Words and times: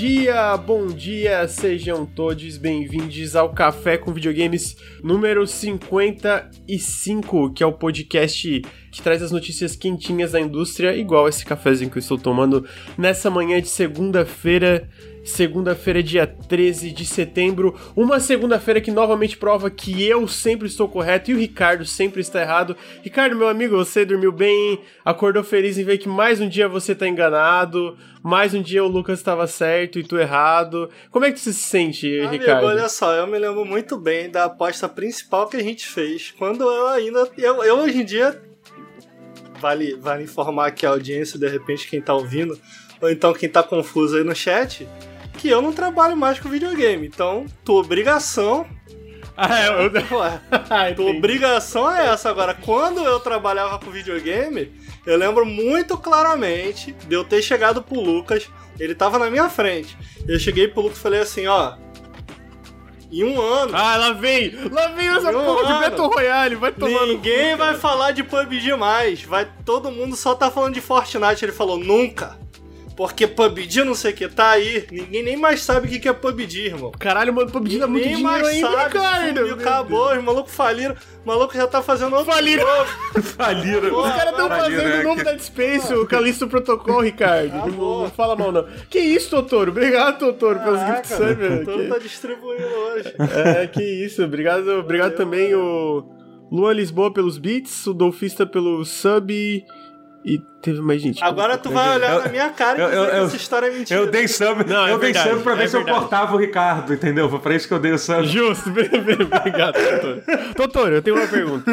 dia, 0.00 0.56
bom 0.56 0.86
dia, 0.86 1.46
sejam 1.46 2.06
todos 2.06 2.56
bem-vindos 2.56 3.36
ao 3.36 3.52
Café 3.52 3.98
com 3.98 4.14
Videogames 4.14 4.74
número 5.04 5.46
55, 5.46 7.52
que 7.52 7.62
é 7.62 7.66
o 7.66 7.72
podcast 7.74 8.62
que 8.90 9.02
traz 9.02 9.22
as 9.22 9.30
notícias 9.30 9.76
quentinhas 9.76 10.32
da 10.32 10.40
indústria, 10.40 10.96
igual 10.96 11.28
esse 11.28 11.44
cafezinho 11.44 11.90
que 11.90 11.98
eu 11.98 12.00
estou 12.00 12.16
tomando 12.16 12.66
nessa 12.96 13.28
manhã 13.28 13.60
de 13.60 13.68
segunda-feira. 13.68 14.88
Segunda-feira, 15.24 16.02
dia 16.02 16.26
13 16.26 16.90
de 16.90 17.04
setembro. 17.04 17.78
Uma 17.94 18.18
segunda-feira 18.18 18.80
que 18.80 18.90
novamente 18.90 19.36
prova 19.36 19.70
que 19.70 20.02
eu 20.02 20.26
sempre 20.26 20.66
estou 20.66 20.88
correto 20.88 21.30
e 21.30 21.34
o 21.34 21.38
Ricardo 21.38 21.84
sempre 21.84 22.20
está 22.20 22.40
errado. 22.40 22.76
Ricardo, 23.02 23.36
meu 23.36 23.48
amigo, 23.48 23.76
você 23.76 24.04
dormiu 24.04 24.32
bem, 24.32 24.80
acordou 25.04 25.44
feliz 25.44 25.76
em 25.76 25.84
ver 25.84 25.98
que 25.98 26.08
mais 26.08 26.40
um 26.40 26.48
dia 26.48 26.68
você 26.68 26.92
está 26.92 27.06
enganado, 27.06 27.96
mais 28.22 28.54
um 28.54 28.62
dia 28.62 28.82
o 28.82 28.88
Lucas 28.88 29.18
estava 29.18 29.46
certo 29.46 29.98
e 29.98 30.02
tu 30.02 30.18
errado. 30.18 30.88
Como 31.10 31.24
é 31.24 31.32
que 31.32 31.38
você 31.38 31.52
se 31.52 31.60
sente, 31.60 32.06
Amigo, 32.20 32.32
Ricardo? 32.32 32.66
olha 32.66 32.88
só, 32.88 33.12
eu 33.12 33.26
me 33.26 33.38
lembro 33.38 33.64
muito 33.64 33.98
bem 33.98 34.30
da 34.30 34.44
aposta 34.44 34.88
principal 34.88 35.48
que 35.48 35.56
a 35.56 35.62
gente 35.62 35.86
fez. 35.86 36.34
Quando 36.38 36.64
eu 36.64 36.88
ainda. 36.88 37.28
Eu, 37.36 37.62
eu 37.62 37.78
hoje 37.78 38.00
em 38.00 38.04
dia. 38.04 38.40
Vale, 39.60 39.94
vale 39.96 40.24
informar 40.24 40.68
aqui 40.68 40.86
a 40.86 40.90
audiência, 40.90 41.38
de 41.38 41.46
repente, 41.46 41.86
quem 41.86 42.00
tá 42.00 42.14
ouvindo, 42.14 42.58
ou 42.98 43.10
então 43.10 43.34
quem 43.34 43.46
tá 43.46 43.62
confuso 43.62 44.16
aí 44.16 44.24
no 44.24 44.34
chat, 44.34 44.88
que 45.40 45.48
eu 45.48 45.62
não 45.62 45.72
trabalho 45.72 46.14
mais 46.14 46.38
com 46.38 46.50
videogame. 46.50 47.06
Então, 47.06 47.46
tua 47.64 47.80
obrigação. 47.80 48.66
Ah, 49.34 49.64
eu... 49.64 49.90
Ué, 50.18 50.40
Ah, 50.68 50.92
tua 50.94 51.10
obrigação 51.10 51.90
é 51.90 52.08
essa. 52.08 52.28
Agora, 52.28 52.52
quando 52.52 53.00
eu 53.00 53.18
trabalhava 53.18 53.78
com 53.78 53.90
videogame, 53.90 54.70
eu 55.06 55.16
lembro 55.16 55.46
muito 55.46 55.96
claramente 55.96 56.92
de 56.92 57.14
eu 57.14 57.24
ter 57.24 57.40
chegado 57.40 57.82
pro 57.82 57.98
Lucas, 57.98 58.50
ele 58.78 58.94
tava 58.94 59.18
na 59.18 59.30
minha 59.30 59.48
frente. 59.48 59.96
Eu 60.28 60.38
cheguei 60.38 60.68
pro 60.68 60.82
Lucas 60.82 60.98
e 60.98 61.00
falei 61.00 61.20
assim, 61.20 61.46
ó. 61.46 61.74
Em 63.10 63.24
um 63.24 63.40
ano, 63.40 63.72
Ah, 63.74 63.96
lá 63.96 64.12
vem! 64.12 64.54
Lá 64.70 64.88
vem 64.88 65.08
essa 65.08 65.32
porra 65.32 65.66
de. 65.66 65.72
Battle 65.90 66.08
Royale, 66.08 66.54
vai 66.54 66.70
tomar 66.70 67.06
Ninguém 67.06 67.52
cu, 67.52 67.58
vai 67.58 67.74
falar 67.74 68.12
de 68.12 68.22
PUBG 68.22 68.76
mais. 68.76 69.24
Vai, 69.24 69.48
todo 69.64 69.90
mundo 69.90 70.14
só 70.14 70.34
tá 70.34 70.50
falando 70.50 70.74
de 70.74 70.80
Fortnite. 70.80 71.44
Ele 71.44 71.50
falou, 71.50 71.76
nunca. 71.76 72.38
Porque 73.00 73.26
PUBG 73.26 73.82
não 73.82 73.94
sei 73.94 74.12
o 74.12 74.14
que, 74.14 74.28
tá 74.28 74.50
aí. 74.50 74.84
Ninguém 74.92 75.22
nem 75.22 75.34
mais 75.34 75.62
sabe 75.62 75.86
o 75.86 76.00
que 76.00 76.06
é 76.06 76.12
PUBG, 76.12 76.66
irmão. 76.66 76.92
Caralho, 76.98 77.32
mano, 77.32 77.50
PUBG 77.50 77.78
dá 77.78 77.86
muito 77.86 78.04
Ninguém 78.04 78.18
dinheiro 78.18 78.42
mais 78.42 78.46
ainda, 78.46 78.70
sabe. 78.70 78.84
Ricardo! 78.98 79.38
sumiu, 79.38 79.54
acabou, 79.54 80.12
os 80.18 80.22
malucos 80.22 80.54
faliram. 80.54 80.94
O 81.24 81.26
maluco 81.26 81.54
já 81.54 81.66
tá 81.66 81.80
fazendo 81.80 82.14
outro 82.14 82.30
Faliram. 82.30 82.62
jogo. 82.62 83.22
Faliram. 83.24 83.98
Os 83.98 84.06
caras 84.06 84.30
estão 84.32 84.48
Faliram, 84.48 84.80
fazendo 84.82 84.96
né? 84.96 85.00
o 85.00 85.02
novo 85.04 85.24
Dead 85.24 85.40
Space, 85.40 85.94
o 85.94 86.06
Calixto 86.06 86.46
Protocol, 86.46 87.00
Ricardo. 87.00 87.54
Ah, 87.54 87.66
não, 87.68 88.02
não 88.02 88.10
fala 88.10 88.36
mal, 88.36 88.52
não. 88.52 88.68
Que 88.90 88.98
isso, 88.98 89.30
Totoro? 89.30 89.70
Obrigado, 89.70 90.18
Totoro, 90.18 90.60
pelos 90.60 90.80
gift 90.80 91.08
Caraca, 91.08 91.34
sub. 91.34 91.46
o 91.46 91.64
Toro 91.64 91.88
tá 91.88 91.98
distribuindo 91.98 92.66
hoje. 92.66 93.14
É, 93.62 93.66
que 93.66 93.82
isso. 93.82 94.22
Obrigado, 94.22 94.68
obrigado 94.72 95.12
Valeu, 95.12 95.16
também 95.16 95.52
valeu. 95.52 96.06
o 96.50 96.54
Luan 96.54 96.74
Lisboa 96.74 97.10
pelos 97.10 97.38
beats, 97.38 97.86
o 97.86 97.94
Dolfista 97.94 98.44
pelo 98.44 98.84
sub 98.84 99.32
e 99.32 100.49
teve 100.60 100.80
mais 100.80 101.00
gente. 101.00 101.22
Agora 101.24 101.56
tu 101.58 101.70
vai 101.70 101.96
olhar 101.96 102.12
Eu- 102.14 102.20
na 102.24 102.28
minha 102.28 102.48
cara 102.50 102.78
e 102.78 102.80
eu- 102.82 102.88
dizer 102.88 102.98
eu- 103.00 103.10
que 103.10 103.16
eu- 103.16 103.24
essa 103.24 103.36
história 103.36 103.66
é 103.66 103.70
mentira. 103.70 104.00
Eu 104.00 104.10
dei 104.10 104.28
sub, 104.28 104.64
Não, 104.66 104.86
é 104.86 104.92
eu 104.92 104.98
dei 104.98 105.12
verdade, 105.12 105.30
sub 105.30 105.42
pra 105.42 105.54
ver 105.54 105.64
é 105.64 105.68
se 105.68 105.76
eu 105.76 105.80
verdade. 105.84 106.00
cortava 106.00 106.34
o 106.34 106.38
Ricardo, 106.38 106.92
entendeu? 106.94 107.28
Foi 107.28 107.38
pra 107.38 107.54
isso 107.54 107.66
que 107.68 107.74
eu 107.74 107.78
dei 107.78 107.92
o 107.92 107.98
sub. 107.98 108.24
Justo, 108.26 108.70
obrigado, 108.70 109.74
Totoro. 109.74 110.22
Totoro, 110.54 110.94
eu 110.96 111.02
tenho 111.02 111.16
uma 111.16 111.26
pergunta. 111.26 111.70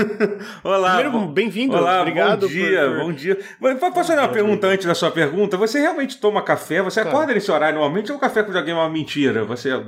Olá. 0.64 0.98
Primeiro, 0.98 1.28
bem-vindo, 1.28 1.76
Olá, 1.76 2.02
obrigado 2.02 2.42
bom 2.42 2.48
dia, 2.48 2.88
por- 2.90 3.00
bom 3.00 3.12
dia. 3.14 3.38
Mas 3.60 3.78
Posso 3.80 3.94
fazer 3.94 4.20
uma 4.20 4.28
pergunta 4.30 4.68
antes 4.68 4.86
da 4.86 4.96
sua 4.96 5.12
pergunta? 5.12 5.58
Você 5.58 5.80
realmente 5.80 6.18
toma 6.20 6.42
café? 6.42 6.82
Você 6.82 7.00
acorda 7.00 7.34
nesse 7.34 7.52
horário 7.52 7.76
normalmente 7.80 8.12
ou 8.12 8.18
o 8.18 8.22
café 8.22 8.44
com 8.44 8.52
alguém 8.56 8.74
é 8.74 8.78
uma 8.78 8.90
mentira? 8.90 9.44
Você... 9.46 9.72
Ah, 9.72 9.82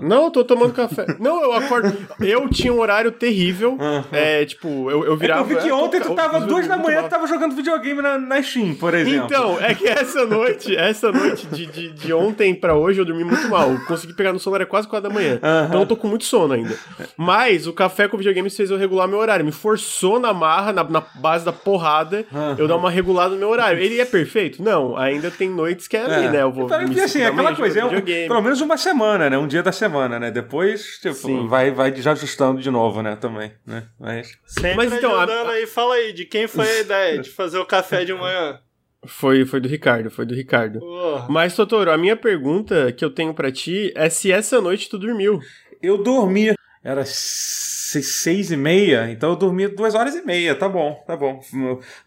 Não, 0.00 0.24
eu 0.24 0.30
tô 0.30 0.44
tomando 0.44 0.72
café. 0.72 1.06
Não, 1.18 1.42
eu 1.42 1.52
acordo. 1.52 1.96
Eu 2.20 2.48
tinha 2.48 2.72
um 2.72 2.80
horário 2.80 3.10
terrível. 3.12 3.76
É, 4.12 4.44
tipo, 4.44 4.90
eu, 4.90 5.04
eu 5.04 5.12
É 5.14 5.16
virava. 5.16 5.40
eu 5.40 5.44
vi 5.44 5.56
que 5.56 5.68
é, 5.68 5.74
ontem 5.74 6.00
tu 6.00 6.14
tava 6.14 6.40
duas 6.40 6.66
da 6.66 6.76
manhã, 6.76 7.02
tu 7.02 7.08
tava 7.10 7.26
jogando 7.26 7.54
videogame 7.54 8.00
na, 8.02 8.18
na 8.26 8.42
Steam, 8.42 8.74
por 8.74 8.94
exemplo. 8.94 9.26
Então, 9.26 9.58
é 9.60 9.74
que 9.74 9.86
essa 9.88 10.24
noite, 10.26 10.76
essa 10.76 11.10
noite 11.12 11.46
de, 11.46 11.66
de, 11.66 11.92
de 11.92 12.12
ontem 12.12 12.54
pra 12.54 12.74
hoje 12.74 13.00
eu 13.00 13.04
dormi 13.04 13.24
muito 13.24 13.48
mal. 13.48 13.70
Eu 13.72 13.84
consegui 13.86 14.12
pegar 14.14 14.32
no 14.32 14.38
sono, 14.38 14.56
era 14.56 14.66
quase 14.66 14.86
4 14.88 15.08
da 15.08 15.14
manhã. 15.14 15.38
Aham. 15.42 15.66
Então 15.68 15.80
eu 15.80 15.86
tô 15.86 15.96
com 15.96 16.08
muito 16.08 16.24
sono 16.24 16.54
ainda. 16.54 16.76
Mas 17.16 17.66
o 17.66 17.72
café 17.72 18.08
com 18.08 18.16
videogame 18.16 18.50
fez 18.50 18.70
eu 18.70 18.76
regular 18.76 19.08
meu 19.08 19.18
horário. 19.18 19.44
Me 19.44 19.52
forçou 19.52 20.18
na 20.20 20.32
marra, 20.32 20.72
na, 20.72 20.84
na 20.84 21.00
base 21.14 21.44
da 21.44 21.52
porrada, 21.52 22.24
eu 22.58 22.66
dar 22.68 22.76
uma 22.76 22.90
regulada 22.90 23.30
no 23.34 23.38
meu 23.38 23.48
horário. 23.48 23.80
Ele 23.82 24.00
é 24.00 24.04
perfeito? 24.04 24.62
Não, 24.62 24.96
ainda 24.96 25.30
tem 25.30 25.48
noites 25.48 25.86
que 25.88 25.96
é 25.96 26.04
ali, 26.04 26.28
né? 26.28 26.42
Eu 26.42 26.52
vou. 26.52 26.66
Então, 26.66 26.80
me 26.86 27.00
assim, 27.00 27.20
dar 27.20 27.28
aquela 27.28 27.54
coisa, 27.54 27.80
é 27.80 27.84
um- 27.84 28.00
pelo 28.28 28.42
menos 28.42 28.60
uma 28.60 28.76
semana, 28.76 29.30
né? 29.30 29.38
Um 29.38 29.46
dia 29.46 29.62
da 29.62 29.72
semana, 29.72 30.18
né? 30.18 30.30
Depois, 30.30 30.98
tipo, 31.00 31.14
Sim. 31.14 31.46
vai, 31.46 31.70
vai 31.70 31.94
já 31.94 32.12
ajustando 32.12 32.60
de 32.60 32.70
novo, 32.70 33.02
né? 33.02 33.16
Também, 33.16 33.52
né? 33.66 33.84
Mas... 33.98 34.36
Sempre 34.46 34.74
Mas 34.76 34.92
então, 34.92 35.14
a- 35.14 35.50
aí, 35.50 35.66
fala 35.66 35.94
aí, 35.94 36.12
de 36.12 36.24
quem 36.24 36.46
foi 36.46 36.68
a 36.68 36.80
ideia 36.80 37.18
de 37.18 37.30
fazer 37.30 37.58
o 37.58 37.66
café 37.66 38.04
de 38.04 38.12
manhã? 38.16 38.60
Foi, 39.06 39.44
foi 39.44 39.60
do 39.60 39.68
Ricardo, 39.68 40.10
foi 40.10 40.26
do 40.26 40.34
Ricardo. 40.34 40.80
Porra. 40.80 41.26
Mas, 41.28 41.54
Totoro, 41.54 41.92
a 41.92 41.96
minha 41.98 42.16
pergunta 42.16 42.90
que 42.92 43.04
eu 43.04 43.10
tenho 43.10 43.32
pra 43.34 43.52
ti 43.52 43.92
é 43.94 44.08
se 44.10 44.32
essa 44.32 44.60
noite 44.60 44.88
tu 44.88 44.98
dormiu. 44.98 45.40
Eu 45.82 46.02
dormi, 46.02 46.54
era 46.82 47.04
se- 47.04 48.02
seis 48.02 48.50
e 48.50 48.56
meia, 48.56 49.08
então 49.10 49.30
eu 49.30 49.36
dormi 49.36 49.68
duas 49.68 49.94
horas 49.94 50.14
e 50.16 50.22
meia, 50.22 50.54
tá 50.56 50.68
bom, 50.68 51.02
tá 51.06 51.16
bom. 51.16 51.40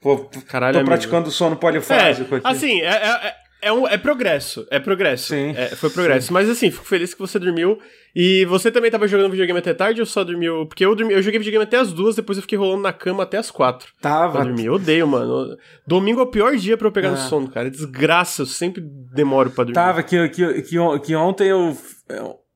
Vou, 0.02 0.30
Caralho, 0.48 0.74
tô 0.74 0.80
amigo. 0.80 0.92
praticando 0.92 1.32
sono 1.32 1.56
polifásico 1.56 2.36
É, 2.36 2.38
aqui. 2.40 2.48
assim, 2.48 2.82
é, 2.82 2.88
é, 2.88 3.36
é, 3.62 3.72
um, 3.72 3.88
é 3.88 3.98
progresso, 3.98 4.66
é 4.72 4.80
progresso. 4.80 5.28
Sim. 5.30 5.54
É, 5.56 5.68
foi 5.76 5.90
progresso. 5.90 6.32
Mas 6.34 6.50
assim, 6.50 6.70
fico 6.72 6.86
feliz 6.86 7.14
que 7.14 7.20
você 7.20 7.38
dormiu. 7.40 7.80
E 8.16 8.44
você 8.46 8.72
também 8.72 8.90
tava 8.90 9.08
jogando 9.08 9.30
videogame 9.30 9.60
até 9.60 9.74
tarde 9.74 10.00
ou 10.00 10.06
só 10.06 10.24
dormiu? 10.24 10.66
Porque 10.66 10.84
eu 10.84 10.96
dormi, 10.96 11.14
eu 11.14 11.22
joguei 11.22 11.38
videogame 11.40 11.64
até 11.64 11.78
as 11.78 11.94
duas, 11.94 12.16
depois 12.16 12.38
eu 12.38 12.42
fiquei 12.42 12.58
rolando 12.58 12.82
na 12.82 12.92
cama 12.92 13.22
até 13.24 13.38
as 13.38 13.52
quatro. 13.52 13.94
Pra 14.02 14.10
Tava, 14.10 14.44
dormir. 14.44 14.66
Eu 14.66 14.74
odeio, 14.74 15.08
mano. 15.08 15.56
Domingo 15.86 16.20
é 16.20 16.24
o 16.24 16.28
pior 16.28 16.56
dia 16.56 16.76
pra 16.76 16.88
eu 16.88 16.92
pegar 16.92 17.10
no 17.10 17.16
Ah. 17.16 17.28
sono, 17.28 17.50
cara. 17.50 17.68
É 17.68 17.70
Desgraça, 17.70 18.42
eu 18.42 18.46
sempre 18.48 18.82
demoro 19.14 19.52
pra 19.52 19.64
dormir. 19.64 19.76
tava 19.76 20.02
que, 20.02 20.28
que, 20.30 20.62
que, 20.64 21.00
que 21.06 21.16
ontem 21.16 21.50
eu... 21.50 21.78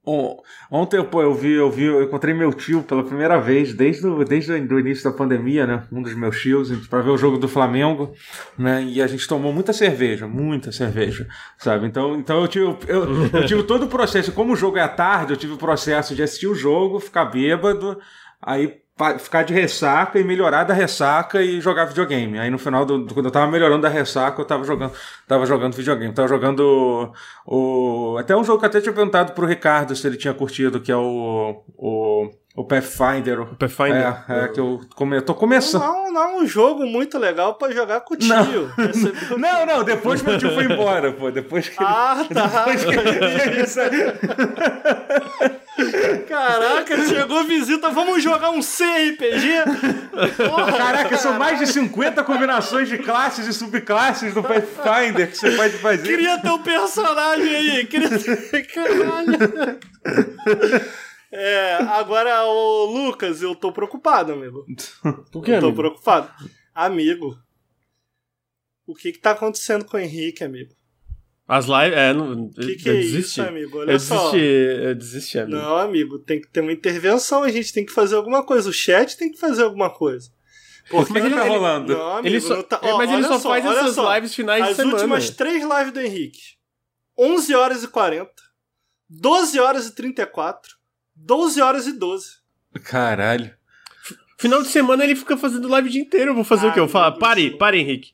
Ontem 0.06 0.97
eu, 0.97 1.09
eu 1.22 1.34
vi, 1.34 1.53
eu 1.53 1.72
vi, 1.72 1.86
eu 1.86 2.03
encontrei 2.03 2.34
meu 2.34 2.52
tio 2.52 2.84
pela 2.84 3.03
primeira 3.03 3.40
vez, 3.40 3.74
desde 3.74 4.06
o, 4.06 4.25
desde 4.25 4.52
o 4.52 4.80
início 4.80 5.09
da 5.09 5.16
pandemia, 5.16 5.66
né? 5.66 5.84
Um 5.90 6.02
dos 6.02 6.14
meus 6.14 6.41
tios, 6.41 6.88
pra 6.88 7.02
ver 7.02 7.12
o 7.12 7.18
jogo 7.18 7.38
do 7.38 7.47
Flamengo, 7.47 8.14
né? 8.58 8.84
E 8.84 9.02
a 9.02 9.08
gente 9.08 9.25
tomou 9.25 9.53
muita 9.53 9.72
cerveja, 9.72 10.28
muita 10.28 10.74
cerveja, 10.74 11.25
sabe? 11.58 11.88
Então, 11.88 12.18
então 12.18 12.41
eu, 12.41 12.47
tive, 12.50 12.66
eu, 12.66 13.30
eu 13.31 13.46
tive 13.46 13.64
todo 13.64 13.86
o 13.86 13.88
processo. 13.90 14.34
Como 14.34 14.52
o 14.52 14.58
jogo 14.58 14.78
é 14.78 14.81
à 14.81 14.90
tarde, 14.90 15.31
eu 15.31 15.38
tive 15.38 15.53
o 15.53 15.58
processo 15.58 16.14
de 16.14 16.22
assistir 16.22 16.47
o 16.47 16.56
jogo, 16.56 17.00
ficar 17.00 17.25
bêbado, 17.25 17.97
aí 18.41 18.82
ficar 19.19 19.43
de 19.43 19.53
ressaca 19.53 20.19
e 20.19 20.23
melhorar 20.23 20.63
da 20.65 20.73
ressaca 20.73 21.41
e 21.41 21.59
jogar 21.59 21.85
videogame. 21.85 22.37
Aí 22.39 22.49
no 22.49 22.57
final, 22.59 22.85
do, 22.85 22.99
do- 23.05 23.13
quando 23.13 23.25
eu 23.25 23.31
tava 23.31 23.51
melhorando 23.51 23.81
da 23.81 23.89
ressaca, 23.89 24.39
eu 24.41 24.45
tava 24.45 24.63
jogando, 24.63 24.93
tava 25.27 25.45
jogando 25.45 25.73
videogame. 25.75 26.13
Tava 26.13 26.27
jogando 26.27 27.11
o, 27.45 28.15
até 28.19 28.35
um 28.37 28.43
jogo 28.43 28.59
que 28.59 28.65
eu 28.65 28.69
até 28.69 28.79
tinha 28.81 28.93
perguntado 28.93 29.33
pro 29.33 29.47
Ricardo 29.47 29.95
se 29.95 30.05
ele 30.05 30.17
tinha 30.17 30.33
curtido, 30.33 30.79
que 30.79 30.91
é 30.91 30.95
o, 30.95 31.63
o, 31.75 32.29
o 32.55 32.63
Pathfinder. 32.65 33.41
O 33.41 33.55
Pathfinder. 33.55 34.23
É, 34.29 34.45
é, 34.45 34.47
que 34.49 34.59
eu, 34.59 34.79
come, 34.95 35.17
eu 35.17 35.21
tô 35.23 35.33
começando. 35.33 35.81
Não, 35.81 36.13
não 36.13 36.21
é 36.21 36.35
um 36.43 36.45
jogo 36.45 36.85
muito 36.85 37.17
legal 37.17 37.55
pra 37.55 37.71
jogar 37.71 38.01
com 38.01 38.13
o 38.13 38.17
tio. 38.17 38.31
Receber- 38.77 39.39
Não, 39.39 39.65
não, 39.65 39.83
depois 39.83 40.21
meu 40.21 40.37
tio 40.37 40.53
foi 40.53 40.65
embora, 40.65 41.11
pô. 41.11 41.31
Depois 41.31 41.67
que 41.67 41.81
ele. 41.81 41.89
Ah, 41.91 42.23
tá. 42.31 42.65
Depois 42.65 42.85
que 42.85 42.93
ele. 42.93 43.63
Caraca, 46.28 47.06
chegou 47.07 47.43
visita, 47.46 47.90
vamos 47.90 48.22
jogar 48.23 48.52
um 48.52 48.59
CRPG? 48.59 49.64
Porra, 50.47 50.72
Caraca, 50.78 51.17
são 51.17 51.34
mais 51.37 51.59
de 51.59 51.67
50 51.67 52.23
combinações 52.23 52.87
de 52.87 52.97
classes 52.99 53.47
e 53.47 53.53
subclasses 53.53 54.34
do 54.34 54.43
Pathfinder 54.43 55.29
que 55.31 55.37
você 55.37 55.52
pode 55.52 55.78
fazer. 55.79 56.03
Queria 56.03 56.37
ter 56.40 56.49
um 56.49 56.61
personagem 56.61 57.55
aí. 57.55 57.85
Queria 57.87 58.09
ter... 58.09 58.64
Caralho. 58.67 59.79
É, 61.31 61.75
agora, 61.90 62.46
o 62.46 62.85
Lucas, 62.85 63.41
eu 63.41 63.55
tô 63.55 63.72
preocupado, 63.72 64.34
amigo. 64.34 64.66
Por 65.31 65.43
que, 65.43 65.52
Eu 65.52 65.59
tô 65.59 65.66
amigo? 65.67 65.75
preocupado. 65.81 66.31
Amigo, 66.75 67.35
o 68.85 68.93
que 68.93 69.11
que 69.11 69.20
tá 69.20 69.31
acontecendo 69.31 69.84
com 69.85 69.97
o 69.97 69.99
Henrique, 69.99 70.43
amigo? 70.43 70.75
As 71.47 71.66
lives. 71.66 71.97
É, 71.97 72.13
não, 72.13 72.45
O 72.45 72.49
que 72.51 72.75
que 72.75 72.90
eu 72.90 72.93
é 72.93 72.97
desisti. 72.97 73.19
isso, 73.19 73.41
amigo? 73.41 73.78
Olha 73.79 73.91
Eu 73.91 73.99
só. 73.99 74.31
desisti, 74.31 74.45
eu 74.85 74.95
desisti, 74.95 75.40
amigo. 75.40 75.57
Não, 75.57 75.78
amigo, 75.78 76.19
tem 76.19 76.40
que 76.40 76.47
ter 76.47 76.61
uma 76.61 76.72
intervenção, 76.72 77.43
a 77.43 77.49
gente 77.49 77.73
tem 77.73 77.85
que 77.85 77.91
fazer 77.91 78.16
alguma 78.16 78.43
coisa. 78.45 78.69
O 78.69 78.73
chat 78.73 79.17
tem 79.17 79.31
que 79.31 79.37
fazer 79.40 79.63
alguma 79.63 79.90
coisa. 79.90 80.29
Porque 80.90 81.13
Mas 81.13 81.25
ele 81.25 81.35
tá 81.35 81.43
rolando. 81.43 81.93
Não, 81.93 82.17
amigo, 82.17 82.28
Ele 82.28 82.41
só, 82.41 82.61
tá- 82.63 82.79
ó, 82.81 82.97
mas 82.97 83.09
ele 83.09 83.25
olha 83.25 83.40
só, 83.40 83.49
faz 83.49 83.66
essas 83.66 83.95
só. 83.95 84.16
lives 84.16 84.35
finais 84.35 84.63
de 84.63 84.69
As 84.72 84.75
semana. 84.75 84.95
últimas 84.95 85.29
três 85.29 85.63
lives 85.63 85.93
do 85.93 85.99
Henrique: 86.01 86.40
11 87.17 87.55
horas 87.55 87.84
e 87.84 87.87
40, 87.87 88.29
12 89.09 89.59
horas 89.59 89.87
e 89.87 89.96
34, 89.96 90.72
12 91.16 91.61
horas 91.61 91.87
e 91.87 91.93
12. 91.93 92.25
Caralho. 92.84 93.53
Final 94.37 94.61
de 94.61 94.67
semana 94.67 95.03
ele 95.05 95.16
fica 95.16 95.37
fazendo 95.37 95.69
live 95.69 95.87
o 95.87 95.91
dia 95.91 96.01
inteiro. 96.01 96.31
Eu 96.31 96.35
vou 96.35 96.43
fazer 96.43 96.67
Ah, 96.67 96.69
o 96.69 96.73
quê? 96.73 96.79
Eu 96.81 96.87
meu 96.89 97.13
pare, 97.19 97.51
pare, 97.57 97.79
Henrique. 97.79 98.11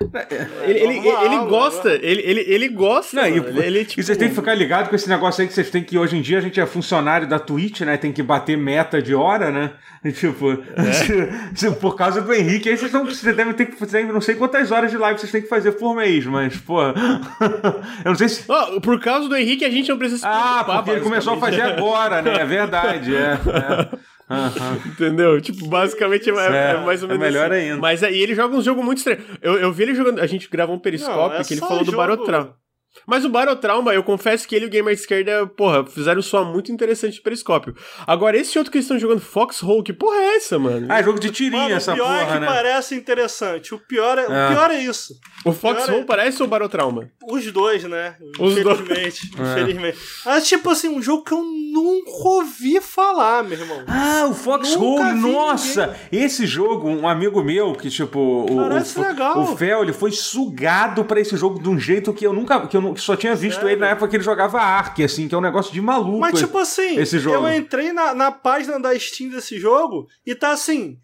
Ele, 0.00 0.78
ele, 0.78 0.98
ele, 0.98 1.08
ele 1.08 1.38
gosta, 1.48 1.90
ele, 1.90 2.22
ele, 2.22 2.40
ele 2.46 2.68
gosta. 2.68 3.16
Não, 3.16 3.26
e, 3.26 3.36
ele, 3.64 3.84
tipo, 3.84 4.00
e 4.00 4.04
vocês 4.04 4.16
têm 4.16 4.28
que 4.28 4.34
ficar 4.34 4.54
ligado 4.54 4.88
com 4.88 4.94
esse 4.94 5.08
negócio 5.08 5.42
aí 5.42 5.48
que 5.48 5.52
vocês 5.54 5.70
têm 5.70 5.82
que, 5.82 5.98
hoje 5.98 6.16
em 6.16 6.20
dia, 6.22 6.38
a 6.38 6.40
gente 6.40 6.60
é 6.60 6.66
funcionário 6.66 7.26
da 7.28 7.38
Twitch, 7.38 7.80
né? 7.80 7.96
Tem 7.96 8.12
que 8.12 8.22
bater 8.22 8.56
meta 8.56 9.02
de 9.02 9.12
hora, 9.14 9.50
né? 9.50 9.72
E, 10.04 10.12
tipo, 10.12 10.56
se- 10.92 11.28
se- 11.54 11.70
por 11.72 11.96
causa 11.96 12.20
do 12.22 12.32
Henrique, 12.32 12.68
aí 12.68 12.76
vocês, 12.76 12.92
não, 12.92 13.04
vocês 13.04 13.34
devem 13.36 13.52
ter 13.54 13.66
que 13.66 13.76
fazer 13.76 14.04
não 14.06 14.20
sei 14.20 14.36
quantas 14.36 14.70
horas 14.70 14.90
de 14.92 14.96
live 14.96 15.18
vocês 15.18 15.32
têm 15.32 15.42
que 15.42 15.48
fazer 15.48 15.72
por 15.72 15.96
mês, 15.96 16.24
mas, 16.26 16.56
pô. 16.56 16.80
eu 18.04 18.04
não 18.06 18.14
sei 18.14 18.28
se. 18.28 18.44
Ó, 18.48 18.78
por 18.80 19.00
causa 19.00 19.28
do 19.28 19.36
Henrique, 19.36 19.64
a 19.64 19.70
gente 19.70 19.88
não 19.88 19.98
precisa 19.98 20.20
se 20.20 20.26
Ah, 20.26 20.62
porque 20.64 20.90
ele 20.90 21.00
começou 21.00 21.34
a 21.34 21.38
fazer 21.38 21.62
agora, 21.62 22.22
né? 22.22 22.36
É 22.40 22.44
verdade, 22.44 23.16
é. 23.16 23.32
é. 23.32 23.98
Aham. 24.30 24.76
Entendeu? 24.86 25.40
Tipo, 25.40 25.66
basicamente 25.66 26.28
é, 26.28 26.32
é 26.32 26.70
É, 26.72 26.76
mais 26.84 27.02
ou 27.02 27.08
é 27.08 27.12
menos 27.12 27.26
melhor 27.26 27.50
assim. 27.52 27.62
ainda. 27.70 27.80
Mas 27.80 28.02
aí 28.02 28.18
ele 28.20 28.34
joga 28.34 28.54
um 28.56 28.62
jogo 28.62 28.82
muito 28.82 28.98
estranho. 28.98 29.20
Eu, 29.40 29.58
eu 29.58 29.72
vi 29.72 29.84
ele 29.84 29.94
jogando. 29.94 30.20
A 30.20 30.26
gente 30.26 30.48
gravou 30.50 30.76
um 30.76 30.78
periscópio 30.78 31.34
Não, 31.34 31.40
é 31.40 31.44
que 31.44 31.54
ele 31.54 31.60
falou 31.60 31.78
do 31.78 31.84
jogo- 31.86 31.96
Barotrauma. 31.96 32.54
Mas 33.06 33.24
o 33.24 33.28
Barotrauma, 33.28 33.94
eu 33.94 34.02
confesso 34.02 34.46
que 34.46 34.54
ele 34.56 34.64
e 34.64 34.68
o 34.68 34.70
Gamer 34.70 34.92
Esquerda, 34.92 35.46
porra, 35.46 35.86
fizeram 35.86 36.18
um 36.18 36.22
som 36.22 36.44
muito 36.44 36.72
interessante 36.72 37.14
de 37.14 37.20
periscópio. 37.22 37.74
Agora, 38.06 38.36
esse 38.36 38.58
outro 38.58 38.72
que 38.72 38.78
eles 38.78 38.86
estão 38.86 38.98
jogando, 38.98 39.20
Foxhole, 39.20 39.82
que 39.84 39.92
porra 39.92 40.16
é 40.16 40.36
essa, 40.36 40.58
mano? 40.58 40.86
Ah, 40.90 41.00
jogo 41.02 41.20
de 41.20 41.30
tirinha 41.30 41.62
Mano, 41.64 41.74
essa 41.76 41.92
o 41.92 41.94
pior 41.94 42.14
é 42.16 42.24
porra, 42.24 42.34
que 42.34 42.40
né? 42.40 42.46
parece 42.46 42.94
interessante. 42.96 43.74
O 43.74 43.78
pior 43.78 44.18
é, 44.18 44.22
É. 44.22 44.24
o 44.24 44.48
pior 44.50 44.70
é 44.72 44.80
isso. 44.80 45.14
o 45.44 45.52
Foxhole 45.52 46.00
é- 46.00 46.04
parece 46.04 46.42
o 46.42 46.46
Barotrauma? 46.46 47.08
Os 47.30 47.50
dois, 47.52 47.84
né? 47.84 48.16
Os 48.38 48.54
dois. 48.62 48.80
infelizmente. 48.80 49.30
É. 49.38 49.42
Infelizmente. 49.52 49.98
Mas, 50.24 50.48
tipo 50.48 50.68
assim, 50.70 50.88
um 50.88 51.00
jogo 51.00 51.22
que 51.24 51.32
eu 51.32 51.42
nunca 51.42 52.10
ouvi 52.28 52.80
falar, 52.80 53.44
meu 53.44 53.58
irmão. 53.58 53.84
Ah, 53.86 54.26
o 54.28 54.34
Foxhole, 54.34 55.12
nossa! 55.14 55.96
Esse 56.10 56.46
jogo, 56.46 56.88
um 56.88 57.06
amigo 57.06 57.42
meu, 57.44 57.74
que 57.74 57.88
tipo, 57.90 58.18
o, 58.18 58.56
Parece 58.68 58.98
o, 58.98 59.02
legal. 59.02 59.38
o 59.40 59.56
Fel, 59.56 59.82
ele 59.82 59.92
foi 59.92 60.10
sugado 60.10 61.04
pra 61.04 61.20
esse 61.20 61.36
jogo 61.36 61.62
de 61.62 61.68
um 61.68 61.78
jeito 61.78 62.12
que 62.12 62.26
eu 62.26 62.32
nunca, 62.32 62.66
que 62.66 62.76
eu 62.76 62.87
que 62.94 63.00
só 63.00 63.16
tinha 63.16 63.34
visto 63.34 63.60
Sério? 63.60 63.70
ele 63.70 63.80
na 63.80 63.88
época 63.88 64.08
que 64.08 64.16
ele 64.16 64.24
jogava 64.24 64.60
Ark, 64.60 65.02
assim, 65.02 65.28
que 65.28 65.34
é 65.34 65.38
um 65.38 65.42
negócio 65.42 65.72
de 65.72 65.80
maluco. 65.80 66.18
Mas, 66.18 66.38
tipo 66.38 66.58
assim, 66.58 66.98
esse 66.98 67.18
jogo. 67.18 67.46
eu 67.46 67.54
entrei 67.54 67.92
na, 67.92 68.14
na 68.14 68.30
página 68.30 68.78
da 68.78 68.98
Steam 68.98 69.30
desse 69.30 69.58
jogo 69.58 70.06
e 70.26 70.34
tá 70.34 70.52
assim. 70.52 70.98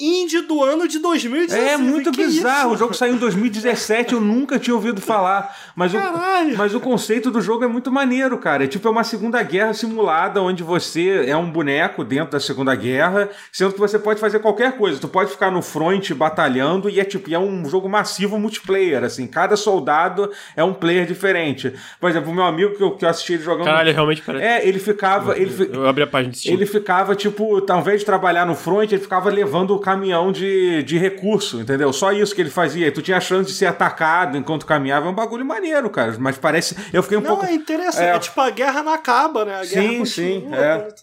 Indie 0.00 0.42
do 0.42 0.62
ano 0.62 0.86
de 0.86 0.98
2016. 1.00 1.68
É 1.72 1.76
muito 1.76 2.12
Que 2.12 2.24
bizarro. 2.24 2.66
isso? 2.68 2.74
O 2.74 2.76
jogo 2.78 2.94
saiu 2.94 3.14
em 3.14 3.18
2017, 3.18 4.14
eu 4.14 4.20
nunca 4.20 4.58
tinha 4.58 4.74
ouvido 4.74 5.00
falar. 5.00 5.56
Mas 5.74 5.92
o, 5.92 5.96
Caralho. 5.98 6.56
mas 6.56 6.72
o 6.74 6.78
conceito 6.80 7.30
do 7.32 7.40
jogo 7.40 7.64
é 7.64 7.66
muito 7.66 7.90
maneiro, 7.90 8.38
cara. 8.38 8.62
É 8.64 8.66
tipo 8.68 8.86
é 8.86 8.90
uma 8.90 9.02
Segunda 9.02 9.42
Guerra 9.42 9.74
simulada, 9.74 10.40
onde 10.40 10.62
você 10.62 11.24
é 11.26 11.36
um 11.36 11.50
boneco 11.50 12.04
dentro 12.04 12.30
da 12.32 12.40
Segunda 12.40 12.74
Guerra, 12.76 13.28
sendo 13.52 13.72
que 13.72 13.80
você 13.80 13.98
pode 13.98 14.20
fazer 14.20 14.38
qualquer 14.38 14.76
coisa. 14.76 15.00
Tu 15.00 15.08
pode 15.08 15.30
ficar 15.30 15.50
no 15.50 15.62
front 15.62 16.12
batalhando 16.12 16.88
e 16.88 17.00
é 17.00 17.04
tipo, 17.04 17.32
é 17.34 17.38
um 17.38 17.68
jogo 17.68 17.88
massivo 17.88 18.38
multiplayer, 18.38 19.02
assim. 19.02 19.26
Cada 19.26 19.56
soldado 19.56 20.30
é 20.56 20.62
um 20.62 20.72
player 20.72 21.06
diferente. 21.06 21.74
Por 22.00 22.08
exemplo, 22.08 22.30
o 22.30 22.34
meu 22.34 22.44
amigo 22.44 22.76
que 22.76 22.82
eu, 22.82 22.92
que 22.92 23.04
eu 23.04 23.08
assisti 23.08 23.32
ele 23.32 23.42
jogando. 23.42 23.64
Caralho, 23.66 23.92
realmente 23.92 24.22
parece. 24.22 24.44
É, 24.44 24.66
ele 24.68 24.78
ficava. 24.78 25.36
Ele, 25.36 25.50
fi- 25.50 25.70
Eu 25.72 25.88
abri 25.88 26.04
a 26.04 26.06
página 26.06 26.32
de 26.32 26.38
Steam. 26.38 26.54
ele 26.54 26.66
ficava, 26.66 27.16
tipo, 27.16 27.64
ao 27.68 27.80
invés 27.80 28.00
de 28.00 28.06
trabalhar 28.06 28.46
no 28.46 28.54
front, 28.54 28.92
ele 28.92 29.00
ficava 29.02 29.28
levando 29.28 29.74
o 29.74 29.78
caminhão 29.88 30.30
de, 30.30 30.82
de 30.82 30.98
recurso, 30.98 31.60
entendeu? 31.60 31.92
Só 31.92 32.12
isso 32.12 32.34
que 32.34 32.40
ele 32.42 32.50
fazia. 32.50 32.86
E 32.86 32.90
tu 32.90 33.00
tinha 33.00 33.16
a 33.16 33.20
chance 33.20 33.50
de 33.50 33.56
ser 33.56 33.66
atacado 33.66 34.36
enquanto 34.36 34.66
caminhava. 34.66 35.06
É 35.06 35.10
um 35.10 35.14
bagulho 35.14 35.44
maneiro, 35.46 35.88
cara. 35.88 36.14
Mas 36.18 36.36
parece. 36.36 36.76
Eu 36.92 37.02
fiquei 37.02 37.16
um 37.16 37.22
Não, 37.22 37.30
pouco. 37.36 37.46
é 37.46 37.52
interessante. 37.52 38.04
É. 38.04 38.14
É. 38.16 38.18
tipo, 38.18 38.38
a 38.40 38.50
guerra 38.50 38.82
não 38.82 38.92
acaba, 38.92 39.44
né? 39.44 39.54
A 39.54 39.64
Sim, 39.64 39.98
continua, 39.98 40.06
sim, 40.06 40.46
é. 40.52 40.56
cara. 40.56 40.94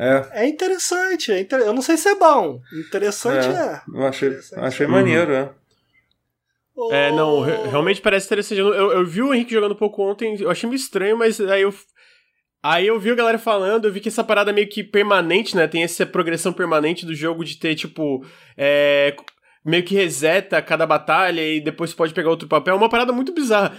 É, 0.00 0.42
É 0.42 0.46
interessante, 0.46 1.32
é 1.32 1.40
inter... 1.40 1.58
eu 1.60 1.72
não 1.72 1.82
sei 1.82 1.96
se 1.96 2.08
é 2.08 2.14
bom. 2.14 2.60
Interessante 2.72 3.48
É. 3.48 3.50
é. 3.50 3.80
eu 3.92 4.06
achei, 4.06 4.28
Interessante. 4.28 4.64
achei 4.64 4.86
maneiro, 4.86 5.32
é. 5.32 5.50
É, 6.92 7.10
não, 7.10 7.40
realmente 7.40 8.00
parece 8.00 8.26
interessante. 8.26 8.60
Eu, 8.60 8.72
eu, 8.72 8.92
eu 8.92 9.04
vi 9.06 9.20
o 9.22 9.34
Henrique 9.34 9.52
jogando 9.52 9.72
um 9.72 9.78
pouco 9.78 10.00
ontem, 10.02 10.36
eu 10.40 10.48
achei 10.48 10.68
meio 10.68 10.78
estranho, 10.78 11.18
mas 11.18 11.40
aí 11.40 11.62
eu. 11.62 11.74
Aí 12.62 12.86
eu 12.86 12.98
vi 12.98 13.10
a 13.10 13.14
galera 13.14 13.38
falando, 13.38 13.84
eu 13.86 13.92
vi 13.92 14.00
que 14.00 14.08
essa 14.08 14.24
parada 14.24 14.50
é 14.50 14.54
meio 14.54 14.68
que 14.68 14.82
permanente, 14.82 15.54
né? 15.56 15.66
Tem 15.68 15.82
essa 15.84 16.04
progressão 16.04 16.52
permanente 16.52 17.06
do 17.06 17.14
jogo 17.14 17.44
de 17.44 17.56
ter, 17.56 17.74
tipo. 17.74 18.24
É, 18.56 19.14
meio 19.64 19.82
que 19.82 19.94
reseta 19.94 20.62
cada 20.62 20.86
batalha 20.86 21.42
e 21.42 21.60
depois 21.60 21.92
pode 21.92 22.14
pegar 22.14 22.30
outro 22.30 22.48
papel. 22.48 22.74
É 22.74 22.76
uma 22.76 22.88
parada 22.88 23.12
muito 23.12 23.34
bizarra. 23.34 23.76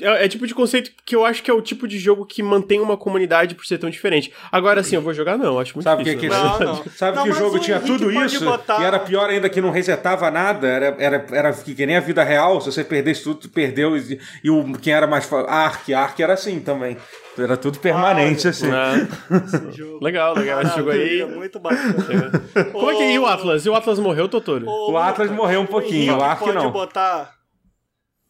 É, 0.00 0.24
é 0.26 0.28
tipo 0.28 0.46
de 0.46 0.54
conceito 0.54 0.90
que 1.04 1.16
eu 1.16 1.24
acho 1.24 1.42
que 1.42 1.50
é 1.50 1.54
o 1.54 1.62
tipo 1.62 1.88
de 1.88 1.98
jogo 1.98 2.26
que 2.26 2.42
mantém 2.42 2.78
uma 2.78 2.96
comunidade 2.96 3.54
por 3.54 3.64
ser 3.64 3.78
tão 3.78 3.88
diferente. 3.88 4.30
Agora, 4.52 4.80
assim, 4.80 4.96
eu 4.96 5.02
vou 5.02 5.14
jogar, 5.14 5.38
não. 5.38 5.58
Acho 5.58 5.74
muito 5.74 5.84
Sabe 5.84 6.02
o 6.02 6.04
que, 6.04 6.14
difícil. 6.14 6.30
que, 6.30 6.42
né? 6.44 6.66
Não, 6.66 6.74
não. 6.76 6.84
sabe 6.90 7.16
Não, 7.16 7.24
que 7.24 7.30
o 7.30 7.32
jogo 7.32 7.56
o 7.56 7.58
tinha 7.60 7.78
Henrique 7.78 7.92
tudo 7.98 8.12
isso? 8.12 8.44
botar- 8.44 8.82
E 8.82 8.84
era 8.84 8.98
pior 8.98 9.30
ainda 9.30 9.48
que 9.48 9.60
não 9.62 9.70
resetava 9.70 10.30
nada. 10.30 10.66
Era, 10.68 10.96
era, 10.98 11.26
era 11.32 11.52
que, 11.54 11.74
que 11.74 11.86
nem 11.86 11.96
a 11.96 12.00
vida 12.00 12.22
real. 12.22 12.60
Se 12.60 12.70
você 12.70 12.84
perdesse 12.84 13.24
tudo, 13.24 13.40
tu 13.40 13.48
perdeu. 13.48 13.96
E, 13.96 14.20
e 14.44 14.50
o, 14.50 14.72
quem 14.74 14.92
era 14.92 15.06
mais. 15.06 15.30
Ark, 15.32 15.94
Ark 15.94 16.22
era 16.22 16.34
assim 16.34 16.60
também. 16.60 16.98
Era 17.42 17.56
tudo 17.56 17.78
permanente, 17.78 18.46
Ah, 18.46 18.50
assim. 18.50 18.66
É. 18.70 19.36
esse 19.44 19.72
jogo. 19.78 20.04
Legal, 20.04 20.34
legal. 20.34 20.62
Esse 20.62 20.76
jogo 20.76 20.90
aí. 20.90 21.24
Muito 21.24 21.58
bacana. 21.58 22.30
Como 22.72 22.90
é 22.90 22.96
que 22.96 23.02
é? 23.02 23.12
E 23.14 23.18
o 23.18 23.26
Atlas? 23.26 23.64
E 23.66 23.68
o 23.70 23.74
Atlas 23.74 23.98
morreu, 23.98 24.28
Totoro? 24.28 24.66
O 24.66 24.96
Atlas 24.96 25.30
morreu 25.30 25.60
um 25.60 25.66
pouquinho, 25.66 26.12
Henrique 26.12 26.18
o 26.18 26.22
Ark 26.22 26.44
pode 26.44 26.54
não. 26.56 26.70
botar. 26.70 27.38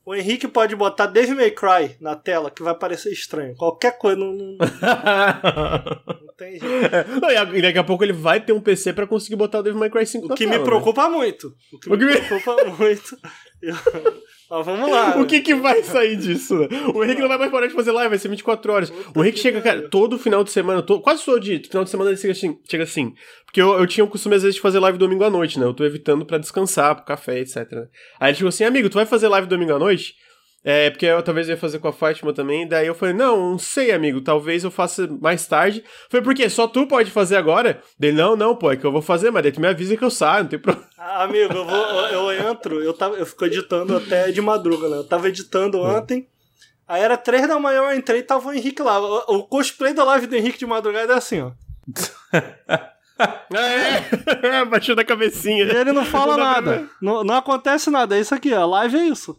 O 0.04 0.14
Henrique 0.14 0.48
pode 0.48 0.74
botar 0.74 1.06
Devil 1.06 1.36
May 1.36 1.50
Cry 1.50 1.96
na 2.00 2.16
tela, 2.16 2.50
que 2.50 2.62
vai 2.62 2.74
parecer 2.74 3.12
estranho. 3.12 3.54
Qualquer 3.54 3.96
coisa, 3.98 4.16
não, 4.18 4.32
não, 4.32 4.56
não 6.26 6.34
tem 6.36 6.58
jeito. 6.58 7.20
Não, 7.20 7.30
e 7.56 7.62
daqui 7.62 7.78
a 7.78 7.84
pouco 7.84 8.02
ele 8.02 8.12
vai 8.12 8.40
ter 8.40 8.52
um 8.52 8.60
PC 8.60 8.92
pra 8.92 9.06
conseguir 9.06 9.36
botar 9.36 9.58
o 9.60 9.62
Devil 9.62 9.78
May 9.78 9.90
Cry 9.90 10.06
5 10.06 10.24
O 10.24 10.28
na 10.30 10.34
que 10.34 10.44
tela, 10.44 10.56
me 10.56 10.58
né? 10.58 10.64
preocupa 10.64 11.08
muito. 11.08 11.54
O 11.72 11.78
que 11.78 11.88
O 11.92 11.98
que 11.98 12.04
me 12.04 12.14
me- 12.14 12.20
preocupa 12.20 12.64
muito. 12.78 13.16
Eu- 13.62 13.74
Mas 14.50 14.66
vamos 14.66 14.90
lá. 14.90 15.16
O 15.20 15.26
que 15.26 15.40
que 15.40 15.54
vai 15.54 15.82
sair 15.84 16.16
disso? 16.16 16.58
né? 16.58 16.68
O 16.92 17.04
Henrique 17.04 17.20
não 17.20 17.28
vai 17.28 17.38
mais 17.38 17.50
parar 17.52 17.68
de 17.68 17.74
fazer 17.74 17.92
live, 17.92 18.10
vai 18.10 18.18
ser 18.18 18.28
24 18.28 18.72
horas. 18.72 18.92
O 19.14 19.22
Henrique 19.22 19.38
chega, 19.38 19.60
cara, 19.60 19.88
todo 19.88 20.18
final 20.18 20.42
de 20.42 20.50
semana, 20.50 20.82
todo, 20.82 21.00
quase 21.00 21.24
todo 21.24 21.38
dia, 21.38 21.62
final 21.62 21.84
de 21.84 21.90
semana 21.90 22.10
ele 22.10 22.16
chega 22.18 22.32
assim. 22.32 22.58
Chega 22.68 22.84
assim 22.84 23.14
porque 23.50 23.60
eu, 23.60 23.76
eu 23.80 23.86
tinha 23.86 24.04
o 24.04 24.08
costume, 24.08 24.36
às 24.36 24.42
vezes, 24.42 24.54
de 24.54 24.60
fazer 24.60 24.78
live 24.78 24.96
domingo 24.96 25.24
à 25.24 25.30
noite, 25.30 25.58
né? 25.58 25.66
Eu 25.66 25.74
tô 25.74 25.84
evitando 25.84 26.24
pra 26.24 26.38
descansar, 26.38 26.94
pro 26.94 27.04
café, 27.04 27.40
etc. 27.40 27.56
né? 27.72 27.88
Aí 28.20 28.30
ele 28.30 28.36
chegou 28.36 28.48
assim, 28.48 28.62
amigo, 28.62 28.88
tu 28.88 28.94
vai 28.94 29.04
fazer 29.04 29.26
live 29.26 29.48
domingo 29.48 29.74
à 29.74 29.78
noite? 29.78 30.14
É, 30.62 30.90
porque 30.90 31.06
eu 31.06 31.22
talvez 31.22 31.48
ia 31.48 31.56
fazer 31.56 31.78
com 31.78 31.88
a 31.88 31.92
Fátima 31.92 32.34
também. 32.34 32.68
Daí 32.68 32.86
eu 32.86 32.94
falei, 32.94 33.14
não, 33.14 33.52
não 33.52 33.58
sei, 33.58 33.92
amigo, 33.92 34.20
talvez 34.20 34.62
eu 34.62 34.70
faça 34.70 35.08
mais 35.20 35.46
tarde. 35.46 35.82
Falei, 36.10 36.22
por 36.22 36.34
quê? 36.34 36.50
Só 36.50 36.66
tu 36.66 36.86
pode 36.86 37.10
fazer 37.10 37.36
agora? 37.36 37.82
Dele, 37.98 38.16
não, 38.18 38.36
não, 38.36 38.54
pô, 38.54 38.70
é 38.70 38.76
que 38.76 38.84
eu 38.84 38.92
vou 38.92 39.00
fazer, 39.00 39.30
mas 39.30 39.42
daí 39.42 39.52
tu 39.52 39.60
me 39.60 39.68
avisa 39.68 39.96
que 39.96 40.04
eu 40.04 40.10
saio, 40.10 40.44
não 40.44 40.50
tem 40.50 40.58
problema. 40.58 40.88
Ah, 41.02 41.24
amigo, 41.24 41.54
eu, 41.54 41.64
vou, 41.64 41.76
eu 42.08 42.50
entro, 42.50 42.82
eu, 42.82 42.92
tava, 42.92 43.16
eu 43.16 43.24
fico 43.24 43.46
editando 43.46 43.96
até 43.96 44.30
de 44.30 44.40
madruga, 44.42 44.86
né? 44.86 44.98
Eu 44.98 45.04
tava 45.04 45.28
editando 45.28 45.80
ontem. 45.80 46.28
Aí 46.86 47.00
era 47.00 47.16
três 47.16 47.48
da 47.48 47.58
manhã, 47.58 47.78
eu 47.78 47.96
entrei 47.96 48.20
e 48.20 48.22
tava 48.22 48.50
o 48.50 48.52
Henrique 48.52 48.82
lá. 48.82 49.00
O, 49.00 49.36
o 49.36 49.42
cosplay 49.44 49.94
da 49.94 50.04
live 50.04 50.26
do 50.26 50.36
Henrique 50.36 50.58
de 50.58 50.66
madrugada 50.66 51.14
é 51.14 51.16
assim, 51.16 51.40
ó. 51.40 51.52
É, 54.42 54.64
baixando 54.64 55.00
a 55.00 55.04
cabecinha. 55.04 55.64
E 55.64 55.76
ele 55.76 55.92
não 55.92 56.04
fala 56.04 56.36
nada. 56.38 56.88
Não, 57.02 57.22
não 57.22 57.34
acontece 57.34 57.90
nada. 57.90 58.16
É 58.16 58.20
isso 58.20 58.34
aqui, 58.34 58.52
a 58.52 58.64
live 58.64 58.96
é 58.96 59.04
isso. 59.04 59.36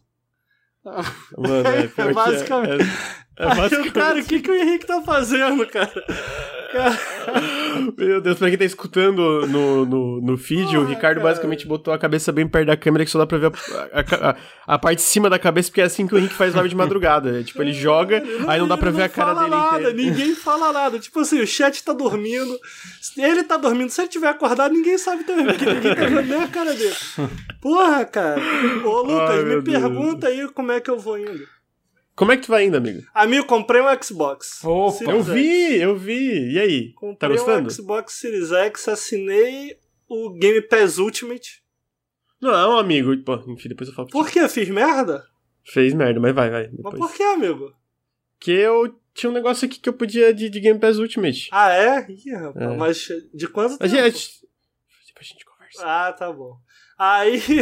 Mano, 0.83 1.67
é, 1.67 1.87
pior 1.87 2.13
Basicamente. 2.13 2.83
É, 2.83 3.30
é, 3.41 3.55
basicamente. 3.55 3.91
cara, 3.93 4.19
o 4.19 4.23
que, 4.25 4.39
que 4.39 4.51
o 4.51 4.55
Henrique 4.55 4.85
tá 4.85 5.01
fazendo, 5.01 5.65
cara? 5.67 5.91
Meu 7.97 8.21
Deus, 8.21 8.37
pra 8.37 8.49
quem 8.49 8.57
tá 8.57 8.63
escutando 8.65 9.45
no, 9.47 9.85
no, 9.85 10.21
no 10.21 10.37
feed, 10.37 10.77
o 10.77 10.85
Ricardo 10.85 11.17
cara. 11.17 11.29
basicamente 11.29 11.67
botou 11.67 11.93
a 11.93 11.97
cabeça 11.97 12.31
bem 12.31 12.47
perto 12.47 12.67
da 12.67 12.77
câmera 12.77 13.03
que 13.05 13.11
só 13.11 13.17
dá 13.19 13.27
pra 13.27 13.37
ver 13.37 13.47
a, 13.91 13.99
a- 13.99 14.29
a- 14.31 14.35
a 14.67 14.79
parte 14.79 14.97
de 14.99 15.03
cima 15.03 15.29
da 15.29 15.37
cabeça, 15.37 15.69
porque 15.69 15.81
é 15.81 15.85
assim 15.85 16.07
que 16.07 16.15
o 16.15 16.17
Henrique 16.17 16.33
faz 16.33 16.53
live 16.53 16.69
de 16.69 16.75
madrugada. 16.75 17.39
É, 17.39 17.43
tipo, 17.43 17.61
ele 17.61 17.73
joga, 17.73 18.23
aí 18.47 18.59
não 18.59 18.67
dá 18.67 18.77
pra 18.77 18.89
ver 18.89 19.03
a 19.03 19.09
cara 19.09 19.35
fala 19.35 19.43
dele 19.49 19.55
nada, 19.61 19.77
inteira. 19.91 19.93
Ninguém 20.11 20.35
fala 20.35 20.71
nada. 20.71 20.97
Tipo 20.99 21.19
assim, 21.19 21.41
o 21.41 21.47
chat 21.47 21.83
tá 21.83 21.91
dormindo. 21.93 22.57
Ele 23.17 23.43
tá 23.43 23.57
dormindo. 23.57 23.89
Se 23.89 24.01
ele 24.01 24.07
tiver 24.07 24.29
acordado, 24.29 24.73
ninguém 24.73 24.97
sabe 24.97 25.23
também, 25.25 25.45
porque 25.45 25.65
ninguém 25.65 25.95
tá 25.95 26.05
vendo 26.05 26.23
nem 26.23 26.43
a 26.43 26.47
cara 26.47 26.73
dele. 26.73 26.95
Porra, 27.61 28.05
cara. 28.05 28.41
Ô, 28.85 29.01
Lucas, 29.01 29.29
Ai, 29.29 29.43
me 29.43 29.61
Deus. 29.61 29.63
pergunta 29.79 30.27
aí 30.27 30.47
como 30.53 30.71
é 30.71 30.79
que 30.79 30.89
eu 30.89 30.97
vou 30.99 31.17
indo. 31.17 31.45
Como 32.15 32.31
é 32.31 32.37
que 32.37 32.43
tu 32.43 32.49
vai 32.49 32.65
indo, 32.65 32.77
amigo? 32.77 33.01
Amigo, 33.13 33.45
comprei 33.47 33.81
um 33.81 34.03
Xbox. 34.03 34.63
Opa, 34.63 34.91
Series 34.97 35.13
Eu 35.13 35.23
X. 35.23 35.33
vi, 35.33 35.81
eu 35.81 35.95
vi. 35.97 36.51
E 36.53 36.59
aí? 36.59 36.89
Tá 36.93 36.99
Comprei 36.99 37.37
gostando? 37.37 37.67
um 37.67 37.69
Xbox 37.69 38.13
Series 38.13 38.51
X, 38.51 38.87
assinei 38.89 39.77
o 40.07 40.29
Game 40.33 40.61
Pass 40.61 40.97
Ultimate. 40.97 41.63
Não, 42.39 42.77
amigo. 42.77 43.15
Pô, 43.23 43.35
enfim, 43.47 43.69
depois 43.69 43.89
eu 43.89 43.95
falo 43.95 44.07
pra 44.09 44.19
Por 44.19 44.29
que? 44.29 44.47
Fiz 44.49 44.67
merda? 44.69 45.23
Fez 45.63 45.93
merda, 45.93 46.19
mas 46.19 46.33
vai, 46.35 46.49
vai. 46.49 46.63
Mas 46.67 46.71
Depois. 46.75 46.97
por 46.99 47.13
que, 47.13 47.23
amigo? 47.23 47.73
Porque 48.37 48.51
eu 48.51 48.99
tinha 49.13 49.29
um 49.29 49.33
negócio 49.33 49.65
aqui 49.65 49.79
que 49.79 49.87
eu 49.87 49.93
podia 49.93 50.33
de, 50.33 50.49
de 50.49 50.59
Game 50.59 50.79
Pass 50.79 50.97
Ultimate. 50.97 51.49
Ah, 51.51 51.71
é? 51.73 52.07
Ih, 52.11 52.31
rapaz, 52.33 52.71
É. 52.71 52.75
mas 52.77 53.07
de 53.33 53.47
quanto 53.47 53.75
A 53.75 53.77
tempo? 53.77 53.89
gente. 53.89 54.41
Depois 55.07 55.21
a 55.21 55.23
gente 55.23 55.45
conversa. 55.45 55.81
Ah, 55.85 56.11
tá 56.13 56.31
bom. 56.33 56.57
Aí. 56.97 57.41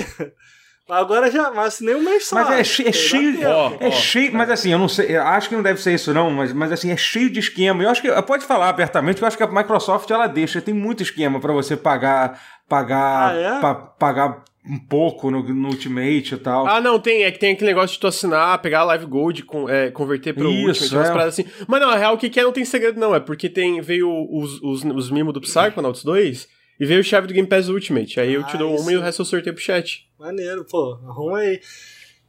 Agora 0.89 1.29
já. 1.31 1.51
Mas 1.51 1.67
assinei 1.67 1.96
um 1.96 2.03
mês 2.03 2.27
só. 2.27 2.36
Mas 2.36 2.50
é, 2.51 2.63
che- 2.63 2.88
é 2.88 2.91
cheio. 2.91 3.39
Ó, 3.48 3.74
É 3.79 3.88
ó. 3.88 3.91
cheio, 3.91 4.34
mas 4.34 4.50
assim, 4.50 4.72
eu 4.72 4.79
não 4.79 4.88
sei, 4.89 5.15
eu 5.15 5.22
acho 5.24 5.50
que 5.50 5.55
não 5.55 5.63
deve 5.63 5.81
ser 5.81 5.93
isso 5.93 6.13
não, 6.13 6.29
mas, 6.31 6.51
mas 6.53 6.72
assim, 6.72 6.91
é 6.91 6.98
cheio 6.98 7.29
de 7.29 7.39
esquema. 7.39 7.84
Eu 7.84 7.89
acho 7.89 8.01
que 8.01 8.22
pode 8.24 8.46
falar 8.46 8.69
abertamente, 8.69 9.17
que 9.17 9.24
eu 9.24 9.27
acho 9.27 9.38
que 9.38 9.43
a 9.43 9.48
Microsoft 9.48 10.10
ela 10.12 10.27
deixa, 10.27 10.62
tem 10.62 10.74
muito 10.74 11.03
esquema 11.03 11.39
pra 11.39 11.53
você 11.53 11.77
pagar 11.77 12.39
pagar 12.67 13.31
Ah, 13.31 13.36
é? 13.58 13.60
pa- 13.62 13.75
pagar 13.75 14.43
um 14.63 14.77
pouco 14.77 15.31
no, 15.31 15.41
no, 15.41 15.69
Ultimate 15.69 16.36
e 16.36 16.38
tal. 16.38 16.67
Ah, 16.67 16.79
não, 16.79 17.00
tem. 17.00 17.24
É 17.24 17.31
que 17.31 17.39
tem 17.39 17.53
aquele 17.53 17.72
negócio 17.72 17.93
de 17.96 18.00
tu 18.00 18.05
assinar, 18.08 18.62
pegar 18.62 18.81
a 18.81 18.84
Live 18.84 19.05
Gold, 19.08 19.43
com, 19.43 19.67
é, 19.67 19.89
converter 19.89 20.34
pro 20.34 20.51
Isso, 20.51 20.84
Ultimate, 20.84 21.08
é. 21.08 21.12
paradas 21.12 21.34
assim. 21.39 21.46
Mas 21.67 21.81
não, 21.81 21.89
a 21.89 21.96
real, 21.96 22.13
o 22.13 22.17
que, 22.17 22.29
que 22.29 22.39
é 22.39 22.43
não 22.43 22.51
tem 22.51 22.63
segredo, 22.65 23.00
não. 23.00 23.15
É 23.15 23.19
porque 23.19 23.50
tem, 23.50 23.81
veio 23.81 24.08
os, 24.31 24.62
os, 24.62 24.84
os 24.84 25.10
mimos 25.10 25.34
do 25.34 25.41
Psychonauts 25.41 26.03
2 26.03 26.48
e 26.79 26.86
veio 26.86 27.03
chave 27.03 27.27
do 27.27 27.33
Game 27.33 27.48
Pass 27.48 27.67
Ultimate. 27.67 28.19
Aí 28.19 28.33
eu 28.33 28.43
te 28.43 28.57
dou 28.57 28.79
uma 28.79 28.91
e 28.91 28.95
o 28.95 29.01
resto 29.01 29.21
eu 29.21 29.25
sorteio 29.25 29.53
pro 29.53 29.63
chat. 29.63 30.07
Maneiro, 30.17 30.65
pô. 30.65 30.93
Arruma 31.05 31.39
aí. 31.39 31.59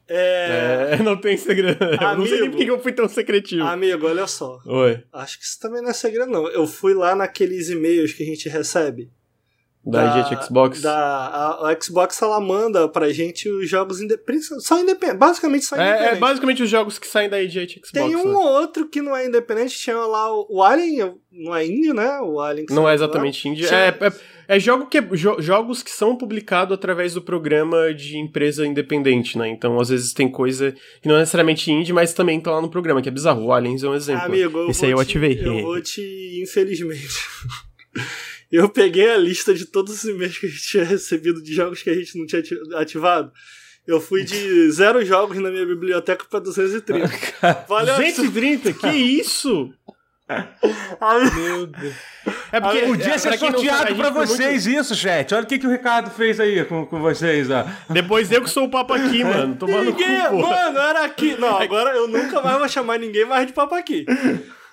É... 0.08 0.96
é... 0.98 1.02
não 1.04 1.16
tem 1.16 1.36
segredo. 1.36 1.82
Amigo, 1.84 2.02
eu 2.02 2.18
não 2.18 2.26
sei 2.26 2.40
nem 2.40 2.50
porque 2.50 2.70
eu 2.70 2.80
fui 2.80 2.92
tão 2.92 3.08
secretivo. 3.08 3.62
Amigo, 3.62 4.06
olha 4.06 4.26
só. 4.26 4.60
Oi. 4.66 5.04
Acho 5.12 5.38
que 5.38 5.44
isso 5.44 5.60
também 5.60 5.80
não 5.80 5.90
é 5.90 5.92
segredo, 5.92 6.30
não. 6.30 6.48
Eu 6.48 6.66
fui 6.66 6.94
lá 6.94 7.14
naqueles 7.14 7.70
e-mails 7.70 8.12
que 8.12 8.24
a 8.24 8.26
gente 8.26 8.48
recebe. 8.48 9.08
Da, 9.84 10.22
da 10.22 10.42
Xbox? 10.42 10.82
Da, 10.82 10.92
a, 10.94 11.70
a, 11.70 11.80
Xbox 11.80 12.20
ela 12.20 12.38
manda 12.38 12.86
pra 12.86 13.10
gente 13.12 13.48
os 13.48 13.68
jogos 13.68 14.00
independentes. 14.00 14.50
Só 14.60 14.78
independentes. 14.78 15.18
Basicamente 15.18 15.64
só 15.64 15.74
independentes. 15.74 16.12
É, 16.12 16.16
é, 16.16 16.18
basicamente 16.18 16.62
os 16.62 16.68
jogos 16.68 16.98
que 16.98 17.06
saem 17.06 17.30
da 17.30 17.38
Xbox. 17.42 17.90
Tem 17.90 18.14
um 18.14 18.28
né? 18.28 18.34
ou 18.34 18.44
outro 18.44 18.86
que 18.86 19.00
não 19.00 19.16
é 19.16 19.26
independente. 19.26 19.78
Tinha 19.78 19.96
lá 19.96 20.30
o, 20.34 20.46
o 20.50 20.62
Alien, 20.62 21.14
não 21.32 21.54
é 21.54 21.66
indie, 21.66 21.94
né? 21.94 22.20
O 22.20 22.40
Alien 22.40 22.66
Não 22.68 22.86
é 22.86 22.94
exatamente 22.94 23.48
indie. 23.48 23.66
Tinha... 23.66 23.78
É, 23.78 23.88
é, 23.88 24.12
é 24.56 24.60
jogo 24.60 24.84
que, 24.84 25.00
jo, 25.16 25.40
jogos 25.40 25.82
que 25.82 25.90
são 25.90 26.14
publicados 26.14 26.74
através 26.74 27.14
do 27.14 27.22
programa 27.22 27.94
de 27.94 28.18
empresa 28.18 28.66
independente, 28.66 29.38
né? 29.38 29.48
Então, 29.48 29.80
às 29.80 29.88
vezes 29.88 30.12
tem 30.12 30.30
coisa 30.30 30.74
que 31.00 31.08
não 31.08 31.16
é 31.16 31.20
necessariamente 31.20 31.72
indie, 31.72 31.94
mas 31.94 32.12
também 32.12 32.38
tá 32.38 32.50
lá 32.50 32.60
no 32.60 32.68
programa, 32.68 33.00
que 33.00 33.08
é 33.08 33.12
bizarro. 33.12 33.46
O 33.46 33.52
Aliens 33.52 33.82
é 33.82 33.88
um 33.88 33.94
exemplo. 33.94 34.26
Amigo, 34.26 34.70
Esse 34.70 34.84
aí 34.84 34.90
eu 34.90 35.00
ativei. 35.00 35.40
Eu 35.42 35.62
vou 35.62 35.80
te, 35.80 36.42
infelizmente. 36.42 37.08
Eu 38.50 38.68
peguei 38.68 39.08
a 39.10 39.16
lista 39.16 39.54
de 39.54 39.64
todos 39.64 40.02
os 40.02 40.04
e-mails 40.04 40.38
que 40.38 40.46
a 40.46 40.48
gente 40.48 40.62
tinha 40.62 40.84
recebido 40.84 41.42
de 41.42 41.54
jogos 41.54 41.82
que 41.82 41.90
a 41.90 41.94
gente 41.94 42.18
não 42.18 42.26
tinha 42.26 42.42
ativado. 42.76 43.32
Eu 43.86 44.00
fui 44.00 44.24
de 44.24 44.70
zero 44.72 45.04
jogos 45.04 45.38
na 45.38 45.50
minha 45.50 45.66
biblioteca 45.66 46.24
pra 46.28 46.40
230. 46.40 47.08
Valeu 47.68 47.96
230? 47.96 48.72
que 48.72 48.88
isso? 48.88 49.72
Meu 51.34 51.66
Deus. 51.66 51.94
É 52.52 52.60
porque 52.60 52.80
podia 52.82 53.14
é, 53.14 53.18
ser 53.18 53.38
sorteado 53.38 53.94
pra 53.96 54.10
vocês 54.10 54.66
muito... 54.66 54.80
isso, 54.80 54.94
chat. 54.94 55.34
Olha 55.34 55.44
o 55.44 55.46
que, 55.46 55.58
que 55.58 55.66
o 55.66 55.70
Ricardo 55.70 56.10
fez 56.10 56.38
aí 56.38 56.64
com, 56.64 56.86
com 56.86 57.00
vocês, 57.00 57.50
ó. 57.50 57.64
Depois 57.88 58.30
eu 58.30 58.42
que 58.42 58.50
sou 58.50 58.64
o 58.64 58.70
papo 58.70 58.92
aqui, 58.92 59.22
mano. 59.24 59.56
Tomando 59.56 59.90
ninguém, 59.90 60.26
cu, 60.28 60.42
Mano, 60.42 60.78
era 60.78 61.04
aqui. 61.04 61.36
Não, 61.38 61.58
agora 61.58 61.90
eu 61.90 62.06
nunca 62.06 62.40
mais 62.40 62.58
vou 62.58 62.68
chamar 62.68 62.98
ninguém 62.98 63.24
mais 63.24 63.46
de 63.46 63.52
papo 63.52 63.74
aqui. 63.74 64.04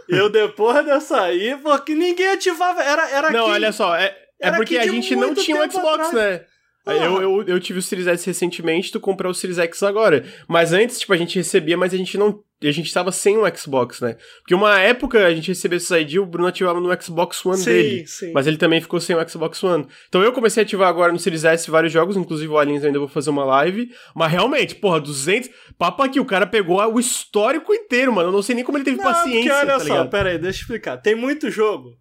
Eu 0.09 0.29
depois 0.29 0.85
dessa 0.85 1.21
aí, 1.21 1.57
porque 1.57 1.93
ninguém 1.93 2.29
ativava. 2.29 2.81
Era, 2.81 3.09
era 3.09 3.29
Não, 3.31 3.45
aqui, 3.45 3.51
olha 3.51 3.71
só, 3.71 3.95
é, 3.95 4.15
é 4.39 4.51
porque 4.51 4.77
a 4.77 4.87
gente 4.87 5.15
não 5.15 5.33
tinha 5.33 5.57
um 5.57 5.69
Xbox, 5.69 6.07
atrás. 6.07 6.13
né? 6.13 6.45
Eu, 6.94 7.22
eu, 7.22 7.44
eu 7.44 7.60
tive 7.60 7.79
o 7.79 7.82
Series 7.82 8.08
S 8.08 8.25
recentemente, 8.25 8.91
tu 8.91 9.00
comprou 9.00 9.32
o 9.32 9.36
Series 9.36 9.60
X 9.60 9.84
agora. 9.84 10.25
Mas 10.48 10.74
antes, 10.74 11.00
tipo, 11.00 11.13
a 11.13 11.17
gente 11.17 11.38
recebia, 11.38 11.77
mas 11.77 11.94
a 11.94 11.98
gente 11.98 12.17
não. 12.17 12.44
A 12.63 12.72
gente 12.72 12.91
tava 12.91 13.12
sem 13.12 13.38
um 13.38 13.44
Xbox, 13.56 14.01
né? 14.01 14.17
Porque 14.39 14.56
uma 14.56 14.79
época 14.79 15.24
a 15.24 15.34
gente 15.34 15.50
recebia 15.50 15.77
esse 15.77 15.96
ID, 15.96 16.15
o 16.17 16.25
Bruno 16.25 16.48
ativava 16.48 16.79
no 16.79 17.01
Xbox 17.01 17.46
One 17.46 17.58
sim, 17.58 17.65
dele. 17.65 18.08
Sim. 18.08 18.32
Mas 18.34 18.48
ele 18.48 18.58
também 18.58 18.82
ficou 18.82 19.00
sem 19.00 19.15
o 19.15 19.29
Xbox 19.29 19.63
One. 19.63 19.86
Então 20.08 20.24
eu 20.24 20.32
comecei 20.32 20.63
a 20.63 20.65
ativar 20.65 20.89
agora 20.89 21.13
no 21.13 21.20
Series 21.20 21.46
S 21.46 21.70
vários 21.70 21.94
jogos, 21.94 22.17
inclusive 22.17 22.51
o 22.51 22.58
Aliens 22.58 22.84
ainda 22.84 22.98
vou 22.98 23.08
fazer 23.08 23.29
uma 23.29 23.46
live. 23.46 23.91
Mas 24.15 24.32
realmente, 24.32 24.74
porra, 24.74 25.00
200. 25.00 25.51
Papo 25.77 26.01
aqui, 26.01 26.20
o 26.20 26.25
cara 26.25 26.48
pegou 26.48 26.82
o 26.82 27.00
histórico 27.00 27.72
inteiro, 27.74 28.12
mano. 28.12 28.29
Eu 28.29 28.34
não 28.34 28.41
sei 28.41 28.56
nem 28.56 28.63
como 28.63 28.79
ele 28.79 28.86
teve 28.86 28.98
não, 28.98 29.03
paciência. 29.03 29.39
Porque 29.39 29.51
olha 29.51 29.77
tá 29.77 29.79
só, 29.79 30.06
pera 30.06 30.29
aí, 30.29 30.39
deixa 30.39 30.58
eu 30.58 30.62
explicar. 30.62 30.98
Tem 30.98 31.13
muito 31.13 31.51
jogo 31.51 31.96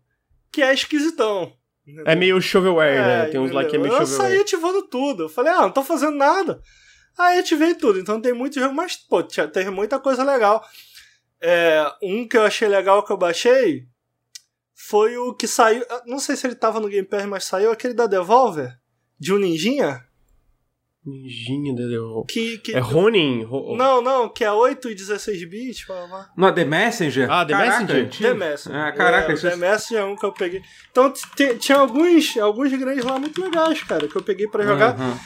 que 0.50 0.62
é 0.62 0.73
esquisitão. 0.73 1.52
É 2.05 2.14
meio 2.14 2.40
shovelware, 2.40 3.00
né? 3.00 3.00
é, 3.00 3.23
né? 3.25 3.28
Tem 3.31 3.40
uns 3.40 3.52
lá 3.52 3.64
que 3.64 3.76
é 3.76 3.78
meio 3.78 3.93
eu 3.93 3.99
shovelware. 3.99 4.31
Eu 4.31 4.37
saí 4.37 4.40
ativando 4.40 4.83
tudo. 4.83 5.25
Eu 5.25 5.28
falei, 5.28 5.52
ah, 5.52 5.62
não 5.62 5.71
tô 5.71 5.85
fazendo 5.85 6.16
nada. 6.16 6.61
Aí 7.19 7.38
ativei 7.38 7.75
tudo. 7.75 7.99
Então 7.99 8.21
tem 8.21 8.33
muito 8.33 8.59
jogo, 8.59 8.75
mas, 8.75 8.97
pô, 8.97 9.23
tem 9.23 9.71
muita 9.71 9.99
coisa 9.99 10.23
legal. 10.23 10.64
É, 11.40 11.85
um 12.02 12.26
que 12.26 12.37
eu 12.37 12.43
achei 12.43 12.69
legal 12.69 13.05
que 13.05 13.12
eu 13.12 13.16
baixei 13.16 13.87
foi 14.75 15.16
o 15.16 15.35
que 15.35 15.47
saiu. 15.47 15.85
Não 16.07 16.19
sei 16.19 16.37
se 16.37 16.47
ele 16.47 16.55
tava 16.55 16.81
no 16.81 16.88
Game 16.88 17.07
Pass, 17.07 17.25
mas 17.25 17.45
saiu 17.45 17.71
aquele 17.71 17.95
da 17.95 18.07
Devolver, 18.07 18.78
de 19.19 19.33
um 19.33 19.38
ninjinha. 19.38 20.05
Ninjinha. 21.06 21.75
Que, 22.26 22.58
que... 22.58 22.75
É 22.75 22.80
Ronin? 22.80 23.46
Não, 23.76 24.02
não, 24.02 24.28
que 24.28 24.42
é 24.44 24.50
8 24.50 24.90
e 24.90 24.94
16 24.94 25.48
bits. 25.48 25.86
Não, 26.36 26.52
The 26.52 26.64
Messenger? 26.64 27.30
Ah, 27.30 27.44
The 27.44 27.52
caraca, 27.52 27.94
Messenger? 27.94 28.10
The 28.20 28.34
Messenger. 28.34 28.80
Ah, 28.80 28.92
caraca, 28.92 29.30
é, 29.30 29.34
isso... 29.34 29.46
The 29.46 29.52
é- 29.52 29.56
Messenger 29.56 30.02
é 30.02 30.04
um 30.04 30.16
que 30.16 30.26
eu 30.26 30.32
peguei. 30.32 30.62
Então 30.90 31.12
tinha 31.60 31.78
alguns, 31.78 32.36
alguns 32.38 32.72
grandes 32.72 33.04
lá 33.04 33.18
muito 33.18 33.40
legais, 33.40 33.82
cara, 33.84 34.08
que 34.08 34.16
eu 34.16 34.22
peguei 34.22 34.48
para 34.48 34.64
jogar. 34.64 34.98
Uhum. 34.98 35.16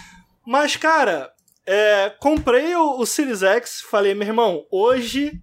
Mas, 0.46 0.76
cara, 0.76 1.32
é, 1.66 2.12
comprei 2.18 2.75
o, 2.75 2.99
o 2.99 3.06
Series 3.06 3.42
X, 3.42 3.80
falei, 3.80 4.14
meu 4.14 4.28
irmão, 4.28 4.66
hoje 4.70 5.40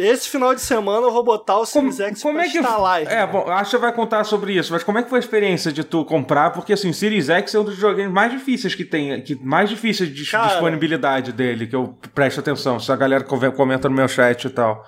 esse 0.00 0.28
final 0.28 0.54
de 0.54 0.60
semana 0.60 1.06
eu 1.06 1.12
vou 1.12 1.22
botar 1.22 1.58
o 1.58 1.66
Series 1.66 1.96
como, 1.96 2.08
X 2.08 2.22
como 2.22 2.34
pra 2.34 2.46
é 2.46 2.48
que 2.48 2.58
instalar. 2.58 3.02
É, 3.02 3.26
bom, 3.26 3.48
acho 3.48 3.64
que 3.64 3.70
você 3.70 3.78
vai 3.78 3.92
contar 3.92 4.24
sobre 4.24 4.54
isso, 4.54 4.72
mas 4.72 4.82
como 4.82 4.98
é 4.98 5.02
que 5.02 5.08
foi 5.08 5.18
a 5.18 5.20
experiência 5.20 5.70
de 5.70 5.84
tu 5.84 6.04
comprar? 6.04 6.50
Porque 6.50 6.72
assim, 6.72 6.92
Series 6.92 7.28
X 7.28 7.54
é 7.54 7.58
um 7.58 7.64
dos 7.64 7.76
joguinhos 7.76 8.12
mais 8.12 8.32
difíceis 8.32 8.74
que 8.74 8.84
tem, 8.84 9.22
que 9.22 9.34
mais 9.34 9.68
difíceis 9.68 10.12
de 10.12 10.30
Cara, 10.30 10.48
disponibilidade 10.48 11.32
dele, 11.32 11.66
que 11.66 11.76
eu 11.76 11.98
presto 12.14 12.40
atenção, 12.40 12.80
se 12.80 12.90
a 12.90 12.96
galera 12.96 13.24
comenta 13.24 13.88
no 13.88 13.94
meu 13.94 14.08
chat 14.08 14.44
e 14.44 14.50
tal. 14.50 14.84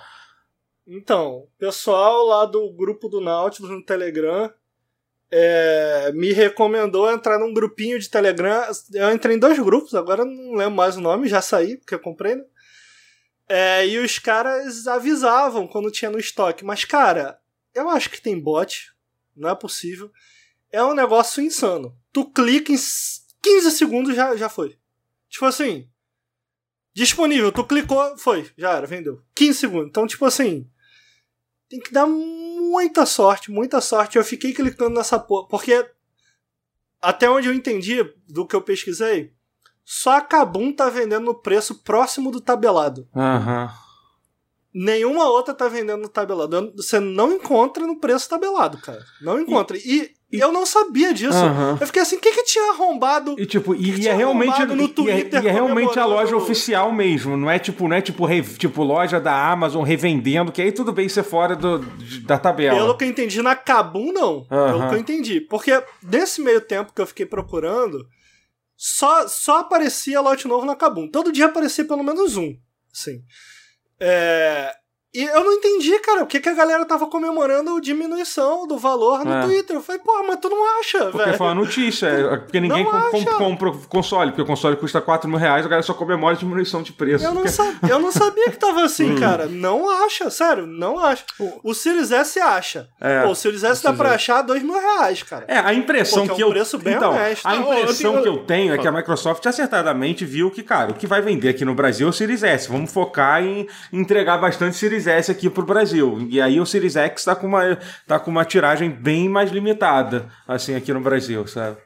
Então, 0.87 1.47
pessoal 1.59 2.27
lá 2.27 2.45
do 2.45 2.73
grupo 2.73 3.09
do 3.09 3.21
Nautilus 3.21 3.71
no 3.71 3.85
Telegram 3.85 4.51
é, 5.35 6.13
me 6.15 6.31
recomendou 6.33 7.11
entrar 7.11 7.39
num 7.39 7.55
grupinho 7.55 7.99
de 7.99 8.11
Telegram. 8.11 8.65
Eu 8.93 9.11
entrei 9.13 9.37
em 9.37 9.39
dois 9.39 9.59
grupos, 9.59 9.95
agora 9.95 10.25
não 10.25 10.53
lembro 10.53 10.75
mais 10.75 10.97
o 10.97 11.01
nome, 11.01 11.27
já 11.27 11.41
saí, 11.41 11.79
porque 11.79 11.95
eu 11.95 12.01
comprei, 12.01 12.35
né? 12.35 12.45
É, 13.49 13.87
e 13.87 13.99
os 13.99 14.19
caras 14.19 14.87
avisavam 14.87 15.67
quando 15.67 15.91
tinha 15.91 16.11
no 16.11 16.19
estoque. 16.19 16.65
Mas, 16.65 16.85
cara, 16.85 17.41
eu 17.75 17.89
acho 17.89 18.11
que 18.11 18.21
tem 18.21 18.39
bot. 18.39 18.93
Não 19.37 19.49
é 19.49 19.55
possível. 19.55 20.11
É 20.71 20.83
um 20.83 20.95
negócio 20.95 21.43
insano. 21.43 21.97
Tu 22.13 22.25
clica 22.31 22.73
em 22.73 22.77
15 22.77 23.71
segundos 23.73 24.15
já, 24.15 24.37
já 24.37 24.49
foi. 24.49 24.79
Tipo 25.29 25.47
assim. 25.47 25.89
Disponível, 26.95 27.51
tu 27.51 27.65
clicou, 27.65 28.19
foi, 28.19 28.51
já 28.57 28.73
era, 28.73 28.87
vendeu. 28.87 29.23
15 29.35 29.59
segundos. 29.59 29.89
Então, 29.89 30.07
tipo 30.07 30.25
assim. 30.25 30.69
Tem 31.69 31.81
que 31.81 31.93
dar 31.93 32.07
muita 32.07 33.07
sorte, 33.07 33.51
muita 33.51 33.81
sorte. 33.81 34.19
Eu 34.19 34.25
fiquei 34.25 34.53
clicando 34.53 34.97
nessa 34.97 35.19
porra. 35.19 35.49
Porque. 35.49 35.89
Até 37.01 37.29
onde 37.29 37.49
eu 37.49 37.55
entendi 37.55 38.03
do 38.29 38.47
que 38.47 38.55
eu 38.55 38.63
pesquisei, 38.63 39.35
só 39.85 40.17
a 40.17 40.21
Kabum 40.21 40.73
tá 40.73 40.89
vendendo 40.89 41.25
no 41.25 41.35
preço 41.35 41.83
próximo 41.83 42.31
do 42.31 42.41
tabelado. 42.41 43.07
Aham. 43.15 43.65
Uhum. 43.65 43.93
Nenhuma 44.75 45.29
outra 45.29 45.53
tá 45.53 45.69
vendendo 45.69 46.01
no 46.01 46.09
tabelado. 46.09 46.73
Você 46.77 46.99
não 46.99 47.31
encontra 47.33 47.87
no 47.87 48.01
preço 48.01 48.29
tabelado, 48.29 48.79
cara. 48.79 49.03
Não 49.21 49.39
encontra. 49.39 49.77
E, 49.77 50.11
e 50.33 50.41
eu 50.41 50.51
não 50.51 50.65
sabia 50.65 51.13
disso. 51.13 51.37
Uhum. 51.37 51.77
Eu 51.79 51.87
fiquei 51.87 52.01
assim, 52.01 52.17
o 52.17 52.21
que 52.21 52.33
que 52.33 52.45
tinha 52.45 52.71
arrombado? 52.71 53.39
E 53.39 53.45
tipo, 53.45 53.75
e, 53.75 54.01
e 54.01 54.09
é 54.09 54.15
realmente 54.15 54.65
no 54.65 54.89
Twitter 54.89 55.35
e 55.35 55.37
é, 55.37 55.43
e 55.43 55.49
é 55.49 55.53
realmente 55.53 55.99
a 55.99 56.07
loja 56.07 56.35
oficial 56.35 56.91
mesmo, 56.91 57.37
não 57.37 57.51
é 57.51 57.59
tipo, 57.59 57.87
não 57.87 57.95
é 57.95 58.01
tipo, 58.01 58.25
re, 58.25 58.41
tipo 58.41 58.83
loja 58.83 59.21
da 59.21 59.51
Amazon 59.51 59.83
revendendo, 59.83 60.51
que 60.51 60.63
aí 60.63 60.73
tudo 60.73 60.91
bem 60.91 61.07
ser 61.07 61.23
fora 61.23 61.55
do, 61.55 61.81
da 62.25 62.39
tabela. 62.39 62.79
Pelo 62.79 62.97
que 62.97 63.05
eu 63.05 63.09
entendi 63.09 63.43
na 63.43 63.55
Kabum 63.55 64.11
não. 64.11 64.37
Uhum. 64.37 64.47
Pelo 64.49 64.89
que 64.89 64.95
eu 64.95 64.99
entendi, 64.99 65.41
porque 65.43 65.83
nesse 66.03 66.41
meio 66.41 66.63
tempo 66.63 66.95
que 66.95 67.03
eu 67.03 67.07
fiquei 67.07 67.27
procurando, 67.27 68.07
só, 68.85 69.29
só 69.29 69.59
aparecia 69.59 70.21
lote 70.21 70.49
novo 70.49 70.67
na 70.67 70.75
Kabum. 70.75 71.09
Todo 71.09 71.31
dia 71.31 71.47
aparecia 71.47 71.85
pelo 71.85 72.03
menos 72.03 72.37
um. 72.37 72.59
Assim. 72.93 73.25
É, 74.01 74.75
e 75.15 75.25
eu 75.25 75.45
não 75.45 75.53
entendi, 75.53 75.99
cara, 75.99 76.23
o 76.23 76.27
que, 76.27 76.41
que 76.41 76.49
a 76.49 76.55
galera 76.55 76.87
tava 76.87 77.07
comemorando 77.07 77.77
a 77.77 77.81
diminuição 77.81 78.67
do 78.67 78.79
valor 78.79 79.23
no 79.27 79.33
é. 79.33 79.43
Twitter. 79.43 79.77
Eu 79.77 79.83
falei, 79.83 80.01
pô, 80.01 80.25
mas 80.27 80.39
tu 80.41 80.49
não 80.49 80.81
acha, 80.81 80.99
velho? 80.99 81.13
Porque 81.13 81.33
foi 81.35 81.47
uma 81.49 81.55
notícia, 81.55 82.07
é, 82.07 82.37
porque 82.39 82.59
ninguém 82.59 82.83
com, 82.83 83.11
com, 83.11 83.25
compra 83.25 83.69
o 83.69 83.79
console, 83.89 84.31
porque 84.31 84.41
o 84.41 84.47
console 84.47 84.75
custa 84.77 85.03
4 85.03 85.29
mil 85.29 85.39
reais, 85.39 85.67
a 85.67 85.69
galera 85.69 85.83
só 85.83 85.93
comemora 85.93 86.35
a 86.35 86.39
diminuição 86.39 86.83
de 86.83 86.95
preço. 86.95 87.27
Eu, 87.27 87.33
porque... 87.33 87.45
não, 87.45 87.53
sabia, 87.53 87.91
eu 87.91 87.99
não 88.01 88.11
sabia 88.11 88.45
que 88.45 88.57
tava 88.57 88.85
assim, 88.85 89.13
hum. 89.13 89.21
cara. 89.21 89.47
Não 89.47 89.91
acha, 89.91 90.31
sério, 90.31 90.67
não 90.67 90.99
acha. 90.99 91.25
O 91.63 91.75
Series 91.75 92.11
S 92.11 92.41
acha. 92.41 92.89
É, 92.99 93.23
pô, 93.23 93.33
o 93.33 93.35
Series 93.35 93.65
S 93.65 93.83
dá 93.83 93.93
pra 93.93 94.13
achar 94.13 94.41
2 94.41 94.63
mil 94.63 94.81
reais, 94.81 95.23
cara. 95.23 95.45
É, 95.47 95.59
a 95.59 95.75
impressão 95.75 96.27
que 96.27 96.41
é 96.41 96.47
um 96.47 96.49
eu... 96.49 96.51
preço 96.51 96.79
bem 96.79 96.95
então, 96.95 97.11
honesto. 97.11 97.47
A 97.47 97.57
impressão 97.57 98.15
eu 98.15 98.23
tenho... 98.23 98.23
que 98.23 98.29
eu 98.29 98.45
tenho 98.47 98.75
é 98.75 98.79
que 98.79 98.89
a 98.89 98.93
Microsoft 98.93 99.45
acertadamente 99.45 100.25
viu 100.25 100.51
que, 100.51 100.63
cara, 100.63 100.93
o 100.93 100.95
que 100.95 101.07
vai 101.07 101.21
vender 101.21 101.51
aqui 101.51 101.67
no 101.67 101.75
Brasil 101.75 102.07
é 102.07 102.11
o 102.11 102.13
Series 102.15 102.43
S. 102.43 102.67
Vamos 102.71 102.91
focar 102.91 103.45
em 103.45 103.69
entregar 103.93 104.39
bastante 104.39 104.75
Series 104.75 105.02
S 105.07 105.31
aqui 105.31 105.49
pro 105.51 105.65
Brasil. 105.65 106.27
E 106.31 106.41
aí 106.41 106.61
o 106.61 106.67
Series 106.67 106.97
X 106.97 107.21
está 107.21 107.35
com, 107.35 107.47
uma, 107.47 107.79
tá 108.07 108.19
com 108.19 108.31
uma 108.31 108.45
tiragem 108.45 108.91
bem 108.91 109.29
mais 109.29 109.51
limitada, 109.51 110.31
assim, 110.47 110.75
aqui 110.75 110.93
no 110.93 111.01
Brasil, 111.01 111.47
sabe? 111.47 111.79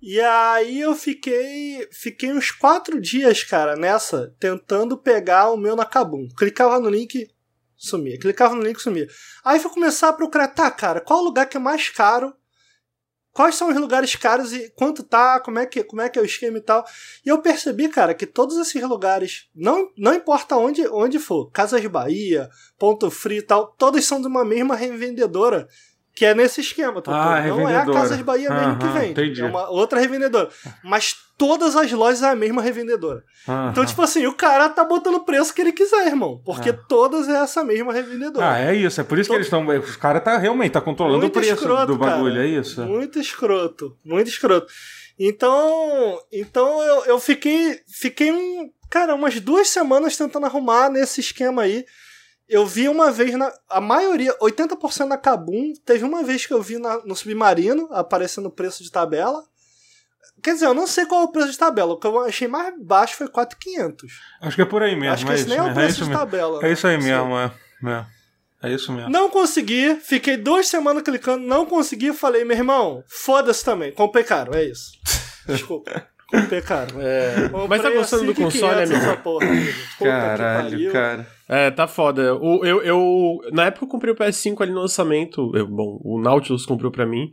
E 0.00 0.20
aí 0.20 0.80
eu 0.80 0.94
fiquei 0.94 1.88
fiquei 1.90 2.32
uns 2.32 2.52
quatro 2.52 3.00
dias, 3.00 3.42
cara, 3.42 3.74
nessa, 3.74 4.32
tentando 4.38 4.96
pegar 4.96 5.50
o 5.50 5.56
meu 5.56 5.74
na 5.74 5.84
Kabum. 5.84 6.28
Clicava 6.36 6.78
no 6.78 6.88
link, 6.88 7.28
sumia. 7.76 8.18
Clicava 8.18 8.54
no 8.54 8.62
link, 8.62 8.80
sumia. 8.80 9.08
Aí 9.44 9.58
fui 9.58 9.70
começar 9.72 10.10
a 10.10 10.12
procurar, 10.12 10.48
tá, 10.48 10.70
cara, 10.70 11.00
qual 11.00 11.20
lugar 11.22 11.46
que 11.46 11.56
é 11.56 11.60
mais 11.60 11.88
caro 11.88 12.32
quais 13.38 13.54
são 13.54 13.68
os 13.68 13.76
lugares 13.76 14.16
caros 14.16 14.52
e 14.52 14.68
quanto 14.70 15.04
tá, 15.04 15.38
como 15.38 15.60
é 15.60 15.64
que, 15.64 15.84
como 15.84 16.02
é, 16.02 16.08
que 16.08 16.18
é 16.18 16.22
o 16.22 16.24
esquema 16.24 16.58
e 16.58 16.60
tal. 16.60 16.84
E 17.24 17.28
eu 17.28 17.40
percebi, 17.40 17.88
cara, 17.88 18.12
que 18.12 18.26
todos 18.26 18.56
esses 18.56 18.82
lugares, 18.82 19.48
não, 19.54 19.92
não 19.96 20.12
importa 20.12 20.56
onde, 20.56 20.84
onde 20.88 21.20
for, 21.20 21.48
Casas 21.52 21.86
Bahia, 21.86 22.50
Ponto 22.76 23.08
Frio 23.12 23.38
e 23.38 23.42
tal, 23.42 23.68
todos 23.78 24.04
são 24.04 24.20
de 24.20 24.26
uma 24.26 24.44
mesma 24.44 24.74
revendedora 24.74 25.68
que 26.18 26.24
é 26.24 26.34
nesse 26.34 26.60
esquema, 26.60 27.00
tá? 27.00 27.12
Ah, 27.12 27.46
não 27.46 27.68
é 27.68 27.76
a 27.76 27.86
Casas 27.86 28.20
Bahia 28.22 28.50
mesmo 28.50 28.78
que 28.78 28.86
vende. 28.88 29.10
entendi. 29.12 29.40
É 29.40 29.44
uma 29.46 29.68
outra 29.70 30.00
revendedora. 30.00 30.48
Mas 30.82 31.14
todas 31.38 31.76
as 31.76 31.92
lojas 31.92 32.22
é 32.22 32.28
a 32.30 32.34
mesma 32.34 32.60
revendedora. 32.60 33.22
Então, 33.70 33.86
tipo 33.86 34.02
assim, 34.02 34.26
o 34.26 34.34
cara 34.34 34.68
tá 34.68 34.82
botando 34.82 35.14
o 35.14 35.20
preço 35.24 35.54
que 35.54 35.60
ele 35.60 35.72
quiser, 35.72 36.08
irmão. 36.08 36.42
Porque 36.44 36.70
Ah. 36.70 36.78
todas 36.88 37.28
é 37.28 37.36
essa 37.40 37.62
mesma 37.62 37.92
revendedora. 37.92 38.50
Ah, 38.50 38.58
é 38.58 38.74
isso. 38.74 39.00
É 39.00 39.04
por 39.04 39.16
isso 39.18 39.30
que 39.30 39.36
eles 39.36 39.46
estão. 39.46 39.64
Os 39.68 39.94
caras 39.96 40.24
tá 40.24 40.36
realmente 40.36 40.72
tá 40.72 40.80
controlando 40.80 41.20
Muito 41.20 41.36
o 41.36 41.40
preço 41.40 41.54
escroto, 41.54 41.86
do 41.86 41.96
bagulho, 41.98 42.34
cara. 42.34 42.46
é 42.46 42.48
isso? 42.50 42.82
Muito 42.84 43.20
escroto. 43.20 43.96
Muito 44.04 44.28
escroto. 44.28 44.66
Então, 45.18 46.18
então 46.32 46.82
eu, 46.82 47.04
eu 47.06 47.20
fiquei, 47.20 47.80
fiquei 47.88 48.32
um, 48.32 48.70
cara, 48.90 49.14
umas 49.14 49.38
duas 49.40 49.68
semanas 49.68 50.16
tentando 50.16 50.46
arrumar 50.46 50.88
nesse 50.90 51.20
esquema 51.20 51.62
aí. 51.62 51.84
Eu 52.48 52.66
vi 52.66 52.88
uma 52.88 53.10
vez 53.10 53.34
na. 53.34 53.52
A 53.68 53.80
maioria, 53.80 54.34
80% 54.40 55.06
na 55.06 55.18
Kabum. 55.18 55.72
Teve 55.84 56.04
uma 56.04 56.22
vez 56.22 56.46
que 56.46 56.52
eu 56.54 56.62
vi 56.62 56.78
na- 56.78 56.98
no 57.04 57.14
Submarino 57.14 57.88
aparecendo 57.92 58.46
o 58.46 58.50
preço 58.50 58.82
de 58.82 58.90
tabela. 58.90 59.42
Quer 60.42 60.54
dizer, 60.54 60.66
eu 60.66 60.74
não 60.74 60.86
sei 60.86 61.04
qual 61.04 61.22
é 61.22 61.24
o 61.24 61.32
preço 61.32 61.50
de 61.50 61.58
tabela. 61.58 61.92
O 61.92 61.98
que 61.98 62.06
eu 62.06 62.20
achei 62.20 62.46
mais 62.48 62.72
baixo 62.80 63.16
foi 63.16 63.28
4,500. 63.28 64.12
Acho 64.40 64.56
que 64.56 64.62
é 64.62 64.64
por 64.64 64.82
aí 64.82 64.94
mesmo. 64.96 65.12
Acho 65.14 65.26
que 65.26 65.32
é 65.32 65.34
esse 65.34 65.48
nem 65.48 65.58
é 65.58 65.60
o 65.62 65.64
mesmo, 65.64 65.80
preço 65.80 66.00
isso 66.02 66.10
de 66.10 66.16
tabela. 66.16 66.64
É 66.66 66.72
isso 66.72 66.86
aí 66.86 66.96
mesmo, 66.96 67.36
é. 67.38 67.52
É, 67.84 68.68
É 68.70 68.72
isso 68.74 68.92
mesmo. 68.92 69.10
Não 69.10 69.28
consegui, 69.30 69.96
fiquei 69.96 70.36
duas 70.36 70.66
semanas 70.68 71.02
clicando, 71.02 71.44
não 71.46 71.66
consegui, 71.66 72.12
falei, 72.12 72.44
meu 72.44 72.56
irmão, 72.56 73.04
foda-se 73.08 73.64
também, 73.64 73.92
comprei 73.92 74.24
caro, 74.24 74.54
é 74.56 74.64
isso. 74.64 74.92
Desculpa, 75.46 76.06
comprei 76.30 76.60
caro. 76.60 77.00
É, 77.00 77.48
Comprei 77.50 77.68
mas 77.68 77.82
tá 77.82 77.90
gostando 77.90 78.24
do 78.26 78.34
5.500 78.34 78.42
console, 78.44 78.82
amigo? 78.82 78.94
essa 78.94 79.16
porra, 79.16 79.46
Caralho, 79.98 80.70
pariu. 80.70 80.92
cara. 80.92 81.26
É, 81.48 81.70
tá 81.70 81.86
foda. 81.86 82.34
O, 82.36 82.64
eu, 82.64 82.82
eu, 82.82 83.38
na 83.52 83.66
época 83.66 83.84
eu 83.84 83.88
comprei 83.88 84.12
o 84.12 84.16
PS5 84.16 84.60
ali 84.62 84.72
no 84.72 84.80
lançamento. 84.80 85.50
eu- 85.54 85.66
bom, 85.66 86.00
o 86.04 86.20
Nautilus 86.20 86.66
comprou 86.66 86.90
pra 86.90 87.06
mim. 87.06 87.30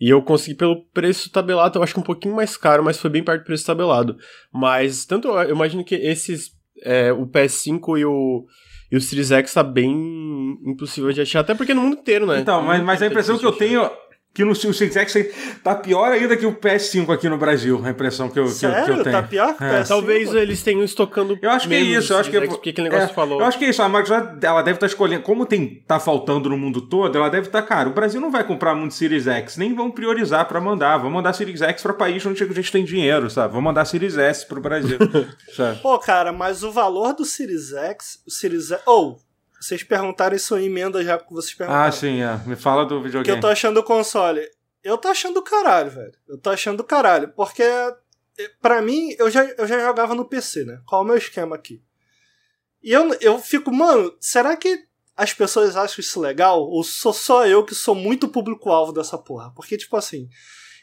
E 0.00 0.10
eu 0.10 0.20
consegui 0.20 0.56
pelo 0.56 0.84
preço 0.92 1.30
tabelado, 1.30 1.78
eu 1.78 1.82
acho 1.84 1.94
que 1.94 2.00
um 2.00 2.02
pouquinho 2.02 2.34
mais 2.34 2.56
caro, 2.56 2.82
mas 2.82 2.98
foi 2.98 3.08
bem 3.08 3.22
perto 3.22 3.42
do 3.42 3.46
preço 3.46 3.64
tabelado. 3.64 4.16
Mas, 4.52 5.04
tanto 5.04 5.28
eu 5.28 5.50
imagino 5.54 5.84
que 5.84 5.94
esses. 5.94 6.50
é, 6.84 7.12
o 7.12 7.24
PS5 7.26 7.98
e 8.00 8.04
o, 8.04 8.44
e 8.90 8.96
o 8.96 9.00
Series 9.00 9.30
X 9.30 9.54
tá 9.54 9.62
bem 9.62 10.58
impossível 10.66 11.12
de 11.12 11.20
achar, 11.20 11.40
até 11.40 11.54
porque 11.54 11.72
no 11.72 11.82
mundo 11.82 11.98
inteiro, 11.98 12.26
né? 12.26 12.40
Então, 12.40 12.60
mas, 12.62 12.82
mas 12.82 13.00
a 13.00 13.06
impressão 13.06 13.38
que 13.38 13.46
eu 13.46 13.52
tenho 13.52 13.88
que 14.34 14.44
no 14.44 14.54
Series 14.54 14.96
X 14.96 15.16
tá 15.62 15.74
pior 15.74 16.10
ainda 16.10 16.36
que 16.36 16.46
o 16.46 16.54
PS5 16.54 17.12
aqui 17.12 17.28
no 17.28 17.36
Brasil. 17.36 17.80
A 17.84 17.90
impressão 17.90 18.28
que 18.30 18.38
eu, 18.38 18.44
que 18.44 18.50
eu, 18.50 18.52
que 18.54 18.58
Sério? 18.60 18.94
eu 18.96 19.02
tenho. 19.02 19.14
Tá 19.16 19.22
pior 19.22 19.54
que 19.56 19.62
o 19.62 19.66
É. 19.66 19.80
PS5? 19.82 19.88
Talvez 19.88 20.34
eles 20.34 20.62
tenham 20.62 20.82
estocando. 20.82 21.38
Eu 21.42 21.50
acho 21.50 21.68
que 21.68 21.74
é 21.74 21.80
isso, 21.80 22.12
eu 22.12 22.18
acho 22.18 22.30
que 22.30 22.36
é- 22.36 22.40
X, 22.40 22.48
porque 22.48 22.70
aquele 22.70 22.88
negócio 22.88 23.04
É, 23.04 23.08
que 23.08 23.14
falou. 23.14 23.40
Eu 23.40 23.46
acho 23.46 23.58
que 23.58 23.64
é 23.66 23.68
isso, 23.68 23.82
a 23.82 23.88
Microsoft 23.88 24.42
ela 24.42 24.62
deve 24.62 24.76
estar 24.76 24.86
escolhendo, 24.86 25.22
como 25.22 25.44
tem 25.44 25.82
tá 25.86 26.00
faltando 26.00 26.48
no 26.48 26.56
mundo 26.56 26.80
todo, 26.80 27.16
ela 27.16 27.28
deve 27.28 27.48
estar, 27.48 27.60
cara, 27.62 27.88
o 27.88 27.92
Brasil 27.92 28.20
não 28.20 28.30
vai 28.30 28.42
comprar 28.44 28.74
muito 28.74 28.94
Series 28.94 29.26
X, 29.26 29.56
nem 29.58 29.74
vão 29.74 29.90
priorizar 29.90 30.46
pra 30.48 30.60
mandar, 30.60 30.96
vão 30.98 31.10
mandar 31.10 31.32
Series 31.34 31.60
X 31.60 31.82
pra 31.82 31.92
país 31.92 32.24
onde 32.24 32.42
a 32.42 32.46
gente 32.46 32.72
tem 32.72 32.84
dinheiro, 32.84 33.28
sabe? 33.28 33.52
Vão 33.52 33.60
mandar 33.62 33.84
Series 33.84 34.16
S 34.16 34.46
pro 34.46 34.60
Brasil, 34.62 34.98
sabe? 35.54 35.78
Pô, 35.80 35.98
cara, 35.98 36.32
mas 36.32 36.62
o 36.62 36.72
valor 36.72 37.12
do 37.14 37.24
Series 37.24 37.72
X, 37.72 38.18
o 38.26 38.30
Series 38.30 38.70
X... 38.70 38.80
Ou, 38.86 39.18
vocês 39.62 39.82
perguntaram 39.84 40.34
isso 40.34 40.58
em 40.58 40.66
emenda 40.66 41.02
já 41.04 41.18
que 41.18 41.32
vocês 41.32 41.54
perguntaram. 41.54 41.86
Ah, 41.88 41.92
sim, 41.92 42.20
é. 42.20 42.36
Me 42.46 42.56
fala 42.56 42.84
do 42.84 42.98
que 42.98 43.04
videogame. 43.04 43.36
eu 43.36 43.40
tô 43.40 43.46
achando 43.46 43.78
o 43.78 43.82
console. 43.82 44.42
Eu 44.82 44.98
tô 44.98 45.08
achando 45.08 45.34
do 45.34 45.42
caralho, 45.42 45.90
velho. 45.90 46.12
Eu 46.28 46.36
tô 46.36 46.50
achando 46.50 46.78
do 46.78 46.84
caralho. 46.84 47.28
Porque, 47.28 47.62
eh, 47.62 47.94
pra 48.60 48.82
mim, 48.82 49.14
eu 49.18 49.30
já, 49.30 49.44
eu 49.44 49.66
já 49.66 49.78
jogava 49.78 50.14
no 50.14 50.24
PC, 50.24 50.64
né? 50.64 50.80
Qual 50.84 51.02
é 51.02 51.04
o 51.04 51.06
meu 51.06 51.16
esquema 51.16 51.54
aqui? 51.54 51.80
E 52.82 52.90
eu, 52.90 53.14
eu 53.20 53.38
fico, 53.38 53.72
mano, 53.72 54.12
será 54.18 54.56
que 54.56 54.84
as 55.16 55.32
pessoas 55.32 55.76
acham 55.76 56.00
isso 56.00 56.20
legal? 56.20 56.60
Ou 56.60 56.82
sou 56.82 57.12
só 57.12 57.46
eu 57.46 57.64
que 57.64 57.76
sou 57.76 57.94
muito 57.94 58.26
público-alvo 58.26 58.92
dessa 58.92 59.16
porra? 59.16 59.52
Porque, 59.54 59.76
tipo 59.76 59.96
assim, 59.96 60.28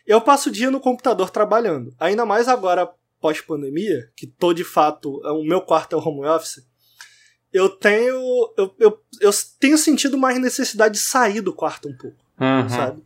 eu 0.06 0.22
passo 0.22 0.48
o 0.48 0.52
dia 0.52 0.72
no 0.72 0.80
computador 0.80 1.30
trabalhando. 1.30 1.94
Ainda 2.00 2.26
mais 2.26 2.48
agora, 2.48 2.89
pós-pandemia, 3.20 4.10
que 4.15 4.26
tô 4.26 4.54
de 4.54 4.63
fato. 4.63 5.20
O 5.26 5.44
meu 5.44 5.60
quarto 5.62 5.94
é 5.94 6.00
o 6.00 6.02
home 6.02 6.26
office. 6.26 6.68
Eu 7.52 7.70
tenho. 7.70 8.54
Eu, 8.58 8.76
eu, 8.80 9.00
eu 9.20 9.32
tenho 9.60 9.78
sentido 9.78 10.18
mais 10.18 10.40
necessidade 10.40 10.96
de 10.96 11.00
sair 11.00 11.42
do 11.42 11.54
quarto 11.54 11.88
um 11.90 11.98
pouco 11.98 12.18
Uhum. 12.40 12.70
sabe? 12.70 13.04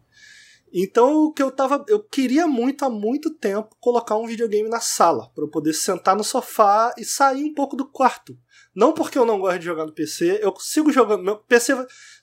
Então 0.71 1.25
o 1.25 1.33
que 1.33 1.41
eu 1.41 1.51
tava, 1.51 1.83
eu 1.87 1.99
queria 1.99 2.47
muito 2.47 2.83
há 2.83 2.89
muito 2.89 3.29
tempo 3.31 3.75
colocar 3.79 4.15
um 4.15 4.25
videogame 4.25 4.67
na 4.69 4.79
sala 4.79 5.29
para 5.33 5.43
eu 5.43 5.47
poder 5.47 5.73
sentar 5.73 6.15
no 6.15 6.23
sofá 6.23 6.93
e 6.97 7.05
sair 7.05 7.43
um 7.43 7.53
pouco 7.53 7.75
do 7.75 7.85
quarto. 7.85 8.37
Não 8.73 8.91
porque 8.91 9.17
eu 9.17 9.25
não 9.25 9.39
gosto 9.39 9.59
de 9.59 9.65
jogar 9.65 9.85
no 9.85 9.91
PC, 9.91 10.39
eu 10.41 10.53
sigo 10.59 10.91
jogando, 10.91 11.23
meu 11.23 11.37
PC 11.37 11.73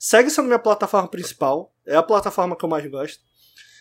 segue 0.00 0.30
sendo 0.30 0.46
minha 0.46 0.58
plataforma 0.58 1.08
principal, 1.08 1.72
é 1.86 1.94
a 1.94 2.02
plataforma 2.02 2.56
que 2.56 2.64
eu 2.64 2.68
mais 2.68 2.84
gosto. 2.90 3.22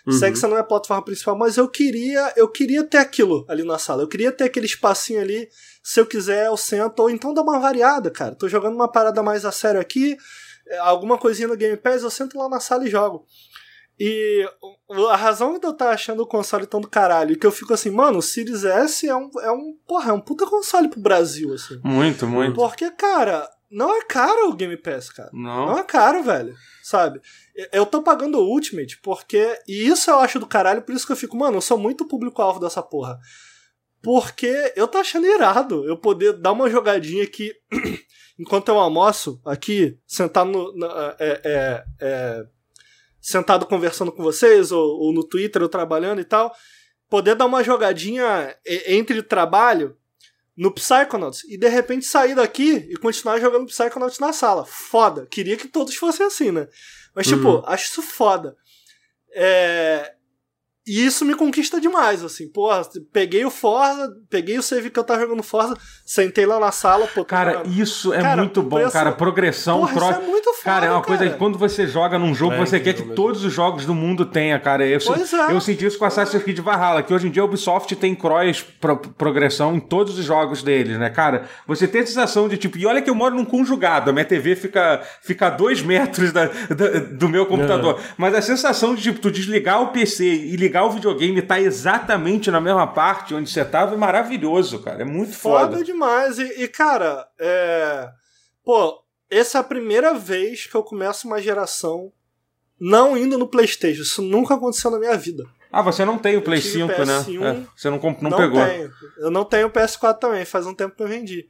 Uhum. 0.08 0.14
Segue 0.14 0.38
sendo 0.38 0.52
minha 0.52 0.64
plataforma 0.64 1.04
principal, 1.04 1.38
mas 1.38 1.58
eu 1.58 1.68
queria, 1.68 2.34
eu 2.36 2.48
queria 2.48 2.84
ter 2.84 2.98
aquilo 2.98 3.46
ali 3.48 3.64
na 3.64 3.78
sala. 3.78 4.04
Eu 4.04 4.08
queria 4.08 4.32
ter 4.32 4.46
aquele 4.46 4.66
espacinho 4.66 5.22
ali, 5.22 5.48
se 5.84 6.00
eu 6.00 6.06
quiser 6.06 6.48
eu 6.48 6.58
sento 6.58 7.00
ou 7.02 7.10
então 7.10 7.34
dá 7.34 7.42
uma 7.42 7.60
variada, 7.60 8.10
cara. 8.10 8.36
Tô 8.36 8.48
jogando 8.48 8.76
uma 8.76 8.92
parada 8.92 9.22
mais 9.22 9.46
a 9.46 9.52
sério 9.52 9.80
aqui, 9.80 10.18
é, 10.68 10.78
alguma 10.80 11.18
coisinha 11.18 11.48
no 11.48 11.58
Game 11.58 11.78
Pass, 11.78 12.04
eu 12.04 12.10
sento 12.10 12.38
lá 12.38 12.48
na 12.48 12.60
sala 12.60 12.86
e 12.86 12.90
jogo. 12.90 13.26
E 14.00 14.48
a 15.10 15.16
razão 15.18 15.60
de 15.60 15.68
eu 15.68 15.72
estar 15.72 15.90
achando 15.90 16.24
o 16.24 16.28
console 16.28 16.66
tão 16.66 16.80
do 16.80 16.88
caralho, 16.88 17.38
que 17.38 17.46
eu 17.46 17.52
fico 17.52 17.74
assim, 17.74 17.90
mano, 17.90 18.20
o 18.20 18.22
Series 18.22 18.64
S 18.64 19.06
é 19.06 19.14
um, 19.14 19.30
é 19.42 19.52
um, 19.52 19.76
porra, 19.86 20.12
é 20.12 20.14
um 20.14 20.22
puta 20.22 20.46
console 20.46 20.88
pro 20.88 21.02
Brasil, 21.02 21.54
assim. 21.54 21.78
Muito, 21.84 22.26
muito. 22.26 22.56
Porque, 22.56 22.90
cara, 22.92 23.50
não 23.72 23.96
é 23.96 24.02
caro 24.04 24.50
o 24.50 24.54
Game 24.56 24.76
Pass, 24.78 25.10
cara. 25.10 25.30
Não. 25.34 25.68
Não 25.68 25.78
é 25.80 25.84
caro, 25.84 26.24
velho. 26.24 26.56
Sabe? 26.84 27.22
Eu 27.72 27.86
tô 27.86 28.02
pagando 28.02 28.40
o 28.40 28.48
Ultimate 28.50 29.00
porque. 29.02 29.60
E 29.68 29.88
isso 29.88 30.10
eu 30.10 30.20
acho 30.20 30.40
do 30.40 30.48
caralho, 30.48 30.82
por 30.82 30.94
isso 30.96 31.06
que 31.06 31.12
eu 31.12 31.18
fico, 31.18 31.38
mano, 31.38 31.58
eu 31.58 31.62
sou 31.62 31.78
muito 31.78 32.08
público-alvo 32.08 32.60
dessa 32.60 32.82
porra. 32.82 33.20
Porque 34.02 34.74
eu 34.76 34.88
tô 34.88 34.98
achando 34.98 35.28
irado 35.28 35.86
eu 35.88 35.98
poder 35.98 36.34
dar 36.34 36.54
uma 36.54 36.70
jogadinha 36.70 37.24
aqui 37.24 37.54
enquanto 38.40 38.70
eu 38.70 38.80
almoço, 38.80 39.42
aqui, 39.46 39.98
sentado 40.08 40.50
no. 40.50 40.76
na- 40.78 41.16
é, 41.20 41.42
é, 41.44 41.84
é, 42.00 42.46
sentado 43.22 43.66
conversando 43.66 44.12
com 44.14 44.24
vocês, 44.24 44.72
ou, 44.72 44.82
ou 45.02 45.14
no 45.14 45.24
Twitter, 45.26 45.62
eu 45.62 45.68
trabalhando 45.70 46.22
e 46.22 46.26
tal. 46.26 46.54
Poder 47.10 47.36
dar 47.36 47.46
uma 47.48 47.64
jogadinha 47.64 48.56
entre 48.88 49.22
trabalho 49.22 49.98
no 50.60 50.72
Psychonauts 50.74 51.46
e 51.46 51.58
de 51.58 51.70
repente 51.70 52.06
sair 52.06 52.36
daqui 52.36 52.86
e 52.90 52.98
continuar 52.98 53.40
jogando 53.40 53.66
Psychonauts 53.68 54.20
na 54.20 54.34
sala. 54.34 54.66
Foda. 54.66 55.26
Queria 55.26 55.56
que 55.56 55.70
todos 55.70 55.96
fossem 55.96 56.26
assim, 56.26 56.52
né? 56.52 56.68
Mas, 57.16 57.28
tipo, 57.28 57.48
Uhum. 57.48 57.64
acho 57.66 57.86
isso 57.86 58.02
foda. 58.02 58.58
É... 59.34 60.14
E 60.90 61.06
isso 61.06 61.24
me 61.24 61.36
conquista 61.36 61.80
demais, 61.80 62.24
assim. 62.24 62.48
Porra, 62.48 62.82
peguei 63.14 63.46
o 63.46 63.52
Forza, 63.52 64.12
peguei 64.30 64.58
o 64.58 64.64
save 64.64 64.90
que 64.90 64.98
eu 64.98 65.04
tava 65.04 65.20
jogando 65.22 65.44
Forza, 65.44 65.76
sentei 66.04 66.46
lá 66.48 66.60
na 66.60 66.72
sala, 66.72 67.06
pô, 67.08 67.24
Cara, 67.24 67.52
jogando. 67.60 67.80
isso 67.80 68.12
é 68.14 68.22
Cara, 68.22 68.42
muito 68.42 68.64
bom, 68.64 68.78
preço- 68.78 68.94
cara. 68.94 69.12
Progressão, 69.12 69.82
Porra, 69.82 69.94
pro- 69.94 70.10
isso 70.10 70.20
é 70.20 70.26
muito 70.26 70.46
foda, 70.54 70.64
Cara, 70.64 70.86
é 70.88 70.92
uma 70.92 71.04
coisa 71.04 71.24
cara. 71.24 71.34
que 71.34 71.38
quando 71.38 71.58
você 71.60 71.86
joga 71.86 72.18
num 72.18 72.34
jogo, 72.34 72.54
É 72.56 72.58
você 72.58 72.80
quer 72.80 72.94
que 72.94 73.02
mesmo. 73.02 73.14
todos 73.16 73.44
os 73.44 73.54
jogos 73.54 73.86
do 73.86 73.94
mundo 73.94 74.26
tenha, 74.26 74.60
cara. 74.60 74.86
Eu, 74.88 75.00
Pois 75.06 75.32
é. 75.32 75.52
eu 75.54 75.62
senti 75.62 75.86
isso 75.86 75.98
com 76.00 76.06
Assassin's 76.06 76.42
Creed 76.42 76.60
Valhalla, 76.60 77.04
que 77.04 77.14
hoje 77.14 77.28
em 77.28 77.32
dia 77.32 77.44
a 77.44 77.46
Ubisoft 77.46 77.96
tem 77.96 78.16
cross 78.16 78.64
pro- 78.82 78.98
progressão 78.98 79.76
em 79.76 79.80
todos 79.80 80.18
os 80.18 80.26
jogos 80.26 80.64
deles, 80.64 80.98
né, 80.98 81.10
cara? 81.12 81.44
Você 81.68 81.88
tem 81.88 82.02
a 82.02 82.06
sensação 82.08 82.48
de 82.50 82.58
tipo, 82.58 82.78
e 82.80 82.86
olha 82.88 83.02
que 83.02 83.10
eu 83.10 83.16
moro 83.16 83.36
num 83.36 83.46
conjugado, 83.46 84.10
a 84.10 84.14
minha 84.14 84.26
TV 84.26 84.56
fica, 84.56 85.02
fica 85.22 85.48
a 85.48 85.50
dois 85.52 85.82
metros 85.84 86.32
da, 86.32 86.46
da- 86.46 87.00
do 87.12 87.30
meu 87.30 87.46
computador. 87.46 88.00
Mas 88.18 88.34
a 88.34 88.42
sensação 88.42 88.96
de, 88.96 89.04
tipo, 89.04 89.20
tu 89.20 89.30
desligar 89.30 89.82
o 89.84 89.88
PC 89.90 90.24
e 90.26 90.56
ligar 90.56 90.79
o 90.82 90.92
videogame 90.92 91.42
tá 91.42 91.60
exatamente 91.60 92.52
na 92.52 92.60
mesma 92.62 92.86
parte 92.88 93.34
onde 93.34 93.50
você 93.50 93.64
tava 93.66 93.96
é 93.96 93.98
maravilhoso, 93.98 94.80
cara. 94.80 95.02
É 95.02 95.06
muito 95.06 95.34
Foda, 95.34 95.74
foda. 95.74 95.84
demais. 95.84 96.38
E, 96.40 96.64
e, 96.64 96.68
cara, 96.68 97.28
é. 97.40 98.10
Pô, 98.64 99.02
essa 99.30 99.58
é 99.58 99.62
a 99.62 99.64
primeira 99.64 100.14
vez 100.14 100.66
que 100.68 100.76
eu 100.76 100.84
começo 100.84 101.28
uma 101.28 101.42
geração 101.42 102.12
não 102.80 103.18
indo 103.18 103.38
no 103.38 103.48
PlayStation. 103.48 104.02
Isso 104.04 104.22
nunca 104.22 104.56
aconteceu 104.56 104.92
na 104.92 105.00
minha 105.00 105.18
vida. 105.18 105.44
Ah, 105.72 105.82
você 105.82 106.04
não 106.04 106.18
tem 106.18 106.36
o 106.36 106.42
Play 106.42 106.60
tive 106.62 106.74
5, 106.80 106.88
né? 107.06 107.20
PS1, 107.20 107.44
É, 107.44 107.68
você 107.76 107.90
não, 107.90 108.00
comp- 108.00 108.22
não, 108.24 108.38
pegou. 108.38 108.66
tenho. 108.66 108.92
Eu 109.20 109.30
não 109.30 109.46
tenho 109.46 109.68
o 109.68 109.72
PS4 109.72 110.18
também. 110.20 110.44
Faz 110.46 110.66
um 110.66 110.74
tempo 110.74 110.96
que 110.96 111.04
eu 111.04 111.08
vendi. 111.08 111.46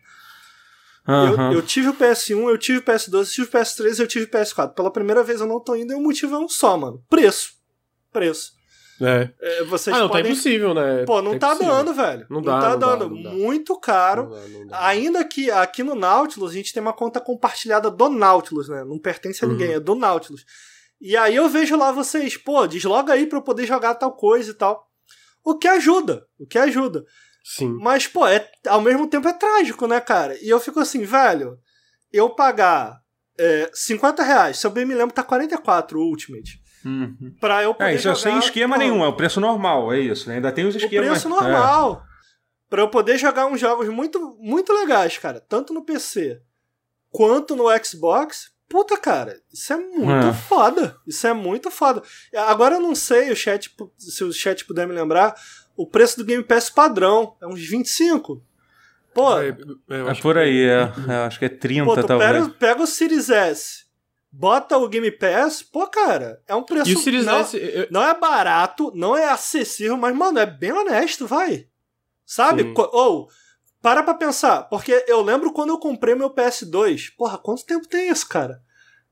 Aham. 1.07 1.51
Eu, 1.51 1.57
eu 1.59 1.61
tive 1.61 1.87
o 1.89 1.93
PS1, 1.93 2.49
eu 2.49 2.57
tive 2.57 2.79
o 2.79 2.81
PS2, 2.83 3.13
eu 3.19 3.25
tive 3.25 3.47
o 3.47 3.51
PS3 3.51 3.97
e 3.97 4.01
eu 4.01 4.07
tive 4.07 4.25
o 4.25 4.29
PS4. 4.29 4.73
Pela 4.73 4.91
primeira 4.91 5.23
vez 5.23 5.39
eu 5.41 5.47
não 5.47 5.59
tô 5.59 5.75
indo 5.75 5.93
e 5.93 5.95
o 5.95 6.01
motivo 6.01 6.35
é 6.35 6.39
um 6.39 6.47
só, 6.49 6.77
mano. 6.77 7.01
Preço. 7.09 7.53
Preço. 8.11 8.51
É. 9.01 9.31
É, 9.39 9.63
vocês 9.63 9.95
Ah, 9.95 9.99
não, 9.99 10.07
tá 10.07 10.15
podem... 10.15 10.31
impossível, 10.31 10.73
né? 10.73 11.03
Pô, 11.05 11.21
não 11.21 11.37
tá 11.39 11.49
impossível. 11.53 11.73
dando, 11.75 11.93
velho. 11.93 12.27
Não 12.29 12.37
Não, 12.37 12.41
dá, 12.43 12.59
tá 12.59 12.69
não 12.71 12.79
dá, 12.79 12.95
dando. 12.95 13.09
não 13.15 13.21
dá. 13.23 13.29
Muito 13.31 13.79
caro. 13.79 14.23
Não 14.23 14.29
dá, 14.31 14.47
não 14.47 14.67
dá. 14.67 14.85
Ainda 14.87 15.23
que 15.25 15.49
aqui 15.51 15.83
no 15.83 15.95
Nautilus 15.95 16.51
a 16.51 16.53
gente 16.53 16.73
tem 16.73 16.81
uma 16.81 16.93
conta 16.93 17.19
compartilhada 17.21 17.89
do 17.89 18.09
Nautilus, 18.09 18.67
né? 18.69 18.83
Não 18.83 18.99
pertence 18.99 19.43
a 19.43 19.47
Uhum. 19.47 19.53
ninguém, 19.53 19.73
é 19.73 19.79
do 19.79 19.95
Nautilus. 19.95 20.45
E 21.01 21.15
aí 21.15 21.35
eu 21.35 21.47
vejo 21.47 21.77
lá 21.77 21.91
vocês, 21.91 22.35
pô, 22.35 22.67
desloga 22.67 23.13
aí 23.13 23.25
pra 23.25 23.37
eu 23.37 23.41
poder 23.41 23.65
jogar 23.65 23.95
tal 23.95 24.11
coisa 24.13 24.51
e 24.51 24.53
tal. 24.53 24.85
O 25.45 25.57
que 25.57 25.67
ajuda, 25.67 26.25
o 26.37 26.45
que 26.45 26.57
ajuda. 26.59 27.05
Sim. 27.43 27.77
Mas, 27.79 28.05
pô, 28.05 28.27
é, 28.27 28.47
ao 28.67 28.81
mesmo 28.81 29.07
tempo 29.07 29.27
é 29.27 29.33
trágico, 29.33 29.87
né, 29.87 30.01
cara? 30.01 30.37
E 30.43 30.49
eu 30.49 30.59
fico 30.59 30.79
assim, 30.79 31.03
velho, 31.03 31.57
eu 32.11 32.29
pagar 32.31 32.99
é, 33.39 33.71
50 33.73 34.21
reais, 34.21 34.59
se 34.59 34.67
eu 34.67 34.71
bem 34.71 34.85
me 34.85 34.93
lembro, 34.93 35.15
tá 35.15 35.23
44 35.23 35.97
o 35.97 36.03
Ultimate. 36.03 36.59
Uhum. 36.85 37.33
Pra 37.39 37.63
eu 37.63 37.73
poder 37.73 37.91
É, 37.91 37.95
isso 37.95 38.03
jogar, 38.03 38.17
é 38.17 38.21
sem 38.21 38.37
esquema 38.39 38.75
pô, 38.75 38.81
nenhum, 38.81 39.03
é 39.03 39.07
o 39.07 39.13
preço 39.15 39.39
normal, 39.39 39.91
é 39.93 39.99
isso. 39.99 40.27
né? 40.29 40.35
Ainda 40.35 40.51
tem 40.51 40.65
os 40.65 40.75
O 40.75 40.77
esquemas. 40.77 41.09
preço 41.09 41.27
é. 41.27 41.29
normal. 41.29 42.03
Pra 42.69 42.81
eu 42.83 42.87
poder 42.89 43.17
jogar 43.17 43.47
uns 43.47 43.59
jogos 43.59 43.87
muito, 43.89 44.37
muito 44.39 44.71
legais, 44.71 45.17
cara. 45.17 45.39
Tanto 45.47 45.73
no 45.73 45.83
PC 45.83 46.39
quanto 47.11 47.55
no 47.55 47.65
Xbox. 47.83 48.51
Puta, 48.69 48.95
cara, 48.97 49.35
isso 49.51 49.73
é 49.73 49.77
muito 49.77 50.27
É. 50.27 50.33
foda. 50.33 50.95
Isso 51.07 51.25
é 51.25 51.33
muito 51.33 51.71
foda. 51.71 52.03
Agora 52.35 52.75
eu 52.75 52.79
não 52.81 52.93
sei, 52.93 53.31
o 53.31 53.35
chat, 53.35 53.75
se 53.97 54.23
o 54.23 54.31
chat 54.31 54.63
puder 54.65 54.87
me 54.87 54.93
lembrar, 54.93 55.33
o 55.75 55.87
preço 55.87 56.17
do 56.17 56.23
Game 56.23 56.43
Pass 56.43 56.69
padrão 56.69 57.35
é 57.41 57.47
uns 57.47 57.59
25. 57.67 58.43
Pô, 59.11 59.39
É, 59.39 59.57
É 59.89 60.01
acho 60.11 60.21
por 60.21 60.37
aí, 60.37 60.61
é. 60.65 60.91
É, 61.11 61.15
acho 61.25 61.39
que 61.39 61.45
é 61.45 61.49
30 61.49 61.85
pô 61.85 61.95
tu 61.95 62.05
talvez. 62.05 62.31
pega, 62.31 62.49
pega 62.59 62.83
o 62.83 62.87
Series 62.87 63.31
S, 63.31 63.85
bota 64.31 64.77
o 64.77 64.87
Game 64.87 65.11
Pass, 65.11 65.61
pô, 65.63 65.87
cara, 65.87 66.41
é 66.47 66.53
um 66.55 66.63
preço. 66.63 66.89
E 66.89 66.95
o 66.95 66.99
Series 66.99 67.25
não, 67.25 67.39
S. 67.39 67.57
eu- 67.57 67.87
não 67.91 68.03
é 68.03 68.13
barato, 68.17 68.91
não 68.95 69.15
é 69.17 69.27
acessível, 69.29 69.97
mas, 69.97 70.15
mano, 70.15 70.39
é 70.39 70.45
bem 70.45 70.71
honesto, 70.71 71.25
vai. 71.27 71.67
Sabe? 72.25 72.63
Sim. 72.63 72.73
Ou, 72.77 73.27
para 73.81 74.03
pra 74.03 74.13
pensar, 74.13 74.63
porque 74.63 75.03
eu 75.07 75.21
lembro 75.21 75.51
quando 75.51 75.69
eu 75.69 75.79
comprei 75.79 76.13
meu 76.15 76.29
PS2. 76.29 77.09
Porra, 77.17 77.37
quanto 77.37 77.65
tempo 77.65 77.87
tem 77.87 78.09
isso, 78.09 78.27
cara? 78.27 78.61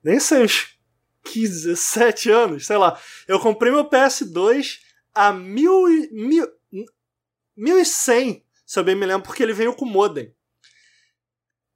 Nem 0.03 0.19
sei, 0.19 0.43
uns 0.43 0.77
15, 1.25 1.67
17 1.69 2.30
anos, 2.30 2.65
sei 2.67 2.77
lá. 2.77 2.99
Eu 3.27 3.39
comprei 3.39 3.71
meu 3.71 3.86
PS2 3.89 4.80
a 5.15 5.34
mil, 5.34 5.89
e- 5.89 6.10
mil, 6.13 6.47
1100, 7.56 8.43
se 8.65 8.80
eu 8.80 8.84
bem 8.84 8.95
me 8.95 9.06
lembro, 9.06 9.25
porque 9.25 9.41
ele 9.41 9.53
veio 9.53 9.73
com 9.73 9.86
modem. 9.86 10.34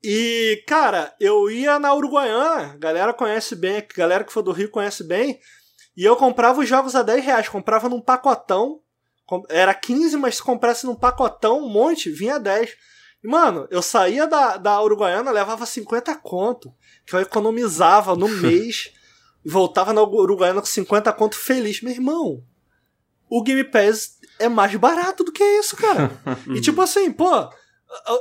E, 0.04 0.64
cara, 0.68 1.14
eu 1.20 1.50
ia 1.50 1.78
na 1.78 1.94
Uruguaiana, 1.94 2.76
galera 2.78 3.14
conhece 3.14 3.56
bem, 3.56 3.86
galera 3.96 4.24
que 4.24 4.34
for 4.34 4.42
do 4.42 4.52
Rio 4.52 4.70
conhece 4.70 5.04
bem, 5.04 5.40
e 5.96 6.04
eu 6.04 6.16
comprava 6.16 6.60
os 6.60 6.68
jogos 6.68 6.96
a 6.96 7.04
10 7.04 7.24
reais, 7.24 7.50
comprava 7.50 7.88
num 7.88 8.02
pacotão, 8.02 8.80
era 9.50 9.74
15, 9.74 10.18
mas 10.18 10.38
se 10.38 10.44
comprasse 10.44 10.86
num 10.86 10.96
pacotão, 10.96 11.60
um 11.60 11.70
monte, 11.70 12.10
vinha 12.10 12.40
10. 12.40 12.72
E, 13.24 13.28
mano, 13.28 13.68
eu 13.70 13.82
saía 13.82 14.26
da, 14.26 14.58
da 14.58 14.82
Uruguaiana, 14.82 15.32
levava 15.32 15.66
50 15.66 16.16
conto, 16.16 16.74
que 17.06 17.16
eu 17.16 17.20
economizava 17.20 18.16
no 18.16 18.28
mês, 18.42 18.92
e 19.46 19.50
voltava 19.50 19.94
na 19.94 20.02
Uruguaiana 20.02 20.62
com 20.62 20.68
50 20.68 21.14
conto 21.14 21.36
feliz. 21.36 21.82
Meu 21.82 21.94
irmão, 21.94 22.44
o 23.30 23.42
Game 23.44 23.64
Pass 23.64 24.18
é 24.40 24.50
mais 24.50 24.76
barato 24.76 25.24
do 25.24 25.32
que 25.32 25.44
isso, 25.44 25.76
cara. 25.78 26.12
E 26.54 26.60
tipo 26.60 26.82
assim, 26.82 27.12
pô, 27.12 27.50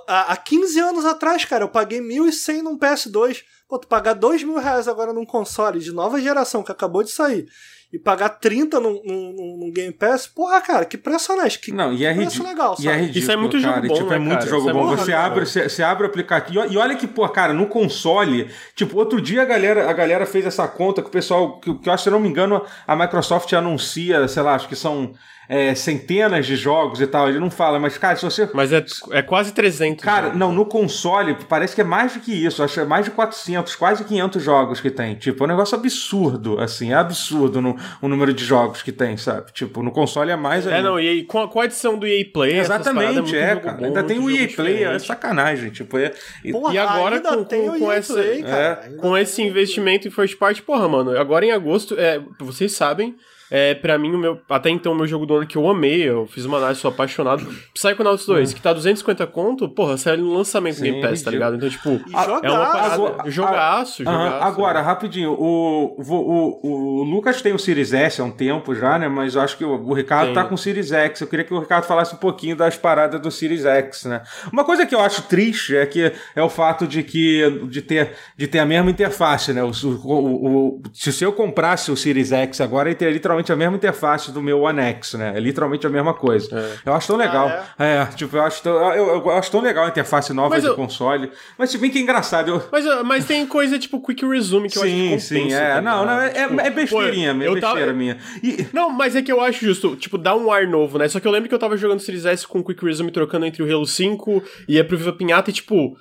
há 0.06 0.32
há 0.32 0.36
15 0.36 0.80
anos 0.80 1.04
atrás, 1.04 1.44
cara, 1.44 1.64
eu 1.64 1.68
paguei 1.68 2.00
1.100 2.00 2.62
num 2.62 2.78
PS2. 2.78 3.42
Pô, 3.68 3.78
tu 3.78 3.86
pagar 3.86 4.14
2 4.14 4.42
mil 4.42 4.58
reais 4.58 4.88
agora 4.88 5.12
num 5.12 5.24
console 5.24 5.78
de 5.78 5.92
nova 5.92 6.20
geração 6.20 6.62
que 6.62 6.72
acabou 6.72 7.04
de 7.04 7.10
sair 7.12 7.46
e 7.92 7.98
pagar 7.98 8.28
30 8.28 8.78
num, 8.78 9.00
num, 9.04 9.56
num 9.58 9.72
Game 9.72 9.92
Pass, 9.92 10.24
porra, 10.26 10.60
cara, 10.60 10.84
que 10.84 10.96
preço 10.96 11.32
honesto. 11.32 11.60
Que, 11.60 11.72
Não, 11.72 11.92
e 11.92 12.04
é 12.04 12.14
preço 12.14 12.24
ridículo. 12.36 12.48
legal, 12.48 12.74
E 12.78 12.82
sabe? 12.84 12.88
é 12.88 13.00
ridículo, 13.00 13.18
Isso 13.20 13.32
é 13.32 13.36
muito 13.36 13.58
jogo 13.58 13.74
cara. 13.74 13.86
e, 13.86 13.88
bom, 13.88 13.94
tipo, 13.94 14.10
né, 14.10 14.16
é 14.16 14.18
muito 14.20 14.38
cara? 14.38 14.46
jogo 14.46 14.60
Isso 14.60 14.70
é 14.70 14.72
bom. 14.72 14.86
muito 14.86 15.00
Você 15.04 15.12
abre, 15.12 15.46
você, 15.46 15.68
você 15.68 15.82
abre 15.82 16.04
o 16.04 16.06
aplicativo. 16.08 16.64
E, 16.66 16.72
e 16.72 16.76
olha 16.76 16.94
que, 16.94 17.08
pô, 17.08 17.28
cara, 17.28 17.52
no 17.52 17.66
console, 17.66 18.48
tipo, 18.76 18.96
outro 18.96 19.20
dia 19.20 19.42
a 19.42 19.44
galera, 19.44 19.90
a 19.90 19.92
galera 19.92 20.24
fez 20.24 20.46
essa 20.46 20.68
conta 20.68 21.02
que 21.02 21.08
o 21.08 21.10
pessoal, 21.10 21.58
que, 21.58 21.74
que 21.78 21.88
eu 21.88 21.92
acho, 21.92 22.04
se 22.04 22.08
eu 22.08 22.12
não 22.12 22.20
me 22.20 22.28
engano, 22.28 22.64
a 22.86 22.94
Microsoft 22.94 23.52
anuncia, 23.52 24.26
sei 24.28 24.42
lá, 24.44 24.54
acho 24.54 24.68
que 24.68 24.76
são 24.76 25.12
é, 25.52 25.74
centenas 25.74 26.46
de 26.46 26.54
jogos 26.54 27.00
e 27.00 27.06
tal. 27.08 27.28
Ele 27.28 27.40
não 27.40 27.50
fala, 27.50 27.76
mas, 27.80 27.98
cara, 27.98 28.14
se 28.14 28.22
você. 28.24 28.48
Mas 28.54 28.72
é, 28.72 28.84
é 29.10 29.20
quase 29.20 29.52
300. 29.52 30.04
Cara, 30.04 30.26
jogos. 30.26 30.38
não, 30.38 30.52
no 30.52 30.64
console 30.64 31.36
parece 31.48 31.74
que 31.74 31.80
é 31.80 31.84
mais 31.84 32.14
do 32.14 32.20
que 32.20 32.32
isso. 32.32 32.62
Acho 32.62 32.74
que 32.74 32.80
é 32.80 32.84
mais 32.84 33.04
de 33.06 33.10
400, 33.10 33.74
quase 33.74 34.04
500 34.04 34.40
jogos 34.40 34.80
que 34.80 34.90
tem. 34.92 35.16
Tipo, 35.16 35.42
é 35.42 35.46
um 35.46 35.50
negócio 35.50 35.76
absurdo, 35.76 36.60
assim. 36.60 36.92
É 36.92 36.94
absurdo 36.94 37.60
no, 37.60 37.76
o 38.00 38.06
número 38.06 38.32
de 38.32 38.44
jogos 38.44 38.80
que 38.80 38.92
tem, 38.92 39.16
sabe? 39.16 39.50
Tipo, 39.52 39.82
no 39.82 39.90
console 39.90 40.30
é 40.30 40.36
mais 40.36 40.68
É, 40.68 40.76
ainda. 40.76 40.88
não, 40.88 41.00
e 41.00 41.08
aí, 41.08 41.24
com, 41.24 41.42
a, 41.42 41.48
com 41.48 41.60
a 41.60 41.64
edição 41.64 41.98
do 41.98 42.06
EA 42.06 42.24
Play. 42.32 42.56
Exatamente, 42.60 43.36
é, 43.36 43.48
jogo 43.50 43.60
cara. 43.62 43.76
bom, 43.76 43.84
ainda 43.86 44.02
tem 44.04 44.18
o 44.20 44.30
EA 44.30 44.46
Play, 44.54 44.74
é 44.74 44.78
diferente. 44.78 45.06
sacanagem. 45.06 45.70
Tipo, 45.70 45.98
é. 45.98 46.12
e- 46.44 46.52
Porra, 46.52 46.74
E 46.74 46.78
agora 46.78 47.16
ainda 47.16 47.36
com, 47.36 47.42
tem 47.44 47.66
com, 47.66 47.76
o 47.76 47.78
com 47.80 47.90
EA 47.92 47.98
essa, 47.98 48.14
Play, 48.14 48.42
cara. 48.44 48.80
é, 48.84 48.86
Ainda 48.86 48.98
com 48.98 49.18
esse 49.18 49.42
investimento 49.42 50.06
em 50.06 50.12
first 50.12 50.36
party, 50.38 50.62
porra, 50.62 50.88
mano, 50.88 51.18
agora 51.18 51.44
em 51.44 51.50
agosto, 51.50 51.96
é, 51.98 52.20
vocês 52.38 52.72
sabem, 52.76 53.16
é, 53.50 53.74
pra 53.74 53.98
mim, 53.98 54.12
o 54.14 54.18
meu, 54.18 54.40
até 54.48 54.70
então, 54.70 54.92
o 54.92 54.94
meu 54.94 55.06
jogo 55.06 55.26
do 55.26 55.34
ano 55.36 55.46
que 55.46 55.56
eu 55.56 55.68
amei, 55.68 56.02
eu 56.08 56.26
fiz 56.26 56.44
uma 56.44 56.58
análise, 56.58 56.80
sou 56.80 56.90
apaixonado, 56.90 57.46
Psychonauts 57.74 58.24
2, 58.26 58.54
que 58.54 58.60
tá 58.60 58.72
250 58.72 59.26
conto, 59.26 59.68
porra, 59.68 59.96
saiu 59.96 60.18
no 60.24 60.34
lançamento 60.34 60.74
do 60.76 60.78
Sim, 60.78 60.84
Game 60.92 61.00
Pass, 61.02 61.22
tá 61.22 61.30
ligado? 61.30 61.56
Então, 61.56 61.68
tipo, 61.68 62.00
Ah, 62.14 62.24
jogaço. 62.24 62.44
é 62.46 62.50
uma 62.50 62.66
parada, 62.66 62.94
Agora- 62.94 63.30
jogaço, 63.30 64.02
Aham, 64.02 64.24
jogaço. 64.26 64.44
agora, 64.46 64.80
rapidinho, 64.80 65.32
o, 65.32 65.96
o, 65.98 66.14
o, 66.14 67.00
o 67.00 67.02
Lucas 67.04 67.40
tem 67.42 67.52
o 67.52 67.58
Series 67.58 67.92
S 67.92 68.20
há 68.20 68.24
um 68.24 68.30
tempo 68.30 68.74
já, 68.74 68.98
né? 68.98 69.08
Mas 69.08 69.34
eu 69.34 69.40
acho 69.40 69.56
que 69.56 69.64
o, 69.64 69.70
o 69.74 69.92
Ricardo 69.94 70.26
Tem. 70.26 70.34
tá 70.34 70.44
com 70.44 70.54
o 70.54 70.58
Series 70.58 70.92
X. 70.92 71.20
Eu 71.20 71.26
queria 71.26 71.44
que 71.44 71.52
o 71.54 71.58
Ricardo 71.60 71.84
falasse 71.84 72.14
um 72.14 72.18
pouquinho 72.18 72.54
das 72.56 72.76
paradas 72.76 73.20
do 73.20 73.30
Series 73.30 73.64
X, 73.64 74.04
né? 74.04 74.22
Uma 74.52 74.64
coisa 74.64 74.86
que 74.86 74.94
eu 74.94 75.00
acho 75.00 75.22
triste 75.22 75.76
é 75.76 75.86
que 75.86 76.12
é 76.36 76.42
o 76.42 76.48
fato 76.48 76.86
de 76.86 77.02
que 77.02 77.48
de 77.68 77.82
ter, 77.82 78.12
de 78.36 78.46
ter 78.46 78.58
a 78.58 78.66
mesma 78.66 78.90
interface, 78.90 79.52
né? 79.52 79.62
O, 79.62 79.70
o, 80.04 80.46
o- 80.76 80.82
se 80.92 81.22
eu 81.24 81.32
comprasse 81.32 81.90
o 81.90 81.96
Series 81.96 82.32
X 82.32 82.60
agora, 82.60 82.88
ele 82.88 82.96
teria 82.96 83.12
literalmente 83.14 83.39
a 83.52 83.56
mesma 83.56 83.76
interface 83.76 84.30
do 84.32 84.42
meu 84.42 84.60
One 84.62 84.80
X, 84.80 85.14
né? 85.14 85.32
É 85.36 85.40
literalmente 85.40 85.86
a 85.86 85.90
mesma 85.90 86.12
coisa. 86.12 86.80
Eu 86.84 86.92
acho 86.92 87.06
tão 87.06 87.16
legal. 87.16 87.48
Ah, 87.78 87.84
é? 87.84 88.04
tipo, 88.16 88.36
eu 88.36 88.42
acho, 88.42 88.62
tão, 88.62 88.72
eu, 88.94 89.06
eu 89.24 89.30
acho 89.30 89.50
tão 89.50 89.60
legal 89.60 89.84
a 89.84 89.88
interface 89.88 90.32
nova 90.32 90.50
Mas 90.50 90.62
de 90.62 90.68
eu- 90.68 90.74
console. 90.74 91.30
Mas 91.56 91.70
se 91.70 91.78
bem 91.78 91.90
que 91.90 91.98
é 91.98 92.02
engraçado, 92.02 92.48
eu, 92.50 92.62
Mas, 92.72 92.84
mas 93.04 93.24
tem 93.26 93.46
coisa 93.46 93.78
tipo 93.78 94.00
Quick 94.00 94.26
Resume 94.26 94.68
que 94.68 94.78
eu 94.78 94.82
acho 94.82 94.90
que 94.92 95.18
Sim, 95.20 95.48
sim, 95.48 95.52
é. 95.54 95.74
tá 95.74 95.80
não, 95.80 96.04
não, 96.04 96.14
ligado? 96.20 96.36
é, 96.36 96.48
Tipo, 96.48 96.60
é 96.60 96.70
besteirinha, 96.70 97.34
pô, 97.34 97.42
é 97.42 97.46
eu 97.48 97.60
tava- 97.60 97.74
besteira 97.74 97.92
minha. 97.92 98.18
E, 98.42 98.66
Não, 98.72 98.90
mas 98.90 99.14
é 99.16 99.22
que 99.22 99.30
eu 99.32 99.40
acho 99.40 99.64
justo, 99.64 99.94
tipo, 99.96 100.18
dar 100.18 100.34
um 100.36 100.50
ar 100.52 100.66
novo, 100.66 100.98
né? 100.98 101.08
Só 101.08 101.20
que 101.20 101.26
eu 101.26 101.32
lembro 101.32 101.48
que 101.48 101.54
eu 101.54 101.58
tava 101.58 101.76
jogando 101.76 102.00
Series 102.00 102.24
S 102.26 102.46
com 102.46 102.58
o 102.60 102.64
Quick 102.64 102.84
Resume 102.84 103.10
trocando 103.10 103.46
entre 103.46 103.62
o 103.62 103.72
Halo 103.72 103.86
5 103.86 104.42
e 104.68 104.74
ia 104.76 104.84
pro 104.84 104.96
Viva 104.98 105.12
Pinhata 105.12 105.50
e, 105.50 105.52
tipo. 105.52 105.96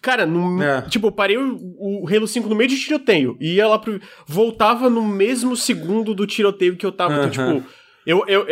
Cara, 0.00 0.26
no, 0.26 0.62
É. 0.62 0.82
tipo, 0.82 1.08
eu 1.08 1.12
parei 1.12 1.36
o, 1.36 1.56
o 1.78 2.08
Halo 2.08 2.26
5 2.26 2.48
no 2.48 2.54
meio 2.54 2.68
de 2.68 2.78
tiroteio 2.78 3.36
e 3.40 3.54
ia 3.54 3.66
lá 3.68 3.78
pro. 3.78 4.00
Voltava 4.26 4.88
no 4.88 5.02
mesmo 5.02 5.56
segundo 5.56 6.14
do 6.14 6.26
tiroteio 6.26 6.76
que 6.76 6.86
eu 6.86 6.92
tava. 6.92 7.26
Então, 7.26 7.30
tipo. 7.30 7.66
Eu, 8.06 8.24
eu, 8.26 8.46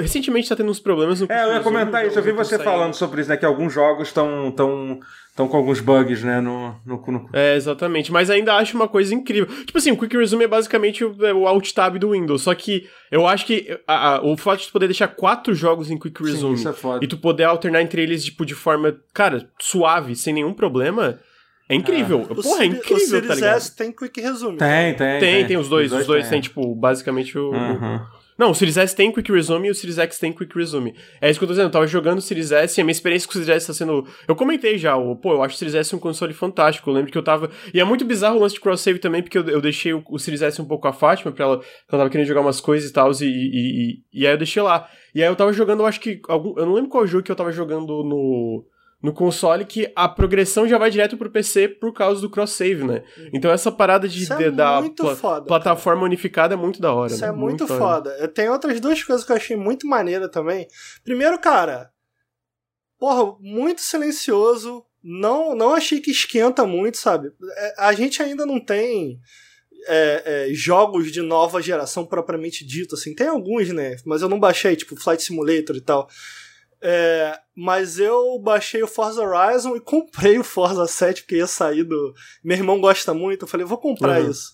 recentemente 0.00 0.48
tá 0.48 0.56
tendo 0.56 0.70
uns 0.70 0.80
problemas 0.80 1.20
no 1.20 1.28
é, 1.30 1.44
eu 1.44 1.52
ia 1.54 1.60
comentar 1.60 2.04
isso, 2.04 2.18
eu 2.18 2.22
vi 2.22 2.32
você 2.32 2.58
falando 2.58 2.92
sobre 2.92 3.20
isso, 3.20 3.30
né? 3.30 3.36
Que 3.36 3.46
alguns 3.46 3.72
jogos 3.72 4.08
estão 4.08 4.50
tão, 4.50 4.98
tão 5.38 5.46
com 5.46 5.56
alguns 5.56 5.78
bugs, 5.80 6.24
né? 6.24 6.40
No, 6.40 6.74
no, 6.84 7.00
no- 7.06 7.30
É, 7.32 7.54
exatamente. 7.54 8.10
Mas 8.10 8.28
ainda 8.28 8.54
acho 8.56 8.74
uma 8.76 8.88
coisa 8.88 9.14
incrível. 9.14 9.46
Tipo 9.64 9.78
assim, 9.78 9.92
o 9.92 9.96
Quick 9.96 10.16
Resume 10.16 10.44
é 10.44 10.48
basicamente 10.48 11.04
o, 11.04 11.14
é 11.24 11.32
o 11.32 11.46
Alt 11.46 11.70
Tab 11.72 11.96
do 11.96 12.10
Windows. 12.10 12.42
Só 12.42 12.52
que 12.56 12.88
eu 13.12 13.24
acho 13.24 13.46
que 13.46 13.78
a- 13.86 14.16
a- 14.16 14.22
o 14.26 14.36
fato 14.36 14.60
de 14.62 14.66
tu 14.66 14.72
poder 14.72 14.88
deixar 14.88 15.06
quatro 15.06 15.54
jogos 15.54 15.92
em 15.92 15.96
Quick 15.96 16.18
Sim, 16.24 16.32
Resume 16.32 16.54
isso 16.56 16.68
é 16.68 16.72
foda. 16.72 17.04
e 17.04 17.06
tu 17.06 17.16
poder 17.16 17.44
alternar 17.44 17.80
entre 17.82 18.02
eles, 18.02 18.24
tipo, 18.24 18.44
de 18.44 18.54
forma, 18.54 18.96
cara, 19.14 19.48
suave, 19.60 20.16
sem 20.16 20.34
nenhum 20.34 20.52
problema, 20.52 21.20
é 21.68 21.74
incrível. 21.76 22.22
O 22.28 22.34
Porra, 22.42 22.64
é 22.64 22.66
incrível, 22.66 22.96
o 22.96 23.00
Series 23.00 23.28
tá 23.28 23.34
ligado? 23.36 23.56
S 23.58 23.76
tem 23.76 23.92
Quick 23.92 24.20
Resume. 24.20 24.58
Tem, 24.58 24.94
tem. 24.96 25.20
Tem, 25.20 25.46
tem 25.46 25.56
os 25.56 25.68
dois. 25.68 25.92
Os 25.92 26.04
dois, 26.04 26.22
tem. 26.24 26.30
têm, 26.32 26.40
tipo, 26.40 26.74
basicamente 26.74 27.38
o. 27.38 27.52
Uhum. 27.52 28.00
Não, 28.38 28.52
o 28.52 28.54
Series 28.54 28.76
S 28.76 28.94
tem 28.94 29.10
Quick 29.10 29.32
Resume 29.32 29.66
e 29.66 29.70
o 29.72 29.74
Series 29.74 29.98
X 29.98 30.16
tem 30.16 30.32
Quick 30.32 30.56
Resume. 30.56 30.94
É 31.20 31.28
isso 31.28 31.40
que 31.40 31.44
eu 31.44 31.48
tô 31.48 31.54
dizendo, 31.54 31.66
eu 31.66 31.72
tava 31.72 31.88
jogando 31.88 32.18
o 32.18 32.22
Series 32.22 32.52
S 32.52 32.78
e 32.78 32.80
a 32.80 32.84
minha 32.84 32.92
experiência 32.92 33.26
com 33.26 33.32
o 33.32 33.34
Series 33.34 33.48
S 33.48 33.66
tá 33.66 33.74
sendo... 33.74 34.06
Eu 34.28 34.36
comentei 34.36 34.78
já, 34.78 34.96
o, 34.96 35.16
pô, 35.16 35.32
eu 35.32 35.42
acho 35.42 35.56
o 35.56 35.58
Series 35.58 35.74
S 35.74 35.96
um 35.96 35.98
console 35.98 36.32
fantástico, 36.32 36.88
eu 36.88 36.94
lembro 36.94 37.10
que 37.10 37.18
eu 37.18 37.22
tava... 37.22 37.50
E 37.74 37.80
é 37.80 37.84
muito 37.84 38.04
bizarro 38.04 38.36
o 38.36 38.40
lance 38.40 38.54
de 38.54 38.60
cross-save 38.60 39.00
também, 39.00 39.22
porque 39.22 39.38
eu, 39.38 39.48
eu 39.48 39.60
deixei 39.60 39.92
o, 39.92 40.04
o 40.08 40.18
Series 40.20 40.42
S 40.42 40.62
um 40.62 40.66
pouco 40.66 40.86
a 40.86 40.92
Fátima, 40.92 41.32
pra 41.32 41.44
ela, 41.44 41.54
ela 41.54 41.62
tava 41.90 42.10
querendo 42.10 42.28
jogar 42.28 42.42
umas 42.42 42.60
coisas 42.60 42.88
e 42.88 42.92
tal, 42.92 43.10
e, 43.10 43.24
e, 43.24 43.24
e, 43.24 44.20
e 44.20 44.26
aí 44.26 44.32
eu 44.34 44.38
deixei 44.38 44.62
lá. 44.62 44.88
E 45.12 45.20
aí 45.20 45.28
eu 45.28 45.34
tava 45.34 45.52
jogando, 45.52 45.80
eu 45.80 45.86
acho 45.86 45.98
que... 45.98 46.20
Algum, 46.28 46.56
eu 46.56 46.64
não 46.64 46.74
lembro 46.74 46.90
qual 46.90 47.04
jogo 47.08 47.24
que 47.24 47.32
eu 47.32 47.36
tava 47.36 47.50
jogando 47.50 48.04
no... 48.04 48.64
No 49.00 49.12
console, 49.12 49.64
que 49.64 49.92
a 49.94 50.08
progressão 50.08 50.66
já 50.66 50.76
vai 50.76 50.90
direto 50.90 51.16
pro 51.16 51.30
PC 51.30 51.68
por 51.68 51.92
causa 51.92 52.20
do 52.20 52.28
cross-save, 52.28 52.82
né? 52.82 53.04
Então 53.32 53.48
essa 53.48 53.70
parada 53.70 54.08
de, 54.08 54.30
é 54.32 54.50
da 54.50 54.80
muito 54.80 55.04
pla- 55.04 55.14
foda, 55.14 55.46
plataforma 55.46 56.02
unificada 56.02 56.54
é 56.54 56.56
muito 56.56 56.80
da 56.80 56.92
hora. 56.92 57.12
Isso 57.12 57.22
né? 57.22 57.28
é 57.28 57.32
muito, 57.32 57.62
hora. 57.62 57.78
foda. 57.78 58.28
Tenho 58.28 58.50
outras 58.50 58.80
duas 58.80 59.00
coisas 59.04 59.24
que 59.24 59.30
eu 59.30 59.36
achei 59.36 59.56
muito 59.56 59.86
maneira 59.86 60.28
também. 60.28 60.66
Primeiro, 61.04 61.38
cara, 61.38 61.92
porra, 62.98 63.36
muito 63.40 63.80
silencioso. 63.80 64.84
Não, 65.00 65.54
não 65.54 65.74
achei 65.74 66.00
que 66.00 66.10
esquenta 66.10 66.66
muito, 66.66 66.98
sabe? 66.98 67.30
É, 67.56 67.74
A 67.78 67.92
gente 67.92 68.20
ainda 68.20 68.44
não 68.44 68.58
tem 68.58 69.20
é, 69.86 70.48
é, 70.50 70.54
jogos 70.54 71.12
de 71.12 71.22
nova 71.22 71.62
geração 71.62 72.04
propriamente 72.04 72.66
dito, 72.66 72.96
assim. 72.96 73.14
Tem 73.14 73.28
alguns, 73.28 73.68
né? 73.68 73.94
Mas 74.04 74.22
eu 74.22 74.28
não 74.28 74.40
baixei, 74.40 74.74
tipo 74.74 74.96
Flight 74.96 75.22
Simulator 75.22 75.76
e 75.76 75.80
tal. 75.80 76.08
É, 76.80 77.38
mas 77.56 77.98
eu 77.98 78.38
baixei 78.38 78.82
o 78.82 78.86
Forza 78.86 79.20
Horizon 79.22 79.74
e 79.76 79.80
comprei 79.80 80.38
o 80.38 80.44
Forza 80.44 80.86
7 80.86 81.22
porque 81.22 81.36
ia 81.36 81.46
sair 81.46 81.82
do. 81.84 82.14
Meu 82.44 82.56
irmão 82.56 82.80
gosta 82.80 83.12
muito, 83.12 83.42
eu 83.44 83.48
falei, 83.48 83.66
vou 83.66 83.78
comprar 83.78 84.20
Uhum. 84.22 84.30
isso. 84.30 84.52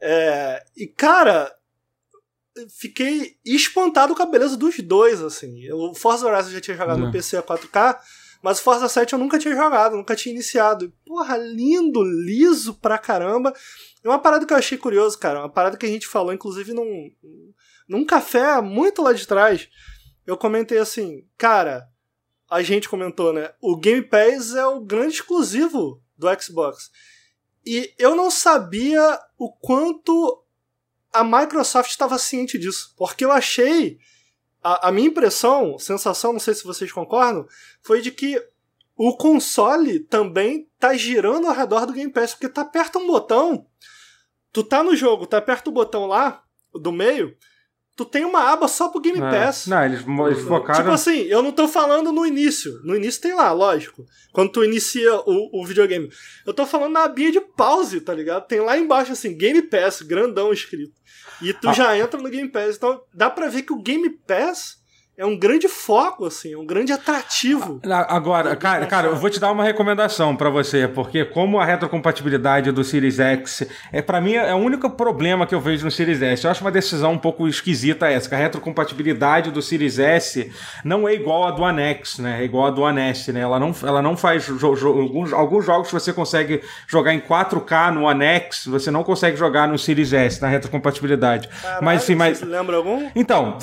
É, 0.00 0.62
e, 0.76 0.86
cara, 0.88 1.52
fiquei 2.78 3.36
espantado 3.44 4.14
com 4.14 4.22
a 4.22 4.26
beleza 4.26 4.56
dos 4.56 4.78
dois, 4.80 5.22
assim. 5.22 5.70
O 5.72 5.94
Forza 5.94 6.26
Horizon 6.26 6.48
eu 6.48 6.54
já 6.54 6.60
tinha 6.60 6.76
jogado 6.76 6.98
no 6.98 7.06
Uhum. 7.06 7.12
PC 7.12 7.36
a 7.36 7.42
4K, 7.42 7.98
mas 8.42 8.58
o 8.58 8.62
Forza 8.62 8.88
7 8.88 9.12
eu 9.12 9.18
nunca 9.18 9.38
tinha 9.38 9.54
jogado, 9.54 9.96
nunca 9.96 10.16
tinha 10.16 10.34
iniciado. 10.34 10.84
E, 10.86 10.92
Porra, 11.06 11.36
lindo, 11.36 12.02
liso 12.02 12.74
pra 12.74 12.98
caramba. 12.98 13.54
E 14.04 14.08
uma 14.08 14.18
parada 14.18 14.44
que 14.44 14.52
eu 14.52 14.56
achei 14.56 14.76
curioso, 14.76 15.16
cara, 15.18 15.38
uma 15.40 15.48
parada 15.52 15.76
que 15.76 15.86
a 15.86 15.88
gente 15.88 16.08
falou, 16.08 16.32
inclusive, 16.32 16.74
num, 16.74 17.08
num 17.88 18.04
café 18.04 18.60
muito 18.60 19.00
lá 19.00 19.12
de 19.12 19.26
trás. 19.26 19.68
Eu 20.26 20.36
comentei 20.36 20.78
assim, 20.78 21.26
cara, 21.36 21.88
a 22.48 22.62
gente 22.62 22.88
comentou, 22.88 23.32
né? 23.32 23.52
O 23.60 23.76
Game 23.76 24.02
Pass 24.02 24.54
é 24.54 24.66
o 24.66 24.80
grande 24.80 25.14
exclusivo 25.14 26.02
do 26.16 26.28
Xbox. 26.40 26.90
E 27.64 27.94
eu 27.98 28.14
não 28.14 28.30
sabia 28.30 29.18
o 29.38 29.50
quanto 29.50 30.44
a 31.12 31.22
Microsoft 31.22 31.90
estava 31.90 32.18
ciente 32.18 32.58
disso. 32.58 32.94
Porque 32.96 33.24
eu 33.24 33.32
achei. 33.32 33.98
A, 34.62 34.88
a 34.88 34.92
minha 34.92 35.08
impressão, 35.08 35.76
sensação, 35.78 36.32
não 36.32 36.38
sei 36.38 36.54
se 36.54 36.62
vocês 36.64 36.92
concordam, 36.92 37.48
foi 37.82 38.00
de 38.00 38.12
que 38.12 38.40
o 38.96 39.16
console 39.16 39.98
também 39.98 40.70
tá 40.78 40.94
girando 40.94 41.48
ao 41.48 41.54
redor 41.54 41.84
do 41.84 41.92
Game 41.92 42.12
Pass. 42.12 42.32
Porque 42.32 42.48
tá 42.48 42.62
aperta 42.62 42.98
um 42.98 43.06
botão. 43.06 43.66
Tu 44.52 44.62
tá 44.62 44.82
no 44.82 44.94
jogo, 44.94 45.26
tá 45.26 45.38
aperta 45.38 45.70
o 45.70 45.72
botão 45.72 46.06
lá, 46.06 46.44
do 46.74 46.92
meio. 46.92 47.36
Tu 47.94 48.06
tem 48.06 48.24
uma 48.24 48.50
aba 48.50 48.68
só 48.68 48.88
pro 48.88 49.00
Game 49.00 49.18
É. 49.20 49.30
Pass. 49.30 49.66
Não, 49.66 49.84
eles, 49.84 50.00
eles 50.06 50.42
focaram. 50.44 50.80
Tipo 50.80 50.92
assim, 50.94 51.18
eu 51.24 51.42
não 51.42 51.52
tô 51.52 51.68
falando 51.68 52.10
no 52.10 52.24
início. 52.24 52.80
No 52.84 52.96
início 52.96 53.20
tem 53.20 53.34
lá, 53.34 53.52
lógico. 53.52 54.06
Quando 54.32 54.50
tu 54.50 54.64
inicia 54.64 55.14
o, 55.26 55.60
o 55.60 55.66
videogame. 55.66 56.08
Eu 56.46 56.54
tô 56.54 56.64
falando 56.64 56.92
na 56.92 57.04
abinha 57.04 57.30
de 57.30 57.40
pause, 57.40 58.00
tá 58.00 58.14
ligado? 58.14 58.46
Tem 58.46 58.60
lá 58.60 58.78
embaixo, 58.78 59.12
assim, 59.12 59.36
Game 59.36 59.60
Pass, 59.62 60.00
grandão 60.00 60.52
escrito. 60.52 60.94
E 61.42 61.52
tu 61.52 61.68
Ah. 61.68 61.72
já 61.74 61.98
entra 61.98 62.18
no 62.20 62.30
Game 62.30 62.48
Pass. 62.48 62.76
Então 62.76 63.02
dá 63.12 63.28
pra 63.28 63.48
ver 63.48 63.62
que 63.62 63.72
o 63.74 63.82
Game 63.82 64.08
Pass 64.26 64.81
é 65.16 65.26
um 65.26 65.36
grande 65.38 65.68
foco, 65.68 66.24
assim, 66.26 66.54
é 66.54 66.56
um 66.58 66.64
grande 66.66 66.90
atrativo. 66.92 67.80
Agora, 68.08 68.56
cara, 68.56 68.86
cara, 68.86 69.08
eu 69.08 69.16
vou 69.16 69.28
te 69.28 69.38
dar 69.38 69.52
uma 69.52 69.62
recomendação 69.62 70.34
pra 70.34 70.48
você, 70.50 70.88
porque 70.88 71.24
como 71.24 71.60
a 71.60 71.64
retrocompatibilidade 71.64 72.72
do 72.72 72.82
Series 72.82 73.20
X 73.20 73.62
é 73.92 74.00
para 74.00 74.20
mim 74.20 74.34
é 74.34 74.54
o 74.54 74.58
único 74.58 74.88
problema 74.90 75.46
que 75.46 75.54
eu 75.54 75.60
vejo 75.60 75.84
no 75.84 75.90
Series 75.90 76.22
S. 76.22 76.44
Eu 76.44 76.50
acho 76.50 76.62
uma 76.64 76.70
decisão 76.72 77.12
um 77.12 77.18
pouco 77.18 77.46
esquisita 77.46 78.08
essa, 78.08 78.28
que 78.28 78.34
a 78.34 78.38
retrocompatibilidade 78.38 79.50
do 79.50 79.60
Series 79.62 79.98
S 79.98 80.50
não 80.84 81.06
é 81.06 81.14
igual 81.14 81.46
a 81.46 81.50
do 81.50 81.62
One 81.62 81.82
X, 81.82 82.18
né? 82.18 82.40
É 82.40 82.44
igual 82.44 82.66
a 82.66 82.70
do 82.70 82.80
One 82.82 83.00
S, 83.00 83.30
né? 83.32 83.40
Ela 83.40 83.58
não, 83.60 83.74
ela 83.82 84.00
não 84.02 84.16
faz 84.16 84.44
jo- 84.46 84.74
jo- 84.74 84.98
alguns, 85.00 85.32
alguns 85.32 85.64
jogos 85.64 85.88
que 85.88 85.94
você 85.94 86.12
consegue 86.12 86.62
jogar 86.88 87.12
em 87.12 87.20
4K 87.20 87.90
no 87.92 88.04
One 88.04 88.24
X, 88.24 88.66
você 88.66 88.90
não 88.90 89.04
consegue 89.04 89.36
jogar 89.36 89.68
no 89.68 89.78
Series 89.78 90.12
S 90.12 90.40
na 90.40 90.48
retrocompatibilidade. 90.48 91.48
Caralho, 91.48 91.84
mas 91.84 92.02
sim, 92.02 92.14
mas 92.14 92.38
Você 92.38 92.44
lembra 92.44 92.76
algum? 92.76 93.10
então, 93.14 93.58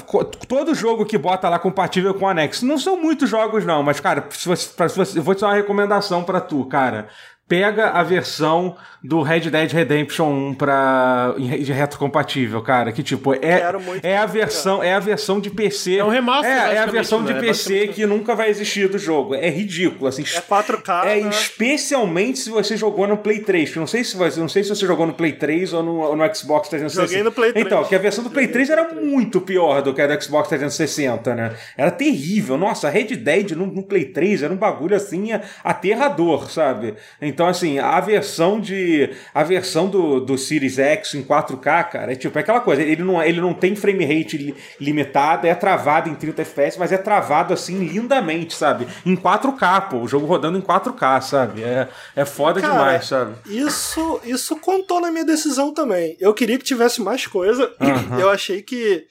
todo 0.48 0.74
jogo 0.76 1.06
que 1.06 1.18
bota 1.18 1.39
lá 1.48 1.60
compatível 1.60 2.14
com 2.14 2.26
o 2.26 2.28
Anex, 2.28 2.62
não 2.64 2.78
são 2.78 2.98
muitos 3.02 3.30
jogos 3.30 3.64
não, 3.66 3.82
mas 3.84 4.00
cara, 4.00 4.26
se 4.32 4.48
você, 4.48 4.68
pra- 4.76 4.90
se 4.90 4.98
você- 4.98 5.20
eu 5.20 5.24
vou 5.24 5.36
te 5.36 5.42
dar 5.42 5.48
uma 5.48 5.56
recomendação 5.56 6.24
pra 6.24 6.42
tu, 6.42 6.66
cara. 6.66 7.08
Pega 7.48 7.90
a 7.92 8.04
versão 8.04 8.76
do 9.02 9.22
Red 9.22 9.42
Dead 9.50 9.72
Redemption 9.72 10.28
1 10.30 10.54
pra, 10.56 11.34
em- 11.38 11.64
de 11.64 11.72
retrocompatível, 11.72 12.62
cara. 12.62 12.92
Que 12.92 13.02
tipo, 13.02 13.34
é, 13.34 13.64
é 14.04 14.18
a 14.18 14.26
versão 14.26 14.84
é 14.84 14.94
a 14.94 15.00
versão 15.00 15.40
de 15.40 15.50
PC. 15.50 15.98
É 15.98 16.04
um 16.04 16.10
remaster, 16.10 16.52
É, 16.52 16.76
é 16.76 16.78
a 16.80 16.86
versão 16.86 17.24
de 17.24 17.34
né? 17.34 17.40
PC 17.40 17.88
que 17.90 18.06
nunca 18.06 18.36
vai 18.36 18.50
existir 18.50 18.90
do 18.90 18.98
jogo. 18.98 19.36
É 19.36 19.50
ridículo, 19.50 20.08
assim. 20.08 20.24
É 20.24 20.42
4K, 20.42 21.06
É, 21.06 21.22
né? 21.22 21.30
especialmente 21.30 22.40
se 22.40 22.50
você 22.50 22.76
jogou 22.76 23.08
no 23.08 23.18
Play 23.18 23.40
3. 23.40 23.70
que 23.72 23.78
eu 23.78 23.82
Não 23.82 23.88
sei 23.88 24.04
se 24.04 24.18
você, 24.18 24.40
não 24.40 24.50
sei 24.50 24.64
se 24.64 24.70
você 24.70 24.86
jogou 24.86 25.08
no 25.08 25.14
Play 25.14 25.32
3 25.34 25.72
ou 25.74 25.82
no, 25.84 25.96
ou 26.00 26.16
no 26.16 26.36
Xbox 26.36 26.68
360. 26.70 27.08
Joguei 27.08 27.24
no 27.24 27.32
Play 27.32 27.54
3. 27.54 27.66
Então, 27.66 27.84
que 27.86 27.96
a 27.96 28.00
versão 28.00 28.24
do 28.24 28.30
Play 28.30 28.46
Joguei 28.48 28.66
3 28.66 28.70
no 28.70 28.74
era 28.74 28.86
Play 28.86 29.00
3. 29.00 29.12
muito 29.14 29.40
pior 29.42 29.82
do 29.82 29.94
que 29.94 30.02
a 30.02 30.08
do 30.08 30.22
Xbox 30.24 30.50
360, 30.50 31.36
né? 31.36 31.54
Era 31.78 31.92
terrível. 31.92 32.58
Nossa, 32.58 32.90
Red 32.90 33.16
Dead 33.16 33.52
no, 33.52 33.66
no 33.66 33.84
Play 33.84 34.06
3 34.06 34.44
era 34.44 34.54
um 34.54 34.58
bagulho 34.58 34.96
assim 34.96 35.30
aterrador, 35.64 36.50
sabe? 36.52 36.96
Então, 37.22 37.48
assim, 37.48 37.80
a 37.80 38.00
versão 38.02 38.60
de. 38.60 38.89
A 39.34 39.44
versão 39.44 39.88
do, 39.90 40.20
do 40.20 40.38
Series 40.38 40.78
X 40.80 41.14
em 41.16 41.24
4K, 41.24 41.90
cara, 41.90 42.12
é 42.14 42.16
tipo 42.16 42.38
é 42.38 42.42
aquela 42.42 42.60
coisa. 42.62 42.82
Ele 42.82 43.04
não, 43.04 43.22
ele 43.22 43.40
não 43.42 43.54
tem 43.54 43.76
frame 43.76 44.06
rate 44.06 44.38
li- 44.38 44.56
limitado, 44.80 45.48
é 45.48 45.56
travado 45.56 46.10
em 46.10 46.16
30 46.16 46.42
FPS, 46.42 46.78
mas 46.80 46.92
é 46.92 46.98
travado 46.98 47.54
assim 47.54 47.80
lindamente, 47.86 48.54
sabe? 48.54 48.88
Em 49.06 49.16
4K, 49.16 49.90
pô. 49.90 49.98
O 50.00 50.08
jogo 50.08 50.26
rodando 50.26 50.58
em 50.58 50.62
4K, 50.62 51.22
sabe? 51.22 51.64
É, 51.64 51.88
é 52.16 52.26
foda 52.26 52.62
Cara, 52.62 52.74
demais, 52.74 53.06
sabe? 53.08 53.36
Isso, 53.46 54.20
isso 54.24 54.56
contou 54.58 55.02
na 55.02 55.12
minha 55.12 55.26
decisão 55.26 55.74
também. 55.74 56.16
Eu 56.20 56.34
queria 56.34 56.58
que 56.58 56.64
tivesse 56.66 57.02
mais 57.02 57.26
coisa. 57.28 57.72
Eu 58.20 58.30
achei 58.30 58.62
que 58.62 59.06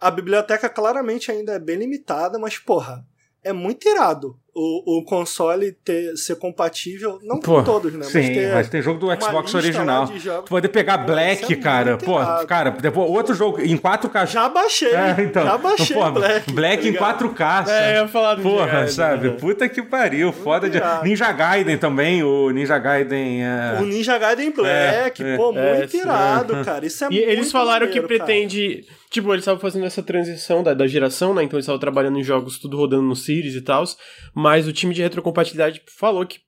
a 0.00 0.10
biblioteca 0.10 0.68
claramente 0.68 1.30
ainda 1.30 1.52
é 1.54 1.58
bem 1.58 1.76
limitada, 1.76 2.38
mas, 2.38 2.56
porra, 2.58 3.04
é 3.42 3.52
muito 3.52 3.88
irado 3.88 4.36
o, 4.58 4.98
o 4.98 5.04
console 5.04 5.72
ter, 5.84 6.16
ser 6.16 6.36
compatível, 6.36 7.18
não 7.22 7.38
Pô, 7.38 7.56
com 7.58 7.64
todos, 7.64 7.92
né? 7.92 8.04
Sim, 8.04 8.18
mas 8.18 8.28
ter 8.28 8.52
mas 8.54 8.68
tem 8.68 8.82
jogo 8.82 8.98
do 8.98 9.22
Xbox 9.22 9.54
original. 9.54 10.08
Tu 10.08 10.42
poder 10.48 10.68
pegar 10.68 10.98
Pô, 10.98 11.06
Black, 11.12 11.52
é 11.52 11.56
cara. 11.56 11.90
muito 11.92 12.04
Pô, 12.04 12.18
cara, 12.46 12.70
depois 12.70 13.08
outro 13.10 13.34
jogo 13.34 13.60
em 13.60 13.76
4K. 13.76 14.26
Já 14.26 14.48
baixei, 14.48 14.92
É, 14.92 15.16
então. 15.20 15.44
já 15.44 15.56
baixei 15.56 15.96
Pô, 15.96 16.10
Black. 16.10 16.52
Black 16.52 16.82
tá 16.82 16.88
em 16.88 16.92
ligado? 16.92 17.34
4K. 17.34 17.68
É, 17.68 17.90
eu 17.98 18.02
ia 18.02 18.08
falar 18.08 18.34
do 18.34 18.42
Porra, 18.42 18.80
Ninja 18.80 18.88
sabe? 18.92 19.12
Gaiden, 19.12 19.30
né? 19.30 19.36
Puta 19.38 19.68
que 19.68 19.82
pariu. 19.82 20.32
Foda 20.32 20.68
de. 20.68 20.80
Ninja 21.04 21.30
Gaiden 21.30 21.78
também, 21.78 22.22
o 22.22 22.50
Ninja 22.50 22.78
Gaiden. 22.78 23.44
É... 23.44 23.78
O 23.80 23.84
Ninja 23.84 24.18
Gaiden 24.18 24.50
Black, 24.50 25.22
É, 25.22 25.36
pô, 25.36 25.52
é, 25.56 25.78
muito 25.78 25.96
irado, 25.96 26.64
cara. 26.64 26.84
Isso 26.84 27.04
é 27.04 27.08
E 27.08 27.10
muito 27.10 27.28
eles 27.30 27.52
falaram 27.52 27.86
que 27.86 28.00
maneiro, 28.00 28.18
cara. 28.18 28.26
Tipo, 29.10 29.30
eles 29.32 29.42
estavam 29.42 29.60
fazendo 29.60 29.86
essa 29.86 30.02
transição 30.02 30.62
da, 30.62 30.74
da 30.74 30.86
geração, 30.86 31.32
né? 31.34 31.42
Então 31.42 31.56
eles 31.56 31.64
estavam 31.64 31.80
trabalhando 31.80 32.18
em 32.18 32.22
jogos 32.24 32.58
tudo 32.58 32.76
rodando 32.76 33.02
no 33.02 33.16
Series 33.16 33.54
e 33.54 33.62
tal. 33.62 33.84
Mas 34.34 34.66
o 34.66 34.72
time 34.72 34.92
de 34.94 35.02
retrocompatibilidade 35.02 35.80
falou 35.98 36.26
que 36.26 36.38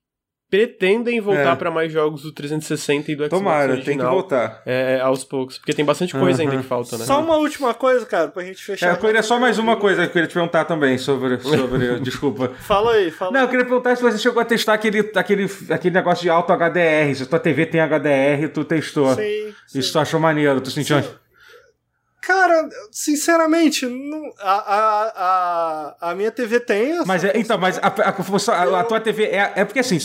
pretendem 0.49 1.21
voltar 1.21 1.53
É. 1.53 1.55
pra 1.55 1.71
mais 1.71 1.89
jogos 1.93 2.23
do 2.23 2.31
360 2.33 3.09
e 3.09 3.15
do 3.15 3.23
Xbox 3.23 3.29
Tomara, 3.39 3.71
original. 3.71 3.85
tem 3.85 3.97
que 3.97 4.03
voltar. 4.03 4.61
É, 4.65 4.99
aos 4.99 5.23
poucos. 5.23 5.57
Porque 5.57 5.73
tem 5.73 5.85
bastante 5.85 6.11
coisa 6.13 6.41
ainda 6.43 6.57
que 6.57 6.63
falta, 6.63 6.97
né? 6.97 7.05
Só 7.05 7.21
uma 7.21 7.37
última 7.37 7.73
coisa, 7.73 8.05
cara, 8.05 8.27
pra 8.27 8.43
gente 8.43 8.61
É, 8.61 8.65
fechar. 8.65 8.89
eu 8.89 8.97
queria 8.97 9.23
só 9.23 9.39
mais 9.39 9.57
uma 9.57 9.77
coisa 9.79 10.01
que 10.01 10.09
eu 10.09 10.11
queria 10.11 10.27
te 10.27 10.33
perguntar 10.33 10.65
também 10.65 10.97
sobre. 10.97 11.39
sobre 11.39 11.99
desculpa. 12.03 12.49
Fala 12.59 12.91
aí, 12.95 13.09
fala 13.11 13.31
Não, 13.31 13.39
eu 13.41 13.47
queria 13.47 13.63
perguntar 13.65 13.95
se 13.95 14.03
você 14.03 14.17
chegou 14.17 14.41
a 14.41 14.45
testar 14.45 14.73
aquele, 14.73 15.09
aquele, 15.15 15.49
aquele 15.69 15.95
negócio 15.95 16.21
de 16.21 16.29
alto 16.29 16.51
HDR. 16.51 17.15
Se 17.15 17.23
a 17.23 17.25
tua 17.27 17.39
TV 17.39 17.65
tem 17.65 17.79
HDR, 17.79 18.49
tu 18.53 18.65
testou. 18.65 19.15
Sim, 19.15 19.53
sim. 19.67 19.79
Isso 19.79 19.93
tu 19.93 19.99
achou 19.99 20.19
maneiro, 20.19 20.59
tu 20.59 20.69
sentiu. 20.69 21.01
Sim. 21.01 21.09
Cara, 22.21 22.69
sinceramente, 22.91 23.87
não- 23.87 24.31
a, 24.39 24.53
a, 24.75 25.95
a, 26.01 26.11
a 26.11 26.15
minha 26.15 26.31
TV 26.31 26.59
tem. 26.59 26.91
essa 26.91 27.05
Mas 27.05 27.23
é, 27.23 27.31
então, 27.35 27.57
mas 27.57 27.79
a, 27.79 27.87
a, 27.87 28.79
a- 28.79 28.83
tua 28.83 28.99
TV 29.01 29.23
é, 29.23 29.51
é 29.55 29.65
porque 29.65 29.79
assim, 29.79 29.97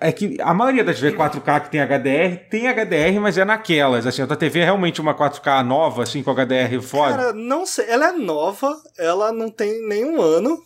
é 0.00 0.10
que 0.10 0.38
a 0.40 0.54
maioria 0.54 0.82
das 0.82 0.98
TV 0.98 1.14
4K 1.16 1.60
que 1.64 1.70
tem 1.70 1.80
HDR 1.82 2.48
tem 2.50 2.66
HDR, 2.66 3.20
mas 3.20 3.36
é 3.36 3.44
naquelas. 3.44 4.06
Assim, 4.06 4.22
a 4.22 4.26
tua 4.26 4.36
TV 4.38 4.60
é 4.60 4.64
realmente 4.64 5.02
uma 5.02 5.14
4K 5.14 5.62
nova, 5.62 6.02
assim, 6.02 6.22
com 6.22 6.30
HDR 6.30 6.80
foda. 6.80 7.14
Cara, 7.16 7.32
não 7.34 7.66
sei. 7.66 7.84
Ela 7.88 8.08
é 8.08 8.12
nova, 8.12 8.74
ela 8.98 9.30
não 9.30 9.50
tem 9.50 9.86
nenhum 9.86 10.20
ano, 10.22 10.58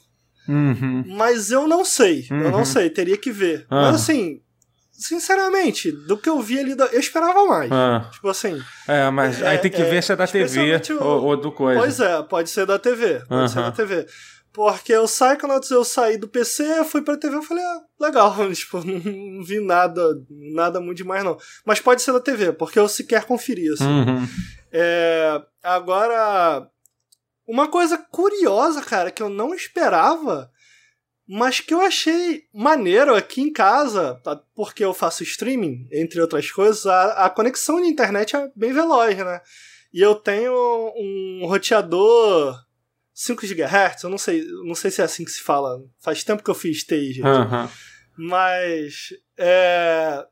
Uhum. 0.49 1.05
mas 1.09 1.51
eu 1.51 1.67
não 1.67 1.85
sei. 1.85 2.27
Eu 2.31 2.37
Uhum. 2.37 2.51
não 2.51 2.65
sei, 2.65 2.89
teria 2.91 3.17
que 3.17 3.33
ver. 3.33 3.67
Ah. 3.71 3.83
Mas 3.91 3.97
assim, 3.97 4.41
sinceramente, 4.97 5.91
do 5.93 6.17
que 6.17 6.29
eu 6.29 6.41
vi 6.41 6.59
ali, 6.59 6.75
eu 6.93 7.01
esperava 7.01 7.45
mais. 7.47 7.71
Ah, 7.73 8.09
Tipo 8.13 8.29
assim, 8.29 8.61
é, 8.89 9.11
mas 9.11 9.41
É, 9.43 9.49
aí 9.49 9.59
tem 9.59 9.71
que 9.71 9.83
é, 9.83 9.85
ver 9.85 10.03
se 10.03 10.13
é 10.13 10.17
da 10.17 10.27
TV 10.27 10.81
o- 10.95 11.05
ou, 11.05 11.25
ou 11.25 11.37
do 11.37 11.53
coisa. 11.53 11.81
pois 11.81 12.01
é, 12.01 12.23
pode 12.23 12.49
ser 12.51 12.67
da 12.67 12.79
TV. 12.79 13.21
Pode 13.29 13.51
ser 13.51 13.59
Aham. 13.59 13.71
da 13.71 13.73
TV. 13.77 14.07
Porque 14.53 14.97
o 14.97 15.05
Psychonauts 15.07 15.69
eu 15.73 15.85
saí 15.85 16.17
do 16.17 16.29
PC, 16.29 16.85
fui 16.85 17.03
pra 17.03 17.17
TV, 17.17 17.35
eu 17.35 17.43
falei, 17.43 17.65
ah, 17.65 17.81
legal, 18.01 18.33
tipo, 18.55 18.79
não 18.85 19.43
vi 19.45 19.59
nada, 19.61 20.01
nada 20.31 20.81
muito 20.81 20.99
demais 20.99 21.25
não. 21.25 21.37
Mas 21.67 21.81
pode 21.81 22.01
ser 22.03 22.13
da 22.13 22.21
TV, 22.21 22.53
porque 22.53 22.79
eu 22.79 22.87
sequer 22.89 23.25
conferi, 23.25 23.69
assim. 23.71 23.85
Uhum. 23.85 24.29
É, 24.71 25.43
agora, 25.63 26.69
uma 27.49 27.67
coisa 27.69 27.99
curiosa, 27.99 28.81
cara, 28.81 29.11
que 29.11 29.23
eu 29.23 29.29
não 29.29 29.53
esperava, 29.55 30.49
mas 31.27 31.61
que 31.61 31.73
eu 31.73 31.81
achei 31.81 32.45
maneiro 32.53 33.15
aqui 33.15 33.41
em 33.41 33.53
casa, 33.53 34.21
tá? 34.23 34.41
porque 34.55 34.85
eu 34.85 34.93
faço 34.93 35.23
streaming, 35.23 35.89
entre 35.91 36.21
outras 36.21 36.51
coisas, 36.51 36.87
a, 36.87 37.27
a 37.27 37.31
conexão 37.31 37.81
de 37.81 37.89
internet 37.89 38.37
é 38.37 38.51
bem 38.55 38.73
veloz, 38.73 39.17
né? 39.17 39.41
E 39.93 40.01
eu 40.01 40.15
tenho 40.15 40.53
um 40.97 41.47
roteador 41.47 42.59
5 43.15 43.47
GHz, 43.47 44.03
eu 44.03 44.11
não 44.11 44.19
sei, 44.19 44.45
não 44.65 44.75
sei 44.75 44.91
se 44.91 45.01
é 45.01 45.05
assim 45.05 45.25
que 45.25 45.31
se 45.31 45.41
fala. 45.41 45.81
Faz 46.01 46.25
tempo 46.25 46.43
que 46.43 46.51
eu 46.51 46.55
fiz 46.55 46.83
TI, 46.83 47.13
gente. 47.13 47.27
Aham. 47.27 47.71
Mas. 48.17 49.11
É... 49.39 50.27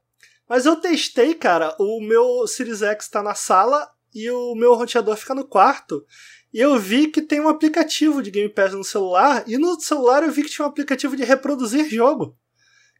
Mas 0.48 0.66
eu 0.66 0.76
testei, 0.76 1.34
cara. 1.34 1.74
O 1.78 2.00
meu 2.00 2.46
Series 2.46 2.82
X 2.82 3.08
tá 3.08 3.22
na 3.22 3.34
sala 3.34 3.88
e 4.12 4.28
o 4.30 4.54
meu 4.54 4.74
roteador 4.74 5.16
fica 5.16 5.34
no 5.34 5.46
quarto. 5.46 6.04
E 6.52 6.60
eu 6.60 6.78
vi 6.78 7.08
que 7.08 7.22
tem 7.22 7.40
um 7.40 7.48
aplicativo 7.48 8.22
de 8.22 8.30
Game 8.30 8.48
Pass 8.48 8.72
no 8.74 8.84
celular. 8.84 9.42
E 9.46 9.56
no 9.56 9.80
celular 9.80 10.22
eu 10.22 10.30
vi 10.30 10.42
que 10.42 10.50
tinha 10.50 10.66
um 10.66 10.68
aplicativo 10.68 11.16
de 11.16 11.24
reproduzir 11.24 11.88
jogo. 11.88 12.36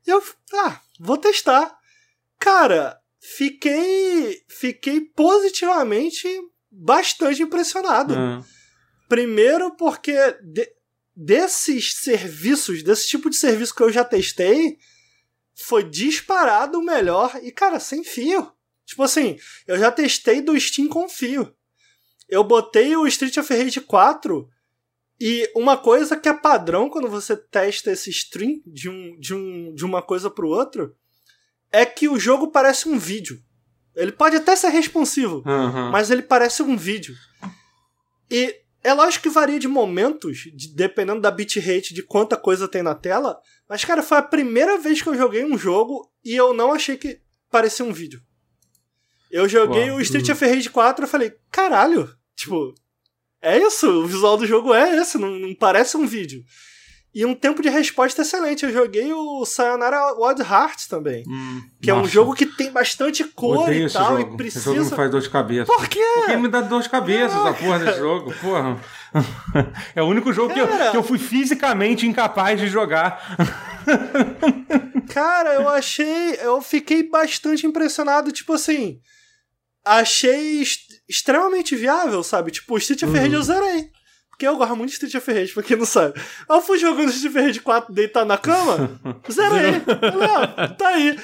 E 0.07 0.11
eu. 0.11 0.23
Ah, 0.55 0.81
vou 0.99 1.19
testar. 1.19 1.77
Cara, 2.39 2.99
fiquei 3.21 4.43
fiquei 4.49 5.01
positivamente 5.03 6.27
bastante 6.71 7.43
impressionado. 7.43 8.15
Ah. 8.17 8.43
Primeiro 9.09 9.77
porque 9.77 10.15
de- 10.43 10.71
desses 11.15 11.95
serviços, 11.97 12.83
desse 12.83 13.07
tipo 13.09 13.29
de 13.29 13.37
serviço 13.37 13.75
que 13.75 13.83
eu 13.83 13.93
já 13.93 14.03
testei, 14.05 14.79
foi 15.55 15.85
disparado 15.85 16.79
o 16.79 16.83
melhor 16.85 17.39
e, 17.43 17.53
cara, 17.53 17.79
sem 17.79 18.03
fio. 18.03 18.51
Tipo 18.87 19.03
assim, 19.03 19.39
eu 19.67 19.79
já 19.79 19.93
testei 19.93 20.41
do 20.41 20.59
Steam 20.59 20.89
com 20.89 21.09
fio. 21.09 21.55
Eu 22.33 22.43
botei 22.43 22.97
o 22.97 23.07
Street 23.07 23.37
of 23.37 23.55
Rage 23.55 23.79
4 23.83 24.49
e 25.21 25.53
uma 25.55 25.77
coisa 25.77 26.17
que 26.17 26.27
é 26.27 26.33
padrão 26.33 26.89
quando 26.89 27.07
você 27.07 27.37
testa 27.37 27.91
esse 27.93 28.09
stream 28.09 28.63
de, 28.67 28.89
um, 28.89 29.19
de, 29.21 29.35
um, 29.35 29.75
de 29.75 29.85
uma 29.85 30.01
coisa 30.01 30.31
pro 30.31 30.49
outro 30.49 30.97
é 31.71 31.85
que 31.85 32.09
o 32.09 32.19
jogo 32.19 32.51
parece 32.51 32.89
um 32.89 32.99
vídeo. 32.99 33.39
Ele 33.95 34.13
pode 34.13 34.37
até 34.37 34.57
ser 34.57 34.69
responsivo, 34.71 35.43
Aham. 35.47 35.91
mas 35.91 36.11
ele 36.11 36.23
parece 36.23 36.63
um 36.63 36.75
vídeo. 36.75 37.15
E 38.31 38.57
é 38.83 38.95
lógico 38.95 39.25
que 39.25 39.29
varia 39.29 39.59
de 39.59 39.69
momentos, 39.69 40.39
de- 40.55 40.75
dependendo 40.75 41.21
da 41.21 41.31
bitrate, 41.31 41.93
de 41.93 42.03
quanta 42.03 42.35
coisa 42.35 42.67
tem 42.67 42.83
na 42.83 42.95
tela. 42.95 43.39
Mas, 43.69 43.85
cara, 43.85 44.03
foi 44.03 44.17
a 44.17 44.23
primeira 44.23 44.79
vez 44.79 45.03
que 45.03 45.09
eu 45.11 45.15
joguei 45.15 45.45
um 45.45 45.59
jogo 45.59 46.11
e 46.25 46.35
eu 46.35 46.55
não 46.55 46.73
achei 46.73 46.97
que 46.97 47.21
parecia 47.51 47.85
um 47.85 47.93
vídeo. 47.93 48.23
Eu 49.31 49.47
joguei 49.47 49.89
Uau. 49.91 49.99
o 49.99 50.01
Street 50.01 50.31
of 50.31 50.43
Rage 50.47 50.71
4 50.71 51.05
e 51.05 51.09
falei, 51.09 51.35
caralho, 51.51 52.09
tipo, 52.37 52.75
é 53.41 53.59
isso, 53.59 53.89
o 53.89 54.07
visual 54.07 54.37
do 54.37 54.47
jogo 54.47 54.73
é 54.75 54.97
esse, 54.99 55.19
não, 55.19 55.31
não 55.31 55.55
parece 55.55 55.97
um 55.97 56.07
vídeo. 56.07 56.43
E 57.15 57.27
um 57.27 57.35
tempo 57.35 57.61
de 57.61 57.69
resposta 57.69 58.23
excelente. 58.23 58.65
Eu 58.65 58.73
joguei 58.73 59.13
o 59.13 59.45
Sayonara 59.45 60.15
Wild 60.15 60.41
Hearts 60.41 60.87
também. 60.87 61.23
Hum, 61.29 61.61
Que 61.83 61.91
é 61.91 61.95
um 61.95 61.99
nossa, 61.99 62.11
jogo 62.11 62.33
que 62.35 62.47
tem 62.47 62.73
bastante 62.73 63.23
cor 63.23 63.59
odeio 63.65 63.87
e 63.87 63.93
tal, 63.93 64.13
e 64.13 64.15
Esse 64.15 64.21
jogo 64.23 64.31
me 64.31 64.37
precisa. 64.39 64.97
faz 64.97 65.11
dor 65.11 65.21
de 65.21 65.29
cabeça. 65.29 65.67
Por 65.71 65.87
quê? 65.89 66.03
Porque 66.15 66.37
me 66.39 66.49
dá 66.49 66.63
dor 66.63 66.81
de 66.81 66.89
cabeça 66.89 67.37
essa 67.37 67.53
porra 67.53 67.79
desse 67.81 67.99
jogo, 68.01 68.33
porra. 68.41 68.81
É 69.95 70.03
o 70.03 70.07
único 70.07 70.33
jogo 70.33 70.55
que 70.55 70.59
eu, 70.61 70.67
que 70.91 70.97
eu 70.97 71.03
fui 71.03 71.19
fisicamente 71.19 72.07
incapaz 72.07 72.59
de 72.59 72.67
jogar. 72.67 73.37
Cara, 75.13 75.53
eu 75.55 75.69
achei. 75.69 76.37
Eu 76.41 76.63
fiquei 76.63 77.03
bastante 77.09 77.67
impressionado. 77.67 78.33
Tipo 78.33 78.55
assim. 78.55 79.01
Achei 79.85 80.63
extremamente 81.09 81.77
viável, 81.77 82.23
sabe? 82.23 82.51
Tipo, 82.51 82.75
o 82.75 82.79
Street 82.79 83.03
of 83.03 83.17
Rage 83.17 83.35
eu 83.35 83.43
zerei. 83.43 83.91
Porque 84.31 84.47
eu 84.47 84.57
gosto 84.57 84.77
muito 84.77 84.89
de 84.89 84.95
Street 84.95 85.15
of 85.15 85.33
Rage, 85.33 85.53
pra 85.53 85.63
quem 85.63 85.77
não 85.77 85.85
sabe. 85.85 86.21
Eu 86.49 86.61
fui 86.63 86.79
jogando 86.79 87.11
Street 87.11 87.35
of 87.35 87.47
Rage 87.47 87.61
4 87.61 87.95
deitado 87.95 88.27
na 88.27 88.39
cama, 88.39 89.01
zerei. 89.31 89.81
Falei, 89.81 90.29
ó, 90.29 90.69
tá 90.69 90.89
aí. 90.89 91.19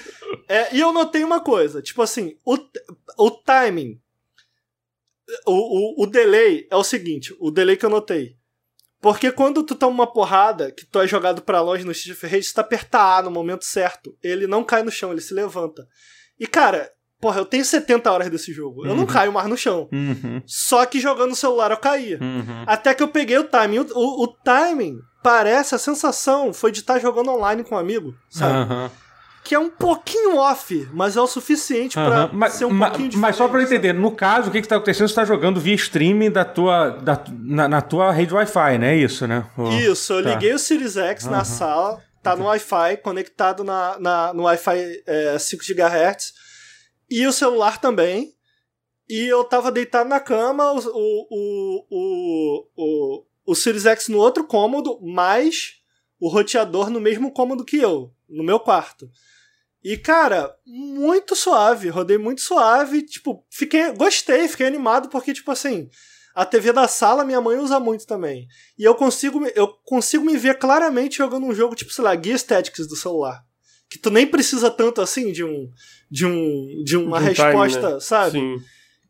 É, 0.48 0.74
e 0.76 0.80
eu 0.80 0.92
notei 0.92 1.24
uma 1.24 1.40
coisa, 1.40 1.80
tipo 1.80 2.02
assim, 2.02 2.36
o, 2.44 2.58
o 3.16 3.30
timing, 3.30 4.00
o, 5.46 6.02
o, 6.02 6.04
o 6.04 6.06
delay 6.06 6.66
é 6.70 6.76
o 6.76 6.84
seguinte, 6.84 7.34
o 7.40 7.50
delay 7.50 7.76
que 7.76 7.84
eu 7.84 7.90
notei. 7.90 8.36
Porque 9.00 9.30
quando 9.30 9.62
tu 9.62 9.74
toma 9.74 9.92
uma 9.94 10.12
porrada, 10.12 10.72
que 10.72 10.84
tu 10.84 11.00
é 11.00 11.06
jogado 11.06 11.40
pra 11.42 11.60
longe 11.60 11.84
no 11.84 11.92
Street 11.92 12.16
of 12.16 12.26
Rage, 12.26 12.44
se 12.44 12.54
tu 12.54 12.60
apertar 12.60 13.18
A 13.18 13.22
no 13.22 13.30
momento 13.30 13.64
certo, 13.64 14.16
ele 14.22 14.46
não 14.46 14.64
cai 14.64 14.82
no 14.82 14.90
chão, 14.90 15.12
ele 15.12 15.20
se 15.20 15.32
levanta. 15.32 15.86
E 16.38 16.46
cara, 16.46 16.92
porra, 17.20 17.40
eu 17.40 17.44
tenho 17.44 17.64
70 17.64 18.10
horas 18.10 18.30
desse 18.30 18.52
jogo, 18.52 18.84
eu 18.86 18.94
não 18.94 19.00
Uhum. 19.02 19.06
caio 19.06 19.32
mais 19.32 19.48
no 19.48 19.56
chão. 19.56 19.88
Uhum, 19.92 20.40
Só 20.46 20.84
que 20.86 21.00
jogando 21.00 21.30
no 21.30 21.36
celular 21.36 21.70
eu 21.70 21.76
caía. 21.76 22.18
uhum. 22.20 22.64
Até 22.66 22.94
que 22.94 23.02
eu 23.02 23.08
peguei 23.08 23.38
o 23.38 23.44
timing. 23.44 23.78
O, 23.78 23.84
o- 23.94 24.24
o 24.24 24.26
timing 24.28 24.98
parece, 25.22 25.74
a 25.74 25.78
sensação 25.78 26.52
foi 26.52 26.70
de 26.72 26.80
estar 26.80 26.98
jogando 26.98 27.30
online 27.30 27.64
com 27.64 27.74
um 27.74 27.78
amigo, 27.78 28.14
sabe? 28.30 28.68
Que 29.44 29.54
é 29.54 29.58
um 29.58 29.70
pouquinho 29.70 30.36
off, 30.36 30.88
mas 30.92 31.16
é 31.16 31.20
o 31.22 31.26
suficiente 31.26 31.94
pra. 31.94 32.28
Mas, 32.32 32.52
ser 32.54 32.66
um 32.66 32.78
pouquinho 32.78 33.10
mas 33.16 33.34
só 33.36 33.48
pra 33.48 33.58
eu 33.58 33.62
diferente, 33.64 33.86
entender, 33.86 33.98
no 33.98 34.10
caso, 34.10 34.48
o 34.48 34.52
que 34.52 34.60
que 34.60 34.68
tá 34.68 34.76
acontecendo? 34.76 35.08
Você 35.08 35.14
tá 35.14 35.24
jogando 35.24 35.58
via 35.58 35.74
streaming 35.74 36.30
da 36.30 36.44
tua, 36.44 36.90
da, 36.90 37.18
na, 37.30 37.66
na 37.66 37.80
tua 37.80 38.12
rede 38.12 38.34
Wi-Fi, 38.34 38.76
né? 38.78 38.94
Isso, 38.96 39.26
né? 39.26 39.46
O- 39.56 39.70
Isso, 39.70 40.12
eu 40.12 40.22
Tá. 40.22 40.30
liguei 40.30 40.52
o 40.52 40.58
Series 40.58 40.96
X 40.98 41.24
na 41.24 41.44
sala, 41.44 41.98
tá 42.22 42.36
no 42.36 42.44
Wi-Fi, 42.44 42.98
conectado 42.98 43.64
na, 43.64 43.96
na- 43.98 44.34
no 44.34 44.42
Wi-Fi 44.42 45.02
é, 45.06 45.38
5 45.38 45.64
GHz, 45.64 46.34
e 47.10 47.26
o 47.26 47.32
celular 47.32 47.80
também. 47.80 48.34
E 49.08 49.24
eu 49.26 49.42
tava 49.42 49.72
deitado 49.72 50.08
na 50.08 50.20
cama, 50.20 50.70
o, 50.72 50.78
o, 51.30 51.86
o, 51.90 52.66
o, 52.76 53.24
o, 53.46 53.54
Series 53.54 53.86
X 53.86 54.08
no 54.08 54.18
outro 54.18 54.44
cômodo, 54.44 55.00
mais 55.00 55.76
o 56.20 56.28
roteador 56.28 56.90
no 56.90 57.00
mesmo 57.00 57.32
cômodo 57.32 57.64
que 57.64 57.78
eu, 57.78 58.12
no 58.28 58.44
meu 58.44 58.60
quarto. 58.60 59.10
E, 59.82 59.96
cara, 59.96 60.54
muito 60.66 61.34
suave, 61.34 61.88
rodei 61.88 62.18
muito 62.18 62.42
suave, 62.42 63.02
tipo, 63.02 63.46
fiquei, 63.48 63.92
gostei, 63.92 64.46
fiquei 64.46 64.66
animado, 64.66 65.08
porque, 65.08 65.32
tipo 65.32 65.50
assim, 65.50 65.88
a 66.34 66.44
TV 66.44 66.72
da 66.72 66.86
sala 66.86 67.24
minha 67.24 67.40
mãe 67.40 67.56
usa 67.56 67.80
muito 67.80 68.06
também. 68.06 68.46
E 68.78 68.84
eu 68.84 68.94
consigo, 68.94 69.44
eu 69.54 69.68
consigo 69.84 70.24
me 70.24 70.36
ver 70.36 70.58
claramente 70.58 71.16
jogando 71.18 71.46
um 71.46 71.54
jogo 71.54 71.74
tipo, 71.74 71.92
sei 71.92 72.04
lá, 72.04 72.14
Gear 72.14 72.36
Statics 72.38 72.86
do 72.86 72.94
celular. 72.94 73.42
Que 73.88 73.98
tu 73.98 74.10
nem 74.10 74.26
precisa 74.26 74.70
tanto 74.70 75.00
assim 75.00 75.32
de 75.32 75.42
um 75.44 75.70
de 76.10 76.26
um 76.26 76.82
de 76.84 76.96
uma 76.96 77.20
De 77.20 77.30
um 77.30 77.34
time, 77.34 77.46
resposta, 77.46 77.94
né? 77.94 78.00
sabe? 78.00 78.38
Sim. 78.38 78.56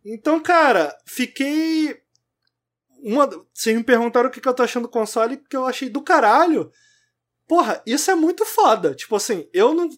Então, 0.04 0.40
cara, 0.40 0.96
fiquei 1.06 1.96
uma 3.02 3.28
vocês 3.52 3.76
me 3.76 3.84
perguntaram 3.84 4.28
o 4.28 4.32
que 4.32 4.40
que 4.40 4.48
eu 4.48 4.54
tô 4.54 4.62
achando 4.62 4.84
do 4.84 4.88
console 4.88 5.36
que 5.36 5.56
eu 5.56 5.66
achei 5.66 5.88
do 5.88 6.02
caralho. 6.02 6.70
Porra, 7.46 7.82
isso 7.86 8.10
é 8.10 8.14
muito 8.14 8.44
foda. 8.44 8.94
Tipo 8.94 9.16
assim, 9.16 9.48
eu 9.52 9.74
não 9.74 9.88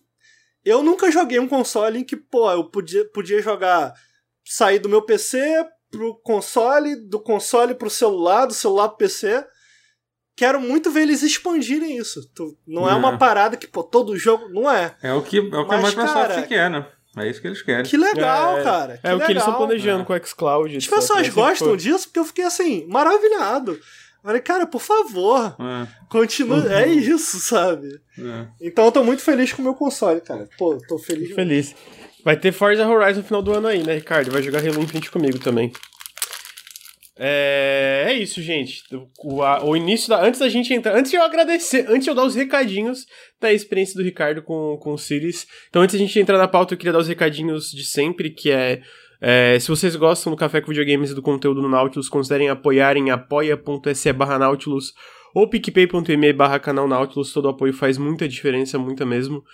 eu 0.64 0.82
nunca 0.82 1.10
joguei 1.10 1.38
um 1.38 1.48
console 1.48 1.98
em 1.98 2.04
que, 2.04 2.16
pô, 2.16 2.50
eu 2.50 2.64
podia, 2.64 3.04
podia 3.10 3.40
jogar 3.40 3.94
sair 4.44 4.78
do 4.78 4.88
meu 4.88 5.02
PC 5.02 5.66
pro 5.90 6.14
console, 6.22 6.96
do 6.96 7.18
console 7.18 7.74
pro 7.74 7.90
celular, 7.90 8.46
do 8.46 8.54
celular 8.54 8.88
pro 8.88 8.98
PC. 8.98 9.44
Quero 10.40 10.59
muito 10.59 10.90
ver 10.90 11.03
eles 11.03 11.22
expandirem 11.22 11.98
isso. 11.98 12.26
Tu- 12.35 12.57
Não 12.66 12.88
é 12.88 12.92
É. 12.92 12.94
uma 12.94 13.18
parada 13.18 13.59
que, 13.59 13.66
pô, 13.66 13.83
todo 13.83 14.16
jogo. 14.16 14.48
Não 14.48 14.70
é. 14.70 14.94
É 15.03 15.12
o 15.12 15.20
que, 15.20 15.37
é 15.37 15.40
o 15.40 15.68
que 15.68 15.74
a 15.74 15.79
Mas, 15.83 15.90
Microsoft 15.94 16.14
cara, 16.31 16.42
quer, 16.44 16.70
né? 16.70 16.87
É 17.18 17.29
isso 17.29 17.42
que 17.42 17.46
eles 17.46 17.61
querem. 17.61 17.85
Que 17.85 17.98
legal, 17.98 18.57
É, 18.59 18.62
cara. 18.64 19.00
É 19.03 19.14
o 19.14 19.18
que 19.18 19.24
eles 19.33 19.42
estão 19.42 19.53
legal. 19.53 19.66
planejando 19.66 20.03
É. 20.03 20.07
com 20.07 20.12
o 20.14 20.26
xCloud. 20.26 20.74
As 20.79 20.85
etc. 20.85 20.94
pessoas 20.98 21.26
Sempre 21.26 21.31
gostam 21.42 21.68
foi. 21.68 21.76
disso 21.76 22.07
porque 22.09 22.20
eu 22.20 22.24
fiquei 22.24 22.44
assim, 22.46 22.87
maravilhado. 22.88 23.79
Falei, 24.24 24.40
cara, 24.40 24.66
por 24.66 24.81
favor, 24.81 25.55
É, 25.61 25.87
continue. 26.09 26.61
Uhum. 26.61 26.70
É 26.72 26.87
isso, 26.88 27.38
sabe? 27.38 28.00
é. 28.18 28.46
Então 28.62 28.87
eu 28.87 28.92
tô 28.92 29.05
muito 29.05 29.20
feliz 29.20 29.53
com 29.53 29.61
o 29.61 29.64
meu 29.66 29.74
console, 29.74 30.22
cara. 30.22 30.48
Pô, 30.59 30.79
tô 30.88 30.96
feliz. 30.98 31.35
Feliz. 31.35 31.74
Vai 32.24 32.37
ter 32.37 32.53
Forza 32.53 32.87
Horizon 32.87 33.20
no 33.20 33.26
final 33.26 33.42
do 33.42 33.53
ano 33.53 33.66
aí, 33.68 33.83
né, 33.83 33.94
Ricardo? 33.94 34.31
Vai 34.31 34.42
jogar 34.42 34.61
Halo 34.61 34.81
Infinite 34.83 35.11
comigo 35.11 35.38
também. 35.38 35.70
É, 37.22 38.04
é 38.09 38.12
isso, 38.14 38.40
gente. 38.40 38.83
O, 39.22 39.42
a- 39.42 39.62
o 39.62 39.76
início 39.76 40.09
da. 40.09 40.24
Antes 40.24 40.40
da 40.40 40.48
gente 40.48 40.72
entrar. 40.72 40.96
Antes 40.96 41.11
de 41.11 41.18
eu 41.18 41.22
agradecer, 41.22 41.85
antes 41.87 42.04
de 42.04 42.11
eu 42.11 42.14
dar 42.14 42.24
os 42.24 42.35
recadinhos 42.35 43.04
da 43.38 43.52
experiência 43.52 43.94
do 43.94 44.02
Ricardo 44.02 44.40
com, 44.42 44.78
com 44.80 44.94
o 44.94 44.98
Sirius. 44.98 45.46
Então, 45.68 45.83
antes 45.83 45.94
da 45.94 45.98
gente 45.98 46.18
entrar 46.18 46.38
na 46.38 46.48
pauta, 46.48 46.72
eu 46.72 46.78
queria 46.78 46.94
dar 46.94 46.98
os 46.98 47.09
recadinhos 47.09 47.70
de 47.70 47.85
sempre, 47.85 48.30
que 48.30 48.50
é. 48.50 48.80
é, 49.20 49.59
se 49.61 49.68
vocês 49.68 49.94
gostam 49.96 50.33
do 50.33 50.37
Café 50.37 50.62
com 50.62 50.68
Videogames 50.68 51.11
e 51.11 51.14
do 51.14 51.20
conteúdo 51.20 51.61
no 51.61 51.68
Nautilus, 51.68 52.09
considerem 52.09 52.48
apoiar 52.48 52.96
em 52.96 53.11
apoia.se 53.11 54.12
barra 54.14 54.38
Nautilus 54.38 54.94
ou 55.35 55.46
picpay.me 55.46 56.33
barra 56.33 56.59
canal 56.59 56.88
Nautilus. 56.88 57.35
Todo 57.35 57.48
apoio 57.48 57.74
faz 57.74 57.98
muita 57.98 58.26
diferença, 58.26 58.78
muita 58.78 59.04
mesmo. 59.04 59.44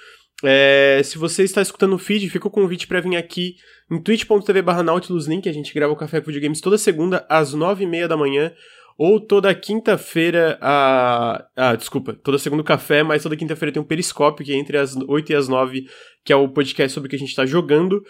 É, 0.44 1.00
se 1.02 1.16
você 1.16 1.44
está 1.44 1.62
escutando 1.62 1.94
o 1.94 1.98
feed, 1.98 2.28
fica 2.28 2.46
o 2.46 2.50
convite 2.50 2.86
para 2.86 3.00
vir 3.00 3.16
aqui 3.16 3.56
em 3.90 4.00
twitch.tv 4.00 4.62
barra 4.62 4.82
Link, 5.26 5.48
a 5.48 5.52
gente 5.52 5.72
grava 5.72 5.92
o 5.92 5.96
Café 5.96 6.20
com 6.20 6.26
Videogames 6.26 6.60
toda 6.60 6.76
segunda 6.76 7.24
às 7.28 7.54
nove 7.54 7.84
e 7.84 7.86
meia 7.86 8.06
da 8.06 8.16
manhã, 8.16 8.52
ou 8.98 9.20
toda 9.20 9.54
quinta-feira, 9.54 10.58
a... 10.60 11.46
ah, 11.54 11.76
desculpa, 11.76 12.14
toda 12.14 12.38
segunda 12.38 12.62
o 12.62 12.64
café, 12.64 13.02
mas 13.02 13.22
toda 13.22 13.36
quinta-feira 13.36 13.72
tem 13.72 13.82
um 13.82 13.86
periscópio, 13.86 14.44
que 14.44 14.52
é 14.52 14.56
entre 14.56 14.78
as 14.78 14.96
oito 14.96 15.32
e 15.32 15.34
as 15.34 15.48
nove, 15.48 15.86
que 16.24 16.32
é 16.32 16.36
o 16.36 16.48
podcast 16.48 16.94
sobre 16.94 17.06
o 17.06 17.10
que 17.10 17.16
a 17.16 17.18
gente 17.18 17.28
está 17.28 17.44
jogando. 17.44 18.02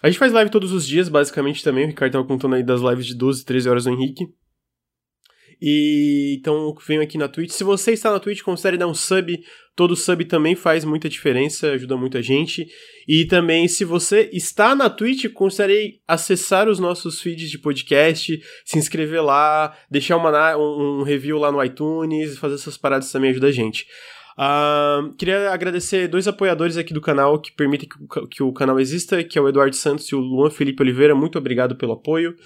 A 0.00 0.08
gente 0.08 0.18
faz 0.18 0.32
live 0.32 0.50
todos 0.50 0.72
os 0.72 0.86
dias, 0.86 1.08
basicamente, 1.08 1.62
também, 1.62 1.84
o 1.84 1.88
Ricardo 1.88 2.12
tava 2.12 2.24
contando 2.24 2.54
aí 2.54 2.62
das 2.62 2.80
lives 2.80 3.06
de 3.06 3.16
12, 3.16 3.44
13 3.44 3.68
horas 3.68 3.84
do 3.84 3.90
Henrique. 3.90 4.26
E 5.60 6.36
então 6.38 6.74
venho 6.86 7.02
aqui 7.02 7.18
na 7.18 7.28
Twitch. 7.28 7.50
Se 7.50 7.64
você 7.64 7.92
está 7.92 8.10
na 8.10 8.20
Twitch, 8.20 8.42
considere 8.42 8.76
dar 8.76 8.86
um 8.86 8.94
sub. 8.94 9.38
Todo 9.74 9.96
sub 9.96 10.24
também 10.24 10.54
faz 10.54 10.84
muita 10.84 11.08
diferença, 11.08 11.72
ajuda 11.72 11.96
muita 11.96 12.22
gente. 12.22 12.66
E 13.06 13.24
também, 13.24 13.66
se 13.68 13.84
você 13.84 14.28
está 14.32 14.74
na 14.74 14.88
Twitch, 14.90 15.26
considere 15.32 16.00
acessar 16.06 16.68
os 16.68 16.78
nossos 16.78 17.20
feeds 17.20 17.50
de 17.50 17.58
podcast, 17.58 18.40
se 18.64 18.78
inscrever 18.78 19.22
lá, 19.22 19.76
deixar 19.90 20.16
uma, 20.16 20.56
um, 20.56 21.02
review 21.02 21.38
lá 21.38 21.50
no 21.50 21.62
iTunes, 21.62 22.38
fazer 22.38 22.54
essas 22.54 22.76
paradas 22.76 23.10
também 23.10 23.30
ajuda 23.30 23.48
a 23.48 23.52
gente. 23.52 23.86
Ah, 24.40 25.00
queria 25.18 25.50
agradecer 25.50 26.06
dois 26.06 26.28
apoiadores 26.28 26.76
aqui 26.76 26.94
do 26.94 27.00
canal 27.00 27.40
que 27.40 27.50
permitem 27.50 27.88
que 27.88 28.26
que 28.28 28.42
o 28.42 28.52
canal 28.52 28.78
exista, 28.78 29.24
que 29.24 29.36
é 29.36 29.42
o 29.42 29.48
Eduardo 29.48 29.74
Santos 29.74 30.06
e 30.06 30.14
o 30.14 30.20
Luan 30.20 30.50
Felipe 30.50 30.80
Oliveira. 30.80 31.12
Muito 31.12 31.36
obrigado 31.36 31.74
pelo 31.74 31.94
apoio. 31.94 32.36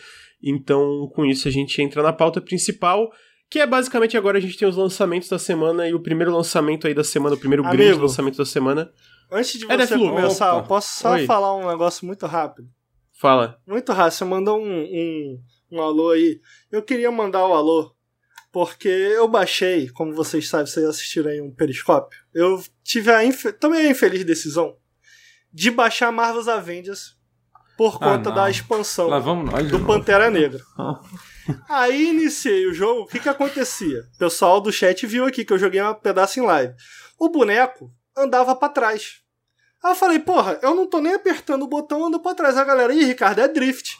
Então, 0.42 1.10
com 1.14 1.24
isso, 1.24 1.46
a 1.46 1.50
gente 1.50 1.80
entra 1.80 2.02
na 2.02 2.12
pauta 2.12 2.40
principal, 2.40 3.10
que 3.48 3.58
é 3.58 3.66
basicamente 3.66 4.16
agora 4.16 4.38
a 4.38 4.40
gente 4.40 4.56
tem 4.56 4.66
os 4.66 4.76
lançamentos 4.76 5.28
da 5.28 5.38
semana 5.38 5.88
e 5.88 5.94
o 5.94 6.00
primeiro 6.00 6.34
lançamento 6.34 6.86
aí 6.86 6.94
da 6.94 7.04
semana, 7.04 7.36
o 7.36 7.38
primeiro 7.38 7.62
grande 7.62 7.90
Amigo. 7.90 8.02
lançamento 8.02 8.36
da 8.38 8.44
semana. 8.44 8.90
Antes 9.30 9.58
de 9.58 9.70
É 9.70 9.76
você 9.76 9.96
começar, 9.96 10.56
eu 10.56 10.64
posso 10.64 11.00
só 11.00 11.12
Oi. 11.12 11.26
falar 11.26 11.56
um 11.56 11.68
negócio 11.68 12.06
muito 12.06 12.26
rápido? 12.26 12.68
Fala. 13.12 13.58
Muito 13.66 13.92
rápido. 13.92 14.14
Você 14.14 14.24
mandou 14.24 14.58
um, 14.58 14.82
um, 14.82 15.40
um 15.70 15.80
alô 15.80 16.10
aí. 16.10 16.40
Eu 16.70 16.82
queria 16.82 17.10
mandar 17.10 17.46
o 17.46 17.54
alô 17.54 17.94
porque 18.52 18.88
eu 18.88 19.26
baixei, 19.26 19.88
como 19.88 20.14
vocês 20.14 20.46
sabem, 20.46 20.66
vocês 20.66 20.84
assistiram 20.84 21.30
aí 21.30 21.40
um 21.40 21.50
periscópio. 21.50 22.18
Eu 22.34 22.62
tive 22.84 23.10
a 23.10 23.24
infe... 23.24 23.50
tomei 23.52 23.86
a 23.86 23.90
infeliz 23.90 24.22
decisão 24.24 24.76
de 25.50 25.70
baixar 25.70 26.12
Marvel's 26.12 26.48
Avengers 26.48 27.16
por 27.76 27.96
Ah, 27.96 27.98
conta 27.98 28.28
não. 28.30 28.36
da 28.36 28.50
expansão 28.50 29.08
nós. 29.08 29.70
do. 29.70 29.84
Pantera 29.84 30.30
Negra. 30.30 30.60
Ah. 30.78 31.00
Aí 31.68 32.10
iniciei 32.10 32.66
o 32.66 32.72
jogo, 32.74 33.02
o 33.02 33.06
que 33.06 33.18
que 33.18 33.28
acontecia? 33.28 34.04
O 34.14 34.18
pessoal 34.18 34.60
do 34.60 34.70
chat 34.72 35.04
viu 35.06 35.24
aqui 35.26 35.44
que 35.44 35.52
eu 35.52 35.58
joguei 35.58 35.82
um 35.82 35.94
pedaço 35.94 36.38
em 36.38 36.44
live. 36.44 36.74
O 37.18 37.28
boneco 37.28 37.90
andava 38.16 38.54
pra 38.54 38.68
trás. 38.68 39.20
Aí 39.82 39.90
eu 39.90 39.96
falei, 39.96 40.20
porra, 40.20 40.58
eu 40.62 40.74
não 40.74 40.86
tô 40.86 41.00
nem 41.00 41.14
apertando 41.14 41.62
o 41.64 41.68
botão, 41.68 42.04
ando 42.06 42.20
pra 42.20 42.34
trás. 42.34 42.56
A 42.56 42.62
galera, 42.64 42.94
ih, 42.94 43.04
Ricardo, 43.04 43.40
é 43.40 43.48
drift. 43.48 43.98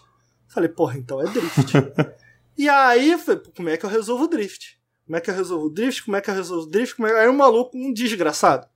Falei, 0.49 0.69
porra, 0.69 0.97
então 0.99 1.21
é 1.21 1.25
drift. 1.25 1.73
e 2.57 2.69
aí, 2.69 3.11
eu 3.13 3.19
falei, 3.19 3.43
como 3.57 3.69
é 3.69 3.77
que 3.77 3.85
eu 3.85 3.91
resolvo 3.91 4.25
o 4.25 4.29
drift? 4.29 4.79
Como 5.05 5.17
é 5.17 5.21
que 5.21 5.29
eu 5.31 5.35
resolvo 5.35 5.67
o 5.67 5.71
drift? 5.71 6.05
Como 6.05 6.17
é 6.17 6.21
que 6.21 6.31
eu 6.31 6.35
resolvo 6.35 6.63
o 6.67 6.71
drift? 6.71 6.95
Como 6.95 7.09
é... 7.09 7.23
Aí 7.23 7.29
o 7.29 7.35
maluco, 7.35 7.77
um 7.77 7.93
desgraçado. 7.93 8.69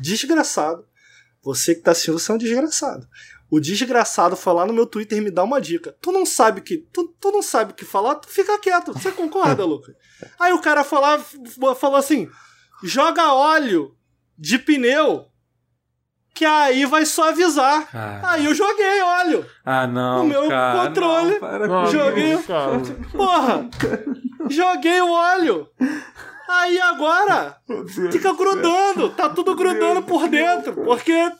Desgraçado. 0.00 0.86
Você 1.42 1.74
que 1.74 1.82
tá 1.82 1.90
assistindo, 1.92 2.18
você 2.18 2.32
é 2.32 2.34
um 2.34 2.38
desgraçado. 2.38 3.06
O 3.50 3.60
desgraçado 3.60 4.34
foi 4.36 4.52
lá 4.54 4.66
no 4.66 4.72
meu 4.72 4.86
Twitter 4.86 5.22
me 5.22 5.30
dar 5.30 5.44
uma 5.44 5.60
dica. 5.60 5.96
Tu 6.00 6.10
não 6.10 6.26
sabe 6.26 6.60
que. 6.60 6.78
Tu, 6.92 7.14
tu 7.20 7.30
não 7.30 7.42
sabe 7.42 7.72
o 7.72 7.74
que 7.74 7.84
falar, 7.84 8.16
tu 8.16 8.28
fica 8.28 8.58
quieto. 8.58 8.92
Você 8.92 9.12
concorda, 9.12 9.62
Lucas? 9.66 9.94
Aí 10.38 10.52
o 10.52 10.60
cara 10.60 10.82
falou, 10.82 11.18
falou 11.76 11.96
assim: 11.96 12.28
joga 12.82 13.32
óleo 13.32 13.94
de 14.36 14.58
pneu. 14.58 15.26
Que 16.34 16.44
aí 16.44 16.84
vai 16.84 17.06
suavizar. 17.06 17.90
Cara. 17.90 18.20
Aí 18.30 18.44
eu 18.44 18.54
joguei 18.54 19.00
óleo. 19.00 19.46
Ah, 19.64 19.86
não. 19.86 20.24
O 20.24 20.28
meu 20.28 20.48
cara, 20.48 20.88
controle- 20.88 21.30
Não, 21.32 21.38
para 21.40 21.66
Não, 21.66 21.86
joguei- 21.86 22.38
cara. 22.42 22.72
Porra! 23.16 23.70
Joguei 24.50 25.00
o 25.00 25.10
óleo. 25.10 25.66
Aí 26.46 26.78
agora 26.78 27.56
fica 28.12 28.34
grudando. 28.34 29.08
Tá 29.10 29.30
tudo 29.30 29.54
grudando 29.56 30.02
por 30.02 30.28
dentro. 30.28 30.74
Porque, 30.84 31.32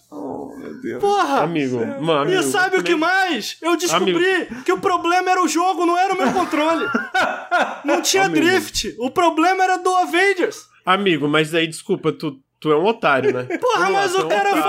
Deus. 0.87 1.01
porra! 1.01 1.41
Amigo, 1.43 1.79
mano. 2.01 2.13
amigo, 2.23 2.41
E 2.41 2.43
sabe 2.45 2.77
o 2.79 2.83
que 2.83 2.95
mais? 2.95 3.57
Eu 3.61 3.77
descobri 3.77 4.47
que 4.65 4.73
o 4.73 4.79
problema 4.79 5.31
era 5.31 5.43
o 5.43 5.49
jogo, 5.49 5.85
não 5.85 5.99
era 5.99 6.15
o 6.15 6.17
meu 6.17 6.33
controle. 6.33 6.87
Não 7.85 8.01
tinha 8.03 8.25
Amigo. 8.27 8.45
drift. 8.47 8.95
O 8.99 9.11
problema 9.11 9.65
era 9.65 9.77
do 9.79 9.95
Avengers. 9.97 10.67
Amigo, 10.85 11.27
mas 11.29 11.53
aí, 11.55 11.67
desculpa, 11.67 12.13
tu, 12.13 12.37
tu 12.61 12.73
é 12.73 12.77
um 12.77 12.85
otário, 12.85 13.33
né? 13.33 13.45
Porra, 13.61 13.91
mas 13.91 14.15
é 14.15 14.19
o 14.19 14.25
um 14.25 14.29
cara 14.29 14.51
otário. 14.51 14.63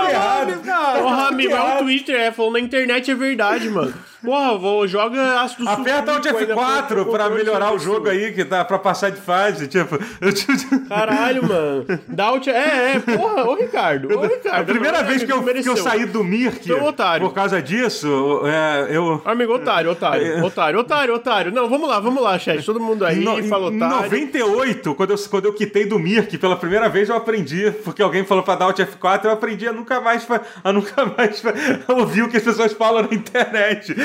falou, 0.54 0.64
cara. 0.64 1.00
Porra, 1.02 1.28
amigo, 1.28 1.52
é 1.54 1.74
o 1.74 1.78
Twitter, 1.78 2.14
é, 2.20 2.30
falou 2.32 2.52
na 2.52 2.60
internet 2.60 3.10
é 3.10 3.14
verdade, 3.14 3.68
mano. 3.70 3.94
Porra, 4.22 4.58
vou, 4.58 4.86
joga 4.88 5.40
ácido 5.42 5.68
Aperta 5.68 6.10
o 6.10 6.14
sulfúrico 6.14 6.38
ainda 6.40 6.54
F4 6.56 6.86
pro- 6.88 6.96
pro 6.96 7.04
pra 7.12 7.24
controle 7.24 7.44
melhorar 7.44 7.72
o 7.72 7.78
jogo 7.78 8.08
aí, 8.08 8.32
que 8.32 8.42
dá 8.42 8.64
pra 8.64 8.76
passar 8.78 9.10
de 9.10 9.20
fase. 9.20 9.68
Tipo, 9.68 9.96
eu 10.20 10.32
te- 10.34 10.46
Caralho, 10.88 11.46
mano. 11.46 11.84
Dá 12.08 12.24
alt... 12.24 12.48
É, 12.48 12.96
é, 12.96 12.98
porra, 12.98 13.44
ô 13.48 13.54
Ricardo. 13.54 14.08
Ô, 14.12 14.22
Ricardo. 14.22 14.60
a 14.60 14.64
primeira 14.64 14.98
não, 15.02 15.06
vez 15.06 15.22
que 15.22 15.32
eu, 15.32 15.40
que 15.42 15.68
eu 15.68 15.76
saí 15.76 16.04
do 16.04 16.24
Mirk 16.24 16.68
é 16.70 16.74
um 16.74 16.84
otário. 16.86 17.26
por 17.28 17.32
causa 17.34 17.62
disso, 17.62 18.42
é, 18.44 18.88
eu. 18.96 19.22
Amigo, 19.24 19.54
otário, 19.54 19.90
otário, 19.92 20.44
otário, 20.44 20.80
otário, 20.80 21.14
otário. 21.14 21.52
Não, 21.52 21.68
vamos 21.68 21.88
lá, 21.88 22.00
vamos 22.00 22.20
lá, 22.20 22.36
chat. 22.40 22.64
Todo 22.66 22.80
mundo 22.80 23.06
aí 23.06 23.20
No- 23.20 23.40
fala 23.44 23.70
em 23.72 23.76
otário. 23.76 23.96
98, 24.02 24.94
quando 24.96 25.10
eu, 25.12 25.18
quando 25.30 25.44
eu 25.44 25.52
quitei 25.52 25.86
do 25.86 25.96
Mirk 25.96 26.36
pela 26.38 26.56
primeira 26.56 26.88
vez, 26.88 27.08
eu 27.08 27.16
aprendi, 27.16 27.70
porque 27.84 28.02
alguém 28.02 28.24
falou 28.24 28.42
pra 28.42 28.54
dar 28.54 28.66
Alt 28.66 28.78
F4, 28.78 29.24
eu 29.24 29.30
aprendi 29.30 29.66
a 29.66 29.72
nunca 29.72 30.00
mais, 30.00 30.26
a 30.62 30.72
nunca 30.72 31.06
mais 31.06 31.42
ouvir 31.88 32.22
o 32.22 32.28
que 32.28 32.36
as 32.36 32.42
pessoas 32.42 32.72
falam 32.72 33.02
na 33.02 33.14
internet. 33.14 33.94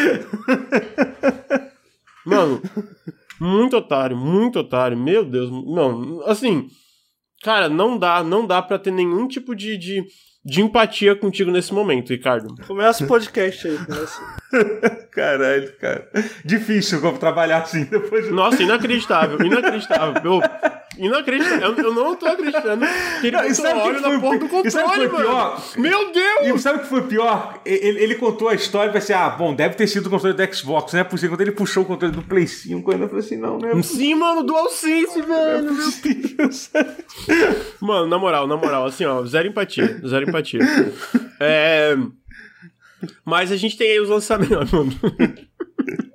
Mano, 2.25 2.61
muito 3.39 3.77
otário, 3.77 4.15
muito 4.15 4.59
otário. 4.59 4.97
Meu 4.97 5.25
Deus, 5.25 5.51
não, 5.51 6.23
assim, 6.25 6.67
cara, 7.43 7.67
não 7.67 7.97
dá, 7.97 8.23
não 8.23 8.47
dá 8.47 8.61
pra 8.61 8.79
ter 8.79 8.91
nenhum 8.91 9.27
tipo 9.27 9.53
de, 9.53 9.77
de, 9.77 10.05
de 10.45 10.61
empatia 10.61 11.15
contigo 11.15 11.51
nesse 11.51 11.73
momento, 11.73 12.09
Ricardo. 12.09 12.55
Começa 12.65 13.03
o 13.03 13.07
podcast 13.07 13.67
aí. 13.67 13.77
Começa. 13.77 14.21
Caralho, 15.11 15.73
cara. 15.77 16.09
Difícil 16.45 17.01
como 17.01 17.17
trabalhar 17.17 17.63
assim 17.63 17.83
depois 17.83 18.25
de 18.25 18.31
Nossa, 18.31 18.63
inacreditável, 18.63 19.45
inacreditável. 19.45 20.21
Eu, 20.23 20.41
inacreditável. 20.97 21.69
Eu, 21.71 21.77
eu 21.83 21.93
não 21.93 22.15
tô 22.15 22.25
acreditando 22.25 22.85
que 23.21 23.27
ele 23.27 23.37
Não, 23.37 23.41
botou 23.43 23.55
sabe 23.55 23.79
o 23.79 23.81
que 23.81 23.87
óleo 23.87 23.99
foi 23.99 24.11
na 24.11 24.19
porra 24.19 24.37
do 24.37 24.67
e 24.67 24.71
sabe 24.71 24.83
que 24.85 24.89
controle, 25.07 25.09
foi 25.09 25.23
mano. 25.23 25.25
pior? 25.25 25.63
Meu 25.77 26.11
Deus! 26.11 26.47
E 26.47 26.59
sabe 26.59 26.79
o 26.79 26.81
que 26.81 26.87
foi 26.87 27.01
pior? 27.03 27.61
Ele, 27.65 28.03
ele 28.03 28.15
contou 28.15 28.49
a 28.49 28.53
história 28.53 28.89
e 28.89 28.93
pensei, 28.93 29.15
ah, 29.15 29.29
bom, 29.29 29.53
deve 29.53 29.75
ter 29.75 29.87
sido 29.87 30.07
o 30.07 30.09
controle 30.09 30.35
do 30.35 30.55
Xbox, 30.55 30.93
não 30.93 30.99
é 30.99 31.03
possível. 31.03 31.35
Quando 31.35 31.41
ele 31.41 31.51
puxou 31.51 31.83
o 31.83 31.85
controle 31.85 32.13
do 32.13 32.21
Play 32.21 32.47
5, 32.47 32.89
eu 32.89 32.93
ainda 32.95 33.07
falei 33.07 33.23
assim, 33.25 33.37
não, 33.37 33.57
não 33.59 33.69
é 33.69 33.81
Sim, 33.83 34.15
mano, 34.15 34.43
DualSense, 34.43 35.21
velho. 35.21 35.75
possível. 35.75 36.49
Mano, 37.79 38.07
na 38.07 38.17
moral, 38.17 38.47
na 38.47 38.57
moral, 38.57 38.85
assim, 38.85 39.05
ó, 39.05 39.23
zero 39.25 39.47
empatia, 39.47 39.99
zero 40.07 40.29
empatia. 40.29 40.59
É. 41.39 41.95
Mas 43.25 43.51
a 43.51 43.57
gente 43.57 43.77
tem 43.77 43.91
aí 43.91 43.99
os 43.99 44.09
lançamentos, 44.09 44.55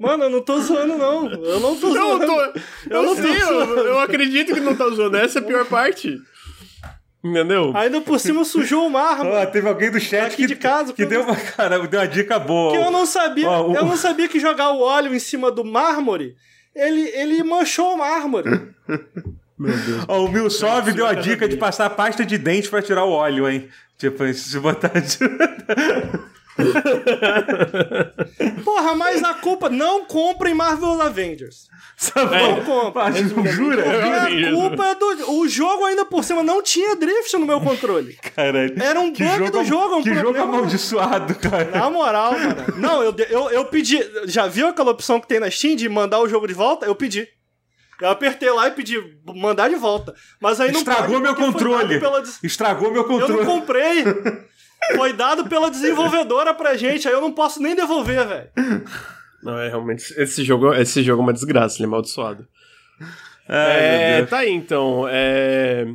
mano. 0.09 0.18
Mano, 0.18 0.24
eu 0.24 0.30
não 0.30 0.40
tô 0.42 0.61
zoando, 0.61 0.96
não. 0.98 1.30
Eu 1.32 1.61
não 1.61 1.76
tô 1.76 1.88
Eu 1.88 1.92
zoando. 1.94 2.26
tô. 2.26 2.40
Eu, 2.90 3.02
não 3.02 3.14
sei, 3.16 3.40
tô 3.40 3.50
eu, 3.52 3.76
eu 3.86 4.00
acredito 4.00 4.54
que 4.54 4.61
não 4.61 4.74
tá 4.74 4.86
usando. 4.86 5.16
Essa 5.16 5.38
é 5.38 5.42
a 5.42 5.44
pior 5.44 5.64
parte. 5.66 6.18
Entendeu? 7.22 7.72
Ainda 7.76 8.00
por 8.00 8.18
cima 8.20 8.44
sujou 8.44 8.86
o 8.86 8.90
mármore. 8.90 9.36
Ah, 9.36 9.46
teve 9.46 9.68
alguém 9.68 9.90
do 9.90 9.98
chat 9.98 10.26
Aqui 10.28 10.36
que, 10.36 10.46
de 10.46 10.56
casa, 10.56 10.92
que 10.92 11.04
deu 11.04 11.22
uma, 11.22 11.34
cara, 11.34 11.78
deu 11.86 12.00
uma 12.00 12.06
dica 12.06 12.38
boa. 12.38 12.70
Que 12.72 12.78
eu 12.78 12.90
não 12.92 13.04
sabia. 13.04 13.48
Ó, 13.48 13.68
o- 13.70 13.74
Eu 13.76 13.84
não 13.84 13.96
sabia 13.96 14.28
que 14.28 14.38
jogar 14.38 14.70
o 14.70 14.80
óleo 14.80 15.12
em 15.12 15.18
cima 15.18 15.50
do 15.50 15.64
mármore, 15.64 16.36
ele, 16.74 17.00
ele 17.14 17.42
manchou 17.42 17.94
o 17.94 17.98
mármore. 17.98 18.70
Meu 19.59 19.76
Deus. 19.76 20.04
Ó, 20.06 20.24
o 20.24 20.28
Milsov 20.30 20.92
deu 20.92 21.04
a 21.04 21.14
dica 21.14 21.48
de 21.48 21.56
passar 21.56 21.90
pasta 21.90 22.24
de 22.24 22.38
dente 22.38 22.68
pra 22.68 22.80
tirar 22.80 23.04
o 23.04 23.11
óleo, 23.11 23.48
hein? 23.48 23.68
Tipo, 23.98 24.32
se 24.32 24.56
botar. 24.61 24.92
Porra, 28.64 28.94
mas 28.94 29.22
a 29.22 29.34
culpa. 29.34 29.68
Não 29.68 30.04
comprem 30.04 30.54
Marvel 30.54 31.00
Avengers. 31.00 31.68
Sabe? 31.96 32.36
É. 32.36 33.34
não 33.34 33.46
jura? 33.46 33.82
Porque 33.82 34.44
a 34.44 34.52
culpa 34.52 34.86
é 34.86 34.94
do. 34.94 35.32
O 35.32 35.48
jogo 35.48 35.84
ainda 35.84 36.04
por 36.04 36.22
cima 36.22 36.42
não 36.42 36.62
tinha 36.62 36.94
drift 36.96 37.36
no 37.36 37.46
meu 37.46 37.61
controle. 37.61 38.16
Caralho. 38.34 38.74
Era 38.80 39.00
um 39.00 39.12
bug 39.12 39.50
do 39.50 39.64
jogo, 39.64 39.96
um 39.96 40.02
Que 40.02 40.11
jogo 40.11 40.20
problema. 40.22 40.48
amaldiçoado, 40.48 41.34
cara. 41.34 41.70
Na 41.72 41.90
moral, 41.90 42.32
mano. 42.38 42.64
Não, 42.76 43.02
eu, 43.02 43.14
eu, 43.28 43.50
eu 43.50 43.64
pedi. 43.66 43.98
Já 44.26 44.46
viu 44.46 44.68
aquela 44.68 44.90
opção 44.90 45.20
que 45.20 45.26
tem 45.26 45.40
na 45.40 45.50
Steam 45.50 45.76
de 45.76 45.88
mandar 45.88 46.20
o 46.20 46.28
jogo 46.28 46.46
de 46.46 46.54
volta? 46.54 46.86
Eu 46.86 46.94
pedi. 46.94 47.26
Eu 48.00 48.11
apertei 48.11 48.48
lá 48.50 48.68
e 48.68 48.70
pedi 48.70 48.96
mandar 49.34 49.68
de 49.68 49.74
volta. 49.74 50.14
Mas 50.40 50.61
aí 50.61 50.70
não 50.70 50.78
Estragou 50.78 51.20
pode 51.20 51.22
meu 51.22 51.34
controle. 51.34 51.98
Pela, 51.98 52.22
Estragou 52.44 52.92
meu 52.92 53.02
eu 53.02 53.09
não 53.09 53.18
controle. 53.18 53.44
comprei. 53.44 54.04
Foi 54.97 55.12
dado 55.12 55.49
pela 55.49 55.70
desenvolvedora 55.70 56.55
pra 56.55 56.76
gente, 56.76 57.07
aí 57.07 57.14
eu 57.14 57.20
não 57.20 57.32
posso 57.32 57.62
nem 57.62 57.74
devolver, 57.74 58.26
velho. 58.26 58.51
Não, 59.43 59.59
é 59.59 59.68
realmente. 59.68 60.12
Esse 60.16 60.43
jogo, 60.43 60.74
esse 60.74 61.03
jogo 61.03 61.22
é 61.22 61.24
uma 61.24 61.32
desgraça, 61.32 61.76
ele 61.76 61.84
é 61.84 61.86
amaldiçoado. 61.86 62.47
Ai, 63.49 63.80
é, 63.80 64.09
meu 64.09 64.16
Deus. 64.18 64.30
tá 64.30 64.39
aí 64.39 64.53
então. 64.53 65.07
É. 65.09 65.86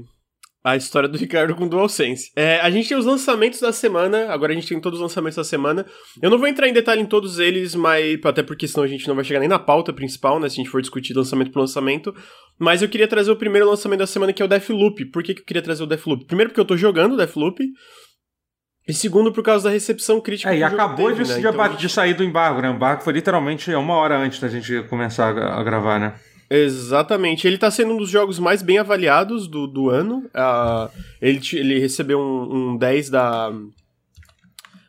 A 0.66 0.78
história 0.78 1.10
do 1.10 1.18
Ricardo 1.18 1.54
com 1.56 1.68
DualSense. 1.68 2.32
É, 2.38 2.58
a 2.62 2.70
gente 2.70 2.88
tem 2.88 2.98
os 2.98 3.06
lançamentos 3.06 3.60
da 3.60 3.74
semana, 3.74 4.32
agora 4.32 4.54
a 4.54 4.56
gente 4.56 4.66
tem 4.66 4.80
todos 4.80 4.98
os 4.98 5.04
lançamentos 5.04 5.36
da 5.36 5.44
semana. 5.44 5.86
Eu 6.22 6.30
não 6.30 6.38
vou 6.38 6.48
entrar 6.48 6.70
em 6.70 6.74
detalhe 6.74 7.02
em 7.02 7.06
todos 7.06 7.38
eles, 7.38 7.76
mas 7.76 8.18
até 8.24 8.42
porque 8.42 8.66
senão 8.66 8.86
a 8.86 8.88
gente 8.88 9.06
não 9.06 9.14
vai 9.14 9.26
chegar 9.26 9.42
nem 9.42 9.50
na 9.50 9.60
pauta 9.60 9.92
principal, 9.92 10.40
né? 10.40 10.48
Se 10.48 10.54
a 10.54 10.64
gente 10.64 10.70
for 10.70 10.80
discutir 10.80 11.14
lançamento 11.14 11.52
por 11.52 11.60
lançamento. 11.60 12.16
Mas 12.58 12.82
eu 12.82 12.88
queria 12.88 13.10
trazer 13.10 13.30
o 13.30 13.36
primeiro 13.36 13.70
lançamento 13.70 14.00
da 14.00 14.08
semana, 14.08 14.32
que 14.32 14.42
é 14.42 14.46
o 14.46 14.48
Deathloop. 14.48 15.04
Por 15.08 15.22
que, 15.22 15.34
que 15.34 15.42
eu 15.42 15.46
queria 15.46 15.62
trazer 15.62 15.84
o 15.84 15.88
Deathloop? 15.88 16.24
Primeiro 16.26 16.50
porque 16.50 16.62
eu 16.62 16.66
tô 16.66 16.78
jogando 16.78 17.16
o 17.16 17.18
Deathloop. 17.18 17.62
E 18.88 18.94
segundo, 18.94 19.32
por 19.32 19.44
causa 19.44 19.66
da 19.66 19.70
recepção 19.70 20.20
crítica 20.20 20.52
É, 20.52 20.56
e 20.56 20.58
que 20.58 20.64
acabou 20.64 21.08
teve, 21.08 21.24
de, 21.24 21.30
né? 21.30 21.40
de, 21.40 21.48
Então 21.48 21.76
de 21.76 21.90
sair 21.90 22.14
do 22.14 22.24
embargo, 22.24 22.62
né? 22.62 22.70
O 22.70 22.74
embargo 22.74 23.02
foi 23.02 23.14
literalmente 23.14 23.74
uma 23.74 23.96
hora 23.96 24.18
antes 24.18 24.40
da 24.40 24.50
gente 24.50 24.84
começar 24.90 25.30
a, 25.30 25.64
gravar, 25.64 26.00
né? 26.00 26.14
Exatamente. 26.50 27.48
Ele 27.48 27.58
tá 27.58 27.72
sendo 27.72 27.94
um 27.94 27.98
dos 27.98 28.10
jogos 28.10 28.40
mais 28.40 28.62
bem 28.62 28.78
avaliados 28.78 29.48
do, 29.48 29.66
do 29.66 29.90
ano. 29.90 30.30
Ah, 30.34 30.90
ele, 31.22 31.40
ele 31.54 31.80
recebeu 31.80 32.20
um, 32.20 32.74
um 32.74 32.78
10 32.78 33.10
da, 33.10 33.52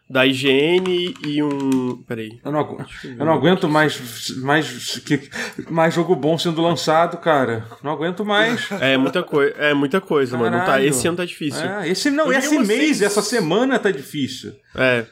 da 0.08 0.26
IGN 0.26 1.14
e 1.26 1.42
um. 1.42 2.02
Peraí. 2.06 2.38
Eu 2.44 2.52
não, 2.52 2.60
agu- 2.60 2.84
eu 3.04 3.24
não 3.24 3.32
aguento 3.32 3.68
mais, 3.68 4.30
mais, 4.38 4.98
que, 4.98 5.28
mais 5.70 5.94
jogo 5.94 6.14
bom 6.14 6.36
sendo 6.38 6.60
lançado, 6.60 7.16
cara. 7.18 7.64
Não 7.82 7.92
aguento 7.92 8.24
mais. 8.24 8.70
É 8.80 8.96
muita, 8.96 9.22
coi 9.22 9.52
é 9.56 9.72
muita 9.72 10.00
coisa, 10.00 10.36
mano. 10.36 10.56
Tá, 10.58 10.64
Caralho. 10.66 10.86
esse 10.86 11.06
ano 11.08 11.16
tá 11.16 11.24
difícil. 11.24 11.64
É, 11.64 11.88
esse 11.88 12.10
não, 12.10 12.30
Eu 12.32 12.38
esse 12.38 12.58
mês, 12.58 13.00
essa 13.02 13.22
semana 13.22 13.78
tá 13.78 13.90
difícil. 13.90 14.52
É, 14.74 15.06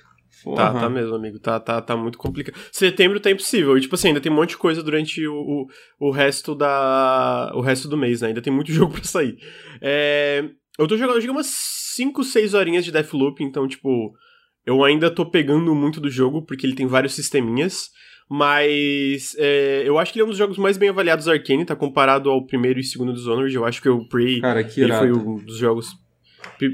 Porra. 0.45 0.73
tá, 0.75 0.81
tá 0.81 0.89
mesmo, 0.91 1.15
amigo. 1.15 1.39
Tá, 1.39 1.59
tá, 1.59 1.81
tá 1.81 1.97
muito 1.97 2.19
complicado. 2.19 2.55
Setembro 2.71 3.19
tá 3.19 3.31
impossível. 3.31 3.79
E, 3.79 3.81
tipo 3.81 3.95
assim, 3.95 4.09
ainda 4.09 4.21
tem 4.21 4.31
um 4.31 4.35
monte 4.35 4.51
de 4.51 4.57
coisa 4.59 4.83
durante 4.83 5.27
o, 5.27 5.35
o, 5.35 6.09
o 6.09 6.11
resto 6.11 6.55
da. 6.55 7.51
o 7.55 7.61
resto 7.61 7.89
do 7.89 7.97
mês, 7.97 8.21
né? 8.21 8.29
Ainda 8.29 8.43
tem 8.43 8.53
muito 8.53 8.71
jogo 8.73 8.93
pra 8.93 9.05
sair. 9.05 9.39
É, 9.81 10.45
Eu 10.79 10.87
tô 10.87 10.97
jogando, 10.99 11.23
eu 11.23 11.33
umas 11.33 11.47
5, 11.47 12.23
6 12.25 12.55
horinhas 12.55 12.85
de 12.85 12.93
Deathloop, 12.93 13.43
então, 13.43 13.67
tipo, 13.67 14.13
eu 14.67 14.85
ainda 14.85 15.11
tô 15.11 15.27
pegando 15.27 15.75
muito 15.75 16.01
do 16.01 16.11
jogo, 16.11 16.43
porque 16.43 16.67
ele 16.67 16.75
tem 16.75 16.87
vários 16.87 17.15
sisteminhas. 17.15 17.91
Mas 18.31 19.35
é, 19.39 19.83
eu 19.85 19.99
acho 19.99 20.11
que 20.11 20.19
ele 20.19 20.23
é 20.23 20.27
um 20.27 20.31
dos 20.31 20.39
jogos 20.39 20.57
mais 20.57 20.79
bem 20.79 20.89
avaliados 20.89 21.27
da 21.27 21.33
Arkane, 21.33 21.67
tá 21.67 21.77
comparado 21.77 22.31
ao 22.31 22.47
primeiro 22.47 22.81
e 22.81 22.85
segundo 22.85 23.13
Dishonored. 23.13 23.55
Eu 23.55 23.65
acho 23.65 23.83
que 23.83 23.89
o 23.89 24.09
Prey 24.09 24.41
Cara, 24.41 24.65
que 24.65 24.81
ele 24.81 24.87
irado. 24.87 25.07
foi 25.07 25.13
um 25.13 25.45
dos 25.45 25.59
jogos. 25.59 25.89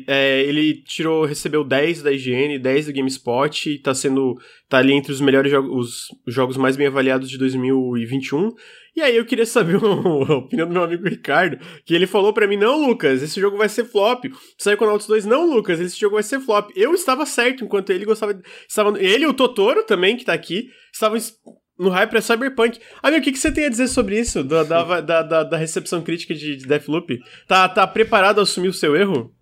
É, 0.07 0.43
ele 0.43 0.83
tirou, 0.83 1.25
recebeu 1.25 1.65
10 1.65 2.03
da 2.03 2.13
IGN, 2.13 2.59
10 2.59 2.87
do 2.87 2.93
GameSpot, 2.93 3.71
e 3.71 3.79
tá 3.79 3.95
sendo. 3.95 4.35
tá 4.69 4.79
ali 4.79 4.93
entre 4.93 5.13
os 5.13 5.21
melhores 5.21 5.51
jogos, 5.51 6.09
os 6.27 6.35
jogos 6.35 6.57
mais 6.57 6.77
bem 6.77 6.87
avaliados 6.87 7.29
de 7.31 7.39
2021. 7.39 8.51
E 8.97 9.01
aí 9.01 9.17
eu 9.17 9.25
queria 9.25 9.47
saber 9.47 9.77
a 9.83 10.35
opinião 10.37 10.67
do 10.67 10.73
meu 10.75 10.83
amigo 10.83 11.09
Ricardo, 11.09 11.59
que 11.87 11.95
ele 11.95 12.07
falou 12.07 12.33
pra 12.33 12.47
mim: 12.47 12.57
não, 12.57 12.87
Lucas, 12.87 13.23
esse 13.23 13.41
jogo 13.41 13.57
vai 13.57 13.69
ser 13.69 13.85
flop. 13.85 14.25
Psychonauts 14.59 15.07
2, 15.07 15.25
não, 15.25 15.47
Lucas, 15.49 15.81
esse 15.81 15.99
jogo 15.99 16.15
vai 16.15 16.23
ser 16.23 16.41
flop. 16.41 16.71
Eu 16.77 16.93
estava 16.95 17.25
certo, 17.25 17.65
enquanto 17.65 17.91
ele 17.91 18.05
gostava. 18.05 18.39
Estava, 18.69 19.01
ele 19.03 19.25
e 19.25 19.29
o 19.29 19.35
Totoro 19.35 19.85
também, 19.85 20.17
que 20.17 20.25
tá 20.25 20.33
aqui, 20.33 20.69
estavam 20.93 21.17
es- 21.17 21.35
no 21.79 21.91
hype 21.91 22.11
pra 22.11 22.21
Cyberpunk. 22.21 22.81
Amigo, 23.03 23.21
o 23.21 23.25
que, 23.25 23.31
que 23.33 23.39
você 23.39 23.53
tem 23.53 23.65
a 23.67 23.69
dizer 23.71 23.87
sobre 23.87 24.19
isso? 24.19 24.43
Da, 24.43 24.65
da, 24.65 25.01
da, 25.01 25.23
da- 25.23 25.45
da 25.45 25.57
recepção 25.57 26.03
crítica 26.03 26.35
de, 26.35 26.57
de 26.57 26.67
Deathloop? 26.67 27.19
Tá, 27.47 27.69
tá 27.69 27.87
preparado 27.87 28.41
a 28.41 28.43
assumir 28.43 28.69
o 28.69 28.73
seu 28.73 28.97
erro? 28.97 29.33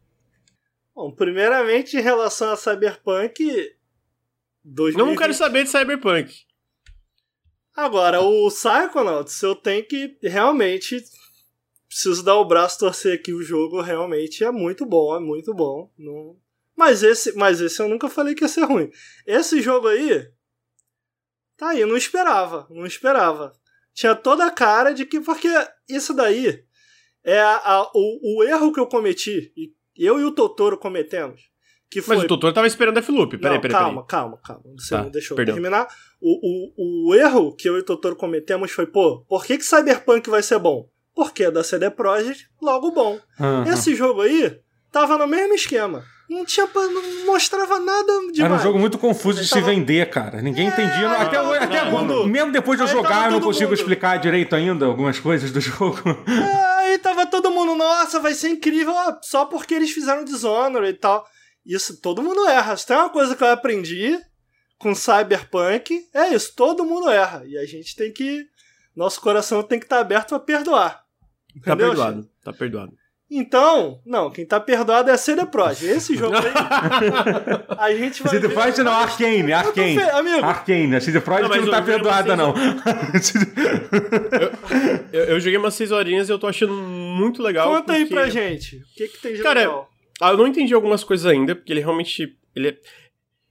Bom, 0.96 1.14
primeiramente, 1.14 1.94
em 1.94 2.00
relação 2.00 2.50
a 2.50 2.56
Cyberpunk. 2.56 3.44
2020... 4.64 4.96
Não 5.06 5.14
quero 5.14 5.34
saber 5.34 5.64
de 5.64 5.68
Cyberpunk. 5.70 6.34
Agora, 7.74 8.22
o 8.22 8.48
Psychonauts, 8.48 9.42
eu 9.42 9.54
tenho 9.54 9.86
que 9.86 10.16
realmente. 10.22 11.04
Preciso 11.86 12.22
dar 12.24 12.36
o 12.36 12.46
braço 12.46 12.78
torcer 12.78 13.14
aqui. 13.18 13.34
O 13.34 13.42
jogo 13.42 13.82
realmente 13.82 14.42
é 14.42 14.50
muito 14.50 14.86
bom, 14.86 15.14
é 15.14 15.20
muito 15.20 15.52
bom. 15.54 15.92
Não... 15.98 16.40
Mas, 16.74 17.02
esse, 17.02 17.34
mas 17.36 17.60
esse 17.60 17.80
eu 17.80 17.88
nunca 17.90 18.08
falei 18.08 18.34
que 18.34 18.44
ia 18.44 18.48
ser 18.48 18.64
ruim. 18.64 18.90
Esse 19.26 19.60
jogo 19.60 19.88
aí. 19.88 20.26
Tá 21.58 21.70
aí, 21.70 21.84
não 21.84 21.96
esperava. 21.96 22.66
Não 22.70 22.86
esperava. 22.86 23.52
Tinha 23.92 24.14
toda 24.14 24.46
a 24.46 24.50
cara 24.50 24.92
de 24.94 25.04
que. 25.04 25.20
Porque 25.20 25.48
isso 25.88 26.14
daí 26.14 26.64
é 27.22 27.38
a- 27.38 27.56
a- 27.56 27.90
o, 27.94 28.38
o 28.40 28.44
erro 28.44 28.72
que 28.72 28.80
eu 28.80 28.86
cometi. 28.86 29.52
E 29.56 29.75
eu 30.04 30.20
e 30.20 30.24
o 30.24 30.30
Totoro 30.32 30.76
cometemos. 30.76 31.40
Que 31.88 32.02
foi 32.02 32.16
Mas 32.16 32.24
o 32.24 32.28
Totoro 32.28 32.52
tava 32.52 32.66
esperando 32.66 32.94
Deathloop. 32.94 33.38
Peraí, 33.38 33.54
não, 33.54 33.60
peraí, 33.60 33.76
calma, 33.76 34.02
peraí. 34.04 34.06
calma, 34.08 34.38
calma. 34.44 34.62
Você 34.76 34.94
Tá, 34.96 35.02
não 35.04 35.10
deixou 35.10 35.34
eu 35.34 35.36
perdão. 35.36 35.54
terminar. 35.54 35.86
O, 36.20 37.06
o, 37.06 37.10
o 37.10 37.14
erro 37.14 37.54
que 37.54 37.68
eu 37.68 37.76
e 37.76 37.80
o 37.80 37.84
Totoro 37.84 38.16
cometemos 38.16 38.72
foi, 38.72 38.86
pô, 38.86 39.24
por 39.28 39.44
que, 39.46 39.56
que 39.56 39.64
Cyberpunk 39.64 40.28
vai 40.28 40.42
ser 40.42 40.58
bom? 40.58 40.88
Porque 41.14 41.44
é 41.44 41.50
da 41.50 41.62
CD 41.62 41.88
Projekt, 41.90 42.48
logo 42.60 42.90
bom. 42.90 43.18
Aham. 43.40 43.64
Esse 43.72 43.94
jogo 43.94 44.22
aí 44.22 44.58
tava 44.90 45.16
no 45.16 45.26
mesmo 45.28 45.54
esquema. 45.54 46.02
Não 46.28 46.44
tinha 46.44 46.66
pra- 46.66 46.88
não 46.88 47.24
mostrava 47.24 47.78
nada 47.78 48.12
demais. 48.32 48.38
Era 48.40 48.54
um 48.54 48.58
jogo 48.58 48.80
muito 48.80 48.98
confuso 48.98 49.34
de 49.36 49.42
Ele 49.42 49.46
se 49.48 49.54
tava- 49.54 49.66
vender, 49.66 50.10
cara. 50.10 50.42
Ninguém 50.42 50.66
entendia. 50.66 51.08
aí 51.08 51.22
Até, 51.22 51.36
tava 51.36 51.50
hoje- 51.50 51.62
até 51.64 51.84
mundo- 51.88 52.26
mesmo 52.26 52.50
depois 52.50 52.76
de 52.76 52.82
eu 52.84 52.88
tava 52.88 53.00
jogar, 53.00 53.26
eu 53.26 53.30
não 53.30 53.40
consigo 53.40 53.70
mundo- 53.70 53.78
explicar 53.78 54.16
direito 54.18 54.56
ainda 54.56 54.84
algumas 54.86 55.20
coisas 55.20 55.52
do 55.52 55.60
jogo. 55.60 55.96
É, 56.26 56.75
Aí 56.96 56.98
tava 56.98 57.26
todo 57.26 57.50
mundo, 57.50 57.74
nossa, 57.76 58.18
vai 58.18 58.32
ser 58.32 58.48
incrível 58.48 58.94
só 59.20 59.44
porque 59.44 59.74
eles 59.74 59.90
fizeram 59.90 60.24
Dishonored 60.24 60.88
e 60.96 60.98
tal. 60.98 61.28
Isso, 61.64 62.00
todo 62.00 62.22
mundo 62.22 62.46
erra. 62.48 62.74
Se 62.74 62.86
tem 62.86 62.96
uma 62.96 63.10
coisa 63.10 63.36
que 63.36 63.42
eu 63.42 63.48
aprendi 63.48 64.18
com 64.78 64.94
Cyberpunk, 64.94 66.08
é 66.14 66.28
isso, 66.34 66.54
todo 66.56 66.86
mundo 66.86 67.10
erra. 67.10 67.44
E 67.44 67.58
a 67.58 67.66
gente 67.66 67.94
tem 67.94 68.10
que. 68.10 68.46
Nosso 68.94 69.20
coração 69.20 69.62
tem 69.62 69.78
que 69.78 69.84
estar 69.84 70.00
aberto 70.00 70.30
pra 70.30 70.40
perdoar. 70.40 71.04
Tá 71.62 71.72
Entendeu, 71.72 71.88
perdoado, 71.88 72.22
Chico? 72.22 72.34
tá 72.42 72.52
perdoado. 72.54 72.92
Então, 73.28 74.00
não, 74.06 74.30
quem 74.30 74.46
tá 74.46 74.60
perdoado 74.60 75.10
é 75.10 75.12
a 75.12 75.16
CD 75.18 75.44
Projekt. 75.46 75.84
Esse 75.84 76.16
jogo 76.16 76.36
aí. 76.36 76.44
a 77.76 77.92
gente 77.92 78.22
vai. 78.22 78.30
CD 78.32 78.48
Projekt 78.48 78.82
não, 78.82 78.92
Arkane, 78.92 79.52
Arkane. 79.52 79.98
fe- 79.98 80.10
Amigo, 80.10 80.46
Arkane, 80.46 80.94
a 80.96 81.00
CD 81.00 81.20
Projekt 81.20 81.48
Não, 81.56 81.64
não, 81.64 81.70
tá 81.72 81.82
perdoada, 81.82 82.36
não. 82.36 82.54
Eu, 85.12 85.24
eu 85.24 85.40
joguei 85.40 85.58
umas 85.58 85.74
6 85.74 85.92
horinhas 85.92 86.28
e 86.28 86.32
eu 86.32 86.38
tô 86.38 86.46
achando 86.46 86.72
muito 86.74 87.42
legal. 87.42 87.70
conta 87.70 87.92
aí 87.94 88.00
porque- 88.04 88.14
pra 88.14 88.28
gente. 88.28 88.76
O 88.76 88.80
que, 88.96 89.08
que 89.08 89.18
tem 89.22 89.34
de 89.34 89.42
Cara, 89.42 89.60
legal? 89.60 89.90
Eu 90.20 90.36
não 90.36 90.46
entendi 90.46 90.74
algumas 90.74 91.04
coisas 91.04 91.26
ainda, 91.26 91.54
porque 91.54 91.72
ele 91.72 91.80
realmente. 91.80 92.36
Ele 92.54 92.68
é, 92.68 92.76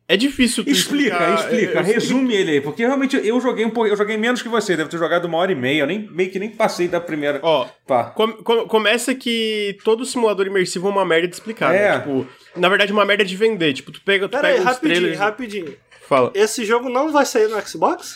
é 0.07 0.15
difícil 0.17 0.63
tu 0.63 0.69
Explica, 0.69 1.15
explicar- 1.15 1.33
explica, 1.35 1.71
eu- 1.73 1.77
eu- 1.79 1.83
resume 1.83 2.33
ele 2.35 2.51
aí, 2.51 2.61
porque 2.61 2.85
realmente 2.85 3.15
eu 3.23 3.39
joguei 3.41 3.65
um 3.65 3.69
pouco, 3.69 3.89
eu 3.89 3.97
joguei 3.97 4.17
menos 4.17 4.41
que 4.41 4.49
você, 4.49 4.75
deve 4.77 4.89
ter 4.89 4.97
jogado 4.97 5.25
uma 5.25 5.37
hora 5.37 5.51
e 5.51 5.55
meia, 5.55 5.81
eu 5.81 5.87
nem, 5.87 6.07
meio 6.11 6.29
que 6.29 6.37
nem 6.39 6.49
passei 6.49 6.87
da 6.87 6.99
primeira. 7.01 7.39
Ó, 7.41 7.67
Pá. 7.87 8.05
com- 8.05 8.33
com- 8.33 8.67
começa 8.67 9.13
que 9.15 9.77
todo 9.83 10.05
simulador 10.05 10.45
imersivo 10.47 10.87
é 10.87 10.91
uma 10.91 11.05
merda 11.05 11.27
de 11.27 11.33
explicar. 11.35 11.71
né? 11.71 11.87
É. 11.87 11.99
Tipo, 11.99 12.27
na 12.55 12.69
verdade, 12.69 12.91
uma 12.93 13.05
merda 13.05 13.25
de 13.25 13.35
vender. 13.35 13.73
Tipo, 13.73 13.91
tu 13.91 14.01
pega, 14.01 14.27
tu 14.27 14.31
Pera 14.31 14.47
aí, 14.47 14.53
pega 14.55 14.63
os 14.63 14.75
rapidinho, 14.75 14.95
trailers. 14.99 15.19
rapidinho. 15.19 15.75
Fala. 16.07 16.31
Esse 16.35 16.63
jogo 16.65 16.87
não 16.87 17.11
vai 17.11 17.25
sair 17.25 17.47
no 17.47 17.59
Xbox? 17.67 18.15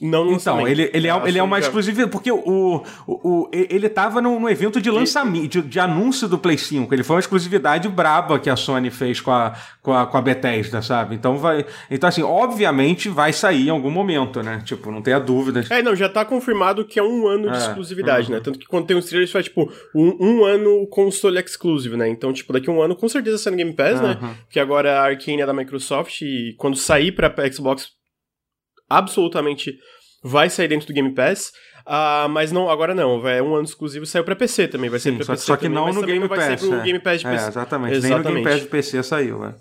Não, 0.00 0.24
não 0.26 0.32
Então, 0.34 0.66
ele, 0.68 0.90
ele, 0.92 1.06
é, 1.08 1.10
Ah, 1.10 1.22
ele 1.26 1.38
é 1.38 1.42
uma 1.42 1.60
já- 1.60 1.66
exclusividade, 1.66 2.10
porque 2.10 2.30
o, 2.32 2.36
o, 2.38 2.82
o- 3.06 3.50
ele 3.52 3.88
tava 3.88 4.20
no, 4.20 4.38
no 4.38 4.48
evento 4.48 4.80
de 4.80 4.90
lançamento, 4.90 5.62
de, 5.62 5.68
de 5.68 5.80
anúncio 5.80 6.28
do 6.28 6.38
Play 6.38 6.58
5. 6.58 6.92
Ele 6.94 7.02
foi 7.02 7.16
uma 7.16 7.20
exclusividade 7.20 7.88
braba 7.88 8.38
que 8.38 8.50
a 8.50 8.56
Sony 8.56 8.90
fez 8.90 9.20
com 9.20 9.30
a, 9.30 9.54
com 9.82 9.92
a, 9.92 10.06
com 10.06 10.16
a 10.16 10.22
Bethesda, 10.22 10.82
sabe? 10.82 11.14
Então 11.14 11.38
vai. 11.38 11.64
Então, 11.90 12.08
assim, 12.08 12.22
obviamente 12.22 13.08
vai 13.08 13.32
sair 13.32 13.66
em 13.68 13.70
algum 13.70 13.90
momento, 13.90 14.42
né? 14.42 14.62
Tipo, 14.64 14.90
não 14.90 15.02
tenha 15.02 15.18
dúvida. 15.18 15.64
É, 15.70 15.82
não, 15.82 15.94
já 15.96 16.08
tá 16.08 16.24
confirmado 16.24 16.84
que 16.84 16.98
é 16.98 17.02
um 17.02 17.26
ano 17.26 17.50
de 17.50 17.56
É, 17.56 17.60
exclusividade, 17.60 18.30
né? 18.30 18.40
Tanto 18.40 18.58
que 18.58 18.66
quando 18.66 18.86
tem 18.86 18.96
os 18.96 19.06
trailers 19.06 19.30
faz, 19.32 19.44
tipo, 19.46 19.70
um, 19.94 20.16
um 20.20 20.44
ano 20.44 20.86
console 20.88 21.38
exclusive, 21.38 21.96
né? 21.96 22.08
Então, 22.08 22.32
tipo, 22.32 22.52
daqui 22.52 22.68
a 22.68 22.72
um 22.72 22.80
ano 22.82 22.94
com 22.96 23.08
certeza 23.08 23.38
sai 23.38 23.52
no 23.52 23.56
Game 23.56 23.72
Pass, 23.72 24.00
né? 24.00 24.18
Aham. 24.20 24.34
Porque 24.44 24.60
agora 24.60 25.00
a 25.00 25.04
Arkane 25.04 25.42
é 25.42 25.46
da 25.46 25.52
Microsoft 25.52 26.20
e 26.22 26.54
quando 26.58 26.76
sair 26.76 27.12
pra 27.12 27.32
Xbox, 27.52 27.88
absolutamente 28.88 29.76
vai 30.22 30.48
sair 30.50 30.68
dentro 30.68 30.86
do 30.86 30.92
Game 30.92 31.14
Pass. 31.14 31.52
Ah, 31.88 32.26
mas 32.28 32.50
não, 32.50 32.68
agora 32.68 32.94
não, 32.94 33.20
vai, 33.20 33.38
é 33.38 33.42
um 33.42 33.54
ano 33.54 33.64
exclusivo, 33.64 34.04
saiu 34.06 34.24
pra 34.24 34.34
PC 34.34 34.66
também, 34.66 34.90
vai 34.90 34.98
ser 34.98 35.10
Sim, 35.10 35.16
pra 35.16 35.24
só, 35.24 35.32
PC 35.34 35.44
só 35.46 35.56
que 35.56 35.62
também, 35.64 35.76
não 35.76 35.84
mas 35.86 35.94
no 35.94 36.02
Game 36.02 36.18
não 36.18 36.26
vai 36.28 36.38
Pass. 36.38 36.60
ser 36.60 36.66
pro 36.68 36.78
é. 36.80 36.82
Game 36.82 36.98
Pass 36.98 37.20
de 37.20 37.26
É, 37.28 37.30
PC. 37.30 37.48
exatamente. 37.48 37.90
Nem 37.92 38.00
no 38.00 38.02
Game 38.02 38.14
Exatamente. 38.20 38.44
Pass 38.48 38.60
de 38.62 38.66
PC 38.68 39.02
saiu, 39.04 39.44
é. 39.44 39.54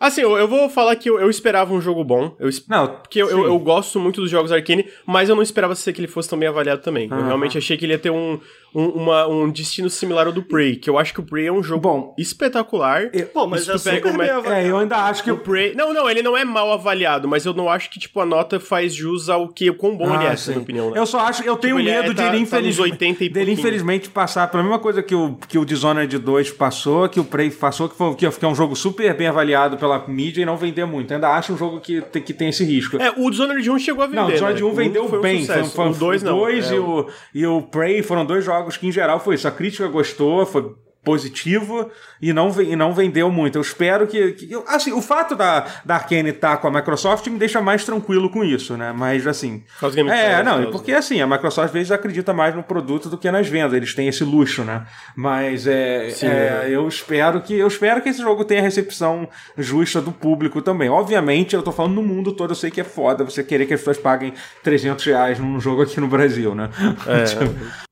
Assim, 0.00 0.20
eu, 0.20 0.36
eu 0.36 0.46
vou 0.48 0.68
falar 0.68 0.94
que 0.96 1.08
eu, 1.08 1.18
eu 1.20 1.30
esperava 1.30 1.72
um 1.72 1.80
jogo 1.80 2.04
bom, 2.04 2.34
eu, 2.38 2.48
es- 2.48 2.66
Não, 2.68 2.86
porque 2.86 3.20
eu, 3.22 3.28
eu, 3.30 3.38
sim. 3.38 3.44
eu 3.44 3.58
gosto 3.58 3.98
muito 3.98 4.20
dos 4.20 4.30
jogos 4.30 4.52
Arkane, 4.52 4.86
mas 5.06 5.28
eu 5.28 5.34
não 5.36 5.42
esperava 5.42 5.74
ser 5.74 5.92
que 5.92 6.00
ele 6.00 6.08
fosse 6.08 6.28
tão 6.28 6.38
bem 6.38 6.48
avaliado 6.48 6.82
também. 6.82 7.08
Eu 7.10 7.24
realmente 7.24 7.56
achei 7.58 7.76
que 7.76 7.84
ele 7.84 7.92
ia 7.94 7.98
ter 7.98 8.10
um, 8.10 8.38
um, 8.74 8.84
uma- 8.88 9.26
um 9.26 9.50
destino 9.50 9.88
similar 9.88 10.26
ao 10.26 10.32
do 10.32 10.42
Prey, 10.42 10.76
que 10.76 10.90
eu 10.90 10.98
acho 10.98 11.14
que 11.14 11.20
o 11.20 11.22
Prey 11.22 11.46
é 11.46 11.52
um 11.52 11.62
jogo 11.62 11.80
Bom, 11.80 12.14
espetacular. 12.18 13.10
Pô, 13.32 13.46
mas 13.46 13.62
Se 13.64 13.70
é 13.70 13.74
tu 13.74 13.82
pega 13.84 13.96
super 13.96 14.14
o 14.14 14.18
bem 14.18 14.26
Mac- 14.28 14.36
avaliado. 14.38 14.66
É, 14.66 14.70
eu 14.70 14.78
ainda 14.78 14.96
acho 14.96 15.22
que 15.24 15.30
O 15.30 15.38
Prey... 15.38 15.74
Não, 15.74 15.92
não, 15.92 16.08
ele 16.10 16.22
não 16.22 16.36
é 16.36 16.44
mal 16.44 16.72
avaliado, 16.72 17.26
mas 17.28 17.44
eu 17.46 17.52
não 17.54 17.68
acho 17.70 17.90
que, 17.90 17.98
tipo, 17.98 18.20
a 18.20 18.26
nota 18.26 18.58
faz 18.60 18.94
jus 18.94 19.28
ao 19.28 19.48
que, 19.48 19.70
o 19.70 19.74
quão 19.74 19.96
bom 19.96 20.12
ele 20.14 20.24
é, 20.24 20.28
Ah, 20.28 20.30
na 20.30 20.36
sim. 20.36 20.50
minha 20.52 20.62
opinião, 20.62 20.90
né? 20.90 20.98
Eu 20.98 21.06
só 21.06 21.20
acho, 21.20 21.42
eu 21.42 21.56
tenho 21.56 21.78
ele 21.78 21.90
é- 21.90 22.02
medo 22.02 22.14
tá- 22.14 22.22
de 22.28 22.36
ele, 22.36 22.46
tá 22.46 22.56
nos 22.56 22.68
infeliz- 22.70 22.78
80 22.78 23.24
e 23.24 23.28
dele 23.28 23.46
pouquinho. 23.46 23.58
infelizmente 23.60 24.08
passar 24.10 24.50
pela 24.50 24.62
mesma 24.62 24.78
coisa 24.78 25.02
que 25.02 25.14
o, 25.14 25.36
que 25.48 25.58
o 25.58 25.64
Dishonored 25.64 26.18
2 26.18 26.50
passou, 26.52 27.08
que 27.08 27.20
o 27.20 27.24
Prey 27.24 27.50
passou, 27.50 27.88
que, 27.88 27.96
foi, 27.96 28.14
que 28.14 28.26
é 28.26 28.48
um 28.48 28.54
jogo 28.54 28.74
super 28.76 29.14
bem 29.14 29.26
avaliado 29.28 29.76
pela 29.86 30.04
mídia 30.08 30.42
e 30.42 30.44
não 30.44 30.56
vender 30.56 30.84
muito. 30.84 31.14
Ainda 31.14 31.28
acho 31.28 31.52
um 31.52 31.56
jogo 31.56 31.80
que 31.80 32.00
tem, 32.00 32.20
que 32.20 32.34
tem 32.34 32.48
esse 32.48 32.64
risco. 32.64 33.00
É, 33.00 33.10
o 33.16 33.30
Dishonored 33.30 33.70
1 33.70 33.78
chegou 33.78 34.02
a 34.02 34.06
vender, 34.06 34.20
Não, 34.20 34.28
o 34.28 34.32
Dishonored 34.32 34.62
né? 34.62 34.68
1 34.70 34.74
vendeu 34.74 35.08
foi 35.08 35.18
um 35.18 35.22
bem. 35.22 35.40
sucesso. 35.40 35.74
Foi, 35.74 35.88
o 35.88 35.94
2 35.94 36.22
não. 36.22 36.36
dois 36.38 36.70
É, 36.70 36.74
e, 36.74 36.78
o, 36.78 37.06
e 37.34 37.46
o 37.46 37.62
Prey 37.62 38.02
foram 38.02 38.26
dois 38.26 38.44
jogos 38.44 38.76
que, 38.76 38.86
em 38.86 38.92
geral, 38.92 39.20
foi 39.20 39.36
isso. 39.36 39.46
A 39.46 39.52
crítica 39.52 39.86
gostou, 39.88 40.44
foi 40.44 40.74
positivo 41.06 41.88
e 42.20 42.32
não, 42.32 42.50
e 42.60 42.74
não 42.74 42.92
vendeu 42.92 43.30
muito. 43.30 43.56
Eu 43.56 43.62
espero 43.62 44.08
que. 44.08 44.32
que- 44.32 44.50
eu- 44.52 44.64
assim, 44.66 44.92
o 44.92 45.00
fato 45.00 45.36
da, 45.36 45.64
da 45.84 45.94
Arkane 45.94 46.30
estar 46.30 46.56
com 46.56 46.66
a 46.66 46.70
Microsoft 46.70 47.28
me 47.28 47.38
deixa 47.38 47.62
mais 47.62 47.84
tranquilo 47.84 48.28
com 48.28 48.42
isso, 48.42 48.76
né? 48.76 48.92
Mas 48.92 49.24
assim. 49.24 49.62
É, 50.10 50.42
não, 50.42 50.54
e 50.54 50.62
causa 50.64 50.70
porque 50.72 50.92
assim, 50.92 51.20
a 51.20 51.26
Microsoft 51.26 51.66
às 51.68 51.72
vezes 51.72 51.92
acredita 51.92 52.32
mais 52.32 52.56
no 52.56 52.62
produto 52.64 53.08
do 53.08 53.16
que 53.16 53.30
nas 53.30 53.46
vendas, 53.46 53.74
eles 53.74 53.94
têm 53.94 54.08
esse 54.08 54.24
luxo, 54.24 54.64
né? 54.64 54.84
Mas 55.14 55.66
é, 55.68 56.10
Sim, 56.10 56.26
é, 56.26 56.62
é. 56.64 56.70
eu 56.70 56.88
espero 56.88 57.40
que 57.40 57.54
eu 57.54 57.68
espero 57.68 58.02
que 58.02 58.08
esse 58.08 58.20
jogo 58.20 58.44
tenha 58.44 58.60
recepção 58.60 59.28
justa 59.56 60.00
do 60.00 60.10
público 60.10 60.60
também. 60.60 60.88
Obviamente, 60.88 61.54
eu 61.54 61.62
tô 61.62 61.70
falando 61.70 61.94
no 61.94 62.02
mundo 62.02 62.32
todo, 62.32 62.50
eu 62.50 62.56
sei 62.56 62.70
que 62.72 62.80
é 62.80 62.84
foda 62.84 63.22
você 63.22 63.44
querer 63.44 63.66
que 63.66 63.74
as 63.74 63.80
pessoas 63.80 63.98
paguem 63.98 64.32
300 64.64 65.04
reais 65.04 65.38
num 65.38 65.60
jogo 65.60 65.82
aqui 65.82 66.00
no 66.00 66.08
Brasil, 66.08 66.52
né? 66.52 66.68
É. 67.06 67.76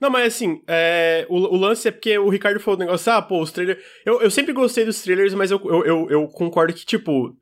Não, 0.00 0.08
mas 0.08 0.34
assim, 0.34 0.62
é, 0.66 1.26
o, 1.28 1.36
o 1.36 1.56
lance 1.56 1.86
é 1.86 1.90
porque 1.90 2.16
o 2.18 2.30
Ricardo 2.30 2.58
falou 2.58 2.78
o 2.78 2.80
negócio, 2.80 3.12
ah, 3.12 3.20
pô, 3.20 3.42
os 3.42 3.52
trailers. 3.52 3.78
Eu, 4.04 4.22
eu 4.22 4.30
sempre 4.30 4.52
gostei 4.52 4.84
dos 4.84 5.02
trailers, 5.02 5.34
mas 5.34 5.50
eu, 5.50 5.60
eu, 5.64 5.84
eu, 5.84 6.06
eu 6.10 6.28
concordo 6.28 6.72
que, 6.72 6.86
tipo. 6.86 7.36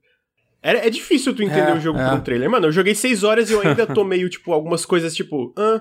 É, 0.61 0.89
é 0.89 0.91
difícil 0.91 1.33
tu 1.35 1.43
entender 1.43 1.71
É, 1.71 1.75
o 1.75 1.81
jogo 1.81 2.01
é. 2.01 2.09
por 2.09 2.19
um 2.19 2.21
trailer. 2.21 2.51
Mano, 2.51 2.67
eu 2.67 2.73
joguei 2.73 2.95
seis 2.95 3.23
horas 3.23 3.49
e 3.49 3.53
eu 3.53 3.61
ainda 3.61 3.87
tô 3.87 4.03
meio, 4.05 4.29
tipo, 4.29 4.53
algumas 4.53 4.85
coisas, 4.85 5.15
tipo, 5.15 5.55
ah, 5.57 5.81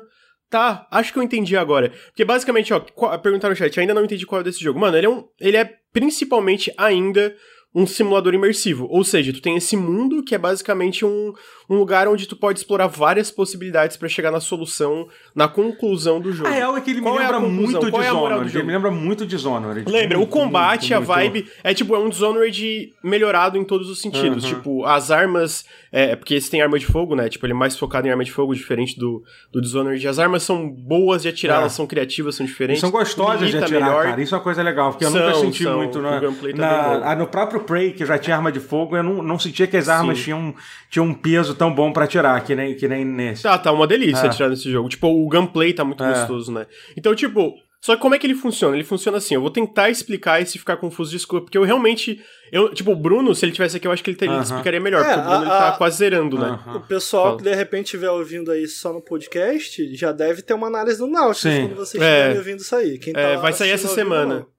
tá, 0.51 0.87
acho 0.91 1.11
que 1.11 1.17
eu 1.17 1.23
entendi 1.23 1.57
agora. 1.57 1.91
Porque 2.07 2.23
basicamente, 2.23 2.71
ó, 2.71 2.79
perguntaram 3.17 3.53
no 3.53 3.57
chat, 3.57 3.79
ainda 3.79 3.95
não 3.95 4.05
entendi 4.05 4.27
qual 4.27 4.41
é 4.41 4.43
desse 4.43 4.63
jogo. 4.63 4.79
Mano, 4.79 4.95
ele 4.95 5.07
é 5.07 5.09
um. 5.09 5.27
Ele 5.39 5.57
é 5.57 5.73
principalmente 5.91 6.71
ainda 6.77 7.35
um 7.77 7.85
simulador 7.85 8.33
imersivo. 8.33 8.87
Ou 8.89 9.03
seja, 9.03 9.31
tu 9.31 9.39
tem 9.39 9.55
esse 9.55 9.77
mundo 9.77 10.23
que 10.23 10.33
é 10.33 10.37
basicamente 10.39 11.05
um, 11.05 11.31
um 11.69 11.75
lugar 11.75 12.07
onde 12.07 12.27
tu 12.27 12.35
pode 12.35 12.57
explorar 12.57 12.87
várias 12.87 13.29
possibilidades 13.29 13.95
para 13.95 14.09
chegar 14.09 14.31
na 14.31 14.39
solução, 14.39 15.07
na 15.35 15.47
conclusão 15.47 16.19
do 16.19 16.31
jogo. 16.31 16.49
A 16.49 16.53
real 16.53 16.75
é 16.75 16.81
que 16.81 16.89
ele 16.89 17.01
Qual 17.01 17.13
me 17.13 17.19
lembra 17.19 17.37
é 17.37 17.39
muito 17.39 17.87
é 17.87 17.91
Dishonored. 17.91 18.57
Ele 18.57 18.65
me 18.65 18.73
lembra 18.73 18.89
muito 18.89 19.27
Dishonored. 19.27 19.87
Lembra, 19.87 20.17
muito, 20.17 20.27
o 20.27 20.31
combate, 20.31 20.91
muito, 20.91 21.11
a 21.11 21.13
vibe, 21.15 21.41
muito... 21.43 21.51
é 21.63 21.71
tipo, 21.71 21.93
é 21.93 21.99
um 21.99 22.09
Dishonored 22.09 22.93
melhorado 23.03 23.59
em 23.59 23.63
todos 23.63 23.91
os 23.91 24.01
sentidos. 24.01 24.43
Uhum. 24.43 24.49
Tipo, 24.49 24.85
as 24.85 25.11
armas, 25.11 25.63
é, 25.91 26.15
porque 26.15 26.33
esse 26.33 26.49
tem 26.49 26.63
arma 26.63 26.79
de 26.79 26.87
fogo, 26.87 27.13
né? 27.13 27.29
Tipo, 27.29 27.45
ele 27.45 27.53
é 27.53 27.55
mais 27.55 27.77
focado 27.77 28.07
em 28.07 28.09
arma 28.09 28.23
de 28.23 28.31
fogo, 28.31 28.55
diferente 28.55 28.97
do, 28.97 29.21
do 29.51 29.61
Dishonored. 29.61 30.07
As 30.07 30.17
armas 30.17 30.41
são 30.41 30.67
boas 30.67 31.21
de 31.21 31.29
atirar, 31.29 31.57
é. 31.57 31.61
elas 31.61 31.73
são 31.73 31.85
criativas, 31.85 32.33
são 32.33 32.45
diferentes. 32.45 32.79
E 32.79 32.81
são 32.81 32.89
gostosas 32.89 33.51
de 33.51 33.57
atirar, 33.57 33.81
melhor. 33.81 34.03
cara. 34.03 34.19
Isso 34.19 34.33
é 34.33 34.37
uma 34.39 34.43
coisa 34.43 34.63
legal, 34.63 34.89
porque 34.89 35.05
eu 35.05 35.11
são, 35.11 35.21
nunca 35.21 35.35
senti 35.35 35.63
são. 35.63 35.77
muito 35.77 36.01
na, 36.01 36.99
na, 36.99 37.15
no 37.15 37.27
próprio 37.27 37.66
Prey, 37.67 37.91
que 37.91 38.05
já 38.05 38.17
tinha 38.17 38.35
arma 38.35 38.51
de 38.51 38.59
fogo, 38.59 38.95
eu 38.95 39.03
não, 39.03 39.21
não 39.21 39.37
sentia 39.37 39.67
que 39.67 39.77
as 39.77 39.89
armas 39.89 40.17
tinham, 40.19 40.55
tinham 40.89 41.05
um 41.05 41.13
peso 41.13 41.53
tão 41.53 41.73
bom 41.73 41.91
para 41.91 42.05
atirar, 42.05 42.43
que 42.43 42.55
nem, 42.55 42.73
que 42.73 42.87
nem 42.87 43.05
nesse. 43.05 43.47
Ah, 43.47 43.57
tá 43.57 43.71
uma 43.71 43.85
delícia 43.85 44.25
é. 44.25 44.27
atirar 44.27 44.49
nesse 44.49 44.71
jogo. 44.71 44.89
Tipo, 44.89 45.07
o 45.07 45.27
gunplay 45.27 45.73
tá 45.73 45.83
muito 45.83 46.03
é. 46.03 46.09
gostoso, 46.09 46.51
né? 46.51 46.65
Então, 46.95 47.13
tipo, 47.13 47.53
só 47.79 47.95
que 47.95 48.01
como 48.01 48.15
é 48.15 48.19
que 48.19 48.25
ele 48.25 48.35
funciona? 48.35 48.75
Ele 48.75 48.83
funciona 48.83 49.17
assim, 49.17 49.35
eu 49.35 49.41
vou 49.41 49.51
tentar 49.51 49.89
explicar 49.89 50.41
e 50.41 50.45
se 50.45 50.57
ficar 50.57 50.77
confuso, 50.77 51.11
desculpa, 51.11 51.45
porque 51.45 51.57
eu 51.57 51.63
realmente. 51.63 52.19
Eu, 52.51 52.73
tipo, 52.73 52.91
o 52.91 52.95
Bruno, 52.95 53.35
se 53.35 53.45
ele 53.45 53.51
tivesse 53.51 53.77
aqui, 53.77 53.87
eu 53.87 53.91
acho 53.91 54.03
que 54.03 54.09
ele, 54.09 54.17
teria, 54.17 54.35
uh 54.35 54.39
-huh. 54.39 54.43
explicaria 54.43 54.79
melhor, 54.79 55.01
é, 55.01 55.13
porque 55.13 55.19
o 55.19 55.23
Bruno 55.23 55.37
a, 55.37 55.41
ele 55.41 55.49
tá 55.49 55.71
quase 55.77 55.97
zerando, 55.97 56.39
né? 56.39 56.59
O 56.75 56.79
pessoal 56.79 57.25
Fala. 57.25 57.37
que 57.37 57.43
de 57.43 57.55
repente 57.55 57.85
estiver 57.85 58.09
ouvindo 58.09 58.51
aí 58.51 58.67
só 58.67 58.91
no 58.91 59.01
podcast 59.01 59.95
já 59.95 60.11
deve 60.11 60.41
ter 60.41 60.53
uma 60.53 60.67
análise 60.67 60.97
do 60.97 61.07
Nautilus 61.07 61.59
quando 61.59 61.75
vocês 61.75 62.03
é. 62.03 62.07
estiverem 62.07 62.37
ouvindo 62.37 62.59
isso 62.59 62.75
aí. 62.75 62.97
Quem 62.97 63.13
tá 63.13 63.19
é, 63.19 63.37
vai 63.37 63.53
sair 63.53 63.71
essa 63.71 63.87
semana. 63.87 64.39
Não. 64.39 64.56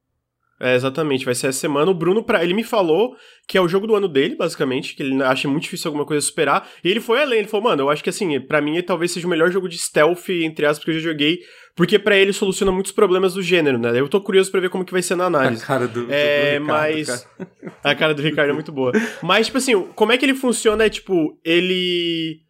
É, 0.60 0.74
exatamente, 0.74 1.24
vai 1.24 1.34
ser 1.34 1.48
essa 1.48 1.60
semana. 1.60 1.90
O 1.90 1.94
Bruno, 1.94 2.22
pra, 2.22 2.42
ele 2.42 2.52
me 2.52 2.64
falou 2.64 3.16
que 3.46 3.56
é 3.56 3.60
o 3.60 3.68
jogo 3.68 3.86
do 3.86 3.94
ano 3.94 4.08
dele, 4.08 4.34
basicamente, 4.34 4.94
que 4.94 5.02
ele 5.02 5.22
acha 5.22 5.46
muito 5.46 5.62
difícil 5.62 5.88
alguma 5.88 6.04
coisa 6.04 6.24
superar. 6.24 6.68
E 6.82 6.90
ele 6.90 7.00
foi 7.00 7.22
além, 7.22 7.40
ele 7.40 7.48
falou, 7.48 7.70
mano, 7.70 7.82
eu 7.82 7.90
acho 7.90 8.02
que 8.02 8.10
assim, 8.10 8.40
para 8.40 8.60
mim 8.60 8.80
talvez 8.82 9.12
seja 9.12 9.26
o 9.26 9.30
melhor 9.30 9.50
jogo 9.52 9.68
de 9.68 9.78
stealth, 9.78 10.28
entre 10.28 10.66
aspas, 10.66 10.84
que 10.84 10.90
eu 10.90 10.94
já 10.94 11.00
joguei, 11.00 11.40
porque 11.76 11.98
para 11.98 12.16
ele 12.16 12.32
soluciona 12.32 12.72
muitos 12.72 12.90
problemas 12.90 13.34
do 13.34 13.42
gênero, 13.42 13.78
né? 13.78 13.98
Eu 13.98 14.08
tô 14.08 14.20
curioso 14.20 14.50
para 14.50 14.60
ver 14.60 14.68
como 14.68 14.84
que 14.84 14.92
vai 14.92 15.02
ser 15.02 15.14
na 15.14 15.26
análise. 15.26 15.62
A 15.62 15.66
cara 15.66 15.86
do, 15.86 16.06
é, 16.10 16.58
do 16.58 16.62
Ricardo, 16.62 16.66
mas 16.66 17.06
cara. 17.06 17.50
a 17.84 17.94
cara 17.94 18.14
do 18.14 18.22
Ricardo 18.22 18.50
é 18.50 18.54
muito 18.54 18.72
boa. 18.72 18.92
Mas 19.22 19.46
tipo 19.46 19.58
assim, 19.58 19.80
como 19.94 20.10
é 20.10 20.18
que 20.18 20.24
ele 20.24 20.34
funciona 20.34 20.84
é 20.84 20.90
tipo, 20.90 21.38
ele 21.44 22.40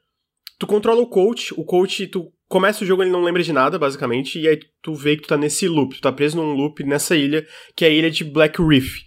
tu 0.58 0.66
controla 0.66 1.00
o 1.02 1.06
coach, 1.06 1.52
o 1.56 1.64
coach 1.64 2.06
tu 2.06 2.32
começa 2.48 2.82
o 2.82 2.86
jogo 2.86 3.02
ele 3.02 3.10
não 3.10 3.22
lembra 3.22 3.42
de 3.42 3.52
nada, 3.52 3.78
basicamente, 3.78 4.38
e 4.38 4.48
aí 4.48 4.58
tu 4.82 4.94
vê 4.94 5.16
que 5.16 5.22
tu 5.22 5.28
tá 5.28 5.36
nesse 5.36 5.68
loop, 5.68 5.94
tu 5.96 6.00
tá 6.00 6.10
preso 6.10 6.36
num 6.36 6.54
loop 6.54 6.82
nessa 6.82 7.14
ilha, 7.14 7.46
que 7.76 7.84
é 7.84 7.88
a 7.88 7.90
ilha 7.90 8.10
de 8.10 8.24
Black 8.24 8.60
Reef. 8.60 9.02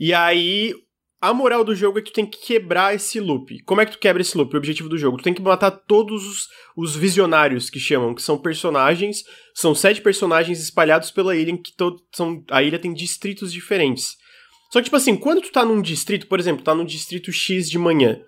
E 0.00 0.12
aí, 0.12 0.74
a 1.20 1.32
moral 1.32 1.64
do 1.64 1.74
jogo 1.74 1.98
é 1.98 2.02
que 2.02 2.10
tu 2.10 2.14
tem 2.14 2.26
que 2.26 2.38
quebrar 2.38 2.94
esse 2.94 3.20
loop. 3.20 3.62
Como 3.64 3.80
é 3.80 3.86
que 3.86 3.92
tu 3.92 3.98
quebra 3.98 4.20
esse 4.20 4.36
loop? 4.36 4.54
O 4.54 4.58
objetivo 4.58 4.88
do 4.88 4.98
jogo. 4.98 5.16
Tu 5.18 5.24
tem 5.24 5.34
que 5.34 5.42
matar 5.42 5.70
todos 5.70 6.26
os, 6.26 6.48
os 6.76 6.96
visionários 6.96 7.70
que 7.70 7.80
chamam, 7.80 8.14
que 8.14 8.22
são 8.22 8.38
personagens. 8.38 9.24
São 9.54 9.74
sete 9.74 10.00
personagens 10.00 10.60
espalhados 10.60 11.10
pela 11.10 11.34
ilha, 11.34 11.50
em 11.50 11.56
que 11.56 11.74
todo, 11.74 12.02
são, 12.12 12.44
a 12.50 12.62
ilha 12.62 12.78
tem 12.78 12.92
distritos 12.92 13.52
diferentes. 13.52 14.16
Só 14.70 14.80
que, 14.80 14.84
tipo 14.84 14.96
assim, 14.96 15.16
quando 15.16 15.40
tu 15.40 15.50
tá 15.50 15.64
num 15.64 15.80
distrito, 15.80 16.26
por 16.26 16.38
exemplo, 16.38 16.62
tá 16.62 16.74
no 16.74 16.84
distrito 16.84 17.32
X 17.32 17.70
de 17.70 17.78
manhã, 17.78 18.20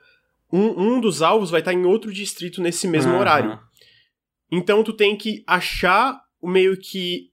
um, 0.52 0.94
um 0.94 1.00
dos 1.00 1.20
alvos 1.20 1.50
vai 1.50 1.60
estar 1.60 1.72
tá 1.72 1.78
em 1.78 1.84
outro 1.84 2.12
distrito 2.12 2.62
nesse 2.62 2.88
mesmo 2.88 3.12
uhum. 3.12 3.18
horário. 3.18 3.58
Então 4.50 4.82
tu 4.82 4.92
tem 4.92 5.16
que 5.16 5.42
achar 5.46 6.20
o 6.40 6.48
meio 6.48 6.76
que 6.76 7.30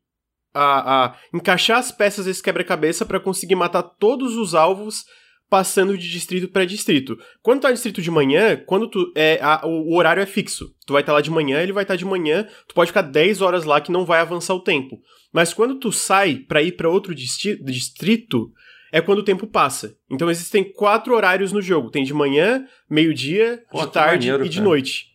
a, 0.53 1.05
a 1.05 1.16
encaixar 1.34 1.78
as 1.78 1.91
peças 1.91 2.26
desse 2.26 2.41
quebra-cabeça 2.41 3.05
para 3.05 3.20
conseguir 3.20 3.55
matar 3.55 3.84
todos 3.84 4.36
os 4.36 4.55
alvos 4.55 5.03
passando 5.49 5.97
de 5.97 6.09
distrito 6.09 6.47
para 6.47 6.66
distrito. 6.66 7.18
Quando 7.41 7.61
tá 7.61 7.68
no 7.68 7.74
distrito 7.74 8.01
de 8.01 8.09
manhã, 8.09 8.57
quando 8.66 8.89
tu 8.89 9.11
é 9.16 9.39
a, 9.41 9.66
o, 9.66 9.91
o, 9.91 9.95
horário 9.95 10.22
é 10.22 10.26
fixo. 10.26 10.74
Tu 10.86 10.93
vai 10.93 11.01
estar 11.01 11.11
tá 11.11 11.18
lá 11.18 11.22
de 11.22 11.30
manhã, 11.30 11.61
ele 11.61 11.74
vai 11.74 11.84
estar 11.84 11.93
tá 11.93 11.97
de 11.97 12.05
manhã, 12.05 12.47
tu 12.68 12.74
pode 12.74 12.89
ficar 12.89 13.03
10 13.03 13.41
horas 13.41 13.63
lá 13.63 13.80
que 13.80 13.91
não 13.91 14.05
vai 14.05 14.20
avançar 14.20 14.53
o 14.53 14.61
tempo. 14.61 14.99
Mas 15.32 15.53
quando 15.53 15.76
tu 15.76 15.91
sai 15.91 16.36
para 16.36 16.61
ir 16.61 16.72
para 16.72 16.89
outro 16.89 17.13
distrito, 17.13 18.51
é 18.91 19.01
quando 19.01 19.20
o 19.20 19.24
tempo 19.24 19.45
passa. 19.45 19.95
Então 20.09 20.30
existem 20.30 20.63
quatro 20.63 21.13
horários 21.13 21.51
no 21.51 21.61
jogo. 21.61 21.91
Tem 21.91 22.03
de 22.03 22.13
manhã, 22.13 22.66
meio-dia, 22.89 23.63
de 23.74 23.88
tarde 23.91 24.28
maneiro, 24.28 24.45
e 24.45 24.49
de 24.49 24.57
cara. 24.57 24.70
noite. 24.70 25.14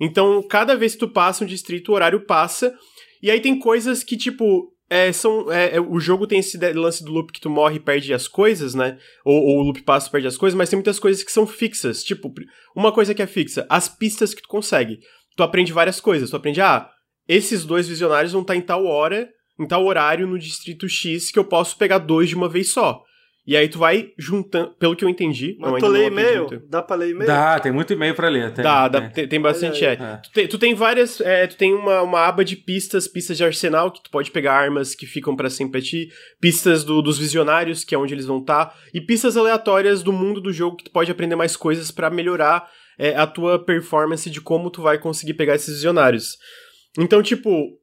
Então, 0.00 0.42
cada 0.42 0.74
vez 0.74 0.94
que 0.94 1.00
tu 1.00 1.08
passa 1.08 1.44
um 1.44 1.46
distrito, 1.46 1.90
o 1.90 1.94
horário 1.94 2.24
passa. 2.24 2.74
E 3.22 3.30
aí 3.30 3.38
tem 3.40 3.58
coisas 3.58 4.02
que, 4.02 4.16
tipo, 4.16 4.72
é, 4.88 5.12
são, 5.12 5.52
é, 5.52 5.76
é, 5.76 5.80
o 5.80 6.00
jogo 6.00 6.26
tem 6.26 6.40
esse 6.40 6.56
lance 6.72 7.04
do 7.04 7.12
loop 7.12 7.32
que 7.32 7.40
tu 7.40 7.50
morre 7.50 7.76
e 7.76 7.80
perde 7.80 8.12
as 8.14 8.26
coisas, 8.26 8.74
né? 8.74 8.98
Ou, 9.24 9.40
ou, 9.40 9.58
o 9.58 9.62
loop 9.62 9.82
passa 9.82 10.08
e 10.08 10.10
perde 10.10 10.26
as 10.26 10.36
coisas, 10.36 10.56
mas 10.56 10.70
tem 10.70 10.78
muitas 10.78 10.98
coisas 10.98 11.22
que 11.22 11.30
são 11.30 11.46
fixas. 11.46 12.02
Tipo, 12.02 12.32
uma 12.74 12.90
coisa 12.90 13.14
que 13.14 13.22
é 13.22 13.26
fixa, 13.26 13.66
as 13.68 13.88
pistas 13.88 14.32
que 14.32 14.42
tu 14.42 14.48
consegue. 14.48 14.98
Tu 15.36 15.42
aprende 15.42 15.72
várias 15.72 16.00
coisas. 16.00 16.30
Tu 16.30 16.36
aprende, 16.36 16.60
ah, 16.60 16.90
esses 17.28 17.64
dois 17.64 17.86
visionários 17.86 18.32
vão 18.32 18.42
estar 18.42 18.56
em 18.56 18.62
tal 18.62 18.84
hora, 18.86 19.28
em 19.58 19.66
tal 19.66 19.84
horário 19.84 20.26
no 20.26 20.38
distrito 20.38 20.88
X 20.88 21.30
que 21.30 21.38
eu 21.38 21.44
posso 21.44 21.76
pegar 21.76 21.98
dois 21.98 22.28
de 22.28 22.34
uma 22.34 22.48
vez 22.48 22.72
só. 22.72 23.02
E 23.50 23.56
aí 23.56 23.68
tu 23.68 23.80
vai 23.80 24.12
juntando, 24.16 24.70
pelo 24.78 24.94
que 24.94 25.04
eu 25.04 25.08
entendi. 25.08 25.56
Mas 25.58 25.80
tu 25.82 25.88
lê 25.88 26.06
e-mail? 26.06 26.46
Dá 26.68 26.80
pra 26.80 26.94
ler 26.94 27.10
e-mail? 27.10 27.26
Dá, 27.26 27.58
tem 27.58 27.72
muito 27.72 27.92
e-mail 27.92 28.14
pra 28.14 28.28
ler. 28.28 28.54
Tem, 28.54 28.62
dá, 28.62 28.86
dá 28.86 29.08
tem, 29.08 29.26
tem, 29.26 29.40
bastante. 29.40 29.84
É. 29.84 29.94
é. 29.94 30.16
Tu, 30.18 30.30
tem, 30.30 30.46
tu, 30.46 30.56
tem, 30.56 30.72
várias. 30.72 31.20
É, 31.20 31.48
tu 31.48 31.56
tem 31.56 31.74
uma, 31.74 32.00
uma 32.00 32.20
aba 32.20 32.44
de 32.44 32.54
pistas, 32.54 33.08
pistas 33.08 33.36
de 33.36 33.42
arsenal, 33.42 33.90
que 33.90 34.04
tu 34.04 34.08
pode 34.08 34.30
pegar 34.30 34.54
armas 34.54 34.94
que 34.94 35.04
ficam 35.04 35.34
para 35.34 35.50
sempre 35.50 35.72
pra 35.72 35.80
ti, 35.80 36.12
pistas 36.40 36.84
do, 36.84 37.02
dos 37.02 37.18
visionários, 37.18 37.82
que 37.82 37.92
é 37.92 37.98
onde 37.98 38.14
eles 38.14 38.26
vão 38.26 38.38
estar, 38.38 38.66
tá, 38.66 38.76
e 38.94 39.00
pistas 39.00 39.36
aleatórias 39.36 40.00
do 40.00 40.12
mundo 40.12 40.40
do 40.40 40.52
jogo 40.52 40.76
que 40.76 40.84
tu 40.84 40.92
pode 40.92 41.10
aprender 41.10 41.34
mais 41.34 41.56
coisas 41.56 41.90
para 41.90 42.08
melhorar 42.08 42.70
é, 42.96 43.16
a 43.16 43.26
tua 43.26 43.58
performance 43.58 44.30
de 44.30 44.40
como 44.40 44.70
tu 44.70 44.80
vai 44.80 44.96
conseguir 44.96 45.34
pegar 45.34 45.56
esses 45.56 45.74
visionários. 45.74 46.36
Então, 46.96 47.20
tipo, 47.20 47.79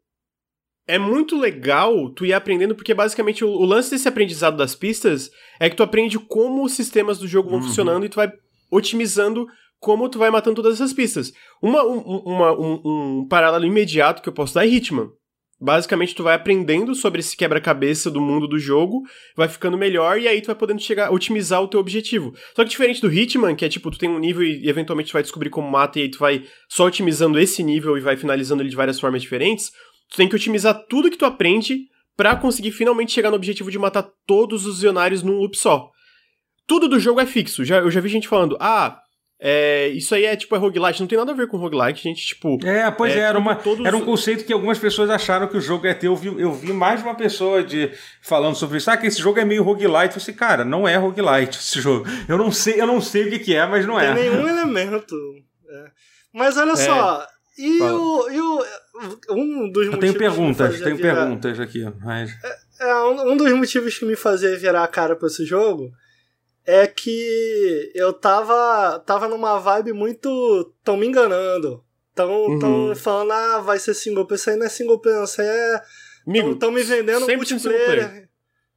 é 0.88 0.98
muito 0.98 1.38
legal 1.38 2.10
tu 2.12 2.26
ir 2.26 2.34
aprendendo, 2.34 2.74
porque 2.74 2.94
basicamente 2.94 3.44
o, 3.44 3.50
o, 3.50 3.66
lance 3.66 3.92
desse 3.92 4.08
aprendizado 4.08 4.56
das 4.56 4.74
pistas 4.74 5.30
é 5.60 5.70
que 5.70 5.76
tu 5.76 5.84
aprende 5.84 6.18
como 6.18 6.64
os 6.64 6.74
sistemas 6.74 7.20
do 7.20 7.28
jogo 7.28 7.50
vão 7.50 7.60
uhum. 7.60 7.66
funcionando 7.66 8.06
e 8.06 8.10
tu 8.10 8.16
vai 8.16 8.32
otimizando 8.72 9.48
como 9.80 10.10
tu 10.10 10.18
vai 10.18 10.32
matando 10.32 10.56
todas 10.56 10.76
essas 10.76 10.94
pistas. 10.94 11.34
Uma, 11.62 11.84
um, 11.84 12.00
uma, 12.00 12.52
um, 12.54 12.82
um 13.20 13.28
paralelo 13.28 13.66
imediato 13.66 14.22
que 14.22 14.30
eu 14.30 14.34
posso 14.34 14.56
dar 14.56 14.66
é 14.66 14.70
Hitman. 14.70 15.12
Basicamente, 15.60 16.14
tu 16.14 16.22
vai 16.22 16.36
aprendendo 16.36 16.94
sobre 16.94 17.20
esse 17.20 17.36
quebra-cabeça 17.36 18.12
do 18.12 18.22
mundo 18.22 18.48
do 18.48 18.60
jogo, 18.60 19.02
vai 19.36 19.48
ficando 19.48 19.76
melhor 19.76 20.20
e 20.20 20.28
aí 20.28 20.40
tu 20.40 20.46
vai 20.46 20.56
podendo 20.56 20.80
chegar, 20.80 21.12
otimizar 21.12 21.64
o 21.64 21.68
teu 21.68 21.80
objetivo. 21.80 22.32
Só 22.56 22.64
que 22.64 22.70
diferente 22.70 23.02
do 23.02 23.12
Hitman, 23.12 23.56
que 23.56 23.66
é 23.66 23.70
tipo, 23.70 23.90
tu 23.90 23.98
tem 23.98 24.08
um 24.08 24.20
nível 24.20 24.44
e 24.44 24.70
eventualmente 24.70 25.10
tu 25.10 25.14
vai 25.14 25.24
descobrir 25.24 25.50
como 25.50 25.68
mata 25.68 25.98
e 25.98 26.04
aí 26.04 26.12
tu 26.12 26.20
vai 26.20 26.44
só 26.70 26.86
otimizando 26.86 27.40
esse 27.40 27.64
nível 27.64 27.98
e 27.98 28.02
vai 28.02 28.16
finalizando 28.16 28.62
ele 28.62 28.70
de 28.70 28.76
várias 28.76 29.00
formas 29.00 29.24
diferentes, 29.24 29.72
Tu 30.10 30.18
tem 30.18 30.30
que 30.30 30.36
otimizar 30.36 30.86
tudo 30.88 31.10
que 31.10 31.18
tu 31.18 31.26
aprende 31.26 31.88
para 32.16 32.36
conseguir 32.36 32.72
finalmente 32.72 33.12
chegar 33.12 33.30
no 33.30 33.36
objetivo 33.36 33.70
de 33.70 33.78
matar 33.78 34.10
todos 34.26 34.66
os 34.66 34.76
visionários 34.76 35.22
num 35.22 35.38
loop 35.38 35.56
só. 35.56 35.92
Tudo 36.66 36.88
do 36.90 37.00
jogo 37.00 37.20
é 37.20 37.26
fixo. 37.26 37.64
Já, 37.64 37.78
eu 37.78 37.92
já 37.92 38.02
vi 38.02 38.10
gente 38.10 38.28
falando, 38.28 38.58
ah, 38.60 39.00
é, 39.40 39.90
isso 39.90 40.16
aí 40.16 40.26
é 40.26 40.36
tipo 40.36 40.56
é 40.56 40.58
roguelite, 40.58 41.00
não 41.00 41.08
tem 41.08 41.18
nada 41.18 41.32
a 41.32 41.36
ver 41.36 41.48
com 41.48 41.58
roguelite, 41.58 42.02
gente, 42.02 42.26
tipo... 42.26 42.58
É, 42.66 42.90
pois 42.90 43.16
é, 43.16 43.20
é 43.20 43.22
era, 43.22 43.38
uma, 43.38 43.56
todos... 43.56 43.86
era 43.86 43.96
um 43.96 44.04
conceito 44.04 44.44
que 44.44 44.52
algumas 44.52 44.80
pessoas 44.80 45.12
acharam 45.12 45.48
que 45.48 45.56
o 45.56 45.62
jogo 45.62 45.86
é 45.86 45.94
ter. 45.94 46.08
Eu 46.08 46.16
vi, 46.16 46.28
eu 46.42 46.52
vi 46.52 46.74
mais 46.74 47.02
de 47.02 47.08
uma 47.08 47.14
pessoa 47.14 47.64
de, 47.64 47.92
falando 48.22 48.56
sobre 48.56 48.80
isso, 48.80 48.90
ah, 48.90 48.98
que 48.98 49.06
esse 49.06 49.22
jogo 49.22 49.40
é 49.40 49.46
meio 49.46 49.62
roguelite. 49.62 50.16
Eu 50.16 50.22
falei, 50.22 50.36
cara, 50.36 50.66
não 50.66 50.88
é 50.88 50.98
roguelite 50.98 51.60
esse 51.60 51.80
jogo. 51.80 52.06
Eu 52.28 52.38
não 52.38 52.52
sei, 52.52 52.82
eu 52.82 52.88
não 52.88 53.00
sei 53.00 53.28
o 53.28 53.30
que, 53.30 53.40
que 53.40 53.56
é, 53.56 53.66
mas 53.68 53.86
não 53.86 54.00
tem 54.00 54.08
é. 54.08 54.14
Tem 54.16 54.30
nenhum 54.30 54.48
elemento. 54.48 55.16
É. 55.70 55.92
Mas 56.34 56.58
olha 56.58 56.72
é. 56.72 56.76
só, 56.76 57.26
e 57.58 57.82
o, 57.82 58.30
e 58.30 58.40
o, 58.40 58.64
um 59.30 59.72
dos 59.72 59.88
Eu 59.88 59.98
tenho 59.98 60.14
perguntas, 60.14 60.80
tenho 60.82 60.96
virar... 60.96 61.16
perguntas 61.16 61.60
aqui, 61.60 61.86
mas... 62.04 62.32
É, 62.44 62.90
é, 62.90 62.96
um, 63.04 63.32
um 63.32 63.38
dos 63.38 63.52
motivos 63.54 63.98
que 63.98 64.06
me 64.06 64.16
fazia 64.16 64.58
virar 64.58 64.84
a 64.84 64.88
cara 64.88 65.16
pra 65.16 65.28
esse 65.28 65.46
jogo 65.46 65.92
é 66.66 66.86
que 66.86 67.92
eu 67.96 68.12
tava, 68.12 69.00
tava 69.00 69.30
numa 69.30 69.58
vibe 69.58 69.94
muito. 69.94 70.74
tão 70.84 70.98
me 70.98 71.08
enganando. 71.08 71.82
Tão, 72.14 72.30
uhum. 72.30 72.60
tão 72.60 72.96
falando, 72.96 73.32
ah, 73.32 73.60
vai 73.60 73.80
ser 73.80 73.94
single 73.94 74.26
player. 74.26 74.40
Isso 74.40 74.50
aí 74.50 74.58
não 74.58 74.66
é 74.66 74.70
single 74.70 75.00
player, 75.00 75.24
isso 75.24 75.42
aí 75.42 75.48
é. 75.48 75.82
Amigo, 76.28 76.50
tão, 76.50 76.60
tão 76.60 76.72
me 76.72 76.84
vendendo 76.84 77.26
multiplayer. 77.26 78.28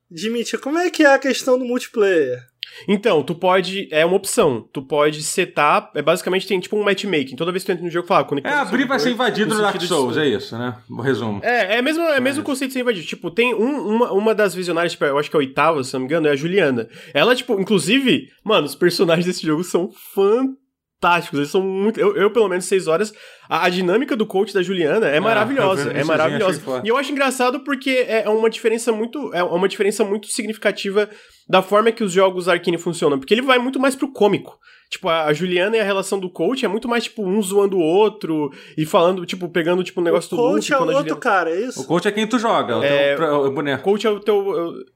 De 0.09 0.31
mentira. 0.31 0.63
Como 0.63 0.79
é 0.79 0.89
que 0.89 1.03
é 1.03 1.15
a 1.15 1.19
questão 1.19 1.59
do 1.59 1.65
multiplayer? 1.65 2.50
Então, 2.89 3.23
tu 3.23 3.35
pode. 3.35 3.89
É 3.91 4.05
uma 4.05 4.17
opção. 4.17 4.69
Tu 4.73 4.83
pode 4.83 5.23
setar. 5.23 5.91
É, 5.95 6.03
basicamente 6.03 6.47
tem 6.47 6.61
tipo 6.61 6.77
um 6.77 6.83
matchmaking. 6.83 7.37
Toda 7.37 7.53
vez 7.53 7.63
que 7.63 7.67
tu 7.67 7.73
entra 7.73 7.85
no 7.85 7.91
jogo, 7.91 8.07
fala. 8.07 8.27
É, 8.45 8.53
abrir 8.53 8.87
vai 8.87 8.99
ser 8.99 9.11
invadido 9.11 9.55
no 9.55 9.61
Dark 9.61 9.81
Souls, 9.83 10.17
é 10.17 10.27
isso, 10.27 10.57
né? 10.57 10.77
O 10.89 11.01
resumo. 11.01 11.41
É, 11.43 11.79
é 11.79 11.83
mesmo, 11.83 12.03
é 12.05 12.21
mesmo 12.21 12.43
conceito 12.43 12.71
de 12.71 12.75
ser 12.75 12.81
invadido. 12.81 13.07
Tipo, 13.07 13.31
tem 13.31 13.55
um, 13.55 13.97
uma, 13.97 14.13
uma 14.13 14.35
das 14.35 14.55
visionárias, 14.55 14.93
tipo, 14.93 15.05
eu 15.05 15.19
acho 15.19 15.31
que 15.31 15.37
é 15.37 15.39
a 15.39 15.41
oitava, 15.41 15.83
se 15.83 15.93
não 15.93 16.01
me 16.01 16.07
engano, 16.07 16.29
é 16.29 16.31
a 16.31 16.37
Juliana. 16.37 16.89
Ela, 17.15 17.35
tipo, 17.35 17.59
inclusive, 17.61 18.29
mano, 18.45 18.67
os 18.67 18.75
personagens 18.75 19.27
desse 19.27 19.47
jogo 19.47 19.65
são 19.65 19.91
fantásticos 20.15 20.61
fantásticos. 21.01 21.39
Eles 21.39 21.51
são 21.51 21.63
muito. 21.63 21.99
Eu, 21.99 22.15
eu 22.15 22.31
pelo 22.31 22.49
menos, 22.49 22.67
seis 22.67 22.87
horas. 22.87 23.13
A, 23.51 23.67
a, 23.67 23.69
dinâmica 23.69 24.17
do 24.17 24.25
coach 24.25 24.55
da 24.55 24.63
Juliana 24.63 25.11
é, 25.11 25.17
é 25.17 25.21
maravilhosa. 25.21 25.91
É 25.93 26.05
maravilhosa. 26.05 26.63
E 26.85 26.89
eu 26.89 26.97
acho 26.97 27.11
engraçado 27.11 27.61
porque 27.61 28.07
é 28.09 28.29
uma 28.31 28.49
diferença 28.49 28.93
muito. 28.93 29.35
É 29.35 29.43
uma 29.43 29.69
diferença 29.69 30.05
muito 30.05 30.29
significativa 30.29 31.11
da 31.49 31.61
forma 31.61 31.91
que 31.91 32.05
os 32.05 32.13
jogos 32.13 32.49
Arkane 32.49 32.79
funcionam. 32.79 33.19
Porque 33.19 33.35
ele 33.35 33.43
vai 33.43 33.59
muito 33.59 33.81
mais 33.81 33.97
pro 33.97 34.13
cômico. 34.13 34.57
Tipo, 34.91 35.09
a 35.09 35.33
Juliana 35.33 35.77
e 35.77 35.81
a 35.81 35.85
relação 35.85 36.19
do 36.19 36.29
coach 36.29 36.65
é 36.65 36.69
muito 36.69 36.89
mais, 36.89 37.05
tipo, 37.05 37.25
um 37.25 37.41
zoando 37.41 37.77
o 37.77 37.81
outro 37.81 38.51
e 38.77 38.85
falando, 38.85 39.25
tipo, 39.25 39.49
pegando, 39.49 39.85
tipo, 39.85 40.01
um 40.01 40.05
negócio 40.05 40.27
o 40.35 40.37
do 40.37 40.43
coach 40.43 40.73
é 40.73 40.77
o 40.77 40.81
outro 40.81 40.97
Juliana... 40.97 41.21
cara, 41.21 41.51
é 41.51 41.61
isso? 41.61 41.83
O 41.83 41.85
coach 41.85 42.09
é 42.09 42.11
quem 42.11 42.27
tu 42.27 42.41
joga, 42.41 42.85
é, 42.85 43.15
o, 43.15 43.17
teu, 43.17 43.35
o 43.35 43.51
boneco. 43.53 43.83
O 43.83 43.85
coach 43.85 44.05
é 44.05 44.11
o 44.11 44.19
teu... 44.19 44.37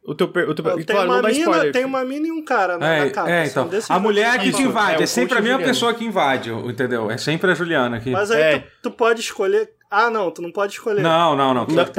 O 0.04 0.14
teu, 0.16 0.26
o 0.26 0.52
teu, 0.52 0.64
tem, 0.74 0.84
claro, 0.84 1.12
uma 1.12 1.22
mina, 1.22 1.72
tem 1.72 1.84
uma 1.84 2.04
mina 2.04 2.26
e 2.26 2.32
um 2.32 2.44
cara 2.44 2.76
né, 2.76 2.98
é, 2.98 3.04
na 3.04 3.10
capa. 3.12 3.30
É, 3.30 3.42
assim, 3.42 3.50
então. 3.52 3.78
Assim, 3.78 3.92
a 3.92 3.98
mulher 4.00 4.34
é 4.34 4.38
que 4.40 4.50
te 4.50 4.62
invade, 4.62 5.00
é, 5.00 5.04
é 5.04 5.06
sempre 5.06 5.38
a 5.38 5.40
mesma 5.40 5.60
pessoa 5.60 5.94
que 5.94 6.04
invade, 6.04 6.50
entendeu? 6.50 7.08
É 7.08 7.16
sempre 7.16 7.52
a 7.52 7.54
Juliana 7.54 7.98
aqui. 7.98 8.10
Mas 8.10 8.32
aí 8.32 8.42
é. 8.44 8.58
tu, 8.58 8.66
tu 8.84 8.90
pode 8.90 9.20
escolher... 9.20 9.70
Ah, 9.90 10.10
não, 10.10 10.30
tu 10.30 10.42
não 10.42 10.50
pode 10.50 10.72
escolher. 10.72 11.02
Não, 11.02 11.36
não, 11.36 11.54
não. 11.54 11.66
não 11.66 11.84
pode, 11.86 11.92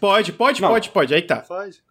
pode, 0.00 0.32
pode, 0.32 0.60
pode, 0.62 0.90
pode, 0.90 1.14
aí 1.14 1.22
tá. 1.22 1.36
Pode. 1.40 1.82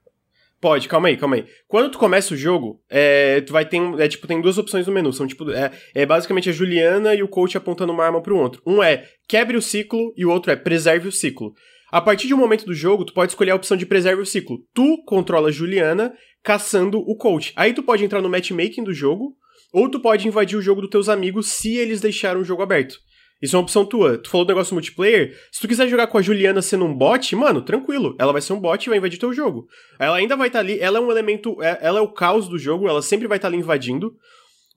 Pode, 0.62 0.90
calma 0.90 1.08
aí, 1.08 1.16
calma 1.16 1.38
aí. 1.38 1.46
Quando 1.68 1.90
tu 1.90 1.98
começa 1.98 2.34
o 2.34 2.38
jogo, 2.38 2.82
é, 2.90 3.40
tu 3.42 3.54
vai 3.54 3.66
ter, 3.66 3.80
é, 3.98 4.10
tipo, 4.10 4.28
tem 4.28 4.42
duas 4.42 4.58
opções 4.58 4.86
no 4.86 4.94
menu. 4.94 5.14
São, 5.14 5.26
tipo, 5.26 5.50
é, 5.52 5.72
é 5.96 6.06
basicamente 6.06 6.50
a 6.50 6.54
Juliana 6.54 7.16
e 7.16 7.24
o 7.24 7.30
coach 7.30 7.58
apontando 7.58 7.94
uma 7.94 8.04
arma 8.04 8.22
pro 8.22 8.38
outro. 8.38 8.62
Um 8.66 8.84
é 8.84 9.06
quebre 9.28 9.56
o 9.56 9.62
ciclo 9.62 10.14
e 10.18 10.26
o 10.26 10.30
outro 10.30 10.52
é 10.52 10.58
preserve 10.58 11.08
o 11.08 11.12
ciclo. 11.14 11.54
A 11.90 12.02
partir 12.02 12.28
de 12.28 12.34
um 12.34 12.38
momento 12.38 12.66
do 12.66 12.74
jogo, 12.74 13.06
tu 13.06 13.14
pode 13.14 13.32
escolher 13.32 13.52
a 13.52 13.56
opção 13.56 13.78
de 13.78 13.86
preserve 13.86 14.22
o 14.22 14.26
ciclo. 14.26 14.60
Tu 14.74 15.02
controla 15.06 15.48
a 15.48 15.52
Juliana 15.52 16.14
caçando 16.44 17.00
o 17.00 17.16
coach. 17.16 17.54
Aí 17.56 17.74
tu 17.74 17.82
pode 17.82 18.04
entrar 18.04 18.22
no 18.22 18.30
matchmaking 18.30 18.84
do 18.84 18.94
jogo, 18.94 19.34
ou 19.74 19.90
tu 19.90 20.00
pode 20.02 20.28
invadir 20.28 20.58
o 20.58 20.62
jogo 20.62 20.82
dos 20.82 20.90
teus 20.90 21.08
amigos 21.08 21.54
se 21.54 21.78
eles 21.78 22.02
deixaram 22.02 22.42
o 22.42 22.46
jogo 22.46 22.62
aberto. 22.62 22.98
Isso 23.42 23.56
é 23.56 23.58
uma 23.58 23.64
opção 23.64 23.86
tua. 23.86 24.18
Tu 24.18 24.30
falou 24.30 24.46
do 24.46 24.50
negócio 24.50 24.74
multiplayer. 24.74 25.38
Se 25.52 25.62
tu 25.62 25.68
quiser 25.68 25.88
jogar 25.88 26.08
com 26.08 26.18
a 26.18 26.22
Juliana 26.22 26.62
sendo 26.62 26.86
um 26.86 26.94
bot, 26.94 27.36
mano, 27.36 27.62
tranquilo. 27.62 28.16
Ela 28.20 28.34
vai 28.34 28.42
ser 28.42 28.54
um 28.54 28.60
bot 28.60 28.84
e 28.84 28.90
vai 28.90 28.98
invadir 28.98 29.18
teu 29.18 29.34
jogo. 29.34 29.68
Ela 29.98 30.18
ainda 30.18 30.36
vai 30.36 30.48
estar 30.48 30.60
tá 30.60 30.66
ali. 30.66 30.80
Ela 30.80 30.98
é 30.98 31.02
um 31.02 31.10
elemento. 31.10 31.62
É, 31.64 31.80
ela 31.82 32.00
é 32.00 32.02
o 32.02 32.12
caos 32.12 32.50
do 32.50 32.58
jogo. 32.58 32.88
Ela 32.88 33.02
sempre 33.02 33.28
vai 33.28 33.38
estar 33.38 33.48
tá 33.48 33.54
ali 33.54 33.62
invadindo. 33.62 34.14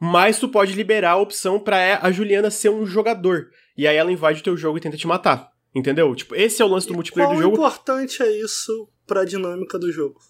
Mas 0.01 0.39
tu 0.39 0.49
pode 0.49 0.73
liberar 0.75 1.13
a 1.13 1.17
opção 1.17 1.59
pra 1.59 1.99
a 2.03 2.11
Juliana 2.13 2.51
ser 2.51 2.71
um 2.71 2.87
jogador. 2.87 3.49
E 3.77 3.87
aí 3.87 3.97
ela 3.97 4.13
invade 4.13 4.41
o 4.41 4.45
teu 4.45 4.57
jogo 4.57 4.79
e 4.79 4.81
tenta 4.81 4.97
te 4.97 5.07
matar. 5.07 5.51
Entendeu? 5.75 6.15
Tipo, 6.15 6.35
esse 6.35 6.61
é 6.61 6.65
o 6.65 6.69
lance 6.69 6.87
do 6.87 6.93
e 6.93 6.97
multiplayer 6.97 7.31
do 7.31 7.41
jogo. 7.41 7.57
Quão 7.57 7.67
importante 7.69 8.23
é 8.23 8.31
isso 8.31 8.89
pra 9.07 9.25
dinâmica 9.25 9.79
do 9.79 9.91
jogo? 9.91 10.21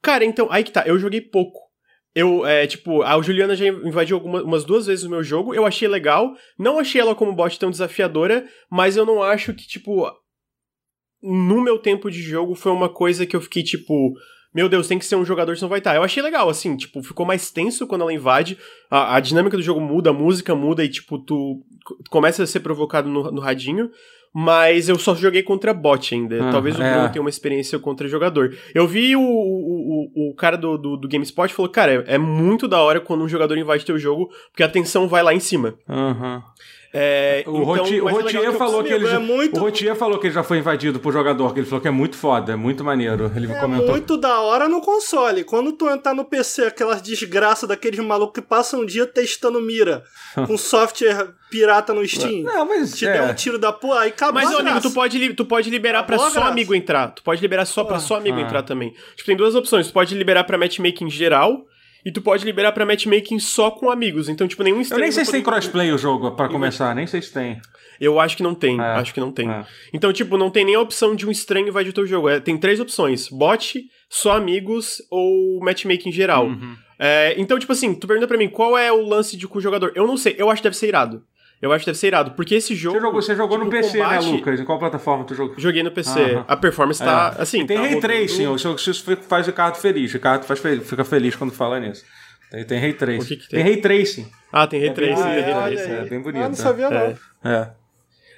Cara, 0.00 0.24
então, 0.24 0.48
aí 0.50 0.64
que 0.64 0.72
tá. 0.72 0.84
Eu 0.86 0.98
joguei 0.98 1.20
pouco. 1.20 1.63
Eu, 2.14 2.46
é, 2.46 2.66
tipo, 2.66 3.02
a 3.02 3.20
Juliana 3.20 3.56
já 3.56 3.66
invadiu 3.66 4.16
algumas, 4.16 4.42
umas 4.42 4.64
duas 4.64 4.86
vezes 4.86 5.04
o 5.04 5.10
meu 5.10 5.22
jogo, 5.22 5.52
eu 5.52 5.66
achei 5.66 5.88
legal, 5.88 6.32
não 6.56 6.78
achei 6.78 7.00
ela 7.00 7.14
como 7.14 7.34
bot 7.34 7.58
tão 7.58 7.70
desafiadora, 7.70 8.46
mas 8.70 8.96
eu 8.96 9.04
não 9.04 9.20
acho 9.20 9.52
que, 9.52 9.66
tipo, 9.66 10.08
no 11.20 11.60
meu 11.60 11.78
tempo 11.78 12.08
de 12.10 12.22
jogo 12.22 12.54
foi 12.54 12.70
uma 12.70 12.88
coisa 12.88 13.26
que 13.26 13.34
eu 13.34 13.40
fiquei, 13.40 13.64
tipo, 13.64 14.14
meu 14.54 14.68
Deus, 14.68 14.86
tem 14.86 14.98
que 14.98 15.04
ser 15.04 15.16
um 15.16 15.24
jogador, 15.24 15.56
senão 15.56 15.68
vai 15.68 15.80
estar. 15.80 15.96
Eu 15.96 16.04
achei 16.04 16.22
legal, 16.22 16.48
assim, 16.48 16.76
tipo, 16.76 17.02
ficou 17.02 17.26
mais 17.26 17.50
tenso 17.50 17.88
quando 17.88 18.02
ela 18.02 18.12
invade, 18.12 18.56
a, 18.88 19.16
a 19.16 19.20
dinâmica 19.20 19.56
do 19.56 19.62
jogo 19.62 19.80
muda, 19.80 20.10
a 20.10 20.12
música 20.12 20.54
muda 20.54 20.84
e, 20.84 20.88
tipo, 20.88 21.18
tu 21.18 21.60
começa 22.08 22.44
a 22.44 22.46
ser 22.46 22.60
provocado 22.60 23.08
no, 23.08 23.32
no 23.32 23.40
radinho, 23.40 23.90
mas 24.36 24.88
eu 24.88 24.98
só 24.98 25.14
joguei 25.14 25.44
contra 25.44 25.72
bot 25.72 26.12
ainda. 26.12 26.48
Ah, 26.48 26.50
Talvez 26.50 26.76
o 26.76 26.82
é. 26.82 26.92
Bruno 26.92 27.08
tenha 27.12 27.22
uma 27.22 27.30
experiência 27.30 27.78
contra 27.78 28.08
jogador. 28.08 28.56
Eu 28.74 28.84
vi 28.84 29.14
o, 29.14 29.22
o, 29.22 30.30
o, 30.30 30.34
cara 30.34 30.56
do, 30.56 30.76
do, 30.76 30.96
do, 30.96 31.08
GameSpot 31.08 31.54
falou, 31.54 31.70
cara, 31.70 32.04
é, 32.08 32.14
é, 32.14 32.18
muito 32.18 32.66
da 32.66 32.80
hora 32.80 33.00
quando 33.00 33.22
um 33.22 33.28
jogador 33.28 33.56
invade 33.56 33.86
teu 33.86 33.96
jogo, 33.96 34.28
porque 34.50 34.64
a 34.64 34.68
tensão 34.68 35.06
vai 35.06 35.22
lá 35.22 35.32
em 35.32 35.38
cima. 35.38 35.74
Aham. 35.88 36.34
Uhum. 36.34 36.42
É, 36.96 37.42
o 37.44 37.50
então, 37.50 37.64
Rotier, 37.64 38.04
o 38.04 38.08
Rotier 38.08 38.52
falou 38.52 38.84
que 38.84 38.92
ele 38.92 39.04
já, 39.04 39.16
é 39.16 39.18
muito... 39.18 39.56
o 39.56 39.60
Rotier 39.64 39.96
falou 39.96 40.16
que 40.16 40.28
ele 40.28 40.34
já 40.34 40.44
foi 40.44 40.58
invadido 40.58 41.00
por 41.00 41.12
jogador, 41.12 41.52
que 41.52 41.58
ele 41.58 41.66
falou 41.66 41.80
que 41.80 41.88
é 41.88 41.90
muito 41.90 42.16
foda, 42.16 42.52
é 42.52 42.56
muito 42.56 42.84
maneiro. 42.84 43.32
Ele 43.34 43.50
é 43.50 43.58
comentou. 43.58 43.88
muito 43.88 44.16
da 44.16 44.38
hora 44.38 44.68
no 44.68 44.80
console. 44.80 45.42
Quando 45.42 45.72
tu 45.72 45.90
entrar 45.90 46.14
no 46.14 46.24
PC, 46.24 46.66
aquelas 46.66 47.02
desgraças 47.02 47.68
daqueles 47.68 47.98
malucos 47.98 48.40
que 48.40 48.46
passam 48.46 48.82
um 48.82 48.86
dia 48.86 49.04
testando 49.06 49.60
mira 49.60 50.04
com 50.46 50.56
software 50.56 51.34
pirata 51.50 51.92
no 51.92 52.06
Steam. 52.06 52.44
Não, 52.44 52.64
mas 52.64 52.96
te 52.96 53.06
é. 53.06 53.12
der 53.12 53.22
um 53.28 53.34
tiro 53.34 53.58
da 53.58 53.72
porra, 53.72 54.02
aí 54.02 54.10
acabou 54.10 54.40
Mas, 54.40 54.54
amigo, 54.54 54.80
tu 54.80 54.92
pode, 54.92 55.34
tu 55.34 55.44
pode 55.44 55.70
liberar 55.70 56.04
para 56.04 56.16
só 56.16 56.44
amigo 56.44 56.76
entrar. 56.76 57.08
Tu 57.08 57.24
pode 57.24 57.40
liberar 57.40 57.64
só 57.64 57.82
para 57.82 57.98
só 57.98 58.18
amigo 58.18 58.38
ah. 58.38 58.42
entrar 58.42 58.62
também. 58.62 58.94
Tipo, 59.16 59.26
tem 59.26 59.36
duas 59.36 59.56
opções. 59.56 59.88
Tu 59.88 59.92
pode 59.92 60.14
liberar 60.14 60.44
para 60.44 60.56
matchmaking 60.56 61.10
geral 61.10 61.66
e 62.04 62.12
tu 62.12 62.20
pode 62.20 62.44
liberar 62.44 62.72
para 62.72 62.84
matchmaking 62.84 63.38
só 63.38 63.70
com 63.70 63.90
amigos. 63.90 64.28
Então, 64.28 64.46
tipo, 64.46 64.62
nenhum 64.62 64.80
estranho. 64.80 65.00
Eu 65.00 65.04
nem 65.04 65.12
sei 65.12 65.24
se 65.24 65.32
tem 65.32 65.42
crossplay 65.42 65.92
o 65.92 65.98
jogo, 65.98 66.32
para 66.32 66.48
começar, 66.48 66.94
nem 66.94 67.06
sei 67.06 67.22
se 67.22 67.32
tem. 67.32 67.60
Eu 68.00 68.18
acho 68.20 68.36
que 68.36 68.42
não 68.42 68.54
tem, 68.54 68.80
é, 68.80 68.82
acho 68.82 69.14
que 69.14 69.20
não 69.20 69.30
tem. 69.30 69.50
É. 69.50 69.64
Então, 69.92 70.12
tipo, 70.12 70.36
não 70.36 70.50
tem 70.50 70.64
nem 70.64 70.74
a 70.74 70.80
opção 70.80 71.14
de 71.14 71.26
um 71.26 71.30
estranho 71.30 71.68
invadir 71.68 71.90
o 71.90 71.94
teu 71.94 72.06
jogo. 72.06 72.28
É, 72.28 72.40
tem 72.40 72.58
três 72.58 72.80
opções: 72.80 73.28
bot, 73.28 73.80
só 74.08 74.32
amigos 74.32 75.00
ou 75.10 75.60
matchmaking 75.60 76.12
geral. 76.12 76.46
Uhum. 76.46 76.76
É, 76.98 77.34
então, 77.38 77.58
tipo 77.58 77.72
assim, 77.72 77.94
tu 77.94 78.06
pergunta 78.06 78.28
pra 78.28 78.36
mim 78.36 78.48
qual 78.48 78.76
é 78.76 78.92
o 78.92 79.00
lance 79.06 79.36
de 79.36 79.48
com 79.48 79.58
o 79.58 79.62
jogador. 79.62 79.92
Eu 79.94 80.06
não 80.06 80.16
sei, 80.16 80.34
eu 80.38 80.50
acho 80.50 80.60
que 80.60 80.68
deve 80.68 80.76
ser 80.76 80.88
irado. 80.88 81.22
Eu 81.64 81.72
acho 81.72 81.82
que 81.82 81.90
deve 81.90 81.98
ser 81.98 82.08
irado, 82.08 82.32
porque 82.32 82.56
esse 82.56 82.74
jogo. 82.74 82.98
Você 82.98 83.00
jogou, 83.00 83.22
você 83.22 83.34
jogou 83.34 83.56
tipo, 83.56 83.64
no 83.64 83.70
PC, 83.70 83.96
né, 83.96 84.04
combate... 84.04 84.26
né, 84.26 84.32
Lucas? 84.32 84.60
Em 84.60 84.64
qual 84.66 84.78
plataforma 84.78 85.24
tu 85.24 85.34
jogou? 85.34 85.54
Joguei 85.56 85.82
no 85.82 85.90
PC. 85.90 86.44
A 86.46 86.54
performance 86.58 87.02
tá. 87.02 87.34
É. 87.38 87.40
Assim, 87.40 87.64
tem 87.64 87.78
tá 87.78 87.84
Ray 87.84 87.98
Tracing, 87.98 88.46
o 88.48 88.56
isso 88.56 89.16
faz 89.26 89.46
o 89.46 89.50
Ricardo 89.50 89.76
feliz. 89.76 90.10
O 90.10 90.12
Ricardo 90.12 90.44
faz, 90.44 90.60
fica 90.60 91.04
feliz 91.06 91.34
quando 91.34 91.54
fala 91.54 91.80
nisso. 91.80 92.04
Tem, 92.50 92.64
tem 92.64 92.78
Ray 92.78 92.92
Tracing. 92.92 93.26
Que 93.26 93.36
que 93.36 93.48
tem? 93.48 93.62
tem 93.62 93.72
Ray 93.72 93.80
Tracing. 93.80 94.30
Ah, 94.52 94.66
tem 94.66 94.78
Ray 94.78 94.90
é 94.90 94.92
Tracing. 94.92 95.22
Bem, 95.22 95.40
Ray 95.40 95.74
Tracing. 95.76 95.92
É, 95.92 96.04
bem 96.04 96.20
bonito. 96.20 96.44
Ah, 96.44 96.48
não 96.48 96.54
sabia, 96.54 96.90
não. 96.90 96.96
É. 96.98 97.16
é. 97.44 97.70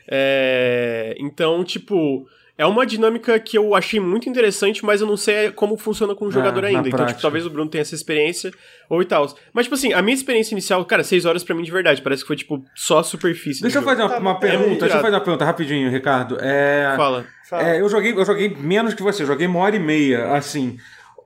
é. 0.08 1.14
Então, 1.18 1.64
tipo. 1.64 2.28
É 2.59 2.64
uma 2.64 2.86
dinâmica 2.86 3.38
que 3.38 3.59
eu 3.59 3.74
achei 3.74 4.00
muito 4.00 4.28
interessante, 4.28 4.84
mas 4.84 5.02
eu 5.02 5.07
não 5.07 5.16
sei 5.16 5.50
como 5.50 5.76
funciona 5.76 6.14
com 6.14 6.26
o 6.26 6.30
jogador 6.30 6.64
é, 6.64 6.68
ainda. 6.68 6.88
Então, 6.88 7.04
tipo, 7.04 7.20
talvez 7.20 7.44
o 7.44 7.50
Bruno 7.50 7.68
tenha 7.68 7.82
essa 7.82 7.94
experiência 7.94 8.50
ou 8.88 9.02
e 9.02 9.04
tal. 9.04 9.26
Mas, 9.52 9.66
tipo 9.66 9.74
assim, 9.74 9.92
a 9.92 10.00
minha 10.00 10.14
experiência 10.14 10.54
inicial, 10.54 10.82
cara, 10.86 11.04
seis 11.04 11.26
horas 11.26 11.44
para 11.44 11.54
mim 11.54 11.62
de 11.62 11.70
verdade. 11.70 12.00
Parece 12.00 12.22
que 12.22 12.28
foi, 12.28 12.36
tipo, 12.36 12.64
só 12.74 13.00
a 13.00 13.04
superfície. 13.04 13.61
Deixa 13.61 13.78
eu 13.78 13.82
fazer 13.82 14.02
uma, 14.02 14.18
uma 14.18 14.40
pergunta, 14.40 14.76
é 14.76 14.88
deixa 14.88 14.96
eu 14.96 15.02
fazer 15.02 15.16
uma 15.16 15.20
pergunta 15.20 15.44
rapidinho, 15.44 15.90
Ricardo. 15.90 16.38
É, 16.40 16.94
Fala. 16.96 17.26
É, 17.52 17.80
eu, 17.80 17.88
joguei, 17.88 18.12
eu 18.12 18.24
joguei 18.24 18.48
menos 18.48 18.94
que 18.94 19.02
você, 19.02 19.22
eu 19.22 19.26
joguei 19.26 19.46
uma 19.46 19.61
hora 19.61 19.76
e 19.76 19.78
meia, 19.78 20.32
assim 20.32 20.78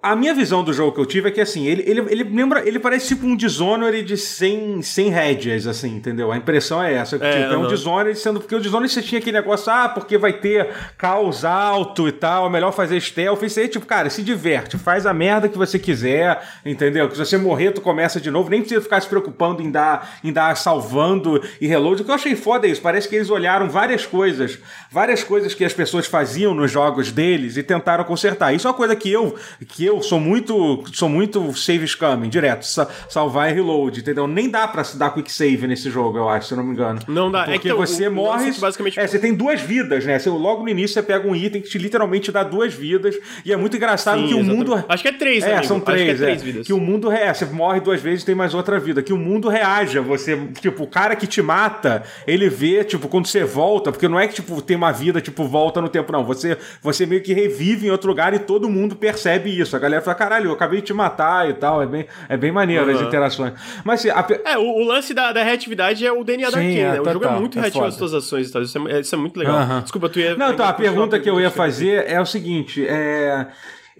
a 0.03 0.17
minha 0.17 0.33
visão 0.33 0.65
do 0.65 0.73
jogo 0.73 0.93
que 0.93 1.01
eu 1.01 1.05
tive 1.05 1.29
é 1.29 1.31
que, 1.31 1.43
assim, 1.43 1.67
ele, 1.67 1.83
ele, 1.87 2.01
ele 2.09 2.25
lembra. 2.25 2.67
Ele 2.67 2.79
parece 2.79 3.09
tipo 3.09 3.27
um 3.27 3.37
Dishonored 3.37 4.03
de 4.03 4.17
100, 4.17 4.81
100 4.81 5.11
rédeas, 5.11 5.67
assim, 5.67 5.95
entendeu? 5.95 6.33
A 6.33 6.39
impressão 6.39 6.83
é 6.83 6.95
essa. 6.95 7.17
É, 7.17 7.43
tipo, 7.43 7.53
é 7.53 7.59
um 7.59 7.67
Dishonored 7.67 8.19
sendo. 8.19 8.41
Porque 8.41 8.55
o 8.55 8.61
Dishonored 8.61 8.91
você 8.91 9.03
tinha 9.03 9.19
aquele 9.19 9.37
negócio, 9.37 9.71
ah, 9.71 9.91
porque 9.91 10.17
vai 10.17 10.33
ter 10.33 10.69
caos 10.97 11.45
alto 11.45 12.09
e 12.09 12.13
tal, 12.13 12.47
é 12.47 12.51
melhor 12.51 12.73
fazer 12.73 12.99
stealth. 12.99 13.43
Isso 13.43 13.61
aí, 13.61 13.69
tipo, 13.69 13.85
cara, 13.85 14.09
se 14.09 14.23
diverte, 14.23 14.79
faz 14.79 15.05
a 15.05 15.13
merda 15.13 15.51
que 15.51 15.59
você 15.59 15.79
quiser, 15.79 16.41
entendeu? 16.65 17.07
Que 17.07 17.15
se 17.15 17.27
você 17.27 17.37
morrer, 17.37 17.73
tu 17.73 17.83
começa 17.83 18.19
de 18.19 18.31
novo, 18.31 18.49
nem 18.49 18.61
precisa 18.61 18.81
ficar 18.81 19.03
se 19.03 19.09
preocupando 19.09 19.61
em 19.61 19.71
dar, 19.71 20.19
em 20.25 20.33
dar 20.33 20.57
salvando 20.57 21.43
e 21.61 21.67
reload. 21.67 22.01
O 22.01 22.05
que 22.07 22.11
eu 22.11 22.15
achei 22.15 22.35
foda 22.35 22.67
é 22.67 22.71
isso. 22.71 22.81
Parece 22.81 23.07
que 23.07 23.17
eles 23.17 23.29
olharam 23.29 23.69
várias 23.69 24.07
coisas, 24.07 24.59
várias 24.91 25.23
coisas 25.23 25.53
que 25.53 25.65
as 25.65 25.75
pessoas 25.75 26.07
faziam 26.07 26.55
nos 26.55 26.71
jogos 26.71 27.13
deles 27.13 27.59
e 27.59 27.63
tentaram 27.63 28.03
consertar. 28.05 28.55
Isso 28.55 28.67
é 28.67 28.71
uma 28.71 28.77
coisa 28.77 28.97
que 28.97 29.13
eu. 29.13 29.35
Que 29.69 29.85
eu 29.85 29.90
eu 29.91 30.03
sou 30.03 30.21
muito 30.21 30.85
sou 30.93 31.09
muito 31.09 31.53
save 31.57 31.87
scamming, 31.87 32.29
direto, 32.29 32.65
salvar 33.09 33.51
e 33.51 33.55
reload, 33.55 34.01
entendeu? 34.01 34.27
Nem 34.27 34.49
dá 34.49 34.67
pra 34.67 34.85
se 34.85 34.97
dar 34.97 35.11
quick 35.11 35.31
save 35.31 35.67
nesse 35.67 35.91
jogo, 35.91 36.19
eu 36.19 36.29
acho, 36.29 36.49
se 36.49 36.55
eu 36.55 36.59
não 36.59 36.65
me 36.65 36.73
engano. 36.73 37.01
Não 37.09 37.31
dá. 37.31 37.43
É 37.43 37.53
Porque 37.53 37.69
é 37.69 37.73
que 37.73 37.77
você 37.77 38.09
o, 38.09 38.13
morre... 38.13 38.53
Basicamente... 38.53 38.99
É, 38.99 39.07
você 39.07 39.19
tem 39.19 39.35
duas 39.35 39.61
vidas, 39.61 40.05
né? 40.05 40.19
Você, 40.19 40.31
logo 40.31 40.63
no 40.63 40.69
início 40.69 40.95
você 40.95 41.03
pega 41.03 41.27
um 41.29 41.35
item 41.35 41.61
que 41.61 41.69
te 41.69 41.79
literalmente 41.79 42.31
dá 42.31 42.43
duas 42.43 42.73
vidas 42.73 43.17
e 43.45 43.53
é 43.53 43.57
muito 43.57 43.77
engraçado 43.77 44.21
Sim, 44.21 44.29
que 44.29 44.35
exatamente. 44.35 44.53
o 44.53 44.57
mundo... 44.57 44.85
Acho 44.89 45.03
que 45.03 45.09
é 45.09 45.13
três, 45.13 45.45
É, 45.45 45.53
amigo. 45.53 45.67
são 45.67 45.81
três, 45.81 46.01
acho 46.01 46.17
que 46.19 46.23
é, 46.23 46.27
três 46.27 46.43
vidas. 46.43 46.67
Que 46.67 46.73
o 46.73 46.79
mundo... 46.81 47.11
É, 47.11 47.33
você 47.33 47.45
morre 47.47 47.81
duas 47.81 48.01
vezes 48.01 48.23
e 48.23 48.27
tem 48.27 48.35
mais 48.35 48.55
outra 48.55 48.79
vida. 48.79 49.03
Que 49.03 49.13
o 49.13 49.17
mundo 49.19 49.49
reaja, 49.49 50.01
você... 50.01 50.37
Tipo, 50.61 50.85
o 50.85 50.87
cara 50.87 51.17
que 51.17 51.27
te 51.27 51.43
mata, 51.43 52.03
ele 52.27 52.49
vê, 52.49 52.85
tipo, 52.85 53.09
quando 53.09 53.27
você 53.27 53.45
volta, 53.45 53.91
porque 53.91 54.09
não 54.09 54.19
é 54.19 54.29
que, 54.29 54.35
tipo, 54.35 54.61
tem 54.63 54.77
uma 54.77 54.93
vida, 54.93 55.21
tipo, 55.21 55.45
volta 55.45 55.81
no 55.81 55.89
tempo, 55.89 56.13
não. 56.13 56.25
Você, 56.25 56.57
você 56.83 57.07
meio 57.07 57.23
que 57.23 57.33
revive 57.33 57.87
em 57.87 57.91
outro 57.91 58.09
lugar 58.09 58.33
e 58.35 58.39
todo 58.39 58.69
mundo 58.69 58.95
percebe 58.97 59.51
isso. 59.59 59.77
A 59.81 59.83
galera 59.83 60.03
fala, 60.03 60.15
caralho, 60.15 60.53
acabei 60.53 60.81
de 60.81 60.89
te 60.89 60.93
matar 60.93 61.49
e 61.49 61.55
tal. 61.55 61.83
É 61.83 61.87
bem, 61.87 62.07
é 62.29 62.37
bem 62.37 62.53
maneiro 62.53 62.87
uhum. 62.87 62.95
as 62.95 63.01
interações. 63.01 63.55
Mas 63.85 64.01
assim, 64.01 64.11
a... 64.11 64.53
É, 64.53 64.59
o, 64.59 64.63
o, 64.63 64.85
lance 64.85 65.15
da, 65.15 65.33
da 65.33 65.43
reatividade 65.43 66.07
é 66.07 66.13
o 66.13 66.23
DNA 66.23 66.49
Sim, 66.49 66.53
da 66.53 66.59
Arkane, 66.59 66.79
é, 66.79 66.93
né? 66.93 67.01
O 67.01 67.13
jogo 67.13 67.25
é 67.25 67.31
muito 67.31 67.59
é 67.59 67.63
reativo 67.63 67.85
às 67.85 67.95
suas 67.95 68.15
ações 68.15 68.49
e 68.49 68.53
tal. 68.53 68.63
Isso 68.63 68.89
é, 68.89 69.01
isso 69.01 69.15
é 69.15 69.19
muito 69.19 69.39
legal. 69.39 69.59
Uhum. 69.59 69.81
Desculpa, 69.81 70.09
tu 70.09 70.21
ia. 70.21 70.37
Não, 70.37 70.53
então, 70.53 70.67
a 70.67 70.73
pergunta 70.73 71.19
que 71.19 71.31
eu 71.31 71.41
ia 71.41 71.51
fazer 71.51 72.05
é 72.07 72.21
o 72.21 72.27
seguinte: 72.27 72.87
é. 72.87 73.47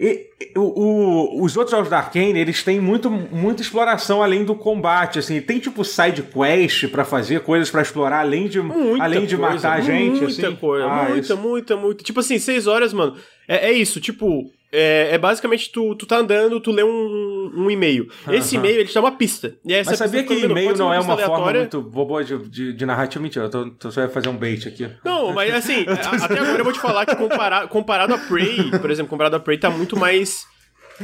E, 0.03 0.31
o, 0.55 0.61
o, 0.61 1.43
os 1.43 1.55
outros 1.55 1.71
jogos 1.71 1.87
da 1.87 1.99
Arkane, 1.99 2.39
eles 2.39 2.63
têm 2.63 2.79
muito, 2.79 3.07
muita 3.07 3.61
exploração 3.61 4.23
além 4.23 4.43
do 4.43 4.55
combate, 4.55 5.19
assim. 5.19 5.39
Tem 5.39 5.59
tipo 5.59 5.85
side 5.85 6.23
quest 6.23 6.87
para 6.87 7.05
fazer 7.05 7.41
coisas 7.41 7.69
para 7.69 7.83
explorar 7.83 8.21
além 8.21 8.47
de, 8.47 8.59
muita 8.59 9.03
além 9.03 9.27
de 9.27 9.37
coisa, 9.37 9.53
matar 9.53 9.73
a 9.73 9.81
gente, 9.81 10.21
muita 10.21 10.47
assim. 10.47 10.55
Coisa, 10.55 10.85
ah, 10.87 11.03
muita, 11.03 11.19
isso. 11.19 11.37
muita, 11.37 11.77
muita. 11.77 12.03
Tipo 12.03 12.19
assim, 12.19 12.39
seis 12.39 12.65
horas, 12.65 12.93
mano. 12.93 13.15
É, 13.47 13.69
é 13.69 13.73
isso, 13.73 14.01
tipo, 14.01 14.51
é, 14.71 15.09
é, 15.11 15.17
basicamente 15.17 15.69
tu, 15.69 15.93
tu 15.95 16.05
tá 16.05 16.17
andando, 16.17 16.59
tu 16.61 16.71
lê 16.71 16.83
um, 16.83 17.51
um, 17.55 17.69
e-mail. 17.69 18.07
Esse 18.29 18.55
e-mail, 18.55 18.79
ele 18.79 18.87
te 18.87 18.93
dá 18.93 19.01
uma 19.01 19.11
pista. 19.11 19.57
E 19.65 19.73
essa 19.73 19.91
Mas 19.91 19.99
sabia 19.99 20.23
que 20.23 20.33
e-mail 20.33 20.77
não 20.77 20.93
é 20.93 20.99
uma 20.99 21.13
aleatória. 21.13 21.27
forma 21.27 21.57
muito 21.59 21.81
boa 21.81 22.23
de, 22.23 22.37
de, 22.49 22.73
de 22.73 22.85
narrativa? 22.85 23.21
Mentira, 23.21 23.45
eu 23.45 23.49
tô, 23.49 23.69
tô 23.71 23.91
só 23.91 24.01
ia 24.01 24.09
fazer 24.09 24.29
um 24.29 24.37
bait 24.37 24.65
aqui. 24.67 24.89
Não, 25.03 25.33
mas 25.33 25.53
assim, 25.53 25.85
até 26.23 26.39
agora 26.39 26.59
eu 26.59 26.63
vou 26.63 26.71
te 26.71 26.79
falar 26.79 27.05
que 27.05 27.15
comparado, 27.15 27.67
comparado 27.67 28.13
a 28.13 28.17
Prey, 28.17 28.71
por 28.79 28.89
exemplo, 28.89 29.09
comparado 29.09 29.35
a 29.35 29.39
Prey, 29.39 29.57
tá 29.57 29.69
muito 29.69 29.97
mais. 29.97 30.45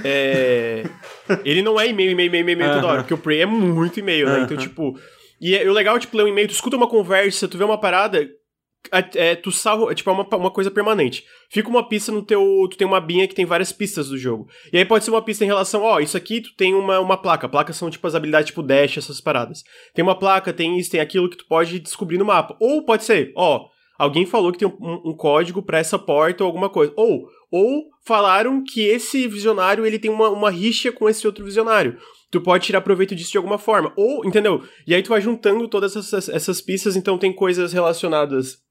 é, 0.04 0.84
Ele 1.44 1.62
não 1.62 1.80
é 1.80 1.90
e-mail, 1.90 2.12
e-mail, 2.12 2.28
e-mail, 2.28 2.50
e-mail 2.50 2.74
toda 2.74 2.88
hora, 2.88 3.02
porque 3.02 3.14
o 3.14 3.18
Prey 3.18 3.42
é 3.42 3.46
muito 3.46 4.00
e-mail, 4.00 4.28
né? 4.28 4.42
Então, 4.44 4.56
tipo. 4.56 4.98
E 5.40 5.56
é- 5.56 5.70
o 5.70 5.74
legal, 5.74 6.00
tipo, 6.00 6.18
ler 6.18 6.24
um 6.24 6.28
e-mail, 6.30 6.48
tu 6.48 6.54
escuta 6.54 6.76
uma 6.76 6.88
conversa, 6.88 7.48
tu 7.48 7.58
vê 7.58 7.64
uma 7.64 7.80
parada, 7.80 8.28
é, 8.92 9.30
é, 9.30 9.36
tu 9.36 9.52
salva, 9.52 9.92
é, 9.92 9.96
tipo, 9.96 10.10
é 10.10 10.14
uma, 10.14 10.28
uma 10.36 10.52
coisa 10.52 10.70
permanente. 10.72 11.24
Fica 11.50 11.70
uma 11.70 11.88
pista 11.88 12.12
no 12.12 12.22
teu. 12.22 12.42
Tu 12.70 12.78
tem 12.78 12.88
uma 12.88 13.00
binha 13.00 13.28
que 13.28 13.36
tem 13.36 13.46
várias 13.46 13.72
pistas 13.72 14.10
do 14.10 14.18
jogo. 14.18 14.48
E 14.72 14.78
aí 14.78 14.86
pode 14.86 15.04
ser 15.04 15.12
uma 15.12 15.22
pista 15.22 15.44
em 15.44 15.48
relação, 15.48 15.84
ó, 15.84 16.00
isso 16.00 16.18
aqui 16.18 16.42
tu 16.42 16.56
tem 16.56 16.74
uma, 16.74 17.00
uma 17.00 17.18
placa. 17.18 17.48
Placas 17.48 17.76
são 17.78 17.90
tipo 17.90 18.06
as 18.08 18.16
habilidades 18.16 18.48
tipo 18.48 18.64
dash, 18.64 18.98
essas 18.98 19.22
paradas. 19.22 19.64
Tem 19.94 20.04
uma 20.04 20.18
placa, 20.18 20.52
tem 20.54 20.78
isso, 20.78 20.92
tem 20.92 21.00
aquilo 21.00 21.30
que 21.30 21.38
tu 21.38 21.46
pode 21.48 21.80
descobrir 21.80 22.18
no 22.18 22.26
mapa. 22.26 22.56
Ou 22.60 22.84
pode 22.84 23.04
ser, 23.04 23.32
ó, 23.36 23.66
alguém 23.98 24.26
falou 24.26 24.52
que 24.52 24.60
tem 24.60 24.68
um, 24.68 25.02
um- 25.06 25.16
código 25.16 25.62
pra 25.62 25.80
essa 25.80 25.98
porta 25.98 26.44
ou 26.44 26.48
alguma 26.48 26.70
coisa. 26.70 26.94
Ou, 26.96 27.28
ou 27.52 27.86
falaram 28.06 28.64
que 28.64 28.82
esse 28.82 29.28
visionário 29.28 29.86
ele 29.86 30.00
tem 30.00 30.12
uma, 30.12 30.30
uma 30.30 30.50
rixa 30.52 30.92
com 30.92 31.08
esse 31.10 31.26
outro 31.26 31.46
visionário. 31.46 31.98
Tu 32.30 32.42
pode 32.42 32.66
tirar 32.66 32.82
proveito 32.82 33.16
disso 33.16 33.32
de 33.32 33.38
alguma 33.38 33.58
forma. 33.58 33.94
Ou, 33.96 34.26
entendeu? 34.26 34.62
E 34.86 34.94
aí 34.94 35.02
tu 35.02 35.10
vai 35.10 35.22
juntando 35.22 35.66
todas 35.70 35.96
essas, 35.96 36.28
essas 36.28 36.60
pistas, 36.60 36.98
então 36.98 37.18
tem 37.18 37.32
coisas 37.32 37.72
relacionadas 37.72 38.67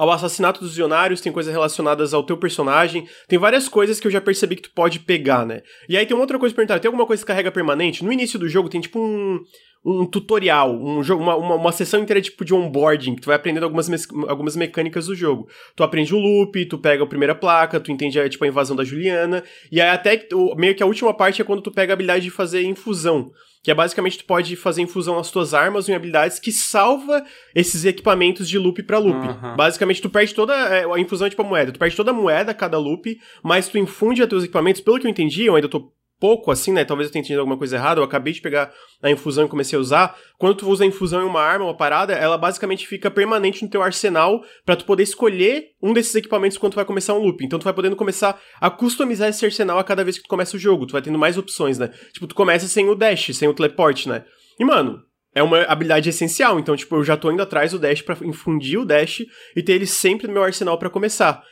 ao 0.00 0.10
assassinato 0.10 0.60
dos 0.60 0.70
visionários, 0.70 1.20
tem 1.20 1.30
coisas 1.30 1.52
relacionadas 1.52 2.14
ao 2.14 2.22
teu 2.22 2.34
personagem, 2.34 3.06
tem 3.28 3.38
várias 3.38 3.68
coisas 3.68 4.00
que 4.00 4.06
eu 4.06 4.10
já 4.10 4.18
percebi 4.18 4.56
que 4.56 4.62
tu 4.62 4.70
pode 4.74 4.98
pegar, 4.98 5.44
né? 5.44 5.60
E 5.86 5.94
aí 5.94 6.06
tem 6.06 6.16
uma 6.16 6.22
outra 6.22 6.38
coisa 6.38 6.54
pra 6.54 6.62
perguntar, 6.62 6.80
tem 6.80 6.88
alguma 6.88 7.06
coisa 7.06 7.22
que 7.22 7.26
carrega 7.26 7.52
permanente? 7.52 8.02
No 8.02 8.10
início 8.10 8.38
do 8.38 8.48
jogo 8.48 8.70
tem 8.70 8.80
tipo 8.80 8.98
um, 8.98 9.40
um 9.84 10.04
tutorial, 10.04 10.74
um 10.74 11.02
jogo, 11.02 11.22
uma, 11.22 11.34
uma, 11.36 11.54
uma 11.54 11.72
sessão 11.72 12.00
inteira 12.00 12.20
tipo 12.20 12.44
de 12.44 12.52
onboarding, 12.54 13.14
que 13.14 13.22
tu 13.22 13.26
vai 13.26 13.36
aprendendo 13.36 13.64
algumas, 13.64 13.88
algumas 14.28 14.54
mecânicas 14.56 15.06
do 15.06 15.14
jogo. 15.14 15.48
Tu 15.74 15.82
aprende 15.82 16.14
o 16.14 16.18
loop, 16.18 16.66
tu 16.66 16.78
pega 16.78 17.02
a 17.02 17.06
primeira 17.06 17.34
placa, 17.34 17.80
tu 17.80 17.90
entende 17.90 18.20
a, 18.20 18.28
tipo, 18.28 18.44
a 18.44 18.48
invasão 18.48 18.76
da 18.76 18.84
Juliana, 18.84 19.42
e 19.72 19.80
aí 19.80 19.88
até 19.88 20.16
tu- 20.16 20.54
meio 20.56 20.74
que 20.74 20.82
a 20.82 20.86
última 20.86 21.14
parte 21.14 21.40
é 21.40 21.44
quando 21.44 21.62
tu 21.62 21.70
pega 21.72 21.92
a 21.92 21.94
habilidade 21.94 22.24
de 22.24 22.30
fazer 22.30 22.62
infusão. 22.62 23.30
Que 23.62 23.70
é 23.70 23.74
basicamente 23.74 24.16
tu 24.16 24.24
pode 24.24 24.56
fazer 24.56 24.80
infusão 24.80 25.16
nas 25.16 25.30
tuas 25.30 25.52
armas 25.52 25.86
em 25.86 25.92
habilidades 25.94 26.38
que 26.38 26.50
salva 26.50 27.22
esses 27.54 27.84
equipamentos 27.84 28.48
de 28.48 28.58
loop 28.58 28.82
pra 28.84 28.98
loop. 28.98 29.18
Aham. 29.28 29.54
Basicamente, 29.54 30.00
tu 30.00 30.08
perde 30.08 30.34
toda. 30.34 30.54
é, 30.54 30.84
a 30.90 30.98
infusão 30.98 31.26
é 31.26 31.30
tipo 31.30 31.42
a 31.42 31.44
moeda. 31.44 31.70
Tu 31.70 31.78
perde 31.78 31.94
toda 31.94 32.10
a 32.10 32.14
moeda 32.14 32.52
a 32.52 32.54
cada 32.54 32.78
loop, 32.78 33.18
mas 33.44 33.68
tu 33.68 33.76
infunde 33.76 34.22
a 34.22 34.26
teus 34.26 34.44
equipamentos. 34.44 34.80
Pelo 34.80 34.98
que 34.98 35.06
eu 35.06 35.10
entendi, 35.10 35.44
eu 35.44 35.56
ainda 35.56 35.68
tô 35.68 35.92
pouco 36.20 36.50
assim, 36.50 36.72
né? 36.72 36.84
Talvez 36.84 37.08
eu 37.08 37.12
tenha 37.12 37.20
entendido 37.20 37.40
alguma 37.40 37.56
coisa 37.56 37.76
errada. 37.76 37.98
Eu 37.98 38.04
acabei 38.04 38.32
de 38.32 38.40
pegar 38.40 38.70
a 39.02 39.10
infusão 39.10 39.46
e 39.46 39.48
comecei 39.48 39.76
a 39.76 39.80
usar. 39.80 40.16
Quando 40.38 40.54
tu 40.56 40.68
usa 40.68 40.84
a 40.84 40.86
infusão 40.86 41.22
em 41.22 41.24
uma 41.24 41.40
arma, 41.40 41.64
uma 41.64 41.76
parada, 41.76 42.12
ela 42.12 42.36
basicamente 42.36 42.86
fica 42.86 43.10
permanente 43.10 43.64
no 43.64 43.70
teu 43.70 43.82
arsenal 43.82 44.44
pra 44.64 44.76
tu 44.76 44.84
poder 44.84 45.02
escolher 45.02 45.70
um 45.82 45.92
desses 45.92 46.14
equipamentos 46.14 46.58
quando 46.58 46.72
tu 46.72 46.76
vai 46.76 46.84
começar 46.84 47.14
um 47.14 47.18
loop. 47.18 47.44
Então 47.44 47.58
tu 47.58 47.64
vai 47.64 47.72
podendo 47.72 47.96
começar 47.96 48.38
a 48.60 48.70
customizar 48.70 49.30
esse 49.30 49.44
arsenal 49.44 49.78
a 49.78 49.84
cada 49.84 50.04
vez 50.04 50.18
que 50.18 50.24
tu 50.24 50.28
começa 50.28 50.56
o 50.56 50.60
jogo. 50.60 50.86
Tu 50.86 50.92
vai 50.92 51.02
tendo 51.02 51.18
mais 51.18 51.38
opções, 51.38 51.78
né? 51.78 51.90
Tipo, 52.12 52.26
tu 52.26 52.34
começa 52.34 52.68
sem 52.68 52.88
o 52.88 52.94
dash, 52.94 53.34
sem 53.34 53.48
o 53.48 53.54
teleporte, 53.54 54.08
né? 54.08 54.24
E, 54.58 54.64
mano, 54.64 55.00
é 55.34 55.42
uma 55.42 55.62
habilidade 55.62 56.08
essencial. 56.08 56.58
Então, 56.58 56.76
tipo, 56.76 56.96
eu 56.96 57.04
já 57.04 57.16
tô 57.16 57.30
indo 57.30 57.42
atrás 57.42 57.72
do 57.72 57.78
dash 57.78 58.02
pra 58.02 58.16
infundir 58.22 58.78
o 58.78 58.84
dash 58.84 59.22
e 59.56 59.62
ter 59.62 59.72
ele 59.72 59.86
sempre 59.86 60.26
no 60.26 60.34
meu 60.34 60.42
arsenal 60.42 60.78
pra 60.78 60.90
começar. 60.90 61.42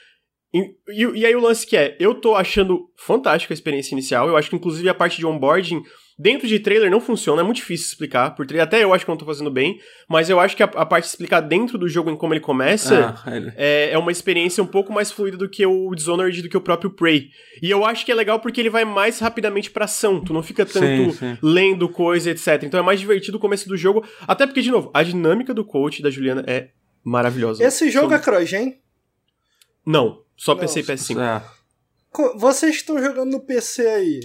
E, 0.52 0.60
e- 0.88 1.18
e 1.20 1.26
aí 1.26 1.36
o 1.36 1.40
lance 1.40 1.66
que 1.66 1.76
é, 1.76 1.94
eu 2.00 2.14
tô 2.14 2.34
achando 2.34 2.88
fantástica 2.96 3.52
a 3.52 3.56
experiência 3.56 3.94
inicial. 3.94 4.26
Eu 4.28 4.36
acho 4.36 4.48
que, 4.48 4.56
inclusive, 4.56 4.88
a 4.88 4.94
parte 4.94 5.18
de 5.18 5.26
onboarding 5.26 5.82
dentro 6.18 6.48
de 6.48 6.58
trailer 6.58 6.90
não 6.90 7.00
funciona, 7.00 7.42
é 7.42 7.44
muito 7.44 7.58
difícil 7.58 7.86
explicar. 7.86 8.34
Por 8.34 8.46
trailer, 8.46 8.66
até 8.66 8.82
eu 8.82 8.92
acho 8.94 9.04
que 9.04 9.10
eu 9.10 9.12
não 9.12 9.18
tô 9.18 9.26
fazendo 9.26 9.50
bem, 9.50 9.78
mas 10.08 10.28
eu 10.30 10.40
acho 10.40 10.56
que 10.56 10.62
a, 10.62 10.66
a 10.66 10.86
parte 10.86 11.04
de 11.04 11.10
explicar 11.10 11.40
dentro 11.42 11.76
do 11.78 11.86
jogo 11.86 12.10
em 12.10 12.16
como 12.16 12.32
ele 12.32 12.40
começa 12.40 13.14
Ah, 13.24 13.36
ele- 13.36 13.52
é, 13.56 13.90
é 13.92 13.98
uma 13.98 14.10
experiência 14.10 14.62
um 14.62 14.66
pouco 14.66 14.90
mais 14.92 15.12
fluida 15.12 15.36
do 15.36 15.48
que 15.50 15.64
o 15.66 15.94
Dishonored, 15.94 16.40
do 16.42 16.48
que 16.48 16.56
o 16.56 16.60
próprio 16.62 16.90
Prey. 16.90 17.28
E 17.62 17.70
eu 17.70 17.84
acho 17.84 18.04
que 18.06 18.10
é 18.10 18.14
legal 18.14 18.40
porque 18.40 18.58
ele 18.58 18.70
vai 18.70 18.84
mais 18.86 19.18
rapidamente 19.20 19.70
pra 19.70 19.84
ação, 19.84 20.18
tu 20.24 20.32
não 20.32 20.42
fica 20.42 20.64
tanto 20.64 21.12
Sim, 21.12 21.12
sim. 21.12 21.38
lendo 21.42 21.88
coisa, 21.90 22.30
etc. 22.30 22.62
Então 22.64 22.80
é 22.80 22.82
mais 22.82 22.98
divertido 22.98 23.36
o 23.36 23.40
começo 23.40 23.68
do 23.68 23.76
jogo, 23.76 24.02
até 24.26 24.46
porque, 24.46 24.62
de 24.62 24.70
novo, 24.70 24.90
a 24.94 25.02
dinâmica 25.02 25.52
do 25.52 25.62
coach 25.64 26.02
da 26.02 26.08
Juliana 26.10 26.42
é 26.46 26.70
maravilhosa. 27.04 27.62
Esse 27.62 27.90
jogo 27.90 28.12
é 28.14 28.16
Sou- 28.20 28.24
CrossGen? 28.32 28.78
Não, 29.86 30.22
só 30.38 30.54
Não, 30.54 30.60
PC 30.60 30.80
e 30.80 30.82
PS5. 30.84 31.20
É. 31.20 31.42
Vocês 32.36 32.76
estão 32.76 32.98
jogando 33.02 33.30
no 33.32 33.40
PC 33.40 33.86
aí. 33.86 34.20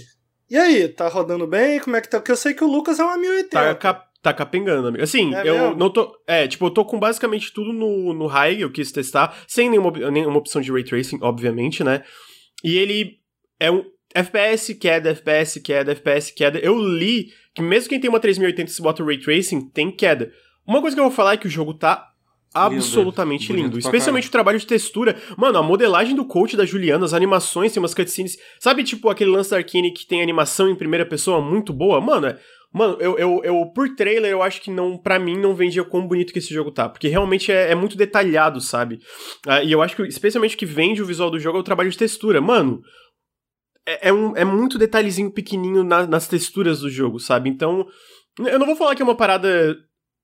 E 0.50 0.56
aí, 0.56 0.88
tá 0.88 1.08
rodando 1.08 1.46
bem? 1.46 1.78
Como 1.80 1.96
é 1.96 2.00
que 2.00 2.08
tá? 2.08 2.18
Porque 2.18 2.32
eu 2.32 2.36
sei 2.36 2.54
que 2.54 2.64
o 2.64 2.70
Lucas 2.70 2.98
é 2.98 3.04
uma 3.04 3.16
1080. 3.18 3.50
Tá, 3.50 3.74
cap- 3.74 4.06
tá 4.22 4.32
capengando, 4.32 4.88
amigo. 4.88 5.02
Assim, 5.04 5.34
É 5.34 5.46
eu 5.48 5.54
mesmo? 5.58 5.76
não 5.76 5.90
tô. 5.90 6.16
É, 6.26 6.46
tipo, 6.48 6.64
eu 6.66 6.70
tô 6.70 6.84
com 6.84 6.98
basicamente 6.98 7.52
tudo 7.52 7.72
no, 7.72 8.12
no 8.14 8.26
high, 8.26 8.62
eu 8.62 8.70
quis 8.70 8.90
testar, 8.92 9.36
sem 9.46 9.68
nenhuma, 9.68 9.90
nenhuma 10.10 10.38
opção 10.38 10.60
de 10.62 10.70
ray 10.72 10.84
tracing, 10.84 11.18
obviamente, 11.22 11.82
né? 11.84 12.02
E 12.62 12.76
ele 12.78 13.18
é 13.60 13.70
um. 13.70 13.84
FPS, 14.16 14.74
queda, 14.76 15.10
FPS, 15.10 15.60
queda, 15.60 15.90
FPS, 15.92 16.32
queda. 16.32 16.58
Eu 16.60 16.78
li 16.78 17.32
que 17.52 17.60
mesmo 17.60 17.88
quem 17.88 17.98
tem 18.00 18.08
uma 18.08 18.20
3080 18.20 18.70
se 18.70 18.80
bota 18.80 19.02
o 19.02 19.06
ray 19.06 19.18
tracing, 19.18 19.68
tem 19.70 19.90
queda. 19.90 20.32
Uma 20.66 20.80
coisa 20.80 20.94
que 20.96 21.00
eu 21.00 21.04
vou 21.04 21.12
falar 21.12 21.32
é 21.34 21.36
que 21.36 21.48
o 21.48 21.50
jogo 21.50 21.74
tá 21.74 22.12
absolutamente 22.54 23.52
lindo. 23.52 23.70
pra 23.70 23.78
Especialmente 23.80 24.28
o 24.28 24.30
trabalho 24.30 24.58
de 24.58 24.66
textura. 24.66 25.16
Mano, 25.36 25.58
a 25.58 25.62
modelagem 25.62 26.14
do 26.14 26.24
coach 26.24 26.56
da 26.56 26.64
Juliana, 26.64 27.04
as 27.04 27.12
animações, 27.14 27.72
tem 27.72 27.82
umas 27.82 27.94
cutscenes. 27.94 28.36
Sabe, 28.60 28.84
tipo, 28.84 29.08
aquele 29.08 29.30
lance 29.30 29.50
da 29.50 29.56
Arkane 29.56 29.92
que 29.92 30.06
tem 30.06 30.22
animação 30.22 30.68
em 30.68 30.74
primeira 30.76 31.04
pessoa 31.04 31.40
muito 31.40 31.72
boa? 31.72 32.00
Mano, 32.00 32.26
é. 32.28 32.38
Mano, 32.72 32.96
eu, 33.00 33.16
eu, 33.16 33.40
eu, 33.44 33.66
por 33.72 33.94
trailer, 33.94 34.30
eu 34.32 34.42
acho 34.42 34.60
que 34.60 34.68
não, 34.70 34.98
para 34.98 35.16
mim, 35.16 35.38
não 35.38 35.54
vendia 35.54 35.84
quão 35.84 36.06
bonito 36.08 36.32
que 36.32 36.40
esse 36.40 36.52
jogo 36.52 36.72
tá. 36.72 36.88
Porque 36.88 37.06
realmente 37.06 37.52
é, 37.52 37.70
é 37.70 37.74
muito 37.74 37.96
detalhado, 37.96 38.60
sabe? 38.60 38.98
Ah, 39.46 39.62
e 39.62 39.70
eu 39.70 39.80
acho 39.80 39.94
que, 39.94 40.02
especialmente, 40.02 40.56
o 40.56 40.58
que 40.58 40.66
vende 40.66 41.00
o 41.00 41.06
visual 41.06 41.30
do 41.30 41.38
jogo 41.38 41.56
é 41.58 41.60
o 41.60 41.64
trabalho 41.64 41.88
de 41.90 41.96
textura. 41.96 42.40
Mano, 42.40 42.80
é, 43.86 44.08
é, 44.08 44.12
um, 44.12 44.36
é 44.36 44.44
muito 44.44 44.76
detalhezinho 44.78 45.30
pequenininho 45.30 45.84
na- 45.84 46.06
nas 46.06 46.26
texturas 46.26 46.80
do 46.80 46.90
jogo, 46.90 47.20
sabe? 47.20 47.48
Então, 47.48 47.86
eu 48.38 48.58
não 48.58 48.66
vou 48.66 48.74
falar 48.74 48.96
que 48.96 49.02
é 49.02 49.04
uma 49.04 49.16
parada 49.16 49.76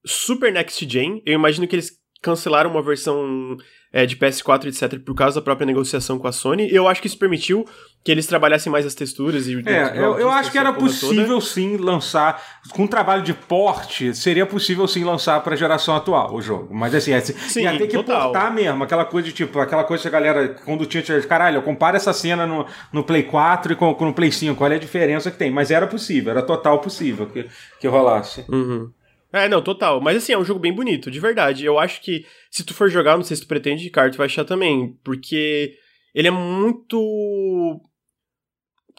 super 0.05 0.53
next 0.53 0.85
gen. 0.91 1.22
Eu 1.24 1.35
imagino 1.35 1.68
que 1.68 1.76
eles 1.76 1.99
cancelaram 2.22 2.70
uma 2.70 2.82
versão 2.82 3.56
é, 3.92 4.06
de 4.06 4.16
PS4, 4.16 4.66
etc., 4.66 5.00
por 5.00 5.14
causa 5.14 5.40
da 5.40 5.44
própria 5.44 5.66
negociação 5.66 6.18
com 6.18 6.28
a 6.28 6.32
Sony. 6.32 6.68
Eu 6.72 6.86
acho 6.86 7.00
que 7.00 7.06
isso 7.08 7.18
permitiu 7.18 7.64
que 8.02 8.10
eles 8.10 8.26
trabalhassem 8.26 8.70
mais 8.72 8.86
as 8.86 8.94
texturas 8.94 9.46
e 9.46 9.62
É, 9.66 9.98
eu, 9.98 10.18
eu 10.18 10.30
acho 10.30 10.50
que 10.50 10.56
era 10.56 10.72
porra 10.72 10.86
toda. 10.88 11.00
possível 11.00 11.40
sim 11.40 11.76
lançar, 11.76 12.42
com 12.70 12.86
trabalho 12.86 13.22
de 13.22 13.34
porte, 13.34 14.14
seria 14.14 14.46
possível 14.46 14.86
sim 14.88 15.04
lançar 15.04 15.42
pra 15.42 15.54
geração 15.56 15.94
atual 15.94 16.34
o 16.34 16.40
jogo. 16.40 16.72
Mas 16.74 16.94
assim, 16.94 17.12
é, 17.12 17.20
Sim, 17.20 17.62
ia 17.62 17.76
ter 17.76 17.88
que 17.88 17.96
total. 17.96 18.30
portar 18.32 18.54
mesmo, 18.54 18.84
aquela 18.84 19.04
coisa 19.04 19.28
de 19.28 19.34
tipo, 19.34 19.58
aquela 19.58 19.84
coisa 19.84 20.02
que 20.02 20.08
a 20.08 20.10
galera, 20.10 20.48
quando 20.64 20.86
tinha, 20.86 21.02
tinha 21.02 21.20
caralho, 21.22 21.60
compara 21.62 21.96
essa 21.96 22.12
cena 22.12 22.46
no, 22.46 22.64
no 22.92 23.02
Play 23.04 23.24
4 23.24 23.72
e 23.72 23.76
com, 23.76 23.92
com 23.94 24.06
no 24.06 24.14
Play 24.14 24.32
5, 24.32 24.56
qual 24.56 24.70
é 24.70 24.76
a 24.76 24.78
diferença 24.78 25.30
que 25.30 25.36
tem? 25.36 25.50
Mas 25.50 25.70
era 25.70 25.86
possível, 25.86 26.30
era 26.30 26.42
total 26.42 26.78
possível 26.78 27.26
que, 27.26 27.46
que 27.78 27.86
rolasse. 27.88 28.44
Uhum. 28.48 28.90
É, 29.33 29.49
não, 29.49 29.62
total. 29.62 30.01
Mas 30.01 30.16
assim, 30.16 30.33
é 30.33 30.39
um 30.39 30.45
jogo 30.45 30.61
bem 30.61 30.72
bonito, 30.72 31.11
de 31.11 31.20
verdade. 31.20 31.64
Eu 31.64 31.78
acho 31.78 32.01
que 32.03 32.24
se 32.51 32.64
tu 32.64 32.74
for 32.74 32.91
jogar, 32.91 33.16
não 33.16 33.24
sei 33.24 33.37
se 33.37 33.43
tu 33.43 33.49
pretende, 33.49 33.89
cara, 33.91 34.11
tu 34.11 34.18
vai 34.18 34.26
achar 34.26 34.45
também. 34.45 34.99
Porque 35.05 35.74
ele 36.14 36.28
é 36.28 36.33
muito 36.33 37.81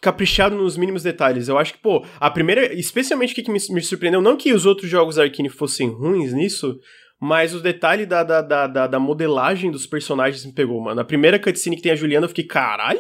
caprichado 0.02 0.56
nos 0.56 0.78
mínimos 0.78 1.04
detalhes. 1.04 1.48
Eu 1.48 1.58
acho 1.58 1.74
que, 1.74 1.80
pô, 1.80 2.06
a 2.20 2.30
primeira. 2.30 2.74
Especialmente 2.74 3.34
o 3.34 3.36
que 3.36 3.44
que 3.44 3.52
me, 3.52 3.60
me 3.70 3.82
surpreendeu, 3.82 4.22
não 4.22 4.38
que 4.38 4.54
os 4.54 4.66
outros 4.66 4.90
jogos 4.90 5.16
da 5.16 5.24
Arkane 5.24 5.50
fossem 5.50 5.90
ruins 5.90 6.34
nisso. 6.34 6.80
Mas 7.24 7.54
o 7.54 7.60
detalhe 7.60 8.04
da, 8.04 8.24
da, 8.24 8.42
da, 8.42 8.66
da, 8.66 8.88
da 8.88 9.00
modelagem 9.00 9.70
dos 9.70 9.86
personagens 9.86 10.44
me 10.44 10.54
pegou, 10.54 10.82
mano. 10.82 11.02
A 11.02 11.06
primeira 11.06 11.38
cutscene 11.38 11.76
que 11.76 11.82
tem 11.84 11.92
a 11.92 11.96
Juliana, 11.96 12.26
eu 12.26 12.30
fiquei, 12.30 12.46
caralho? 12.46 13.00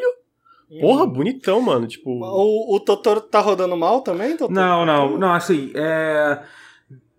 Porra, 0.80 1.08
bonitão, 1.08 1.60
mano. 1.60 1.88
Tipo. 1.88 2.12
O, 2.12 2.76
o 2.76 2.80
Totoro 2.80 3.20
tá 3.20 3.40
rodando 3.40 3.76
mal 3.76 4.02
também, 4.02 4.38
Totoro? 4.38 4.54
Não, 4.54 4.86
não, 4.86 5.18
não, 5.18 5.34
assim, 5.34 5.72
é. 5.74 6.40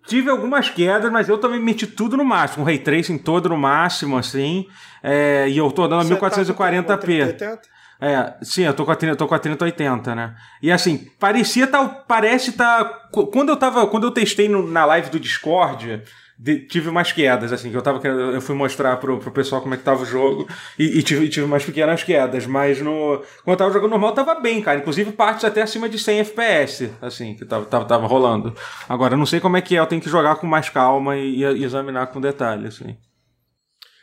Tive 0.06 0.30
algumas 0.30 0.68
quedas, 0.68 1.10
mas 1.12 1.28
eu 1.28 1.38
também 1.38 1.60
meti 1.60 1.86
tudo 1.86 2.16
no 2.16 2.24
máximo, 2.24 2.64
o 2.64 2.66
Ray 2.66 2.78
Tracing 2.78 3.18
todo 3.18 3.48
no 3.48 3.56
máximo, 3.56 4.18
assim. 4.18 4.66
é, 5.02 5.46
e 5.48 5.56
eu 5.56 5.70
tô 5.70 5.86
dando 5.86 6.02
Você 6.08 6.14
tá 6.14 6.20
com 6.20 6.26
1440p. 6.26 6.98
3080? 7.00 7.60
É, 8.00 8.34
sim, 8.42 8.62
eu 8.64 8.74
tô 8.74 8.84
com 8.84 8.90
a, 8.90 8.96
30 8.96 9.12
eu 9.12 9.16
tô 9.16 9.28
com 9.28 9.34
a 9.34 9.38
3080, 9.38 10.12
né? 10.14 10.34
E 10.60 10.72
assim, 10.72 11.08
parecia 11.20 11.68
tal, 11.68 12.04
parece 12.08 12.50
tá 12.52 12.84
qu- 13.12 13.28
quando 13.28 13.50
eu 13.50 13.56
tava, 13.56 13.86
quando 13.86 14.04
eu 14.04 14.10
testei 14.10 14.48
no- 14.48 14.68
na 14.68 14.84
live 14.84 15.08
do 15.08 15.20
Discord, 15.20 16.02
de- 16.42 16.66
tive 16.66 16.88
umas 16.88 17.12
quedas 17.12 17.52
assim, 17.52 17.70
que 17.70 17.76
eu 17.76 17.82
tava 17.82 18.00
querendo- 18.00 18.32
eu 18.32 18.40
fui 18.40 18.54
mostrar 18.54 18.96
pro, 18.96 19.18
pro 19.18 19.30
pessoal 19.30 19.62
como 19.62 19.74
é 19.74 19.76
que 19.76 19.84
tava 19.84 20.02
o 20.02 20.06
jogo 20.06 20.48
e, 20.78 20.98
e 20.98 21.02
tive, 21.02 21.28
tive 21.28 21.46
umas 21.46 21.64
pequenas 21.64 22.02
quedas, 22.02 22.46
mas 22.46 22.80
no 22.80 23.18
quando 23.44 23.50
eu 23.52 23.56
tava 23.56 23.72
jogando 23.72 23.90
normal 23.90 24.12
tava 24.12 24.34
bem, 24.40 24.60
cara, 24.60 24.80
inclusive 24.80 25.12
partes 25.12 25.44
até 25.44 25.62
acima 25.62 25.88
de 25.88 25.98
100 25.98 26.18
FPS, 26.20 26.90
assim, 27.00 27.34
que 27.36 27.44
tava, 27.44 27.64
tava, 27.66 27.84
tava 27.84 28.06
rolando. 28.08 28.52
Agora 28.88 29.14
eu 29.14 29.18
não 29.18 29.26
sei 29.26 29.38
como 29.38 29.56
é 29.56 29.60
que 29.62 29.76
é, 29.76 29.78
eu 29.78 29.86
tenho 29.86 30.02
que 30.02 30.10
jogar 30.10 30.34
com 30.36 30.46
mais 30.46 30.68
calma 30.68 31.16
e, 31.16 31.42
e 31.44 31.64
examinar 31.64 32.08
com 32.08 32.20
detalhe, 32.20 32.66
assim. 32.66 32.96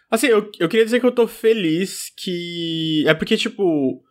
Assim, 0.09 0.27
eu, 0.27 0.49
eu 0.59 0.69
queria 0.69 0.85
dizer 0.85 0.99
que 0.99 1.05
eu 1.05 1.11
tô 1.11 1.27
feliz 1.27 2.11
que. 2.17 3.03
É 3.07 3.13
porque, 3.13 3.35
tipo. 3.37 4.01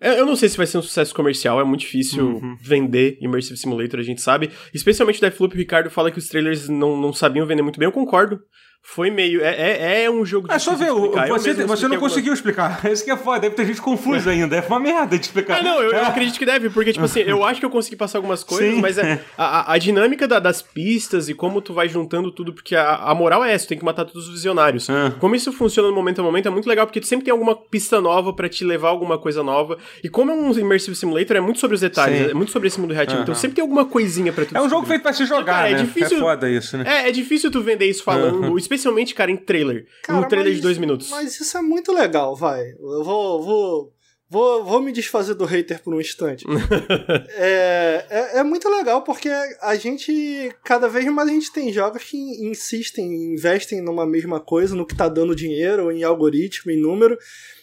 É, 0.00 0.18
eu 0.18 0.26
não 0.26 0.36
sei 0.36 0.48
se 0.48 0.56
vai 0.56 0.66
ser 0.66 0.78
um 0.78 0.82
sucesso 0.82 1.14
comercial, 1.14 1.60
é 1.60 1.64
muito 1.64 1.80
difícil 1.80 2.36
uhum. 2.36 2.56
vender 2.60 3.16
Immersive 3.20 3.56
Simulator, 3.56 4.00
a 4.00 4.02
gente 4.02 4.20
sabe. 4.20 4.50
Especialmente 4.72 5.18
o 5.18 5.20
Deathloop, 5.20 5.54
o 5.54 5.58
Ricardo 5.58 5.90
fala 5.90 6.10
que 6.10 6.18
os 6.18 6.28
trailers 6.28 6.68
não, 6.68 7.00
não 7.00 7.12
sabiam 7.12 7.46
vender 7.46 7.62
muito 7.62 7.78
bem, 7.78 7.86
eu 7.86 7.92
concordo 7.92 8.40
foi 8.86 9.10
meio. 9.10 9.42
É, 9.42 10.02
é, 10.02 10.04
é 10.04 10.10
um 10.10 10.26
jogo 10.26 10.46
de. 10.46 10.54
É 10.54 10.58
só 10.58 10.74
ver, 10.74 10.90
explicar. 10.90 11.28
você, 11.28 11.54
você 11.54 11.88
não 11.88 11.96
conseguiu 11.96 12.34
explicar. 12.34 12.84
Isso 12.92 13.02
que 13.02 13.10
é 13.10 13.16
foda, 13.16 13.40
deve 13.40 13.54
ter 13.54 13.64
gente 13.64 13.80
confusa 13.80 14.30
é. 14.30 14.34
ainda. 14.34 14.56
É 14.56 14.60
uma 14.60 14.78
merda 14.78 15.18
de 15.18 15.24
explicar. 15.24 15.60
Ah, 15.60 15.62
não, 15.62 15.82
eu, 15.82 15.90
eu, 15.90 16.04
acredito 16.06 16.38
que 16.38 16.44
deve, 16.44 16.68
porque, 16.68 16.92
tipo 16.92 17.04
assim, 17.04 17.20
eu 17.20 17.42
acho 17.42 17.58
que 17.58 17.66
eu 17.66 17.70
consegui 17.70 17.96
passar 17.96 18.18
algumas 18.18 18.44
coisas, 18.44 18.74
Sim. 18.74 18.80
mas 18.82 18.98
é, 18.98 19.24
a, 19.38 19.72
a 19.72 19.78
dinâmica 19.78 20.28
da, 20.28 20.38
das 20.38 20.60
pistas 20.60 21.30
e 21.30 21.34
como 21.34 21.62
tu 21.62 21.72
vai 21.72 21.88
juntando 21.88 22.30
tudo, 22.30 22.52
porque 22.52 22.76
a, 22.76 22.96
a 22.96 23.14
moral 23.14 23.42
é 23.42 23.54
essa, 23.54 23.64
tu 23.64 23.70
tem 23.70 23.78
que 23.78 23.84
matar 23.84 24.04
todos 24.04 24.28
os 24.28 24.34
visionários. 24.34 24.86
Como 25.18 25.34
isso 25.34 25.50
funciona 25.50 25.88
no 25.88 25.94
momento 25.94 26.20
a 26.20 26.22
momento 26.22 26.46
é 26.46 26.50
muito 26.50 26.68
legal, 26.68 26.86
porque 26.86 27.00
tu 27.00 27.06
sempre 27.06 27.24
tem 27.24 27.32
alguma 27.32 27.56
pista 27.56 28.02
nova 28.02 28.34
para 28.34 28.50
te 28.50 28.64
levar 28.64 28.88
a 28.88 28.90
alguma 28.90 29.16
coisa 29.18 29.42
nova. 29.42 29.78
E 30.02 30.10
como 30.10 30.30
é 30.30 30.34
um 30.34 30.52
Immersive 30.52 30.94
Simulator, 30.94 31.36
é 31.36 31.40
muito 31.40 31.58
sobre 31.58 31.74
os 31.74 31.80
detalhes, 31.80 32.18
Sim. 32.18 32.30
é 32.30 32.34
muito 32.34 32.52
sobre 32.52 32.68
esse 32.68 32.78
mundo 32.78 32.92
reativo. 32.92 33.16
Uhum. 33.16 33.22
Então 33.22 33.34
sempre 33.34 33.56
tem 33.56 33.62
alguma 33.62 33.86
coisinha 33.86 34.30
pra 34.30 34.44
tu 34.44 34.54
É 34.54 34.60
um 34.60 34.68
jogo 34.68 34.86
feito 34.86 35.02
pra 35.02 35.12
se 35.12 35.24
jogar, 35.24 35.40
então, 35.40 35.54
cara, 35.54 35.68
é 35.70 35.72
né? 35.72 35.80
É 35.80 35.82
difícil. 35.84 36.18
É 36.18 36.20
foda 36.20 36.50
isso, 36.50 36.76
né? 36.76 36.84
É, 36.86 37.08
é 37.08 37.12
difícil 37.12 37.50
tu 37.50 37.62
vender 37.62 37.86
isso 37.86 38.04
falando, 38.04 38.42
uhum. 38.42 38.52
Especialmente, 38.74 39.14
cara, 39.14 39.30
em 39.30 39.36
trailer. 39.36 39.86
Cara, 40.02 40.20
um 40.20 40.28
trailer 40.28 40.50
mas, 40.50 40.56
de 40.56 40.62
dois 40.62 40.78
minutos. 40.78 41.10
Mas 41.10 41.40
isso 41.40 41.56
é 41.56 41.62
muito 41.62 41.92
legal, 41.92 42.34
vai. 42.34 42.62
Eu 42.72 43.04
vou, 43.04 43.42
vou, 43.42 43.94
vou, 44.28 44.64
vou 44.64 44.82
me 44.82 44.92
desfazer 44.92 45.34
do 45.34 45.44
hater 45.44 45.82
por 45.82 45.94
um 45.94 46.00
instante. 46.00 46.44
é, 47.36 48.06
é, 48.10 48.38
é, 48.38 48.42
muito 48.42 48.68
legal 48.68 49.02
porque 49.02 49.28
a 49.60 49.76
gente, 49.76 50.52
cada 50.64 50.88
vez 50.88 51.06
mais 51.06 51.28
a 51.28 51.32
gente 51.32 51.52
tem 51.52 51.72
jogos 51.72 52.02
que 52.02 52.16
insistem, 52.16 53.32
investem 53.32 53.80
numa 53.80 54.06
mesma 54.06 54.40
coisa, 54.40 54.74
no 54.74 54.86
que 54.86 54.96
tá 54.96 55.08
dando 55.08 55.36
dinheiro, 55.36 55.90
em 55.92 56.02
algoritmo, 56.02 56.72
em 56.72 56.80
número. 56.80 57.16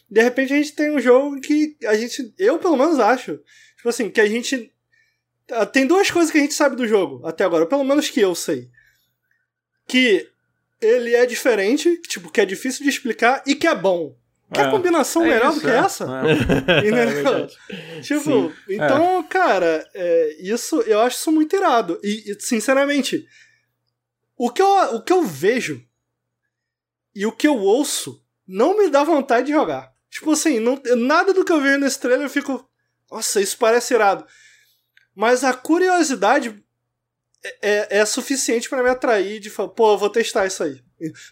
De 0.10 0.22
repente 0.22 0.54
a 0.54 0.58
gente 0.58 0.74
tem 0.74 0.92
um 0.92 1.00
jogo 1.00 1.40
que 1.40 1.76
a 1.86 1.96
gente, 1.96 2.34
eu 2.38 2.58
pelo 2.58 2.78
menos 2.78 3.00
acho, 3.00 3.40
tipo 3.78 3.90
assim, 3.90 4.10
que 4.10 4.22
a 4.22 4.28
gente. 4.28 4.72
Tem 5.74 5.86
duas 5.86 6.10
coisas 6.10 6.32
que 6.32 6.38
a 6.38 6.42
gente 6.42 6.54
sabe 6.54 6.78
do 6.78 6.88
jogo 6.88 7.26
até 7.28 7.44
agora, 7.44 7.66
pelo 7.66 7.84
menos 7.84 8.10
que 8.10 8.22
eu 8.22 8.34
sei. 8.34 8.70
Que 9.86 10.31
ele 10.82 11.14
é 11.16 11.26
diferente, 11.26 11.98
tipo, 12.08 12.32
que 12.32 12.42
é 12.42 12.46
difícil 12.46 12.84
de 12.84 12.90
explicar 12.90 13.44
e 13.46 13.56
que 13.56 13.68
é 13.68 13.76
bom. 13.76 14.16
Quer 14.54 14.68
é, 14.68 14.72
combinação 14.72 15.24
é 15.24 15.30
melhor 15.30 15.52
isso, 15.52 15.60
do 15.60 15.66
que 15.66 15.72
é. 15.72 15.78
essa? 15.78 16.06
É. 16.06 16.90
é 17.96 18.02
tipo, 18.02 18.22
Sim. 18.24 18.54
então, 18.68 19.20
é. 19.20 19.24
cara, 19.24 19.90
é, 19.94 20.38
isso 20.42 20.82
eu 20.82 21.00
acho 21.00 21.18
isso 21.18 21.32
muito 21.32 21.56
irado. 21.56 22.00
E, 22.04 22.32
e, 22.32 22.38
sinceramente, 22.42 23.26
o 24.36 24.50
que, 24.50 24.62
eu, 24.62 24.68
o 24.96 25.02
que 25.02 25.14
eu 25.14 25.24
vejo 25.24 25.82
e 27.16 27.26
o 27.26 27.32
que 27.32 27.48
eu 27.48 27.58
ouço 27.58 28.22
não 28.46 28.78
me 28.78 28.90
dá 28.90 29.04
vontade 29.04 29.48
de 29.48 29.54
jogar. 29.54 29.94
Tipo 30.10 30.32
assim, 30.32 30.60
não, 30.60 30.82
nada 30.98 31.34
do 31.34 31.46
que 31.46 31.52
eu 31.52 31.62
vejo 31.62 31.80
nesse 31.80 32.00
trailer 32.00 32.26
eu 32.26 32.30
fico. 32.30 32.70
Nossa, 33.10 33.40
isso 33.40 33.58
parece 33.58 33.94
irado. 33.94 34.26
Mas 35.16 35.44
a 35.44 35.54
curiosidade 35.54 36.62
é, 37.62 38.00
é 38.00 38.06
suficiente 38.06 38.70
para 38.70 38.84
me 38.84 38.90
atrair 38.90 39.40
de 39.40 39.50
falar, 39.50 39.70
pô, 39.70 39.94
eu 39.94 39.98
vou 39.98 40.10
testar 40.10 40.46
isso 40.46 40.64
aí. 40.64 40.82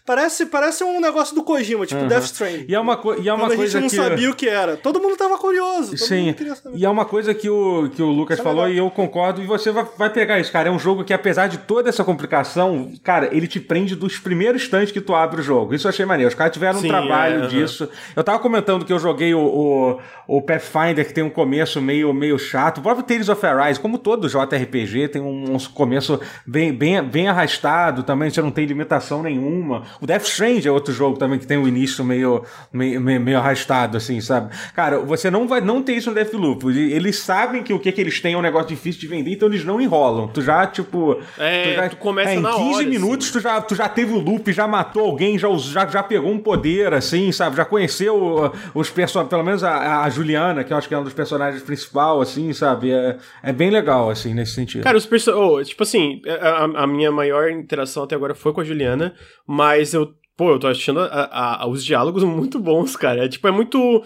Parece, 0.04 0.46
parece 0.46 0.82
um 0.84 1.00
negócio 1.00 1.34
do 1.34 1.42
Kojima, 1.42 1.86
tipo 1.86 2.00
uhum. 2.00 2.08
Death 2.08 2.24
Stranding. 2.24 2.64
E 2.68 2.74
é 2.74 2.80
uma, 2.80 2.96
co 2.96 3.14
e 3.14 3.28
é 3.28 3.32
uma 3.32 3.46
Quando 3.46 3.56
coisa 3.56 3.78
a 3.78 3.80
gente 3.80 3.96
não 3.96 4.04
que... 4.04 4.10
sabia 4.10 4.30
o 4.30 4.34
que 4.34 4.48
era. 4.48 4.76
Todo 4.76 5.00
mundo 5.00 5.16
tava 5.16 5.38
curioso. 5.38 5.96
Sim. 5.96 6.34
E 6.74 6.84
é 6.84 6.88
uma 6.88 7.04
coisa 7.04 7.32
que 7.34 7.48
o, 7.48 7.88
que 7.90 8.02
o 8.02 8.10
Lucas 8.10 8.38
isso 8.38 8.46
é 8.46 8.50
falou 8.50 8.66
é 8.66 8.72
e 8.72 8.78
eu 8.78 8.90
concordo. 8.90 9.42
E 9.42 9.46
você 9.46 9.70
vai, 9.70 9.86
vai 9.96 10.10
pegar 10.10 10.40
isso, 10.40 10.50
cara. 10.50 10.68
É 10.68 10.72
um 10.72 10.78
jogo 10.78 11.04
que, 11.04 11.12
apesar 11.12 11.46
de 11.46 11.58
toda 11.58 11.88
essa 11.88 12.02
complicação, 12.02 12.92
cara, 13.02 13.28
ele 13.32 13.46
te 13.46 13.60
prende 13.60 13.94
dos 13.94 14.18
primeiros 14.18 14.62
instantes 14.62 14.92
que 14.92 15.00
tu 15.00 15.14
abre 15.14 15.40
o 15.40 15.42
jogo. 15.42 15.74
Isso 15.74 15.86
eu 15.86 15.90
achei 15.90 16.04
maneiro. 16.04 16.28
Os 16.28 16.34
caras 16.34 16.52
tiveram 16.52 16.80
Sim, 16.80 16.86
um 16.86 16.90
trabalho 16.90 17.44
é, 17.44 17.46
disso. 17.46 17.84
Uhum. 17.84 17.90
Eu 18.16 18.24
tava 18.24 18.38
comentando 18.38 18.84
que 18.84 18.92
eu 18.92 18.98
joguei 18.98 19.34
o, 19.34 19.40
o, 19.40 20.00
o, 20.26 20.42
Pathfinder, 20.42 21.06
que 21.06 21.14
tem 21.14 21.24
um 21.24 21.30
começo 21.30 21.80
meio, 21.80 22.12
meio 22.12 22.38
chato. 22.38 22.78
O 22.78 22.82
próprio 22.82 23.04
Tales 23.04 23.28
of 23.28 23.44
Arise, 23.44 23.78
como 23.78 23.98
todo 23.98 24.28
JRPG, 24.28 25.08
tem 25.08 25.22
um, 25.22 25.54
um 25.54 25.58
começo 25.74 26.20
bem, 26.46 26.72
bem, 26.72 27.02
bem 27.02 27.28
arrastado 27.28 28.02
também. 28.02 28.30
Você 28.30 28.42
não 28.42 28.50
tem 28.50 28.66
limitação 28.66 29.22
nenhuma. 29.22 29.59
O 30.00 30.06
Death 30.06 30.24
Strange 30.24 30.66
é 30.66 30.70
outro 30.70 30.92
jogo 30.92 31.18
também 31.18 31.38
que 31.38 31.46
tem 31.46 31.58
um 31.58 31.66
início 31.66 32.04
meio, 32.04 32.44
meio, 32.72 33.00
meio, 33.00 33.38
arrastado, 33.38 33.96
assim, 33.96 34.20
sabe? 34.20 34.54
Cara, 34.74 34.98
você 34.98 35.30
não 35.30 35.46
vai 35.46 35.60
não 35.60 35.82
ter 35.82 35.94
isso 35.94 36.10
no 36.10 36.14
Deathloop. 36.14 36.66
Eles 36.68 37.18
sabem 37.18 37.62
que 37.62 37.72
o 37.72 37.78
que, 37.78 37.90
que 37.92 38.00
eles 38.00 38.20
têm 38.20 38.34
é 38.34 38.36
um 38.36 38.42
negócio 38.42 38.68
difícil 38.68 39.00
de 39.00 39.06
vender, 39.06 39.32
então 39.32 39.48
eles 39.48 39.64
não 39.64 39.80
enrolam. 39.80 40.28
Tu 40.28 40.42
já, 40.42 40.66
tipo. 40.66 41.20
É, 41.38 41.62
tu, 41.62 41.76
já, 41.76 41.88
tu 41.88 41.96
começa 41.96 42.30
é, 42.30 42.34
em 42.36 42.40
na 42.40 42.52
15 42.52 42.74
hora, 42.74 42.86
minutos 42.86 43.26
assim. 43.26 43.38
tu, 43.38 43.42
já, 43.42 43.60
tu 43.60 43.74
já 43.74 43.88
teve 43.88 44.12
o 44.12 44.18
loop, 44.18 44.52
já 44.52 44.66
matou 44.66 45.04
alguém, 45.04 45.38
já, 45.38 45.48
já, 45.56 45.86
já 45.86 46.02
pegou 46.02 46.30
um 46.30 46.38
poder, 46.38 46.92
assim, 46.94 47.32
sabe? 47.32 47.56
Já 47.56 47.64
conheceu 47.64 48.52
os 48.74 48.90
personagens, 48.90 49.30
pelo 49.30 49.44
menos 49.44 49.64
a, 49.64 50.02
a, 50.02 50.10
Juliana, 50.10 50.64
que 50.64 50.72
eu 50.72 50.76
acho 50.76 50.88
que 50.88 50.94
é 50.94 50.98
um 50.98 51.04
dos 51.04 51.12
personagens 51.12 51.62
principal, 51.62 52.20
assim, 52.20 52.52
sabe? 52.52 52.90
É, 52.90 53.16
é 53.42 53.52
bem 53.52 53.70
legal, 53.70 54.10
assim, 54.10 54.34
nesse 54.34 54.52
sentido. 54.52 54.82
Cara, 54.82 54.96
os 54.96 55.06
personagens. 55.06 55.50
Oh, 55.50 55.62
tipo 55.62 55.82
assim, 55.82 56.20
a, 56.40 56.82
a 56.82 56.86
minha 56.86 57.10
maior 57.10 57.50
interação 57.50 58.04
até 58.04 58.14
agora 58.14 58.34
foi 58.34 58.52
com 58.52 58.60
a 58.60 58.64
Juliana, 58.64 59.14
mas 59.50 59.92
eu 59.92 60.14
pô, 60.36 60.52
eu 60.52 60.58
tô 60.58 60.68
achando 60.68 61.00
a, 61.00 61.64
a, 61.64 61.66
os 61.66 61.84
diálogos 61.84 62.22
muito 62.24 62.58
bons, 62.58 62.96
cara. 62.96 63.24
É 63.24 63.28
tipo, 63.28 63.46
é 63.48 63.50
muito. 63.50 64.02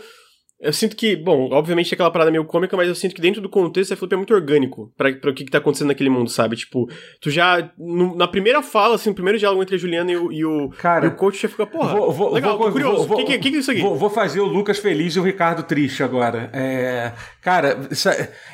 Eu 0.65 0.73
sinto 0.73 0.97
que, 0.97 1.15
bom, 1.15 1.51
obviamente 1.53 1.93
é 1.93 1.95
aquela 1.95 2.11
parada 2.11 2.31
meio 2.31 2.45
cômica, 2.47 2.75
mas 2.75 2.89
eu 2.89 2.95
sinto 2.95 3.15
que 3.15 3.21
dentro 3.21 3.43
do 3.43 3.51
contexto 3.51 3.93
a 3.93 3.97
Flip 3.97 4.15
é 4.15 4.17
muito 4.17 4.33
orgânico 4.33 4.91
pra, 4.97 5.13
pra 5.13 5.31
o 5.31 5.35
que, 5.35 5.45
que 5.45 5.51
tá 5.51 5.59
acontecendo 5.59 5.89
naquele 5.89 6.09
mundo, 6.09 6.31
sabe? 6.31 6.57
Tipo, 6.57 6.89
tu 7.21 7.31
já. 7.31 7.71
No, 7.77 8.17
na 8.17 8.27
primeira 8.27 8.63
fala, 8.63 8.95
assim, 8.95 9.11
no 9.11 9.15
primeiro 9.15 9.39
diálogo 9.39 9.63
entre 9.63 9.77
a 9.77 9.79
Juliana 9.79 10.11
e 10.11 10.17
o, 10.17 10.33
e 10.33 10.43
o, 10.43 10.71
Cara, 10.71 11.05
e 11.05 11.09
o 11.09 11.17
coach 11.17 11.43
já 11.43 11.51
fica, 11.51 11.67
porra. 11.67 11.95
Vou, 11.95 12.11
vou, 12.11 12.33
legal, 12.33 12.57
vou, 12.57 12.73
curioso. 12.73 13.13
O 13.13 13.17
que, 13.17 13.25
que, 13.25 13.39
que, 13.39 13.51
que 13.51 13.57
é 13.57 13.61
isso 13.61 13.71
aqui? 13.71 13.83
Vou, 13.83 13.95
vou, 13.95 14.09
fazer 14.09 14.41
o 14.41 14.47
Lucas 14.47 14.79
feliz 14.79 15.15
e 15.15 15.21
o 15.21 15.23
Ricardo 15.23 15.63
triste 15.63 16.03
agora. 16.03 16.49
É, 16.55 17.13
cara, 17.43 17.79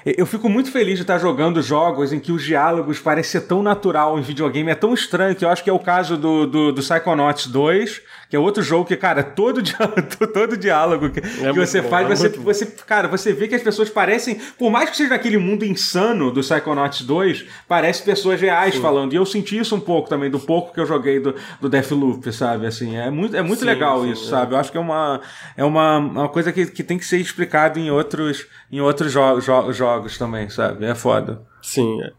é, 0.05 0.15
eu 0.19 0.27
fico 0.27 0.49
muito 0.49 0.73
feliz 0.73 0.97
de 0.97 1.03
estar 1.03 1.19
jogando 1.19 1.63
jogos 1.63 2.13
em 2.13 2.19
que 2.19 2.33
os 2.33 2.43
diálogos 2.43 2.99
parecem 2.99 3.41
ser 3.41 3.47
tão 3.47 3.63
natural 3.63 4.19
em 4.19 4.23
videogame. 4.23 4.73
É 4.73 4.75
tão 4.75 4.93
estranho 4.93 5.37
que 5.37 5.45
eu 5.45 5.49
acho 5.49 5.63
que 5.63 5.71
é 5.71 5.73
o 5.73 5.79
caso 5.79 6.17
do, 6.17 6.45
do, 6.45 6.73
do 6.73 6.83
Psychonauts 6.83 7.47
2 7.47 8.03
que 8.31 8.37
é 8.37 8.39
outro 8.39 8.62
jogo 8.62 8.85
que, 8.85 8.97
cara, 8.97 9.24
todo, 9.24 9.61
diálogo, 9.61 10.03
todo 10.33 10.57
diálogo 10.57 11.11
que, 11.11 11.18
é 11.18 11.53
que 11.53 11.59
você 11.59 11.83
bom, 11.83 11.89
faz, 11.89 12.07
é 12.07 12.14
você, 12.14 12.28
você, 12.28 12.66
cara, 12.87 13.09
você 13.09 13.33
vê 13.33 13.49
que 13.49 13.57
as 13.57 13.62
pessoas 13.62 13.91
parecem, 13.91 14.41
por 14.57 14.70
mais 14.70 14.89
que 14.89 14.97
seja 14.97 15.16
aquele 15.16 15.37
mundo 15.37 15.64
insano 15.64 16.31
do 16.31 16.41
Psychonauts 16.41 17.03
2, 17.03 17.45
parece 17.66 18.05
pessoas 18.05 18.41
reais 18.41 18.76
sim. 18.76 18.81
falando. 18.81 19.12
E 19.12 19.16
eu 19.16 19.26
senti 19.26 19.59
isso 19.59 19.74
um 19.74 19.81
pouco 19.81 20.09
também, 20.09 20.31
do 20.31 20.39
pouco 20.39 20.72
que 20.72 20.78
eu 20.78 20.87
joguei 20.87 21.18
do, 21.18 21.35
do 21.61 21.68
Deathloop, 21.68 22.33
sabe? 22.33 22.66
Assim, 22.66 22.97
é 22.97 23.11
muito, 23.11 23.37
é 23.37 23.43
muito 23.43 23.61
sim, 23.61 23.66
legal 23.66 24.05
sim, 24.05 24.12
isso, 24.12 24.26
é. 24.26 24.31
sabe? 24.31 24.55
Eu 24.55 24.59
acho 24.59 24.70
que 24.70 24.78
é 24.78 24.81
uma, 24.81 25.20
é 25.57 25.64
uma, 25.64 25.99
uma 25.99 26.28
coisa 26.28 26.53
que, 26.53 26.66
que 26.66 26.85
tem 26.85 26.99
que 26.99 27.05
ser 27.05 27.18
explicado 27.18 27.81
em 27.81 27.91
outros, 27.91 28.47
em 28.70 28.81
outros 28.81 29.11
jo 29.11 29.41
jo 29.41 29.72
jogos 29.72 30.16
também, 30.16 30.49
sabe? 30.49 30.87
É 30.87 30.95
foda. 30.95 31.43
Sim, 31.61 32.01
é. 32.01 32.12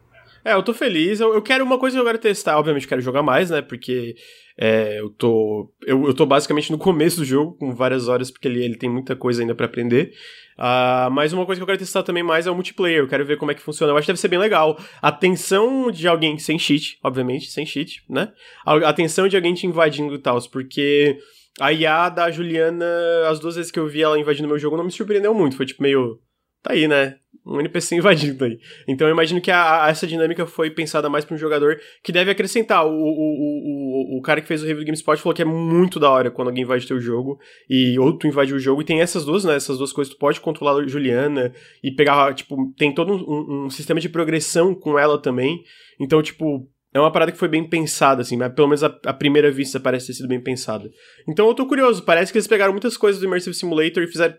É, 0.43 0.53
eu 0.53 0.63
tô 0.63 0.73
feliz. 0.73 1.19
Eu, 1.19 1.33
eu 1.33 1.41
quero 1.41 1.63
uma 1.63 1.77
coisa 1.77 1.95
que 1.95 2.01
eu 2.01 2.05
quero 2.05 2.17
testar. 2.17 2.57
Obviamente, 2.57 2.87
quero 2.87 3.01
jogar 3.01 3.21
mais, 3.21 3.49
né? 3.49 3.61
Porque 3.61 4.15
é, 4.57 4.99
eu, 4.99 5.09
tô, 5.09 5.71
eu, 5.85 6.05
eu 6.05 6.13
tô 6.13 6.25
basicamente 6.25 6.71
no 6.71 6.77
começo 6.77 7.17
do 7.17 7.25
jogo, 7.25 7.57
com 7.57 7.73
várias 7.73 8.07
horas, 8.07 8.29
porque 8.29 8.47
ele, 8.47 8.63
ele 8.63 8.77
tem 8.77 8.89
muita 8.89 9.15
coisa 9.15 9.41
ainda 9.41 9.55
para 9.55 9.65
aprender. 9.65 10.13
Uh, 10.57 11.09
mas 11.11 11.33
uma 11.33 11.45
coisa 11.45 11.59
que 11.59 11.63
eu 11.63 11.67
quero 11.67 11.79
testar 11.79 12.03
também 12.03 12.21
mais 12.21 12.45
é 12.45 12.51
o 12.51 12.55
multiplayer. 12.55 12.99
Eu 12.99 13.07
quero 13.07 13.25
ver 13.25 13.37
como 13.37 13.51
é 13.51 13.55
que 13.55 13.61
funciona. 13.61 13.91
Eu 13.91 13.97
acho 13.97 14.05
que 14.05 14.11
deve 14.11 14.19
ser 14.19 14.27
bem 14.27 14.39
legal. 14.39 14.77
A 15.01 15.11
tensão 15.11 15.89
de 15.89 16.07
alguém 16.07 16.37
sem 16.37 16.59
cheat, 16.59 16.99
obviamente, 17.03 17.49
sem 17.49 17.65
cheat, 17.65 18.03
né? 18.09 18.31
A, 18.65 18.93
tensão 18.93 19.27
de 19.27 19.35
alguém 19.35 19.53
te 19.53 19.65
invadindo 19.65 20.13
e 20.13 20.19
tal, 20.19 20.39
porque 20.51 21.17
a 21.59 21.73
IA 21.73 22.09
da 22.09 22.29
Juliana, 22.29 22.85
as 23.27 23.39
duas 23.39 23.55
vezes 23.55 23.71
que 23.71 23.79
eu 23.79 23.87
vi 23.87 24.03
ela 24.03 24.19
invadindo 24.19 24.47
meu 24.47 24.59
jogo, 24.59 24.77
não 24.77 24.83
me 24.83 24.91
surpreendeu 24.91 25.33
muito. 25.33 25.57
Foi 25.57 25.65
tipo 25.65 25.81
meio. 25.81 26.19
Tá 26.61 26.73
aí, 26.73 26.87
né? 26.87 27.17
Um 27.45 27.59
NPC 27.59 27.95
invadindo 27.95 28.45
aí. 28.45 28.59
Então 28.87 29.07
eu 29.07 29.13
imagino 29.13 29.41
que 29.41 29.49
a, 29.49 29.85
a, 29.85 29.89
essa 29.89 30.05
dinâmica 30.05 30.45
foi 30.45 30.69
pensada 30.69 31.09
mais 31.09 31.25
para 31.25 31.35
um 31.35 31.37
jogador 31.37 31.79
que 32.03 32.11
deve 32.11 32.31
acrescentar. 32.31 32.85
O, 32.85 32.91
o, 32.91 34.15
o, 34.15 34.17
o, 34.17 34.21
cara 34.21 34.41
que 34.41 34.47
fez 34.47 34.61
o 34.61 34.65
review 34.65 34.83
do 34.83 34.85
GameSpot 34.85 35.17
falou 35.17 35.35
que 35.35 35.41
é 35.41 35.45
muito 35.45 35.99
da 35.99 36.09
hora 36.09 36.29
quando 36.31 36.49
alguém 36.49 36.63
invade 36.63 36.87
teu 36.87 36.99
jogo 36.99 37.39
e 37.69 37.97
outro 37.97 38.27
invade 38.27 38.53
o 38.53 38.59
jogo. 38.59 38.81
E 38.81 38.85
tem 38.85 39.01
essas 39.01 39.25
duas, 39.25 39.43
né? 39.43 39.55
Essas 39.55 39.77
duas 39.77 39.91
coisas. 39.91 40.13
Tu 40.13 40.19
pode 40.19 40.39
controlar 40.39 40.79
a 40.79 40.87
Juliana 40.87 41.53
e 41.83 41.91
pegar, 41.91 42.33
tipo, 42.33 42.73
tem 42.77 42.93
todo 42.93 43.13
um, 43.13 43.65
um 43.65 43.69
sistema 43.69 43.99
de 43.99 44.09
progressão 44.09 44.75
com 44.75 44.97
ela 44.97 45.19
também. 45.19 45.63
Então, 45.99 46.21
tipo, 46.21 46.67
é 46.93 46.99
uma 46.99 47.11
parada 47.11 47.31
que 47.31 47.37
foi 47.37 47.47
bem 47.47 47.67
pensada, 47.67 48.21
assim, 48.21 48.35
mas 48.35 48.53
pelo 48.53 48.67
menos 48.67 48.83
a, 48.83 48.93
a, 49.05 49.13
primeira 49.13 49.49
vista 49.49 49.79
parece 49.79 50.07
ter 50.07 50.13
sido 50.13 50.27
bem 50.27 50.41
pensada. 50.41 50.89
Então 51.27 51.47
eu 51.47 51.53
tô 51.53 51.65
curioso, 51.65 52.03
parece 52.03 52.31
que 52.31 52.37
eles 52.37 52.47
pegaram 52.47 52.73
muitas 52.73 52.97
coisas 52.97 53.21
do 53.21 53.25
Immersive 53.25 53.55
Simulator 53.55 54.03
e 54.03 54.07
fizeram 54.07 54.35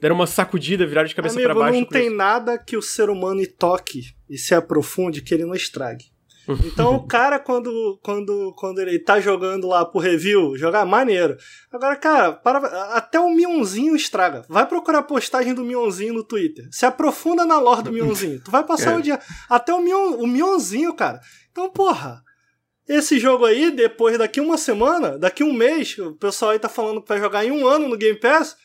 deram 0.00 0.14
uma 0.14 0.26
sacudida, 0.26 0.86
viraram 0.86 1.08
de 1.08 1.14
cabeça 1.14 1.40
para 1.40 1.54
baixo. 1.54 1.78
Não 1.78 1.86
tem 1.86 2.10
nada 2.10 2.58
que 2.58 2.76
o 2.76 2.82
ser 2.82 3.08
humano 3.10 3.40
toque 3.46 4.14
e 4.28 4.36
se 4.36 4.54
aprofunde 4.54 5.22
que 5.22 5.34
ele 5.34 5.44
não 5.44 5.54
estrague. 5.54 6.14
Então 6.64 6.96
o 6.96 7.06
cara, 7.06 7.38
quando, 7.38 7.98
quando, 8.02 8.54
quando 8.56 8.80
ele 8.80 8.98
tá 8.98 9.20
jogando 9.20 9.66
lá 9.66 9.84
pro 9.84 10.00
review, 10.00 10.56
jogar 10.56 10.84
maneiro. 10.84 11.36
Agora, 11.72 11.96
cara, 11.96 12.32
para, 12.32 12.58
até 12.94 13.18
o 13.18 13.30
Mionzinho 13.30 13.96
estraga. 13.96 14.44
Vai 14.48 14.66
procurar 14.66 14.98
a 14.98 15.02
postagem 15.02 15.54
do 15.54 15.64
Mionzinho 15.64 16.14
no 16.14 16.24
Twitter. 16.24 16.68
Se 16.70 16.86
aprofunda 16.86 17.44
na 17.44 17.58
lore 17.58 17.82
do 17.82 17.92
Mionzinho. 17.92 18.40
Tu 18.40 18.50
vai 18.50 18.64
passar 18.64 18.92
é. 18.94 18.96
o 18.96 19.02
dia. 19.02 19.18
Até 19.48 19.72
o, 19.72 19.80
Mion, 19.80 20.16
o 20.16 20.26
Mionzinho, 20.26 20.92
cara. 20.94 21.20
Então, 21.50 21.70
porra. 21.70 22.22
Esse 22.86 23.18
jogo 23.18 23.46
aí, 23.46 23.70
depois 23.70 24.18
daqui 24.18 24.42
uma 24.42 24.58
semana, 24.58 25.18
daqui 25.18 25.42
um 25.42 25.54
mês, 25.54 25.96
o 25.96 26.12
pessoal 26.12 26.50
aí 26.50 26.58
tá 26.58 26.68
falando 26.68 27.02
vai 27.08 27.18
jogar 27.18 27.42
em 27.42 27.50
um 27.50 27.66
ano 27.66 27.88
no 27.88 27.96
Game 27.96 28.20
Pass. 28.20 28.58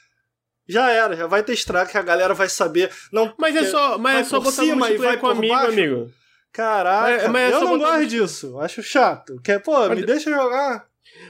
Já 0.70 0.92
era, 0.92 1.16
já 1.16 1.26
vai 1.26 1.42
ter 1.44 1.54
estrago 1.54 1.90
que 1.90 1.98
a 1.98 2.02
galera 2.04 2.34
vai 2.36 2.48
saber. 2.48 2.92
Não, 3.12 3.34
Mas 3.40 3.56
é 3.56 3.64
só, 3.66 3.98
mas 3.98 4.28
é 4.28 4.30
só 4.30 4.40
botar 4.40 4.62
cima 4.64 4.90
e 4.92 4.98
vai 4.98 5.18
com 5.18 5.28
amigo, 5.28 5.54
baixo. 5.54 5.72
amigo. 5.72 6.12
Caraca, 6.54 7.24
Mas- 7.24 7.32
mas 7.32 7.52
é 7.52 7.56
eu 7.56 7.62
não 7.62 7.78
botar- 7.80 7.92
gosto 7.98 8.08
disso. 8.08 8.60
Acho 8.60 8.84
chato. 8.84 9.42
Quer, 9.44 9.60
pô, 9.64 9.82
me 9.90 9.96
Mas- 9.96 10.06
deixa 10.06 10.30
jogar. 10.32 10.86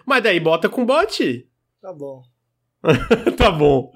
Mas 0.05 0.21
daí 0.23 0.39
bota 0.39 0.67
com 0.69 0.85
bot. 0.85 1.47
Tá 1.81 1.93
bom. 1.93 2.21
tá 3.37 3.49
bom. 3.51 3.91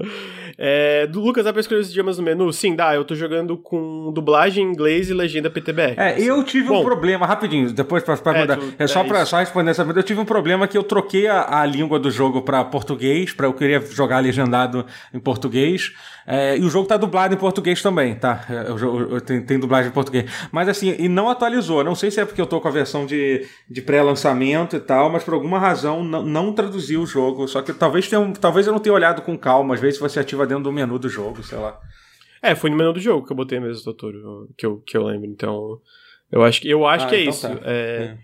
É, 0.57 1.07
do 1.07 1.19
Lucas, 1.19 1.45
dá 1.45 1.51
pra 1.51 1.59
escolher 1.61 1.81
os 1.81 1.89
idiomas 1.89 2.17
no 2.17 2.23
menu? 2.23 2.51
Sim, 2.53 2.75
dá. 2.75 2.93
Eu 2.93 3.03
tô 3.03 3.15
jogando 3.15 3.57
com 3.57 4.11
dublagem 4.13 4.63
em 4.65 4.69
inglês 4.69 5.09
e 5.09 5.13
legenda 5.13 5.49
PTBR. 5.49 5.95
É, 5.97 6.21
eu 6.21 6.43
tive 6.43 6.67
Bom. 6.67 6.81
um 6.81 6.83
problema, 6.83 7.25
rapidinho, 7.25 7.71
depois 7.71 8.03
pra, 8.03 8.15
pra 8.17 8.37
É, 8.37 8.41
mudar. 8.41 8.57
tu- 8.57 8.73
É 8.77 8.87
só 8.87 9.01
é 9.01 9.03
pra 9.07 9.21
isso. 9.21 9.31
só 9.31 9.37
responder 9.39 9.71
essa 9.71 9.83
pergunta. 9.83 9.99
Eu 9.99 10.03
tive 10.03 10.19
um 10.19 10.25
problema 10.25 10.67
que 10.67 10.77
eu 10.77 10.83
troquei 10.83 11.27
a, 11.27 11.61
a 11.61 11.65
língua 11.65 11.97
do 11.99 12.11
jogo 12.11 12.41
pra 12.41 12.63
português, 12.63 13.33
pra 13.33 13.47
eu 13.47 13.53
queria 13.53 13.79
jogar 13.81 14.19
legendado 14.19 14.85
em 15.13 15.19
português. 15.19 15.91
É, 16.25 16.57
e 16.57 16.61
o 16.63 16.69
jogo 16.69 16.87
tá 16.87 16.95
dublado 16.95 17.33
em 17.33 17.37
português 17.37 17.81
também, 17.81 18.15
tá? 18.15 18.45
É, 18.49 18.71
O 18.71 18.77
jogo 18.77 19.19
tem, 19.19 19.41
tem 19.41 19.59
dublagem 19.59 19.89
em 19.89 19.93
português. 19.93 20.31
Mas 20.51 20.69
assim, 20.69 20.95
e 20.97 21.09
não 21.09 21.29
atualizou. 21.29 21.83
Não 21.83 21.95
sei 21.95 22.09
se 22.11 22.19
é 22.21 22.25
porque 22.25 22.39
eu 22.39 22.45
tô 22.45 22.61
com 22.61 22.67
a 22.67 22.71
versão 22.71 23.05
de, 23.05 23.45
de 23.69 23.81
pré-lançamento 23.81 24.75
e 24.75 24.79
tal, 24.79 25.09
mas 25.09 25.23
por 25.23 25.33
alguma 25.33 25.59
razão 25.59 26.03
não, 26.03 26.23
não 26.23 26.53
traduziu 26.53 27.01
o 27.01 27.05
jogo. 27.05 27.45
Só 27.47 27.61
que 27.61 27.73
talvez 27.73 28.07
tenha, 28.07 28.31
talvez 28.39 28.67
eu 28.67 28.71
não 28.73 28.79
tenha 28.79 28.93
olhado 28.95 29.21
com 29.21 29.37
calma. 29.37 29.73
Às 29.73 29.81
vezes 29.81 29.99
você 29.99 30.19
ativa 30.19 30.42
dentro 30.47 30.63
do 30.63 30.71
menu 30.71 30.97
do 30.99 31.09
jogo, 31.09 31.41
sei 31.43 31.57
lá. 31.57 31.79
É, 32.41 32.53
foi 32.55 32.69
no 32.69 32.75
menu 32.75 32.93
do 32.93 32.99
jogo 32.99 33.25
que 33.25 33.31
eu 33.31 33.37
botei 33.37 33.59
mesmo, 33.59 33.83
doutor, 33.85 34.13
que 34.57 34.65
eu, 34.65 34.77
que 34.85 34.97
eu 34.97 35.03
lembro. 35.03 35.27
Então, 35.29 35.79
eu 36.31 36.43
acho 36.43 36.61
que, 36.61 36.69
eu 36.69 36.85
acho 36.85 37.05
Ah, 37.05 37.09
que 37.09 37.15
é 37.15 37.21
então 37.21 37.33
isso. 37.33 37.47
tá. 37.47 37.59
É, 37.63 37.71
É. 37.71 38.17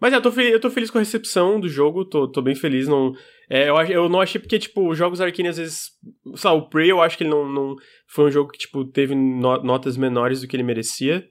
Mas 0.00 0.12
é, 0.12 0.16
eu 0.16 0.22
tô, 0.22 0.30
feliz, 0.30 0.52
eu 0.52 0.60
tô 0.60 0.70
feliz 0.70 0.90
com 0.92 0.98
a 0.98 1.00
recepção 1.00 1.58
do 1.58 1.68
jogo, 1.68 2.04
tô, 2.04 2.28
tô 2.28 2.40
bem 2.40 2.54
feliz. 2.54 2.86
Não, 2.86 3.12
é, 3.50 3.68
eu, 3.68 3.76
eu 3.88 4.08
não 4.08 4.20
achei 4.20 4.40
porque, 4.40 4.56
tipo, 4.56 4.88
os 4.88 4.96
jogos 4.96 5.20
Arkane 5.20 5.48
às 5.48 5.56
vezes. 5.58 5.90
Sei 6.36 6.48
lá, 6.50 6.54
o 6.56 6.68
Prey 6.68 6.88
eu 6.88 7.02
acho 7.02 7.18
que 7.18 7.24
ele 7.24 7.30
não, 7.30 7.48
não 7.50 7.74
foi 8.06 8.26
um 8.26 8.30
jogo 8.30 8.52
que, 8.52 8.58
tipo, 8.58 8.84
teve 8.84 9.16
no- 9.16 9.60
notas 9.64 9.96
menores 9.96 10.40
do 10.40 10.46
que 10.46 10.54
ele 10.54 10.62
merecia. 10.62 11.26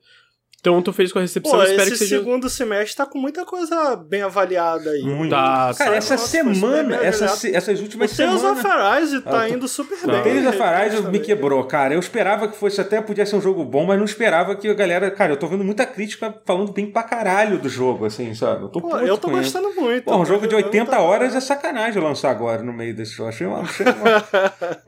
Então 0.59 0.75
eu 0.75 0.81
tô 0.81 0.91
feliz 0.91 1.13
com 1.13 1.19
a 1.19 1.21
recepção. 1.21 1.51
Pô, 1.51 1.57
eu 1.63 1.63
espero 1.69 1.81
esse 1.83 1.91
que 1.91 1.97
seja. 1.99 2.17
segundo 2.17 2.49
semestre 2.49 2.95
tá 2.97 3.05
com 3.05 3.19
muita 3.19 3.45
coisa 3.45 3.95
bem 3.95 4.23
avaliada 4.23 4.89
aí. 4.89 5.01
Muito. 5.03 5.29
Tá, 5.29 5.71
Cara, 5.77 5.91
tá. 5.91 5.95
essa 5.95 6.15
Nossa, 6.15 6.27
semana, 6.27 6.95
essa, 6.95 7.25
avaliado. 7.25 7.37
se- 7.39 7.55
essas 7.55 7.79
O 7.79 7.83
últimas 7.83 8.17
Tales 8.17 8.41
semanas. 8.41 8.65
of 8.65 8.67
Arise 8.67 9.21
tá 9.21 9.41
Ah, 9.41 9.49
indo 9.49 9.67
super 9.67 9.97
tá. 9.99 10.07
bem. 10.07 10.23
Tales 10.23 10.47
of 10.47 10.61
Arise 10.61 11.01
me 11.03 11.19
quebrou, 11.19 11.63
cara. 11.65 11.93
Eu 11.93 11.99
esperava 11.99 12.47
que 12.47 12.57
fosse 12.57 12.81
até 12.81 12.99
podia 12.99 13.25
ser 13.25 13.35
um 13.35 13.41
jogo 13.41 13.63
bom, 13.63 13.85
mas 13.85 13.97
não 13.99 14.05
esperava 14.05 14.55
que 14.55 14.67
a 14.67 14.73
galera. 14.73 15.11
Cara, 15.11 15.31
eu 15.33 15.37
tô 15.37 15.47
vendo 15.47 15.63
muita 15.63 15.85
crítica 15.85 16.35
falando 16.43 16.71
bem 16.73 16.87
pra 16.91 17.03
caralho 17.03 17.59
do 17.59 17.69
jogo, 17.69 18.05
assim, 18.05 18.33
sabe? 18.33 18.63
Eu 18.63 18.69
tô 18.69 18.81
Pô, 18.81 18.97
eu 18.97 19.17
tô 19.17 19.29
gostando 19.29 19.71
muito. 19.75 20.05
Pô, 20.05 20.17
um 20.17 20.25
jogo 20.25 20.47
de 20.47 20.51
jogando 20.51 20.65
80 20.65 20.91
tá- 20.91 21.01
horas 21.01 21.35
é 21.35 21.39
sacanagem 21.39 22.01
lançar 22.01 22.31
agora 22.31 22.63
no 22.63 22.73
meio 22.73 22.95
desse 22.95 23.13
jogo. 23.13 23.29
Achei, 23.29 23.45
uma, 23.45 23.61
achei, 23.61 23.85
uma, 23.85 24.25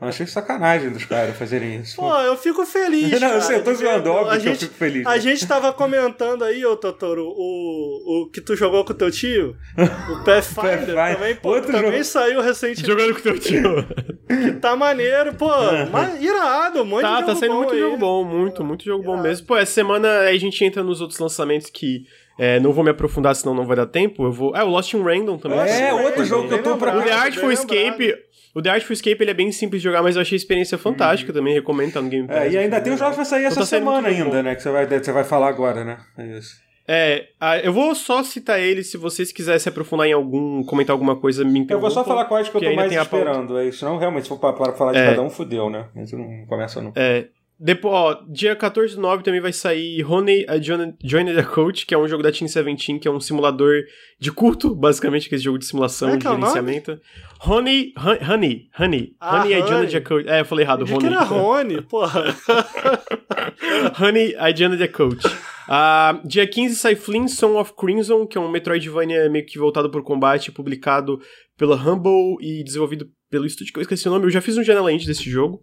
eu 0.02 0.08
achei 0.08 0.26
sacanagem 0.26 0.90
dos 0.90 1.04
caras 1.04 1.36
fazerem 1.36 1.76
isso. 1.80 1.96
Pô, 1.96 2.12
eu 2.20 2.36
fico 2.36 2.66
feliz. 2.66 3.08
não, 3.20 3.28
eu 3.28 3.34
cara, 3.34 3.40
sei, 3.42 3.56
eu 3.56 3.64
tô 3.64 3.72
zoando, 3.72 4.10
óbvio 4.10 4.32
a 4.32 4.36
que 4.40 4.48
eu 4.48 4.52
gente, 4.52 4.64
fico 4.64 4.74
feliz. 4.74 5.06
A 5.06 5.16
gente 5.18 5.46
tava 5.60 5.72
comentando 5.72 6.44
aí, 6.44 6.64
ô 6.64 6.76
Totoro, 6.76 7.24
o, 7.26 8.22
o 8.24 8.30
que 8.30 8.40
tu 8.40 8.56
jogou 8.56 8.84
com 8.84 8.94
teu 8.94 9.10
tio, 9.10 9.56
o 9.76 10.24
Pathfinder, 10.24 10.94
também, 11.14 11.34
pô, 11.36 11.50
Outro 11.50 11.72
também 11.72 11.92
jogo. 11.92 12.04
saiu 12.04 12.40
recentemente, 12.40 12.86
Jogando 12.86 13.14
com 13.14 13.20
teu 13.20 13.38
tio. 13.38 13.86
que 14.28 14.52
tá 14.60 14.74
maneiro, 14.76 15.34
pô, 15.34 15.48
mas 15.92 16.22
irado, 16.22 16.82
um 16.82 16.84
monte 16.84 17.02
de 17.02 17.08
Tá, 17.08 17.14
jogo 17.20 17.26
tá 17.26 17.36
saindo 17.36 17.52
bom 17.52 17.58
muito 17.58 17.74
aí. 17.74 17.80
jogo 17.80 17.96
bom, 17.96 18.24
muito, 18.24 18.64
muito 18.64 18.84
jogo 18.84 19.02
bom 19.02 19.12
Irado. 19.12 19.28
mesmo. 19.28 19.46
Pô, 19.46 19.56
essa 19.56 19.72
semana 19.72 20.20
aí 20.20 20.36
a 20.36 20.40
gente 20.40 20.64
entra 20.64 20.82
nos 20.82 21.00
outros 21.00 21.18
lançamentos 21.18 21.68
que 21.70 22.04
é, 22.38 22.58
não 22.58 22.72
vou 22.72 22.82
me 22.82 22.90
aprofundar, 22.90 23.34
senão 23.36 23.54
não 23.54 23.66
vai 23.66 23.76
dar 23.76 23.84
tempo. 23.86 24.24
Eu 24.24 24.32
vou. 24.32 24.56
É, 24.56 24.64
o 24.64 24.68
Lost 24.68 24.94
in 24.94 25.02
Random 25.02 25.36
também. 25.36 25.58
É, 25.60 25.92
outro 25.92 26.24
jogo 26.24 26.48
que 26.48 26.54
eu 26.54 26.62
tô 26.62 26.72
lembrado, 26.72 26.94
O 26.96 27.02
The 27.02 27.08
procurando. 27.08 27.22
Artful 27.26 27.52
Escape. 27.52 28.14
O 28.54 28.60
The 28.60 28.70
Artful 28.70 28.92
Escape 28.94 29.22
ele 29.22 29.30
é 29.30 29.34
bem 29.34 29.52
simples 29.52 29.80
de 29.80 29.88
jogar, 29.88 30.02
mas 30.02 30.16
eu 30.16 30.22
achei 30.22 30.34
a 30.34 30.38
experiência 30.38 30.76
fantástica 30.76 31.32
também. 31.32 31.54
Recomendo, 31.54 31.92
tá 31.92 32.02
no 32.02 32.08
Game 32.08 32.26
Pass. 32.26 32.36
É, 32.38 32.50
e 32.50 32.58
ainda 32.58 32.80
tem 32.80 32.92
os 32.92 32.98
jogos 32.98 33.12
que 33.14 33.16
vai 33.18 33.24
sair 33.26 33.40
Então 33.40 33.48
essa 33.52 33.60
tá 33.60 33.66
semana 33.66 34.08
jogo 34.10 34.22
ainda, 34.24 34.36
bom. 34.38 34.42
né? 34.42 34.54
Que 34.56 34.62
você 34.62 34.70
vai, 34.70 34.86
você 34.86 35.12
vai 35.12 35.24
falar 35.24 35.48
agora, 35.48 35.84
né? 35.84 35.98
É 36.18 36.26
isso. 36.38 36.54
É, 36.92 37.28
eu 37.62 37.72
vou 37.72 37.94
só 37.94 38.24
citar 38.24 38.58
ele 38.58 38.82
se 38.82 38.96
vocês 38.96 39.30
quiserem 39.30 39.60
se 39.60 39.68
aprofundar 39.68 40.08
em 40.08 40.12
algum, 40.12 40.64
comentar 40.64 40.92
alguma 40.92 41.14
coisa, 41.14 41.44
me 41.44 41.50
Eu 41.60 41.62
interrompam. 41.62 41.88
vou 41.88 41.90
só 41.94 42.04
falar 42.04 42.24
quais 42.24 42.48
que 42.48 42.56
eu 42.56 42.60
tô 42.60 42.74
mais 42.74 42.90
esperando. 42.90 43.56
É 43.58 43.66
isso. 43.68 43.84
Não, 43.84 43.96
realmente, 43.96 44.24
se 44.24 44.28
for 44.28 44.38
para, 44.40 44.52
para 44.54 44.72
falar 44.72 44.92
de 44.92 44.98
É. 44.98 45.06
cada 45.10 45.22
um, 45.22 45.30
fudeu, 45.30 45.70
né? 45.70 45.86
Mas 45.94 46.10
não 46.10 46.44
começa 46.48 46.82
não. 46.82 46.92
É, 46.96 47.26
depois, 47.62 47.92
ó, 47.94 48.24
dia 48.28 48.56
14 48.56 48.94
do 48.96 49.02
9 49.02 49.22
também 49.22 49.40
vai 49.40 49.52
sair 49.52 50.02
Honey, 50.02 50.46
a 50.48 50.58
Join 50.58 50.94
the 51.34 51.42
Coach, 51.42 51.84
que 51.84 51.94
é 51.94 51.98
um 51.98 52.08
jogo 52.08 52.22
da 52.22 52.32
Team 52.32 52.46
17, 52.46 52.98
que 52.98 53.06
é 53.06 53.10
um 53.10 53.20
simulador 53.20 53.82
de 54.18 54.32
culto, 54.32 54.74
basicamente, 54.78 55.28
que 55.28 55.34
é 55.34 55.36
esse 55.36 55.44
jogo 55.44 55.58
de 55.58 55.66
simulação, 55.66 56.08
é 56.10 56.16
de 56.16 56.26
é 56.26 56.30
o 56.30 56.34
gerenciamento. 56.36 56.98
Honey, 57.46 57.92
Hon- 57.98 58.32
Honey, 58.32 58.68
Honey, 58.78 59.16
Ah, 59.20 59.40
Honey, 59.42 59.54
a 59.54 59.60
Join 59.66 59.76
Honey. 59.80 59.90
the 59.90 60.00
Coach. 60.00 60.28
É, 60.28 60.40
eu 60.40 60.44
falei 60.44 60.64
errado, 60.64 60.82
Honey. 60.84 60.98
que 60.98 61.06
era 61.06 61.20
Rony, 61.22 61.82
porra. 61.88 62.24
Honey, 64.00 64.34
I 64.38 64.54
Joined 64.56 64.78
the 64.78 64.88
Coach. 64.88 65.22
Ah, 65.68 66.20
dia 66.24 66.46
15 66.46 66.74
sai 66.76 66.96
Flynn 66.96 67.28
Song 67.28 67.56
of 67.56 67.74
Crimson, 67.76 68.26
que 68.26 68.36
é 68.36 68.40
um 68.40 68.50
Metroidvania 68.50 69.28
meio 69.30 69.46
que 69.46 69.58
voltado 69.58 69.90
pro 69.90 70.02
combate, 70.02 70.50
publicado 70.50 71.20
pela 71.56 71.76
Humble 71.76 72.36
e 72.40 72.64
desenvolvido 72.64 73.08
pelo 73.30 73.46
estúdio 73.46 73.72
que 73.72 73.78
eu 73.78 73.82
esqueci 73.82 74.08
o 74.08 74.10
nome. 74.10 74.26
Eu 74.26 74.30
já 74.30 74.40
fiz 74.40 74.56
um 74.58 74.64
janela 74.64 74.92
indie 74.92 75.06
desse 75.06 75.28
jogo. 75.30 75.62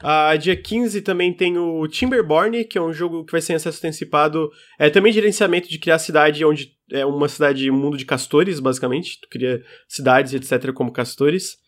Ah, 0.00 0.36
dia 0.36 0.56
15 0.56 1.02
também 1.02 1.32
tem 1.32 1.58
o 1.58 1.86
Timberborn, 1.86 2.64
que 2.64 2.76
é 2.76 2.82
um 2.82 2.92
jogo 2.92 3.24
que 3.24 3.32
vai 3.32 3.40
ser 3.40 3.52
em 3.52 3.56
acesso 3.56 3.78
antecipado. 3.78 4.50
É 4.78 4.90
também 4.90 5.12
gerenciamento 5.12 5.68
de 5.68 5.78
criar 5.78 5.98
cidade, 5.98 6.44
onde 6.44 6.72
é 6.90 7.06
uma 7.06 7.28
cidade, 7.28 7.70
um 7.70 7.76
mundo 7.76 7.96
de 7.96 8.04
castores, 8.04 8.60
basicamente. 8.60 9.20
Tu 9.20 9.28
cria 9.28 9.62
cidades, 9.88 10.34
etc., 10.34 10.72
como 10.72 10.92
castores. 10.92 11.58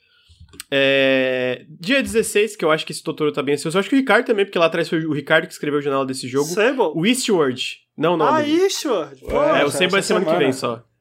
É, 0.70 1.64
Dia 1.80 2.02
16, 2.02 2.56
que 2.56 2.64
eu 2.64 2.70
acho 2.70 2.86
que 2.86 2.92
esse 2.92 3.02
Totoro 3.02 3.32
tá 3.32 3.42
bem 3.42 3.54
ansioso. 3.54 3.76
Eu 3.76 3.80
acho 3.80 3.88
que 3.88 3.96
o 3.96 3.98
Ricardo 3.98 4.26
também, 4.26 4.44
porque 4.44 4.58
lá 4.58 4.66
atrás 4.66 4.88
foi 4.88 5.04
o 5.04 5.12
Ricardo 5.12 5.46
que 5.46 5.52
escreveu 5.52 5.80
o 5.80 5.82
jornal 5.82 6.04
desse 6.04 6.28
jogo. 6.28 6.46
Sable. 6.46 6.92
O 6.94 7.06
Eastward. 7.06 7.78
Não, 7.96 8.16
não. 8.16 8.26
Ah. 8.26 8.46
Eastward. 8.46 9.20
É, 9.24 9.60
é, 9.60 9.64
o 9.64 9.70
Sable 9.70 9.88
vai 9.88 10.00
essa 10.00 10.08
semana 10.08 10.26
que 10.26 10.38
vem 10.38 10.52
semana. 10.52 10.78
só. 10.78 10.93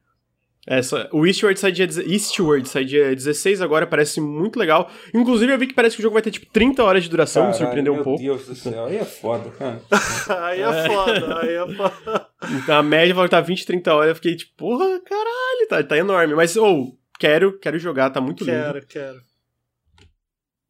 É, 0.66 0.80
só- 0.80 1.08
o 1.12 1.26
Eastward 1.26 1.60
sai 1.60 1.72
dia, 1.72 1.84
Eastward 1.84 2.66
sai 2.68 2.84
dia 2.86 3.14
16 3.14 3.60
agora, 3.60 3.86
parece 3.86 4.18
muito 4.20 4.58
legal. 4.58 4.90
Inclusive, 5.12 5.52
eu 5.52 5.58
vi 5.58 5.66
que 5.66 5.74
parece 5.74 5.94
que 5.96 6.00
o 6.00 6.02
jogo 6.02 6.14
vai 6.14 6.22
ter 6.22 6.30
tipo 6.30 6.46
30 6.46 6.82
horas 6.82 7.02
de 7.02 7.10
duração, 7.10 7.42
me 7.42 7.48
Caralho, 7.52 7.64
surpreendeu 7.66 7.92
um 7.92 7.96
meu 7.96 8.04
pouco. 8.04 8.22
Deus 8.22 8.46
do 8.46 8.54
céu, 8.54 8.86
aí 8.86 8.96
é 8.96 9.04
foda, 9.04 9.50
cara. 9.50 9.82
aí 10.46 10.60
é 10.62 10.88
foda, 10.88 11.40
aí 11.42 11.54
é 11.54 11.74
foda. 11.74 12.26
Então, 12.62 12.76
a 12.76 12.82
média 12.82 13.14
vai 13.14 13.26
estar 13.26 13.40
20, 13.42 13.66
30 13.66 13.94
horas. 13.94 14.08
Eu 14.08 14.14
fiquei 14.16 14.36
tipo, 14.36 14.52
porra, 14.56 15.00
caralho, 15.00 15.68
tá, 15.68 15.82
tá 15.82 15.98
enorme. 15.98 16.34
Mas, 16.34 16.56
ou, 16.56 16.98
quero, 17.18 17.58
quero 17.58 17.78
jogar, 17.78 18.08
tá 18.10 18.20
muito 18.20 18.42
lindo. 18.44 18.56
Quero, 18.56 18.86
quero. 18.86 19.18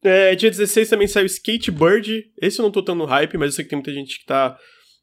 É, 0.03 0.35
dia 0.35 0.51
16 0.51 0.89
também 0.89 1.07
saiu 1.07 1.25
Skatebird. 1.25 2.25
Esse 2.41 2.59
eu 2.59 2.63
não 2.63 2.71
tô 2.71 2.83
tão 2.83 2.95
no 2.95 3.05
hype, 3.05 3.37
mas 3.37 3.47
eu 3.47 3.51
sei 3.53 3.63
que 3.63 3.69
tem 3.69 3.77
muita 3.77 3.93
gente 3.93 4.19
que 4.19 4.25
tá 4.25 4.57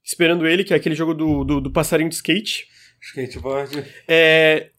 esperando 0.04 0.46
ele, 0.46 0.64
que 0.64 0.72
é 0.72 0.76
aquele 0.76 0.94
jogo 0.94 1.14
do, 1.14 1.44
do, 1.44 1.60
do 1.62 1.72
passarinho 1.72 2.08
de 2.08 2.14
skate. 2.14 2.66
Skateboard. 3.00 3.84
É. 4.06 4.70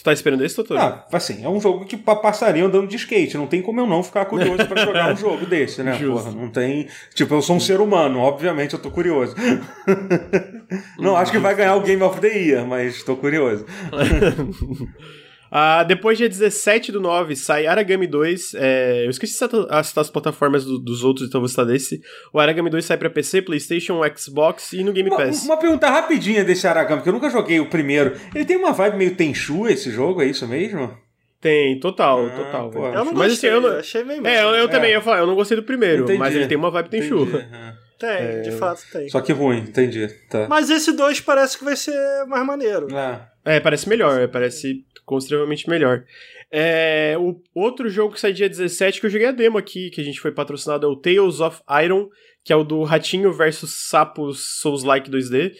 Tu 0.00 0.04
tá 0.04 0.14
esperando 0.14 0.42
esse, 0.42 0.56
Totoro? 0.56 0.80
Ah, 0.80 1.04
assim, 1.12 1.44
é 1.44 1.48
um 1.48 1.60
jogo 1.60 1.84
que 1.84 1.94
pa- 1.94 2.16
passaria 2.16 2.64
andando 2.64 2.88
de 2.88 2.96
skate. 2.96 3.36
Não 3.36 3.46
tem 3.46 3.60
como 3.60 3.80
eu 3.82 3.86
não 3.86 4.02
ficar 4.02 4.24
curioso 4.24 4.66
pra 4.66 4.82
jogar 4.82 5.12
um 5.12 5.16
jogo 5.18 5.44
desse, 5.44 5.82
né? 5.82 5.98
Porra, 5.98 6.30
não 6.30 6.48
tem. 6.48 6.88
Tipo, 7.14 7.34
eu 7.34 7.42
sou 7.42 7.56
um 7.56 7.60
ser 7.60 7.82
humano, 7.82 8.18
obviamente 8.18 8.72
eu 8.72 8.80
tô 8.80 8.90
curioso. 8.90 9.36
não 10.98 11.16
acho 11.18 11.30
que 11.30 11.38
vai 11.38 11.54
ganhar 11.54 11.74
o 11.74 11.82
Game 11.82 12.02
of 12.02 12.18
the 12.18 12.28
Year, 12.28 12.66
mas 12.66 13.02
tô 13.02 13.14
curioso. 13.14 13.66
Ah, 15.50 15.82
depois, 15.82 16.16
dia 16.16 16.28
17 16.28 16.92
do 16.92 17.00
9, 17.00 17.34
sai 17.34 17.66
Aragami 17.66 18.06
2. 18.06 18.54
É, 18.54 19.04
eu 19.06 19.10
esqueci 19.10 19.32
de 19.32 19.38
citar 19.38 19.66
as, 19.98 20.10
plataformas 20.10 20.64
do- 20.64 20.78
dos 20.78 21.02
outros, 21.02 21.26
então 21.28 21.40
vou 21.40 21.48
citar 21.48 21.66
desse. 21.66 22.00
O 22.32 22.38
Aragami 22.38 22.70
2 22.70 22.84
sai 22.84 22.96
pra 22.96 23.10
PC, 23.10 23.42
PlayStation, 23.42 24.00
Xbox 24.16 24.72
e 24.72 24.84
no 24.84 24.92
Game 24.92 25.08
Uma, 25.10 25.16
Pass. 25.18 25.44
uma 25.44 25.56
pergunta 25.56 25.88
rapidinha 25.90 26.44
desse 26.44 26.66
Aragami, 26.68 26.98
porque 27.00 27.08
eu 27.08 27.14
nunca 27.14 27.30
joguei 27.30 27.58
o 27.58 27.66
primeiro. 27.68 28.14
Ele 28.34 28.44
tem 28.44 28.56
uma 28.56 28.72
vibe 28.72 28.96
meio 28.96 29.14
Tenchu 29.16 29.66
esse 29.68 29.90
jogo, 29.90 30.22
é 30.22 30.26
isso 30.26 30.46
mesmo? 30.46 30.96
Tem, 31.40 31.80
total, 31.80 32.26
Ah, 32.26 32.30
total. 32.30 32.70
pô. 32.70 32.86
Eu 32.86 33.04
não 33.04 33.12
Mas 33.14 33.28
gostei, 33.30 33.48
assim, 33.50 33.56
eu 33.56 33.60
não... 33.62 33.78
achei 33.78 34.04
meio 34.04 34.26
É, 34.26 34.42
eu, 34.44 34.48
eu 34.50 34.64
É. 34.66 34.68
também 34.68 35.00
falar, 35.00 35.18
eu 35.20 35.26
não 35.26 35.34
gostei 35.34 35.56
do 35.56 35.62
primeiro, 35.62 36.04
Entendi. 36.04 36.18
mas 36.18 36.36
ele 36.36 36.46
tem 36.46 36.56
uma 36.58 36.70
vibe 36.70 36.90
Tenchu. 36.90 37.22
Entendi, 37.22 37.46
é. 37.52 37.90
Tem, 38.00 38.40
de 38.40 38.52
fato 38.52 38.80
tem. 38.90 39.10
Só 39.10 39.20
que 39.20 39.30
ruim, 39.30 39.58
entendi. 39.58 40.08
Tá. 40.30 40.46
Mas 40.48 40.70
esse 40.70 40.90
2 40.92 41.20
parece 41.20 41.58
que 41.58 41.64
vai 41.64 41.76
ser 41.76 41.92
mais 42.26 42.46
maneiro. 42.46 42.86
Ah, 42.96 43.26
É, 43.44 43.58
parece 43.60 43.88
melhor, 43.88 44.28
parece 44.28 44.84
consideravelmente 45.04 45.68
melhor. 45.68 46.04
É, 46.52 47.16
o 47.18 47.40
outro 47.54 47.88
jogo 47.88 48.14
que 48.14 48.20
sai 48.20 48.32
dia 48.32 48.48
17, 48.48 49.00
que 49.00 49.06
eu 49.06 49.10
joguei 49.10 49.28
a 49.28 49.32
demo 49.32 49.56
aqui, 49.58 49.90
que 49.90 50.00
a 50.00 50.04
gente 50.04 50.20
foi 50.20 50.32
patrocinado, 50.32 50.86
é 50.86 50.88
o 50.90 50.96
Tales 50.96 51.40
of 51.40 51.60
Iron, 51.84 52.08
que 52.44 52.52
é 52.52 52.56
o 52.56 52.64
do 52.64 52.82
Ratinho 52.82 53.32
versus 53.32 53.88
Sapos 53.88 54.58
Souls-like 54.60 55.10
2D. 55.10 55.52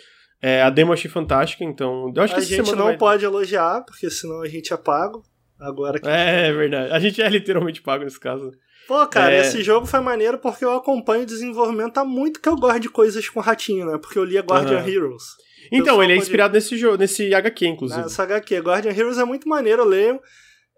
É, 0.42 0.62
a 0.62 0.70
demo 0.70 0.90
eu 0.90 0.94
achei 0.94 1.10
fantástica, 1.10 1.64
então 1.64 2.12
eu 2.14 2.22
acho 2.22 2.34
que 2.34 2.40
A 2.40 2.42
essa 2.42 2.54
gente 2.56 2.74
não 2.74 2.86
vai- 2.86 2.96
pode 2.98 3.24
elogiar, 3.24 3.84
porque 3.84 4.10
senão 4.10 4.40
a 4.42 4.48
gente 4.48 4.72
é 4.72 4.76
pago. 4.76 5.22
Agora 5.58 6.00
que. 6.00 6.08
É, 6.08 6.48
é 6.48 6.52
verdade. 6.52 6.90
A 6.92 6.98
gente 6.98 7.20
é 7.20 7.28
literalmente 7.28 7.82
pago 7.82 8.02
nesse 8.04 8.18
caso. 8.18 8.50
Pô, 8.88 9.06
cara, 9.06 9.34
É. 9.34 9.40
esse 9.42 9.62
jogo 9.62 9.86
foi 9.86 10.00
maneiro 10.00 10.38
porque 10.38 10.64
eu 10.64 10.72
acompanho 10.72 11.22
o 11.22 11.26
desenvolvimento 11.26 11.98
há 11.98 12.04
muito 12.04 12.40
que 12.40 12.48
eu 12.48 12.56
gosto 12.56 12.80
de 12.80 12.88
coisas 12.88 13.28
com 13.28 13.38
ratinho, 13.40 13.84
né? 13.86 13.98
Porque 13.98 14.18
eu 14.18 14.24
li 14.24 14.38
a 14.38 14.40
Guardian 14.42 14.78
Aham. 14.78 14.88
Heroes. 14.88 15.24
Então, 15.70 16.02
ele 16.02 16.12
é 16.12 16.16
pode- 16.16 16.26
inspirado 16.26 16.54
nesse 16.54 16.76
jogo, 16.76 16.96
nesse 16.98 17.34
HQ, 17.34 17.66
inclusive. 17.66 18.00
Essa 18.02 18.22
HQ. 18.24 18.58
Guardian 18.60 18.92
Heroes 18.92 19.18
é 19.18 19.24
muito 19.24 19.48
maneiro, 19.48 19.82
eu 19.82 19.86
leio. 19.86 20.20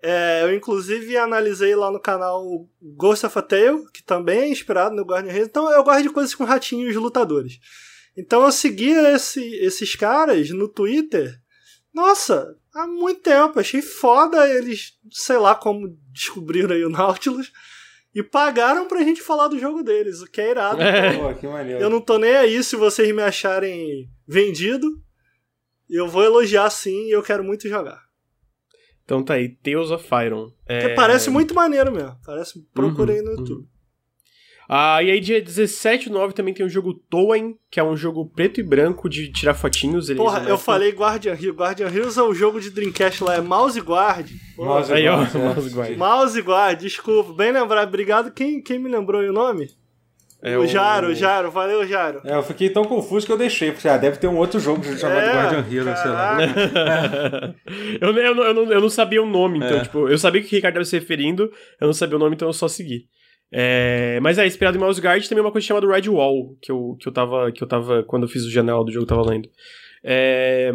É, 0.05 0.43
eu 0.43 0.53
inclusive 0.55 1.17
analisei 1.17 1.77
lá 1.77 1.91
no 1.91 2.01
canal 2.01 2.45
Ghost 2.83 3.25
of 3.25 3.39
a 3.39 3.43
Tale, 3.43 3.85
que 3.93 4.03
também 4.03 4.41
é 4.41 4.49
inspirado 4.49 4.97
no 4.97 5.05
Guardian 5.05 5.31
Heroes. 5.31 5.49
Então 5.49 5.71
eu 5.73 5.85
gosto 5.85 6.03
de 6.03 6.11
coisas 6.11 6.35
com 6.35 6.43
ratinhos 6.45 6.95
lutadores. 6.97 7.59
Então 8.17 8.43
eu 8.45 8.51
seguia 8.51 9.13
esse, 9.15 9.41
esses 9.57 9.95
caras 9.95 10.51
no 10.51 10.67
Twitter. 10.69 11.39
Nossa, 11.95 12.57
há 12.75 12.87
muito 12.87 13.21
tempo. 13.21 13.61
Achei 13.61 13.81
foda 13.81 14.49
eles, 14.49 14.95
sei 15.11 15.37
lá 15.39 15.55
como 15.55 15.97
descobriram 16.13 16.75
aí 16.75 16.85
o 16.85 16.91
Nautilus. 16.91 17.53
E 18.15 18.23
pagaram 18.23 18.87
pra 18.87 19.03
gente 19.03 19.23
falar 19.23 19.49
do 19.49 19.59
jogo 19.59 19.83
deles, 19.83 20.21
o 20.21 20.27
que 20.31 20.41
é 20.41 20.51
irado. 20.51 20.83
É. 20.83 21.17
Pô, 21.17 21.35
que 21.35 21.47
maneiro. 21.47 21.81
Eu 21.81 21.89
não 21.89 22.01
tô 22.01 22.19
nem 22.19 22.37
aí 22.37 22.63
se 22.63 22.77
vocês 22.77 23.15
me 23.15 23.23
acharem 23.23 24.09
vendido. 24.27 24.87
Eu 25.89 26.09
vou 26.09 26.23
elogiar 26.23 26.69
sim 26.71 27.07
e 27.07 27.11
eu 27.11 27.23
quero 27.23 27.43
muito 27.43 27.69
jogar. 27.69 28.03
Então 29.05 29.23
tá 29.23 29.35
aí, 29.35 29.49
Tales 29.49 29.91
of 29.91 30.07
Iron. 30.25 30.53
É... 30.67 30.95
Parece 30.95 31.29
muito 31.31 31.55
maneiro 31.55 31.91
mesmo. 31.93 32.17
Parece. 32.25 32.63
Procurei 32.73 33.19
Uhum, 33.21 33.25
no 33.25 33.31
YouTube. 33.33 33.69
Ah, 34.75 35.03
e 35.03 35.11
aí 35.11 35.21
dia 35.21 35.39
17 35.39 36.09
do 36.09 36.15
9 36.15 36.33
também 36.33 36.55
tem 36.55 36.65
o 36.65 36.69
jogo 36.69 36.95
Toen, 36.95 37.55
que 37.71 37.79
é 37.79 37.85
um 37.85 37.95
jogo 37.95 38.25
preto 38.25 38.59
e 38.59 38.63
branco 38.63 39.07
de 39.07 39.31
tirar 39.31 39.53
fotinhos. 39.53 40.09
ele 40.09 40.17
Porra, 40.17 40.43
eu 40.49 40.57
falei 40.57 40.91
Guardian 40.93 41.35
Heroes. 41.35 41.55
Guardian 41.55 41.89
Heroes 41.89 42.17
é 42.17 42.23
o 42.23 42.33
jogo 42.33 42.59
de 42.59 42.71
Dreamcast 42.71 43.23
lá, 43.23 43.35
é 43.35 43.41
Mouse 43.43 43.79
Guard. 43.79 44.31
Mouse 44.57 44.91
Aí, 44.91 45.07
ó, 45.07 45.17
Guard, 45.19 45.35
é. 45.35 45.39
Mouse 45.39 45.75
Guard. 45.75 45.97
Mouse 45.99 46.41
Guard, 46.41 46.81
desculpa. 46.81 47.35
Bem 47.35 47.53
lembrado, 47.53 47.87
obrigado. 47.89 48.33
Quem, 48.33 48.63
quem 48.63 48.79
me 48.79 48.89
lembrou 48.89 49.21
aí 49.21 49.29
o 49.29 49.33
nome? 49.35 49.69
É 50.43 50.57
o 50.57 50.67
Jaro, 50.67 51.09
o 51.09 51.15
Jaro. 51.15 51.51
Valeu, 51.51 51.87
Jaro. 51.87 52.23
É, 52.25 52.35
eu 52.35 52.43
fiquei 52.43 52.71
tão 52.71 52.85
confuso 52.85 53.27
que 53.27 53.33
eu 53.33 53.37
deixei. 53.37 53.73
Porque, 53.73 53.87
ah, 53.87 53.99
deve 53.99 54.17
ter 54.17 54.27
um 54.27 54.39
outro 54.39 54.59
jogo 54.59 54.83
chamado 54.97 55.21
É, 55.21 55.33
Guardian 55.35 55.67
Hero, 55.71 55.97
sei 55.99 56.11
lá. 56.11 56.39
eu, 58.01 58.17
eu, 58.17 58.35
não, 58.35 58.43
eu, 58.43 58.55
não, 58.55 58.73
eu 58.73 58.81
não 58.81 58.89
sabia 58.89 59.23
o 59.23 59.27
nome, 59.27 59.59
então, 59.59 59.77
É. 59.77 59.83
tipo, 59.83 60.09
eu 60.09 60.17
sabia 60.17 60.41
que 60.41 60.49
o 60.49 60.51
Ricardo 60.51 60.77
estava 60.81 60.85
se 60.87 60.99
referindo, 60.99 61.53
eu 61.79 61.87
não 61.87 61.93
sabia 61.93 62.17
o 62.17 62.19
nome, 62.19 62.35
então 62.35 62.49
eu 62.49 62.55
só 62.55 62.67
segui. 62.67 63.05
É, 63.53 64.19
mas 64.23 64.39
é, 64.39 64.47
inspirado 64.47 64.79
em 64.79 64.81
Mouse 64.81 65.01
Guard, 65.01 65.27
também 65.29 65.45
uma 65.45 65.53
coisa 65.53 65.67
chamada 65.67 65.87
Red 65.87 66.09
Wall, 66.09 66.57
que 66.63 66.73
eu, 66.73 66.97
que 66.99 67.07
eu 67.07 67.13
tava, 67.13 67.53
que 67.53 67.63
eu 67.63 67.69
tava, 67.69 68.03
quando 68.05 68.23
eu 68.23 68.29
fiz 68.29 68.45
o 68.45 68.51
janela 68.51 68.83
do 68.85 68.91
jogo, 68.91 69.05
eu 69.05 69.09
tava 69.09 69.29
lendo. 69.29 69.49
É, 70.03 70.73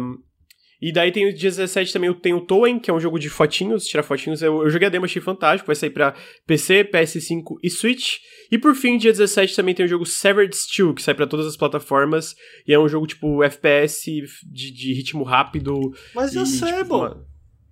e 0.80 0.92
daí 0.92 1.10
tem 1.10 1.26
o 1.26 1.34
dia 1.34 1.50
17 1.50 1.92
também, 1.92 2.12
tem 2.14 2.32
o 2.32 2.40
Toen, 2.40 2.78
que 2.78 2.88
é 2.88 2.94
um 2.94 3.00
jogo 3.00 3.18
de 3.18 3.28
fotinhos, 3.28 3.84
tirar 3.84 4.04
fotinhos. 4.04 4.40
Eu, 4.42 4.62
eu 4.62 4.70
joguei 4.70 4.86
a 4.86 4.90
demo, 4.90 5.06
achei 5.06 5.20
fantástico, 5.20 5.66
vai 5.66 5.74
sair 5.74 5.90
pra 5.90 6.14
PC, 6.46 6.84
PS5 6.84 7.56
e 7.64 7.68
Switch. 7.68 8.18
E 8.50 8.56
por 8.56 8.76
fim, 8.76 8.96
dia 8.96 9.10
17 9.10 9.56
também 9.56 9.74
tem 9.74 9.84
o 9.84 9.88
jogo 9.88 10.06
Severed 10.06 10.54
Steel, 10.54 10.94
que 10.94 11.02
sai 11.02 11.14
pra 11.14 11.26
todas 11.26 11.46
as 11.46 11.56
plataformas, 11.56 12.36
e 12.66 12.72
é 12.72 12.78
um 12.78 12.88
jogo 12.88 13.08
tipo 13.08 13.42
FPS 13.42 14.04
de, 14.46 14.70
de 14.72 14.92
ritmo 14.94 15.24
rápido. 15.24 15.80
Mas 16.14 16.34
eu 16.36 16.44
e, 16.44 16.46
sei, 16.46 16.72
tipo, 16.72 16.84
bom. 16.84 16.98
uma- 17.00 17.27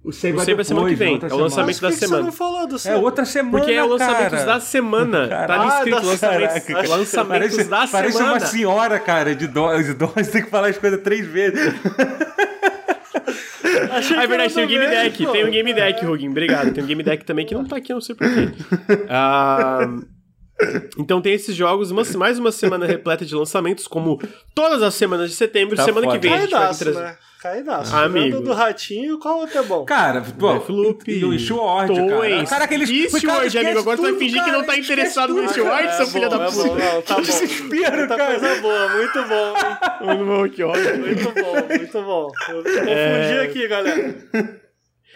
O 0.07 0.13
sei 0.13 0.33
O 0.33 0.39
sei 0.41 0.55
vai 0.55 0.65
semana 0.65 0.89
que 0.89 0.95
vem, 0.95 1.21
é 1.21 1.35
o 1.35 1.37
lançamento 1.37 1.67
Mas 1.67 1.81
por 1.81 1.83
da 1.83 1.89
que 1.89 1.95
que 1.95 1.99
você 1.99 2.07
semana. 2.07 2.23
não 2.27 2.33
falou 2.33 2.67
do 2.69 2.77
É 2.89 2.95
outra 2.97 3.25
semana, 3.25 3.59
Porque 3.59 3.73
é 3.73 3.83
o 3.83 3.89
lançamento 3.89 4.31
cara. 4.31 4.45
da 4.47 4.61
semana. 4.61 5.27
Tá 5.29 5.35
ali 5.41 5.47
Caralho. 5.49 5.69
escrito 5.71 5.97
Ah, 5.97 6.01
da- 6.01 6.07
lançamentos, 6.07 6.65
caraca. 6.65 6.89
lançamentos 6.97 7.51
Parece, 7.57 7.71
da 7.71 7.89
parece 7.89 8.13
semana. 8.17 8.33
uma 8.35 8.41
senhora, 8.41 9.01
cara, 9.01 9.35
de 9.35 9.49
dó, 9.49 9.73
você 9.77 10.25
tem 10.31 10.45
que 10.45 10.51
falar 10.51 10.69
as 10.69 10.79
coisas 10.79 11.01
três 11.03 11.27
vezes. 11.27 11.75
Achei 13.91 14.17
Ah, 14.17 14.23
é 14.23 14.27
verdade, 14.27 14.55
tem 14.55 14.65
o 14.65 14.67
do 14.67 14.71
Game 14.71 14.87
Deck, 14.87 15.27
pô. 15.27 15.33
tem 15.33 15.45
o 15.45 15.51
Game 15.51 15.75
Deck, 15.75 16.05
Rugin, 16.05 16.29
obrigado. 16.29 16.73
Tem 16.73 16.85
o 16.85 16.87
Game 16.87 17.03
Deck 17.03 17.25
também 17.25 17.45
que 17.45 17.55
não 17.55 17.65
tá 17.65 17.77
aqui, 17.77 17.93
eu 17.93 17.97
não 17.97 18.01
sei 18.01 18.15
porquê. 18.15 18.49
Ah, 19.09 19.89
então 20.99 21.21
tem 21.21 21.35
esses 21.35 21.55
jogos, 21.55 21.91
uma- 21.91 22.03
mais 22.17 22.39
uma 22.39 22.51
semana 22.53 22.87
repleta 22.87 23.25
de 23.25 23.35
lançamentos, 23.35 23.87
como 23.87 24.21
todas 24.55 24.83
as 24.83 24.95
semanas 24.95 25.31
de 25.31 25.37
setembro. 25.37 25.77
Tá 25.77 25.85
semana 25.85 26.07
foda. 26.07 26.19
que 26.19 26.27
vem 26.27 26.37
a 26.37 26.41
gente 26.41 26.51
vai 26.51 26.61
Caidaço, 26.61 26.85
trazer. 26.85 26.99
né? 27.01 27.17
Caidaço. 27.43 27.95
Ah, 27.95 28.05
amigo. 28.05 28.41
do 28.41 28.53
ratinho, 28.53 29.19
qual 29.19 29.39
outro 29.41 29.59
é 29.59 29.63
bom? 29.63 29.85
Cara, 29.85 30.23
pô, 30.23 30.53
Deathloop, 30.55 31.11
e 31.13 31.25
o 31.25 31.39
Sword, 31.39 31.95
cara. 31.95 32.09
Toen, 32.41 32.45
Cara, 32.47 32.65
aqueles... 32.65 32.91
Eastward, 32.91 33.27
cara, 33.27 33.67
amigo, 33.67 33.79
agora 33.81 33.97
tu 33.97 34.03
vai 34.03 34.11
tudo, 34.13 34.19
fingir 34.19 34.39
que 34.43 34.47
cara, 34.47 34.59
não 34.59 34.65
tá 34.67 34.77
interessado 34.79 35.35
no 35.35 35.43
tudo, 35.43 35.53
Sword, 35.55 35.83
cara. 35.85 35.93
seu 35.93 36.07
filho 36.09 36.29
da 36.31 36.39
bom, 36.39 36.45
é 36.45 36.51
puta. 36.51 36.69
bom, 36.69 36.75
não, 36.77 37.03
tá 37.03 37.15
bom. 37.17 37.21
Desespero, 37.21 37.97
Muita 37.99 38.17
cara. 38.17 38.41
coisa 38.41 38.61
boa, 38.63 38.89
muito 38.89 39.23
bom. 39.25 39.55
Muito 40.07 40.25
bom, 40.25 40.49
que 40.49 40.63
ótimo. 40.63 40.99
Muito 41.07 41.33
bom, 41.33 41.67
muito 41.77 42.03
bom. 42.03 42.29
Eu 42.49 42.57
confundi 42.63 42.89
É. 42.91 43.43
aqui, 43.43 43.69
galera. 43.69 44.15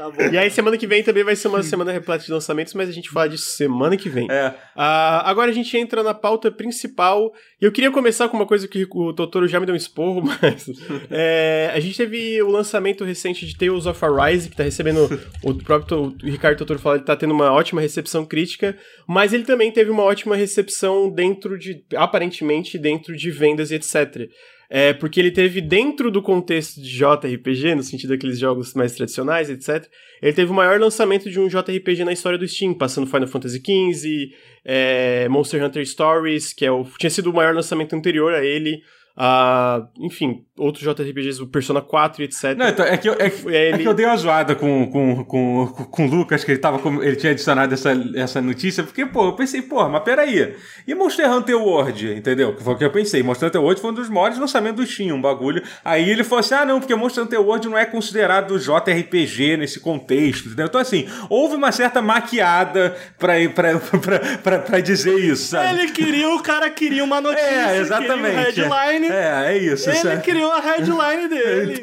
Tá 0.00 0.08
bom. 0.08 0.32
E 0.32 0.38
aí, 0.38 0.50
semana 0.50 0.78
que 0.78 0.86
vem 0.86 1.02
também 1.02 1.22
vai 1.22 1.36
ser 1.36 1.48
uma 1.48 1.62
semana 1.62 1.92
repleta 1.92 2.24
de 2.24 2.32
lançamentos, 2.32 2.72
mas 2.72 2.88
a 2.88 2.92
gente 2.92 3.10
fala 3.10 3.28
disso 3.28 3.50
semana 3.50 3.98
que 3.98 4.08
vem. 4.08 4.26
É. 4.30 4.54
Ah, 4.74 5.28
agora 5.28 5.50
a 5.50 5.52
gente 5.52 5.76
entra 5.76 6.02
na 6.02 6.14
pauta 6.14 6.50
principal. 6.50 7.34
E 7.60 7.66
eu 7.66 7.70
queria 7.70 7.90
começar 7.90 8.26
com 8.30 8.36
uma 8.38 8.46
coisa 8.46 8.66
que 8.66 8.88
o 8.90 9.12
Totoro 9.12 9.46
já 9.46 9.60
me 9.60 9.66
deu 9.66 9.74
um 9.74 9.76
esporro, 9.76 10.22
mas. 10.40 10.70
é, 11.10 11.70
a 11.74 11.78
gente 11.80 11.98
teve 11.98 12.40
o 12.40 12.48
lançamento 12.48 13.04
recente 13.04 13.44
de 13.44 13.54
Tales 13.54 13.84
of 13.84 14.02
Arise, 14.02 14.48
que 14.48 14.56
tá 14.56 14.62
recebendo. 14.62 15.00
O 15.42 15.54
próprio 15.54 16.14
o 16.22 16.26
Ricardo 16.26 16.58
Totoro 16.58 16.78
falou 16.78 16.98
que 16.98 17.04
tá 17.04 17.16
tendo 17.16 17.32
uma 17.32 17.52
ótima 17.52 17.80
recepção 17.80 18.24
crítica, 18.24 18.76
mas 19.06 19.32
ele 19.32 19.44
também 19.44 19.70
teve 19.70 19.90
uma 19.90 20.02
ótima 20.02 20.34
recepção 20.34 21.10
dentro 21.10 21.58
de. 21.58 21.84
aparentemente, 21.94 22.78
dentro 22.78 23.14
de 23.14 23.30
vendas 23.30 23.70
e 23.70 23.74
etc. 23.74 24.30
É, 24.72 24.92
porque 24.92 25.18
ele 25.18 25.32
teve 25.32 25.60
dentro 25.60 26.12
do 26.12 26.22
contexto 26.22 26.80
de 26.80 26.96
JRPG, 26.96 27.74
no 27.74 27.82
sentido 27.82 28.10
daqueles 28.10 28.38
jogos 28.38 28.72
mais 28.72 28.94
tradicionais, 28.94 29.50
etc. 29.50 29.84
Ele 30.22 30.32
teve 30.32 30.52
o 30.52 30.54
maior 30.54 30.78
lançamento 30.78 31.28
de 31.28 31.40
um 31.40 31.48
JRPG 31.48 32.04
na 32.04 32.12
história 32.12 32.38
do 32.38 32.46
Steam, 32.46 32.72
passando 32.72 33.08
Final 33.08 33.26
Fantasy 33.26 33.58
XV, 33.58 34.32
é, 34.64 35.28
Monster 35.28 35.64
Hunter 35.64 35.84
Stories, 35.84 36.52
que 36.52 36.64
é 36.64 36.70
o, 36.70 36.84
tinha 36.96 37.10
sido 37.10 37.30
o 37.30 37.34
maior 37.34 37.52
lançamento 37.52 37.96
anterior 37.96 38.32
a 38.32 38.44
ele. 38.44 38.80
Ah, 39.16 39.82
enfim, 39.98 40.44
outros 40.58 40.82
JRPGs, 40.84 41.42
o 41.42 41.46
Persona 41.46 41.80
4 41.80 42.22
e 42.22 42.24
etc. 42.26 42.56
Não, 42.56 42.68
então, 42.68 42.84
é 42.86 42.96
que 42.96 43.08
eu, 43.08 43.14
é, 43.18 43.28
que- 43.30 43.48
é 43.54 43.68
ele- 43.70 43.78
que 43.78 43.88
eu 43.88 43.94
dei 43.94 44.06
uma 44.06 44.16
zoada 44.16 44.54
com, 44.54 44.90
com, 44.90 45.24
com, 45.24 45.66
com 45.66 46.06
o 46.06 46.10
Lucas, 46.10 46.42
que 46.44 46.52
ele, 46.52 46.58
tava 46.58 46.78
com- 46.78 47.02
ele 47.02 47.16
tinha 47.16 47.32
adicionado 47.32 47.72
essa, 47.74 47.90
essa 48.14 48.40
notícia, 48.40 48.82
porque, 48.82 49.04
pô, 49.06 49.26
eu 49.26 49.32
pensei, 49.34 49.62
pô, 49.62 49.86
mas 49.88 50.02
peraí. 50.02 50.54
E 50.86 50.94
Monster 50.94 51.30
Hunter 51.30 51.56
World, 51.60 52.12
entendeu? 52.14 52.54
Que 52.54 52.62
foi 52.62 52.74
o 52.74 52.78
que 52.78 52.84
eu 52.84 52.90
pensei. 52.90 53.22
Monster 53.22 53.48
Hunter 53.48 53.60
World 53.62 53.80
foi 53.80 53.90
um 53.90 53.94
dos 53.94 54.08
maiores 54.08 54.38
lançamentos 54.38 54.84
do 54.84 54.90
Steam, 54.90 55.16
um 55.16 55.20
bagulho. 55.20 55.62
Aí 55.84 56.08
ele 56.08 56.24
falou 56.24 56.40
assim: 56.40 56.54
ah, 56.54 56.64
não, 56.64 56.78
porque 56.80 56.94
Monster 56.94 57.24
Hunter 57.24 57.40
World 57.40 57.68
não 57.68 57.76
é 57.78 57.84
considerado 57.84 58.58
JRPG 58.58 59.56
nesse 59.56 59.80
contexto, 59.80 60.46
entendeu? 60.46 60.66
Então, 60.66 60.80
assim, 60.80 61.06
houve 61.28 61.54
uma 61.56 61.72
certa 61.72 62.00
maquiada 62.02 62.96
pra, 63.18 63.34
pra, 63.54 63.78
pra, 63.78 64.18
pra, 64.38 64.58
pra 64.60 64.80
dizer 64.80 65.18
isso, 65.18 65.48
sabe? 65.48 65.80
Ele 65.80 65.90
queria, 65.92 66.28
o 66.28 66.42
cara 66.42 66.68
queria 66.70 67.04
uma 67.04 67.20
notícia, 67.20 67.44
É, 67.44 67.78
exatamente. 67.78 68.46
queria 68.46 68.66
um 68.66 68.70
headline. 68.72 68.99
É, 69.06 69.52
é 69.54 69.58
isso. 69.58 69.88
Ele 69.88 69.98
sabe? 69.98 70.22
criou 70.22 70.50
a 70.50 70.60
headline 70.60 71.28
dele. 71.30 71.80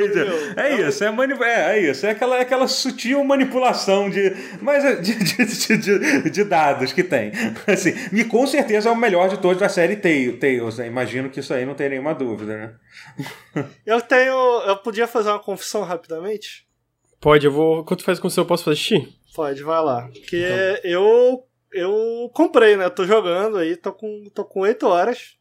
É 0.56 0.88
isso, 0.88 1.04
é, 1.04 1.12
mani 1.12 1.34
é, 1.42 1.78
é 1.78 1.80
isso, 1.92 2.06
é 2.06 2.12
aquela, 2.12 2.38
é 2.38 2.42
aquela 2.42 2.68
sutil 2.68 3.24
manipulação 3.24 4.10
de, 4.10 4.34
mas 4.62 4.84
é 4.84 4.96
de, 4.96 5.14
de, 5.16 5.46
de, 5.46 5.78
de- 5.78 6.30
de 6.30 6.44
dados 6.44 6.92
que 6.94 7.04
tem. 7.04 7.32
Assim, 7.68 7.94
e 8.14 8.24
com 8.24 8.46
certeza 8.46 8.90
é 8.90 8.92
o 8.92 8.96
melhor 8.96 9.30
de 9.30 9.38
todos 9.40 9.60
da 9.60 9.70
série 9.70 9.96
Tails, 9.96 10.78
né? 10.78 10.88
Imagino 10.88 11.30
que 11.30 11.40
isso 11.40 11.54
aí 11.54 11.66
não 11.66 11.74
tem 11.76 11.90
nenhuma 11.90 12.14
dúvida, 12.14 12.58
né? 12.58 12.74
Eu 13.86 14.02
tenho. 14.02 14.34
Eu 14.66 14.78
podia 14.78 15.08
fazer 15.08 15.30
uma 15.30 15.40
confissão 15.40 15.84
rapidamente? 15.84 16.66
Pode, 17.20 17.46
eu 17.46 17.52
vou. 17.52 17.84
Quanto 17.84 18.04
faz 18.04 18.20
com 18.20 18.28
o 18.28 18.32
seu? 18.32 18.42
Eu 18.44 18.48
posso 18.48 18.64
fazer 18.64 18.76
xixi? 18.78 19.08
Pode, 19.36 19.64
vai 19.64 19.82
lá. 19.82 20.08
Porque 20.14 20.80
eu. 20.84 21.44
Eu 21.72 22.30
comprei, 22.34 22.76
né? 22.78 22.90
Tô 22.90 23.06
jogando 23.06 23.58
aí, 23.58 23.76
tô 23.76 23.92
com, 23.92 24.24
tô 24.34 24.46
com 24.46 24.62
8 24.62 24.88
horas. 24.88 25.37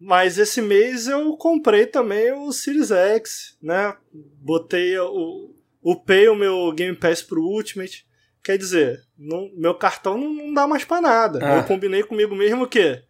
Mas 0.00 0.38
esse 0.38 0.62
mês 0.62 1.06
eu 1.06 1.36
comprei 1.36 1.86
também 1.86 2.32
o 2.32 2.50
Series 2.52 2.90
X, 2.90 3.56
né? 3.62 3.94
Botei 4.12 4.98
o. 4.98 5.54
Upei 5.82 6.28
o 6.28 6.34
meu 6.34 6.72
Game 6.72 6.96
Pass 6.96 7.22
pro 7.22 7.42
Ultimate. 7.42 8.06
Quer 8.42 8.56
dizer, 8.58 9.02
não- 9.18 9.50
meu 9.54 9.74
cartão 9.74 10.16
não, 10.16 10.32
não 10.32 10.54
dá 10.54 10.66
mais 10.66 10.84
pra 10.84 11.00
nada. 11.00 11.38
Ah. 11.42 11.56
Eu 11.58 11.64
combinei 11.64 12.02
comigo 12.02 12.34
mesmo 12.34 12.66
que. 12.66 13.02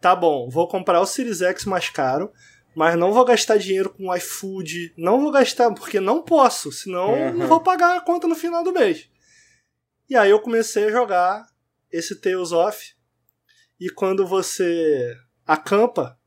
Tá 0.00 0.16
bom, 0.16 0.48
vou 0.48 0.66
comprar 0.66 1.00
o 1.00 1.06
Series 1.06 1.42
X 1.42 1.64
mais 1.66 1.88
caro, 1.90 2.32
mas 2.74 2.96
não 2.98 3.12
vou 3.12 3.24
gastar 3.24 3.56
dinheiro 3.58 3.88
com 3.90 4.12
iFood, 4.16 4.92
não 4.96 5.20
vou 5.20 5.30
gastar, 5.30 5.72
porque 5.72 6.00
não 6.00 6.22
posso, 6.22 6.72
senão 6.72 7.12
Uhum. 7.12 7.34
não 7.34 7.46
vou 7.46 7.60
pagar 7.60 7.96
a 7.96 8.00
conta 8.00 8.26
no 8.26 8.34
final 8.34 8.64
do 8.64 8.72
mês. 8.72 9.08
E 10.10 10.16
aí 10.16 10.30
eu 10.30 10.40
comecei 10.40 10.86
a 10.86 10.90
jogar 10.90 11.46
esse 11.90 12.20
Tales 12.20 12.50
of, 12.52 12.94
e 13.78 13.88
quando 13.90 14.26
você 14.26 15.16
acampa, 15.46 16.18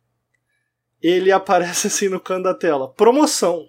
ele 1.07 1.31
aparece 1.31 1.87
assim 1.87 2.09
no 2.09 2.19
canto 2.19 2.43
da 2.43 2.53
tela. 2.53 2.91
Promoção. 2.93 3.65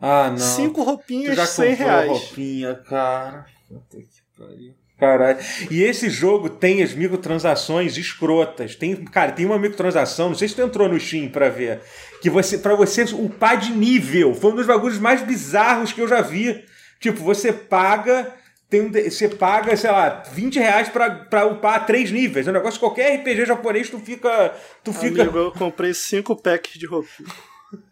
Ah, 0.00 0.30
não. 0.30 0.38
Cinco 0.38 0.82
Tu 0.82 0.84
roupinhas, 0.84 1.36
já 1.36 1.46
100 1.46 1.70
comprou 1.70 1.88
reais. 1.88 2.08
roupinha, 2.10 2.74
cara. 2.74 3.46
Puta 3.68 3.96
que 3.98 4.06
pariu. 4.38 4.74
Caralho. 4.98 5.38
E 5.70 5.82
esse 5.82 6.08
jogo 6.08 6.48
tem 6.48 6.82
as 6.82 6.94
microtransações 6.94 7.96
escrotas. 7.98 8.74
Tem, 8.76 8.94
cara, 9.04 9.32
tem 9.32 9.44
uma 9.44 9.58
microtransação, 9.58 10.28
não 10.30 10.34
sei 10.36 10.48
se 10.48 10.54
tu 10.54 10.62
entrou 10.62 10.88
no 10.88 10.98
Steam 10.98 11.28
pra 11.28 11.50
ver, 11.50 11.80
que 12.22 12.30
você 12.30 12.56
para 12.56 12.74
você 12.74 13.02
upar 13.12 13.58
de 13.58 13.72
nível. 13.72 14.34
Foi 14.34 14.52
um 14.52 14.56
dos 14.56 14.66
bagulhos 14.66 14.98
mais 14.98 15.20
bizarros 15.22 15.92
que 15.92 16.00
eu 16.00 16.08
já 16.08 16.22
vi. 16.22 16.64
Tipo, 16.98 17.22
você 17.22 17.52
paga 17.52 18.32
tem 18.68 18.80
um 18.82 18.90
você 18.90 19.28
paga, 19.28 19.76
sei 19.76 19.90
lá, 19.90 20.22
20 20.32 20.58
reais 20.58 20.88
pra, 20.88 21.10
pra 21.10 21.46
upar 21.46 21.86
três 21.86 22.10
níveis. 22.10 22.46
É 22.46 22.50
um 22.50 22.54
negócio 22.54 22.80
que 22.80 22.86
qualquer 22.86 23.16
RPG 23.16 23.46
japonês 23.46 23.88
tu 23.88 23.98
fica. 23.98 24.54
Tu 24.82 24.92
fica. 24.92 25.22
Amigo, 25.22 25.38
eu 25.38 25.52
comprei 25.52 25.94
cinco 25.94 26.34
packs 26.34 26.78
de 26.78 26.86
roupinha. 26.86 27.28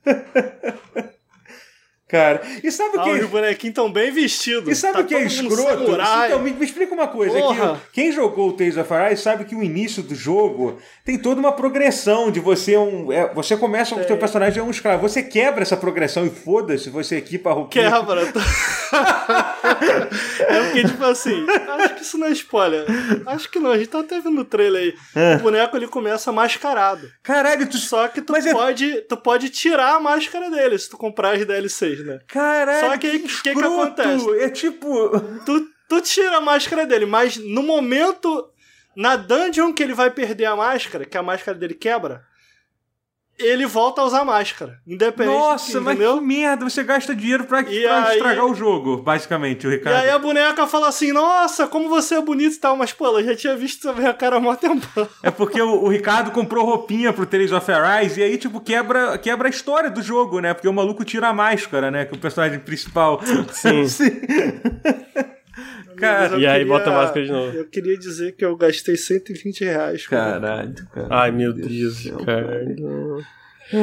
Cara, 2.14 2.42
e 2.62 2.70
sabe 2.70 2.96
o 2.96 3.00
Ah, 3.00 3.02
que... 3.02 3.10
os 3.10 3.26
bonequinhos 3.28 3.72
estão 3.72 3.90
bem 3.90 4.12
vestidos. 4.12 4.68
E 4.70 4.76
sabe 4.76 4.92
Tá 4.94 5.00
o 5.00 5.04
que 5.04 5.16
é 5.16 5.24
escroto? 5.24 5.82
Então, 6.26 6.38
me, 6.38 6.52
me 6.52 6.64
explica 6.64 6.94
uma 6.94 7.08
coisa. 7.08 7.34
Que, 7.36 7.92
quem 7.92 8.12
jogou 8.12 8.50
o 8.50 8.52
Tales 8.52 8.76
of 8.76 8.92
Arise 8.94 9.20
sabe 9.20 9.44
que 9.44 9.56
o 9.56 9.60
início 9.64 10.00
do 10.00 10.14
jogo 10.14 10.78
tem 11.04 11.18
toda 11.18 11.40
uma 11.40 11.50
progressão 11.50 12.30
de 12.30 12.38
você 12.38 12.76
um. 12.76 13.10
é, 13.12 13.34
você 13.34 13.56
começa 13.56 13.96
com 13.96 14.00
o 14.00 14.04
teu 14.04 14.16
personagem 14.16 14.60
é 14.60 14.62
um 14.62 14.70
escravo. 14.70 15.02
Você 15.08 15.24
quebra 15.24 15.62
essa 15.62 15.76
progressão 15.76 16.24
e 16.24 16.30
foda-se, 16.30 16.88
você 16.88 17.16
equipa 17.16 17.50
a 17.50 17.52
roupinha. 17.52 17.90
Quebra. 17.90 18.20
é 20.48 20.62
porque, 20.64 20.84
tipo 20.84 21.04
assim, 21.04 21.44
acho 21.48 21.94
que 21.96 22.02
isso 22.02 22.18
não 22.18 22.28
é 22.28 22.30
spoiler. 22.30 22.84
Acho 23.26 23.50
que 23.50 23.58
não, 23.58 23.72
a 23.72 23.76
gente 23.78 23.88
tá 23.88 24.00
até 24.00 24.20
vendo 24.20 24.40
o 24.40 24.44
trailer 24.44 24.82
aí. 24.82 24.94
É. 25.14 25.36
O 25.36 25.40
boneco 25.40 25.76
ele 25.76 25.88
começa 25.88 26.30
mascarado. 26.30 27.10
Caralho, 27.24 27.68
tu. 27.68 27.76
Só 27.76 28.06
que 28.08 28.20
tu 28.22 28.32
Mas 28.32 28.46
é- 28.46 28.52
pode, 28.52 29.00
tu 29.08 29.16
pode 29.16 29.48
tirar 29.48 29.96
a 29.96 30.00
máscara 30.00 30.50
dele 30.50 30.78
se 30.78 30.88
tu 30.88 30.96
comprar 30.96 31.32
as 31.34 31.44
DLCs, 31.44 32.03
né? 32.04 32.20
Caralho, 32.26 32.80
Só 32.90 32.98
que 32.98 33.08
o 33.08 33.10
que 33.10 33.18
que 33.20 33.26
escroto. 33.50 33.66
acontece? 34.00 34.40
É 34.40 34.48
tipo. 34.50 35.10
Tu, 35.44 35.66
tu 35.88 36.00
tira 36.00 36.36
a 36.36 36.40
máscara 36.40 36.86
dele, 36.86 37.06
mas 37.06 37.36
no 37.36 37.62
momento, 37.62 38.48
na 38.96 39.16
dungeon 39.16 39.72
que 39.72 39.82
ele 39.82 39.94
vai 39.94 40.10
perder 40.10 40.44
a 40.46 40.56
máscara, 40.56 41.04
que 41.04 41.16
a 41.16 41.22
máscara 41.22 41.58
dele 41.58 41.74
quebra, 41.74 42.24
ele 43.38 43.66
volta 43.66 44.00
a 44.00 44.04
usar 44.04 44.24
máscara. 44.24 44.78
Independente 44.86 45.36
Nossa, 45.36 45.80
mas 45.80 45.94
entendeu? 45.96 46.18
que 46.18 46.24
merda, 46.24 46.68
você 46.68 46.82
gasta 46.84 47.14
dinheiro 47.14 47.44
pra, 47.44 47.60
E 47.62 47.82
pra 47.82 48.04
aí- 48.06 48.16
estragar 48.16 48.44
o 48.46 48.54
jogo, 48.54 48.98
basicamente, 48.98 49.66
o 49.66 49.70
E 49.72 49.76
Ricardo. 49.76 49.96
aí 50.02 50.10
a 50.10 50.18
boneca 50.18 50.66
fala 50.66 50.88
assim, 50.88 51.12
nossa, 51.12 51.66
como 51.66 51.88
você 51.88 52.14
é 52.16 52.20
bonito 52.20 52.54
e 52.54 52.58
tal, 52.60 52.76
mas 52.76 52.92
pô, 52.92 53.06
ela 53.06 53.22
já 53.24 53.34
tinha 53.34 53.56
visto 53.56 53.82
também 53.82 54.06
a 54.06 54.14
cara 54.14 54.36
há 54.36 54.40
mó 54.40 54.54
tempão. 54.54 55.08
É 55.22 55.30
porque 55.30 55.60
o, 55.60 55.82
o 55.84 55.88
Ricardo 55.88 56.30
comprou 56.30 56.64
roupinha 56.64 57.12
pro 57.12 57.26
Tales 57.26 57.52
of 57.52 57.70
Arise 57.70 58.20
e 58.20 58.22
aí, 58.22 58.38
tipo, 58.38 58.60
quebra, 58.60 59.18
quebra 59.18 59.48
a 59.48 59.50
história 59.50 59.90
do 59.90 60.00
jogo, 60.02 60.38
né? 60.40 60.54
Porque 60.54 60.68
o 60.68 60.72
maluco 60.72 61.04
tira 61.04 61.28
a 61.28 61.32
máscara, 61.32 61.90
né? 61.90 62.04
Que 62.04 62.14
é 62.14 62.16
o 62.16 62.20
personagem 62.20 62.58
principal. 62.60 63.20
Sim. 63.52 63.84
Cara, 65.96 66.36
E 66.38 66.46
aí 66.46 66.64
bota 66.64 66.90
a 66.90 66.94
máscara 66.94 67.24
de 67.24 67.30
novo. 67.32 67.56
Eu 67.56 67.68
queria 67.68 67.96
dizer 67.96 68.32
que 68.36 68.44
eu 68.44 68.56
gastei 68.56 68.96
120 68.96 69.64
reais. 69.64 70.06
cara. 70.06 70.40
Caralho, 70.40 70.74
cara. 70.92 71.08
Ai, 71.10 71.30
meu 71.30 71.52
Deus, 71.52 72.10
cara. 72.24 72.64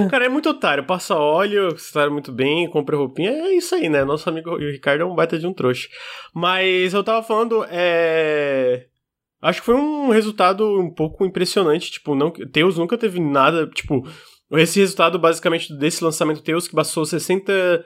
Cara, 0.09 0.25
é 0.25 0.29
muito 0.29 0.49
otário. 0.49 0.85
Passa 0.85 1.15
óleo, 1.15 1.71
você 1.71 1.91
tá 1.93 2.09
muito 2.09 2.31
bem, 2.31 2.69
compra 2.69 2.95
roupinha. 2.95 3.31
É 3.31 3.53
isso 3.55 3.73
aí, 3.73 3.89
né? 3.89 4.03
Nosso 4.03 4.29
amigo 4.29 4.55
Ricardo 4.57 5.01
é 5.01 5.05
um 5.05 5.15
baita 5.15 5.39
de 5.39 5.47
um 5.47 5.53
trouxa. 5.53 5.87
Mas 6.33 6.93
eu 6.93 7.03
tava 7.03 7.23
falando, 7.23 7.65
é. 7.69 8.85
Acho 9.41 9.59
que 9.59 9.65
foi 9.65 9.75
um 9.75 10.09
resultado 10.09 10.79
um 10.79 10.93
pouco 10.93 11.25
impressionante. 11.25 11.91
Tipo, 11.91 12.13
não, 12.13 12.29
Teus 12.31 12.77
nunca 12.77 12.97
teve 12.97 13.19
nada. 13.19 13.67
Tipo, 13.67 14.07
esse 14.51 14.79
resultado 14.79 15.17
basicamente 15.17 15.73
desse 15.75 16.03
lançamento 16.03 16.43
Teus, 16.43 16.67
que 16.67 16.75
passou 16.75 17.03
60, 17.05 17.83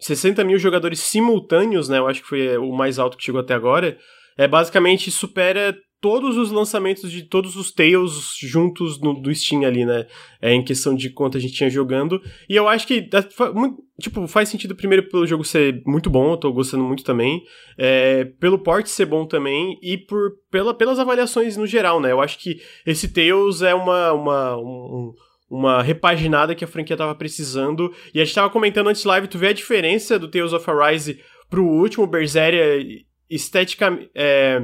60 0.00 0.44
mil 0.44 0.58
jogadores 0.58 1.00
simultâneos, 1.00 1.88
né? 1.88 1.98
Eu 1.98 2.06
acho 2.06 2.22
que 2.22 2.28
foi 2.28 2.56
o 2.58 2.72
mais 2.72 2.98
alto 2.98 3.16
que 3.16 3.24
chegou 3.24 3.40
até 3.40 3.54
agora. 3.54 3.96
É 4.36 4.46
basicamente 4.48 5.10
supera 5.10 5.76
todos 6.00 6.36
os 6.36 6.50
lançamentos 6.50 7.12
de 7.12 7.22
todos 7.22 7.54
os 7.54 7.70
Tales 7.72 8.34
juntos 8.40 9.00
no, 9.00 9.14
do 9.14 9.32
Steam 9.32 9.64
ali, 9.64 9.84
né? 9.84 10.06
É, 10.40 10.52
em 10.52 10.64
questão 10.64 10.96
de 10.96 11.08
quanto 11.10 11.36
a 11.38 11.40
gente 11.40 11.54
tinha 11.54 11.70
jogando. 11.70 12.20
E 12.48 12.56
eu 12.56 12.68
acho 12.68 12.86
que, 12.88 13.08
tipo, 14.00 14.26
faz 14.26 14.48
sentido 14.48 14.74
primeiro 14.74 15.08
pelo 15.08 15.24
jogo 15.26 15.44
ser 15.44 15.80
muito 15.86 16.10
bom, 16.10 16.32
eu 16.32 16.36
tô 16.36 16.52
gostando 16.52 16.82
muito 16.82 17.04
também. 17.04 17.40
É, 17.78 18.24
pelo 18.40 18.58
port 18.58 18.84
ser 18.86 19.06
bom 19.06 19.24
também 19.24 19.78
e 19.80 19.96
por, 19.96 20.32
pela, 20.50 20.74
pelas 20.74 20.98
avaliações 20.98 21.56
no 21.56 21.68
geral, 21.68 22.00
né? 22.00 22.10
Eu 22.10 22.20
acho 22.20 22.36
que 22.40 22.60
esse 22.84 23.12
Tales 23.12 23.62
é 23.62 23.72
uma, 23.72 24.12
uma, 24.12 24.56
um- 24.56 25.12
uma 25.54 25.82
repaginada 25.82 26.54
que 26.54 26.64
a 26.64 26.68
franquia 26.68 26.96
tava 26.96 27.14
precisando. 27.14 27.92
E 28.14 28.20
a 28.20 28.24
gente 28.24 28.34
tava 28.34 28.48
comentando 28.48 28.88
antes 28.88 29.02
de 29.02 29.08
live, 29.08 29.28
tu 29.28 29.36
vê 29.38 29.48
a 29.48 29.52
diferença 29.52 30.18
do 30.18 30.26
Tales 30.28 30.52
of 30.54 30.70
Arise 30.70 31.20
pro 31.50 31.62
último 31.66 32.06
Berseria 32.06 32.78
esteticamente. 33.28 34.10
É, 34.14 34.62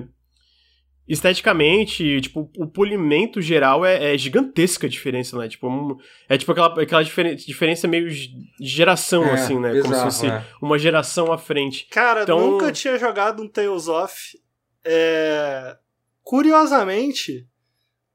esteticamente, 1.06 2.20
tipo, 2.20 2.50
o 2.58 2.66
polimento 2.66 3.40
geral 3.40 3.84
é, 3.84 4.14
é 4.14 4.18
gigantesca 4.18 4.86
a 4.86 4.90
diferença, 4.90 5.38
né? 5.38 5.48
Tipo, 5.48 5.68
um- 5.68 5.96
é 6.28 6.36
tipo 6.36 6.52
aquela, 6.52 6.82
aquela 6.82 7.02
diferen- 7.02 7.34
diferença 7.34 7.88
meio 7.88 8.10
de 8.10 8.30
geração, 8.60 9.24
É, 9.24 9.32
assim, 9.32 9.58
né? 9.58 9.80
Como 9.80 9.94
se 9.94 10.02
fosse 10.02 10.26
é. 10.26 10.44
uma 10.60 10.78
geração 10.78 11.32
à 11.32 11.38
frente. 11.38 11.86
Cara, 11.90 12.22
Então- 12.24 12.38
nunca 12.52 12.70
tinha 12.72 12.98
jogado 12.98 13.42
um 13.42 13.48
Tales 13.48 13.88
of. 13.88 14.14
É... 14.84 15.76
Curiosamente, 16.22 17.46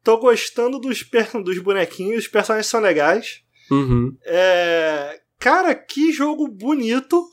tô 0.04 0.18
gostando 0.18 0.80
dos, 0.80 1.04
per... 1.04 1.30
dos 1.42 1.58
bonequinhos, 1.60 2.24
os 2.26 2.28
personagens 2.28 2.68
são 2.68 2.80
legais. 2.82 3.42
Uhum. 3.72 4.16
É... 4.26 5.20
Cara, 5.40 5.74
que 5.76 6.12
jogo 6.12 6.48
bonito. 6.48 7.24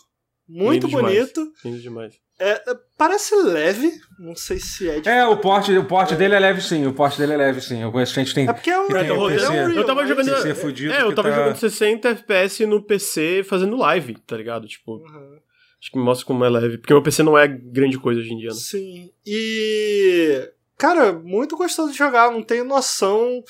Muito 0.48 0.86
Lindo 0.86 0.96
demais. 0.96 1.14
bonito. 1.14 1.52
Lindo 1.64 1.78
demais. 1.80 2.14
É, 2.40 2.52
é, 2.52 2.74
parece 2.96 3.34
leve. 3.36 3.92
Não 4.18 4.34
sei 4.34 4.58
se 4.58 4.88
é 4.88 5.02
É, 5.04 5.26
o 5.26 5.36
porte, 5.36 5.76
o 5.76 5.84
porte 5.84 6.14
dele 6.14 6.34
é 6.34 6.38
leve 6.40 6.62
sim, 6.62 6.86
o 6.86 6.92
porte 6.94 7.18
dele 7.18 7.34
é 7.34 7.36
leve 7.36 7.60
sim. 7.60 7.82
Eu 7.82 7.92
conheço 7.92 8.14
gente 8.14 8.28
que 8.28 8.34
tem. 8.34 8.48
É 8.48 8.52
porque 8.52 8.70
é 8.70 8.78
um, 8.80 8.88
é 8.96 9.12
um 9.12 9.70
Eu 9.72 9.84
tava 9.84 10.06
jogando. 10.06 10.40
Ser 10.40 10.54
fudido 10.54 10.92
é, 10.92 11.02
eu 11.02 11.14
tava 11.14 11.28
tá- 11.30 11.36
jogando 11.36 11.56
60 11.56 12.08
FPS 12.08 12.64
no 12.64 12.82
PC 12.82 13.42
fazendo 13.44 13.76
live, 13.76 14.14
tá 14.26 14.36
ligado? 14.38 14.66
Tipo, 14.66 14.92
Uhum. 14.96 15.36
acho 15.80 15.90
que 15.92 15.98
me 15.98 16.04
mostra 16.04 16.26
como 16.26 16.42
é 16.44 16.48
leve. 16.48 16.78
Porque 16.78 16.94
meu 16.94 17.02
PC 17.02 17.22
não 17.22 17.36
é 17.36 17.46
grande 17.46 17.98
coisa 17.98 18.20
hoje 18.20 18.32
em 18.32 18.38
dia, 18.38 18.48
né? 18.48 18.54
Sim. 18.54 19.10
E. 19.26 20.50
Cara, 20.80 21.12
muito 21.12 21.58
gostoso 21.58 21.92
de 21.92 21.98
jogar. 21.98 22.32
Não 22.32 22.42
tenho 22.42 22.64
noção 22.64 23.44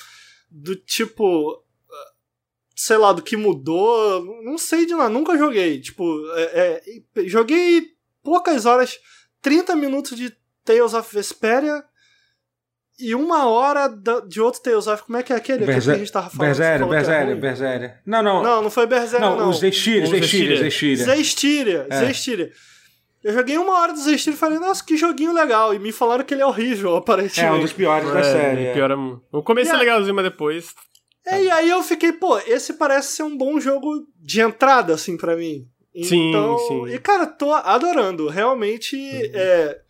do 0.49 0.75
tipo. 0.75 1.63
Sei 2.75 2.97
lá, 2.97 3.13
do 3.13 3.21
que 3.21 3.37
mudou. 3.37 4.43
Não 4.43 4.57
sei 4.57 4.85
de 4.85 4.93
nada. 4.93 5.07
Nunca 5.09 5.37
joguei. 5.37 5.79
Tipo, 5.79 6.03
é, 6.35 6.81
é, 7.15 7.27
joguei 7.27 7.85
poucas 8.21 8.65
horas 8.65 8.99
30 9.41 9.77
minutos 9.77 10.17
de 10.17 10.35
Tales 10.65 10.93
of 10.93 11.15
Vesperia. 11.15 11.81
E 12.99 13.15
uma 13.15 13.47
hora 13.47 13.87
de 14.27 14.41
outro 14.41 14.61
Tales 14.61 14.87
of. 14.87 15.03
Como 15.03 15.17
é 15.17 15.23
que 15.23 15.31
é 15.31 15.37
aquele? 15.37 15.63
Aquele 15.63 15.81
que 15.81 15.89
a 15.89 15.95
gente 15.95 16.11
tava 16.11 16.29
falando. 16.29 16.47
Berséria, 16.49 16.85
ruim? 16.85 17.39
Berséria. 17.39 18.01
Não, 18.05 18.21
não. 18.21 18.43
Não, 18.43 18.61
não 18.63 18.69
foi 18.69 18.85
Berserker, 18.85 19.21
Não, 19.21 19.37
não. 19.37 19.49
os 19.49 19.59
Zestiria, 19.59 20.03
Os 20.03 20.09
Zestiria, 20.09 20.57
Zestiria. 20.57 21.05
Zestiria. 21.05 21.15
Zestiria, 21.15 21.87
É. 21.89 22.05
Zestiria. 22.07 22.51
Eu 23.23 23.33
joguei 23.33 23.57
uma 23.57 23.79
hora 23.79 23.93
do 23.93 23.99
Zestiria 23.99 24.35
e 24.35 24.39
falei, 24.39 24.57
nossa, 24.59 24.83
que 24.83 24.97
joguinho 24.97 25.33
legal. 25.33 25.73
E 25.73 25.79
me 25.79 25.91
falaram 25.91 26.23
que 26.23 26.33
ele 26.33 26.41
é 26.41 26.45
horrível, 26.45 26.95
aparentemente. 26.97 27.41
É 27.41 27.51
um 27.51 27.59
dos 27.61 27.73
piores 27.73 28.11
da 28.11 28.19
É, 28.19 28.23
série. 28.23 28.65
é. 28.65 28.73
Pior 28.73 28.91
é... 28.91 28.95
O 29.31 29.43
começo 29.43 29.71
é 29.71 29.77
legalzinho, 29.77 30.15
mas 30.15 30.25
depois. 30.25 30.73
É, 31.25 31.43
e 31.43 31.49
aí 31.51 31.69
eu 31.69 31.83
fiquei, 31.83 32.11
pô, 32.11 32.37
esse 32.39 32.73
parece 32.73 33.15
ser 33.15 33.23
um 33.23 33.37
bom 33.37 33.59
jogo 33.59 34.07
de 34.19 34.41
entrada, 34.41 34.93
assim, 34.95 35.15
pra 35.17 35.35
mim. 35.35 35.67
Sim, 36.03 36.29
Então, 36.29 36.57
sim. 36.57 36.79
Uhum. 36.79 36.87
E, 36.87 36.97
cara, 36.97 37.27
tô 37.27 37.53
adorando. 37.53 38.27
Realmente, 38.27 38.97
é, 38.97 39.81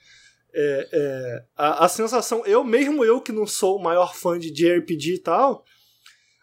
é, 0.53 0.89
é, 0.91 1.43
a, 1.55 1.85
a 1.85 1.87
sensação... 1.87 2.43
Eu, 2.45 2.63
mesmo 2.65 3.05
eu 3.05 3.21
que 3.21 3.31
não 3.31 3.47
sou 3.47 3.77
o 3.77 3.83
maior 3.83 4.13
fã 4.15 4.37
de 4.37 4.51
JRPG 4.51 5.15
e 5.15 5.19
tal... 5.19 5.63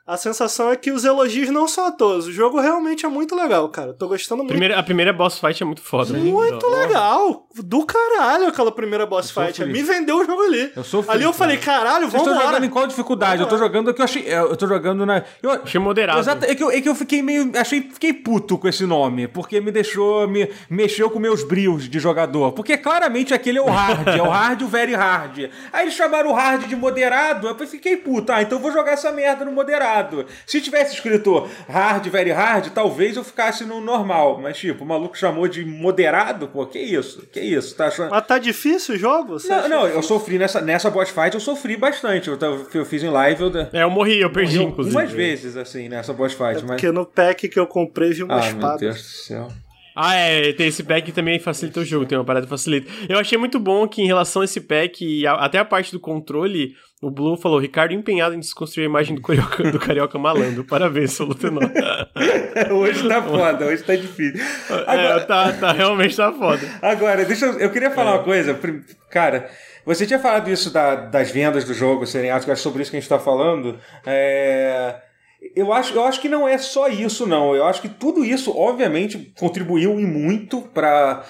A 0.09 0.17
sensação 0.17 0.73
é 0.73 0.77
que 0.77 0.91
os 0.91 1.05
elogios 1.05 1.51
não 1.51 1.69
são 1.69 1.85
a 1.85 1.93
todos. 1.93 2.27
O 2.29 2.33
jogo 2.33 2.59
realmente 2.59 3.05
é 3.05 3.09
muito 3.11 3.37
legal, 3.37 3.69
cara. 3.69 3.93
Tô 3.93 4.09
gostando 4.09 4.39
muito. 4.39 4.49
Primeira, 4.49 4.79
a 4.79 4.83
primeira 4.83 5.13
boss 5.13 5.39
fight 5.39 5.63
é 5.63 5.67
muito 5.67 5.83
foda. 5.83 6.15
né? 6.15 6.19
Muito 6.19 6.67
legal. 6.67 7.47
Do 7.55 7.85
caralho 7.85 8.47
aquela 8.47 8.73
primeira 8.73 9.05
boss 9.05 9.31
Eu 9.37 9.45
fight. 9.45 9.63
Me 9.67 9.83
vendeu 9.83 10.17
o 10.17 10.25
jogo 10.25 10.41
ali. 10.41 10.73
Eu 10.75 10.83
sou 10.83 11.05
ali 11.09 11.25
eu 11.25 11.33
feliz, 11.35 11.37
falei, 11.37 11.57
caralho, 11.59 12.09
Vocês 12.09 12.13
vamos 12.13 12.29
estão 12.29 12.35
jogando 12.37 12.49
embora. 12.53 12.65
em 12.65 12.71
qual 12.71 12.87
dificuldade? 12.87 13.43
Eu 13.43 13.49
tô 13.49 13.59
jogando 13.59 13.93
que 13.93 14.01
eu 14.01 14.05
achei. 14.05 14.23
Eu 14.27 14.57
tô 14.57 14.67
jogando 14.67 15.05
na. 15.05 15.23
Eu, 15.43 15.51
Achei 15.51 15.79
moderado. 15.79 16.21
Exato, 16.21 16.47
é 16.47 16.55
que, 16.55 16.65
eu, 16.65 16.71
é 16.71 16.81
que 16.81 16.89
eu 16.89 16.95
fiquei 16.95 17.21
meio. 17.21 17.53
Achei, 17.55 17.83
fiquei 17.83 18.15
puto 18.15 18.57
com 18.57 18.67
esse 18.67 18.87
nome, 18.87 19.29
porque 19.29 19.61
me 19.61 19.71
deixou. 19.71 20.27
Me 20.27 20.49
mexeu 20.71 21.11
com 21.11 21.19
meus 21.19 21.43
brios 21.45 21.87
de 21.87 21.99
jogador. 21.99 22.53
Porque 22.53 22.79
claramente 22.79 23.35
aquele 23.35 23.59
é 23.59 23.63
o 23.63 23.67
hard, 23.67 24.09
é 24.09 24.23
o 24.23 24.31
hard 24.31 24.63
e 24.63 24.65
o 24.65 24.69
very 24.69 24.95
hard. 24.95 25.51
Aí 25.71 25.83
eles 25.83 25.93
chamaram 25.93 26.31
o 26.31 26.33
hard 26.33 26.65
de 26.67 26.75
moderado, 26.75 27.47
eu 27.47 27.67
fiquei 27.67 27.99
puto. 27.99 28.33
Ah, 28.33 28.41
então 28.41 28.57
eu 28.57 28.63
vou 28.63 28.73
jogar 28.73 28.93
essa 28.93 29.13
merda 29.13 29.45
no 29.45 29.53
moderado. 29.53 29.98
Se 30.47 30.61
tivesse 30.61 30.95
escrito 30.95 31.49
hard, 31.69 32.07
very 32.09 32.31
hard, 32.31 32.69
talvez 32.73 33.17
eu 33.17 33.25
ficasse 33.25 33.65
no 33.65 33.81
normal. 33.81 34.39
Mas, 34.43 34.59
tipo, 34.59 34.85
o 34.85 34.87
maluco 34.87 35.17
chamou 35.17 35.49
de 35.49 35.65
moderado, 35.65 36.49
pô, 36.49 36.67
que 36.67 36.79
isso? 36.79 37.27
Que 37.33 37.41
isso? 37.41 37.75
Tá 37.77 37.87
achando. 37.87 38.11
Mas 38.11 38.27
tá 38.27 38.39
difícil 38.39 38.95
o 38.95 38.99
jogo? 38.99 39.39
Você 39.39 39.49
Não, 39.49 39.69
não, 39.69 39.81
eu 39.83 39.87
difícil? 39.89 40.03
sofri 40.03 40.39
nessa, 40.39 40.61
nessa 40.61 40.91
boss 40.91 41.11
fight, 41.11 41.35
eu 41.35 41.41
sofri 41.41 41.77
bastante. 41.77 42.29
Eu, 42.29 42.39
eu 42.75 42.85
fiz 42.85 43.03
em 43.03 43.09
live, 43.11 43.43
eu, 43.43 43.53
É, 43.73 43.83
eu 43.85 43.91
morri, 43.91 44.21
eu 44.21 44.31
perdi, 44.31 44.57
eu 44.57 44.65
inclusive. 44.65 44.95
umas 44.97 45.11
vezes, 45.11 45.57
assim, 45.57 45.89
nessa 45.89 46.13
boss 46.13 46.33
fight. 46.33 46.59
É 46.59 46.63
mas... 46.63 46.63
porque 46.67 46.91
no 46.93 47.07
pack 47.07 47.49
que 47.49 47.59
eu 47.59 47.67
comprei 47.67 48.13
vi 48.13 48.23
uma 48.23 48.35
Ah, 48.35 48.39
meu 48.41 48.47
espada. 48.49 48.79
Deus 48.79 48.97
do 48.97 49.03
céu. 49.03 49.49
Ah, 50.01 50.15
é, 50.15 50.53
tem 50.53 50.69
esse 50.69 50.85
pack 50.85 51.07
que 51.07 51.13
também 51.13 51.41
facilita 51.41 51.81
o 51.81 51.85
jogo, 51.85 52.07
tem 52.07 52.17
uma 52.17 52.25
parada 52.25 52.47
que 52.47 52.51
facilita. 52.51 52.89
Eu 53.09 53.19
achei 53.19 53.37
muito 53.37 53.59
bom 53.59 53.89
que 53.89 54.01
em 54.01 54.07
relação 54.07 54.43
a 54.43 54.45
esse 54.45 54.61
pack, 54.61 55.05
e 55.05 55.27
a- 55.27 55.35
até 55.35 55.59
a 55.59 55.65
parte 55.65 55.91
do 55.91 55.99
controle, 55.99 56.77
o 57.03 57.11
Blue 57.11 57.37
falou, 57.37 57.59
Ricardo 57.61 57.93
empenhado 57.95 58.35
em 58.35 58.41
desconstruir 58.41 58.85
a 58.85 58.89
imagem 58.89 59.15
do 59.15 59.23
carioca, 59.23 59.71
do 59.71 59.79
carioca 59.79 60.19
malandro. 60.19 60.65
Parabéns, 60.65 61.13
seu 61.13 61.27
Lutenor. 61.27 61.63
hoje 62.73 63.09
tá 63.09 63.23
foda, 63.23 63.67
hoje 63.67 63.83
tá 63.85 63.95
difícil. 63.95 64.41
É, 64.71 64.75
Agora, 64.87 65.21
tá, 65.25 65.53
tá, 65.53 65.73
realmente 65.73 66.17
tá 66.17 66.33
foda. 66.33 66.61
agora 66.83 67.25
deixa 67.25 67.47
eu, 67.47 67.59
eu 67.61 67.71
queria 67.71 67.89
É. 67.89 67.91
falar 67.93 68.15
uma 68.17 68.25
coisa. 68.25 68.59
Cara, 69.11 69.49
você 69.87 70.05
tinha 70.07 70.19
falado 70.19 70.51
isso 70.51 70.73
da- 70.73 70.97
das 70.97 71.31
vendas 71.31 71.65
do 71.65 71.73
jogo 71.73 72.05
serem 72.07 72.31
altas, 72.31 72.49
acho 72.51 72.63
sobre 72.63 72.83
isso 72.83 72.91
que 72.91 72.97
a 72.97 73.01
gente 73.01 73.09
tá 73.09 73.19
falando. 73.19 73.79
É, 74.05 74.97
Eu 75.55 75.73
acho, 75.73 75.95
eu 75.95 76.05
acho 76.05 76.21
que 76.21 76.29
não 76.29 76.49
é 76.49 76.59
só 76.59 76.89
isso, 76.89 77.25
não. 77.25 77.55
Eu 77.55 77.65
acho 77.65 77.81
que 77.81 77.89
tudo 77.89 78.25
isso, 78.25 78.51
obviamente, 78.59 79.33
contribuiu 79.39 80.01
e 80.01 80.05
muito 80.05 80.63
para 80.63 81.25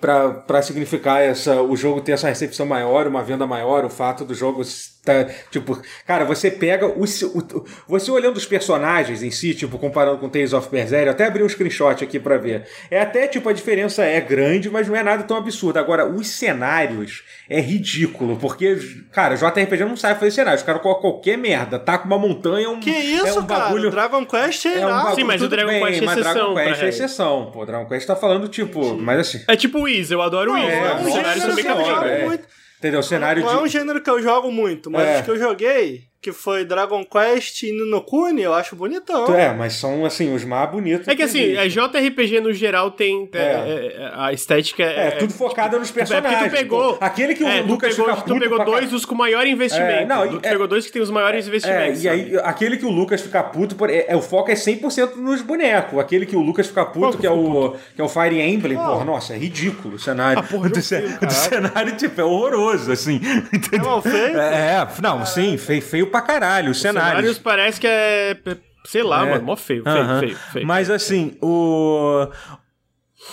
para 0.00 0.62
significar 0.62 1.22
essa, 1.22 1.62
o 1.62 1.76
jogo 1.76 2.00
ter 2.00 2.12
essa 2.12 2.28
recepção 2.28 2.66
maior, 2.66 3.06
uma 3.06 3.22
venda 3.22 3.46
maior, 3.46 3.84
o 3.84 3.90
fato 3.90 4.24
do 4.24 4.34
jogo 4.34 4.62
Tá, 5.06 5.24
tipo, 5.52 5.80
cara, 6.04 6.24
você 6.24 6.50
pega 6.50 6.84
o, 6.84 7.04
o, 7.04 7.64
você 7.86 8.10
olhando 8.10 8.36
os 8.36 8.44
personagens 8.44 9.22
em 9.22 9.30
si, 9.30 9.54
tipo, 9.54 9.78
comparando 9.78 10.18
com 10.18 10.28
Tales 10.28 10.52
of 10.52 10.68
Berseria, 10.68 11.12
até 11.12 11.26
abri 11.26 11.44
um 11.44 11.48
screenshot 11.48 12.02
aqui 12.02 12.18
para 12.18 12.36
ver. 12.38 12.66
É 12.90 13.00
até 13.00 13.28
tipo 13.28 13.48
a 13.48 13.52
diferença 13.52 14.02
é 14.04 14.20
grande, 14.20 14.68
mas 14.68 14.88
não 14.88 14.96
é 14.96 15.04
nada 15.04 15.22
tão 15.22 15.36
absurdo. 15.36 15.78
Agora, 15.78 16.04
os 16.04 16.26
cenários 16.28 17.22
é 17.48 17.60
ridículo, 17.60 18.36
porque 18.36 18.76
cara, 19.12 19.36
JRPG 19.36 19.84
não 19.84 19.96
sabe 19.96 20.18
fazer 20.18 20.32
cenários. 20.32 20.62
Os 20.62 20.66
caras 20.66 20.82
colocam 20.82 21.02
qualquer 21.02 21.38
merda, 21.38 21.78
tá 21.78 21.96
com 21.98 22.06
uma 22.08 22.18
montanha, 22.18 22.68
um 22.68 22.80
Que 22.80 22.90
isso, 22.90 23.26
é 23.28 23.32
um 23.34 23.46
cara? 23.46 23.66
bagulho 23.66 23.90
Dragon 23.92 24.26
Quest 24.26 24.66
é, 24.66 24.80
é 24.80 24.86
um 24.86 24.90
bagulho, 24.90 25.14
Sim, 25.14 25.24
mas 25.24 25.40
o 25.40 25.48
Dragon 25.48 25.70
bem, 25.70 25.84
Quest 25.84 26.02
é 26.02 26.04
exceção 26.04 26.54
Dragon 26.54 26.54
Quest 26.56 26.82
é 26.82 26.88
exceção. 26.88 27.50
Pô, 27.52 27.64
Dragon 27.64 27.86
Quest 27.86 28.06
tá 28.08 28.16
falando 28.16 28.48
tipo, 28.48 28.96
mas 28.96 29.20
assim, 29.20 29.44
É 29.46 29.54
tipo 29.54 29.78
o 29.78 29.82
Wiz, 29.82 30.10
eu 30.10 30.20
adoro 30.20 30.50
o 30.50 30.54
Wiz. 30.54 30.64
é, 30.64 30.80
né? 30.80 30.90
é 30.90 31.04
bem 31.04 31.12
que 31.12 31.18
eu 31.18 31.22
caprichados, 31.22 31.62
jogo 31.62 31.62
caprichados. 31.62 32.34
é. 32.34 32.65
Entendeu? 32.86 33.00
O 33.00 33.02
cenário 33.02 33.42
Não 33.42 33.48
de 33.52 33.58
é 33.58 33.62
um 33.62 33.66
gênero 33.68 34.00
que 34.02 34.08
eu 34.10 34.22
jogo 34.22 34.50
muito, 34.50 34.90
mas 34.90 35.06
É. 35.06 35.18
os 35.18 35.24
que 35.24 35.30
eu 35.32 35.38
joguei, 35.38 36.04
que 36.20 36.32
foi 36.32 36.64
Dragon 36.64 37.04
Quest 37.04 37.62
e 37.62 37.72
Ninokuni, 37.72 38.42
eu 38.42 38.52
acho 38.54 38.74
bonitão. 38.74 39.32
É, 39.34 39.52
mas 39.54 39.74
são 39.74 40.04
assim 40.04 40.34
os 40.34 40.44
mais 40.44 40.68
bonitos. 40.70 41.06
É 41.06 41.14
que 41.14 41.22
assim, 41.22 41.40
existe. 41.56 41.58
é, 41.58 41.68
JRPG 41.68 42.40
no 42.40 42.52
geral 42.52 42.90
tem. 42.90 43.28
é, 43.32 43.38
É. 43.38 43.96
é, 43.96 44.10
a 44.14 44.32
estética 44.32 44.82
é. 44.82 45.08
É, 45.08 45.10
tudo 45.12 45.32
focado 45.32 45.78
nos 45.78 45.90
É 45.90 45.92
personagens. 45.92 46.34
porque 46.38 46.50
tu 46.50 46.58
pegou. 46.58 46.94
Pô, 46.94 47.04
Aquele 47.04 47.34
que 47.34 47.44
o 47.44 47.48
é, 47.48 47.62
tu 47.62 47.68
Lucas 47.68 47.94
pegou, 47.94 48.14
tu 48.14 48.22
puto 48.22 48.40
pegou 48.40 48.56
pra 48.56 48.64
dois 48.64 48.90
dos 48.90 49.04
com 49.04 49.14
maior 49.14 49.46
investimento. 49.46 49.90
É, 49.90 50.04
não, 50.04 50.28
tu 50.28 50.36
é- 50.42 50.50
pegou 50.50 50.66
dois 50.66 50.84
que 50.86 50.92
tem 50.92 51.00
os 51.02 51.10
maiores 51.10 51.44
É, 51.44 51.48
investimentos. 51.48 52.02
e 52.04 52.08
aí, 52.08 52.36
aquele 52.42 52.76
que 52.76 52.84
o 52.86 52.90
Lucas 52.90 53.20
fica 53.20 53.42
puto, 53.44 53.76
é, 53.86 54.06
é, 54.08 54.16
o 54.16 54.22
foco 54.22 54.50
é 54.50 54.54
100% 54.56 55.16
nos 55.16 55.42
bonecos. 55.42 55.98
Aquele 55.98 56.26
que 56.26 56.34
o 56.34 56.40
Lucas 56.40 56.66
fica 56.66 56.84
puto, 56.86 57.18
que 57.18 57.26
é 57.26 57.30
o, 57.30 57.76
que 57.94 58.00
é 58.00 58.04
o 58.04 58.08
Fire 58.08 58.40
Emblem, 58.40 58.76
Qual? 58.76 58.92
porra, 58.94 59.04
nossa, 59.04 59.34
é 59.34 59.38
ridículo 59.38 59.94
o 59.94 59.98
cenário. 59.98 60.38
Ah, 60.38 60.42
porra, 60.42 60.68
do, 60.70 60.80
ce- 60.82 61.00
do 61.20 61.30
cenário, 61.32 61.96
tipo, 61.96 62.20
é 62.20 62.24
horroroso, 62.24 62.90
assim. 62.90 63.20
É 63.72 63.78
mal 63.78 64.00
feito? 64.00 64.38
É, 64.38 64.76
é, 64.80 64.88
não, 65.02 65.24
sim, 65.26 65.56
feio, 65.56 65.82
feio 65.82 66.05
pra 66.06 66.20
caralho. 66.22 66.70
Os 66.70 66.76
Os 66.76 66.82
cenários. 66.82 67.10
cenários 67.10 67.38
parece 67.38 67.80
que 67.80 67.86
é. 67.86 68.36
Sei 68.84 69.02
lá, 69.02 69.26
É. 69.26 69.30
mano, 69.30 69.44
mó 69.44 69.56
feio, 69.56 69.82
feio, 69.82 70.18
feio, 70.20 70.36
feio. 70.52 70.66
Mas 70.66 70.88
assim, 70.90 71.36
o. 71.42 72.28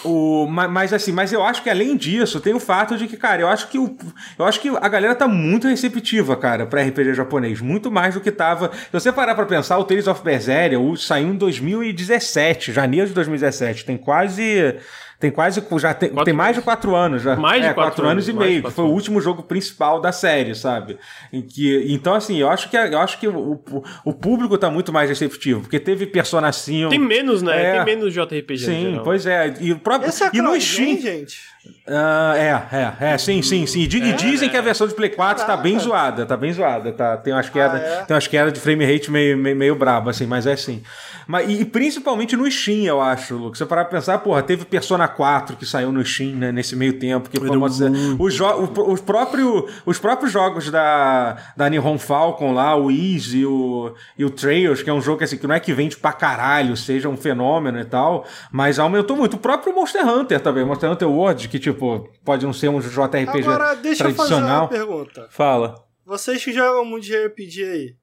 O, 0.03 0.47
ma- 0.47 0.67
mas 0.67 0.91
assim, 0.93 1.11
mas 1.11 1.31
eu 1.31 1.43
acho 1.43 1.61
que 1.61 1.69
além 1.69 1.95
disso, 1.95 2.39
tem 2.39 2.53
o 2.53 2.59
fato 2.59 2.97
de 2.97 3.05
que, 3.05 3.15
cara, 3.17 3.41
eu 3.41 3.47
acho 3.47 3.67
que 3.67 3.77
o, 3.77 3.95
eu 4.39 4.45
acho 4.45 4.59
que 4.59 4.69
a 4.69 4.87
galera 4.87 5.13
tá 5.13 5.27
muito 5.27 5.67
receptiva, 5.67 6.35
cara, 6.35 6.65
pra 6.65 6.81
RPG 6.81 7.13
japonês, 7.13 7.61
muito 7.61 7.91
mais 7.91 8.15
do 8.15 8.21
que 8.21 8.31
tava. 8.31 8.71
Se 8.73 8.91
você 8.91 9.11
parar 9.11 9.35
pra 9.35 9.45
pensar, 9.45 9.77
o 9.77 9.83
Tales 9.83 10.07
of 10.07 10.23
Berseria 10.23 10.79
o, 10.79 10.95
saiu 10.97 11.27
em 11.27 11.35
2017, 11.35 12.71
janeiro 12.73 13.07
de 13.09 13.13
2017, 13.13 13.85
tem 13.85 13.97
quase 13.97 14.75
tem 15.23 15.31
quase 15.31 15.63
já 15.79 15.93
tem, 15.93 16.09
Quatro 16.09 16.25
tem 16.25 16.33
mais 16.33 16.53
de 16.53 16.61
quatro 16.61 16.93
anos 16.93 17.21
já. 17.21 17.37
Mais 17.37 17.61
de 17.61 17.69
é, 17.69 17.73
quatro 17.73 17.91
quatro 17.91 18.03
anos 18.09 18.27
anos, 18.27 18.27
e 18.27 18.33
de 18.33 18.37
meio, 18.37 18.61
que 18.63 18.71
foi 18.71 18.83
o 18.83 18.87
anos. 18.87 18.97
último 18.99 19.21
jogo 19.21 19.41
principal 19.41 20.01
da 20.01 20.11
série, 20.11 20.53
sabe? 20.53 20.97
Em 21.31 21.41
que, 21.41 21.85
então 21.87 22.13
assim, 22.13 22.35
eu 22.35 22.49
acho 22.49 22.69
que 22.69 22.75
eu 22.75 22.99
acho 22.99 23.17
que 23.17 23.25
o, 23.25 23.53
o, 23.53 23.83
o 24.03 24.13
público 24.13 24.57
tá 24.57 24.69
muito 24.69 24.91
mais 24.91 25.07
receptivo, 25.07 25.61
porque 25.61 25.79
teve 25.79 26.05
Persona 26.07 26.51
5 26.51 26.89
Tem 26.89 26.99
menos, 26.99 27.41
né? 27.41 27.63
É. 27.63 27.71
Tem 27.83 27.95
menos 27.95 28.13
JRPG. 28.13 28.57
Sim, 28.57 28.81
geral. 28.89 29.03
pois 29.05 29.25
é. 29.25 29.53
E, 29.61 29.71
o 29.71 29.79
próprio, 29.79 30.09
Esse 30.09 30.25
é 30.25 30.29
e 30.33 30.41
no 30.41 30.59
Steam. 30.59 30.99
gente. 30.99 31.53
Ah, 31.87 32.33
é, 32.35 33.03
é, 33.05 33.13
é, 33.13 33.17
sim, 33.17 33.41
sim, 33.41 33.65
sim. 33.65 33.83
E 33.83 33.87
dizem 33.87 34.49
que 34.49 34.57
a 34.57 34.61
versão 34.61 34.85
de 34.85 34.93
Play 34.93 35.09
4 35.09 35.45
tá 35.45 35.55
bem 35.55 35.79
zoada, 35.79 36.25
tá 36.25 36.35
bem 36.35 36.51
zoada. 36.51 36.91
Tá, 36.91 37.15
tem 37.15 37.31
umas 37.31 37.47
quedas 37.49 37.81
Ah, 37.81 37.85
é? 37.85 38.05
tem 38.05 38.13
umas 38.13 38.27
quedas 38.27 38.51
de 38.51 38.59
frame 38.59 38.85
rate 38.85 39.09
meio, 39.09 39.37
meio, 39.37 39.55
meio 39.55 39.75
brabo, 39.75 40.09
assim, 40.09 40.25
mas 40.25 40.45
é 40.45 40.51
assim. 40.51 40.83
Mas, 41.27 41.49
e, 41.49 41.61
e 41.61 41.65
principalmente 41.65 42.35
no 42.35 42.49
Steam, 42.49 42.83
eu 42.85 43.01
acho, 43.01 43.35
Lucas. 43.35 43.57
Você 43.59 43.65
parar 43.65 43.85
pra 43.85 43.99
pensar, 43.99 44.17
porra, 44.19 44.41
teve 44.43 44.65
Persona 44.65 45.07
4 45.07 45.55
que 45.57 45.65
saiu 45.65 45.91
no 45.91 46.03
Steam 46.05 46.35
né, 46.35 46.51
nesse 46.51 46.75
meio 46.75 46.97
tempo. 46.99 47.29
Que, 47.29 47.39
mas, 47.39 47.81
é, 47.81 47.89
os, 48.19 48.33
jo- 48.33 48.45
o- 48.45 48.91
os, 48.93 49.01
próprio, 49.01 49.67
os 49.85 49.99
próprios 49.99 50.31
jogos 50.31 50.69
da, 50.71 51.37
da 51.55 51.69
Nihon 51.69 51.97
Falcon 51.97 52.53
lá, 52.53 52.75
o 52.75 52.89
Easy 52.91 53.39
e 53.39 53.45
o, 53.45 53.93
e 54.17 54.25
o 54.25 54.29
Trails, 54.29 54.81
que 54.81 54.89
é 54.89 54.93
um 54.93 55.01
jogo 55.01 55.19
que, 55.19 55.23
assim, 55.23 55.37
que 55.37 55.47
não 55.47 55.55
é 55.55 55.59
que 55.59 55.73
vende 55.73 55.97
pra 55.97 56.11
caralho, 56.11 56.75
seja 56.77 57.07
um 57.09 57.17
fenômeno 57.17 57.79
e 57.79 57.85
tal, 57.85 58.25
mas 58.51 58.79
aumentou 58.79 59.15
muito. 59.15 59.35
O 59.35 59.39
próprio 59.39 59.73
Monster 59.73 60.07
Hunter 60.07 60.39
também, 60.39 60.65
Monster 60.65 60.91
Hunter 60.91 61.09
World, 61.09 61.47
que 61.47 61.59
tipo, 61.59 62.09
pode 62.23 62.45
não 62.45 62.53
ser 62.53 62.69
um 62.69 62.79
JRPG 62.79 63.39
Agora, 63.47 63.73
deixa 63.75 64.03
eu 64.07 64.13
fazer 64.13 64.29
tradicional. 64.29 64.61
uma 64.63 64.67
pergunta. 64.69 65.27
Fala. 65.29 65.75
Vocês 66.05 66.43
que 66.43 66.51
jogam 66.51 66.83
muito 66.85 67.05
de 67.05 67.15
RPG 67.15 67.63
aí. 67.63 67.95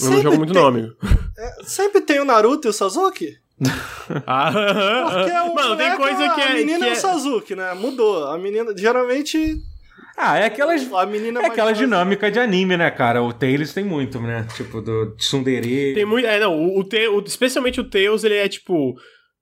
Eu 0.00 0.10
não 0.10 0.22
jogo 0.22 0.36
muito 0.38 0.52
tem, 0.52 0.62
não, 0.62 0.68
amigo. 0.68 0.94
É, 1.38 1.64
sempre 1.64 2.00
tem 2.00 2.20
o 2.20 2.24
Naruto 2.24 2.68
e 2.68 2.70
o 2.70 2.72
Sasuke? 2.72 3.36
Ah, 4.26 4.48
aham, 4.48 5.04
Porque 5.10 5.30
aham. 5.30 5.50
o 5.50 5.54
Mano, 5.54 5.76
tem 5.76 5.96
coisa 5.96 6.28
que 6.34 6.40
A 6.40 6.50
é. 6.50 6.54
menina 6.54 6.78
que 6.78 6.84
é 6.84 6.88
o 6.88 6.92
é- 6.92 6.94
Sasuke, 6.96 7.54
né? 7.54 7.72
Mudou. 7.74 8.24
A 8.26 8.36
menina, 8.38 8.76
geralmente, 8.76 9.56
Ah, 10.16 10.36
é 10.38 10.44
aquelas. 10.46 10.92
a 10.92 11.06
menina 11.06 11.38
É 11.38 11.42
mais 11.42 11.52
aquela 11.52 11.72
dinâmica 11.72 12.30
de 12.30 12.38
anime, 12.38 12.76
né, 12.76 12.90
cara? 12.90 13.22
O 13.22 13.32
Tails 13.32 13.72
tem 13.72 13.84
muito, 13.84 14.20
né? 14.20 14.46
Tipo, 14.56 14.80
do 14.82 15.14
Tsundere. 15.16 15.94
Tem 15.94 16.04
muito. 16.04 16.26
É, 16.26 16.38
não, 16.40 16.54
o, 16.58 16.80
o, 16.80 16.84
Te- 16.84 17.08
o- 17.08 17.20
especialmente 17.24 17.80
o 17.80 17.88
Tails, 17.88 18.24
ele 18.24 18.34
é 18.34 18.48
tipo. 18.48 18.94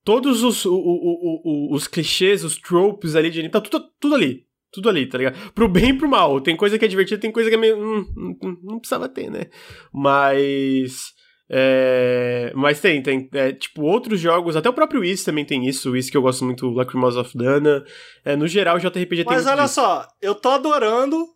Todos 0.05 0.43
os, 0.43 0.65
o, 0.65 0.75
o, 0.75 0.77
o, 0.77 1.43
o- 1.73 1.75
os 1.75 1.87
clichês, 1.87 2.45
os 2.45 2.57
tropes 2.59 3.15
ali 3.17 3.31
de 3.31 3.39
anime, 3.39 3.53
tá 3.53 3.61
tudo, 3.61 3.85
tudo 4.01 4.15
ali. 4.15 4.45
Tudo 4.73 4.89
ali, 4.89 5.07
tá 5.07 5.19
ligado? 5.19 5.53
Pro 5.53 5.69
bem 5.69 5.91
e 5.91 5.93
pro 5.99 6.09
mal. 6.09 6.41
Tem 6.41 6.57
coisa 6.57 6.79
que 6.79 6.85
é 6.85 6.89
divertida, 6.89 7.21
tem 7.21 7.31
coisa 7.33 7.49
que 7.51 7.57
é 7.57 7.59
meio. 7.59 7.77
hum, 7.79 8.07
hum, 8.17 8.39
hum, 8.43 8.57
não 8.63 8.79
precisava 8.79 9.09
ter, 9.09 9.31
né? 9.31 9.47
Mas. 9.93 11.13
É, 11.55 12.51
mas 12.55 12.81
tem, 12.81 13.03
tem. 13.03 13.29
é, 13.35 13.53
tipo, 13.53 13.83
outros 13.83 14.19
jogos, 14.19 14.57
até 14.57 14.71
o 14.71 14.73
próprio 14.73 15.03
Whis 15.03 15.23
também 15.23 15.45
tem 15.45 15.69
isso. 15.69 15.91
O 15.91 15.93
que 15.93 16.17
eu 16.17 16.23
gosto 16.23 16.47
muito, 16.47 16.71
Lacrimosa 16.71 17.21
of 17.21 17.37
Dana. 17.37 17.85
É, 18.25 18.35
no 18.35 18.49
geral, 18.49 18.77
o 18.77 18.81
JRPG 18.81 19.25
tem 19.25 19.25
Mas 19.27 19.47
olha 19.47 19.65
disso. 19.65 19.75
só, 19.75 20.09
eu 20.23 20.35
tô 20.35 20.49
adorando, 20.49 21.27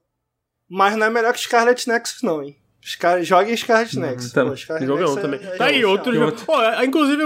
mas 0.71 0.97
não 0.97 1.07
é 1.07 1.11
melhor 1.11 1.35
que 1.35 1.41
Scarlet 1.41 1.87
Nexus, 1.87 2.23
não, 2.23 2.43
hein? 2.43 2.57
Scar... 2.87 3.23
Joguem 3.25 3.57
Scarlet 3.57 3.99
Nexus. 3.99 4.33
tá- 4.33 4.45
Pô, 4.45 4.57
Scarlet 4.57 4.87
Jogão 4.87 5.07
Nexus 5.07 5.23
também. 5.23 5.41
é- 5.43 5.55
é 5.55 5.57
tá 5.57 5.65
aí, 5.67 5.85
outro 5.85 6.13
jogo. 6.15 6.27
outro? 6.27 6.47
Pô, 6.47 6.63
é, 6.63 6.85
inclusive, 6.85 7.23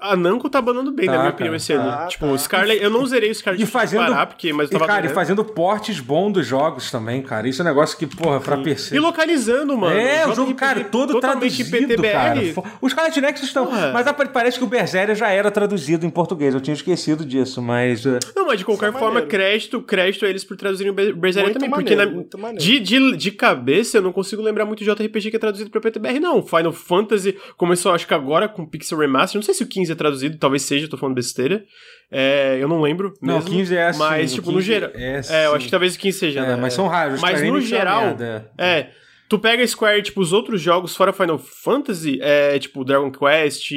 a 0.00 0.16
Namco 0.16 0.48
tá 0.48 0.60
banando 0.62 0.90
bem, 0.90 1.06
Tá, 1.06 1.12
na 1.12 1.18
minha 1.18 1.30
opinião, 1.30 1.50
cara. 1.52 1.56
esse 1.56 1.72
ano. 1.74 1.90
Tá, 1.90 2.06
tipo, 2.06 2.26
tá. 2.26 2.32
o 2.32 2.38
Scarlet, 2.38 2.82
eu 2.82 2.88
não 2.90 3.04
zerei 3.06 3.30
o 3.30 3.34
Scarlet 3.34 3.62
E 3.62 3.66
fazendo- 3.66 4.06
parar, 4.06 4.26
porque, 4.26 4.52
mas 4.52 4.70
eu 4.70 4.76
E, 4.76 4.78
tava 4.78 4.86
cara, 4.92 5.06
e 5.06 5.08
fazendo 5.10 5.44
portes 5.44 6.00
bons 6.00 6.32
dos 6.32 6.46
jogos 6.46 6.90
também, 6.90 7.20
cara. 7.22 7.46
Isso 7.48 7.60
é 7.60 7.64
um 7.64 7.68
negócio 7.68 7.96
que, 7.98 8.06
porra, 8.06 8.40
pra 8.40 8.56
PC. 8.58 8.96
E 8.96 8.98
localizando, 8.98 9.76
mano. 9.76 9.96
É, 9.96 10.26
o 10.26 10.34
jogo, 10.34 10.54
cara, 10.54 10.82
todo 10.84 11.20
traduzido, 11.20 11.70
cara. 11.70 11.82
PTBR. 11.86 12.52
Fo- 12.54 12.64
Os 12.80 12.92
Scarlet 12.92 13.20
Nexus 13.20 13.46
estão... 13.48 13.68
Mas 13.92 14.06
parece 14.32 14.56
que 14.58 14.64
o 14.64 14.66
Berseria 14.66 15.14
já 15.14 15.28
era 15.30 15.50
traduzido 15.50 16.06
em 16.06 16.10
português. 16.10 16.54
Eu 16.54 16.60
tinha 16.60 16.74
esquecido 16.74 17.24
disso, 17.24 17.60
mas... 17.60 18.04
Não, 18.34 18.46
mas 18.46 18.58
de 18.58 18.64
qualquer 18.64 18.88
é 18.88 18.92
forma, 18.92 19.08
maneiro. 19.08 19.28
crédito, 19.28 19.80
crédito 19.82 20.24
a 20.24 20.28
eles 20.28 20.44
por 20.44 20.56
traduzirem 20.56 20.90
o 20.90 20.94
Ber- 20.94 21.14
Berseria 21.14 21.52
também. 21.52 21.68
maneiro, 21.68 22.10
porque 22.10 22.36
na- 22.36 22.52
de, 22.52 22.80
de, 22.80 23.16
de 23.16 23.30
cabeça 23.30 23.98
eu 23.98 24.02
não 24.02 24.12
consigo 24.12 24.40
lembrar 24.42 24.64
muito 24.64 24.82
de 24.84 24.90
JRPG 25.02 25.30
que 25.30 25.36
é 25.36 25.38
traduzido 25.38 25.70
pra 25.70 25.80
PTBR, 25.80 26.20
não. 26.20 26.42
Final 26.42 26.72
Fantasy 26.72 27.36
começou, 27.56 27.92
acho 27.92 28.06
que 28.06 28.14
agora 28.14 28.48
com 28.48 28.66
Pixel 28.66 28.98
Remaster. 28.98 29.38
Não 29.38 29.42
sei 29.42 29.54
se 29.54 29.62
o 29.62 29.66
15 29.66 29.92
é 29.92 29.94
traduzido, 29.94 30.38
talvez 30.38 30.62
seja, 30.62 30.88
tô 30.88 30.96
falando 30.96 31.14
besteira. 31.14 31.64
É, 32.10 32.58
eu 32.60 32.68
não 32.68 32.80
lembro. 32.80 33.14
Não, 33.20 33.36
mesmo, 33.36 33.50
15 33.50 33.76
é 33.76 33.86
assim, 33.88 33.98
Mas, 33.98 34.34
tipo, 34.34 34.50
no 34.50 34.58
15 34.58 34.66
geral. 34.66 34.90
é 34.94 35.12
É, 35.14 35.16
eu 35.16 35.22
sim. 35.22 35.56
acho 35.56 35.64
que 35.64 35.70
talvez 35.70 35.94
o 35.94 35.98
15 35.98 36.18
seja. 36.18 36.40
É, 36.40 36.46
né? 36.48 36.56
mas 36.56 36.74
são 36.74 36.86
raros. 36.88 37.20
Mas 37.20 37.40
no 37.40 37.46
é 37.46 37.50
uma 37.50 37.60
geral. 37.60 38.16
É. 38.58 38.90
Tu 39.28 39.38
pega 39.38 39.62
a 39.62 39.66
Square, 39.66 40.02
tipo, 40.02 40.20
os 40.20 40.30
outros 40.30 40.60
jogos 40.60 40.94
fora 40.94 41.10
Final 41.10 41.38
Fantasy, 41.38 42.18
é, 42.20 42.58
tipo, 42.58 42.84
Dragon 42.84 43.10
Quest, 43.10 43.72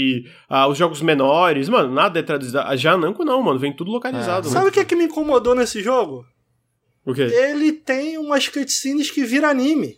ah, 0.50 0.68
os 0.68 0.78
jogos 0.78 1.02
menores, 1.02 1.70
mano, 1.70 1.94
nada 1.94 2.20
é 2.20 2.22
traduzido. 2.22 2.60
Já 2.76 2.92
a 2.92 2.98
Namco 2.98 3.24
não, 3.24 3.42
mano, 3.42 3.58
vem 3.58 3.72
tudo 3.72 3.90
localizado. 3.90 4.50
É. 4.50 4.52
Sabe 4.52 4.68
o 4.68 4.72
que, 4.72 4.82
é 4.82 4.84
que 4.84 4.98
me 4.98 5.06
incomodou 5.06 5.56
nesse 5.56 5.82
jogo? 5.82 6.26
O 7.06 7.14
quê? 7.14 7.22
Ele 7.22 7.72
tem 7.72 8.18
umas 8.18 8.50
cutscenes 8.50 9.10
que 9.10 9.24
vira 9.24 9.48
anime. 9.48 9.96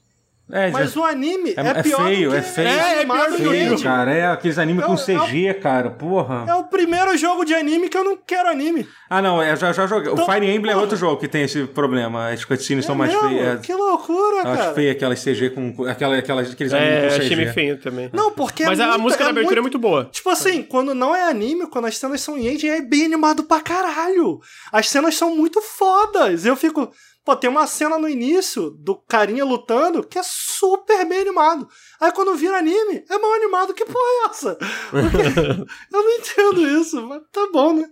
É, 0.50 0.72
Mas 0.72 0.96
o 0.96 1.04
anime 1.04 1.54
É- 1.58 1.62
é, 1.62 1.68
é 1.80 1.84
pior 1.84 2.06
feio, 2.06 2.30
do 2.30 2.34
que 2.34 2.40
é 2.40 2.42
feio. 2.42 2.68
É, 2.70 3.02
é 3.02 3.06
pior 3.06 3.30
do 3.32 3.36
que 3.36 3.44
feio, 3.50 3.84
cara. 3.84 4.14
É 4.14 4.28
aqueles 4.28 4.58
animes 4.58 4.84
É 4.84 4.86
com 4.88 4.94
o- 4.94 4.98
CG, 4.98 5.54
cara. 5.56 5.90
Porra. 5.90 6.46
É 6.48 6.56
o 6.56 6.64
primeiro 6.64 7.18
jogo 7.18 7.44
de 7.44 7.54
anime 7.54 7.90
que 7.90 7.98
eu 7.98 8.04
não 8.04 8.16
quero 8.18 8.48
anime. 8.50 8.88
Ah, 9.10 9.22
não, 9.22 9.44
eu 9.44 9.56
já, 9.58 9.74
já 9.74 9.86
joguei. 9.88 10.10
O 10.10 10.14
Então, 10.14 10.26
Fire 10.26 10.46
Emblem 10.50 10.72
é 10.72 10.74
porra. 10.74 10.82
outro 10.82 10.98
jogo 10.98 11.18
que 11.18 11.28
tem 11.28 11.44
esse 11.44 11.66
problema. 11.66 12.30
As 12.30 12.46
cutscenes 12.46 12.86
É 12.86 12.88
são 12.88 12.96
mais 12.96 13.12
mesmo? 13.14 13.28
feias. 13.30 13.60
Que 13.62 13.74
loucura, 13.74 14.36
Eu 14.38 14.48
acho 14.52 14.62
cara. 14.62 14.74
feio 14.74 14.92
aquelas 14.92 15.20
CG 15.22 15.50
com. 15.50 15.86
Aquela, 15.86 16.18
aquelas, 16.18 16.52
aqueles 16.52 16.72
É, 16.72 16.78
animes 16.78 17.00
com 17.02 17.08
achei 17.08 17.24
CG. 17.30 17.36
meio 17.36 17.54
feio 17.54 17.78
também. 17.82 18.10
Não, 18.14 18.32
porque 18.32 18.64
Mas 18.64 18.80
é 18.80 18.84
a, 18.84 18.86
a 18.86 18.90
muito- 18.92 19.02
música 19.04 19.24
da 19.26 19.30
abertura 19.32 19.60
é 19.60 19.62
muito... 19.62 19.78
muito 19.78 19.86
boa. 19.90 20.06
Tipo 20.12 20.30
assim, 20.30 20.64
quando 20.64 20.96
não 20.96 21.14
é 21.16 21.24
anime, 21.30 21.68
quando 21.68 21.86
as 21.86 21.98
cenas 21.98 22.22
são 22.22 22.38
em 22.38 22.48
engine, 22.48 22.70
é 22.78 22.82
bem 22.82 23.06
animado 23.06 23.44
pra 23.44 23.60
caralho. 23.60 24.40
As 24.72 24.88
cenas 24.90 25.16
são 25.16 25.36
muito 25.36 25.62
fodas. 25.62 26.46
Eu 26.46 26.56
fico. 26.56 26.90
Pô, 27.28 27.36
tem 27.36 27.50
uma 27.50 27.68
cena 27.68 28.00
no 28.00 28.08
início 28.08 28.70
do 28.70 28.96
carinha 28.96 29.44
lutando 29.44 30.02
que 30.02 30.18
é 30.18 30.24
super 30.24 31.06
bem 31.06 31.20
animado. 31.20 31.68
Aí 32.00 32.10
quando 32.14 32.38
vira 32.38 32.58
anime, 32.58 33.04
é 33.10 33.18
mal 33.18 33.34
animado. 33.34 33.74
Que 33.74 33.84
porra 33.84 33.98
é 34.00 34.30
essa? 34.30 34.58
Eu 35.92 36.04
não 36.04 36.10
entendo 36.12 36.66
isso, 36.80 37.06
mas 37.06 37.22
tá 37.30 37.50
bom, 37.52 37.74
né? 37.74 37.86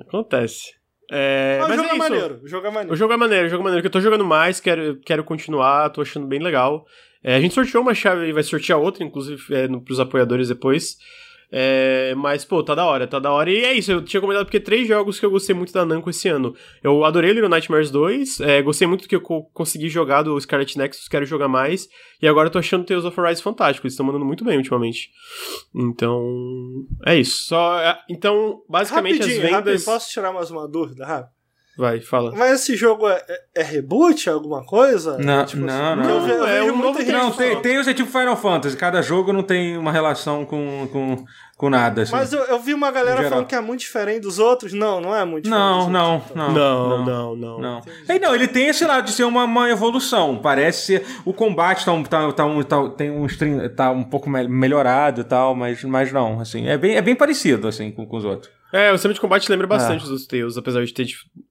Acontece. 0.00 0.72
É, 1.12 1.58
Mas, 1.60 1.68
mas 1.68 1.80
o 1.80 1.82
jogo 1.82 1.90
é 1.90 1.94
é, 1.94 1.98
maneiro. 1.98 2.40
O 2.42 2.48
jogo 2.48 2.66
é 2.66 2.70
maneiro. 2.70 2.92
O 2.94 2.96
jogo 2.96 3.12
é 3.12 3.16
maneiro, 3.18 3.46
o 3.46 3.50
jogo 3.50 3.60
é 3.60 3.64
maneiro, 3.64 3.82
que 3.82 3.86
eu 3.88 3.92
tô 3.92 4.00
jogando 4.00 4.24
mais, 4.24 4.58
quero, 4.58 4.98
quero 5.00 5.22
continuar, 5.22 5.90
tô 5.90 6.00
achando 6.00 6.26
bem 6.26 6.40
legal. 6.40 6.86
É, 7.22 7.34
a 7.34 7.40
gente 7.42 7.52
sorteou 7.52 7.82
uma 7.82 7.94
chave 7.94 8.26
e 8.26 8.32
vai 8.32 8.42
sortear 8.42 8.78
outra, 8.78 9.04
inclusive, 9.04 9.54
é, 9.54 9.68
no, 9.68 9.82
pros 9.82 10.00
apoiadores 10.00 10.48
depois. 10.48 10.96
É, 11.50 12.14
mas, 12.16 12.44
pô, 12.44 12.62
tá 12.62 12.74
da 12.74 12.84
hora, 12.84 13.06
tá 13.06 13.18
da 13.18 13.32
hora. 13.32 13.50
E 13.50 13.64
é 13.64 13.72
isso, 13.72 13.90
eu 13.90 14.02
tinha 14.02 14.20
comentado 14.20 14.44
porque 14.44 14.60
três 14.60 14.86
jogos 14.86 15.18
que 15.18 15.24
eu 15.24 15.30
gostei 15.30 15.54
muito 15.54 15.72
da 15.72 15.84
Namco 15.84 16.10
esse 16.10 16.28
ano. 16.28 16.54
Eu 16.82 17.04
adorei 17.04 17.32
Little 17.32 17.48
Nightmares 17.48 17.90
2, 17.90 18.40
é, 18.40 18.62
gostei 18.62 18.86
muito 18.86 19.02
do 19.02 19.08
que 19.08 19.16
eu 19.16 19.20
consegui 19.20 19.88
jogar 19.88 20.22
do 20.22 20.38
Scarlet 20.40 20.76
Nexus, 20.76 21.08
quero 21.08 21.24
jogar 21.24 21.48
mais. 21.48 21.88
E 22.20 22.28
agora 22.28 22.48
eu 22.48 22.52
tô 22.52 22.58
achando 22.58 22.84
Tales 22.84 23.04
of 23.04 23.18
Arise 23.20 23.42
fantástico, 23.42 23.86
eles 23.86 23.94
estão 23.94 24.04
mandando 24.04 24.24
muito 24.24 24.44
bem 24.44 24.56
ultimamente. 24.58 25.10
Então, 25.74 26.22
é 27.06 27.16
isso. 27.16 27.46
Só, 27.46 27.78
é, 27.80 27.98
então, 28.10 28.62
basicamente 28.68 29.20
rapidinho, 29.20 29.36
as 29.36 29.42
vendas... 29.42 29.52
Rapidinho, 29.52 29.84
posso 29.84 30.10
tirar 30.10 30.32
mais 30.32 30.50
uma 30.50 30.68
dúvida, 30.68 31.06
rápido? 31.06 31.37
Vai, 31.78 32.00
fala. 32.00 32.32
Mas 32.36 32.62
esse 32.62 32.76
jogo 32.76 33.08
é, 33.08 33.22
é, 33.28 33.60
é 33.60 33.62
reboot, 33.62 34.28
alguma 34.28 34.64
coisa? 34.64 35.16
Não, 35.16 35.46
tipo 35.46 35.62
não, 35.64 35.92
assim, 35.92 36.02
não. 36.02 36.28
Eu, 36.28 36.36
eu 36.38 36.46
é 36.48 36.62
um 36.72 36.76
novo 36.76 37.00
Não, 37.04 37.30
tem, 37.30 37.62
tem 37.62 37.78
os 37.78 37.86
é 37.86 37.94
tipo 37.94 38.10
Final 38.10 38.36
Fantasy. 38.36 38.76
Cada 38.76 39.00
jogo 39.00 39.32
não 39.32 39.44
tem 39.44 39.78
uma 39.78 39.92
relação 39.92 40.44
com, 40.44 40.88
com, 40.90 41.24
com 41.56 41.70
nada. 41.70 42.02
Assim, 42.02 42.10
Mas 42.10 42.32
eu, 42.32 42.42
eu, 42.46 42.58
vi 42.58 42.74
uma 42.74 42.90
galera 42.90 43.30
falando 43.30 43.46
que 43.46 43.54
é 43.54 43.60
muito 43.60 43.78
diferente 43.78 44.22
dos 44.22 44.40
outros. 44.40 44.72
Não, 44.72 45.00
não 45.00 45.14
é 45.14 45.24
muito 45.24 45.44
diferente. 45.44 45.64
Não, 45.64 45.88
não, 45.88 46.14
outros, 46.14 46.34
não, 46.34 46.52
não, 46.52 47.04
não, 47.04 47.36
não, 47.36 47.58
não. 47.60 47.82
Ei, 48.08 48.18
não, 48.18 48.34
ele 48.34 48.48
tem 48.48 48.66
esse 48.66 48.84
lado 48.84 49.04
de 49.04 49.12
ser 49.12 49.22
uma, 49.22 49.44
uma 49.44 49.70
evolução. 49.70 50.36
Parece 50.42 50.84
ser. 50.84 51.06
O 51.24 51.32
combate 51.32 51.84
tá, 51.84 51.92
um, 51.92 52.02
tá, 52.02 52.32
tá, 52.32 52.44
um, 52.44 52.60
tá, 52.64 52.88
tem 52.88 53.08
um 53.08 53.24
stream, 53.26 53.68
tá 53.68 53.92
um 53.92 54.02
pouco 54.02 54.28
melhorado 54.28 55.20
e 55.20 55.24
tal, 55.24 55.54
mas, 55.54 55.84
mas 55.84 56.10
não, 56.10 56.40
assim. 56.40 56.66
É 56.66 56.76
bem, 56.76 56.96
é 56.96 57.00
bem 57.00 57.14
parecido, 57.14 57.68
assim, 57.68 57.92
com, 57.92 58.04
com 58.04 58.16
os 58.16 58.24
outros. 58.24 58.50
É, 58.72 58.90
o 58.90 58.94
sistema 58.94 59.14
de 59.14 59.20
combate 59.20 59.48
lembra 59.48 59.66
bastante 59.66 60.04
é. 60.04 60.08
dos 60.08 60.26
Tales, 60.26 60.56
apesar 60.56 60.84
de 60.84 60.92
ter 60.92 61.06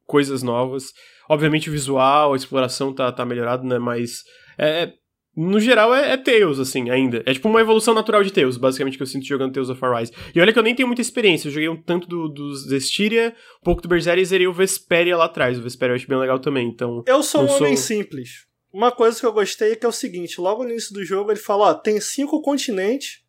coisas 0.07 0.41
novas. 0.41 0.93
Obviamente 1.29 1.69
o 1.69 1.71
visual, 1.71 2.33
a 2.33 2.35
exploração 2.35 2.91
tá, 2.91 3.11
tá 3.11 3.23
melhorado, 3.23 3.63
né? 3.63 3.77
Mas 3.77 4.23
é, 4.57 4.83
é 4.83 4.93
no 5.35 5.59
geral 5.59 5.93
é, 5.93 6.13
é 6.13 6.17
Tales, 6.17 6.57
assim, 6.57 6.89
ainda. 6.89 7.21
É 7.23 7.33
tipo 7.33 7.47
uma 7.47 7.61
evolução 7.61 7.93
natural 7.93 8.23
de 8.23 8.33
Tales, 8.33 8.57
basicamente, 8.57 8.97
que 8.97 9.03
eu 9.03 9.07
sinto 9.07 9.27
jogando 9.27 9.53
Tales 9.53 9.69
of 9.69 9.85
Arise. 9.85 10.11
E 10.33 10.41
olha 10.41 10.51
que 10.51 10.57
eu 10.57 10.63
nem 10.63 10.73
tenho 10.73 10.87
muita 10.87 11.01
experiência, 11.01 11.47
eu 11.47 11.51
joguei 11.51 11.69
um 11.69 11.79
tanto 11.79 12.07
do, 12.07 12.27
dos 12.27 12.67
Zestiria, 12.67 13.35
um 13.61 13.63
pouco 13.63 13.83
do 13.83 13.87
Berseria 13.87 14.23
e 14.23 14.25
zerei 14.25 14.47
o 14.47 14.53
Vesperia 14.53 15.15
lá 15.15 15.25
atrás. 15.25 15.59
O 15.59 15.61
Vesperia 15.61 15.91
eu 15.91 15.97
acho 15.97 16.07
bem 16.07 16.17
legal 16.17 16.39
também, 16.39 16.67
então... 16.67 17.03
Eu 17.05 17.21
sou 17.21 17.43
um 17.43 17.51
homem 17.51 17.75
simples. 17.75 18.47
Uma 18.73 18.91
coisa 18.91 19.19
que 19.19 19.25
eu 19.25 19.33
gostei 19.33 19.73
é 19.73 19.75
que 19.75 19.85
é 19.85 19.89
o 19.89 19.91
seguinte, 19.91 20.41
logo 20.41 20.63
no 20.63 20.71
início 20.71 20.93
do 20.93 21.05
jogo 21.05 21.31
ele 21.31 21.39
fala, 21.39 21.67
ó, 21.67 21.73
tem 21.75 22.01
cinco 22.01 22.41
continentes 22.41 23.27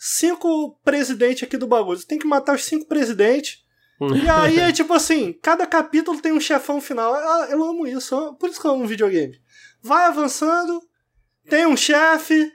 cinco 0.00 0.80
presidentes 0.82 1.42
aqui 1.42 1.58
do 1.58 1.66
bagulho. 1.66 1.98
Você 1.98 2.06
tem 2.06 2.18
que 2.18 2.26
matar 2.26 2.54
os 2.54 2.64
cinco 2.64 2.86
presidentes. 2.86 3.62
e 4.14 4.28
aí 4.28 4.58
é 4.58 4.72
tipo 4.72 4.92
assim, 4.94 5.32
cada 5.32 5.66
capítulo 5.66 6.20
tem 6.20 6.32
um 6.32 6.40
chefão 6.40 6.80
final. 6.80 7.14
Ah, 7.14 7.48
eu 7.50 7.62
amo 7.62 7.86
isso, 7.86 8.34
por 8.34 8.48
isso 8.48 8.60
que 8.60 8.66
eu 8.66 8.72
amo 8.72 8.86
videogame. 8.86 9.38
Vai 9.82 10.06
avançando, 10.06 10.80
tem 11.48 11.66
um 11.66 11.76
chefe, 11.76 12.50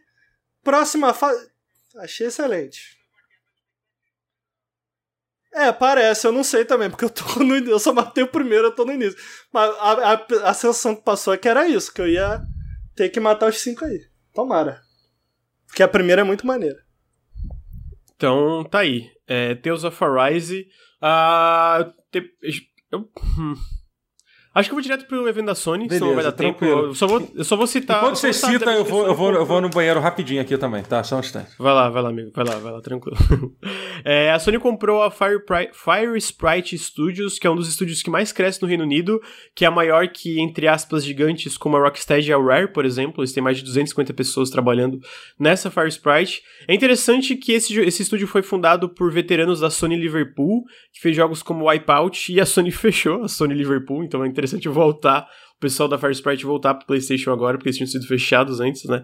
próxima 0.63 1.13
fase. 1.13 1.49
Achei 1.97 2.27
excelente. 2.27 2.95
É, 5.53 5.71
parece, 5.71 6.27
eu 6.27 6.33
não 6.33 6.43
sei 6.43 6.65
também, 6.65 6.89
porque 6.89 7.05
eu 7.05 7.09
tô 7.09 7.23
no 7.41 7.55
Eu 7.55 7.79
só 7.79 7.93
matei 7.93 8.23
o 8.23 8.27
primeiro, 8.27 8.67
eu 8.67 8.75
tô 8.75 8.83
no 8.83 8.91
início. 8.91 9.17
Mas 9.53 9.69
a, 9.79 9.91
a, 9.91 10.49
a 10.49 10.53
sensação 10.53 10.95
que 10.95 11.03
passou 11.03 11.33
é 11.33 11.37
que 11.37 11.47
era 11.47 11.65
isso, 11.67 11.93
que 11.93 12.01
eu 12.01 12.07
ia 12.09 12.41
ter 12.93 13.07
que 13.09 13.21
matar 13.21 13.49
os 13.49 13.59
cinco 13.59 13.85
aí. 13.85 14.05
Tomara. 14.33 14.81
Porque 15.67 15.81
a 15.81 15.87
primeira 15.87 16.21
é 16.21 16.25
muito 16.25 16.45
maneira. 16.45 16.83
Então, 18.15 18.63
tá 18.65 18.79
aí. 18.79 19.09
É, 19.27 19.55
Tales 19.55 19.85
of 19.85 20.03
Arise. 20.03 20.67
Uh, 21.05 21.93
te, 22.09 22.33
eu, 22.91 23.07
hum. 23.37 23.74
Acho 24.55 24.69
que 24.69 24.73
eu 24.73 24.77
vou 24.77 24.81
direto 24.81 25.05
pro 25.05 25.27
evento 25.27 25.47
da 25.47 25.53
Sony, 25.53 25.85
Beleza, 25.85 25.99
senão 25.99 26.15
vai 26.15 26.23
dar 26.23 26.31
tranquilo. 26.31 26.75
tempo. 26.75 26.87
Eu 26.87 26.95
só 26.95 27.07
vou, 27.07 27.29
eu 27.35 27.43
só 27.43 27.57
vou 27.57 27.67
citar. 27.67 27.97
Enquanto 27.97 28.15
você 28.15 28.31
cita, 28.31 28.71
eu 28.71 28.85
vou, 28.85 29.05
eu, 29.05 29.13
vou, 29.13 29.33
eu 29.33 29.45
vou 29.45 29.59
no 29.59 29.69
banheiro 29.69 29.99
rapidinho 29.99 30.41
aqui 30.41 30.57
também, 30.57 30.81
tá? 30.81 31.03
Só 31.03 31.17
um 31.17 31.19
instante. 31.19 31.49
Vai 31.59 31.73
lá, 31.73 31.89
vai 31.89 32.01
lá, 32.01 32.07
amigo. 32.07 32.31
Vai 32.33 32.45
lá, 32.45 32.55
vai 32.57 32.71
lá, 32.71 32.79
tranquilo. 32.79 33.17
é, 34.05 34.31
a 34.31 34.39
Sony 34.39 34.57
comprou 34.57 35.03
a 35.03 35.11
Fire, 35.11 35.41
Fire 35.73 36.17
Sprite 36.17 36.77
Studios, 36.77 37.37
que 37.37 37.45
é 37.45 37.49
um 37.49 37.55
dos 37.57 37.67
estúdios 37.67 38.01
que 38.01 38.09
mais 38.09 38.31
cresce 38.31 38.61
no 38.61 38.67
Reino 38.69 38.85
Unido, 38.85 39.21
que 39.53 39.65
é 39.65 39.67
a 39.67 39.71
maior 39.71 40.07
que, 40.07 40.39
entre 40.39 40.69
aspas, 40.69 41.03
gigantes 41.03 41.57
como 41.57 41.75
a 41.75 41.81
Rocksteady 41.81 42.29
e 42.29 42.33
a 42.33 42.37
Rare, 42.37 42.71
por 42.71 42.85
exemplo. 42.85 43.21
Eles 43.21 43.33
têm 43.33 43.43
mais 43.43 43.57
de 43.57 43.63
250 43.63 44.13
pessoas 44.13 44.49
trabalhando 44.49 45.01
nessa 45.37 45.69
Fire 45.69 45.89
Sprite. 45.89 46.41
É 46.65 46.73
interessante 46.73 47.35
que 47.35 47.51
esse, 47.51 47.77
esse 47.81 48.03
estúdio 48.03 48.25
foi 48.25 48.41
fundado 48.41 48.87
por 48.87 49.11
veteranos 49.11 49.59
da 49.59 49.69
Sony 49.69 49.97
Liverpool, 49.97 50.63
que 50.93 51.01
fez 51.01 51.13
jogos 51.13 51.43
como 51.43 51.69
Wipeout, 51.69 52.31
e 52.31 52.39
a 52.39 52.45
Sony 52.45 52.71
fechou 52.71 53.21
a 53.21 53.27
Sony 53.27 53.53
Liverpool, 53.53 54.01
então 54.01 54.23
é 54.23 54.27
interessante 54.29 54.44
voltar, 54.69 55.27
o 55.57 55.59
pessoal 55.59 55.87
da 55.89 55.97
Fire 55.97 56.11
Sprite 56.11 56.45
voltar 56.45 56.73
pro 56.73 56.87
PlayStation 56.87 57.31
agora, 57.31 57.57
porque 57.57 57.69
eles 57.69 57.77
tinham 57.77 57.87
sido 57.87 58.07
fechados 58.07 58.59
antes, 58.59 58.83
né? 58.85 59.03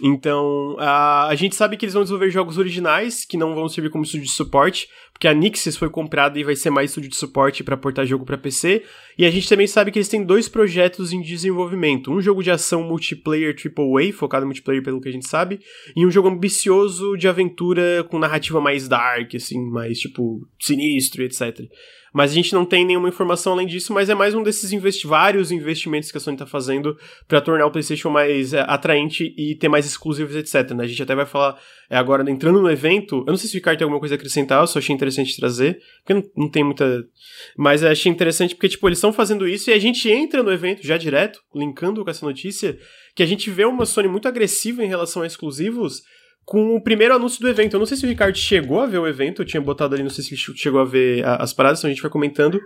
Então, 0.00 0.76
a, 0.78 1.26
a 1.26 1.34
gente 1.34 1.56
sabe 1.56 1.76
que 1.76 1.84
eles 1.84 1.94
vão 1.94 2.02
desenvolver 2.02 2.30
jogos 2.30 2.56
originais 2.56 3.24
que 3.24 3.36
não 3.36 3.54
vão 3.54 3.68
servir 3.68 3.90
como 3.90 4.04
estúdio 4.04 4.26
de 4.26 4.32
suporte, 4.32 4.88
porque 5.12 5.26
a 5.26 5.34
Nixis 5.34 5.76
foi 5.76 5.90
comprada 5.90 6.38
e 6.38 6.44
vai 6.44 6.54
ser 6.54 6.70
mais 6.70 6.90
estúdio 6.90 7.10
de 7.10 7.16
suporte 7.16 7.64
para 7.64 7.76
portar 7.76 8.06
jogo 8.06 8.24
para 8.24 8.38
PC. 8.38 8.84
E 9.18 9.26
a 9.26 9.30
gente 9.30 9.48
também 9.48 9.66
sabe 9.66 9.90
que 9.90 9.98
eles 9.98 10.08
têm 10.08 10.24
dois 10.24 10.48
projetos 10.48 11.12
em 11.12 11.20
desenvolvimento: 11.20 12.12
um 12.12 12.20
jogo 12.20 12.42
de 12.44 12.50
ação 12.52 12.84
multiplayer 12.84 13.52
AAA, 13.52 14.12
focado 14.12 14.44
em 14.44 14.46
multiplayer 14.46 14.82
pelo 14.82 15.00
que 15.00 15.08
a 15.08 15.12
gente 15.12 15.28
sabe, 15.28 15.58
e 15.96 16.06
um 16.06 16.10
jogo 16.10 16.28
ambicioso 16.28 17.16
de 17.16 17.26
aventura 17.26 18.06
com 18.08 18.18
narrativa 18.20 18.60
mais 18.60 18.86
dark, 18.86 19.34
assim, 19.34 19.68
mais 19.68 19.98
tipo 19.98 20.46
sinistro, 20.60 21.24
etc. 21.24 21.58
Mas 22.18 22.32
a 22.32 22.34
gente 22.34 22.52
não 22.52 22.64
tem 22.64 22.84
nenhuma 22.84 23.08
informação 23.08 23.52
além 23.52 23.64
disso, 23.64 23.92
mas 23.92 24.10
é 24.10 24.14
mais 24.14 24.34
um 24.34 24.42
desses 24.42 24.72
investi 24.72 25.06
vários 25.06 25.52
investimentos 25.52 26.10
que 26.10 26.18
a 26.18 26.20
Sony 26.20 26.34
está 26.34 26.46
fazendo 26.46 26.98
para 27.28 27.40
tornar 27.40 27.64
o 27.64 27.70
PlayStation 27.70 28.10
mais 28.10 28.52
é, 28.52 28.58
atraente 28.58 29.32
e 29.38 29.54
ter 29.54 29.68
mais 29.68 29.86
exclusivos, 29.86 30.34
etc. 30.34 30.72
Né? 30.72 30.82
A 30.82 30.86
gente 30.88 31.00
até 31.00 31.14
vai 31.14 31.24
falar 31.24 31.56
é, 31.88 31.96
agora, 31.96 32.28
entrando 32.28 32.60
no 32.60 32.68
evento. 32.68 33.18
Eu 33.18 33.30
não 33.30 33.36
sei 33.36 33.48
se 33.48 33.54
o 33.54 33.58
Ricardo 33.58 33.78
tem 33.78 33.84
alguma 33.84 34.00
coisa 34.00 34.16
a 34.16 34.18
acrescentar, 34.18 34.60
eu 34.60 34.66
só 34.66 34.80
achei 34.80 34.92
interessante 34.92 35.36
trazer, 35.36 35.80
porque 35.98 36.14
não, 36.14 36.24
não 36.36 36.50
tem 36.50 36.64
muita. 36.64 37.04
Mas 37.56 37.84
achei 37.84 38.10
interessante 38.10 38.56
porque, 38.56 38.70
tipo, 38.70 38.88
eles 38.88 38.98
estão 38.98 39.12
fazendo 39.12 39.46
isso 39.46 39.70
e 39.70 39.72
a 39.72 39.78
gente 39.78 40.10
entra 40.10 40.42
no 40.42 40.50
evento 40.50 40.84
já 40.84 40.96
direto, 40.96 41.40
linkando 41.54 42.02
com 42.02 42.10
essa 42.10 42.26
notícia, 42.26 42.76
que 43.14 43.22
a 43.22 43.26
gente 43.26 43.48
vê 43.48 43.64
uma 43.64 43.86
Sony 43.86 44.08
muito 44.08 44.26
agressiva 44.26 44.84
em 44.84 44.88
relação 44.88 45.22
a 45.22 45.26
exclusivos 45.28 46.02
com 46.48 46.74
o 46.74 46.80
primeiro 46.80 47.14
anúncio 47.14 47.42
do 47.42 47.48
evento. 47.48 47.74
Eu 47.74 47.78
não 47.78 47.84
sei 47.84 47.98
se 47.98 48.06
o 48.06 48.08
Ricardo 48.08 48.34
chegou 48.36 48.80
a 48.80 48.86
ver 48.86 48.96
o 48.96 49.06
evento, 49.06 49.42
eu 49.42 49.46
tinha 49.46 49.60
botado 49.60 49.94
ali, 49.94 50.02
não 50.02 50.08
sei 50.08 50.24
se 50.24 50.32
ele 50.32 50.56
chegou 50.56 50.80
a 50.80 50.84
ver 50.84 51.22
as 51.22 51.52
paradas, 51.52 51.78
então 51.80 51.90
a 51.90 51.92
gente 51.92 52.00
vai 52.00 52.10
comentando. 52.10 52.58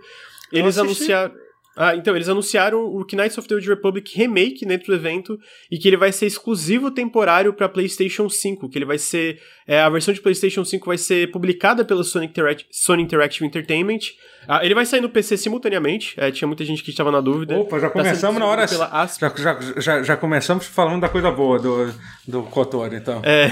Eles 0.53 0.79
anunciaram. 0.79 1.35
Ah, 1.77 1.97
então, 1.97 2.15
eles 2.15 2.29
anunciaram 2.29 2.85
o 2.85 3.05
Knights 3.05 3.39
of 3.39 3.49
the 3.49 3.55
Old 3.55 3.69
Republic 3.69 4.17
Remake 4.17 4.67
dentro 4.67 4.89
do 4.89 4.95
evento 4.95 5.39
e 5.71 5.79
que 5.79 5.89
ele 5.89 5.97
vai 5.97 6.13
ser 6.13 6.27
exclusivo 6.27 6.91
temporário 6.91 7.53
para 7.55 7.69
PlayStation 7.69 8.29
5, 8.29 8.69
que 8.69 8.79
ele 8.79 8.85
vai 8.85 8.99
ser 8.99 9.41
é, 9.67 9.81
a 9.81 9.89
versão 9.89 10.13
de 10.13 10.21
PlayStation 10.21 10.65
5 10.65 10.85
vai 10.87 10.99
ser 10.99 11.31
publicada 11.31 11.85
pela 11.85 12.05
Sony, 12.05 12.27
Interact 12.27 12.67
Sony 12.71 13.03
Interactive 13.03 13.47
Entertainment. 13.47 14.01
Ah, 14.47 14.65
ele 14.65 14.75
vai 14.75 14.85
sair 14.85 15.01
no 15.01 15.09
PC 15.09 15.37
simultaneamente, 15.37 16.15
é, 16.19 16.31
tinha 16.31 16.47
muita 16.47 16.65
gente 16.65 16.83
que 16.83 16.91
estava 16.91 17.11
na 17.11 17.21
dúvida. 17.21 17.57
Opa, 17.59 17.79
já 17.79 17.89
tá 17.89 17.93
começamos 17.93 18.39
na 18.39 18.47
hora. 18.47 18.67
Já, 18.67 19.09
já, 19.37 19.61
já, 19.81 20.03
já, 20.03 20.17
começamos 20.17 20.67
falando 20.67 21.01
da 21.01 21.09
coisa 21.09 21.31
boa 21.31 21.59
do, 21.59 21.95
do 22.27 22.43
Kotor, 22.45 22.93
então. 22.93 23.23
É. 23.25 23.51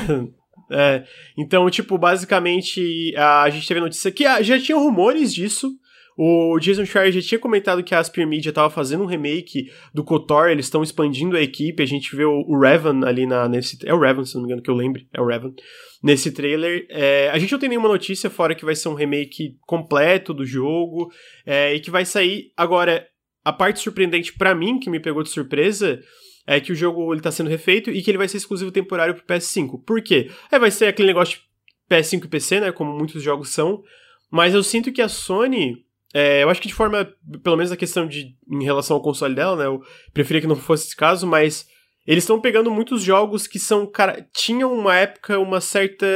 É, 0.73 1.03
então, 1.37 1.69
tipo, 1.69 1.99
basicamente, 1.99 3.13
a 3.17 3.51
gente 3.51 3.67
teve 3.67 3.81
notícia 3.81 4.13
que 4.13 4.25
ah, 4.25 4.41
já 4.41 4.57
tinha 4.57 4.79
rumores 4.79 5.35
disso, 5.35 5.73
o 6.17 6.59
Jason 6.59 6.85
Schreier 6.85 7.13
já 7.13 7.21
tinha 7.21 7.39
comentado 7.39 7.83
que 7.83 7.95
a 7.95 7.99
Aspir 7.99 8.27
Media 8.27 8.51
estava 8.51 8.69
fazendo 8.69 9.03
um 9.03 9.07
remake 9.07 9.71
do 9.95 10.05
KOTOR, 10.05 10.49
eles 10.49 10.67
estão 10.67 10.83
expandindo 10.83 11.37
a 11.37 11.41
equipe, 11.41 11.83
a 11.83 11.87
gente 11.87 12.15
vê 12.15 12.25
o, 12.25 12.45
o 12.47 12.59
Revan 12.59 13.07
ali 13.07 13.27
na, 13.27 13.49
nesse... 13.49 13.79
É 13.85 13.95
o 13.95 13.99
Revan, 13.99 14.25
se 14.25 14.35
não 14.35 14.43
me 14.43 14.49
engano, 14.49 14.63
que 14.63 14.71
eu 14.71 14.75
lembre, 14.75 15.09
é 15.13 15.21
o 15.21 15.27
Revan. 15.27 15.55
Nesse 16.03 16.33
trailer, 16.33 16.87
é, 16.91 17.31
a 17.31 17.39
gente 17.39 17.53
não 17.53 17.59
tem 17.59 17.69
nenhuma 17.69 17.89
notícia 17.89 18.29
fora 18.29 18.55
que 18.55 18.65
vai 18.65 18.75
ser 18.75 18.89
um 18.89 18.95
remake 18.95 19.57
completo 19.67 20.35
do 20.35 20.45
jogo, 20.45 21.11
é, 21.47 21.75
e 21.75 21.81
que 21.81 21.91
vai 21.91 22.05
sair... 22.05 22.53
Agora, 22.57 23.07
a 23.45 23.53
parte 23.53 23.81
surpreendente 23.81 24.33
para 24.33 24.55
mim, 24.55 24.79
que 24.79 24.91
me 24.91 25.01
pegou 25.01 25.23
de 25.23 25.31
surpresa, 25.31 26.01
é 26.47 26.61
que 26.61 26.73
o 26.73 26.75
jogo 26.75 27.13
ele 27.13 27.23
tá 27.23 27.31
sendo 27.31 27.49
refeito 27.49 27.91
e 27.91 28.03
que 28.03 28.11
ele 28.11 28.19
vai 28.19 28.29
ser 28.29 28.37
exclusivo 28.37 28.71
temporário 28.71 29.15
pro 29.15 29.25
PS5. 29.25 29.83
Por 29.85 30.03
quê? 30.03 30.31
É, 30.51 30.59
vai 30.59 30.71
ser 30.71 30.87
aquele 30.87 31.09
negócio 31.09 31.39
de 31.39 31.97
PS5 31.97 32.25
e 32.25 32.29
PC, 32.29 32.61
né, 32.61 32.73
como 32.73 32.93
muitos 32.93 33.23
jogos 33.23 33.51
são, 33.51 33.83
mas 34.31 34.55
eu 34.55 34.63
sinto 34.63 34.93
que 34.93 35.03
a 35.03 35.09
Sony 35.09 35.85
é, 36.13 36.43
eu 36.43 36.51
acho 36.51 36.61
que 36.61 36.69
de 36.69 36.75
forma, 36.75 37.09
pelo 37.43 37.57
menos 37.57 37.71
a 37.71 37.77
questão 37.77 38.07
de 38.07 38.35
em 38.51 38.65
relação 38.65 38.97
ao 38.97 39.03
console 39.03 39.35
dela, 39.35 39.57
né? 39.57 39.67
Eu 39.67 39.83
preferia 40.13 40.41
que 40.41 40.47
não 40.47 40.57
fosse 40.57 40.87
esse 40.87 40.97
caso, 40.97 41.27
mas 41.27 41.67
eles 42.07 42.25
estão 42.25 42.41
pegando 42.41 42.71
muitos 42.71 43.03
jogos 43.03 43.47
que 43.47 43.59
são, 43.59 43.87
cara, 43.87 44.27
tinham 44.35 44.73
uma 44.73 44.97
época 44.97 45.39
uma 45.39 45.61
certa 45.61 46.07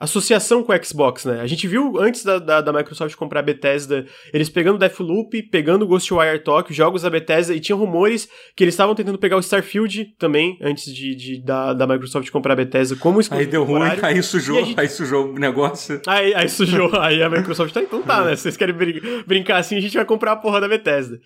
associação 0.00 0.62
com 0.62 0.72
o 0.72 0.84
Xbox, 0.84 1.24
né? 1.24 1.40
A 1.40 1.46
gente 1.46 1.66
viu 1.66 1.98
antes 1.98 2.24
da, 2.24 2.38
da, 2.38 2.60
da, 2.60 2.72
Microsoft 2.72 3.16
comprar 3.16 3.40
a 3.40 3.42
Bethesda, 3.42 4.06
eles 4.32 4.48
pegando 4.48 4.78
Deathloop, 4.78 5.42
pegando 5.44 5.86
Ghostwire 5.86 6.38
Tokyo, 6.38 6.74
jogos 6.74 7.02
da 7.02 7.10
Bethesda, 7.10 7.54
e 7.54 7.58
tinha 7.58 7.74
rumores 7.74 8.28
que 8.54 8.62
eles 8.62 8.74
estavam 8.74 8.94
tentando 8.94 9.18
pegar 9.18 9.36
o 9.36 9.40
Starfield 9.40 10.14
também, 10.16 10.56
antes 10.62 10.94
de, 10.94 11.16
de 11.16 11.42
da, 11.42 11.72
da 11.72 11.86
Microsoft 11.86 12.30
comprar 12.30 12.52
a 12.52 12.56
Bethesda 12.56 12.94
como 12.96 13.18
Aí 13.30 13.46
deu 13.46 13.64
ruim, 13.64 13.82
aí 14.02 14.22
sujou, 14.22 14.64
gente... 14.64 14.78
aí 14.78 14.88
sujou 14.88 15.30
o 15.30 15.38
negócio. 15.38 16.00
Aí, 16.06 16.32
aí 16.32 16.48
sujou, 16.48 16.94
aí 17.00 17.20
a 17.20 17.28
Microsoft 17.28 17.74
tá, 17.74 17.82
então 17.82 18.00
tá, 18.00 18.24
né? 18.24 18.36
Se 18.36 18.42
vocês 18.42 18.56
querem 18.56 18.74
brin 18.74 19.00
brincar 19.26 19.58
assim, 19.58 19.76
a 19.76 19.80
gente 19.80 19.96
vai 19.96 20.04
comprar 20.04 20.32
a 20.32 20.36
porra 20.36 20.60
da 20.60 20.68
Bethesda. 20.68 21.18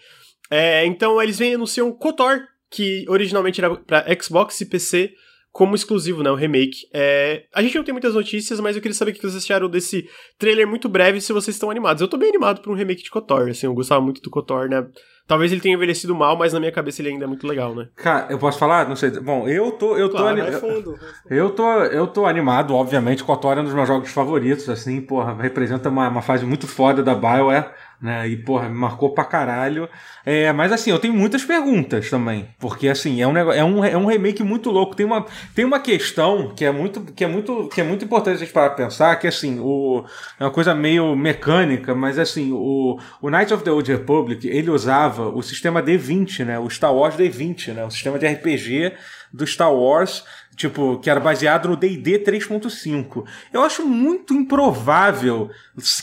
É, 0.50 0.86
então 0.86 1.22
eles 1.22 1.38
vêm 1.38 1.52
e 1.52 1.54
anunciam 1.54 1.92
KOTOR, 1.92 2.40
que 2.70 3.04
originalmente 3.08 3.60
era 3.60 3.76
para 3.76 4.06
Xbox 4.20 4.60
e 4.62 4.66
PC 4.66 5.12
como 5.52 5.74
exclusivo, 5.74 6.22
né? 6.22 6.30
O 6.30 6.34
remake. 6.34 6.88
É... 6.92 7.44
A 7.54 7.62
gente 7.62 7.76
não 7.76 7.84
tem 7.84 7.92
muitas 7.92 8.14
notícias, 8.14 8.58
mas 8.58 8.74
eu 8.74 8.82
queria 8.82 8.94
saber 8.94 9.10
o 9.10 9.14
que 9.14 9.20
vocês 9.20 9.36
acharam 9.36 9.68
desse 9.68 10.08
trailer 10.38 10.66
muito 10.66 10.88
breve 10.88 11.20
se 11.20 11.32
vocês 11.32 11.54
estão 11.54 11.70
animados. 11.70 12.00
Eu 12.00 12.08
tô 12.08 12.16
bem 12.16 12.30
animado 12.30 12.62
por 12.62 12.72
um 12.72 12.76
remake 12.76 13.02
de 13.02 13.10
KOTOR, 13.10 13.50
assim, 13.50 13.66
eu 13.66 13.74
gostava 13.74 14.00
muito 14.00 14.22
do 14.22 14.30
KOTOR, 14.30 14.68
né? 14.68 14.88
Talvez 15.32 15.50
ele 15.50 15.62
tenha 15.62 15.74
envelhecido 15.74 16.14
mal, 16.14 16.36
mas 16.36 16.52
na 16.52 16.60
minha 16.60 16.70
cabeça 16.70 17.00
ele 17.00 17.08
ainda 17.08 17.24
é 17.24 17.26
muito 17.26 17.46
legal, 17.46 17.74
né? 17.74 17.88
Cara, 17.96 18.26
eu 18.28 18.36
posso 18.36 18.58
falar? 18.58 18.86
Não 18.86 18.94
sei. 18.94 19.08
Bom, 19.12 19.48
eu 19.48 19.72
tô. 19.72 19.96
Eu 19.96 20.10
claro, 20.10 20.36
tô, 20.36 20.42
vai 20.42 20.52
fundo, 20.60 20.98
eu 21.30 21.48
tô, 21.48 21.72
eu 21.84 22.06
tô 22.06 22.26
animado, 22.26 22.74
obviamente. 22.74 23.24
KOTOR 23.24 23.56
é 23.56 23.60
um 23.62 23.64
dos 23.64 23.72
meus 23.72 23.88
jogos 23.88 24.10
favoritos, 24.10 24.68
assim, 24.68 25.00
porra, 25.00 25.34
representa 25.40 25.88
uma, 25.88 26.06
uma 26.06 26.20
fase 26.20 26.44
muito 26.44 26.66
foda 26.66 27.02
da 27.02 27.14
BioWare 27.14 27.70
né? 28.02 28.28
E, 28.28 28.36
porra, 28.36 28.68
me 28.68 28.74
marcou 28.74 29.10
pra 29.14 29.24
caralho. 29.24 29.88
É, 30.26 30.52
mas 30.52 30.72
assim, 30.72 30.90
eu 30.90 30.98
tenho 30.98 31.14
muitas 31.14 31.44
perguntas 31.44 32.10
também. 32.10 32.48
Porque, 32.58 32.88
assim, 32.88 33.22
é 33.22 33.28
um, 33.28 33.32
negócio, 33.32 33.60
é 33.60 33.64
um, 33.64 33.84
é 33.84 33.96
um 33.96 34.06
remake 34.06 34.42
muito 34.42 34.70
louco. 34.70 34.96
Tem 34.96 35.06
uma, 35.06 35.24
tem 35.54 35.64
uma 35.64 35.78
questão 35.78 36.52
que 36.54 36.64
é 36.64 36.72
muito, 36.72 37.00
que 37.00 37.22
é 37.22 37.28
muito, 37.28 37.68
que 37.68 37.80
é 37.80 37.84
muito 37.84 38.04
importante 38.04 38.34
a 38.34 38.38
gente 38.38 38.52
parar 38.52 38.70
pra 38.70 38.84
pensar, 38.84 39.14
que 39.16 39.28
assim, 39.28 39.60
o, 39.60 40.04
é 40.40 40.44
uma 40.44 40.50
coisa 40.50 40.74
meio 40.74 41.14
mecânica, 41.14 41.94
mas 41.94 42.18
assim, 42.18 42.50
o, 42.52 42.98
o 43.20 43.30
Knights 43.30 43.52
of 43.52 43.62
the 43.62 43.70
Old 43.70 43.90
Republic, 43.92 44.48
ele 44.48 44.70
usava 44.70 45.21
o 45.30 45.42
sistema 45.42 45.82
D20, 45.82 46.44
né? 46.44 46.58
O 46.58 46.68
Star 46.68 46.94
Wars 46.94 47.16
D20, 47.16 47.72
né? 47.74 47.84
O 47.84 47.90
sistema 47.90 48.18
de 48.18 48.26
RPG 48.26 48.94
do 49.32 49.46
Star 49.46 49.72
Wars 49.72 50.24
tipo, 50.56 50.98
que 50.98 51.08
era 51.08 51.18
baseado 51.18 51.68
no 51.68 51.76
D&D 51.76 52.18
3.5. 52.20 53.24
Eu 53.52 53.62
acho 53.62 53.84
muito 53.86 54.34
improvável 54.34 55.50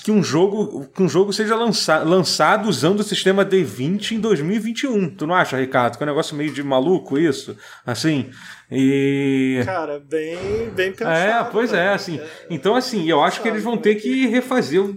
que 0.04 0.12
um 0.12 0.24
jogo, 0.24 0.88
que 0.94 1.04
um 1.04 1.10
jogo 1.10 1.32
seja 1.32 1.56
lança, 1.56 2.00
lançado 2.00 2.68
usando 2.68 3.00
o 3.02 3.04
sistema 3.04 3.46
D20 3.46 4.14
em 4.14 4.20
2021. 4.20 5.10
Tu 5.12 5.28
não 5.28 5.36
acha, 5.36 5.58
Ricardo? 5.58 5.98
Que 5.98 6.04
é 6.04 6.06
um 6.06 6.10
negócio 6.10 6.36
meio 6.36 6.52
de 6.52 6.64
maluco 6.64 7.18
isso? 7.18 7.56
Assim, 7.86 8.30
e. 8.72 9.62
Cara, 9.66 10.00
bem, 10.00 10.70
bem 10.76 10.92
pensado. 10.92 11.48
É, 11.48 11.50
pois 11.52 11.74
é, 11.74 11.90
assim. 11.90 12.20
Então, 12.52 12.76
assim, 12.76 13.10
eu 13.10 13.24
acho 13.24 13.42
que 13.42 13.48
eles 13.48 13.64
vão 13.64 13.76
ter 13.76 13.96
que 13.96 14.28
refazer 14.28 14.80
o, 14.80 14.96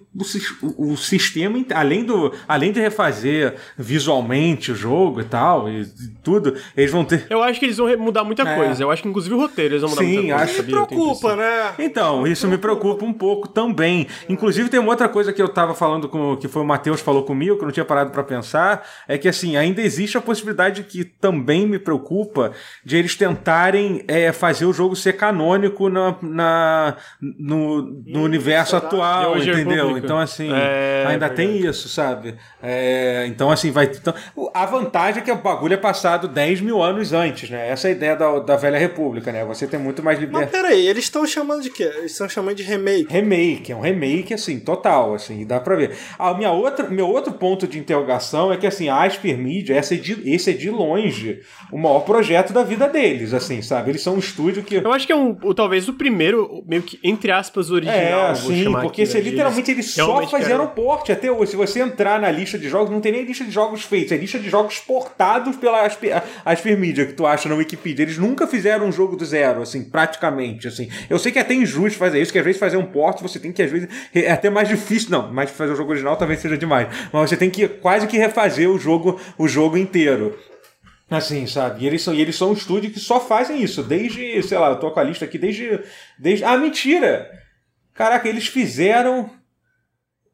o, 0.61 0.93
o, 0.93 0.97
sistema, 0.97 1.59
além, 1.74 2.05
do, 2.05 2.35
além 2.47 2.70
de 2.70 2.81
refazer 2.81 3.55
visualmente 3.78 4.73
o 4.73 4.74
jogo 4.74 5.23
e 5.23 5.24
tal, 5.24 5.70
e, 5.70 5.82
e 5.82 6.09
tudo, 6.23 6.55
eles 6.77 6.90
vão 6.90 7.03
ter. 7.03 7.27
Eu 7.31 7.43
acho 7.43 7.59
que 7.59 7.65
eles 7.65 7.78
vão 7.78 7.97
mudar 7.97 8.24
muita 8.24 8.43
é. 8.43 8.57
coisa. 8.57 8.82
Eu 8.82 8.90
acho 8.90 9.03
que, 9.03 9.09
inclusive, 9.09 9.35
o 9.35 9.39
roteiro 9.39 9.73
eles 9.73 9.81
vão 9.81 9.90
mudar 9.90 10.03
Sim, 10.03 10.16
muita 10.16 10.36
coisa. 10.36 10.44
Acho 10.44 10.62
que 10.62 10.70
preocupa, 10.70 11.36
né? 11.36 11.74
Então, 11.78 12.27
isso 12.27 12.47
me 12.47 12.59
preocupa 12.59 13.07
um 13.07 13.12
pouco 13.12 13.49
também. 13.49 14.07
Inclusive, 14.28 14.69
tem 14.69 14.81
uma 14.81 14.90
outra 14.90 15.09
coisa 15.09 15.32
que 15.32 15.40
eu 15.40 15.49
tava 15.49 15.74
falando 15.74 16.11
com. 16.11 16.36
que 16.36 16.47
foi 16.47 16.61
o 16.61 16.66
Matheus 16.66 17.01
falou 17.01 17.23
comigo, 17.23 17.57
que 17.57 17.62
eu 17.62 17.66
não 17.66 17.73
tinha 17.73 17.86
parado 17.86 18.11
para 18.11 18.23
pensar, 18.23 18.86
é 19.09 19.16
que, 19.16 19.28
assim, 19.28 19.57
ainda 19.57 19.81
existe 19.81 20.19
a 20.19 20.20
possibilidade 20.20 20.82
que 20.82 21.05
também 21.05 21.66
me 21.66 21.78
preocupa 21.78 22.53
de 22.85 22.99
eles 22.99 23.16
tentar 23.16 23.61
tentarem 23.62 24.05
é, 24.09 24.32
fazer 24.32 24.64
o 24.64 24.72
jogo 24.72 24.97
ser 24.97 25.14
canônico 25.14 25.89
na, 25.89 26.16
na 26.20 26.97
no, 27.20 27.82
no 27.82 28.22
universo 28.22 28.76
atual, 28.76 29.39
entendeu? 29.39 29.97
Então, 29.97 30.18
assim, 30.18 30.51
é, 30.52 31.05
ainda 31.06 31.28
tem 31.28 31.56
isso, 31.59 31.89
sabe? 31.89 32.34
É, 32.62 33.24
então, 33.28 33.51
assim, 33.51 33.70
vai. 33.70 33.84
Então, 33.84 34.14
a 34.52 34.66
vantagem 34.66 35.22
é 35.22 35.24
que 35.24 35.30
o 35.30 35.36
bagulho 35.36 35.74
é 35.74 35.76
passado 35.76 36.26
10 36.26 36.60
mil 36.60 36.82
anos 36.82 37.12
antes, 37.12 37.51
né? 37.51 37.68
Essa 37.68 37.89
é 37.89 37.90
a 37.90 37.94
ideia 37.94 38.16
da, 38.16 38.39
da 38.40 38.56
Velha 38.56 38.78
República, 38.78 39.30
né? 39.30 39.44
Você 39.44 39.66
tem 39.66 39.78
muito 39.78 40.02
mais 40.02 40.18
liberdade. 40.18 40.51
Mas 40.52 40.62
peraí, 40.62 40.86
eles 40.86 41.05
estão 41.05 41.26
chamando 41.26 41.62
de 41.62 41.70
quê? 41.70 41.84
Eles 41.84 42.12
estão 42.12 42.28
chamando 42.28 42.56
de 42.56 42.62
remake. 42.62 43.06
Remake, 43.12 43.72
é 43.72 43.76
um 43.76 43.80
remake, 43.80 44.34
assim, 44.34 44.59
total, 44.59 45.14
assim, 45.14 45.47
dá 45.47 45.60
pra 45.60 45.76
ver. 45.76 45.97
A 46.18 46.34
minha 46.34 46.51
outra, 46.51 46.89
meu 46.89 47.09
outro 47.09 47.32
ponto 47.32 47.66
de 47.66 47.78
interrogação 47.78 48.52
é 48.52 48.56
que, 48.56 48.66
assim, 48.66 48.89
a 48.89 49.05
Asper 49.05 49.39
Media, 49.39 49.78
esse 49.78 49.94
é 49.94 49.98
de, 49.98 50.30
esse 50.30 50.51
é 50.51 50.52
de 50.52 50.70
longe 50.70 51.40
o 51.70 51.78
maior 51.78 52.01
projeto 52.01 52.52
da 52.52 52.62
vida 52.62 52.89
deles, 52.89 53.32
assim 53.32 53.52
assim, 53.53 53.62
sabe? 53.62 53.91
Eles 53.91 54.03
são 54.03 54.15
um 54.15 54.19
estúdio 54.19 54.62
que. 54.62 54.77
Eu 54.77 54.93
acho 54.93 55.07
que 55.07 55.12
é 55.12 55.16
um, 55.16 55.35
talvez 55.55 55.89
o 55.89 55.93
primeiro, 55.93 56.62
meio 56.66 56.83
que, 56.83 56.99
entre 57.03 57.31
aspas, 57.31 57.70
original. 57.70 58.31
É, 58.31 58.35
sim, 58.35 58.65
porque 58.73 59.03
aqui, 59.03 59.15
né? 59.15 59.20
literalmente 59.20 59.70
eles 59.70 59.91
só 59.91 60.27
fizeram 60.27 60.66
quero... 60.66 60.69
porte 60.70 61.12
até 61.12 61.31
hoje. 61.31 61.53
Se 61.53 61.57
você 61.57 61.81
entrar 61.81 62.20
na 62.20 62.31
lista 62.31 62.59
de 62.59 62.69
jogos, 62.69 62.91
não 62.91 63.01
tem 63.01 63.12
nem 63.12 63.24
lista 63.24 63.45
de 63.45 63.51
jogos 63.51 63.83
feitos, 63.83 64.12
é 64.12 64.16
lista 64.16 64.39
de 64.39 64.49
jogos 64.49 64.79
portados 64.79 65.57
pela 65.57 65.85
Asper, 65.85 66.23
Asper 66.45 66.79
Media, 66.79 67.07
que 67.07 67.12
tu 67.12 67.27
acha 67.27 67.49
na 67.49 67.55
Wikipedia. 67.55 68.05
Eles 68.05 68.19
nunca 68.19 68.47
fizeram 68.47 68.87
um 68.87 68.93
jogo 68.93 69.16
do 69.16 69.24
zero, 69.24 69.62
assim, 69.62 69.85
praticamente, 69.85 70.69
assim. 70.69 70.89
Eu 71.11 71.19
sei 71.19 71.33
que 71.33 71.39
é 71.39 71.43
até 71.43 71.55
injusto 71.55 71.99
fazer 71.99 72.20
isso, 72.20 72.33
que 72.33 72.39
às 72.39 72.45
vezes 72.45 72.59
fazer 72.59 72.77
um 72.77 72.87
porte 72.87 73.23
você 73.23 73.39
tem 73.39 73.53
que, 73.53 73.62
às 73.62 73.70
vezes, 73.70 73.89
é 74.15 74.31
até 74.31 74.49
mais 74.49 74.69
difícil, 74.69 75.11
não, 75.11 75.33
mas 75.33 75.51
fazer 75.51 75.73
o 75.73 75.77
jogo 75.77 75.91
original 75.91 76.16
talvez 76.16 76.41
seja 76.41 76.57
demais. 76.57 76.89
Mas 77.12 77.31
você 77.31 77.37
tem 77.37 77.51
que 77.51 77.69
quase 77.69 78.07
que 78.07 78.16
refazer 78.16 78.69
o 78.69 78.79
jogo, 78.79 79.20
o 79.37 79.47
jogo 79.47 79.77
inteiro. 79.77 80.37
Assim, 81.12 81.47
sabe? 81.47 81.84
E 81.84 81.86
eles 81.86 82.02
são, 82.02 82.14
e 82.14 82.20
eles 82.20 82.36
são 82.36 82.51
um 82.51 82.55
estúdio 82.55 82.90
que 82.90 82.98
só 82.98 83.20
fazem 83.20 83.62
isso, 83.62 83.82
desde, 83.82 84.43
sei 84.43 84.59
lá, 84.59 84.70
eu 84.70 84.80
tô 84.80 84.90
com 84.90 85.01
a 85.01 85.05
lista 85.05 85.24
aqui, 85.24 85.39
desde. 85.39 85.80
desde 86.18 86.44
ah, 86.44 86.56
mentira! 86.56 87.30
Caraca, 87.94 88.28
eles 88.28 88.47
fizeram. 88.47 89.30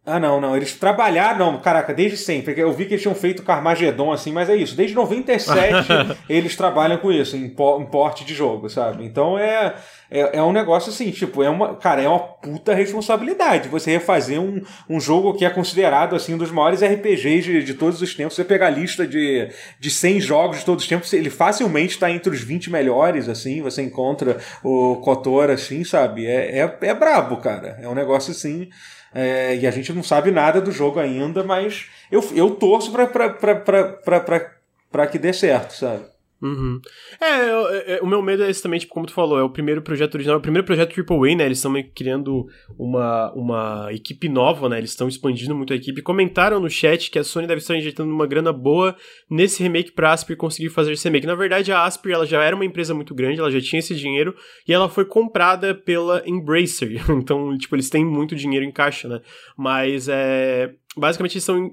Ah, 0.08 0.18
não, 0.18 0.40
não. 0.40 0.56
Eles 0.56 0.72
trabalharam, 0.72 1.52
não, 1.52 1.60
caraca, 1.60 1.92
desde 1.92 2.16
sempre. 2.16 2.58
Eu 2.58 2.72
vi 2.72 2.86
que 2.86 2.94
eles 2.94 3.02
tinham 3.02 3.14
feito 3.14 3.42
Carmageddon 3.42 4.10
assim, 4.10 4.32
mas 4.32 4.48
é 4.48 4.56
isso. 4.56 4.74
Desde 4.74 4.96
97 4.96 5.86
eles 6.28 6.56
trabalham 6.56 6.96
com 6.96 7.12
isso, 7.12 7.36
em, 7.36 7.48
porte 7.50 8.24
de 8.24 8.34
jogo, 8.34 8.70
sabe? 8.70 9.04
Então 9.04 9.38
é, 9.38 9.74
é, 10.10 10.38
é, 10.38 10.42
um 10.42 10.50
negócio 10.50 10.90
assim, 10.90 11.10
tipo, 11.10 11.42
é 11.42 11.50
uma. 11.50 11.76
Cara, 11.76 12.00
é 12.00 12.08
uma 12.08 12.20
puta 12.20 12.74
responsabilidade 12.74 13.68
você 13.68 13.90
refazer 13.90 14.40
um, 14.40 14.62
um 14.88 14.98
jogo 14.98 15.34
que 15.34 15.44
é 15.44 15.50
considerado 15.50 16.16
assim 16.16 16.32
um 16.34 16.38
dos 16.38 16.50
maiores 16.50 16.82
RPGs 16.82 17.42
de, 17.42 17.62
de 17.62 17.74
todos 17.74 18.00
os 18.00 18.14
tempos. 18.14 18.34
Você 18.34 18.44
pegar 18.44 18.68
a 18.68 18.70
lista 18.70 19.06
de, 19.06 19.50
de 19.78 19.90
100 19.90 20.20
jogos 20.22 20.58
de 20.60 20.64
todos 20.64 20.84
os 20.84 20.88
tempos, 20.88 21.12
ele 21.12 21.28
facilmente 21.28 21.94
está 21.94 22.10
entre 22.10 22.32
os 22.32 22.40
20 22.40 22.70
melhores, 22.70 23.28
assim. 23.28 23.60
Você 23.60 23.82
encontra 23.82 24.38
o 24.64 24.96
Kotor, 24.96 25.50
assim, 25.50 25.84
sabe? 25.84 26.26
É, 26.26 26.60
é, 26.60 26.78
é 26.88 26.94
brabo, 26.94 27.36
cara. 27.36 27.78
É 27.82 27.86
um 27.86 27.94
negócio 27.94 28.30
assim. 28.30 28.70
É, 29.14 29.56
e 29.56 29.66
a 29.66 29.70
gente 29.70 29.92
não 29.92 30.02
sabe 30.02 30.30
nada 30.30 30.60
do 30.60 30.70
jogo 30.70 31.00
ainda, 31.00 31.42
mas 31.42 31.86
eu, 32.10 32.22
eu 32.34 32.50
torço 32.50 32.92
para 32.92 35.06
que 35.06 35.18
dê 35.18 35.32
certo, 35.32 35.72
sabe? 35.72 36.04
Uhum. 36.40 36.80
É, 37.20 37.96
é, 37.96 38.00
o 38.00 38.06
meu 38.06 38.22
medo 38.22 38.44
é 38.44 38.50
esse 38.50 38.62
também, 38.62 38.78
tipo, 38.78 38.94
como 38.94 39.06
tu 39.06 39.12
falou, 39.12 39.38
é 39.38 39.42
o 39.42 39.50
primeiro 39.50 39.82
projeto 39.82 40.14
original, 40.14 40.36
é 40.36 40.38
o 40.38 40.42
primeiro 40.42 40.64
projeto 40.64 40.94
AAA, 40.98 41.34
né? 41.36 41.44
Eles 41.44 41.58
estão 41.58 41.72
criando 41.94 42.46
uma, 42.78 43.32
uma 43.32 43.88
equipe 43.92 44.28
nova, 44.28 44.68
né? 44.68 44.78
Eles 44.78 44.90
estão 44.90 45.08
expandindo 45.08 45.54
muito 45.54 45.72
a 45.72 45.76
equipe. 45.76 46.00
Comentaram 46.00 46.60
no 46.60 46.70
chat 46.70 47.10
que 47.10 47.18
a 47.18 47.24
Sony 47.24 47.46
deve 47.46 47.60
estar 47.60 47.76
injetando 47.76 48.12
uma 48.12 48.26
grana 48.26 48.52
boa 48.52 48.96
nesse 49.28 49.62
remake 49.62 49.92
pra 49.92 50.12
Asper 50.12 50.36
conseguir 50.36 50.70
fazer 50.70 50.92
esse 50.92 51.04
remake. 51.04 51.26
Na 51.26 51.34
verdade, 51.34 51.72
a 51.72 51.84
Asper 51.84 52.12
ela 52.12 52.26
já 52.26 52.42
era 52.42 52.54
uma 52.54 52.64
empresa 52.64 52.94
muito 52.94 53.14
grande, 53.14 53.40
ela 53.40 53.50
já 53.50 53.60
tinha 53.60 53.80
esse 53.80 53.94
dinheiro 53.94 54.34
e 54.66 54.72
ela 54.72 54.88
foi 54.88 55.04
comprada 55.04 55.74
pela 55.74 56.22
Embracer. 56.26 57.02
Então, 57.18 57.56
tipo, 57.58 57.74
eles 57.74 57.90
têm 57.90 58.04
muito 58.04 58.34
dinheiro 58.36 58.64
em 58.64 58.70
caixa, 58.70 59.08
né? 59.08 59.20
Mas 59.56 60.08
é. 60.08 60.72
Basicamente, 60.96 61.32
eles 61.32 61.42
estão. 61.42 61.68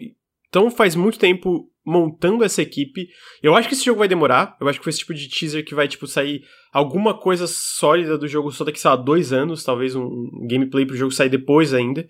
Então, 0.56 0.72
faz 0.72 0.96
muito 0.96 1.20
tempo 1.20 1.70
montando 1.86 2.42
essa 2.42 2.62
equipe. 2.62 3.10
Eu 3.44 3.54
acho 3.56 3.68
que 3.68 3.74
esse 3.74 3.84
jogo 3.84 4.00
vai 4.00 4.08
demorar. 4.08 4.56
Eu 4.62 4.70
acho 4.70 4.80
que 4.80 4.86
foi 4.86 4.92
esse 4.92 5.00
tipo 5.00 5.14
de 5.14 5.28
teaser 5.28 5.66
que 5.66 5.76
vai, 5.76 5.86
tipo, 5.86 6.08
sair 6.08 6.44
alguma 6.72 7.14
coisa 7.14 7.46
sólida 7.46 8.18
do 8.18 8.26
jogo 8.26 8.50
só 8.54 8.64
daqui, 8.64 8.80
sei 8.80 8.90
lá, 8.90 8.96
dois 8.96 9.34
anos. 9.34 9.66
Talvez 9.66 9.98
um 9.98 10.48
gameplay 10.48 10.86
pro 10.86 10.96
jogo 10.96 11.12
sair 11.12 11.28
depois 11.28 11.74
ainda. 11.74 12.08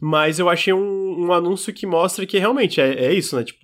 Mas 0.00 0.40
eu 0.40 0.48
achei 0.48 0.72
um, 0.72 1.26
um 1.26 1.32
anúncio 1.32 1.72
que 1.72 1.86
mostra 1.86 2.26
que 2.26 2.36
realmente 2.36 2.80
é, 2.80 3.04
é 3.04 3.14
isso, 3.14 3.36
né? 3.36 3.44
Tipo, 3.44 3.60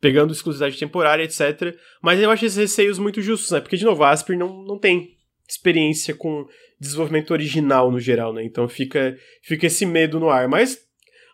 pegando 0.00 0.32
exclusividade 0.32 0.76
temporária, 0.76 1.22
etc. 1.22 1.72
Mas 2.02 2.20
eu 2.20 2.28
acho 2.28 2.44
esses 2.44 2.58
receios 2.58 2.98
muito 2.98 3.22
justos, 3.22 3.52
né? 3.52 3.60
Porque, 3.60 3.76
de 3.76 3.84
novo, 3.84 4.02
a 4.02 4.10
Asper 4.10 4.36
não, 4.36 4.64
não 4.64 4.80
tem 4.80 5.10
experiência 5.48 6.12
com 6.12 6.44
desenvolvimento 6.80 7.30
original 7.30 7.88
no 7.88 8.00
geral, 8.00 8.32
né? 8.32 8.42
Então 8.42 8.68
fica, 8.68 9.16
fica 9.44 9.68
esse 9.68 9.86
medo 9.86 10.18
no 10.18 10.28
ar. 10.28 10.48
Mas 10.48 10.76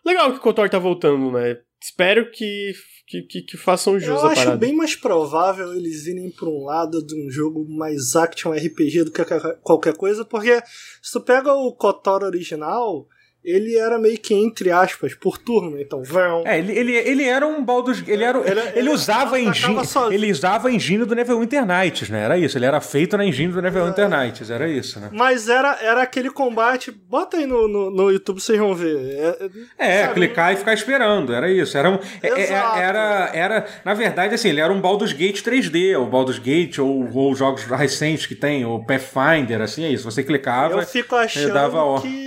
legal 0.05 0.31
que 0.31 0.37
o 0.37 0.41
Kotor 0.41 0.69
tá 0.69 0.77
voltando, 0.77 1.31
né? 1.31 1.57
Espero 1.81 2.31
que 2.31 2.73
que, 3.07 3.21
que, 3.21 3.41
que 3.41 3.57
façam 3.57 3.97
jus 3.97 4.21
Eu 4.21 4.27
acho 4.27 4.57
bem 4.57 4.75
mais 4.75 4.93
provável 4.93 5.73
eles 5.73 6.05
irem 6.07 6.29
para 6.29 6.49
um 6.49 6.65
lado 6.65 7.01
de 7.01 7.15
um 7.15 7.31
jogo 7.31 7.65
mais 7.69 8.17
action 8.17 8.51
RPG 8.51 9.05
do 9.05 9.11
que 9.11 9.23
qualquer 9.61 9.95
coisa, 9.95 10.25
porque 10.25 10.61
se 11.01 11.13
tu 11.13 11.21
pega 11.21 11.53
o 11.53 11.71
KOTOR 11.73 12.23
original, 12.23 13.07
ele 13.47 13.77
era 13.77 13.97
meio 13.97 14.19
que 14.19 14.33
entre 14.33 14.69
aspas 14.71 15.13
por 15.13 15.37
turno, 15.37 15.79
então 15.79 16.03
vão. 16.03 16.43
É, 16.45 16.59
ele, 16.59 16.77
ele, 16.77 16.93
ele 16.93 17.23
era 17.23 17.47
um 17.47 17.63
Baldur's 17.63 18.03
ele 18.05 18.21
era 18.21 18.37
ele, 18.39 18.59
ele, 18.59 18.71
ele 18.75 18.89
usava 18.89 19.39
engine, 19.39 19.77
ele 20.11 20.29
usava 20.29 20.67
a 20.67 20.71
engine 20.71 21.05
do 21.05 21.15
Neverwinter 21.15 21.65
Nights, 21.65 22.09
né? 22.09 22.25
Era 22.25 22.37
isso, 22.37 22.57
ele 22.57 22.65
era 22.65 22.81
feito 22.81 23.15
na 23.15 23.23
engine 23.23 23.53
do 23.53 23.61
Neverwinter 23.61 24.03
é. 24.03 24.07
Nights, 24.09 24.49
era 24.49 24.67
isso, 24.67 24.99
né? 24.99 25.09
Mas 25.13 25.47
era, 25.47 25.77
era 25.81 26.01
aquele 26.01 26.29
combate, 26.29 26.91
bota 26.91 27.37
aí 27.37 27.45
no, 27.45 27.69
no, 27.69 27.89
no 27.89 28.11
YouTube 28.11 28.41
vocês 28.41 28.59
vão 28.59 28.75
ver. 28.75 28.97
É, 28.97 29.49
é, 29.77 30.01
é 30.01 30.07
clicar 30.09 30.51
e 30.51 30.57
ficar 30.57 30.73
esperando, 30.73 31.33
era 31.33 31.49
isso, 31.49 31.77
era 31.77 31.89
um 31.89 31.99
é, 32.21 32.27
é, 32.27 32.51
era 32.51 33.31
era 33.33 33.65
na 33.85 33.93
verdade 33.93 34.35
assim, 34.35 34.49
ele 34.49 34.59
era 34.59 34.73
um 34.73 34.81
Baldur's 34.81 35.13
Gate 35.13 35.41
3D, 35.41 35.97
o 35.97 36.05
Baldur's 36.05 36.39
Gate 36.39 36.79
ou, 36.79 37.09
ou 37.13 37.33
jogos 37.33 37.63
recentes 37.63 38.25
que 38.25 38.35
tem, 38.35 38.65
o 38.65 38.83
Pathfinder, 38.83 39.61
assim 39.61 39.85
é 39.85 39.89
isso, 39.89 40.03
você 40.03 40.21
clicava, 40.21 40.81
Eu 40.81 40.85
fico 40.85 41.15
achando 41.15 41.53
dava 41.53 42.01
que 42.01 42.26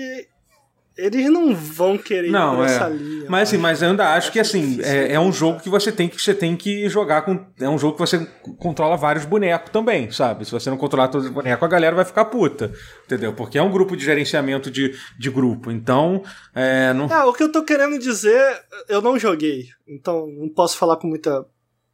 eles 1.00 1.30
não 1.30 1.54
vão 1.54 1.96
querer 1.96 2.30
não, 2.30 2.52
ir 2.52 2.56
por 2.56 2.62
é. 2.62 2.66
essa 2.66 2.88
linha. 2.88 3.26
Mas 3.28 3.48
assim, 3.48 3.58
mas 3.58 3.82
eu 3.82 3.90
ainda 3.90 4.14
acho, 4.14 4.30
que 4.30 4.38
assim, 4.38 4.76
difícil, 4.76 4.92
é, 4.92 5.12
é 5.12 5.20
um 5.20 5.32
jogo 5.32 5.60
que 5.60 5.68
você 5.68 5.90
tem 5.90 6.08
que 6.08 6.20
você 6.20 6.34
tem 6.34 6.56
que 6.56 6.88
jogar 6.88 7.22
com. 7.22 7.46
É 7.58 7.68
um 7.68 7.78
jogo 7.78 7.94
que 7.94 8.00
você 8.00 8.26
controla 8.58 8.96
vários 8.96 9.24
bonecos 9.24 9.70
também, 9.70 10.10
sabe? 10.10 10.44
Se 10.44 10.52
você 10.52 10.68
não 10.68 10.76
controlar 10.76 11.08
todos 11.08 11.26
os 11.26 11.32
bonecos, 11.32 11.64
a 11.64 11.68
galera 11.68 11.96
vai 11.96 12.04
ficar 12.04 12.26
puta. 12.26 12.72
Entendeu? 13.06 13.32
Porque 13.32 13.58
é 13.58 13.62
um 13.62 13.70
grupo 13.70 13.96
de 13.96 14.04
gerenciamento 14.04 14.70
de, 14.70 14.94
de 15.18 15.30
grupo. 15.30 15.70
Então, 15.70 16.22
é, 16.54 16.92
não. 16.92 17.10
Ah, 17.10 17.26
o 17.26 17.32
que 17.32 17.42
eu 17.42 17.50
tô 17.50 17.64
querendo 17.64 17.98
dizer, 17.98 18.62
eu 18.88 19.00
não 19.00 19.18
joguei, 19.18 19.68
então 19.88 20.26
não 20.26 20.48
posso 20.48 20.76
falar 20.76 20.96
com 20.96 21.08
muita 21.08 21.44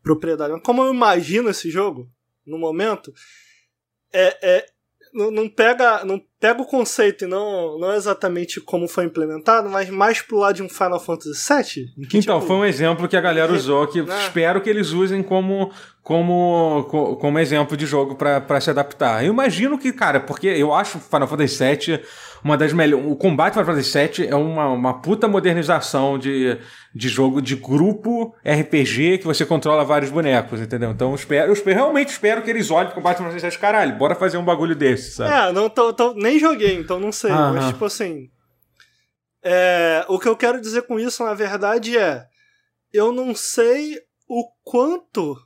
propriedade. 0.02 0.52
Mas 0.52 0.62
como 0.62 0.82
eu 0.82 0.92
imagino 0.92 1.50
esse 1.50 1.70
jogo, 1.70 2.08
no 2.46 2.58
momento, 2.58 3.12
é, 4.12 4.38
é 4.42 4.66
não, 5.12 5.30
não 5.30 5.48
pega 5.48 6.04
não 6.04 6.20
pega 6.40 6.60
o 6.60 6.66
conceito 6.66 7.24
e 7.24 7.28
não, 7.28 7.78
não 7.78 7.94
exatamente 7.94 8.60
como 8.60 8.86
foi 8.86 9.04
implementado, 9.04 9.68
mas 9.68 9.88
mais 9.88 10.20
pro 10.20 10.38
lado 10.38 10.56
de 10.56 10.62
um 10.62 10.68
Final 10.68 11.00
Fantasy 11.00 11.32
VII. 11.32 12.06
que, 12.06 12.18
Então, 12.18 12.38
tipo, 12.38 12.46
foi 12.46 12.56
um 12.56 12.64
exemplo 12.64 13.08
que 13.08 13.16
a 13.16 13.20
galera 13.20 13.52
usou, 13.52 13.86
que 13.86 14.02
né? 14.02 14.24
espero 14.24 14.60
que 14.60 14.68
eles 14.68 14.90
usem 14.90 15.22
como, 15.22 15.72
como, 16.06 16.84
co- 16.88 17.16
como 17.16 17.36
exemplo 17.36 17.76
de 17.76 17.84
jogo 17.84 18.14
pra 18.14 18.60
se 18.60 18.70
adaptar. 18.70 19.24
Eu 19.24 19.32
imagino 19.32 19.76
que, 19.76 19.92
cara, 19.92 20.20
porque 20.20 20.46
eu 20.46 20.72
acho 20.72 21.00
Final 21.00 21.26
Fantasy 21.26 21.58
VII 21.64 22.00
uma 22.44 22.56
das 22.56 22.72
melhores. 22.72 23.04
O 23.10 23.16
combate 23.16 23.54
Final 23.54 23.66
Fantasy 23.66 23.98
VII 24.22 24.28
é 24.28 24.36
uma, 24.36 24.68
uma 24.68 25.02
puta 25.02 25.26
modernização 25.26 26.16
de, 26.16 26.56
de 26.94 27.08
jogo 27.08 27.42
de 27.42 27.56
grupo 27.56 28.32
RPG 28.44 29.18
que 29.18 29.24
você 29.24 29.44
controla 29.44 29.84
vários 29.84 30.12
bonecos, 30.12 30.60
entendeu? 30.60 30.92
Então, 30.92 31.08
eu, 31.08 31.16
espero, 31.16 31.48
eu 31.48 31.52
espero- 31.52 31.74
realmente 31.76 32.10
espero 32.10 32.40
que 32.40 32.50
eles 32.50 32.70
olhem 32.70 32.86
pro 32.86 32.94
combate 32.94 33.16
Final 33.16 33.32
Fantasy 33.32 33.50
VII, 33.50 33.58
caralho, 33.60 33.96
bora 33.98 34.14
fazer 34.14 34.36
um 34.38 34.44
bagulho 34.44 34.76
desse, 34.76 35.10
sabe? 35.16 35.32
É, 35.34 35.52
não 35.52 35.68
tô, 35.68 35.92
tô- 35.92 36.14
nem 36.14 36.38
joguei, 36.38 36.76
então 36.76 37.00
não 37.00 37.10
sei. 37.10 37.32
Aham. 37.32 37.52
Mas, 37.54 37.66
tipo 37.66 37.84
assim. 37.84 38.30
é, 39.44 40.04
o 40.08 40.20
que 40.20 40.28
eu 40.28 40.36
quero 40.36 40.60
dizer 40.60 40.82
com 40.82 41.00
isso, 41.00 41.24
na 41.24 41.34
verdade, 41.34 41.98
é. 41.98 42.26
Eu 42.92 43.10
não 43.10 43.34
sei 43.34 43.98
o 44.28 44.44
quanto 44.62 45.36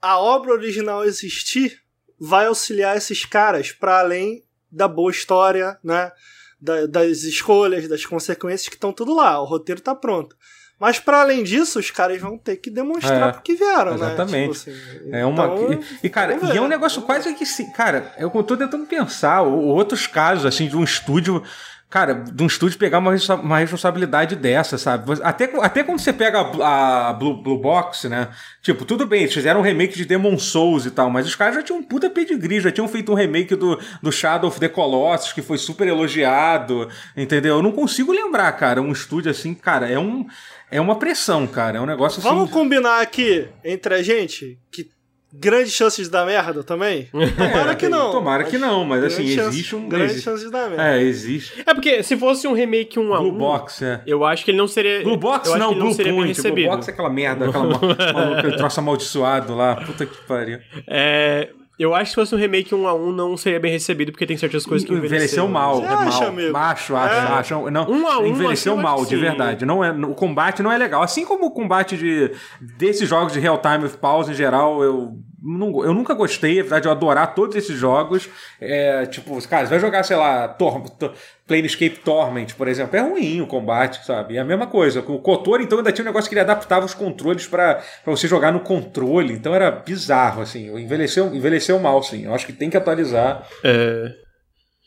a 0.00 0.18
obra 0.18 0.52
original 0.52 1.04
existir 1.04 1.80
vai 2.18 2.46
auxiliar 2.46 2.96
esses 2.96 3.24
caras 3.24 3.72
para 3.72 3.98
além 4.00 4.42
da 4.70 4.86
boa 4.86 5.10
história, 5.10 5.78
né? 5.82 6.12
Da- 6.60 6.86
das 6.86 7.22
escolhas, 7.22 7.88
das 7.88 8.04
consequências 8.04 8.68
que 8.68 8.74
estão 8.76 8.92
tudo 8.92 9.14
lá. 9.14 9.40
O 9.40 9.44
roteiro 9.46 9.80
tá 9.80 9.94
pronto. 9.94 10.36
Mas 10.78 10.98
para 10.98 11.20
além 11.20 11.42
disso, 11.42 11.78
os 11.78 11.90
caras 11.90 12.20
vão 12.20 12.38
ter 12.38 12.56
que 12.56 12.70
demonstrar 12.70 13.28
É, 13.28 13.32
porque 13.32 13.54
vieram, 13.54 13.94
exatamente. 13.94 14.32
né? 14.32 14.40
Tipo 14.42 14.52
assim, 14.52 15.10
É 15.12 15.26
uma. 15.26 15.44
então, 15.44 15.72
e, 16.02 16.06
e, 16.06 16.08
cara, 16.08 16.34
vamos 16.38 16.54
e 16.54 16.56
é 16.56 16.60
um 16.60 16.64
ver, 16.64 16.70
negócio 16.70 17.02
quase 17.02 17.34
que 17.34 17.44
sim. 17.44 17.70
Cara, 17.72 18.14
eu 18.16 18.30
tô 18.42 18.56
tentando 18.56 18.86
pensar 18.86 19.42
outros 19.42 20.06
casos, 20.06 20.46
assim, 20.46 20.68
de 20.68 20.76
um 20.76 20.84
estúdio. 20.84 21.42
Cara, 21.90 22.14
de 22.14 22.40
um 22.40 22.46
estúdio 22.46 22.78
pegar 22.78 22.98
uma, 22.98 23.12
uma 23.42 23.58
responsabilidade 23.58 24.36
dessa, 24.36 24.78
sabe? 24.78 25.12
Até, 25.24 25.50
até 25.60 25.82
quando 25.82 25.98
você 25.98 26.12
pega 26.12 26.40
a, 26.40 27.08
a 27.08 27.12
Blue, 27.12 27.42
Blue 27.42 27.58
Box, 27.58 28.08
né? 28.08 28.28
Tipo, 28.62 28.84
tudo 28.84 29.04
bem, 29.08 29.22
eles 29.22 29.34
fizeram 29.34 29.58
um 29.58 29.62
remake 29.62 29.96
de 29.96 30.04
Demon 30.04 30.38
Souls 30.38 30.86
e 30.86 30.92
tal, 30.92 31.10
mas 31.10 31.26
os 31.26 31.34
caras 31.34 31.56
já 31.56 31.62
tinham 31.64 31.80
um 31.80 31.82
puta 31.82 32.08
pedigree, 32.08 32.60
já 32.60 32.70
tinham 32.70 32.86
feito 32.86 33.10
um 33.10 33.16
remake 33.16 33.56
do, 33.56 33.76
do 34.00 34.12
Shadow 34.12 34.48
of 34.48 34.60
the 34.60 34.68
Colossus, 34.68 35.32
que 35.32 35.42
foi 35.42 35.58
super 35.58 35.88
elogiado, 35.88 36.88
entendeu? 37.16 37.56
Eu 37.56 37.62
não 37.62 37.72
consigo 37.72 38.12
lembrar, 38.12 38.52
cara, 38.52 38.80
um 38.80 38.92
estúdio 38.92 39.28
assim, 39.28 39.52
cara, 39.52 39.88
é 39.88 39.98
um. 39.98 40.24
É 40.70 40.80
uma 40.80 40.96
pressão, 40.96 41.48
cara. 41.48 41.78
É 41.78 41.80
um 41.80 41.86
negócio 41.86 42.20
assim. 42.20 42.28
Vamos 42.28 42.52
combinar 42.52 43.00
aqui 43.00 43.48
entre 43.64 43.92
a 43.92 44.02
gente 44.04 44.56
que 44.70 44.88
grandes 45.32 45.72
chances 45.72 46.06
de 46.06 46.10
dar 46.10 46.24
merda 46.26 46.62
também? 46.62 47.08
Tomara 47.36 47.74
que 47.74 47.88
não. 47.88 48.10
Tomara 48.12 48.44
que 48.44 48.58
não, 48.58 48.84
mas 48.84 49.04
assim, 49.04 49.26
chances- 49.28 49.54
existe 49.54 49.76
um. 49.76 49.88
Grandes 49.88 50.10
existe- 50.12 50.24
chances 50.24 50.44
de 50.46 50.50
dar 50.52 50.68
merda. 50.68 50.96
É, 50.96 51.02
existe. 51.02 51.62
É 51.66 51.74
porque 51.74 52.02
se 52.02 52.16
fosse 52.16 52.46
um 52.48 52.52
remake 52.52 52.98
1 52.98 53.14
a 53.14 53.20
1 53.20 53.22
Blue 53.22 53.32
Box, 53.38 53.82
é. 53.84 54.00
eu 54.06 54.24
acho 54.24 54.44
que 54.44 54.50
ele 54.50 54.58
não 54.58 54.68
seria. 54.68 55.02
Blue 55.02 55.16
Box 55.16 55.48
eu 55.48 55.54
acho 55.54 55.62
não, 55.64 55.74
Blue 55.74 55.92
seria 55.94 56.12
bem 56.12 56.22
Point. 56.22 56.42
Blue. 56.42 56.66
Box 56.66 56.88
é 56.88 56.90
aquela 56.92 57.10
merda, 57.10 57.44
aquela 57.48 57.64
ma- 57.64 58.12
maluca, 58.12 58.56
troço 58.56 58.80
amaldiçoado 58.80 59.54
lá. 59.54 59.76
Puta 59.76 60.06
que 60.06 60.16
pariu. 60.22 60.58
É, 60.86 61.48
eu 61.82 61.94
acho 61.94 62.04
que 62.04 62.08
se 62.10 62.14
fosse 62.16 62.34
um 62.34 62.38
remake 62.38 62.74
1 62.74 62.86
a 62.86 62.94
1 62.94 63.12
não 63.12 63.36
seria 63.36 63.58
bem 63.58 63.72
recebido, 63.72 64.12
porque 64.12 64.26
tem 64.26 64.36
certas 64.36 64.66
coisas 64.66 64.86
que 64.86 64.92
Envelheceu 64.92 65.16
envelheceram. 65.44 65.48
mal. 65.48 65.76
Você 65.76 65.84
é 65.84 65.88
acha, 65.88 66.20
mal. 66.20 66.28
amigo? 66.28 66.56
Acho, 66.56 66.96
acho, 66.96 67.14
É. 67.14 67.18
acho. 67.38 67.70
Não, 67.70 67.90
Um 67.90 68.06
a 68.06 68.18
um, 68.18 68.26
envelheceu 68.26 68.74
assim, 68.74 68.82
mal, 68.82 69.04
de 69.04 69.16
verdade. 69.16 69.64
Não 69.64 69.82
é, 69.82 69.90
o 69.90 70.14
combate 70.14 70.62
não 70.62 70.70
é 70.70 70.76
legal. 70.78 71.02
Assim 71.02 71.24
como 71.24 71.46
o 71.46 71.50
combate 71.50 71.96
de, 71.96 72.32
desses 72.60 73.08
jogos 73.08 73.32
de 73.32 73.40
Real 73.40 73.58
Time 73.58 73.84
with 73.84 73.96
Pause 74.00 74.32
em 74.32 74.34
geral, 74.34 74.82
eu. 74.82 75.12
Não, 75.42 75.84
eu 75.84 75.94
nunca 75.94 76.12
gostei, 76.12 76.60
apesar 76.60 76.80
de 76.80 76.86
eu 76.88 76.92
adorar 76.92 77.34
todos 77.34 77.56
esses 77.56 77.76
jogos. 77.78 78.28
É, 78.60 79.06
tipo, 79.06 79.30
cara, 79.48 79.64
você 79.66 79.70
vai 79.70 79.80
jogar, 79.80 80.02
sei 80.02 80.16
lá, 80.16 80.46
Tor 80.48 80.88
Tor- 80.90 81.14
Planescape 81.46 81.98
Torment, 82.04 82.48
por 82.56 82.68
exemplo, 82.68 82.96
é 82.96 83.00
ruim 83.00 83.40
o 83.40 83.46
combate, 83.46 84.04
sabe? 84.04 84.36
É 84.36 84.40
a 84.40 84.44
mesma 84.44 84.66
coisa. 84.66 85.00
O 85.00 85.18
Kotor, 85.18 85.60
então, 85.60 85.78
ainda 85.78 85.90
tinha 85.92 86.04
um 86.04 86.08
negócio 86.08 86.28
que 86.28 86.34
ele 86.34 86.40
adaptava 86.42 86.84
os 86.86 86.94
controles 86.94 87.46
pra 87.46 87.82
você 88.06 88.28
jogar 88.28 88.52
no 88.52 88.60
controle. 88.60 89.32
Então 89.32 89.54
era 89.54 89.70
bizarro, 89.70 90.42
assim. 90.42 90.68
Envelheceu, 90.78 91.34
envelheceu 91.34 91.78
mal, 91.78 92.02
sim. 92.02 92.26
Eu 92.26 92.34
acho 92.34 92.46
que 92.46 92.52
tem 92.52 92.68
que 92.70 92.76
atualizar. 92.76 93.48
É. 93.64 94.12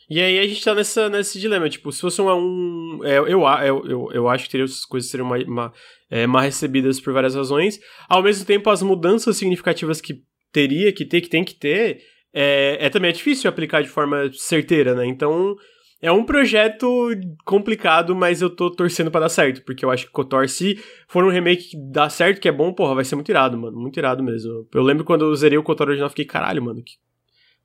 E 0.08 0.20
aí 0.20 0.38
a 0.38 0.46
gente 0.46 0.62
tá 0.62 0.74
nessa, 0.74 1.08
nesse 1.08 1.40
dilema, 1.40 1.68
tipo, 1.68 1.90
se 1.90 2.00
fosse 2.00 2.20
um 2.20 2.28
um. 2.30 3.00
é, 3.04 3.16
eu, 3.18 3.26
eu, 3.26 3.86
eu, 3.86 4.08
eu 4.12 4.28
acho 4.28 4.44
que 4.44 4.50
teria, 4.50 4.64
essas 4.64 4.84
coisas 4.84 5.10
seriam 5.10 5.26
mais, 5.28 5.44
ma- 5.46 5.72
é, 6.10 6.26
mal 6.26 6.42
recebidas 6.42 7.00
por 7.00 7.12
várias 7.12 7.34
razões. 7.34 7.78
Ao 8.08 8.22
mesmo 8.22 8.44
tempo, 8.44 8.68
as 8.70 8.82
mudanças 8.82 9.36
significativas 9.36 10.00
que 10.00 10.22
teria 10.54 10.92
que 10.92 11.04
ter, 11.04 11.20
que 11.20 11.28
tem 11.28 11.44
que 11.44 11.54
ter, 11.54 12.00
é, 12.32 12.78
é 12.80 12.88
também 12.88 13.10
é 13.10 13.12
difícil 13.12 13.50
aplicar 13.50 13.82
de 13.82 13.88
forma 13.88 14.30
certeira, 14.32 14.94
né? 14.94 15.04
Então. 15.04 15.56
É 16.02 16.12
um 16.12 16.22
projeto 16.22 17.08
complicado, 17.46 18.14
mas 18.14 18.42
eu 18.42 18.50
tô 18.50 18.70
torcendo 18.70 19.10
pra 19.10 19.22
dar 19.22 19.30
certo, 19.30 19.64
porque 19.64 19.86
eu 19.86 19.90
acho 19.90 20.04
que 20.04 20.12
KOTOR, 20.12 20.46
se 20.50 20.78
for 21.08 21.24
um 21.24 21.30
remake 21.30 21.70
que 21.70 21.76
dá 21.90 22.10
certo, 22.10 22.42
que 22.42 22.48
é 22.48 22.52
bom, 22.52 22.74
porra, 22.74 22.96
vai 22.96 23.06
ser 23.06 23.14
muito 23.14 23.30
irado, 23.30 23.56
mano. 23.56 23.78
Muito 23.78 23.96
irado 23.96 24.22
mesmo. 24.22 24.68
Eu 24.74 24.82
lembro 24.82 25.02
quando 25.02 25.24
eu 25.24 25.34
zerei 25.34 25.56
o 25.56 25.62
KOTOR 25.62 25.88
original, 25.88 26.10
fiquei, 26.10 26.26
caralho, 26.26 26.62
mano, 26.62 26.82
que. 26.82 26.96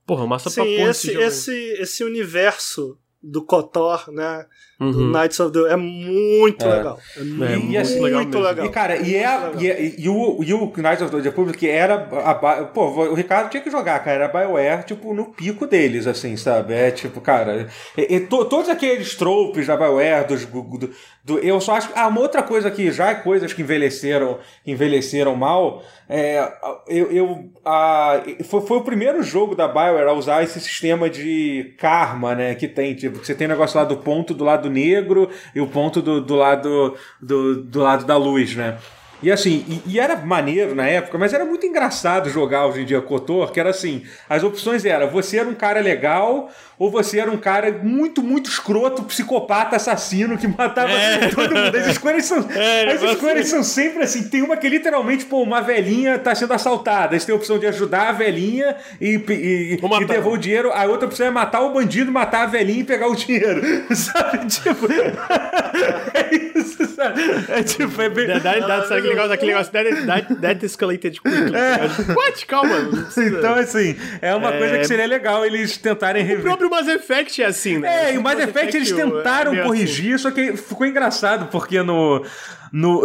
Porra, 0.05 0.25
massa 0.25 0.49
pra 0.49 0.63
Sim, 0.63 0.77
porra 0.77 0.91
esse, 0.91 1.09
aí." 1.09 1.23
esse, 1.23 1.53
esse 1.81 2.03
universo 2.05 2.97
do 3.21 3.43
KOTOR, 3.43 4.09
né? 4.09 4.45
Do 4.79 4.85
Uhum. 4.85 5.11
Knights 5.11 5.39
of 5.41 5.51
the... 5.51 5.73
É 5.73 5.75
muito 5.75 6.65
É. 6.65 6.73
legal. 6.77 6.99
É, 7.17 7.19
muito, 7.19 7.39
muito 7.39 8.01
legal 8.01 8.21
muito 8.21 8.37
mesmo. 8.37 8.41
legal. 8.47 8.65
E, 8.65 8.69
cara, 8.69 8.95
e, 8.97 9.15
é, 9.15 9.51
e, 9.59 9.69
é- 9.69 9.93
e 9.97 10.07
o, 10.09 10.41
e 10.43 10.53
o 10.53 10.71
Knights 10.77 11.01
of 11.01 11.11
the 11.11 11.21
Republic 11.21 11.67
era. 11.67 12.07
A, 12.23 12.33
ba- 12.33 12.63
pô, 12.63 12.85
o 12.87 13.13
Ricardo 13.13 13.49
tinha 13.49 13.61
que 13.61 13.69
jogar, 13.69 13.99
cara. 14.03 14.23
Era 14.23 14.27
BioWare, 14.29 14.85
tipo, 14.85 15.13
no 15.13 15.25
pico 15.33 15.67
deles, 15.67 16.07
assim, 16.07 16.37
sabe? 16.37 16.73
É 16.73 16.91
tipo, 16.91 17.19
cara. 17.19 17.67
e- 17.97 18.15
e 18.15 18.19
to- 18.21 18.45
todos 18.45 18.69
aqueles 18.69 19.15
tropes 19.15 19.67
da 19.67 19.75
BioWare, 19.75 20.25
dos. 20.27 20.45
Do, 20.45 20.89
do- 21.25 21.39
eu 21.39 21.59
só 21.59 21.75
acho. 21.75 21.89
Ah, 21.95 22.07
uma 22.07 22.21
outra 22.21 22.41
coisa 22.41 22.71
que 22.71 22.89
já 22.91 23.09
é 23.09 23.15
coisas 23.15 23.51
que 23.51 23.61
envelheceram, 23.61 24.39
que 24.63 24.71
envelheceram 24.71 25.35
mal. 25.35 25.83
É, 26.11 26.51
eu, 26.87 27.11
eu, 27.11 27.49
a, 27.63 28.21
foi, 28.45 28.61
foi 28.61 28.77
o 28.77 28.81
primeiro 28.81 29.21
jogo 29.21 29.55
da 29.55 29.67
BioWare 29.67 30.07
a 30.09 30.13
usar 30.13 30.41
esse 30.43 30.59
sistema 30.59 31.07
de 31.09 31.75
karma, 31.77 32.33
né? 32.33 32.55
Que 32.55 32.67
tem, 32.67 32.95
tipo, 32.95 33.19
que 33.19 33.27
você 33.27 33.35
tem 33.35 33.45
o 33.45 33.49
negócio 33.49 33.77
lá 33.77 33.83
do 33.85 33.97
ponto 33.97 34.33
do 34.33 34.43
lado 34.43 34.68
negro 34.69 35.29
e 35.53 35.59
o 35.59 35.67
ponto 35.67 36.01
do, 36.01 36.21
do 36.21 36.35
lado 36.35 36.95
do, 37.21 37.63
do 37.63 37.79
lado 37.79 38.05
da 38.05 38.15
luz, 38.15 38.55
né? 38.55 38.77
E 39.21 39.31
assim, 39.31 39.65
e, 39.67 39.93
e 39.95 39.99
era 39.99 40.15
maneiro 40.15 40.73
na 40.73 40.87
época, 40.87 41.17
mas 41.17 41.33
era 41.33 41.43
muito 41.45 41.65
engraçado 41.65 42.29
jogar 42.29 42.65
hoje 42.67 42.81
em 42.81 42.85
dia 42.85 43.01
Kotor, 43.01 43.51
que 43.51 43.59
era 43.59 43.69
assim, 43.69 44.03
as 44.29 44.43
opções 44.43 44.85
eram, 44.85 45.09
você 45.09 45.37
era 45.39 45.49
um 45.49 45.53
cara 45.53 45.81
legal, 45.81 46.49
ou 46.77 46.89
você 46.89 47.19
era 47.19 47.29
um 47.29 47.37
cara 47.37 47.79
muito, 47.83 48.23
muito 48.23 48.49
escroto, 48.49 49.03
psicopata, 49.03 49.75
assassino, 49.75 50.37
que 50.37 50.47
matava 50.47 50.93
todo 51.35 51.53
mundo. 51.53 51.75
As 51.75 51.87
escolhas 51.87 52.25
são, 52.25 52.45
É, 52.49 52.93
as 52.93 53.03
escolhas 53.03 53.39
assim. 53.39 53.49
são 53.49 53.63
sempre 53.63 54.03
assim, 54.03 54.29
tem 54.29 54.41
uma 54.41 54.55
que 54.55 54.69
literalmente, 54.69 55.25
pô, 55.25 55.41
uma 55.43 55.59
velhinha 55.61 56.17
tá 56.17 56.33
sendo 56.33 56.53
assaltada, 56.53 57.13
aí 57.15 57.19
você 57.19 57.25
tem 57.25 57.33
a 57.33 57.37
opção 57.37 57.59
de 57.59 57.67
ajudar 57.67 58.09
a 58.09 58.11
velhinha 58.13 58.77
e, 59.01 59.15
e, 59.15 59.73
e 59.73 60.05
devolver 60.05 60.27
o 60.33 60.37
dinheiro, 60.37 60.71
a 60.73 60.85
outra 60.85 61.07
opção 61.07 61.27
é 61.27 61.29
matar 61.29 61.61
o 61.61 61.73
bandido, 61.73 62.11
matar 62.11 62.43
a 62.43 62.45
velhinha 62.45 62.79
e 62.79 62.83
pegar 62.85 63.07
o 63.09 63.15
dinheiro, 63.15 63.61
sabe? 63.93 64.47
Tipo, 64.47 64.87
é 66.13 66.57
isso, 66.57 66.85
sabe? 66.95 67.21
É 67.49 67.63
tipo, 67.63 68.01
é 68.01 68.09
bem... 68.09 68.27
That, 68.39 68.61
that's 68.61 68.91
aquele 68.91 69.08
negócio, 69.09 69.31
aquele 69.33 69.51
negócio 69.51 69.71
that, 69.73 70.05
that, 70.05 70.35
that 70.35 70.65
escalated 70.65 71.19
quickly. 71.21 71.51
What? 72.15 72.45
Calma. 72.45 72.75
Então, 73.17 73.55
assim, 73.55 73.95
é 74.21 74.33
uma 74.35 74.53
É. 74.53 74.57
coisa 74.57 74.77
que 74.79 74.85
seria 74.85 75.07
legal 75.07 75.45
eles 75.45 75.77
tentarem 75.77 76.23
o 76.23 76.25
rever. 76.25 76.43
próprio 76.43 76.69
Mass 76.69 76.87
Effect 76.87 77.41
é 77.41 77.45
assim, 77.45 77.77
né? 77.79 78.09
É, 78.09 78.15
e 78.15 78.17
o 78.17 78.21
Mass 78.23 78.39
Effect 78.39 78.75
eles 78.77 78.91
tentaram 78.91 79.53
é 79.53 79.63
corrigir, 79.63 80.17
só 80.19 80.31
que 80.31 80.55
ficou 80.57 80.85
engraçado, 80.87 81.47
porque 81.51 81.81
no, 81.83 82.23
no, 82.71 83.01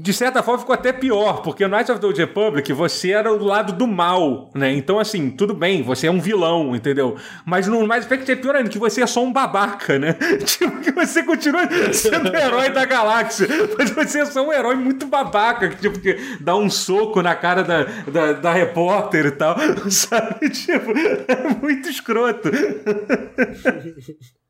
De 0.00 0.12
certa 0.12 0.42
forma 0.42 0.60
ficou 0.60 0.74
até 0.74 0.92
pior, 0.92 1.42
porque 1.42 1.66
no 1.66 1.74
Knights 1.74 1.90
of 1.90 2.00
the 2.00 2.06
Old 2.06 2.20
Republic 2.20 2.72
você 2.72 3.10
era 3.10 3.32
o 3.32 3.44
lado 3.44 3.72
do 3.72 3.86
mal, 3.86 4.50
né? 4.54 4.72
Então, 4.72 4.98
assim, 4.98 5.30
tudo 5.30 5.54
bem, 5.54 5.82
você 5.82 6.06
é 6.06 6.10
um 6.10 6.20
vilão, 6.20 6.74
entendeu? 6.74 7.16
Mas 7.44 7.66
no 7.66 7.86
Mass 7.86 8.04
Effect 8.04 8.30
é 8.30 8.36
pior 8.36 8.56
ainda, 8.56 8.68
que 8.68 8.78
você 8.78 9.02
é 9.02 9.06
só 9.06 9.22
um 9.22 9.32
babaca, 9.32 9.98
né? 9.98 10.16
Tipo, 10.44 10.80
que 10.80 10.92
você 10.92 11.22
continua 11.22 11.68
sendo 11.92 12.34
herói 12.34 12.70
da 12.70 12.84
galáxia, 12.84 13.48
mas 13.78 13.90
você 13.90 14.20
é 14.20 14.26
só 14.26 14.46
um 14.46 14.52
herói 14.52 14.74
muito 14.74 15.06
babaca, 15.06 15.68
que, 15.68 15.76
tipo, 15.76 15.98
que 15.98 16.16
dá 16.40 16.56
um 16.56 16.68
soco 16.68 17.22
na 17.22 17.34
cara 17.34 17.62
da, 17.62 17.84
da, 17.84 18.32
da 18.32 18.52
repórter 18.52 19.26
e 19.26 19.30
tal, 19.30 19.56
sabe? 19.90 20.50
Tipo, 20.50 20.92
é 21.28 21.54
muito 21.60 21.88
escroto. 21.88 22.50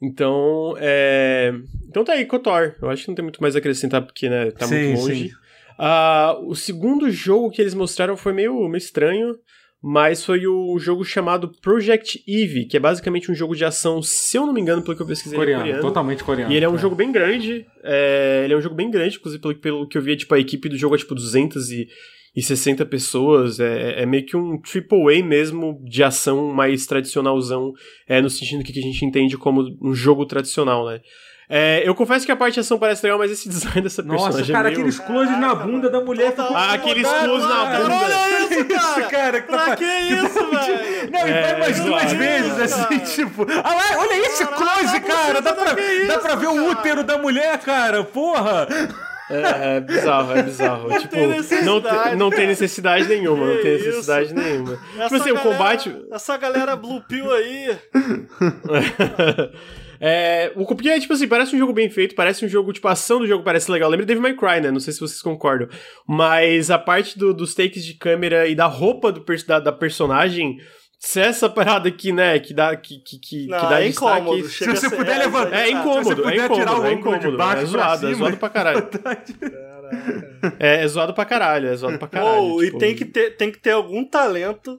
Então, 0.00 0.74
é... 0.78 1.52
Então 1.88 2.04
tá 2.04 2.12
aí, 2.12 2.24
KOTOR. 2.24 2.76
Eu 2.80 2.88
acho 2.90 3.02
que 3.02 3.08
não 3.08 3.14
tem 3.16 3.22
muito 3.24 3.40
mais 3.42 3.54
a 3.56 3.58
acrescentar, 3.58 4.02
porque, 4.02 4.28
né, 4.28 4.50
tá 4.52 4.66
Sim, 4.66 4.88
muito 4.88 5.00
longe. 5.00 5.28
sim. 5.28 5.34
Ah, 5.78 6.36
o 6.42 6.54
segundo 6.54 7.10
jogo 7.10 7.50
que 7.50 7.60
eles 7.60 7.74
mostraram 7.74 8.16
foi 8.16 8.32
meio, 8.32 8.54
meio 8.68 8.76
estranho, 8.78 9.36
mas 9.80 10.24
foi 10.24 10.44
o 10.46 10.76
jogo 10.78 11.04
chamado 11.04 11.52
Project 11.62 12.22
Eve, 12.26 12.64
que 12.64 12.76
é 12.76 12.80
basicamente 12.80 13.30
um 13.30 13.34
jogo 13.34 13.54
de 13.54 13.64
ação, 13.64 14.02
se 14.02 14.36
eu 14.36 14.44
não 14.44 14.52
me 14.52 14.60
engano, 14.60 14.82
pelo 14.82 14.96
que 14.96 15.02
eu 15.02 15.06
pesquisei, 15.06 15.36
é 15.36 15.40
Coreano, 15.40 15.62
coreano. 15.62 15.82
totalmente 15.82 16.24
coreano. 16.24 16.52
E 16.52 16.56
ele 16.56 16.64
é 16.64 16.68
um 16.68 16.74
É. 16.74 16.78
jogo 16.78 16.96
bem 16.96 17.12
grande. 17.12 17.64
é, 17.84 18.42
ele 18.44 18.54
é 18.54 18.56
um 18.56 18.60
jogo 18.60 18.74
bem 18.74 18.90
grande, 18.90 19.16
inclusive 19.16 19.40
pelo, 19.40 19.54
pelo 19.54 19.88
que 19.88 19.96
eu 19.96 20.02
vi, 20.02 20.16
tipo, 20.16 20.34
a 20.34 20.38
equipe 20.40 20.68
do 20.68 20.76
jogo 20.76 20.96
é 20.96 20.98
tipo 20.98 21.14
260 22.40 22.86
pessoas. 22.86 23.58
É, 23.60 24.02
é 24.02 24.06
meio 24.06 24.24
que 24.24 24.36
um 24.36 24.60
AAA 24.60 25.22
mesmo 25.24 25.80
de 25.84 26.02
ação 26.02 26.52
mais 26.52 26.86
tradicionalzão, 26.86 27.72
é, 28.08 28.20
no 28.20 28.30
sentido 28.30 28.62
que 28.64 28.78
a 28.78 28.82
gente 28.82 29.04
entende 29.04 29.36
como 29.36 29.62
um 29.82 29.94
jogo 29.94 30.24
tradicional, 30.26 30.86
né? 30.86 31.00
É, 31.50 31.82
eu 31.82 31.94
confesso 31.94 32.26
que 32.26 32.30
a 32.32 32.36
parte 32.36 32.54
de 32.54 32.60
ação 32.60 32.78
parece 32.78 33.02
legal, 33.02 33.18
mas 33.18 33.30
esse 33.30 33.48
design 33.48 33.80
dessa 33.80 34.02
Nossa, 34.02 34.24
personagem 34.24 34.52
cara, 34.54 34.68
é 34.68 34.70
meio... 34.70 34.80
aqueles 34.82 34.98
closes 34.98 35.38
na 35.40 35.54
bunda 35.54 35.88
da 35.88 35.98
mulher. 36.04 36.32
Ficou 36.32 36.54
Ah, 36.54 36.74
aqueles 36.74 37.08
close 37.08 37.46
na 37.48 37.64
bunda. 37.64 37.94
Olha 37.94 38.40
isso, 38.44 38.64
cara! 38.66 39.00
isso, 39.00 39.08
cara? 39.10 39.40
Que 39.40 39.48
tá 39.48 39.56
Pra 39.56 39.66
fa- 39.66 39.76
que 39.76 39.84
tá 39.84 40.00
isso, 40.00 40.34
velho? 40.50 41.10
Não, 41.10 41.26
e 41.26 41.30
É, 41.30 41.42
vai 41.42 41.58
mais 41.60 41.80
duas 41.80 42.02
zoado. 42.02 42.16
vezes, 42.18 42.60
assim, 42.60 42.98
tipo. 42.98 43.46
Ah 43.64 43.74
lá, 43.74 43.98
olha 43.98 44.26
esse 44.26 44.44
close, 44.46 44.96
a 44.96 45.00
cara! 45.00 45.40
Dá 45.40 45.54
pra, 45.54 45.74
dá 46.06 46.18
pra 46.18 46.34
ver 46.34 46.48
o 46.48 46.70
útero 46.70 47.02
da 47.02 47.16
mulher, 47.16 47.58
cara! 47.60 48.04
Porra! 48.04 48.68
É, 49.30 49.76
é 49.76 49.80
bizarro, 49.80 50.32
é 50.32 50.42
bizarro. 50.42 50.90
tipo, 50.98 51.08
tem 51.14 51.28
não, 51.64 51.80
te- 51.80 52.16
não 52.16 52.30
tem 52.30 52.46
necessidade 52.46 53.06
nenhuma, 53.08 53.46
não 53.46 53.56
Que 53.56 53.62
tem 53.62 53.76
isso? 53.76 53.86
necessidade 53.86 54.34
nenhuma. 54.34 54.72
Essa 54.96 55.04
Tipo 55.04 55.14
assim, 55.16 55.30
o 55.30 55.34
galera- 55.34 55.42
combate. 55.56 55.96
Essa 56.10 56.36
galera 56.36 56.76
Blue 56.76 57.02
Pill 57.06 57.30
aí. 57.32 57.76
é, 60.00 60.52
o 60.54 60.64
porque 60.66 60.88
é 60.88 61.00
tipo 61.00 61.12
assim, 61.12 61.28
parece 61.28 61.54
um 61.54 61.58
jogo 61.58 61.72
bem 61.72 61.90
feito, 61.90 62.14
parece 62.14 62.44
um 62.44 62.48
jogo, 62.48 62.72
tipo, 62.72 62.86
a 62.88 62.92
ação 62.92 63.18
do 63.18 63.26
jogo 63.26 63.44
parece 63.44 63.70
legal. 63.70 63.90
Lembra 63.90 64.06
Devil 64.06 64.22
May 64.22 64.34
Cry, 64.36 64.60
né? 64.60 64.70
Não 64.70 64.80
sei 64.80 64.92
se 64.92 65.00
vocês 65.00 65.20
concordam. 65.20 65.68
Mas 66.06 66.70
a 66.70 66.78
parte 66.78 67.18
do- 67.18 67.34
dos 67.34 67.54
takes 67.54 67.84
de 67.84 67.94
câmera 67.94 68.46
e 68.46 68.54
da 68.54 68.66
roupa 68.66 69.10
do, 69.12 69.24
da, 69.46 69.60
da 69.60 69.72
personagem. 69.72 70.58
Se 71.00 71.20
essa 71.20 71.48
parada 71.48 71.88
aqui, 71.88 72.10
né, 72.12 72.38
que 72.40 72.52
dá, 72.52 72.74
que, 72.74 72.98
que, 72.98 73.18
que, 73.20 73.46
Não, 73.46 73.60
que 73.60 73.66
dá 73.66 73.80
é 73.80 73.86
destaque. 73.86 74.20
incômodo. 74.20 74.48
Se 74.48 74.52
chega 74.54 74.74
você 74.76 74.90
puder 74.90 75.14
é, 75.14 75.18
levantar- 75.18 75.56
É 75.56 75.70
incômodo, 75.70 76.08
Se 76.08 76.14
você 76.22 76.28
é 76.28 76.34
incômodo, 76.44 76.54
tirar 76.60 76.80
o 76.80 76.86
é 76.86 76.92
incômodo. 76.92 77.36
baixo 77.36 77.62
É 77.62 77.66
zoado, 77.66 77.94
é 77.94 77.98
cima. 78.10 78.14
zoado 78.18 78.36
pra 78.36 78.48
caralho. 78.50 78.88
É, 80.60 80.82
é 80.84 80.88
zoado 80.88 81.14
pra 81.14 81.24
caralho, 81.24 81.68
é 81.68 81.74
zoado 81.76 81.98
pra 81.98 82.08
caralho. 82.08 82.42
Ou, 82.42 82.60
tipo, 82.62 82.76
e 82.76 82.78
tem 82.78 82.94
que, 82.94 83.04
ter, 83.04 83.36
tem 83.36 83.50
que 83.50 83.58
ter 83.58 83.70
algum 83.70 84.04
talento 84.04 84.78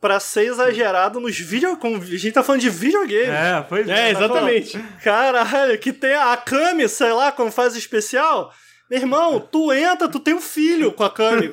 pra 0.00 0.20
ser 0.20 0.46
exagerado 0.46 1.18
nos 1.18 1.36
vídeos. 1.38 1.76
A 1.82 2.16
gente 2.16 2.30
tá 2.32 2.42
falando 2.42 2.60
de 2.60 2.70
videogame. 2.70 3.30
É, 3.30 3.64
pois 3.68 3.88
É, 3.88 4.10
exatamente. 4.10 4.78
Caralho, 5.02 5.76
que 5.78 5.92
tem 5.92 6.14
a 6.14 6.36
Kami, 6.36 6.88
sei 6.88 7.12
lá, 7.12 7.32
quando 7.32 7.50
faz 7.50 7.74
especial. 7.74 8.52
Meu 8.94 9.02
irmão, 9.02 9.40
tu 9.40 9.72
entra, 9.72 10.08
tu 10.08 10.20
tem 10.20 10.34
um 10.34 10.40
filho 10.40 10.92
com 10.92 11.02
a 11.02 11.10
Kami. 11.10 11.50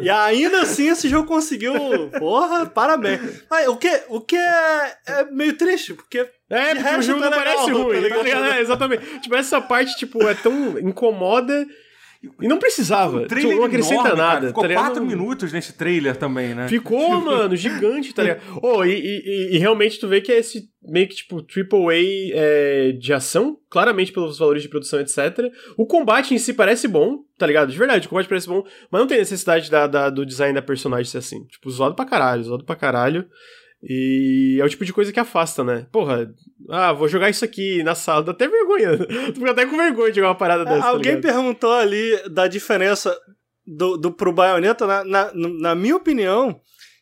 e 0.00 0.08
ainda 0.08 0.62
assim 0.62 0.88
esse 0.88 1.08
jogo 1.08 1.26
conseguiu. 1.26 1.74
Porra, 2.20 2.66
parabéns. 2.66 3.42
Mas 3.50 3.66
o 3.66 3.76
que, 3.76 4.02
o 4.08 4.20
que 4.20 4.36
é, 4.36 4.96
é 5.06 5.24
meio 5.24 5.56
triste, 5.56 5.92
porque. 5.92 6.28
É, 6.48 6.74
porque 6.76 6.94
o 6.98 7.02
jogo 7.02 7.20
tá 7.20 7.30
não 7.30 7.38
legal, 7.38 7.44
parece 7.44 7.66
tá 7.66 7.72
ruim, 7.72 7.94
tá 7.94 8.00
ligado? 8.00 8.22
ligado? 8.22 8.44
É, 8.44 8.60
exatamente. 8.60 9.20
Tipo, 9.20 9.34
essa 9.34 9.60
parte, 9.60 9.96
tipo, 9.96 10.22
é 10.28 10.34
tão 10.34 10.78
incomoda 10.78 11.66
e 12.40 12.48
não 12.48 12.58
precisava. 12.58 13.16
O 13.16 13.20
Tipo, 13.20 13.28
trailer 13.28 13.56
não 13.56 13.64
acrescenta 13.64 13.94
enorme, 13.94 14.16
cara. 14.16 14.34
nada. 14.34 14.46
Ficou 14.48 14.62
tá 14.62 14.68
ligado? 14.68 14.84
quatro 14.86 15.04
minutos 15.04 15.52
nesse 15.52 15.72
trailer 15.72 16.16
também, 16.16 16.54
né? 16.54 16.68
Ficou, 16.68 17.20
mano, 17.20 17.54
gigante, 17.56 18.14
tá 18.14 18.22
ligado? 18.22 18.40
Oh, 18.62 18.84
e, 18.84 18.92
e- 18.94 19.50
e 19.54 19.58
realmente 19.58 19.98
tu 19.98 20.08
vê 20.08 20.20
que 20.20 20.30
é 20.32 20.38
esse 20.38 20.68
meio 20.82 21.08
que, 21.08 21.16
tipo, 21.16 21.38
AAA 21.40 22.30
é, 22.34 22.92
de 22.92 23.12
ação, 23.12 23.56
claramente 23.68 24.12
pelos 24.12 24.38
valores 24.38 24.62
de 24.62 24.68
produção, 24.68 25.00
etc. 25.00 25.50
O 25.76 25.84
combate 25.86 26.32
em 26.34 26.38
si 26.38 26.52
parece 26.52 26.86
bom, 26.86 27.18
tá 27.38 27.46
ligado? 27.46 27.72
De 27.72 27.78
verdade, 27.78 28.06
o 28.06 28.10
combate 28.10 28.28
parece 28.28 28.46
bom, 28.48 28.62
mas 28.90 29.00
não 29.00 29.06
tem 29.08 29.18
necessidade 29.18 29.70
da, 29.70 29.86
da- 29.86 30.10
do 30.10 30.24
design 30.24 30.54
da 30.54 30.62
personagem 30.62 31.06
ser 31.10 31.18
assim. 31.18 31.44
Tipo, 31.46 31.70
zoado 31.70 31.94
pra 31.96 32.04
caralho, 32.04 32.44
zoado 32.44 32.64
pra 32.64 32.76
caralho. 32.76 33.26
E 33.88 34.58
é 34.60 34.64
o 34.64 34.68
tipo 34.68 34.84
de 34.84 34.92
coisa 34.92 35.12
que 35.12 35.20
afasta, 35.20 35.62
né? 35.62 35.86
Porra, 35.92 36.28
ah, 36.68 36.92
vou 36.92 37.06
jogar 37.08 37.30
isso 37.30 37.44
aqui 37.44 37.82
na 37.84 37.94
sala, 37.94 38.22
dá 38.24 38.32
até 38.32 38.48
vergonha. 38.48 38.98
Tu 39.32 39.34
fica 39.34 39.50
até 39.52 39.64
com 39.64 39.76
vergonha 39.76 40.10
de 40.10 40.16
jogar 40.16 40.28
uma 40.30 40.34
parada 40.34 40.64
dessa. 40.64 40.80
tá 40.80 40.88
Alguém 40.88 41.14
ligado? 41.16 41.32
perguntou 41.32 41.72
ali 41.72 42.20
da 42.28 42.48
diferença 42.48 43.16
do, 43.64 43.96
do 43.96 44.10
pro 44.10 44.32
Bayonetta. 44.32 44.86
Na, 44.86 45.04
na, 45.04 45.30
na 45.32 45.74
minha 45.76 45.94
opinião, 45.94 46.60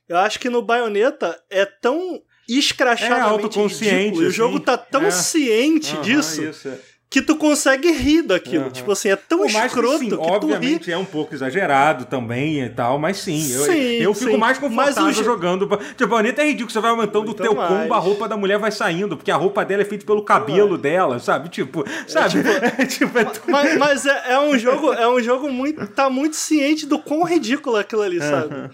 eu 0.09 0.19
acho 0.19 0.39
que 0.39 0.51
no 0.51 0.61
Bayonetta 0.61 1.40
é 1.48 1.65
tão 1.65 2.20
escrachadamente 2.47 3.27
É 3.28 3.31
autoconsciente, 3.31 3.94
ridículo, 3.94 4.23
e 4.23 4.24
o 4.27 4.28
assim. 4.28 4.36
jogo 4.36 4.61
tá 4.61 4.77
tão 4.77 5.05
É. 5.05 5.11
ciente 5.11 5.94
Aham, 5.94 6.02
disso 6.02 6.43
isso, 6.44 6.69
é. 6.69 6.78
Que 7.15 7.23
tu 7.23 7.36
consegue 7.36 7.93
rir 7.93 8.23
daquilo. 8.23 8.65
Aham. 8.65 8.73
Tipo 8.73 8.91
assim, 8.91 9.09
é 9.09 9.15
tão 9.15 9.39
Por 9.39 9.53
mais 9.53 9.73
que, 9.73 9.78
escroto 9.78 9.99
sim, 10.01 10.09
que, 10.11 10.16
tu 10.16 10.20
ri. 10.20 10.31
obviamente 10.32 10.91
é 10.91 10.99
um 10.99 11.05
pouco 11.05 11.32
exagerado 11.32 12.07
também 12.07 12.61
e 12.65 12.69
tal, 12.69 12.99
mas 12.99 13.19
sim, 13.19 13.53
eu, 13.53 13.61
Sim, 13.66 13.73
eu 14.03 14.12
fico 14.12 14.32
sim. 14.32 14.36
mais 14.36 14.59
confortável 14.59 15.05
Mas 15.05 15.15
o 15.15 15.23
jo- 15.23 15.24
jogando. 15.24 15.65
Tipo, 15.97 16.05
a 16.05 16.07
Bonita 16.09 16.43
é 16.43 16.47
ridículo, 16.47 16.73
você 16.73 16.81
vai 16.81 16.91
aumentando 16.91 17.23
o 17.23 17.27
Muito 17.27 17.41
teu 17.41 17.55
mais. 17.55 17.69
combo, 17.69 17.95
a 17.95 17.99
roupa 17.99 18.27
da 18.28 18.36
mulher 18.36 18.59
vai 18.59 18.73
saindo, 18.73 19.16
porque 19.16 19.31
a 19.31 19.36
roupa 19.36 19.65
dela 19.65 19.82
é 19.82 19.85
feita 19.85 20.05
pelo 20.05 20.24
cabelo 20.24 20.77
dela, 20.77 21.20
sabe? 21.20 21.49
Tipo, 21.51 21.85
sabe? 22.09 22.41
É 22.78 22.85
tipo, 22.85 23.15
é 23.16 23.24
tudo- 23.27 23.43
Mas, 23.49 23.78
mas 23.78 24.07
é, 24.07 24.32
é 24.32 24.41
um 24.41 24.59
jogo, 24.59 24.93
é 24.93 25.09
um 25.09 25.23
jogo 25.23 25.49
muito. 25.53 25.86
tá 25.86 26.11
muito 26.11 26.35
ciente 26.35 26.85
do 26.85 26.99
quão 26.99 27.23
ridículo 27.23 27.77
é 27.77 27.82
aquilo 27.82 28.03
ali, 28.03 28.19
sabe? 28.19 28.70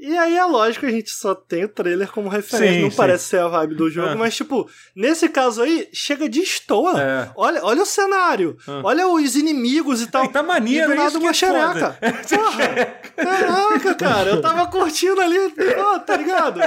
E 0.00 0.16
aí 0.18 0.36
é 0.36 0.44
lógico 0.44 0.84
que 0.84 0.92
a 0.92 0.94
gente 0.94 1.10
só 1.10 1.34
tem 1.34 1.64
o 1.64 1.68
trailer 1.68 2.10
como 2.10 2.28
referência. 2.28 2.74
Sim, 2.74 2.82
não 2.82 2.90
sim. 2.90 2.96
parece 2.96 3.24
ser 3.24 3.40
a 3.40 3.48
vibe 3.48 3.74
do 3.74 3.90
jogo, 3.90 4.08
É. 4.10 4.14
mas, 4.14 4.36
tipo, 4.36 4.68
nesse 4.94 5.28
caso 5.30 5.62
aí, 5.62 5.88
chega 5.94 6.28
de 6.28 6.40
estoa. 6.40 7.00
É. 7.00 7.30
Olha, 7.34 7.64
olha 7.64 7.82
o 7.82 7.86
cenário, 7.86 8.56
olha 8.82 9.08
os 9.08 9.34
inimigos 9.34 10.02
e 10.02 10.06
tal. 10.08 10.24
E 10.24 10.28
tá 10.28 10.42
maneiro, 10.42 10.84
e 10.84 10.86
do 10.88 10.92
é 10.92 10.96
nada 10.96 11.08
isso 11.08 11.18
que 11.18 11.24
uma 11.24 11.30
é 11.30 11.34
xereca. 11.34 11.98
Porra, 12.28 12.94
caraca, 13.16 13.94
cara, 13.94 14.30
eu 14.30 14.40
tava 14.42 14.66
curtindo 14.66 15.20
ali, 15.20 15.38
ó, 15.78 15.98
tá 16.00 16.16
ligado? 16.16 16.60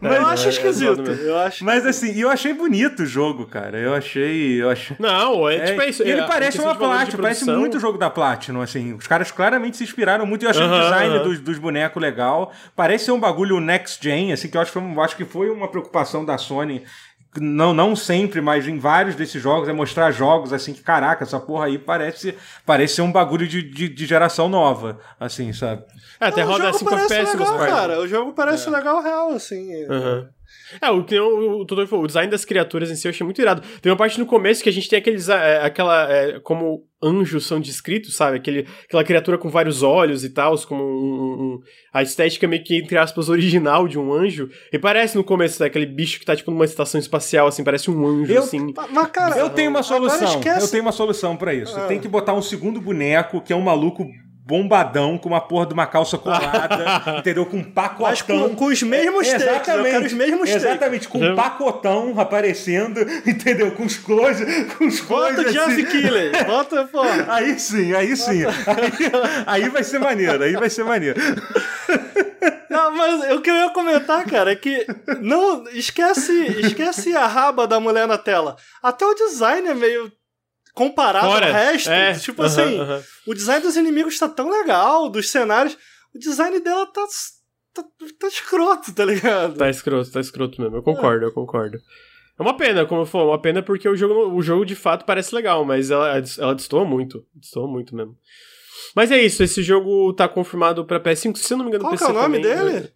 Mas 0.00 0.12
eu 0.16 0.22
É, 0.22 0.30
acho 0.32 0.44
é, 0.44 0.46
é 0.46 0.50
esquisito. 0.50 1.10
eu 1.10 1.36
acho. 1.38 1.64
Mas 1.64 1.84
assim, 1.84 2.18
eu 2.18 2.30
achei 2.30 2.52
bonito 2.54 3.02
o 3.02 3.06
jogo, 3.06 3.46
cara. 3.46 3.76
Eu 3.78 3.92
achei. 3.92 4.62
Eu 4.62 4.70
achei... 4.70 4.96
Não, 5.00 5.48
é, 5.48 5.56
É, 5.56 5.64
tipo, 5.66 5.82
é 5.82 5.88
isso. 5.90 6.02
ele 6.04 6.20
é, 6.20 6.26
parece 6.26 6.58
uma 6.60 6.74
Platinum, 6.76 7.20
parece 7.22 7.44
muito 7.44 7.76
o 7.76 7.80
jogo 7.80 7.98
da 7.98 8.08
Platinum, 8.08 8.62
assim. 8.62 8.94
Os 8.94 9.06
caras 9.08 9.30
claramente 9.32 9.76
se 9.76 9.82
inspiraram 9.84 10.24
muito 10.24 10.42
e 10.42 10.46
eu 10.46 10.50
achei 10.50 10.62
o 10.62 10.66
Aham, 10.66 10.82
design 10.84 11.14
aham. 11.16 11.24
dos, 11.24 11.40
dos 11.40 11.58
bonecos 11.58 11.89
legal. 11.98 12.52
Parece 12.76 13.06
ser 13.06 13.12
um 13.12 13.20
bagulho 13.20 13.58
next 13.58 13.98
gen, 14.02 14.32
assim, 14.32 14.48
que 14.48 14.56
eu 14.56 14.60
acho 14.60 14.70
que 14.72 14.78
foi, 14.78 15.04
acho 15.04 15.16
que 15.16 15.24
foi 15.24 15.50
uma 15.50 15.68
preocupação 15.68 16.24
da 16.24 16.38
Sony. 16.38 16.84
Não, 17.38 17.72
não 17.72 17.94
sempre, 17.94 18.40
mas 18.40 18.66
em 18.66 18.76
vários 18.76 19.14
desses 19.14 19.40
jogos, 19.40 19.68
é 19.68 19.72
mostrar 19.72 20.10
jogos 20.10 20.52
assim 20.52 20.74
que, 20.74 20.82
caraca, 20.82 21.22
essa 21.22 21.38
porra 21.38 21.66
aí 21.66 21.78
parece, 21.78 22.36
parece 22.66 22.96
ser 22.96 23.02
um 23.02 23.12
bagulho 23.12 23.46
de, 23.46 23.62
de, 23.62 23.88
de 23.88 24.06
geração 24.06 24.48
nova, 24.48 24.98
assim, 25.18 25.52
sabe? 25.52 25.84
É, 26.20 26.26
até 26.26 26.40
Não, 26.42 26.48
o 26.48 26.52
roda 26.52 26.64
jogo 26.64 26.78
5 26.78 26.90
parece 26.90 27.14
FPS 27.14 27.38
legal, 27.38 27.56
partes. 27.56 27.74
cara. 27.74 28.00
O 28.00 28.08
jogo 28.08 28.32
parece 28.32 28.68
legal 28.68 29.00
real, 29.00 29.30
assim. 29.30 29.84
Aham. 29.84 30.28
É, 30.80 30.90
o 30.90 31.04
que 31.04 31.18
o, 31.18 31.60
o, 31.60 31.66
Totoro 31.66 31.86
falou, 31.86 32.04
o 32.04 32.06
design 32.06 32.30
das 32.30 32.44
criaturas 32.44 32.90
em 32.90 32.94
si 32.96 33.06
eu 33.06 33.10
achei 33.10 33.24
muito 33.24 33.40
irado. 33.40 33.62
Tem 33.80 33.90
uma 33.90 33.96
parte 33.98 34.18
no 34.18 34.26
começo 34.26 34.62
que 34.62 34.68
a 34.68 34.72
gente 34.72 34.88
tem 34.88 34.98
aqueles. 34.98 35.28
é, 35.28 35.60
aquela. 35.62 36.10
é, 36.12 36.40
como 36.40 36.84
anjos 37.02 37.46
são 37.46 37.58
descritos, 37.58 38.14
sabe? 38.14 38.36
Aquele, 38.36 38.66
aquela 38.84 39.02
criatura 39.02 39.38
com 39.38 39.48
vários 39.48 39.82
olhos 39.82 40.22
e 40.22 40.28
tal, 40.28 40.54
como 40.66 40.84
um, 40.84 40.86
um- 40.86 41.42
um- 41.54 41.58
a 41.94 42.02
estética 42.02 42.46
meio 42.46 42.62
que, 42.62 42.76
entre 42.76 42.98
aspas, 42.98 43.30
original 43.30 43.88
de 43.88 43.98
um 43.98 44.12
anjo. 44.12 44.50
E 44.70 44.78
parece 44.78 45.16
no 45.16 45.24
começo, 45.24 45.60
né, 45.62 45.66
aquele 45.68 45.86
bicho 45.86 46.18
que 46.20 46.26
tá 46.26 46.36
tipo 46.36 46.50
numa 46.50 46.66
estação 46.66 47.00
espacial, 47.00 47.46
assim, 47.46 47.64
parece 47.64 47.90
um 47.90 48.06
anjo, 48.06 48.30
Eu- 48.30 48.42
assim. 48.42 48.74
Mas, 48.92 49.10
cara, 49.10 49.38
Eu 49.38 49.48
tenho 49.48 49.70
uma 49.70 49.82
solução. 49.82 50.40
Eu 50.60 50.68
tenho 50.68 50.82
uma 50.82 50.92
solução 50.92 51.36
pra 51.36 51.54
isso. 51.54 51.74
Ah. 51.74 51.86
Tem 51.86 51.98
que 51.98 52.06
botar 52.08 52.34
um 52.34 52.42
segundo 52.42 52.80
boneco, 52.82 53.40
que 53.40 53.52
é 53.52 53.56
um 53.56 53.62
maluco 53.62 54.06
bombadão, 54.50 55.16
com 55.16 55.28
uma 55.28 55.40
porra 55.40 55.66
de 55.66 55.74
uma 55.74 55.86
calça 55.86 56.18
colada, 56.18 57.04
entendeu? 57.18 57.46
Com 57.46 57.58
um 57.58 57.62
pacotão. 57.62 58.08
Mas 58.08 58.20
com, 58.20 58.56
com 58.56 58.64
os 58.64 58.82
mesmos 58.82 59.28
É, 59.28 59.38
takes, 59.38 59.64
quero 59.64 60.04
os 60.04 60.12
mesmos 60.12 60.50
takes. 60.50 60.64
Exatamente, 60.64 61.08
com 61.08 61.18
um 61.18 61.36
pacotão 61.36 62.18
aparecendo, 62.18 63.00
entendeu? 63.24 63.70
Com 63.70 63.84
os 63.84 63.96
close, 63.96 64.44
com 64.76 64.86
os 64.86 65.00
Bota 65.02 65.34
close 65.34 65.48
o 65.48 65.52
Jeff 65.52 65.72
assim. 65.72 65.84
Killer, 65.84 66.46
bota, 66.46 66.84
pô. 66.90 67.00
Aí 67.28 67.58
sim, 67.60 67.94
aí 67.94 68.16
sim. 68.16 68.44
Aí, 68.44 69.62
aí 69.62 69.68
vai 69.68 69.84
ser 69.84 70.00
maneiro, 70.00 70.42
aí 70.42 70.54
vai 70.54 70.68
ser 70.68 70.84
maneiro. 70.84 71.20
Não, 72.68 72.92
mas 72.96 73.32
o 73.32 73.40
que 73.40 73.50
eu 73.50 73.54
ia 73.54 73.70
comentar, 73.70 74.24
cara, 74.26 74.52
é 74.52 74.56
que 74.56 74.84
não 75.20 75.64
esquece, 75.68 76.32
esquece 76.60 77.16
a 77.16 77.26
raba 77.26 77.66
da 77.66 77.78
mulher 77.78 78.06
na 78.08 78.18
tela. 78.18 78.56
Até 78.82 79.04
o 79.04 79.14
design 79.14 79.68
é 79.68 79.74
meio 79.74 80.10
comparado 80.74 81.26
Fora. 81.26 81.46
ao 81.46 81.52
resto. 81.52 81.90
É, 81.90 82.12
Tipo 82.14 82.42
aham, 82.42 82.50
assim, 82.50 82.78
aham. 82.78 83.02
o 83.26 83.34
design 83.34 83.62
dos 83.62 83.76
inimigos 83.76 84.18
tá 84.18 84.28
tão 84.28 84.50
legal, 84.50 85.08
dos 85.08 85.30
cenários. 85.30 85.76
O 86.14 86.18
design 86.18 86.58
dela 86.60 86.86
tá, 86.86 87.04
tá, 87.74 87.84
tá 88.18 88.26
escroto, 88.28 88.92
tá 88.94 89.04
ligado? 89.04 89.54
Tá 89.56 89.68
escroto, 89.70 90.10
tá 90.10 90.20
escroto 90.20 90.60
mesmo. 90.60 90.76
Eu 90.76 90.82
concordo, 90.82 91.26
eu 91.26 91.32
concordo. 91.32 91.78
É 92.38 92.42
uma 92.42 92.56
pena, 92.56 92.86
como 92.86 93.02
eu 93.02 93.06
falei, 93.06 93.26
uma 93.28 93.40
pena 93.40 93.62
porque 93.62 93.88
o 93.88 93.94
jogo, 93.96 94.34
o 94.34 94.42
jogo 94.42 94.64
de 94.64 94.74
fato 94.74 95.04
parece 95.04 95.34
legal, 95.34 95.64
mas 95.64 95.90
ela, 95.90 96.22
ela 96.38 96.54
destoa 96.54 96.84
muito. 96.84 97.24
Destoa 97.34 97.68
muito 97.68 97.94
mesmo. 97.94 98.16
Mas 98.96 99.12
é 99.12 99.22
isso, 99.22 99.42
esse 99.42 99.62
jogo 99.62 100.12
tá 100.14 100.26
confirmado 100.26 100.84
pra 100.84 100.98
PS5, 100.98 101.36
se 101.36 101.52
eu 101.52 101.58
não 101.58 101.64
me 101.64 101.70
engano, 101.70 101.84
Qual 101.84 101.92
PC 101.92 102.04
que 102.06 102.10
é 102.10 102.14
o 102.14 102.16
nome 102.18 102.40
também, 102.40 102.56
dele? 102.64 102.80
né? 102.80 102.88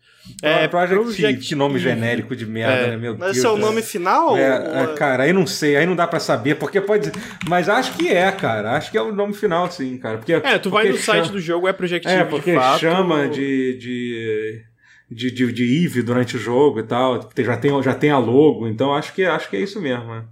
É, 0.43 0.67
Project, 0.69 1.03
Project 1.03 1.49
que 1.49 1.55
nome 1.55 1.79
genérico 1.79 2.35
de 2.35 2.47
merda, 2.47 2.73
É. 2.73 2.91
né? 2.91 2.97
Meu 2.97 3.13
Mas 3.13 3.21
Deus. 3.33 3.37
esse 3.39 3.47
é 3.47 3.51
o 3.51 3.57
nome 3.57 3.83
final? 3.83 4.37
É, 4.37 4.59
ou 4.87 4.93
é, 4.93 4.95
cara, 4.95 5.25
aí 5.25 5.33
não 5.33 5.47
sei, 5.47 5.77
aí 5.77 5.87
não 5.87 5.95
dá 5.97 6.07
pra 6.07 6.19
saber, 6.21 6.55
porque 6.57 6.81
pode. 6.81 7.11
Mas 7.49 7.69
acho 7.69 7.97
que 7.97 8.09
é, 8.09 8.31
cara. 8.33 8.73
Acho 8.73 8.91
que 8.91 8.97
é 8.99 9.03
o 9.03 9.13
nome 9.15 9.35
final, 9.35 9.71
sim, 9.71 9.97
cara. 9.99 10.19
Porque, 10.19 10.33
É, 10.33 10.59
tu 10.59 10.71
vai 10.71 10.89
no 10.89 10.97
site 10.97 11.25
chama- 11.27 11.33
do 11.33 11.41
jogo, 11.41 11.69
é 11.69 11.73
Project 11.73 12.09
É, 12.09 12.25
porque 12.25 12.53
de 12.53 12.57
fato. 12.59 12.81
chama 12.81 13.29
de. 13.29 13.79
de... 13.79 14.63
De, 15.11 15.31
de, 15.31 15.53
de 15.53 15.85
Eve 15.85 16.03
durante 16.03 16.35
o 16.37 16.41
jogo 16.41 16.81
e 16.81 16.83
tal, 16.83 17.19
tem- 17.21 17.45
já 17.45 17.57
tem, 17.59 17.83
já 17.83 17.95
tem 17.95 18.11
a 18.11 18.17
logo, 18.19 18.67
então 18.67 18.93
acho 18.95 19.13
que, 19.13 19.23
acho 19.23 19.49
que 19.51 19.57
é 19.57 19.61
isso 19.61 19.81
mesmo. 19.81 20.07
né? 20.07 20.25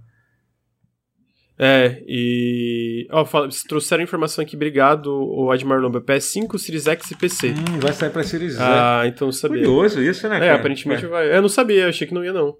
É, 1.57 2.01
e. 2.07 3.07
Ó, 3.11 3.23
vocês 3.23 3.61
trouxeram 3.63 4.03
informação 4.03 4.43
aqui, 4.43 4.55
obrigado, 4.55 5.07
o 5.13 5.51
Admar 5.51 5.79
Lomba. 5.79 6.01
PS5, 6.01 6.57
Series 6.57 6.87
X 6.87 7.11
e 7.11 7.15
PC. 7.15 7.49
Hum, 7.51 7.79
vai 7.79 7.93
sair 7.93 8.09
pra 8.09 8.23
Series 8.23 8.53
Z. 8.53 8.59
Ah, 8.61 9.03
então 9.05 9.27
eu 9.27 9.31
sabia. 9.31 9.59
Curioso 9.63 10.01
isso, 10.01 10.27
né, 10.27 10.37
É, 10.37 10.39
cara? 10.39 10.55
aparentemente 10.55 11.05
vai. 11.05 11.35
Eu 11.35 11.41
não 11.41 11.49
sabia, 11.49 11.87
achei 11.87 12.07
que 12.07 12.13
não 12.13 12.23
ia, 12.25 12.33
não. 12.33 12.55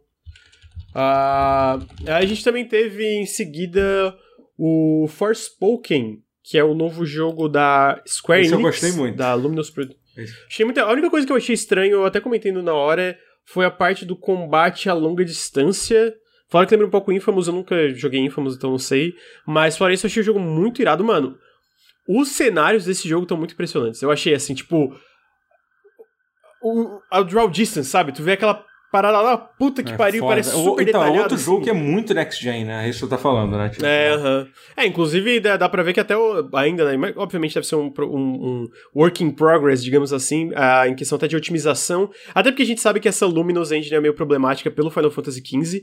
Ah, 0.93 1.79
a 2.07 2.25
gente 2.25 2.43
também 2.43 2.65
teve 2.67 3.03
em 3.03 3.25
seguida 3.25 4.15
o 4.57 5.07
Forspoken, 5.09 6.19
que 6.43 6.57
é 6.57 6.63
o 6.63 6.75
novo 6.75 7.05
jogo 7.05 7.49
da 7.49 8.01
Square 8.07 8.43
Esse 8.43 8.53
eu 8.53 8.59
Enix. 8.59 8.79
gostei 8.79 8.91
muito. 8.91 9.15
Da 9.17 9.33
Luminous 9.33 9.69
Pro-. 9.71 9.89
Achei 10.47 10.63
muito... 10.63 10.79
A 10.79 10.91
única 10.91 11.09
coisa 11.09 11.25
que 11.25 11.33
eu 11.33 11.37
achei 11.37 11.55
estranho, 11.55 11.93
eu 11.93 12.05
até 12.05 12.19
comentei 12.19 12.51
na 12.51 12.73
hora, 12.73 13.17
foi 13.43 13.65
a 13.65 13.71
parte 13.71 14.05
do 14.05 14.15
combate 14.15 14.87
a 14.87 14.93
longa 14.93 15.25
distância. 15.25 16.13
Falaram 16.53 16.69
que 16.69 16.75
lembra 16.75 16.85
um 16.85 16.91
pouco 16.91 17.11
Infamous, 17.11 17.47
eu 17.47 17.53
nunca 17.53 17.89
joguei 17.95 18.19
Infamous, 18.19 18.55
então 18.55 18.69
não 18.69 18.77
sei. 18.77 19.15
Mas 19.43 19.75
fora 19.75 19.91
isso, 19.91 20.05
eu 20.05 20.07
achei 20.07 20.21
o 20.21 20.25
jogo 20.25 20.39
muito 20.39 20.83
irado, 20.83 21.03
mano. 21.03 21.35
Os 22.07 22.29
cenários 22.29 22.85
desse 22.85 23.09
jogo 23.09 23.23
estão 23.23 23.35
muito 23.35 23.55
impressionantes. 23.55 24.03
Eu 24.03 24.11
achei 24.11 24.35
assim, 24.35 24.53
tipo. 24.53 24.95
O, 26.61 26.99
a 27.09 27.23
draw 27.23 27.49
distance, 27.49 27.89
sabe? 27.89 28.11
Tu 28.11 28.21
vê 28.21 28.33
aquela 28.33 28.63
parada 28.93 29.19
lá, 29.21 29.35
puta 29.37 29.81
que 29.81 29.91
É 29.91 29.97
pariu, 29.97 30.19
foda. 30.21 30.31
parece 30.33 30.51
super 30.51 30.87
Então, 30.87 31.01
detalhado. 31.01 31.19
outro 31.23 31.37
jogo 31.37 31.57
assim. 31.57 31.63
que 31.63 31.69
é 31.71 31.73
muito 31.73 32.13
next 32.13 32.43
gen, 32.43 32.63
né? 32.65 32.87
Isso 32.87 33.05
que 33.05 33.09
tá 33.09 33.17
falando, 33.17 33.57
né? 33.57 33.69
Tipo, 33.69 33.83
É, 33.85 34.09
aham. 34.13 34.47
É, 34.77 34.85
inclusive 34.85 35.39
dá, 35.39 35.57
dá 35.57 35.67
pra 35.67 35.81
ver 35.81 35.93
que 35.93 35.99
até 35.99 36.15
o, 36.15 36.47
ainda, 36.53 36.95
né, 36.95 37.13
obviamente 37.17 37.55
deve 37.55 37.65
ser 37.65 37.75
um, 37.75 37.91
um, 37.99 38.05
um 38.05 38.67
work 38.95 39.23
in 39.23 39.31
progress, 39.31 39.83
digamos 39.83 40.13
assim, 40.13 40.51
ah, 40.55 40.87
em 40.87 40.93
questão 40.95 41.15
até 41.15 41.27
de 41.27 41.35
otimização. 41.35 42.09
Até 42.35 42.51
porque 42.51 42.63
a 42.63 42.65
gente 42.67 42.81
sabe 42.81 42.99
que 42.99 43.07
essa 43.09 43.25
Luminous 43.25 43.71
Engine 43.71 43.95
é 43.95 43.99
meio 43.99 44.13
problemática 44.13 44.69
pelo 44.69 44.91
Final 44.91 45.09
Fantasy 45.11 45.41
XV. 45.45 45.81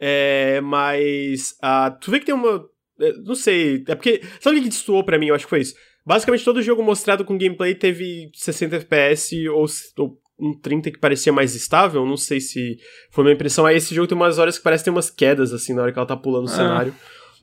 É, 0.00 0.60
mas 0.62 1.54
ah, 1.62 1.90
tu 2.00 2.10
vê 2.10 2.18
que 2.20 2.26
tem 2.26 2.34
uma. 2.34 2.64
é, 3.00 3.12
Não 3.24 3.34
sei, 3.34 3.84
é 3.88 3.94
porque. 3.94 4.20
Sabe 4.40 4.58
o 4.58 4.62
que 4.62 4.68
destoou 4.68 5.04
pra 5.04 5.18
mim? 5.18 5.26
Eu 5.28 5.34
acho 5.34 5.44
que 5.44 5.50
foi 5.50 5.60
isso. 5.60 5.74
Basicamente, 6.06 6.44
todo 6.44 6.62
jogo 6.62 6.82
mostrado 6.82 7.24
com 7.24 7.36
gameplay 7.36 7.74
teve 7.74 8.30
60 8.34 8.76
FPS 8.76 9.46
ou, 9.50 9.66
ou 9.98 10.18
um 10.38 10.52
30 10.58 10.90
que 10.90 10.98
parecia 10.98 11.32
mais 11.32 11.54
estável. 11.54 12.04
Não 12.06 12.16
sei 12.16 12.40
se 12.40 12.76
foi 13.10 13.24
uma 13.24 13.32
impressão. 13.32 13.66
Aí 13.66 13.76
esse 13.76 13.94
jogo 13.94 14.06
tem 14.08 14.16
umas 14.16 14.38
horas 14.38 14.56
que 14.58 14.64
parece 14.64 14.84
ter 14.84 14.90
umas 14.90 15.10
quedas, 15.10 15.52
assim, 15.52 15.74
na 15.74 15.82
hora 15.82 15.92
que 15.92 15.98
ela 15.98 16.06
tá 16.06 16.16
pulando 16.16 16.46
o 16.46 16.50
É. 16.50 16.54
cenário. 16.54 16.94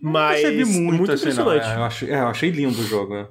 Mas. 0.01 0.43
muito, 0.43 0.69
muito 0.93 1.11
assim, 1.11 1.23
impressionante. 1.23 1.65
É, 1.67 1.75
eu, 1.75 1.83
achei, 1.83 2.09
é, 2.09 2.19
eu 2.19 2.27
achei 2.27 2.49
lindo 2.49 2.79
o 2.79 2.83
jogo, 2.83 3.13
né? 3.13 3.27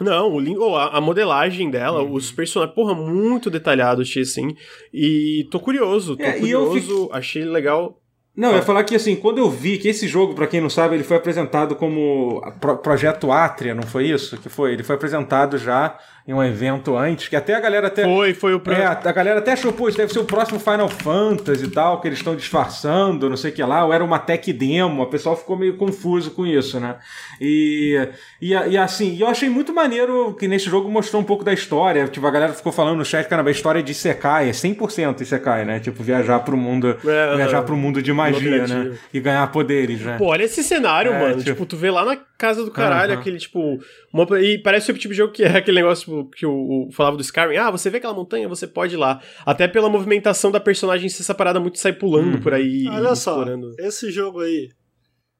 Não, 0.00 0.32
o 0.32 0.40
lin- 0.40 0.56
oh, 0.56 0.76
a, 0.76 0.96
a 0.96 1.00
modelagem 1.00 1.70
dela, 1.70 2.02
Uhum. 2.02 2.14
os 2.14 2.32
personagens, 2.32 2.74
porra, 2.74 2.94
muito 2.94 3.50
detalhado, 3.50 4.00
achei 4.00 4.22
assim. 4.22 4.56
E 4.94 5.46
tô 5.50 5.60
curioso, 5.60 6.16
tô 6.16 6.22
É, 6.24 6.40
e 6.40 6.50
eu 6.50 6.66
curioso, 6.68 7.10
achei 7.12 7.44
legal. 7.44 8.00
Não, 8.34 8.50
eu 8.50 8.56
ia 8.56 8.62
falar 8.62 8.84
que 8.84 8.94
assim, 8.94 9.14
quando 9.14 9.38
eu 9.38 9.50
vi 9.50 9.76
que 9.76 9.88
esse 9.88 10.08
jogo, 10.08 10.34
pra 10.34 10.46
quem 10.46 10.60
não 10.60 10.70
sabe, 10.70 10.94
ele 10.94 11.04
foi 11.04 11.18
apresentado 11.18 11.76
como 11.76 12.40
Pro- 12.60 12.78
Projeto 12.78 13.30
Atria, 13.30 13.74
não 13.74 13.82
foi 13.82 14.06
isso? 14.08 14.38
Que 14.38 14.48
foi? 14.48 14.72
Ele 14.72 14.82
foi 14.82 14.94
apresentado 14.96 15.58
já 15.58 15.98
em 16.30 16.32
um 16.32 16.42
evento 16.44 16.96
antes, 16.96 17.26
que 17.26 17.34
até 17.34 17.56
a 17.56 17.60
galera 17.60 17.88
até. 17.88 18.04
Foi, 18.04 18.32
foi 18.32 18.54
o. 18.54 18.60
Pro... 18.60 18.72
É, 18.72 18.84
a 18.86 19.12
galera 19.12 19.40
até 19.40 19.52
achou, 19.52 19.72
pô, 19.72 19.88
isso 19.88 19.98
deve 19.98 20.12
ser 20.12 20.20
o 20.20 20.24
próximo 20.24 20.60
Final 20.60 20.88
Fantasy 20.88 21.64
e 21.64 21.68
tal, 21.70 22.00
que 22.00 22.06
eles 22.06 22.18
estão 22.20 22.36
disfarçando, 22.36 23.28
não 23.28 23.36
sei 23.36 23.50
o 23.50 23.54
que 23.54 23.62
lá, 23.64 23.84
ou 23.84 23.92
era 23.92 24.04
uma 24.04 24.18
tech 24.20 24.52
demo, 24.52 25.02
o 25.02 25.06
pessoal 25.06 25.36
ficou 25.36 25.56
meio 25.56 25.76
confuso 25.76 26.30
com 26.30 26.46
isso, 26.46 26.78
né? 26.78 26.94
E, 27.40 27.98
e, 28.40 28.50
e 28.52 28.78
assim, 28.78 29.16
eu 29.18 29.26
achei 29.26 29.48
muito 29.48 29.74
maneiro 29.74 30.32
que 30.38 30.46
nesse 30.46 30.70
jogo 30.70 30.88
mostrou 30.88 31.20
um 31.20 31.24
pouco 31.24 31.42
da 31.42 31.52
história, 31.52 32.06
tipo, 32.06 32.24
a 32.24 32.30
galera 32.30 32.52
ficou 32.52 32.70
falando 32.70 32.98
no 32.98 33.04
chat, 33.04 33.26
caramba, 33.28 33.50
a 33.50 33.52
história 33.52 33.82
de 33.82 33.90
Isekai 33.90 34.48
é 34.48 34.52
100% 34.52 35.20
Isekai, 35.22 35.64
né? 35.64 35.80
Tipo, 35.80 36.00
viajar 36.00 36.38
pro 36.40 36.56
mundo, 36.56 36.96
É, 37.04 37.36
viajar 37.36 37.62
pro 37.62 37.76
mundo 37.76 38.00
de 38.00 38.12
magia, 38.12 38.68
né? 38.68 38.92
E 39.12 39.18
ganhar 39.18 39.50
poderes, 39.50 40.00
né? 40.02 40.16
Pô, 40.16 40.26
olha 40.26 40.44
esse 40.44 40.62
cenário, 40.62 41.12
É, 41.12 41.18
mano. 41.18 41.38
tipo- 41.38 41.50
Tipo... 41.50 41.66
tu 41.66 41.76
vê 41.76 41.90
lá 41.90 42.04
na 42.04 42.16
casa 42.40 42.64
do 42.64 42.70
caralho, 42.70 43.12
Aham. 43.12 43.20
aquele, 43.20 43.38
tipo. 43.38 43.78
uma- 44.12 44.40
E 44.40 44.58
parece 44.62 44.90
o 44.90 44.94
tipo 44.98 45.12
de 45.12 45.18
jogo 45.18 45.32
que 45.32 45.42
é 45.44 45.48
aquele 45.58 45.76
negócio 45.80 46.04
tipo, 46.04 46.30
que 46.30 46.46
o, 46.46 46.88
o 46.88 46.92
falava 46.92 47.16
do 47.16 47.22
Skyrim. 47.22 47.56
Ah, 47.56 47.70
você 47.70 47.90
vê 47.90 47.98
aquela 47.98 48.14
montanha, 48.14 48.48
você 48.48 48.66
pode 48.66 48.94
ir 48.94 48.98
lá. 48.98 49.20
Até 49.44 49.68
pela 49.68 49.88
movimentação 49.88 50.50
da 50.50 50.58
personagem 50.58 51.08
ser 51.08 51.22
essa 51.22 51.34
parada 51.34 51.60
muito 51.60 51.78
sai 51.78 51.92
pulando 51.92 52.36
Uhum. 52.36 52.40
por 52.42 52.54
aí. 52.54 52.86
Olha 52.88 53.12
e 53.12 53.16
só, 53.16 53.32
explorando. 53.38 53.72
esse 53.78 54.10
jogo 54.10 54.40
aí, 54.40 54.68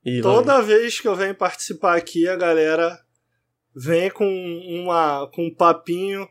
E 0.04 0.20
lá 0.20 0.22
toda 0.22 0.62
vez 0.62 1.00
que 1.00 1.08
eu 1.08 1.14
venho 1.16 1.34
participar 1.34 1.96
aqui, 1.96 2.28
a 2.28 2.36
galera 2.36 2.98
vem 3.74 4.10
com 4.10 4.26
uma 4.68 5.28
com 5.32 5.46
um 5.46 5.54
papinho 5.54 6.26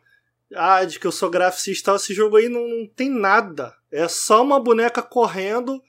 ah, 0.55 0.83
de 0.83 0.99
que 0.99 1.05
eu 1.07 1.11
sou 1.11 1.29
graficista. 1.29 1.93
Esse 1.95 2.13
jogo 2.13 2.35
aí 2.37 2.49
não, 2.49 2.67
não 2.67 2.87
tem 2.87 3.09
nada. 3.09 3.73
É 3.91 4.07
só 4.07 4.43
uma 4.43 4.59
boneca 4.59 5.01
correndo 5.01 5.79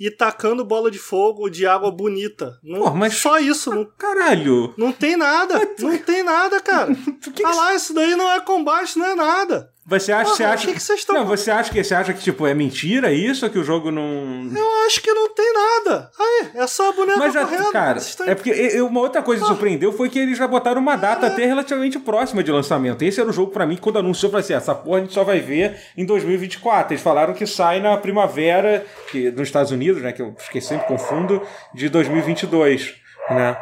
e 0.00 0.10
tacando 0.10 0.64
bola 0.64 0.90
de 0.90 0.98
fogo 0.98 1.50
de 1.50 1.66
água 1.66 1.90
bonita. 1.90 2.58
Não, 2.64 2.80
Pô, 2.80 2.90
mas- 2.94 3.16
Só 3.16 3.38
isso, 3.38 3.70
não, 3.72 3.84
Caralho! 3.84 4.72
não 4.78 4.90
tem 4.92 5.14
nada. 5.14 5.60
Não 5.78 5.98
tem 5.98 6.22
nada, 6.22 6.58
cara. 6.60 6.94
Por 7.22 7.32
que 7.34 7.44
Ah 7.44 7.50
que- 7.50 7.56
lá, 7.56 7.74
isso 7.74 7.92
daí 7.92 8.16
não 8.16 8.30
é 8.32 8.40
combate, 8.40 8.98
não 8.98 9.04
é 9.06 9.14
nada. 9.14 9.70
Você 9.90 10.12
acha, 10.12 10.30
você 10.30 10.42
Porra, 10.44 10.54
acha 10.54 10.64
o 10.64 10.66
que 10.68 10.74
que 10.74 10.82
vocês 10.82 11.00
estão 11.00 11.14
Não, 11.16 11.26
você 11.26 11.50
acha 11.50 11.70
que 11.70 11.82
você 11.82 11.94
acha 11.94 12.14
que 12.14 12.20
tipo 12.22 12.46
é 12.46 12.54
mentira 12.54 13.12
isso 13.12 13.50
que 13.50 13.58
o 13.58 13.64
jogo 13.64 13.90
não 13.90 14.48
Eu 14.56 14.86
acho 14.86 15.02
que 15.02 15.12
não 15.12 15.28
tem 15.34 15.52
nada. 15.52 16.10
Aí, 16.18 16.50
é 16.54 16.66
só 16.68 16.90
a 16.90 16.92
boneca 16.92 17.18
Mas 17.18 17.34
já, 17.34 17.44
correndo. 17.44 17.72
cara, 17.72 17.98
estão- 17.98 18.26
é 18.28 18.34
porque 18.34 18.50
eu- 18.50 18.86
uma 18.86 19.00
outra 19.00 19.20
coisa 19.20 19.42
que 19.42 19.48
surpreendeu 19.48 19.92
foi 19.92 20.08
que 20.08 20.18
eles 20.18 20.38
já 20.38 20.46
botaram 20.46 20.80
uma 20.80 20.94
data 20.96 21.26
até 21.26 21.44
relativamente 21.44 21.98
próxima 21.98 22.42
de 22.42 22.52
lançamento. 22.52 23.02
Esse 23.02 23.20
era 23.20 23.28
o 23.28 23.32
jogo 23.32 23.50
pra 23.50 23.66
mim, 23.66 23.76
quando 23.76 23.98
anunciou, 23.98 24.28
eu 24.28 24.30
falei 24.32 24.44
assim: 24.44 24.54
essa 24.54 24.74
porra 24.74 24.98
a 24.98 25.00
gente 25.00 25.12
só 25.12 25.24
vai 25.24 25.40
ver 25.40 25.76
em 25.96 26.04
2024. 26.04 26.92
Eles 26.94 27.02
falaram 27.02 27.34
que 27.34 27.44
sai 27.46 27.80
na 27.80 27.96
primavera, 27.96 28.86
que, 29.10 29.30
nos 29.32 29.48
Estados 29.48 29.72
Unidos, 29.72 30.00
né? 30.02 30.12
Que 30.12 30.22
eu 30.22 30.34
esqueci, 30.38 30.68
sempre 30.68 30.86
confundo, 30.86 31.42
de 31.74 31.88
2022, 31.88 32.94
né? 33.30 33.56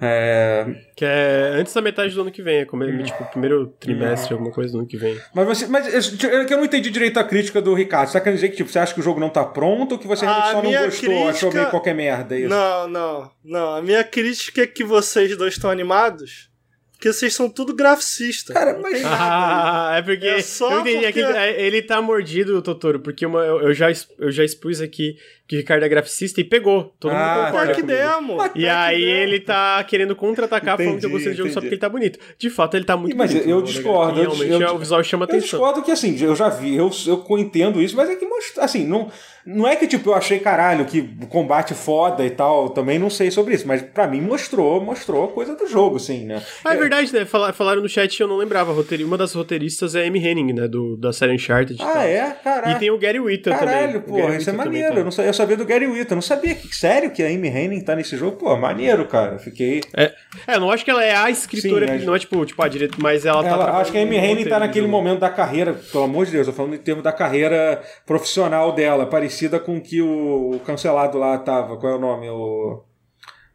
É, 0.00 0.66
Que 0.96 1.04
é 1.04 1.50
antes 1.56 1.74
da 1.74 1.82
metade 1.82 2.14
do 2.14 2.22
ano 2.22 2.30
que 2.30 2.42
vem, 2.42 2.60
é 2.60 2.64
como, 2.64 2.84
tipo, 3.02 3.24
primeiro 3.30 3.66
trimestre, 3.78 4.32
alguma 4.32 4.50
coisa 4.50 4.72
do 4.72 4.78
ano 4.78 4.86
que 4.86 4.96
vem. 4.96 5.20
mas 5.34 5.46
você, 5.46 5.66
mas 5.66 5.86
eu, 6.22 6.30
eu- 6.30 6.46
que 6.46 6.54
eu 6.54 6.58
não 6.58 6.64
entendi 6.64 6.90
direito 6.90 7.18
a 7.18 7.24
crítica 7.24 7.60
do 7.60 7.74
Ricardo. 7.74 8.08
Você 8.08 8.14
tá 8.14 8.20
querendo 8.20 8.36
dizer 8.36 8.48
que 8.48 8.56
tipo, 8.56 8.70
você 8.70 8.78
acha 8.78 8.94
que 8.94 9.00
o 9.00 9.02
jogo 9.02 9.20
não 9.20 9.28
tá 9.28 9.44
pronto 9.44 9.92
ou 9.92 9.98
que 9.98 10.06
você 10.06 10.24
A 10.24 10.52
só 10.52 10.62
não 10.62 10.70
gostou, 10.72 10.82
achou 10.84 10.90
crítica- 10.90 11.50
meio 11.52 11.70
qualquer 11.70 11.94
merda? 11.94 12.34
é 12.34 12.40
Isso? 12.40 12.48
Não, 12.48 12.88
não, 12.88 13.30
não. 13.44 13.74
A 13.76 13.82
minha 13.82 14.02
crítica 14.02 14.62
é 14.62 14.66
que 14.66 14.82
vocês 14.84 15.36
dois 15.36 15.54
estão 15.54 15.70
animados. 15.70 16.48
Porque 16.92 17.14
vocês 17.14 17.32
são 17.34 17.48
tudo 17.48 17.74
graficistas. 17.74 18.52
Cara, 18.54 18.78
mas-. 18.78 19.00
Ah, 19.06 19.94
é 19.96 20.02
porque. 20.02 20.26
É 20.26 20.42
só 20.42 20.70
eu 20.70 20.80
entendi. 20.80 21.04
é 21.06 21.12
que 21.12 21.22
porque- 21.24 21.38
ele- 21.38 21.62
ele 21.62 21.82
tá 21.82 22.02
mordido, 22.02 22.60
Totoro, 22.60 23.00
porque 23.00 23.24
uma- 23.24 23.40
eu, 23.42 23.60
eu 23.68 23.72
já, 23.74 23.88
eu 24.18 24.30
já 24.30 24.44
expus 24.44 24.82
aqui 24.82 25.16
que 25.50 25.56
Ricardo 25.56 25.82
é 25.84 25.88
graficista 25.88 26.40
e 26.40 26.44
pegou. 26.44 26.94
Todo 27.00 27.10
Ah, 27.10 27.34
mundo 27.34 27.46
concorda. 27.50 27.74
que 27.74 27.82
demo. 27.82 28.36
Mas- 28.36 28.52
E 28.54 28.68
aí 28.68 29.00
demo. 29.00 29.10
ele 29.18 29.40
tá 29.40 29.82
querendo 29.82 30.14
contra-atacar 30.14 30.76
falando 30.76 31.00
que 31.00 31.06
eu 31.06 31.10
gostei 31.10 31.32
do 31.32 31.38
jogo 31.38 31.50
só 31.50 31.60
porque 31.60 31.74
ele 31.74 31.80
tá 31.80 31.88
bonito. 31.88 32.20
De 32.38 32.48
fato, 32.48 32.76
ele 32.76 32.84
tá 32.84 32.96
muito 32.96 33.16
Mas 33.16 33.32
bonito. 33.32 33.48
eu 33.50 33.58
né, 33.58 33.64
discordo, 33.66 34.20
eu- 34.20 34.30
Realmente 34.30 34.52
eu- 34.62 34.68
é, 34.68 34.70
o 34.70 34.78
visual 34.78 35.02
chama 35.02 35.24
Eu 35.24 35.28
atenção. 35.28 35.58
discordo 35.58 35.82
que, 35.82 35.90
assim, 35.90 36.16
eu 36.22 36.36
já 36.36 36.48
vi, 36.48 36.76
eu, 36.76 36.88
eu 37.04 37.24
entendo 37.36 37.82
isso, 37.82 37.96
mas 37.96 38.08
é 38.08 38.14
que 38.14 38.30
assim, 38.58 38.86
não, 38.86 39.10
não 39.44 39.66
é 39.66 39.74
que, 39.76 39.86
tipo, 39.86 40.10
eu 40.10 40.14
achei, 40.14 40.38
caralho, 40.38 40.84
que 40.84 41.02
combate 41.28 41.74
foda 41.74 42.24
e 42.24 42.30
tal, 42.30 42.70
também 42.70 42.98
não 42.98 43.10
sei 43.10 43.30
sobre 43.30 43.54
isso, 43.54 43.66
mas 43.66 43.82
pra 43.82 44.06
mim 44.06 44.20
mostrou, 44.20 44.80
mostrou 44.80 45.28
coisa 45.28 45.54
do 45.56 45.66
jogo, 45.66 45.96
assim, 45.96 46.24
né? 46.24 46.42
Ah, 46.64 46.74
é 46.74 46.76
verdade, 46.76 47.12
né? 47.12 47.24
Fala- 47.24 47.52
Falaram 47.52 47.82
no 47.82 47.88
chat 47.88 48.20
eu 48.20 48.28
não 48.28 48.36
lembrava. 48.36 48.72
Uma 49.04 49.18
das 49.18 49.32
roteiristas 49.34 49.94
é 49.94 50.04
a 50.04 50.06
Amy 50.06 50.24
Henning, 50.24 50.52
né? 50.52 50.68
Do, 50.68 50.96
da 50.96 51.12
série 51.12 51.34
Uncharted. 51.34 51.80
Ah, 51.82 52.04
é? 52.04 52.30
Caralho. 52.42 52.76
E 52.76 52.78
tem 52.78 52.90
o 52.90 52.98
Gary 52.98 53.18
Whitta 53.20 53.50
também. 53.50 53.66
Caralho, 53.66 54.02
pô, 54.02 54.28
isso 54.30 54.48
é 54.50 54.52
maneiro. 54.52 54.94
tá. 54.94 55.00
Eu, 55.00 55.04
não 55.04 55.24
eu 55.24 55.34
sabia 55.40 55.56
do 55.56 55.64
Gary 55.64 55.86
Whitta. 55.86 56.12
Eu 56.12 56.16
não 56.16 56.22
sabia. 56.22 56.54
Que, 56.54 56.74
sério 56.74 57.10
que 57.10 57.22
a 57.22 57.26
Amy 57.26 57.48
Henning 57.48 57.80
tá 57.80 57.96
nesse 57.96 58.16
jogo? 58.16 58.36
Pô, 58.36 58.56
maneiro, 58.56 59.06
cara. 59.06 59.38
Fiquei. 59.38 59.80
É, 59.96 60.12
é, 60.46 60.58
não 60.58 60.70
acho 60.70 60.84
que 60.84 60.90
ela 60.90 61.04
é 61.04 61.14
a 61.14 61.30
escritora, 61.30 61.98
Sim, 61.98 62.04
não 62.04 62.14
é 62.14 62.18
tipo, 62.18 62.44
tipo 62.44 62.62
a 62.62 62.68
direita, 62.68 62.96
mas 63.00 63.24
ela, 63.24 63.42
tá. 63.42 63.48
Ela, 63.48 63.56
trabalhando 63.56 63.80
acho 63.82 63.92
que 63.92 63.98
a 63.98 64.02
Amy 64.02 64.16
Henning 64.16 64.44
tá 64.44 64.58
naquele 64.58 64.86
momento 64.86 65.20
da 65.20 65.30
carreira, 65.30 65.74
pelo 65.74 66.04
amor 66.04 66.26
de 66.26 66.32
Deus, 66.32 66.46
eu 66.46 66.52
tô 66.52 66.56
falando 66.56 66.74
em 66.74 66.78
termos 66.78 67.02
da 67.02 67.12
carreira 67.12 67.82
profissional 68.06 68.72
dela, 68.72 69.06
parecida 69.06 69.58
com 69.58 69.76
o 69.76 69.80
que 69.80 70.02
o, 70.02 70.52
o 70.54 70.60
cancelado 70.60 71.18
lá 71.18 71.38
tava. 71.38 71.76
Qual 71.76 71.92
é 71.92 71.96
o 71.96 72.00
nome? 72.00 72.28
O. 72.28 72.82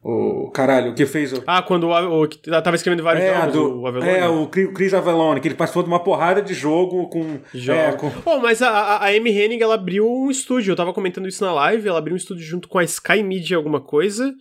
O. 0.08 0.52
Caralho, 0.52 0.92
o 0.92 0.94
que 0.94 1.04
fez 1.08 1.34
o. 1.34 1.42
Ah, 1.48 1.64
quando 1.64 1.88
o, 1.88 2.24
o 2.24 2.28
que 2.28 2.38
tava 2.38 2.76
escrevendo 2.76 3.02
vários 3.02 3.24
É, 3.26 3.34
jogos, 3.34 3.54
do, 3.54 3.82
o 3.82 4.04
é, 4.04 4.30
o 4.30 4.48
Chris 4.48 4.94
Avalone, 4.94 5.42
que 5.42 5.48
ele 5.48 5.56
participou 5.56 5.82
de 5.82 5.90
uma 5.90 6.00
porrada 6.00 6.44
de 6.44 6.54
jogo 6.54 7.10
com. 7.10 7.40
Jogo. 7.52 7.80
É, 7.80 7.92
com 7.94 8.12
Oh, 8.24 8.38
mas 8.38 8.62
a, 8.62 8.70
a, 8.70 8.98
a 8.98 9.08
Amy 9.08 9.32
Henning, 9.32 9.60
ela 9.60 9.74
abriu 9.74 10.08
um 10.08 10.30
estúdio, 10.30 10.72
eu 10.72 10.76
tava 10.76 10.94
comentando 10.94 11.28
isso 11.28 11.44
na 11.44 11.52
live, 11.52 11.88
ela 11.88 11.98
abriu 11.98 12.14
um 12.14 12.18
estúdio 12.18 12.44
junto 12.46 12.70
com 12.70 12.78
a 12.78 12.84
Sky 12.84 13.24
Media 13.24 13.58
alguma 13.58 13.82
coisa, 13.82 14.32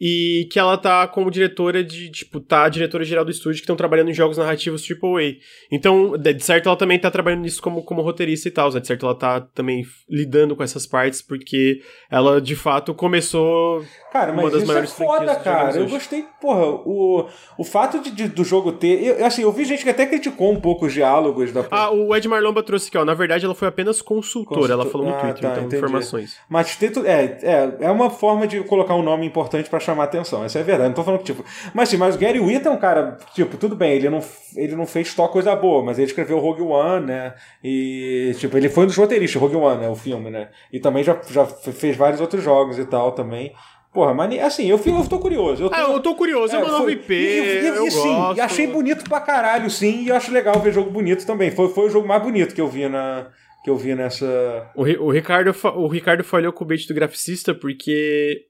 e 0.00 0.46
que 0.50 0.58
ela 0.58 0.76
tá 0.76 1.06
como 1.08 1.30
diretora 1.30 1.82
de, 1.82 2.10
tipo, 2.10 2.38
tá 2.40 2.64
a 2.64 2.68
diretora 2.68 3.02
geral 3.04 3.24
do 3.24 3.30
estúdio 3.30 3.56
que 3.58 3.62
estão 3.64 3.76
trabalhando 3.76 4.10
em 4.10 4.14
jogos 4.14 4.36
narrativos 4.36 4.86
AAA. 4.88 5.36
Então, 5.72 6.12
de 6.18 6.38
certo, 6.44 6.68
ela 6.68 6.76
também 6.76 6.98
tá 6.98 7.10
trabalhando 7.10 7.40
nisso 7.42 7.62
como, 7.62 7.82
como 7.82 8.02
roteirista 8.02 8.48
e 8.48 8.50
tal, 8.50 8.70
né? 8.72 8.80
De 8.80 8.86
certo, 8.86 9.06
ela 9.06 9.14
tá 9.14 9.40
também 9.40 9.84
lidando 10.08 10.54
com 10.54 10.62
essas 10.62 10.86
partes, 10.86 11.22
porque 11.22 11.80
ela, 12.10 12.40
de 12.40 12.54
fato, 12.54 12.94
começou 12.94 13.84
Cara, 14.12 14.32
mas 14.32 14.44
uma 14.44 14.50
das 14.50 14.62
isso 14.62 14.66
maiores 14.72 14.92
é 14.92 14.94
foda, 14.94 15.34
cara. 15.36 15.76
Eu 15.76 15.84
hoje. 15.84 15.92
gostei, 15.94 16.24
porra, 16.40 16.66
o, 16.66 17.26
o 17.58 17.64
fato 17.64 17.98
de, 18.00 18.10
de- 18.10 18.28
do 18.28 18.44
jogo 18.44 18.72
ter. 18.72 19.02
Eu, 19.02 19.24
assim, 19.26 19.42
eu 19.42 19.52
vi 19.52 19.64
gente 19.64 19.82
que 19.82 19.90
até 19.90 20.06
criticou 20.06 20.52
um 20.52 20.60
pouco 20.60 20.86
os 20.86 20.92
diálogos 20.92 21.52
da. 21.52 21.64
Ah, 21.70 21.90
o 21.90 22.14
Ed 22.14 22.26
Marlomba 22.28 22.62
trouxe 22.62 22.88
aqui, 22.88 22.98
ó. 22.98 23.04
Na 23.04 23.14
verdade, 23.14 23.44
ela 23.44 23.54
foi 23.54 23.68
apenas 23.68 24.00
consultora, 24.02 24.72
ela 24.72 24.84
Consultor- 24.84 24.92
falou 24.92 25.06
no 25.08 25.14
Ah, 25.14 25.20
Twitter, 25.20 25.42
tá, 25.42 25.48
então, 25.52 25.64
entendi. 25.64 25.76
informações. 25.76 26.36
Mas 26.48 26.78
é, 27.04 27.38
é, 27.42 27.76
é 27.86 27.90
uma 27.90 28.10
forma 28.10 28.46
de 28.46 28.62
colocar 28.64 28.94
um 28.94 29.02
nome 29.02 29.26
importante 29.26 29.68
pra 29.68 29.80
chamar 29.86 30.04
atenção. 30.04 30.44
Essa 30.44 30.58
é 30.58 30.62
verdade. 30.62 30.88
Não 30.88 30.94
tô 30.94 31.02
falando 31.04 31.20
que, 31.20 31.26
tipo. 31.26 31.44
Mas 31.72 31.88
sim, 31.88 31.96
mas 31.96 32.14
o 32.14 32.18
Gary 32.18 32.38
Whitta, 32.40 32.76
cara, 32.76 33.16
tipo, 33.34 33.56
tudo 33.56 33.74
bem, 33.74 33.92
ele 33.92 34.10
não, 34.10 34.20
ele 34.56 34.76
não 34.76 34.86
fez 34.86 35.08
só 35.12 35.28
coisa 35.28 35.54
boa, 35.56 35.82
mas 35.82 35.98
ele 35.98 36.06
escreveu 36.08 36.38
Rogue 36.38 36.62
One, 36.62 37.06
né? 37.06 37.34
E, 37.64 38.34
tipo, 38.38 38.56
ele 38.56 38.68
foi 38.68 38.84
um 38.84 38.86
dos 38.88 38.96
roteiristas, 38.96 39.40
Rogue 39.40 39.56
One, 39.56 39.80
né? 39.80 39.88
O 39.88 39.94
filme, 39.96 40.30
né? 40.30 40.48
E 40.72 40.78
também 40.80 41.02
já, 41.02 41.16
já 41.30 41.46
fez 41.46 41.96
vários 41.96 42.20
outros 42.20 42.42
jogos 42.42 42.78
e 42.78 42.84
tal 42.84 43.12
também. 43.12 43.52
Porra, 43.92 44.12
mas 44.12 44.38
assim, 44.42 44.66
eu, 44.68 44.76
fico, 44.76 44.98
eu 44.98 45.08
tô 45.08 45.18
curioso. 45.18 45.62
Eu 45.64 45.70
tô, 45.70 45.74
Ah, 45.74 45.80
eu 45.92 46.00
tô 46.00 46.14
curioso, 46.14 46.54
é, 46.54 46.58
uma 46.58 46.66
nova 46.68 46.82
foi- 46.84 46.92
IP, 46.92 47.14
e, 47.14 47.16
e- 47.16 47.62
e- 47.62 47.66
eu 47.68 47.86
e, 47.86 47.90
sim, 47.90 48.14
gosto. 48.14 48.36
e 48.36 48.40
achei 48.42 48.66
bonito 48.66 49.04
pra 49.08 49.20
caralho, 49.20 49.70
sim, 49.70 50.04
e 50.04 50.12
acho 50.12 50.30
legal 50.30 50.60
ver 50.60 50.70
jogo 50.72 50.90
bonito 50.90 51.24
também. 51.26 51.50
Foi, 51.50 51.68
foi 51.70 51.86
o 51.86 51.90
jogo 51.90 52.06
mais 52.06 52.22
bonito 52.22 52.54
que 52.54 52.60
eu 52.60 52.68
vi 52.68 52.86
na. 52.88 53.28
Que 53.64 53.70
eu 53.70 53.76
vi 53.76 53.94
nessa. 53.94 54.70
O, 54.76 54.82
o 54.82 55.10
Ricardo, 55.10 55.52
o 55.76 55.88
Ricardo 55.88 56.22
falhou 56.22 56.52
com 56.52 56.62
o 56.62 56.66
bait 56.66 56.86
do 56.86 56.92
graficista 56.94 57.54
porque 57.54 58.42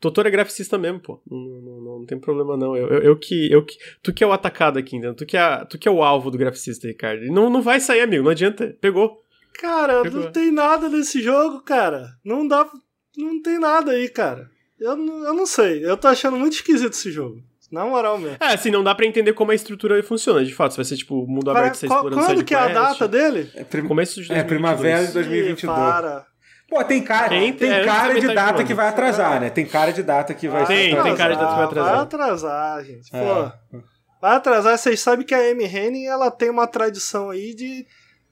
Totoro 0.00 0.28
é 0.28 0.30
graficista 0.30 0.78
mesmo, 0.78 1.00
pô. 1.00 1.20
Não, 1.28 1.38
não- 1.38 1.60
não- 1.80 1.98
não 2.00 2.06
tem 2.06 2.18
problema, 2.18 2.56
não. 2.56 2.76
Eu, 2.76 2.86
eu, 2.88 3.02
eu 3.02 3.16
que, 3.16 3.50
eu 3.52 3.64
que. 3.64 3.76
Tu 4.02 4.12
que 4.12 4.22
é 4.22 4.26
o 4.26 4.32
atacado 4.32 4.78
aqui, 4.78 4.96
entendeu? 4.96 5.14
Tu 5.14 5.26
que 5.26 5.36
é, 5.36 5.64
tu 5.64 5.76
que 5.78 5.88
é 5.88 5.90
o 5.90 6.02
alvo 6.02 6.30
do 6.30 6.38
graficista, 6.38 6.86
Ricardo. 6.86 7.24
Não, 7.26 7.50
não 7.50 7.60
vai 7.62 7.80
sair, 7.80 8.00
amigo. 8.02 8.22
Não 8.24 8.30
adianta. 8.30 8.76
Pegou. 8.80 9.22
Cara, 9.58 10.02
Pegou. 10.02 10.20
não 10.22 10.30
tem 10.32 10.52
nada 10.52 10.88
nesse 10.88 11.20
jogo, 11.20 11.60
cara. 11.62 12.10
Não 12.24 12.46
dá. 12.46 12.68
Não 13.16 13.42
tem 13.42 13.58
nada 13.58 13.90
aí, 13.92 14.08
cara. 14.08 14.48
Eu, 14.78 14.96
não- 14.96 15.24
eu 15.26 15.34
não 15.34 15.46
sei. 15.46 15.84
Eu 15.84 15.96
tô 15.96 16.06
achando 16.06 16.36
muito 16.36 16.52
esquisito 16.52 16.92
esse 16.92 17.10
jogo. 17.10 17.42
Na 17.70 17.84
moral 17.84 18.16
mesmo. 18.16 18.38
É, 18.40 18.54
assim, 18.54 18.70
não 18.70 18.82
dá 18.82 18.94
pra 18.94 19.04
entender 19.04 19.34
como 19.34 19.50
a 19.50 19.54
estrutura 19.54 20.02
funciona, 20.02 20.42
de 20.42 20.54
fato. 20.54 20.74
Vai 20.74 20.86
ser 20.86 20.96
tipo 20.96 21.26
mundo 21.26 21.50
aberto, 21.50 21.74
você 21.74 21.84
explorando 21.86 22.24
quando 22.24 22.42
que 22.44 22.54
é 22.54 22.58
a 22.58 22.68
data 22.68 23.06
dele? 23.06 23.50
É, 23.54 23.62
prim- 23.62 23.86
Começo 23.86 24.22
de 24.22 24.32
é 24.32 24.42
2022. 24.42 24.46
primavera 24.46 25.02
de 25.04 25.10
Ih, 25.10 25.12
2022. 25.12 25.76
para. 25.78 26.26
Pô, 26.68 26.84
tem 26.84 27.02
cara, 27.02 27.30
Tem- 27.30 27.52
tem, 27.54 27.72
é, 27.72 27.84
cara 27.84 28.20
de 28.20 28.26
data 28.34 28.62
que 28.62 28.74
vai 28.74 28.88
atrasar, 28.88 29.40
né? 29.40 29.48
Tem 29.48 29.64
cara 29.64 29.90
de 29.90 30.02
data 30.02 30.34
que 30.34 30.46
vai 30.48 30.66
Tem, 30.66 30.88
atrasar. 30.88 31.04
tem 31.04 31.16
cara 31.16 31.34
de 31.34 31.40
data 31.40 31.50
que 31.50 31.56
vai 31.56 31.64
atrasar. 31.64 31.92
Vai 31.94 32.02
atrasar, 32.02 32.84
gente. 32.84 33.16
É. 33.16 33.24
Pô. 33.24 33.78
Vai 34.20 34.36
atrasar. 34.36 34.76
Vocês 34.76 35.00
sabem 35.00 35.24
que 35.24 35.34
a 35.34 35.38
Amy 35.38 35.64
Henning, 35.64 36.06
ela 36.06 36.30
tem 36.30 36.50
uma 36.50 36.66
tradição 36.66 37.30
aí 37.30 37.54
de. 37.54 37.86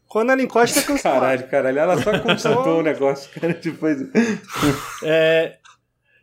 Quando 0.07 0.31
ela 0.33 0.43
encosta, 0.43 0.79
é 0.79 0.83
cancelar. 0.83 1.21
Caralho, 1.21 1.49
caralho, 1.49 1.79
ela 1.79 2.03
só 2.03 2.19
constatou 2.21 2.79
o 2.79 2.83
negócio, 2.83 3.29
cara, 3.41 3.55
depois... 3.55 3.99
É. 5.03 5.57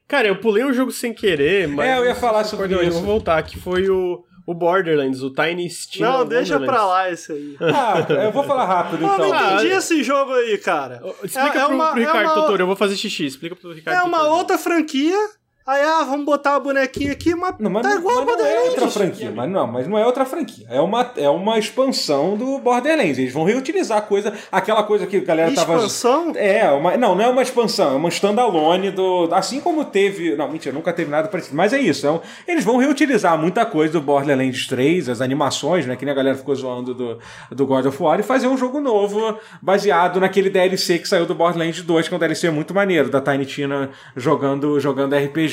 Cara, 0.08 0.28
eu 0.28 0.38
pulei 0.40 0.64
um 0.64 0.72
jogo 0.74 0.92
sem 0.92 1.14
querer, 1.14 1.68
mas. 1.68 1.88
É, 1.88 1.98
eu 1.98 2.06
ia 2.06 2.16
falar 2.16 2.44
sobre 2.44 2.68
Perdão, 2.68 2.84
eu 2.84 2.90
isso. 2.90 3.00
vou 3.00 3.08
voltar, 3.08 3.42
que 3.44 3.60
foi 3.60 3.90
o, 3.90 4.24
o 4.46 4.54
Borderlands, 4.54 5.22
o 5.22 5.30
Tiny 5.30 5.70
Steam. 5.70 6.10
Não, 6.12 6.26
deixa 6.26 6.60
pra 6.60 6.86
lá 6.86 7.10
esse 7.10 7.32
aí. 7.32 7.58
Ah, 7.62 8.06
eu 8.26 8.32
vou 8.32 8.44
falar 8.44 8.66
rápido, 8.66 9.02
Eu 9.04 9.08
não 9.08 9.16
então. 9.16 9.34
Ah, 9.34 9.54
entendi 9.56 9.72
é- 9.72 9.76
esse 9.78 10.04
jogo 10.04 10.34
aí, 10.34 10.58
cara. 10.58 11.02
Explica 11.24 11.60
É- 11.60 11.62
é 11.62 11.66
pro, 11.66 11.76
uma- 11.76 11.92
pro 11.92 12.02
é 12.02 12.06
Ricardo 12.06 12.26
uma- 12.28 12.34
Totoro, 12.36 12.62
eu 12.64 12.68
vou 12.68 12.76
fazer 12.76 12.96
xixi. 12.98 13.26
Explica 13.26 13.56
pro 13.56 13.72
Ricardo 13.74 13.98
É 13.98 14.04
uma 14.04 14.18
Totoro. 14.20 14.38
outra 14.38 14.58
franquia. 14.58 15.18
Aí, 15.66 15.82
ah, 15.82 16.04
vamos 16.04 16.26
botar 16.26 16.56
a 16.56 16.60
bonequinha 16.60 17.14
aqui, 17.14 17.34
mas 17.34 17.56
Não, 17.58 17.72
mas, 17.72 17.84
tá 17.84 17.96
igual 17.96 18.16
mas 18.16 18.24
a 18.24 18.26
não 18.26 18.34
é 18.34 18.36
Borderlands. 18.38 18.70
outra 18.74 18.90
franquia, 18.90 19.32
mas 19.34 19.50
não, 19.50 19.68
mas 19.68 19.88
não 19.88 19.98
é 19.98 20.06
outra 20.06 20.26
franquia. 20.26 20.66
É 20.70 20.82
uma, 20.82 21.12
é 21.16 21.30
uma 21.30 21.58
expansão 21.58 22.36
do 22.36 22.60
Borderlands. 22.60 23.18
Eles 23.18 23.32
vão 23.32 23.46
reutilizar 23.46 24.00
a 24.00 24.02
coisa, 24.02 24.34
aquela 24.52 24.84
coisa 24.84 25.08
que 25.08 25.16
a 25.16 25.22
galera 25.24 25.54
tava. 25.54 25.76
Expansão? 25.76 26.34
É, 26.36 26.70
uma, 26.70 26.98
não, 26.98 27.16
não 27.16 27.24
é 27.24 27.28
uma 27.30 27.42
expansão, 27.42 27.94
é 27.94 27.96
uma 27.96 28.10
standalone 28.10 28.92
do. 28.92 29.30
Assim 29.32 29.62
como 29.62 29.86
teve. 29.86 30.36
Não, 30.36 30.52
mentira, 30.52 30.76
nunca 30.76 30.92
teve 30.92 31.10
nada 31.10 31.30
parecido. 31.30 31.56
Mas 31.56 31.72
é 31.72 31.80
isso. 31.80 32.06
é 32.06 32.12
um- 32.12 32.20
eles 32.46 32.66
vão 32.66 32.76
reutilizar 32.76 33.38
muita 33.38 33.66
coisa 33.66 33.94
do 33.94 34.02
Borderlands 34.02 34.68
3, 34.68 35.08
as 35.08 35.22
animações, 35.22 35.86
né? 35.86 35.96
Que 35.96 36.04
nem 36.04 36.12
a 36.12 36.16
galera 36.16 36.36
ficou 36.36 36.54
zoando 36.56 36.94
do, 36.94 37.20
do 37.52 37.66
God 37.66 37.86
of 37.86 38.04
War, 38.04 38.20
e 38.20 38.24
fazer 38.24 38.48
um 38.48 38.58
jogo 38.58 38.82
novo 38.82 39.38
baseado 39.62 40.20
naquele 40.20 40.50
DLC 40.50 41.00
que 41.00 41.08
saiu 41.08 41.26
do 41.26 41.34
Borderlands 41.34 41.82
2, 41.82 42.08
que 42.10 42.14
é 42.14 42.18
um 42.18 42.20
DLC 42.20 42.50
muito 42.50 42.74
maneiro, 42.74 43.10
da 43.10 43.22
Tiny 43.22 43.46
Tina 43.46 43.90
jogando, 44.14 44.78
jogando 44.78 45.16
RPG. 45.16 45.53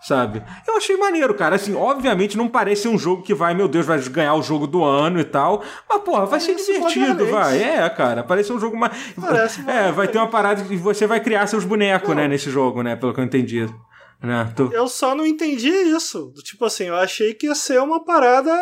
Sabe? 0.00 0.42
Eu 0.66 0.76
achei 0.76 0.96
maneiro, 0.96 1.34
cara. 1.34 1.56
Assim, 1.56 1.74
obviamente 1.74 2.36
não 2.36 2.48
parece 2.48 2.86
um 2.86 2.96
jogo 2.96 3.22
que 3.22 3.34
vai, 3.34 3.52
meu 3.54 3.66
Deus, 3.66 3.84
vai 3.84 3.98
ganhar 4.00 4.34
o 4.34 4.42
jogo 4.42 4.66
do 4.66 4.84
ano 4.84 5.18
e 5.18 5.24
tal. 5.24 5.62
Mas, 5.88 6.02
porra, 6.02 6.24
vai 6.24 6.38
ser 6.40 6.54
divertido, 6.54 7.26
vai. 7.26 7.60
É, 7.60 7.88
cara. 7.90 8.22
Parece 8.22 8.52
um 8.52 8.60
jogo 8.60 8.76
mais. 8.76 8.92
Parece 9.20 9.68
É, 9.68 9.90
vai 9.90 10.06
ter 10.06 10.18
uma 10.18 10.28
parada 10.28 10.62
que 10.62 10.76
você 10.76 11.06
vai 11.06 11.20
criar 11.20 11.46
seus 11.46 11.64
bonecos, 11.64 12.08
Não. 12.10 12.16
né, 12.16 12.28
nesse 12.28 12.50
jogo, 12.50 12.82
né? 12.82 12.94
Pelo 12.94 13.12
que 13.12 13.20
eu 13.20 13.24
entendi. 13.24 13.68
Né? 14.22 14.52
Eu 14.72 14.88
só 14.88 15.14
não 15.14 15.26
entendi 15.26 15.68
isso. 15.68 16.32
Tipo 16.44 16.64
assim, 16.64 16.84
eu 16.84 16.96
achei 16.96 17.34
que 17.34 17.46
ia 17.46 17.54
ser 17.54 17.80
uma 17.80 18.04
parada 18.04 18.52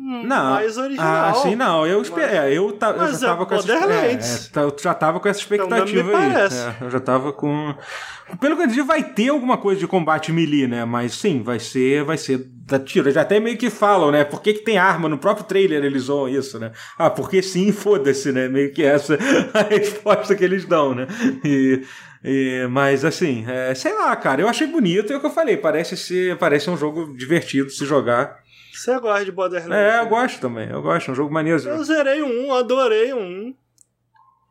Não. 0.00 0.50
mais 0.54 0.76
original. 0.78 1.06
Ah, 1.30 1.34
sim, 1.42 1.54
não. 1.56 1.86
Eu 1.86 2.00
esperei. 2.02 2.36
é, 2.36 2.52
Eu, 2.52 2.72
ta- 2.72 2.90
eu 2.90 2.98
Mas 2.98 3.20
já 3.20 3.26
é 3.26 3.30
tava 3.30 3.46
com 3.46 3.54
essa 3.54 3.66
Borderlands. 3.66 4.44
é, 4.44 4.48
é, 4.48 4.52
tá- 4.52 4.60
eu 4.62 4.76
já 4.80 4.94
tava 4.94 5.20
com 5.20 5.28
essa 5.28 5.40
expectativa 5.40 6.00
Então, 6.00 6.20
não 6.20 6.28
me 6.28 6.36
aí. 6.36 6.42
É, 6.80 6.84
eu 6.84 6.90
já 6.90 7.00
tava 7.00 7.32
com. 7.32 7.74
Pelo 8.40 8.56
que 8.56 8.62
eu 8.62 8.66
entendi, 8.66 8.82
vai 8.82 9.04
ter 9.04 9.28
alguma 9.28 9.56
coisa 9.56 9.78
de 9.78 9.86
combate 9.86 10.32
melee, 10.32 10.66
né? 10.66 10.84
Mas 10.84 11.14
sim, 11.14 11.42
vai 11.42 11.60
ser, 11.60 12.02
vai 12.04 12.18
ser 12.18 12.44
da 12.66 12.76
tiro. 12.78 13.08
Já 13.10 13.20
até 13.22 13.38
meio 13.38 13.56
que 13.56 13.70
falam, 13.70 14.10
né? 14.10 14.24
Por 14.24 14.42
que, 14.42 14.52
que 14.54 14.64
tem 14.64 14.78
arma? 14.78 15.08
No 15.08 15.16
próprio 15.18 15.46
trailer 15.46 15.84
eles 15.84 16.02
zoam 16.04 16.28
isso, 16.28 16.58
né? 16.58 16.72
Ah, 16.98 17.08
porque 17.08 17.40
sim, 17.42 17.70
foda-se, 17.72 18.32
né? 18.32 18.48
Meio 18.48 18.72
que 18.72 18.82
essa 18.82 19.16
a 19.54 19.62
resposta 19.62 20.34
que 20.34 20.42
eles 20.44 20.64
dão, 20.64 20.94
né? 20.94 21.06
E. 21.44 21.82
e- 22.24 22.66
mas 22.68 23.04
assim, 23.04 23.44
é, 23.46 23.72
sei 23.76 23.92
lá, 23.94 24.16
cara, 24.16 24.40
eu 24.42 24.48
achei 24.48 24.66
bonito, 24.66 25.12
é 25.12 25.16
o 25.16 25.20
que 25.20 25.26
eu 25.26 25.30
falei, 25.30 25.56
parece 25.56 25.96
ser, 25.96 26.36
parece 26.36 26.68
um 26.68 26.76
jogo 26.76 27.14
divertido 27.16 27.68
de 27.68 27.74
se 27.74 27.84
jogar. 27.86 28.38
Você 28.76 28.98
gosta 29.00 29.24
de 29.24 29.32
Borderlands? 29.32 29.74
É, 29.76 29.98
eu 29.98 30.04
né? 30.04 30.08
gosto 30.10 30.40
também, 30.40 30.68
eu 30.70 30.82
gosto, 30.82 31.08
é 31.08 31.12
um 31.12 31.14
jogo 31.14 31.32
maneiro. 31.32 31.60
Eu 31.66 31.82
zerei 31.84 32.22
um, 32.22 32.52
adorei 32.54 33.12
um. 33.14 33.54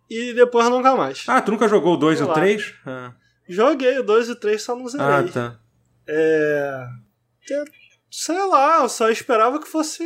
E 0.09 0.33
depois 0.33 0.69
nunca 0.69 0.95
mais. 0.95 1.23
Ah, 1.27 1.41
tu 1.41 1.51
nunca 1.51 1.67
jogou 1.67 1.93
o 1.95 1.97
2 1.97 2.15
e 2.15 2.17
Sei 2.17 2.25
o 2.25 2.29
lá. 2.29 2.33
3? 2.35 2.73
Ah, 2.85 3.13
Joguei 3.47 3.99
o 3.99 4.03
2 4.03 4.29
e 4.29 4.31
o 4.31 4.35
3, 4.35 4.61
só 4.61 4.75
não 4.75 4.87
zerei. 4.87 5.05
ah, 5.07 5.23
tá. 5.31 5.59
É. 6.07 6.87
Sei 8.09 8.37
lá, 8.47 8.81
eu 8.81 8.89
só 8.89 9.09
esperava 9.09 9.59
que 9.59 9.67
fosse 9.67 10.03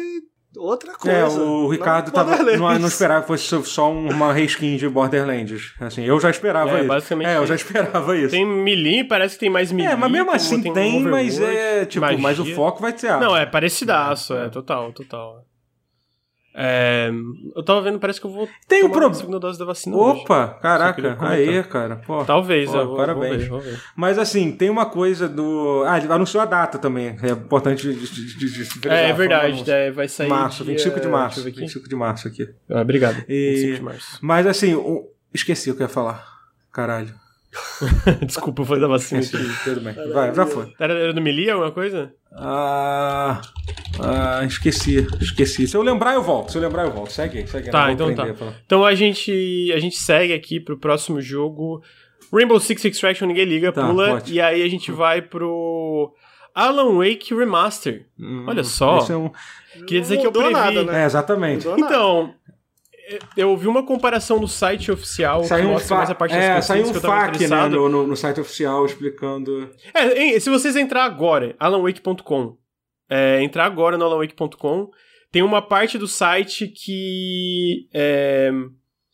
outra 0.57 0.93
coisa. 0.93 1.17
É, 1.17 1.25
o 1.25 1.67
Ricardo 1.67 2.07
não 2.07 2.13
tava, 2.13 2.29
Borderlands. 2.35 2.59
não, 2.61 2.79
não 2.79 2.87
esperava 2.87 3.21
que 3.21 3.27
fosse 3.27 3.63
só- 3.69 3.91
uma 3.91 4.33
reskin 4.33 4.77
de 4.77 4.87
Borderlands. 4.89 5.73
Assim, 5.79 6.03
eu 6.03 6.19
já 6.19 6.29
esperava 6.29 6.71
É, 6.71 6.79
isso. 6.79 6.87
basicamente 6.87 7.27
É, 7.27 7.37
eu 7.37 7.45
já 7.47 7.55
esperava 7.55 8.17
isso. 8.17 8.31
Tem 8.31 8.45
melee, 8.45 9.03
parece 9.03 9.35
que 9.35 9.39
tem 9.41 9.49
mais 9.49 9.71
melee. 9.71 9.91
é, 9.91 9.95
mas 9.95 10.11
mesmo 10.11 10.31
assim 10.31 10.61
tem, 10.73 11.05
um 11.05 11.09
mas 11.11 11.39
é, 11.39 11.85
tipo, 11.85 12.01
magia. 12.05 12.19
mas 12.19 12.39
o 12.39 12.45
foco 12.55 12.81
vai 12.81 12.97
ser... 12.97 13.07
ah, 13.09 13.19
Não, 13.19 13.35
é 13.37 13.45
parecidaço, 13.45 14.33
é, 14.35 14.49
total, 14.49 14.91
total. 14.93 15.43
É, 16.53 17.09
eu 17.55 17.63
tava 17.63 17.81
vendo, 17.81 17.99
parece 17.99 18.19
que 18.19 18.25
eu 18.27 18.31
vou 18.31 18.49
Tem 18.67 18.83
um 18.83 18.89
tomar 18.89 19.05
a 19.05 19.09
pro- 19.09 19.17
segunda 19.19 19.39
dose 19.39 19.57
da 19.59 19.65
vacina 19.65 19.95
hoje. 19.95 20.21
Opa, 20.21 20.47
Só 20.47 20.53
caraca, 20.59 21.17
aí, 21.21 21.63
cara. 21.63 21.97
Pô, 21.97 22.25
Talvez, 22.25 22.69
pô, 22.71 22.77
eu 22.77 22.87
vou, 22.87 22.97
parabéns. 22.97 23.47
Vou 23.47 23.59
ver, 23.59 23.69
vou 23.69 23.77
ver. 23.77 23.81
Mas 23.95 24.17
assim, 24.17 24.51
tem 24.51 24.69
uma 24.69 24.85
coisa 24.87 25.29
do. 25.29 25.83
Ah, 25.87 25.97
ele 25.97 26.11
anunciou 26.11 26.41
a 26.41 26.45
data 26.45 26.77
também. 26.79 27.15
É 27.21 27.29
importante 27.29 27.87
de, 27.93 28.89
É, 28.89 29.09
é 29.09 29.13
um 29.13 29.15
verdade, 29.15 29.69
é, 29.71 29.91
vai 29.91 30.07
sair. 30.07 30.27
Março, 30.27 30.63
dia- 30.63 30.73
25 30.73 30.99
de 30.99 31.07
março. 31.07 31.35
Deixa 31.35 31.39
eu 31.39 31.43
ver 31.43 31.49
aqui. 31.51 31.59
25 31.61 31.89
de 31.89 31.95
março 31.95 32.27
aqui. 32.27 32.49
Ah, 32.69 32.81
obrigado. 32.81 33.23
E- 33.29 33.51
25 33.55 33.75
de 33.75 33.81
março. 33.83 34.19
Mas 34.21 34.47
assim, 34.47 34.73
o- 34.73 35.07
esqueci 35.33 35.69
o 35.71 35.75
que 35.75 35.81
eu 35.83 35.85
ia 35.85 35.89
falar. 35.93 36.25
Caralho. 36.71 37.13
Desculpa, 38.25 38.63
foi 38.63 38.79
da 38.79 38.87
vacina 38.87 39.21
tudo 39.63 39.81
bem. 39.81 39.93
Vai, 40.13 40.33
já 40.33 40.45
foi. 40.45 40.71
Era, 40.79 40.93
era 40.93 41.13
do 41.13 41.21
melee 41.21 41.49
alguma 41.49 41.71
coisa? 41.71 42.13
Ah, 42.31 43.41
ah, 43.99 44.43
esqueci, 44.45 45.05
esqueci. 45.19 45.67
Se 45.67 45.75
eu 45.75 45.81
lembrar, 45.81 46.13
eu 46.13 46.21
volto. 46.21 46.51
Se 46.51 46.57
eu 46.57 46.61
lembrar, 46.61 46.83
eu 46.85 46.91
volto. 46.91 47.11
Segue 47.11 47.39
aí, 47.39 47.47
segue. 47.47 47.71
Tá, 47.71 47.91
então 47.91 48.13
tá. 48.13 48.33
fala. 48.35 48.55
Então 48.65 48.85
a 48.85 48.93
gente, 48.93 49.71
a 49.75 49.79
gente 49.79 49.97
segue 49.97 50.33
aqui 50.33 50.59
pro 50.59 50.77
próximo 50.77 51.19
jogo. 51.19 51.81
Rainbow 52.31 52.59
Six 52.59 52.85
Extraction, 52.85 53.25
ninguém 53.27 53.45
liga, 53.45 53.71
Tá, 53.71 53.87
pula. 53.87 54.09
pode. 54.09 54.33
E 54.33 54.39
aí 54.39 54.61
a 54.61 54.69
gente 54.69 54.91
vai 54.91 55.21
pro 55.21 56.13
Alan 56.53 56.97
Wake 56.97 57.33
Remaster. 57.33 58.05
Hum, 58.19 58.45
Olha 58.47 58.63
só. 58.63 58.99
esse 58.99 59.11
é 59.11 59.17
um- 59.17 59.31
Queria 59.87 60.01
dizer 60.01 60.17
que 60.17 60.27
eu 60.27 60.31
previ. 60.31 60.51
nada, 60.51 60.83
né? 60.83 61.01
É, 61.01 61.05
exatamente. 61.05 61.65
Mudou 61.67 61.79
nada. 61.79 61.93
Então, 61.95 62.33
eu 63.37 63.55
vi 63.57 63.67
uma 63.67 63.85
comparação 63.85 64.39
no 64.39 64.47
site 64.47 64.91
oficial 64.91 65.43
Saiu 65.43 65.63
que 65.63 65.67
um, 65.69 65.73
mostra 65.73 65.95
mais 65.97 66.09
fa 66.09 66.13
a 66.13 66.15
parte 66.15 66.31
das 66.35 66.43
é, 66.43 66.55
cutscenes 66.55 66.65
saiu 66.65 66.87
um 66.87 66.91
que 66.91 66.97
eu 66.97 67.01
tava 67.01 67.25
FAQ 67.25 67.47
né, 67.47 67.67
no, 67.67 67.89
no, 67.89 68.07
no 68.07 68.15
site 68.15 68.39
oficial 68.39 68.85
explicando. 68.85 69.69
É, 69.93 70.39
se 70.39 70.49
vocês 70.49 70.75
entrar 70.75 71.03
agora, 71.05 71.55
alanwake.com, 71.59 72.57
é, 73.09 73.41
entrar 73.41 73.65
agora 73.65 73.97
no 73.97 74.05
alanwake.com, 74.05 74.89
tem 75.31 75.41
uma 75.43 75.61
parte 75.61 75.97
do 75.97 76.07
site 76.07 76.67
que 76.67 77.87
é, 77.93 78.51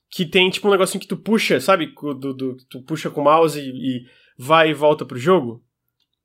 que 0.09 0.25
tem 0.25 0.49
tipo 0.49 0.67
um 0.67 0.71
negocinho 0.71 1.01
que 1.01 1.07
tu 1.07 1.17
puxa, 1.17 1.59
sabe? 1.59 1.87
Do, 1.95 2.33
do- 2.33 2.57
tu 2.69 2.81
puxa 2.83 3.09
com 3.09 3.21
o 3.21 3.23
mouse 3.25 3.59
e, 3.59 3.69
e 3.69 4.05
vai 4.37 4.69
e 4.69 4.73
volta 4.73 5.05
pro 5.05 5.17
jogo. 5.17 5.61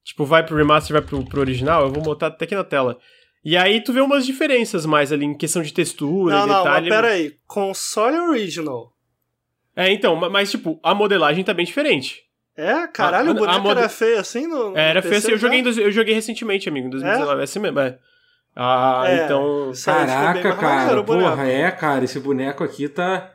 tipo, 0.05 0.25
vai 0.25 0.45
pro 0.45 0.57
remaster, 0.57 0.93
vai 0.93 1.03
pro, 1.03 1.25
pro 1.25 1.41
original, 1.41 1.83
eu 1.83 1.93
vou 1.93 2.03
botar 2.03 2.29
até 2.29 2.45
aqui 2.45 2.55
na 2.55 2.65
tela. 2.65 2.99
E 3.45 3.57
aí 3.57 3.83
tu 3.83 3.93
vê 3.93 4.01
umas 4.01 4.27
diferenças 4.27 4.85
mais 4.85 5.11
ali 5.12 5.25
em 5.25 5.35
questão 5.35 5.62
de 5.62 5.73
textura 5.73 6.37
Não, 6.41 6.45
e 6.45 6.49
não, 6.49 6.59
detalhe. 6.65 6.89
mas 6.91 6.97
pera 6.97 7.09
aí. 7.15 7.35
Console 7.47 8.19
original. 8.19 8.93
É, 9.75 9.91
então, 9.93 10.15
ma- 10.17 10.29
mas 10.29 10.51
tipo, 10.51 10.79
a 10.83 10.95
modelagem 10.95 11.43
tá 11.43 11.55
bem 11.55 11.65
diferente. 11.65 12.21
É? 12.57 12.87
Caralho, 12.89 13.29
A- 13.29 13.33
o 13.33 13.35
boneco 13.35 13.57
a 13.59 13.61
mode- 13.62 13.81
era 13.81 13.89
feio 13.89 14.19
assim 14.21 14.47
no. 14.47 14.77
É, 14.77 14.91
era 14.91 15.01
feio 15.01 15.17
assim, 15.17 15.31
eu 15.33 15.39
joguei, 15.39 15.61
eu 15.62 15.91
joguei 15.91 16.12
recentemente, 16.15 16.69
amigo, 16.69 16.89
em 16.89 16.91
2019, 16.91 17.41
é 17.41 17.45
assim 17.45 17.59
mesmo, 17.61 17.81
é. 17.81 17.99
Ah, 18.55 19.05
É. 19.07 19.25
então... 19.25 19.73
Caraca, 19.85 20.57
cara, 20.57 21.03
porra, 21.03 21.49
é, 21.49 21.71
cara, 21.71 22.05
esse 22.05 22.19
boneco 22.21 22.62
aqui 22.62 22.89
tá. 22.89 23.33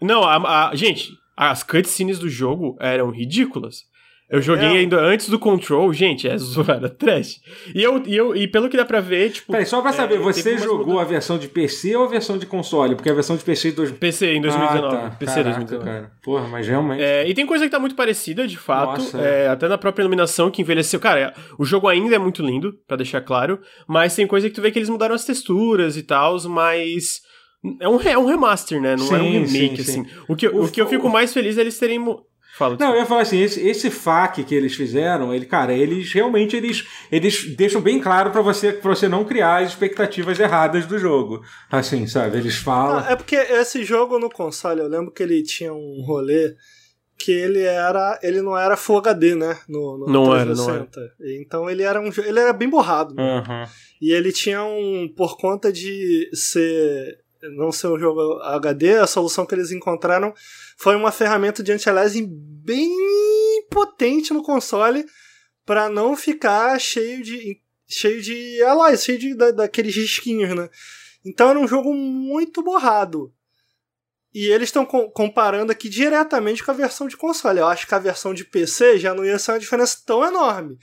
Não, 0.00 0.24
a, 0.24 0.70
a- 0.70 0.74
gente, 0.74 1.10
as 1.36 1.62
cutscenes 1.62 2.18
do 2.18 2.28
jogo 2.28 2.76
eram 2.80 3.10
ridículas. 3.10 3.82
Eu 4.30 4.42
joguei 4.42 4.66
É. 4.68 4.78
ainda 4.80 5.00
antes 5.00 5.30
do 5.30 5.38
Control, 5.38 5.90
gente, 5.92 6.28
é 6.28 6.36
zoada, 6.36 6.88
trash. 6.90 7.40
E, 7.74 7.82
eu, 7.82 8.02
e, 8.06 8.14
eu, 8.14 8.36
e 8.36 8.46
pelo 8.46 8.68
que 8.68 8.76
dá 8.76 8.84
pra 8.84 9.00
ver, 9.00 9.30
tipo... 9.30 9.52
Peraí, 9.52 9.64
só 9.64 9.80
pra 9.80 9.88
é, 9.90 9.94
saber, 9.94 10.18
você 10.18 10.58
jogou 10.58 10.98
a 11.00 11.04
versão 11.04 11.38
de 11.38 11.48
PC 11.48 11.96
ou 11.96 12.04
a 12.04 12.08
versão 12.08 12.36
de 12.36 12.44
console? 12.44 12.94
Porque 12.94 13.08
a 13.08 13.14
versão 13.14 13.36
de 13.38 13.42
PC 13.42 13.72
dois... 13.72 13.90
PC 13.90 14.34
em 14.34 14.42
2019, 14.42 14.86
Ah, 14.86 14.90
tá. 15.10 15.10
PC 15.16 15.34
Caraca, 15.34 15.58
2019. 15.64 15.84
cara. 15.90 16.12
Porra, 16.22 16.46
mas 16.48 16.68
realmente... 16.68 17.02
É, 17.02 17.26
e 17.26 17.32
tem 17.32 17.46
coisa 17.46 17.64
que 17.64 17.70
tá 17.70 17.78
muito 17.78 17.94
parecida, 17.94 18.46
de 18.46 18.58
fato. 18.58 19.00
Nossa, 19.00 19.18
é, 19.18 19.48
até 19.48 19.66
na 19.66 19.78
própria 19.78 20.02
iluminação 20.02 20.50
que 20.50 20.60
envelheceu. 20.60 21.00
Cara, 21.00 21.20
é, 21.20 21.32
o 21.58 21.64
jogo 21.64 21.88
ainda 21.88 22.14
é 22.14 22.18
muito 22.18 22.42
lindo, 22.44 22.74
pra 22.86 22.98
deixar 22.98 23.22
claro. 23.22 23.58
Mas 23.86 24.14
tem 24.14 24.26
coisa 24.26 24.48
que 24.50 24.54
tu 24.54 24.60
vê 24.60 24.70
que 24.70 24.78
eles 24.78 24.90
mudaram 24.90 25.14
as 25.14 25.24
texturas 25.24 25.96
e 25.96 26.02
tal, 26.02 26.38
mas. 26.50 27.22
É 27.80 27.88
um, 27.88 28.00
é 28.02 28.16
um 28.18 28.26
remaster, 28.26 28.80
né? 28.80 28.94
Não 28.94 29.04
é 29.16 29.20
um 29.20 29.46
Sim, 29.46 29.58
remake, 29.58 29.82
sim, 29.82 30.02
assim. 30.02 30.06
O 30.28 30.36
que, 30.36 30.46
o, 30.46 30.64
O- 30.64 30.70
que 30.70 30.80
eu 30.80 30.86
fico 30.86 31.08
mais 31.08 31.32
feliz 31.32 31.58
é 31.58 31.62
eles 31.62 31.76
terem. 31.78 31.98
Fala, 32.58 32.76
Não, 32.78 32.90
eu 32.92 32.98
ia 32.98 33.06
falar 33.06 33.22
assim, 33.22 33.40
esse, 33.40 33.60
esse 33.66 33.88
FAQ 33.88 34.42
que 34.42 34.54
eles 34.54 34.74
fizeram, 34.74 35.32
ele, 35.32 35.46
cara, 35.46 35.72
eles 35.72 36.12
realmente 36.12 36.56
eles, 36.56 36.84
eles 37.10 37.54
deixam 37.54 37.80
bem 37.80 38.00
claro 38.00 38.32
pra 38.32 38.42
você 38.42 38.72
para 38.72 38.94
você 38.94 39.08
não 39.08 39.24
criar 39.24 39.62
as 39.62 39.70
expectativas 39.70 40.40
erradas 40.40 40.84
do 40.84 40.98
jogo. 40.98 41.40
Assim, 41.70 42.06
sabe? 42.08 42.36
Eles 42.36 42.56
falam. 42.56 42.98
Ah, 42.98 43.12
é 43.12 43.16
porque 43.16 43.36
esse 43.36 43.84
jogo 43.84 44.18
no 44.18 44.28
console, 44.28 44.80
eu 44.80 44.88
lembro 44.88 45.12
que 45.12 45.22
ele 45.22 45.40
tinha 45.42 45.72
um 45.72 46.02
rolê 46.04 46.56
que 47.16 47.32
ele 47.32 47.62
era. 47.62 48.18
Ele 48.22 48.40
não 48.42 48.56
era 48.56 48.76
Full 48.76 48.98
HD, 48.98 49.34
né? 49.34 49.58
No, 49.68 49.98
no 49.98 50.06
Não 50.06 50.34
era, 50.34 50.54
não 50.54 50.66
360. 50.66 51.14
Então 51.40 51.68
ele 51.70 51.82
era 51.82 52.00
um 52.00 52.10
Ele 52.24 52.40
era 52.40 52.52
bem 52.52 52.68
borrado. 52.68 53.14
né? 53.14 53.22
Aham. 53.38 53.68
E 54.00 54.12
ele 54.12 54.32
tinha 54.32 54.62
um. 54.64 55.12
Por 55.16 55.36
conta 55.36 55.72
de 55.72 56.28
ser. 56.32 57.18
Não 57.56 57.70
ser 57.70 57.86
um 57.86 57.98
jogo 57.98 58.40
HD, 58.42 58.96
a 58.98 59.06
solução 59.06 59.46
que 59.46 59.54
eles 59.54 59.70
encontraram 59.70 60.34
foi 60.78 60.96
uma 60.96 61.12
ferramenta 61.12 61.62
de 61.62 61.72
anti-aliasing 61.72 62.26
bem 62.64 62.90
potente 63.70 64.32
no 64.32 64.42
console 64.42 65.04
para 65.66 65.88
não 65.88 66.16
ficar 66.16 66.78
cheio 66.80 67.22
de 67.22 67.60
cheio 67.86 68.20
de 68.20 68.62
allies, 68.62 69.02
cheio 69.02 69.18
de, 69.18 69.34
da, 69.34 69.50
daqueles 69.50 69.96
risquinhos, 69.96 70.54
né? 70.54 70.68
Então 71.24 71.50
era 71.50 71.58
um 71.58 71.66
jogo 71.66 71.92
muito 71.94 72.62
borrado. 72.62 73.32
E 74.34 74.46
eles 74.46 74.68
estão 74.68 74.84
co- 74.84 75.10
comparando 75.10 75.72
aqui 75.72 75.88
diretamente 75.88 76.62
com 76.62 76.70
a 76.70 76.74
versão 76.74 77.08
de 77.08 77.16
console. 77.16 77.60
Eu 77.60 77.66
acho 77.66 77.86
que 77.86 77.94
a 77.94 77.98
versão 77.98 78.34
de 78.34 78.44
PC 78.44 78.98
já 78.98 79.14
não 79.14 79.24
ia 79.24 79.38
ser 79.38 79.52
uma 79.52 79.58
diferença 79.58 79.98
tão 80.04 80.24
enorme. 80.24 80.78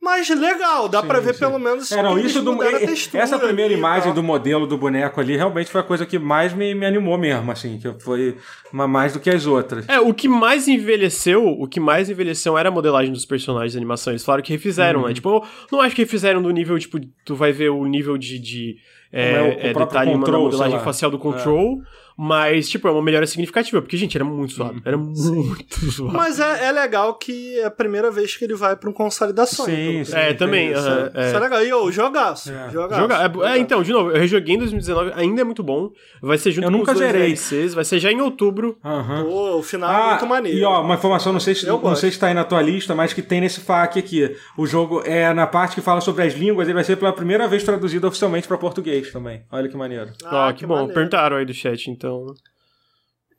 Mas 0.00 0.28
legal, 0.28 0.88
dá 0.88 1.00
Sim, 1.00 1.06
pra 1.08 1.18
ver 1.20 1.34
sim. 1.34 1.40
pelo 1.40 1.58
menos 1.58 1.90
É, 1.90 2.00
não, 2.02 2.16
isso 2.18 2.40
do, 2.42 2.56
textura 2.58 3.22
essa 3.24 3.38
primeira 3.38 3.70
ali 3.72 3.78
imagem 3.78 4.04
tal. 4.04 4.14
do 4.14 4.22
modelo 4.22 4.66
do 4.66 4.78
boneco 4.78 5.20
ali 5.20 5.36
realmente 5.36 5.68
foi 5.70 5.80
a 5.80 5.84
coisa 5.84 6.06
que 6.06 6.18
mais 6.18 6.52
me, 6.52 6.74
me 6.74 6.86
animou 6.86 7.18
mesmo, 7.18 7.50
assim, 7.50 7.78
que 7.78 7.92
foi 8.00 8.36
uma, 8.72 8.86
mais 8.86 9.14
do 9.14 9.20
que 9.20 9.28
as 9.28 9.46
outras. 9.46 9.88
É, 9.88 9.98
o 9.98 10.14
que 10.14 10.28
mais 10.28 10.68
envelheceu, 10.68 11.44
o 11.44 11.66
que 11.66 11.80
mais 11.80 12.08
envelheceu 12.08 12.56
era 12.56 12.68
a 12.68 12.72
modelagem 12.72 13.12
dos 13.12 13.24
personagens 13.24 13.72
de 13.72 13.78
animação. 13.78 14.12
Eles 14.12 14.24
falaram 14.24 14.44
que 14.44 14.52
refizeram, 14.52 15.00
Uhum. 15.00 15.08
né? 15.08 15.14
Tipo, 15.14 15.28
eu 15.30 15.42
não 15.72 15.80
acho 15.80 15.96
que 15.96 16.02
refizeram 16.02 16.40
do 16.40 16.50
nível, 16.50 16.78
tipo, 16.78 17.00
tu 17.24 17.34
vai 17.34 17.50
ver 17.50 17.70
o 17.70 17.84
nível 17.86 18.16
de, 18.16 18.38
de 18.38 18.76
é, 19.12 19.32
é 19.32 19.42
o- 19.42 19.46
é, 19.46 19.72
próprio 19.72 19.86
detalhe 19.86 20.12
na 20.12 20.18
control, 20.18 20.42
modelagem 20.44 20.78
facial 20.80 21.10
do 21.10 21.18
control, 21.18 21.80
mas, 22.16 22.68
tipo, 22.68 22.88
é 22.88 22.90
uma 22.90 23.02
melhora 23.02 23.26
significativa, 23.26 23.82
porque, 23.82 23.96
gente, 23.96 24.16
era 24.16 24.24
muito 24.24 24.52
suave. 24.54 24.76
Uhum. 24.76 24.82
Era 24.84 24.96
muito 24.96 25.76
suave. 25.92 26.16
Mas 26.16 26.40
é, 26.40 26.66
é 26.66 26.72
legal 26.72 27.14
que 27.14 27.58
é 27.58 27.64
a 27.66 27.70
primeira 27.70 28.10
vez 28.10 28.36
que 28.36 28.44
ele 28.44 28.54
vai 28.54 28.74
pra 28.76 28.88
um 28.88 28.92
console 28.92 29.32
da 29.32 29.44
Sony. 29.46 29.74
Sim, 29.76 29.98
que 29.98 30.04
sim. 30.06 30.16
É, 30.16 30.34
também, 30.34 30.72
Isso, 30.72 30.80
aham, 30.80 31.10
é, 31.14 31.22
é. 31.24 31.26
isso 31.26 31.36
é 31.36 31.38
legal. 31.40 31.64
E 31.64 31.72
ô, 31.72 31.90
jogaço. 31.92 32.50
É. 32.50 32.70
Jogaço. 32.70 33.00
Jogar. 33.02 33.30
É, 33.44 33.54
é, 33.54 33.58
então, 33.58 33.82
de 33.82 33.92
novo, 33.92 34.10
eu 34.10 34.18
rejoguei 34.18 34.54
em 34.54 34.58
2019, 34.58 35.12
ainda 35.14 35.40
é 35.40 35.44
muito 35.44 35.62
bom. 35.62 35.90
Vai 36.22 36.38
ser 36.38 36.50
junto 36.52 36.66
Eu 36.66 36.70
com 36.72 36.78
nunca 36.78 36.92
os 36.92 36.98
dois 36.98 37.12
zerei. 37.12 37.26
DLCs, 37.34 37.74
vai 37.74 37.84
ser 37.84 37.98
já 37.98 38.10
em 38.10 38.20
outubro. 38.20 38.78
Aham. 38.84 39.24
Pô, 39.24 39.56
o 39.58 39.62
final 39.62 39.90
é 39.90 40.10
muito 40.10 40.26
maneiro. 40.26 40.58
E 40.58 40.64
ó, 40.64 40.80
uma 40.82 40.94
informação, 40.94 41.32
não 41.32 41.40
sei, 41.40 41.54
se, 41.54 41.66
Eu 41.66 41.74
não 41.74 41.80
gosto. 41.80 42.00
sei 42.00 42.10
se 42.10 42.18
tá 42.18 42.28
aí 42.28 42.34
na 42.34 42.44
tua 42.44 42.62
lista, 42.62 42.94
mas 42.94 43.12
que 43.12 43.20
tem 43.22 43.40
nesse 43.40 43.60
FAQ 43.60 43.98
aqui. 43.98 44.36
O 44.56 44.66
jogo 44.66 45.02
é 45.04 45.32
na 45.34 45.46
parte 45.46 45.74
que 45.74 45.80
fala 45.80 46.00
sobre 46.00 46.22
as 46.24 46.34
línguas, 46.34 46.66
ele 46.66 46.74
vai 46.74 46.84
ser 46.84 46.96
pela 46.96 47.12
primeira 47.12 47.46
vez 47.46 47.62
traduzido 47.62 48.06
oficialmente 48.08 48.48
pra 48.48 48.56
português 48.56 49.12
também. 49.12 49.42
Olha 49.52 49.68
que 49.68 49.76
maneiro. 49.76 50.10
Ah, 50.24 50.48
Ó, 50.48 50.52
que, 50.52 50.64
bom. 50.66 50.74
maneiro. 50.74 50.94
Perguntaram 50.94 51.36
aí 51.36 51.44
do 51.44 51.52
chat, 51.52 51.90
então. 51.90 52.05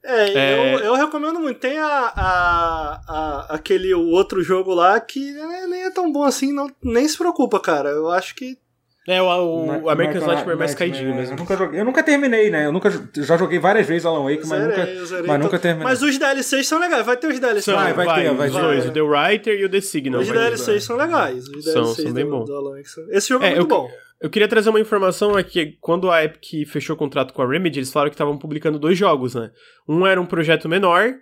É, 0.03 0.30
É. 0.34 0.76
Eu, 0.76 0.80
eu 0.80 0.94
recomendo 0.95 1.39
muito. 1.39 1.60
Tem 1.60 1.77
a, 1.80 1.85
a, 2.15 3.02
a- 3.07 3.45
aquele 3.56 3.94
o 3.94 4.07
outro 4.11 4.41
jogo 4.41 4.73
lá 4.73 4.99
que 4.99 5.34
né, 5.34 5.65
nem 5.68 5.84
é 5.85 5.91
tão 5.91 6.11
bom 6.11 6.23
assim, 6.23 6.53
não, 6.53 6.69
nem 6.84 7.07
se 7.07 7.18
preocupa, 7.18 7.60
cara. 7.60 7.89
Eu 7.89 8.10
acho 8.11 8.35
que. 8.35 8.57
É, 9.10 9.22
o, 9.22 9.26
o 9.26 9.65
Na- 9.65 9.73
American 9.94 9.95
Nightmare- 9.95 10.27
Nightmare 10.35 10.57
mais 10.60 10.76
caidinho 10.76 11.15
mesmo. 11.15 11.34
Eu 11.34 11.38
nunca, 11.39 11.56
joguei, 11.57 11.80
eu 11.80 11.85
nunca 11.85 12.03
terminei, 12.03 12.49
né? 12.52 12.65
Eu 12.65 12.73
nunca 12.73 12.89
já 13.15 13.38
joguei 13.38 13.57
várias 13.57 13.88
vezes 13.88 14.06
Alan 14.06 14.23
Wake, 14.23 14.45
mas 14.45 14.60
zerei, 14.61 14.68
nunca, 14.68 14.85
zerei, 15.06 15.06
mas 15.07 15.23
então- 15.23 15.38
nunca 15.39 15.60
terminei. 15.60 15.88
Mas 15.88 16.02
os 16.02 16.18
DLCs 16.18 16.68
são 16.68 16.77
legais. 16.80 17.06
Vai 17.06 17.15
ter 17.18 17.27
os 17.27 17.39
DLCs. 17.39 17.65
São, 17.65 17.76
Vai, 17.76 17.94
vai 17.94 18.06
ter, 18.23 18.34
vai 18.34 18.49
ter. 18.52 18.61
dois, 18.61 18.85
o 18.85 18.91
The 18.91 19.02
Writer 19.02 19.60
e 19.60 19.64
o 19.65 19.69
The 19.69 19.80
Signal. 19.81 20.22
Os 20.22 20.27
vai. 20.27 20.38
DLCs 20.38 20.84
são 20.84 20.98
legais. 20.98 21.48
Os 21.48 21.64
São, 21.64 21.84
DLCs 21.84 22.03
são 22.03 22.14
bem 22.14 22.26
do, 22.26 22.31
bons. 22.31 22.45
do 22.45 22.56
Alan 22.56 22.72
Wake 22.76 22.89
são- 22.89 23.06
Esse 23.10 23.30
jogo 23.30 23.45
é, 23.45 23.48
É, 23.48 23.56
muito 23.56 23.61
eu- 23.73 23.77
bom. 23.81 23.89
Eu 24.19 24.30
queria 24.30 24.48
trazer 24.48 24.69
uma 24.69 24.80
informação 24.80 25.35
aqui. 25.35 25.77
Quando 25.80 26.10
a 26.10 26.23
Epic 26.23 26.68
fechou 26.68 26.95
o 26.95 26.99
contrato 26.99 27.34
com 27.34 27.41
a 27.41 27.48
Remedy, 27.48 27.80
eles 27.80 27.91
falaram 27.91 28.10
que 28.10 28.15
estavam 28.15 28.38
publicando 28.38 28.80
dois 28.80 28.98
jogos, 28.98 29.35
né? 29.35 29.52
Um 29.88 30.06
era 30.07 30.19
um 30.19 30.26
projeto 30.26 30.68
menor 30.68 31.14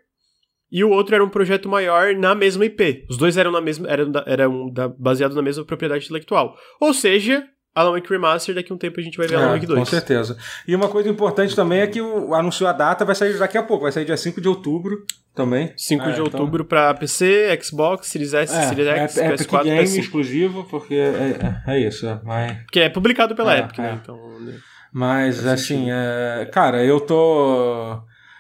e 0.72 0.84
o 0.84 0.90
outro 0.90 1.14
era 1.14 1.24
um 1.24 1.30
projeto 1.30 1.68
maior 1.70 2.16
na 2.16 2.34
mesma 2.34 2.66
IP. 2.66 3.06
Os 3.10 3.18
dois 3.18 3.38
eram 3.38 3.52
na 3.52 3.62
mesma, 3.62 3.88
eram, 3.88 4.12
eram 4.26 4.70
da, 4.72 4.88
baseados 4.88 5.36
na 5.36 5.42
mesma 5.42 5.66
propriedade 5.66 6.06
intelectual. 6.06 6.56
Ou 6.80 6.94
seja, 6.94 7.46
Alan 7.76 7.92
Wake 7.92 8.10
Remaster, 8.10 8.56
daqui 8.56 8.72
a 8.72 8.76
um 8.76 8.78
tempo 8.78 9.00
a 9.00 9.04
gente 9.04 9.18
vai 9.18 9.28
ver 9.28 9.36
Alan 9.36 9.50
É, 9.50 9.54
Wake 9.56 9.66
2. 9.66 9.78
Com 9.80 9.86
certeza. 9.86 10.38
E 10.66 10.74
uma 10.74 10.88
coisa 10.88 11.10
importante 11.10 11.54
também 11.56 11.82
é 11.82 11.88
que 11.88 12.02
o, 12.02 12.34
anunciou 12.34 12.70
a 12.70 12.74
data, 12.74 13.04
vai 13.04 13.14
sair 13.14 13.38
daqui 13.38 13.58
a 13.58 13.64
pouco, 13.64 13.84
vai 13.84 13.92
sair 13.92 14.06
dia 14.06 14.16
5 14.16 14.40
de 14.40 14.48
outubro 14.48 15.04
também. 15.36 15.74
5 15.76 16.02
É, 16.04 16.06
de 16.06 16.12
então- 16.14 16.24
outubro 16.26 16.64
pra 16.64 16.94
PC, 16.94 17.60
Xbox, 17.62 18.08
Series 18.08 18.34
S, 18.34 18.56
É, 18.56 18.62
Series 18.70 18.88
X, 18.88 19.18
é 19.18 19.26
Epic 19.28 19.48
PS4, 19.50 19.64
Game 19.66 19.80
PS5. 19.84 20.00
exclusivo, 20.00 20.64
porque 20.70 20.96
é, 20.96 21.64
é, 21.68 21.74
é 21.76 21.80
isso. 21.86 22.08
Mas, 22.24 22.58
Que 22.72 22.80
é 22.80 22.90
publicado 22.90 23.36
pela 23.36 23.54
É, 23.56 23.60
Epic, 23.60 23.78
é. 23.78 23.82
né? 23.82 24.00
Então, 24.02 24.40
né? 24.40 24.54
mas 24.94 25.46
assim, 25.46 25.88
é, 25.92 26.50
cara, 26.54 26.82
eu 26.84 27.02
tô. 27.02 28.00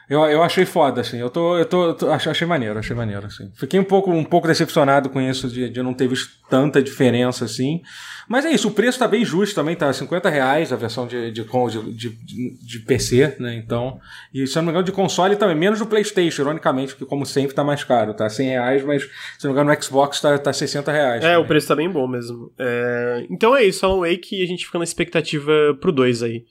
Eu, 0.09 0.23
eu 0.25 0.43
achei 0.43 0.65
foda, 0.65 1.01
assim. 1.01 1.17
Eu 1.17 1.29
tô. 1.29 1.57
Eu 1.57 1.65
tô, 1.65 1.85
eu 1.87 1.93
tô- 1.95 2.09
achei, 2.11 2.45
maneiro, 2.47 2.77
achei 2.77 2.95
maneiro, 2.95 3.25
assim. 3.25 3.51
Fiquei 3.55 3.79
um 3.79 3.83
pouco, 3.83 4.11
um 4.11 4.23
pouco 4.23 4.47
decepcionado 4.47 5.09
com 5.09 5.19
isso 5.19 5.47
de, 5.49 5.69
de 5.69 5.81
não 5.81 5.93
ter 5.93 6.07
visto 6.07 6.29
tanta 6.49 6.81
diferença, 6.81 7.45
assim. 7.45 7.81
Mas 8.27 8.43
é 8.45 8.51
isso, 8.51 8.67
o 8.67 8.71
preço 8.71 8.97
tá 8.99 9.07
bem 9.07 9.23
justo 9.23 9.53
também, 9.55 9.75
tá 9.75 9.91
50 9.91 10.29
reais 10.29 10.73
a 10.73 10.75
versão 10.75 11.05
de, 11.07 11.31
de, 11.31 11.43
de, 11.43 12.09
de, 12.09 12.57
de 12.65 12.79
PC, 12.79 13.35
né? 13.39 13.55
Então. 13.55 13.99
E 14.33 14.45
se 14.47 14.57
eu 14.57 14.61
não 14.61 14.67
me 14.67 14.69
engano, 14.71 14.85
de 14.85 14.91
console 14.91 15.35
também, 15.35 15.55
menos 15.55 15.79
do 15.79 15.85
Playstation, 15.85 16.41
ironicamente, 16.43 16.95
que 16.95 17.05
como 17.05 17.25
sempre 17.25 17.55
tá 17.55 17.63
mais 17.63 17.83
caro, 17.83 18.13
tá 18.13 18.27
100 18.29 18.47
reais, 18.49 18.83
mas 18.83 19.03
se 19.03 19.07
eu 19.45 19.49
não 19.49 19.55
me 19.55 19.61
engano, 19.61 19.75
no 19.75 19.83
Xbox 19.83 20.19
tá, 20.21 20.37
tá 20.37 20.51
60 20.53 20.91
reais. 20.91 21.23
É, 21.23 21.27
também. 21.29 21.43
o 21.43 21.47
preço 21.47 21.67
tá 21.67 21.75
bem 21.75 21.89
bom 21.89 22.07
mesmo. 22.07 22.51
É, 22.57 23.25
Então 23.29 23.55
é 23.55 23.63
isso, 23.63 23.85
Alan 23.85 23.99
Wake, 24.07 24.39
e 24.39 24.43
a 24.43 24.47
gente 24.47 24.65
fica 24.65 24.77
na 24.79 24.83
expectativa 24.83 25.51
pro 25.79 25.91
2 25.91 26.23
aí. 26.23 26.43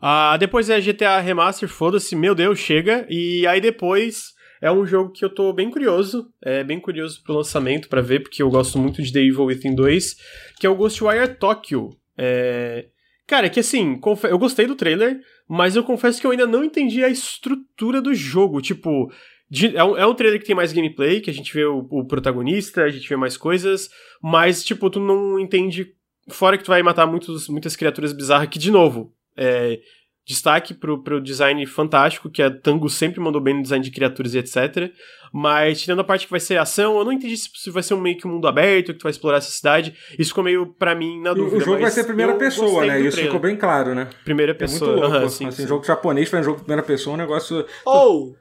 Ah, 0.00 0.36
depois 0.38 0.68
é 0.70 0.80
GTA 0.80 1.20
Remaster, 1.20 1.68
foda-se, 1.68 2.14
meu 2.16 2.34
Deus, 2.34 2.58
chega. 2.58 3.06
E 3.08 3.46
aí 3.46 3.60
depois 3.60 4.34
é 4.60 4.70
um 4.70 4.86
jogo 4.86 5.12
que 5.12 5.24
eu 5.24 5.30
tô 5.30 5.52
bem 5.52 5.70
curioso, 5.70 6.28
é 6.42 6.64
bem 6.64 6.80
curioso 6.80 7.22
pro 7.22 7.34
lançamento 7.34 7.88
pra 7.88 8.00
ver, 8.00 8.20
porque 8.22 8.42
eu 8.42 8.50
gosto 8.50 8.78
muito 8.78 9.02
de 9.02 9.12
The 9.12 9.20
Evil 9.20 9.44
Within 9.44 9.74
2, 9.74 10.16
que 10.58 10.66
é 10.66 10.70
o 10.70 10.74
Ghostwire 10.74 11.34
Tokyo. 11.38 11.90
É... 12.16 12.86
Cara, 13.26 13.46
é 13.46 13.50
que 13.50 13.60
assim, 13.60 14.00
eu 14.30 14.38
gostei 14.38 14.66
do 14.66 14.76
trailer, 14.76 15.20
mas 15.48 15.74
eu 15.76 15.82
confesso 15.82 16.20
que 16.20 16.26
eu 16.26 16.30
ainda 16.30 16.46
não 16.46 16.62
entendi 16.64 17.02
a 17.02 17.08
estrutura 17.08 18.00
do 18.00 18.14
jogo. 18.14 18.60
Tipo, 18.60 19.10
de- 19.50 19.76
é, 19.76 19.82
um, 19.82 19.96
é 19.96 20.06
um 20.06 20.14
trailer 20.14 20.38
que 20.40 20.46
tem 20.46 20.54
mais 20.54 20.72
gameplay, 20.72 21.20
que 21.20 21.30
a 21.30 21.34
gente 21.34 21.52
vê 21.52 21.64
o, 21.64 21.86
o 21.90 22.06
protagonista, 22.06 22.82
a 22.84 22.88
gente 22.88 23.08
vê 23.08 23.16
mais 23.16 23.36
coisas, 23.36 23.90
mas, 24.22 24.64
tipo, 24.64 24.88
tu 24.88 25.00
não 25.00 25.38
entende. 25.40 25.88
Fora 26.28 26.56
que 26.58 26.64
tu 26.64 26.68
vai 26.68 26.82
matar 26.82 27.06
muitos, 27.06 27.48
muitas 27.48 27.76
criaturas 27.76 28.12
bizarras, 28.12 28.48
que, 28.48 28.58
de 28.58 28.70
novo, 28.70 29.12
é, 29.36 29.78
destaque 30.26 30.74
pro, 30.74 31.02
pro 31.02 31.20
design 31.20 31.64
fantástico, 31.66 32.28
que 32.30 32.42
a 32.42 32.50
Tango 32.50 32.88
sempre 32.88 33.20
mandou 33.20 33.40
bem 33.40 33.54
no 33.54 33.62
design 33.62 33.84
de 33.84 33.90
criaturas 33.90 34.34
e 34.34 34.38
etc. 34.38 34.90
Mas, 35.32 35.80
tirando 35.82 36.00
a 36.00 36.04
parte 36.04 36.24
que 36.26 36.30
vai 36.30 36.40
ser 36.40 36.56
ação, 36.56 36.98
eu 36.98 37.04
não 37.04 37.12
entendi 37.12 37.36
se, 37.36 37.48
se 37.54 37.70
vai 37.70 37.82
ser 37.82 37.94
um 37.94 38.00
meio 38.00 38.16
que 38.16 38.26
um 38.26 38.30
mundo 38.32 38.48
aberto, 38.48 38.92
que 38.92 38.98
tu 38.98 39.02
vai 39.04 39.10
explorar 39.10 39.38
essa 39.38 39.50
cidade. 39.50 39.94
Isso 40.18 40.30
ficou 40.30 40.42
meio, 40.42 40.66
pra 40.74 40.94
mim, 40.94 41.20
na 41.20 41.30
E 41.32 41.34
dúvida. 41.34 41.56
o 41.58 41.60
jogo 41.60 41.80
vai 41.82 41.90
ser 41.90 42.04
primeira 42.04 42.34
pessoa, 42.36 42.86
né? 42.86 43.00
Isso 43.00 43.18
ficou 43.20 43.38
bem 43.40 43.56
claro, 43.56 43.94
né? 43.94 44.08
Primeira 44.24 44.52
É 44.52 44.54
muito 44.54 44.58
pessoa. 44.72 44.92
louco. 44.92 45.06
aham, 45.06 45.28
sim, 45.28 45.46
assim, 45.46 45.62
sim. 45.62 45.68
jogo 45.68 45.84
japonês 45.84 46.28
fazendo 46.28 46.44
jogo 46.46 46.58
primeira 46.60 46.82
pessoa, 46.82 47.12
é 47.12 47.14
um 47.14 47.18
negócio. 47.20 47.64
Ou. 47.84 48.36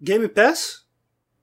Game 0.00 0.28
Pass? 0.28 0.84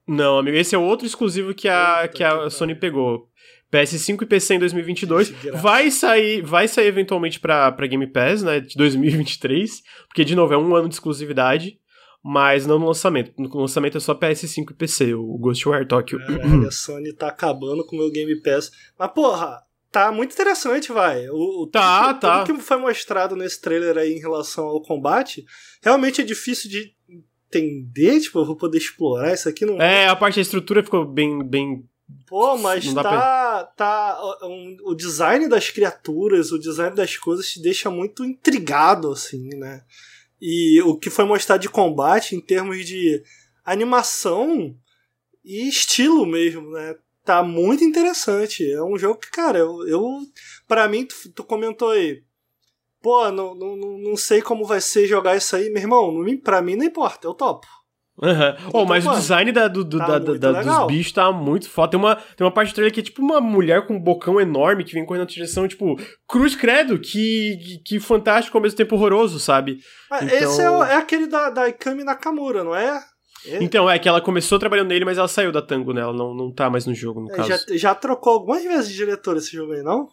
Não, 0.08 0.38
amigo, 0.38 0.58
esse 0.58 0.76
é 0.76 0.78
outro 0.78 1.08
exclusivo 1.08 1.54
que 1.54 1.68
a, 1.68 2.08
que 2.08 2.24
a 2.24 2.50
Sony 2.50 2.76
pegou. 2.76 3.30
PS5 3.74 4.22
e 4.22 4.26
PC 4.26 4.54
em 4.56 4.60
2022. 4.60 5.30
Que 5.30 5.48
graça. 5.48 5.58
Vai 5.64 5.90
sair, 5.92 6.42
vai 6.42 6.68
sair 6.68 6.88
eventualmente 6.88 7.40
pra, 7.40 7.72
pra 7.72 7.88
Game 7.88 8.06
Pass, 8.08 8.44
né, 8.44 8.60
de 8.60 8.76
2023, 8.76 9.82
porque 10.08 10.24
de 10.24 10.36
novo 10.36 10.54
é 10.54 10.58
um 10.58 10.76
ano 10.76 10.88
de 10.88 10.96
exclusividade, 10.96 11.80
mas 12.24 12.66
não 12.66 12.78
no 12.80 12.88
lançamento. 12.88 13.34
No 13.38 13.50
lançamento 13.60 13.98
é 13.98 14.00
só 14.00 14.14
PS5 14.14 14.72
e 14.72 14.74
PC, 14.74 15.14
o 15.14 15.38
Ghostwire 15.38 15.88
Tokyo. 15.88 16.20
Caralho, 16.20 16.68
a 16.68 16.72
Sony 16.72 17.12
tá 17.14 17.28
acabando 17.28 17.86
com 17.86 17.96
o 17.96 18.00
meu 18.00 18.12
Game 18.12 18.36
Pass. 18.42 18.72
Mas, 18.98 19.12
porra, 19.12 19.62
tá 19.92 20.12
muito 20.12 20.32
interessante, 20.34 20.92
vai. 20.92 21.28
O, 21.30 21.64
o- 21.64 21.68
Tá, 21.68 22.10
tudo, 22.14 22.20
tá. 22.22 22.44
Tudo 22.46 22.58
que 22.60 22.64
foi 22.64 22.78
mostrado 22.78 23.36
nesse 23.36 23.60
trailer 23.62 23.98
aí 23.98 24.14
em 24.14 24.20
relação 24.20 24.66
ao 24.66 24.82
combate, 24.82 25.44
realmente 25.82 26.22
é 26.22 26.24
difícil 26.24 26.70
de 26.70 26.94
entender, 27.54 28.20
tipo, 28.22 28.40
eu 28.40 28.46
vou 28.46 28.56
poder 28.56 28.78
explorar 28.78 29.34
isso 29.34 29.48
aqui. 29.50 29.66
Não... 29.66 29.80
É, 29.82 30.08
a 30.08 30.16
parte 30.16 30.36
da 30.36 30.42
estrutura 30.42 30.82
ficou 30.84 31.06
bem, 31.06 31.44
bem 31.44 31.84
Pô, 32.28 32.58
mas 32.58 32.86
Não 32.86 32.96
dá 32.96 33.04
tá. 33.04 33.64
tá 33.76 34.22
um- 34.44 34.78
o 34.84 34.96
design 34.96 35.48
das 35.48 35.70
criaturas, 35.70 36.52
o 36.52 36.60
design 36.60 36.96
das 36.96 37.18
coisas 37.18 37.48
te 37.52 37.62
deixa 37.62 37.90
muito 37.90 38.24
intrigado, 38.24 39.12
assim, 39.12 39.50
né? 39.56 39.84
E 40.42 40.82
o 40.82 40.98
que 40.98 41.10
foi 41.10 41.26
mostrado 41.26 41.62
de 41.62 41.70
combate 41.70 42.36
em 42.36 42.42
termos 42.42 42.86
de 42.86 43.24
animação 43.64 44.76
e 45.44 45.68
estilo 45.68 46.26
mesmo, 46.26 46.70
né? 46.72 46.96
Tá 47.24 47.42
muito 47.42 47.84
interessante. 47.84 48.70
É 48.70 48.84
um 48.84 48.98
jogo 48.98 49.20
que, 49.20 49.30
cara, 49.32 49.60
eu. 49.60 49.88
eu 49.88 50.04
pra 50.68 50.88
mim, 50.90 51.06
tu, 51.06 51.16
tu 51.34 51.44
comentou 51.44 51.92
aí. 51.92 52.22
Pô, 53.02 53.30
não, 53.32 53.54
não, 53.56 53.76
não 53.78 54.18
sei 54.18 54.42
como 54.42 54.66
vai 54.66 54.80
ser 54.82 55.08
jogar 55.08 55.36
isso 55.36 55.56
aí, 55.56 55.70
meu 55.70 55.82
irmão. 55.82 56.14
Pra 56.44 56.62
mim 56.62 56.76
não 56.76 56.86
importa, 56.86 57.28
eu 57.28 57.34
topo. 57.34 57.68
Aham. 58.22 58.56
Oh, 58.72 58.86
mas 58.86 59.04
o 59.06 59.08
mano, 59.08 59.20
design 59.20 59.52
da, 59.52 59.68
do, 59.68 59.84
do- 59.84 59.98
tá 59.98 60.20
da- 60.20 60.34
da- 60.38 60.62
dos 60.62 60.88
bichos 60.88 61.12
tá 61.12 61.32
muito 61.32 61.68
foda. 61.70 61.92
Tem 61.92 62.00
uma, 62.00 62.16
tem 62.16 62.46
uma 62.46 62.52
parte 62.52 62.70
do 62.72 62.76
trailer 62.76 62.94
que 62.94 63.00
é 63.00 63.04
tipo 63.04 63.22
uma 63.22 63.42
mulher 63.42 63.88
com 63.88 63.96
um 63.96 64.00
bocão 64.00 64.40
enorme 64.40 64.84
que 64.84 64.94
vem 64.94 65.04
correndo 65.06 65.24
na 65.24 65.28
direção, 65.28 65.68
tipo, 65.68 65.98
cruz 66.28 66.56
credo, 66.56 67.00
que, 67.00 67.58
que, 67.58 67.78
que 67.84 68.00
fantástico 68.00 68.56
ao 68.58 68.62
mesmo 68.62 68.78
tempo 68.78 68.96
horroroso, 68.96 69.40
sabe? 69.40 69.80
Ah, 70.12 70.24
Então- 70.24 70.38
Esse 70.38 70.62
é, 70.62 70.70
o- 70.70 70.84
é 70.84 70.96
aquele 70.96 71.26
da, 71.26 71.50
da 71.50 71.68
Ikami 71.68 72.04
Nakamura, 72.04 72.64
não 72.64 72.76
é? 72.76 73.02
É. 73.46 73.62
Então, 73.62 73.90
é 73.90 73.98
que 74.00 74.08
ela 74.08 74.22
começou 74.22 74.58
trabalhando 74.60 74.88
nele, 74.90 75.04
mas 75.04 75.18
ela 75.18 75.28
saiu 75.28 75.52
da 75.52 75.62
Tango, 75.62 75.92
né? 75.92 76.00
Ela 76.02 76.14
não, 76.14 76.34
não 76.34 76.50
tá 76.54 76.70
mais 76.70 76.86
no 76.86 76.94
jogo, 76.94 77.20
no 77.20 77.32
É, 77.32 77.36
caso. 77.36 77.50
já, 77.50 77.58
já 77.72 77.96
trocou 77.96 78.34
algumas 78.34 78.64
vezes 78.64 78.88
de 78.90 78.96
diretor 78.96 79.36
esse 79.36 79.52
jogo 79.52 79.74
aí, 79.74 79.82
não? 79.84 80.08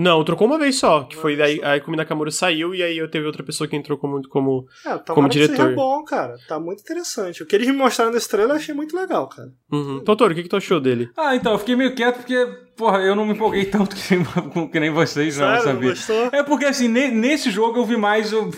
Não, 0.00 0.22
trocou 0.22 0.46
uma 0.46 0.58
vez 0.58 0.76
só, 0.78 1.02
que 1.02 1.16
Uma 1.16 1.22
foi 1.22 1.36
daí 1.36 1.60
a 1.62 1.76
Ikumi 1.76 1.96
Nakamura 1.96 2.30
saiu 2.30 2.72
e 2.72 2.82
aí 2.84 2.96
eu 2.96 3.10
teve 3.10 3.26
outra 3.26 3.42
pessoa 3.42 3.66
que 3.66 3.74
entrou 3.74 3.98
como, 3.98 4.22
como 4.28 4.64
É, 4.86 4.90
tomara 4.90 5.04
Como 5.14 5.28
que 5.28 5.34
diretor. 5.34 5.56
seja 5.56 5.74
bom, 5.74 6.04
cara. 6.04 6.36
Tá 6.46 6.60
muito 6.60 6.80
interessante. 6.80 7.42
O 7.42 7.46
que 7.46 7.56
eles 7.56 7.66
me 7.66 7.74
mostraram 7.74 8.12
nesse 8.12 8.28
trailer 8.28 8.52
eu 8.52 8.56
achei 8.56 8.72
muito 8.74 8.96
legal, 8.96 9.28
cara. 9.28 9.48
Uhum. 9.72 9.98
Totoro, 10.04 10.32
o 10.32 10.36
que, 10.36 10.44
que 10.44 10.48
tu 10.48 10.56
achou 10.56 10.80
dele? 10.80 11.10
Ah, 11.16 11.34
então, 11.34 11.50
eu 11.52 11.58
fiquei 11.58 11.74
meio 11.74 11.94
quieto 11.96 12.18
porque, 12.18 12.46
porra, 12.76 12.98
eu 13.00 13.16
não 13.16 13.26
me 13.26 13.32
empolguei 13.32 13.64
tanto 13.64 13.96
que 13.96 14.14
nem, 14.14 14.24
que 14.70 14.78
nem 14.80 14.90
vocês, 14.90 15.36
não, 15.36 15.48
Sério, 15.48 15.62
sabia? 15.64 15.90
gostou? 15.90 16.28
É 16.32 16.42
porque, 16.44 16.64
assim, 16.66 16.86
ne- 16.86 17.10
nesse 17.10 17.50
jogo 17.50 17.78
eu 17.80 17.84
vi 17.84 17.96
mais 17.96 18.32
o, 18.32 18.50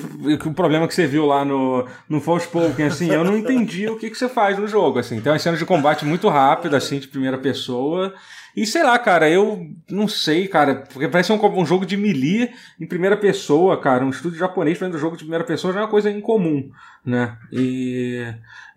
o 0.46 0.52
problema 0.54 0.86
que 0.86 0.94
você 0.94 1.06
viu 1.06 1.24
lá 1.24 1.42
no, 1.42 1.86
no 2.06 2.20
Forspoken, 2.20 2.84
assim, 2.84 3.10
eu 3.10 3.24
não 3.24 3.36
entendi 3.38 3.88
o 3.88 3.96
que, 3.96 4.10
que 4.10 4.18
você 4.18 4.28
faz 4.28 4.58
no 4.58 4.68
jogo, 4.68 4.98
assim. 4.98 5.20
Tem 5.22 5.32
umas 5.32 5.40
cenas 5.40 5.58
de 5.58 5.64
combate 5.64 6.04
muito 6.04 6.28
rápido, 6.28 6.76
assim, 6.76 6.98
de 6.98 7.08
primeira 7.08 7.38
pessoa. 7.38 8.12
E 8.56 8.66
sei 8.66 8.82
lá, 8.82 8.98
cara, 8.98 9.30
eu 9.30 9.66
não 9.90 10.08
sei, 10.08 10.48
cara, 10.48 10.84
porque 10.92 11.08
parece 11.08 11.32
um, 11.32 11.58
um 11.58 11.64
jogo 11.64 11.86
de 11.86 11.96
melee 11.96 12.50
em 12.80 12.86
primeira 12.86 13.16
pessoa, 13.16 13.80
cara. 13.80 14.04
Um 14.04 14.10
estúdio 14.10 14.38
japonês 14.38 14.78
fazendo 14.78 14.98
jogo 14.98 15.16
de 15.16 15.22
primeira 15.24 15.44
pessoa 15.44 15.72
já 15.72 15.80
é 15.80 15.82
uma 15.82 15.88
coisa 15.88 16.10
incomum, 16.10 16.70
né? 17.04 17.36
E. 17.52 18.24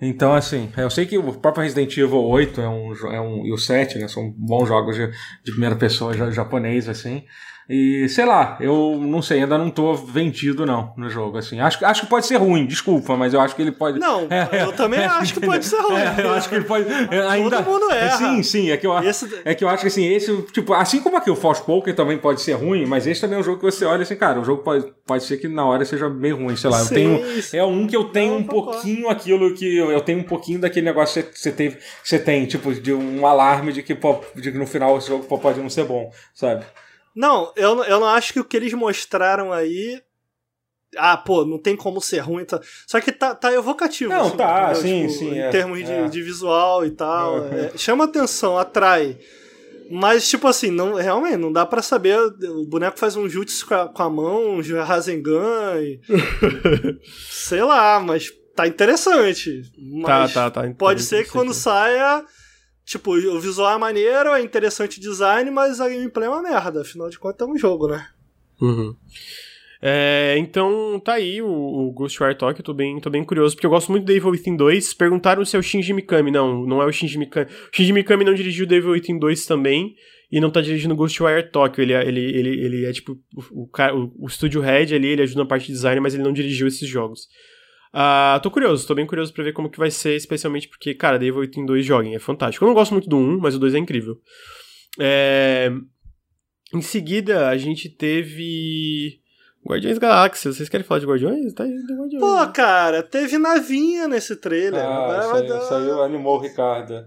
Então, 0.02 0.34
assim, 0.34 0.70
eu 0.78 0.90
sei 0.90 1.06
que 1.06 1.18
o 1.18 1.34
próprio 1.34 1.64
Resident 1.64 1.95
Evil 1.98 2.24
8 2.24 2.62
é 2.62 2.68
um, 2.70 2.94
é 3.12 3.22
um, 3.22 3.45
e 3.45 3.54
o 3.54 3.58
7, 3.58 3.98
né? 4.00 4.08
São 4.08 4.30
bons 4.38 4.68
jogos 4.68 4.95
de, 4.95 5.08
de 5.44 5.52
primeira 5.52 5.76
pessoa 5.76 6.14
ja- 6.14 6.30
japonês, 6.32 6.88
assim. 6.90 7.24
E 7.76 8.08
sei 8.10 8.26
lá, 8.26 8.56
eu 8.60 9.00
não 9.02 9.20
sei, 9.22 9.41
ainda 9.41 9.58
não 9.58 9.72
tô 9.72 9.94
vendido, 9.95 10.64
não, 10.66 10.94
no 10.95 11.10
jogo, 11.10 11.38
assim. 11.40 11.60
Acho, 11.60 11.80
que- 11.80 11.86
acho 11.86 12.02
que 12.02 12.08
pode 12.08 12.28
ser 12.28 12.36
ruim, 12.38 12.68
desculpa, 12.68 13.16
mas 13.18 13.34
eu 13.34 13.41
acho 13.41 13.56
que 13.56 13.62
ele 13.64 13.72
pode. 13.72 13.98
Não, 14.00 14.28
eu 14.52 14.72
também 14.74 15.00
acho 15.04 15.34
que 15.34 15.40
pode 15.40 15.66
ser 15.66 15.80
ruim. 15.82 15.95
É, 16.00 16.24
eu 16.24 16.34
acho 16.34 16.50
que 16.50 16.56
ele 16.56 16.66
pode. 16.66 16.86
é, 17.12 17.28
ainda, 17.28 17.62
mundo 17.62 17.90
erra. 17.91 18.18
Sim, 18.18 18.44
sim, 18.44 18.70
é 18.70 18.78
que 18.78 18.86
eu, 18.86 18.98
Esse- 19.00 19.41
é 19.44 19.56
que 19.56 19.64
eu 19.64 19.70
acho 19.70 19.82
que 19.82 19.88
assim, 19.88 20.06
esse, 20.06 20.41
tipo, 20.52 20.74
assim 20.74 21.00
como 21.02 21.18
aqui 21.18 21.32
o 21.32 21.36
Forspoken 21.36 21.95
também 21.95 22.18
pode 22.18 22.41
ser 22.41 22.54
ruim, 22.54 22.86
mas 22.86 23.08
esse 23.08 23.20
também 23.22 23.38
é 23.38 23.40
um 23.40 23.44
jogo 23.44 23.60
que 23.60 23.66
você 23.66 23.86
olha 23.86 24.04
assim, 24.04 24.16
cara, 24.16 24.40
o 24.40 24.45
jogo 24.45 24.62
pode, 24.62 24.86
pode 25.08 25.24
ser 25.24 25.38
que 25.38 25.48
na 25.48 25.66
hora 25.66 25.84
seja 25.84 26.08
meio 26.10 26.38
ruim, 26.38 26.56
sei 26.56 26.70
lá. 26.70 26.80
Eu 26.80 26.86
Sim, 26.86 26.94
tenho, 26.95 27.41
sim. 27.41 27.58
é 27.58 27.64
um 27.66 27.88
que 27.88 27.95
eu 27.95 28.04
tenho 28.06 28.34
Não, 28.34 28.40
um 28.40 28.44
concordo. 28.44 28.72
pouquinho 28.74 29.10
aquilo 29.10 29.54
que 29.56 29.76
eu, 29.78 29.91
eu 29.91 30.02
tenho 30.02 30.20
um 30.20 30.24
pouquinho 30.24 30.60
daquele 30.60 30.86
negócio 30.86 31.24
que 31.24 31.40
você, 31.40 31.52
teve, 31.52 31.78
você 32.04 32.20
tem, 32.20 32.45
tipo, 32.45 32.72
de 32.74 32.94
um 32.94 33.26
alarme 33.26 33.72
de 33.74 33.82
que, 33.82 33.95
pô, 33.95 34.20
de 34.36 34.52
que 34.52 34.58
no 34.58 34.68
final 34.68 34.98
esse 34.98 35.08
jogo 35.08 35.26
pô, 35.26 35.38
pode 35.40 35.60
não 35.60 35.70
ser 35.70 35.86
bom, 35.86 36.12
sabe? 36.36 36.64
Não, 37.15 37.52
eu, 37.56 37.76
não- 37.76 37.84
eu 37.85 37.99
não 37.99 38.07
acho 38.07 38.34
que 38.34 38.40
o 38.40 38.45
que 38.45 38.57
eles 38.57 38.73
mostraram 38.73 39.52
aí. 39.53 40.02
Ah, 40.95 41.18
pô, 41.18 41.44
não 41.44 41.57
tem 41.57 41.76
como 41.76 41.99
ser 41.99 42.19
ruim. 42.19 42.45
Tá... 42.45 42.60
Só 42.85 42.99
que 43.02 43.11
tá, 43.11 43.34
tá 43.34 43.52
evocativo. 43.52 44.11
Não, 44.11 44.27
assim, 44.27 44.38
tá, 44.38 44.72
entendeu? 44.73 44.81
sim, 44.81 45.07
Tipo, 45.07 45.19
sim, 45.19 45.31
Em 45.35 45.40
é, 45.40 45.49
termos 45.49 45.80
de, 45.84 45.91
é. 45.91 46.07
de 46.07 46.22
visual 46.22 46.85
e 46.85 46.91
tal. 46.91 47.40
Uhum. 47.40 47.53
é, 47.53 47.72
chama 47.77 48.03
atenção, 48.06 48.57
atrai. 48.57 49.18
Mas, 49.90 50.27
tipo 50.30 50.48
assim, 50.48 50.69
não, 50.72 50.94
realmente, 50.95 51.38
não 51.38 51.52
dá 51.52 51.65
pra 51.65 51.81
saber. 51.81 52.18
O 52.19 52.65
boneco 52.65 52.98
faz 52.98 53.15
um 53.15 53.27
jutsu 53.27 53.68
com 53.68 53.73
a, 53.76 53.88
com 53.90 54.03
a 54.03 54.10
mão, 54.10 54.57
um 54.60 54.84
Rasengan 54.84 55.81
e. 55.81 55.99
sei 57.30 57.64
lá, 57.64 57.99
mas 57.99 58.31
tá 58.56 58.68
interessante. 58.68 59.64
Tá, 60.06 60.19
Mas 60.19 60.34
tá, 60.34 60.52
tá. 60.52 60.73
Pode 60.77 61.02
ser 61.03 61.26
que 61.26 61.31
quando 61.31 61.53
saia. 61.53 62.23
Tipo, 62.85 63.15
o 63.15 63.39
visual 63.39 63.76
é 63.76 63.77
maneiro, 63.77 64.30
é 64.30 64.41
interessante 64.41 64.97
o 64.97 65.01
design, 65.01 65.49
mas 65.49 65.80
a 65.80 65.88
gameplay 65.88 66.27
é 66.27 66.30
uma 66.30 66.41
merda. 66.41 66.81
Afinal 66.81 67.10
de 67.10 67.18
contas, 67.18 67.47
é 67.47 67.51
um 67.51 67.57
jogo, 67.57 67.88
né? 67.88 68.07
Uhum. 68.61 68.95
É, 69.85 70.35
então 70.38 70.97
tá 71.03 71.14
aí 71.14 71.41
o, 71.41 71.47
o 71.47 71.91
Ghostwire 71.91 72.38
Tokyo, 72.38 72.64
tô 72.64 72.73
bem, 72.73 73.01
tô 73.01 73.10
bem 73.10 73.22
curioso, 73.22 73.53
porque 73.53 73.65
eu 73.65 73.69
gosto 73.69 73.91
muito 73.91 74.05
do 74.05 74.07
Devil 74.07 74.30
Within 74.30 74.55
2. 74.55 74.93
Perguntaram 74.93 75.43
se 75.43 75.55
é 75.55 75.60
o 75.60 75.61
Shinji 75.61 75.93
Mikami. 75.93 76.31
Não, 76.31 76.65
não 76.65 76.81
é 76.81 76.85
o 76.85 76.91
Shinji 76.91 77.18
Mikami. 77.18 77.47
O 77.47 77.76
Shinji 77.76 77.91
Mikami 77.91 78.23
não 78.23 78.34
dirigiu 78.34 78.65
o 78.65 78.68
Devil 78.68 78.91
Within 78.91 79.19
2 79.19 79.45
também, 79.45 79.95
e 80.31 80.39
não 80.39 80.49
tá 80.49 80.61
dirigindo 80.61 80.95
Ghostwire 80.95 81.51
Tokyo. 81.51 81.81
Ele 81.81 81.93
é, 81.93 82.07
ele, 82.07 82.22
ele, 82.22 82.49
ele 82.49 82.85
é 82.85 82.91
tipo 82.91 83.19
o, 83.35 83.64
o, 83.64 83.69
o, 83.69 84.26
o 84.26 84.30
Studio 84.30 84.61
Head 84.61 84.95
ali, 84.95 85.07
ele 85.07 85.22
ajuda 85.22 85.43
na 85.43 85.47
parte 85.47 85.68
de 85.68 85.73
design, 85.73 85.99
mas 85.99 86.14
ele 86.14 86.23
não 86.23 86.34
dirigiu 86.34 86.65
esses 86.65 86.88
jogos. 86.88 87.27
Ah, 87.94 88.40
tô 88.41 88.49
curioso, 88.49 88.88
tô 88.88 88.95
bem 88.95 89.06
curioso 89.06 89.32
pra 89.32 89.44
ver 89.44 89.53
como 89.53 89.70
que 89.70 89.78
vai 89.78 89.91
ser, 89.91 90.15
especialmente 90.15 90.68
porque, 90.68 90.95
cara, 90.95 91.20
Devil 91.20 91.41
Within 91.41 91.64
2 91.65 91.86
joguem, 91.86 92.15
é 92.15 92.20
fantástico. 92.20 92.65
Eu 92.65 92.68
não 92.70 92.74
gosto 92.74 92.91
muito 92.94 93.07
do 93.07 93.18
1, 93.18 93.38
mas 93.40 93.56
o 93.56 93.60
2 93.60 93.76
é 93.76 93.78
incrível. 93.78 94.20
É... 94.99 95.72
Em 96.74 96.82
seguida, 96.82 97.49
a 97.49 97.57
gente 97.57 97.88
teve. 97.90 99.20
Guardiões 99.65 99.98
da 99.99 100.07
Galáxia. 100.07 100.52
Vocês 100.52 100.68
querem 100.68 100.84
falar 100.86 100.99
de 100.99 101.06
Guardiões? 101.06 101.53
Tá 101.53 101.64
aí, 101.64 101.72
Guardiões. 101.72 102.20
Pô, 102.20 102.48
cara, 102.52 103.03
teve 103.03 103.38
navinha 103.38 104.07
nesse 104.07 104.36
trailer. 104.36 104.84
Ah, 104.84 105.22
saiu, 105.32 105.48
dar- 105.48 105.61
saiu, 105.61 106.02
animou 106.03 106.38
o 106.38 106.41
Ricardo. 106.41 107.06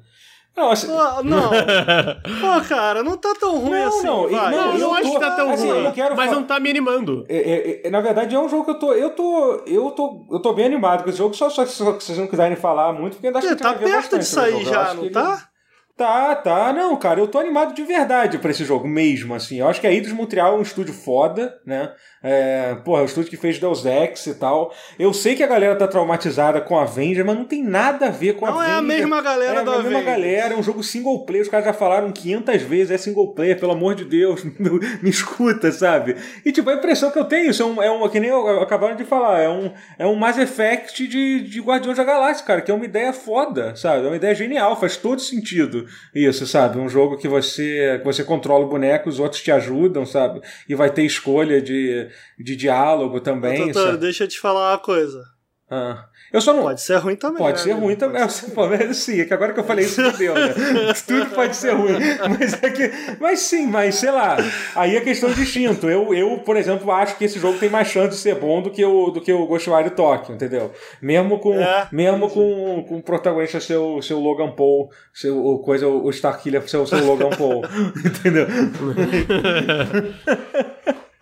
Não, 0.56 0.70
assim, 0.70 0.86
Pô, 0.86 1.22
não. 1.22 1.50
Pô, 2.40 2.68
cara, 2.68 3.02
não 3.02 3.16
tá 3.16 3.34
tão 3.38 3.58
ruim 3.58 3.78
Não, 3.78 3.88
assim. 3.88 4.06
não, 4.06 4.28
vai. 4.28 4.50
não, 4.50 4.66
eu 4.68 4.72
eu 4.72 4.78
não 4.78 4.94
acho 4.94 5.02
tô- 5.02 5.12
que 5.14 5.20
tá 5.20 5.30
tão 5.36 5.50
assim, 5.50 5.70
ruim. 5.70 5.82
mas 5.82 5.96
falar- 6.14 6.30
não 6.32 6.42
tá 6.44 6.58
me 6.58 6.70
animando. 6.70 7.26
É, 7.28 7.36
é, 7.36 7.86
é, 7.86 7.90
na 7.90 8.00
verdade, 8.00 8.34
é 8.34 8.38
um 8.38 8.48
jogo 8.48 8.64
que 8.64 8.70
eu 8.70 8.78
tô. 8.78 8.92
Eu 8.94 9.10
tô. 9.10 9.62
Eu 9.66 9.90
tô. 9.90 10.26
Eu 10.30 10.40
tô 10.40 10.52
bem 10.54 10.64
animado 10.66 11.02
com 11.04 11.10
esse 11.10 11.18
jogo, 11.18 11.34
só, 11.34 11.50
só, 11.50 11.66
só 11.66 11.92
que 11.92 12.02
vocês 12.02 12.16
não 12.18 12.26
quiserem 12.26 12.56
falar 12.56 12.92
muito, 12.94 13.14
porque 13.14 13.26
ainda 13.26 13.38
acho 13.38 13.48
que 13.48 13.56
Tá 13.56 13.74
perto 13.74 13.92
bastante 13.92 14.20
de 14.20 14.26
sair 14.26 14.64
já, 14.64 14.82
acho 14.82 14.96
não 14.96 15.04
ele- 15.04 15.12
tá? 15.12 15.48
Tá, 15.96 16.34
tá. 16.36 16.72
Não, 16.74 16.94
cara, 16.96 17.20
eu 17.20 17.26
tô 17.26 17.38
animado 17.38 17.74
de 17.74 17.82
verdade 17.82 18.36
pra 18.38 18.50
esse 18.50 18.64
jogo 18.66 18.86
mesmo, 18.86 19.34
assim. 19.34 19.60
Eu 19.60 19.66
acho 19.68 19.80
que 19.80 19.86
a 19.86 19.90
Eidos 19.90 20.12
Montreal 20.12 20.54
é 20.54 20.58
um 20.58 20.62
estúdio 20.62 20.92
foda, 20.92 21.58
né? 21.64 21.90
É, 22.28 22.74
porra, 22.84 23.02
é 23.02 23.02
o 23.04 23.06
estúdio 23.06 23.30
que 23.30 23.36
fez 23.36 23.56
Deus 23.60 23.86
Ex 23.86 24.26
e 24.26 24.34
tal. 24.34 24.74
Eu 24.98 25.12
sei 25.12 25.36
que 25.36 25.44
a 25.44 25.46
galera 25.46 25.76
tá 25.76 25.86
traumatizada 25.86 26.60
com 26.60 26.76
a 26.76 26.82
Avenger, 26.82 27.24
mas 27.24 27.36
não 27.36 27.44
tem 27.44 27.62
nada 27.62 28.06
a 28.08 28.10
ver 28.10 28.32
com 28.34 28.46
Não 28.46 28.58
a 28.58 28.66
é 28.66 28.70
a 28.72 28.78
Avenger. 28.78 28.98
mesma 29.02 29.22
galera 29.22 29.60
é 29.60 29.64
do 29.64 29.70
a 29.70 29.82
mesma 29.82 30.02
galera, 30.02 30.54
é 30.54 30.56
um 30.56 30.62
jogo 30.62 30.82
single 30.82 31.24
player, 31.24 31.44
os 31.44 31.48
caras 31.48 31.66
já 31.66 31.72
falaram 31.72 32.10
500 32.10 32.62
vezes, 32.62 32.90
é 32.90 32.98
single 32.98 33.32
player, 33.32 33.60
pelo 33.60 33.70
amor 33.70 33.94
de 33.94 34.04
Deus, 34.04 34.42
me 35.00 35.08
escuta, 35.08 35.70
sabe? 35.70 36.16
E 36.44 36.50
tipo, 36.50 36.68
a 36.68 36.74
impressão 36.74 37.12
que 37.12 37.18
eu 37.18 37.24
tenho, 37.26 37.50
isso 37.50 37.62
é 37.62 37.66
um, 37.66 37.82
é 37.82 37.90
um 37.92 38.08
que 38.08 38.18
nem 38.18 38.28
eu, 38.28 38.44
eu 38.48 38.60
acabaram 38.60 38.96
de 38.96 39.04
falar, 39.04 39.40
é 39.40 39.48
um, 39.48 39.70
é 39.96 40.04
um 40.04 40.16
Mass 40.16 40.36
Effect 40.36 41.06
de, 41.06 41.42
de 41.42 41.60
Guardiões 41.60 41.96
da 41.96 42.02
Galáxia, 42.02 42.44
cara, 42.44 42.60
que 42.60 42.72
é 42.72 42.74
uma 42.74 42.84
ideia 42.84 43.12
foda, 43.12 43.76
sabe? 43.76 44.04
É 44.04 44.08
uma 44.08 44.16
ideia 44.16 44.34
genial, 44.34 44.74
faz 44.80 44.96
todo 44.96 45.20
sentido 45.20 45.86
isso, 46.12 46.44
sabe? 46.44 46.76
Um 46.78 46.88
jogo 46.88 47.18
que 47.18 47.28
você, 47.28 47.98
que 48.00 48.04
você 48.04 48.24
controla 48.24 48.64
o 48.64 48.68
boneco, 48.68 49.08
os 49.08 49.20
outros 49.20 49.40
te 49.42 49.52
ajudam, 49.52 50.04
sabe? 50.04 50.40
E 50.68 50.74
vai 50.74 50.90
ter 50.90 51.02
escolha 51.04 51.62
de, 51.62 52.08
de 52.38 52.56
diálogo 52.56 53.20
também, 53.20 53.64
Doutor, 53.64 53.86
sabe? 53.86 53.98
deixa 53.98 54.24
eu 54.24 54.28
te 54.28 54.38
falar 54.40 54.72
uma 54.72 54.78
coisa. 54.78 55.22
Ah. 55.68 56.04
Eu 56.32 56.40
só 56.40 56.52
não. 56.52 56.62
Pode 56.62 56.80
ser 56.80 56.96
ruim 56.96 57.16
também. 57.16 57.38
Pode 57.38 57.58
né, 57.58 57.62
ser 57.64 57.72
ruim 57.72 57.96
também. 57.96 58.20
Pode 58.20 58.32
ser- 58.32 58.94
sim, 58.94 59.20
é 59.20 59.24
que 59.24 59.34
agora 59.34 59.52
que 59.52 59.58
eu 59.58 59.64
falei 59.64 59.84
isso, 59.84 60.02
fudeu, 60.12 60.34
né? 60.34 60.54
Tudo 61.06 61.26
pode 61.30 61.56
ser 61.56 61.72
ruim. 61.72 61.94
Mas 62.38 62.62
é 62.62 62.70
que. 62.70 62.90
Mas 63.20 63.40
sim, 63.40 63.66
mas 63.66 63.96
sei 63.96 64.10
lá. 64.10 64.36
Aí 64.74 64.96
é 64.96 65.00
questão 65.00 65.30
de 65.30 65.40
instinto. 65.40 65.88
Eu, 65.88 66.14
eu, 66.14 66.38
por 66.38 66.56
exemplo, 66.56 66.90
acho 66.92 67.16
que 67.16 67.24
esse 67.24 67.38
jogo 67.40 67.58
tem 67.58 67.68
mais 67.68 67.88
chance 67.88 68.10
de 68.10 68.16
ser 68.16 68.36
bom 68.36 68.62
do 68.62 68.70
que 68.70 68.84
o, 68.84 69.10
do 69.10 69.20
que 69.20 69.32
o 69.32 69.46
Ghostwire 69.46 69.90
Tokyo, 69.90 70.34
entendeu? 70.34 70.72
Mesmo 71.02 71.38
com, 71.40 71.54
É, 71.60 71.88
mesmo 71.90 72.28
com, 72.30 72.84
com 72.88 72.98
o 72.98 73.02
protagonista 73.02 73.58
ser 73.58 73.76
o, 73.76 74.00
ser 74.02 74.14
o 74.14 74.20
Logan 74.20 74.52
Paul, 74.52 74.90
ser 75.12 75.30
o 75.30 75.58
coisa, 75.58 75.88
o 75.88 76.10
Starkiller 76.10 76.68
ser 76.68 76.76
o 76.78 76.86
seu 76.86 77.04
Logan 77.04 77.30
Paul. 77.30 77.62
entendeu? 78.04 78.46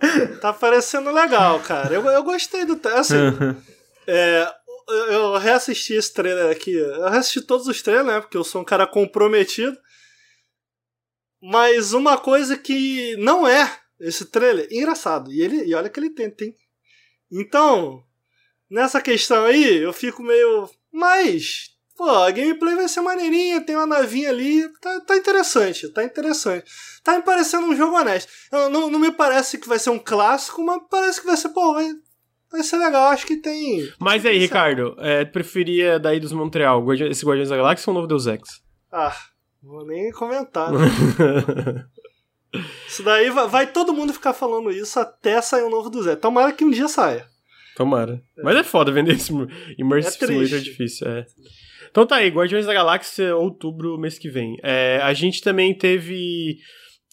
Tá 0.40 0.52
parecendo 0.52 1.10
legal, 1.10 1.60
cara. 1.60 1.94
Eu, 1.94 2.04
eu 2.06 2.22
gostei 2.22 2.64
do. 2.64 2.76
tra- 2.76 3.00
Assim, 3.00 3.14
é, 4.06 4.46
eu- 4.88 5.06
eu 5.12 5.38
reassisti 5.38 5.94
esse 5.94 6.12
trailer 6.12 6.50
aqui. 6.50 6.72
Eu 6.72 7.08
reassisti 7.10 7.40
todos 7.42 7.66
os 7.66 7.80
trailers, 7.82 8.06
né? 8.06 8.20
Porque 8.20 8.36
eu 8.36 8.44
sou 8.44 8.60
um 8.62 8.64
cara 8.64 8.86
comprometido. 8.86 9.76
Mas 11.42 11.92
uma 11.92 12.16
coisa 12.18 12.56
que 12.56 13.16
não 13.16 13.46
é 13.46 13.78
esse 14.00 14.26
trailer, 14.26 14.66
engraçado. 14.70 15.30
E, 15.32 15.40
ele, 15.42 15.64
e 15.64 15.74
olha 15.74 15.88
que 15.90 16.00
ele 16.00 16.10
tenta, 16.10 16.44
hein? 16.44 16.54
Então, 17.30 18.02
nessa 18.70 19.00
questão 19.00 19.44
aí, 19.44 19.76
eu 19.76 19.92
fico 19.92 20.22
meio. 20.22 20.68
Mas, 20.92 21.70
pô, 21.96 22.08
a 22.08 22.30
gameplay 22.30 22.74
vai 22.74 22.88
ser 22.88 23.00
maneirinha, 23.00 23.60
tem 23.60 23.76
uma 23.76 23.86
navinha 23.86 24.30
ali. 24.30 24.68
Tá, 24.80 25.00
tá 25.00 25.16
interessante, 25.16 25.88
tá 25.88 26.02
interessante. 26.04 26.64
Tá 27.02 27.16
me 27.16 27.22
parecendo 27.22 27.66
um 27.66 27.76
jogo 27.76 27.96
honesto. 27.96 28.30
Eu- 28.52 28.70
não, 28.70 28.90
não 28.90 28.98
me 28.98 29.10
parece 29.12 29.58
que 29.58 29.68
vai 29.68 29.78
ser 29.78 29.90
um 29.90 29.98
clássico, 29.98 30.62
mas 30.64 30.80
parece 30.90 31.20
que 31.20 31.26
vai 31.26 31.36
ser, 31.36 31.50
pô, 31.50 31.74
vai, 31.74 31.88
vai 32.50 32.62
ser 32.62 32.76
legal. 32.78 33.08
Acho 33.08 33.26
que 33.26 33.36
tem. 33.36 33.88
Mas 33.98 34.24
aí, 34.26 34.38
Ricardo, 34.38 34.94
é, 34.98 35.24
preferia 35.24 35.98
daí 35.98 36.18
dos 36.20 36.32
Montreal, 36.32 36.84
esse 36.94 37.24
Guardiões 37.24 37.48
da 37.50 37.56
Galáxia 37.56 37.88
ou 37.90 37.92
o 37.92 37.94
novo 37.94 38.06
Deus 38.08 38.26
Ex? 38.26 38.40
Ah, 38.92 39.14
vou 39.62 39.84
nem 39.86 40.10
comentar. 40.12 40.72
né? 40.72 40.78
Isso 42.86 43.02
daí 43.02 43.30
vai, 43.30 43.48
vai 43.48 43.66
todo 43.66 43.92
mundo 43.92 44.12
ficar 44.12 44.32
falando 44.32 44.70
isso 44.70 45.00
até 45.00 45.40
sair 45.42 45.64
um 45.64 45.70
novo 45.70 45.90
do 45.90 46.00
Zé. 46.02 46.14
Tomara 46.14 46.52
que 46.52 46.64
um 46.64 46.70
dia 46.70 46.86
saia. 46.86 47.26
Tomara. 47.76 48.22
Mas 48.40 48.54
é 48.56 48.62
foda 48.62 48.92
vender 48.92 49.14
esse 49.16 49.32
Immersive 49.76 50.24
É 50.24 50.26
Simulator 50.28 50.48
triste. 50.50 50.70
difícil, 50.70 51.08
é. 51.08 51.26
Então 51.94 52.04
tá 52.04 52.16
aí, 52.16 52.28
Guardiões 52.28 52.66
da 52.66 52.74
Galáxia, 52.74 53.36
outubro, 53.36 53.96
mês 53.96 54.18
que 54.18 54.28
vem. 54.28 54.56
É, 54.64 54.98
a 55.00 55.14
gente 55.14 55.40
também 55.40 55.72
teve, 55.72 56.58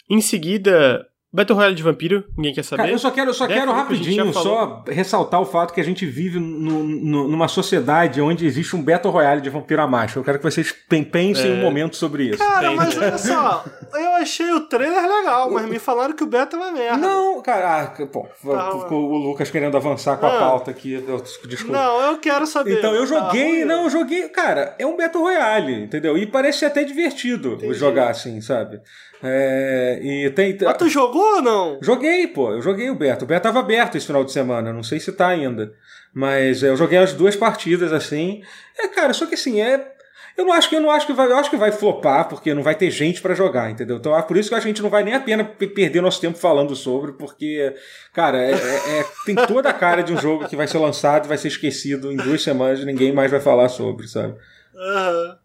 em 0.10 0.20
seguida, 0.20 1.08
Battle 1.34 1.56
Royale 1.56 1.76
de 1.76 1.82
Vampiro, 1.84 2.26
ninguém 2.36 2.54
quer 2.54 2.64
saber. 2.64 2.82
Cara, 2.84 2.92
eu 2.94 3.00
só 3.00 3.10
quero, 3.10 3.30
eu 3.30 3.34
só 3.34 3.48
quero 3.48 3.60
gente 3.62 3.70
já 3.70 3.74
rapidinho 3.76 4.34
só 4.34 4.84
ressaltar 4.88 5.40
o 5.40 5.46
fato 5.46 5.74
que 5.74 5.80
a 5.80 5.84
gente 5.84 6.06
vive 6.06 6.40
no- 6.40 6.84
no- 6.84 7.28
numa 7.30 7.48
sociedade 7.48 8.20
onde 8.22 8.46
existe 8.46 8.76
um 8.76 8.82
Battle 8.84 9.14
Royale 9.14 9.40
de 9.40 9.50
vampiro 9.50 9.82
a 9.82 9.88
macho. 9.88 10.20
Eu 10.20 10.24
quero 10.26 10.40
que 10.40 10.44
vocês 10.44 10.74
pen- 10.90 11.06
pensem 11.06 11.52
É. 11.52 11.54
um 11.54 11.62
momento 11.62 11.96
sobre 11.96 12.26
isso. 12.26 12.38
Cara, 12.38 12.68
Tem, 12.68 12.76
mas 12.76 12.96
né? 12.98 13.08
olha 13.08 13.18
só, 13.18 13.64
eu 13.94 14.10
achei 14.16 14.52
o 14.52 14.62
trailer 14.68 15.02
legal, 15.08 15.50
mas 15.52 15.66
me 15.70 15.80
falaram 15.80 16.14
que 16.14 16.24
o 16.24 16.28
beta 16.28 16.58
é 16.58 16.60
uma 16.60 16.72
merda. 16.74 16.98
Não, 16.98 17.42
cara, 17.42 17.84
ah, 17.84 18.06
pô, 18.08 18.28
Tá, 18.52 18.72
ficou 18.80 19.10
o 19.12 19.18
Lucas 19.18 19.50
querendo 19.50 19.78
avançar 19.78 20.18
com 20.18 20.26
a 20.26 20.32
pauta 20.32 20.70
aqui. 20.72 21.02
Desculpa. 21.48 21.72
Não, 21.78 22.02
eu 22.12 22.18
quero 22.18 22.46
saber. 22.46 22.78
Então, 22.78 22.94
eu 22.94 23.08
Tá 23.08 23.08
joguei, 23.08 23.64
não, 23.64 23.84
eu 23.86 23.90
joguei, 23.90 24.28
cara, 24.28 24.76
é 24.78 24.86
um 24.86 24.98
Battle 24.98 25.24
Royale, 25.24 25.84
entendeu? 25.84 26.18
E 26.18 26.26
parece 26.26 26.66
até 26.66 26.84
divertido 26.84 27.54
Entendi. 27.54 27.74
jogar 27.74 28.10
assim, 28.10 28.42
sabe? 28.42 28.82
É, 29.24 30.00
e 30.02 30.30
tem. 30.32 30.58
Mas 30.62 30.78
tu 30.78 30.90
jogou 30.90 31.36
ou 31.36 31.42
não? 31.42 31.80
Joguei, 31.82 32.28
pô, 32.28 32.52
eu 32.52 32.62
joguei 32.62 32.90
o 32.90 32.96
beta. 32.96 33.24
O 33.24 33.28
beta 33.28 33.42
tava 33.50 33.60
aberto 33.60 33.96
esse 33.98 34.08
final 34.08 34.24
de 34.24 34.32
semana, 34.32 34.74
não 34.74 34.84
sei 34.84 35.00
se 35.00 35.12
tá 35.12 35.28
ainda. 35.28 35.74
Mas 36.14 36.64
é, 36.64 36.70
eu 36.70 36.78
joguei 36.78 36.98
as 36.98 37.14
duas 37.14 37.36
partidas 37.36 37.94
assim. 37.94 38.42
É, 38.78 38.88
cara, 38.88 39.14
só 39.14 39.26
que 39.26 39.36
assim, 39.36 39.62
é. 39.62 39.92
Eu 40.38 40.46
não 40.46 40.54
acho 40.54 40.70
que 40.70 40.76
eu 40.76 40.80
não 40.82 40.90
acho 40.90 41.06
que 41.06 41.12
vai, 41.12 41.28
eu 41.30 41.36
acho 41.36 41.50
que 41.50 41.58
vai 41.58 41.74
flopar, 41.74 42.28
porque 42.30 42.54
não 42.54 42.64
vai 42.64 42.74
ter 42.74 42.90
gente 42.90 43.22
pra 43.22 43.36
jogar, 43.36 43.70
entendeu? 43.70 43.98
Então 43.98 44.18
é 44.18 44.22
por 44.22 44.38
isso 44.38 44.48
que 44.48 44.56
a 44.56 44.62
gente 44.62 44.82
não 44.82 44.90
vai 44.90 45.04
nem 45.04 45.14
a 45.14 45.20
pena 45.20 45.44
pe- 45.44 45.68
perder 45.68 46.02
nosso 46.02 46.22
tempo 46.22 46.38
falando 46.38 46.74
sobre, 46.74 47.12
porque, 47.12 47.76
cara, 48.14 48.38
é- 48.42 48.52
é- 48.54 49.00
é- 49.02 49.06
tem 49.26 49.36
toda 49.36 49.70
a 49.70 49.74
cara 49.74 50.02
de 50.02 50.14
um 50.14 50.18
jogo 50.18 50.48
que 50.48 50.56
vai 50.56 50.68
ser 50.68 50.78
lançado 50.78 51.26
e 51.26 51.28
vai 51.28 51.38
ser 51.38 51.50
esquecido 51.50 52.10
em 52.12 52.16
duas 52.16 52.42
semanas 52.42 52.80
e 52.80 52.86
ninguém 52.86 53.12
mais 53.12 53.30
vai 53.30 53.42
falar 53.42 53.68
sobre, 53.68 54.08
sabe? 54.08 54.36
Aham. 54.74 55.38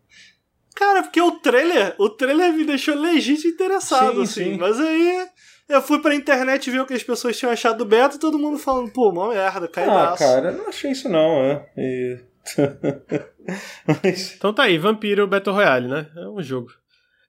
Cara, 0.77 1.03
porque 1.03 1.21
o 1.21 1.33
trailer, 1.41 1.95
o 1.99 2.09
trailer 2.11 2.53
me 2.53 2.65
deixou 2.65 2.95
legítimo 2.95 3.53
interessado, 3.53 4.17
Sim, 4.17 4.23
assim. 4.23 4.53
sim. 4.53 4.57
Mas 4.59 4.79
aí 4.79 5.27
eu 5.69 5.81
fui 5.83 5.99
pra 6.01 6.15
internet 6.15 6.71
ver 6.71 6.81
o 6.83 6.87
que 6.87 6.95
as 6.95 7.03
pessoas 7.03 7.37
tinham 7.37 7.51
achado 7.51 7.79
do 7.79 7.85
beta 7.85 8.17
e 8.17 8.21
todo 8.21 8.39
mundo 8.39 8.59
falando, 8.59 8.93
pô, 8.93 9.11
mó 9.11 9.29
merda, 9.31 9.65
Ah, 9.65 9.69
caidaço. 9.69 10.19
cara, 10.23 10.53
não 10.53 10.69
achei 10.69 10.91
isso 10.93 11.09
não, 11.09 11.43
é. 11.43 11.67
E- 11.77 12.21
Mas. 13.87 14.35
Então 14.37 14.53
tá 14.53 14.65
aí, 14.65 14.79
Vampiro 14.79 15.27
Battle 15.27 15.55
Royale, 15.55 15.89
né? 15.89 16.11
É 16.17 16.29
um 16.29 16.43
jogo. 16.43 16.69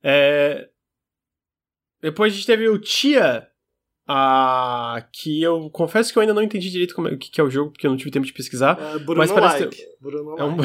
É... 0.04 0.68
Depois 2.02 2.32
a 2.34 2.36
gente 2.36 2.46
teve 2.46 2.68
o 2.70 2.78
Tia, 2.80 3.48
ah, 4.08 5.04
que 5.12 5.42
eu 5.44 5.70
confesso 5.70 6.12
que 6.14 6.18
eu 6.18 6.22
ainda 6.22 6.34
não 6.34 6.42
entendi 6.42 6.70
direito 6.70 6.96
como 6.96 7.10
é- 7.10 7.14
o 7.14 7.18
que, 7.18 7.30
que 7.30 7.42
é 7.42 7.44
o 7.44 7.50
jogo, 7.50 7.72
porque 7.72 7.86
eu 7.86 7.92
não 7.92 7.98
tive 7.98 8.10
tempo 8.12 8.26
de 8.26 8.32
pesquisar. 8.34 8.78
É, 8.80 9.00
Bruno 9.00 9.18
Mas 9.20 9.32
parece 9.32 9.66
like. 9.66 9.84
Bruno 10.00 10.36
É 10.38 10.44
um... 10.44 10.56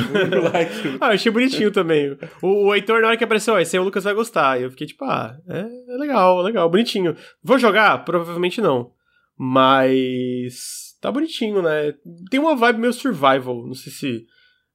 like. 0.53 0.99
ah, 1.01 1.09
eu 1.09 1.15
achei 1.15 1.33
bonitinho 1.33 1.71
também. 1.73 2.17
O, 2.41 2.67
o 2.69 2.75
Heitor, 2.75 3.01
na 3.01 3.09
hora 3.09 3.17
que 3.17 3.25
apareceu, 3.25 3.55
ó, 3.55 3.59
esse 3.59 3.77
aí 3.77 3.81
o 3.81 3.85
Lucas 3.85 4.05
vai 4.05 4.15
gostar. 4.15 4.61
E 4.61 4.63
eu 4.65 4.71
fiquei 4.71 4.87
tipo, 4.87 5.05
ah, 5.05 5.37
é, 5.49 5.61
é 5.61 5.97
legal, 5.99 6.41
legal, 6.43 6.71
bonitinho. 6.71 7.17
Vou 7.43 7.59
jogar? 7.59 8.05
Provavelmente 8.05 8.61
não. 8.61 8.93
Mas. 9.37 10.93
Tá 11.01 11.11
bonitinho, 11.11 11.63
né? 11.63 11.95
Tem 12.31 12.39
uma 12.39 12.55
vibe 12.55 12.79
meio 12.81 12.93
survival. 12.93 13.67
Não 13.67 13.75
sei 13.75 13.93
se 13.93 14.27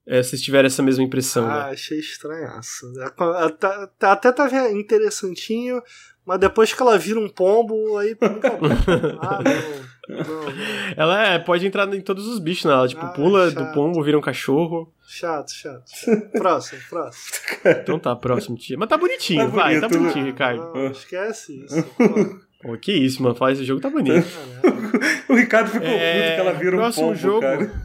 é, 0.06 0.22
vocês 0.22 0.42
tiveram 0.42 0.66
essa 0.66 0.82
mesma 0.82 1.02
impressão, 1.02 1.46
Ah, 1.46 1.66
né? 1.66 1.72
achei 1.72 1.98
estranhaço. 1.98 2.86
É, 3.00 3.08
tá- 3.10 3.86
tá- 3.98 4.12
Até 4.12 4.32
tava 4.32 4.70
interessantinho, 4.72 5.82
mas 6.28 6.38
depois 6.38 6.72
que 6.72 6.80
ela 6.82 6.98
vira 6.98 7.18
um 7.18 7.28
pombo, 7.28 7.96
aí 7.98 8.16
nunca 8.20 8.52
Ah, 9.20 9.40
não. 9.42 9.88
Não, 10.16 10.24
não. 10.24 10.52
Ela 10.96 11.26
é, 11.34 11.38
pode 11.38 11.66
entrar 11.66 11.92
em 11.94 12.00
todos 12.00 12.26
os 12.26 12.38
bichos, 12.38 12.64
né? 12.64 12.72
Ela, 12.72 12.88
tipo, 12.88 13.04
Ah, 13.04 13.08
pula 13.10 13.50
chato. 13.50 13.64
do 13.64 13.72
pombo, 13.74 14.02
vira 14.02 14.16
um 14.18 14.22
cachorro. 14.22 14.92
Chato, 15.06 15.50
chato. 15.52 15.84
Próximo, 16.32 16.80
próximo. 16.88 17.24
Então 17.64 17.98
tá, 17.98 18.14
próximo, 18.16 18.56
tia. 18.56 18.76
Mas 18.78 18.88
tá 18.88 18.96
bonitinho, 18.96 19.50
Tá 19.50 19.56
vai, 19.56 19.80
tá 19.80 19.88
bonito, 19.88 19.92
né? 19.92 19.98
bonitinho, 19.98 20.24
Ricardo. 20.26 20.72
Não, 20.74 20.90
esquece 20.90 21.64
isso. 21.64 21.84
Pô, 22.68 22.72
Pô, 22.74 22.78
que 22.78 22.92
isso, 22.92 23.22
mano. 23.22 23.34
Falar 23.34 23.52
esse 23.52 23.64
jogo 23.64 23.80
tá 23.80 23.88
bonito. 23.90 24.26
O 25.28 25.34
Ricardo 25.34 25.70
ficou 25.70 25.86
É, 25.86 26.22
puto 26.22 26.34
que 26.34 26.40
ela 26.40 26.52
vira 26.58 26.76
um 26.76 26.78
próximo 26.78 27.06
pombo, 27.08 27.18
jogo. 27.18 27.40
cara. 27.42 27.82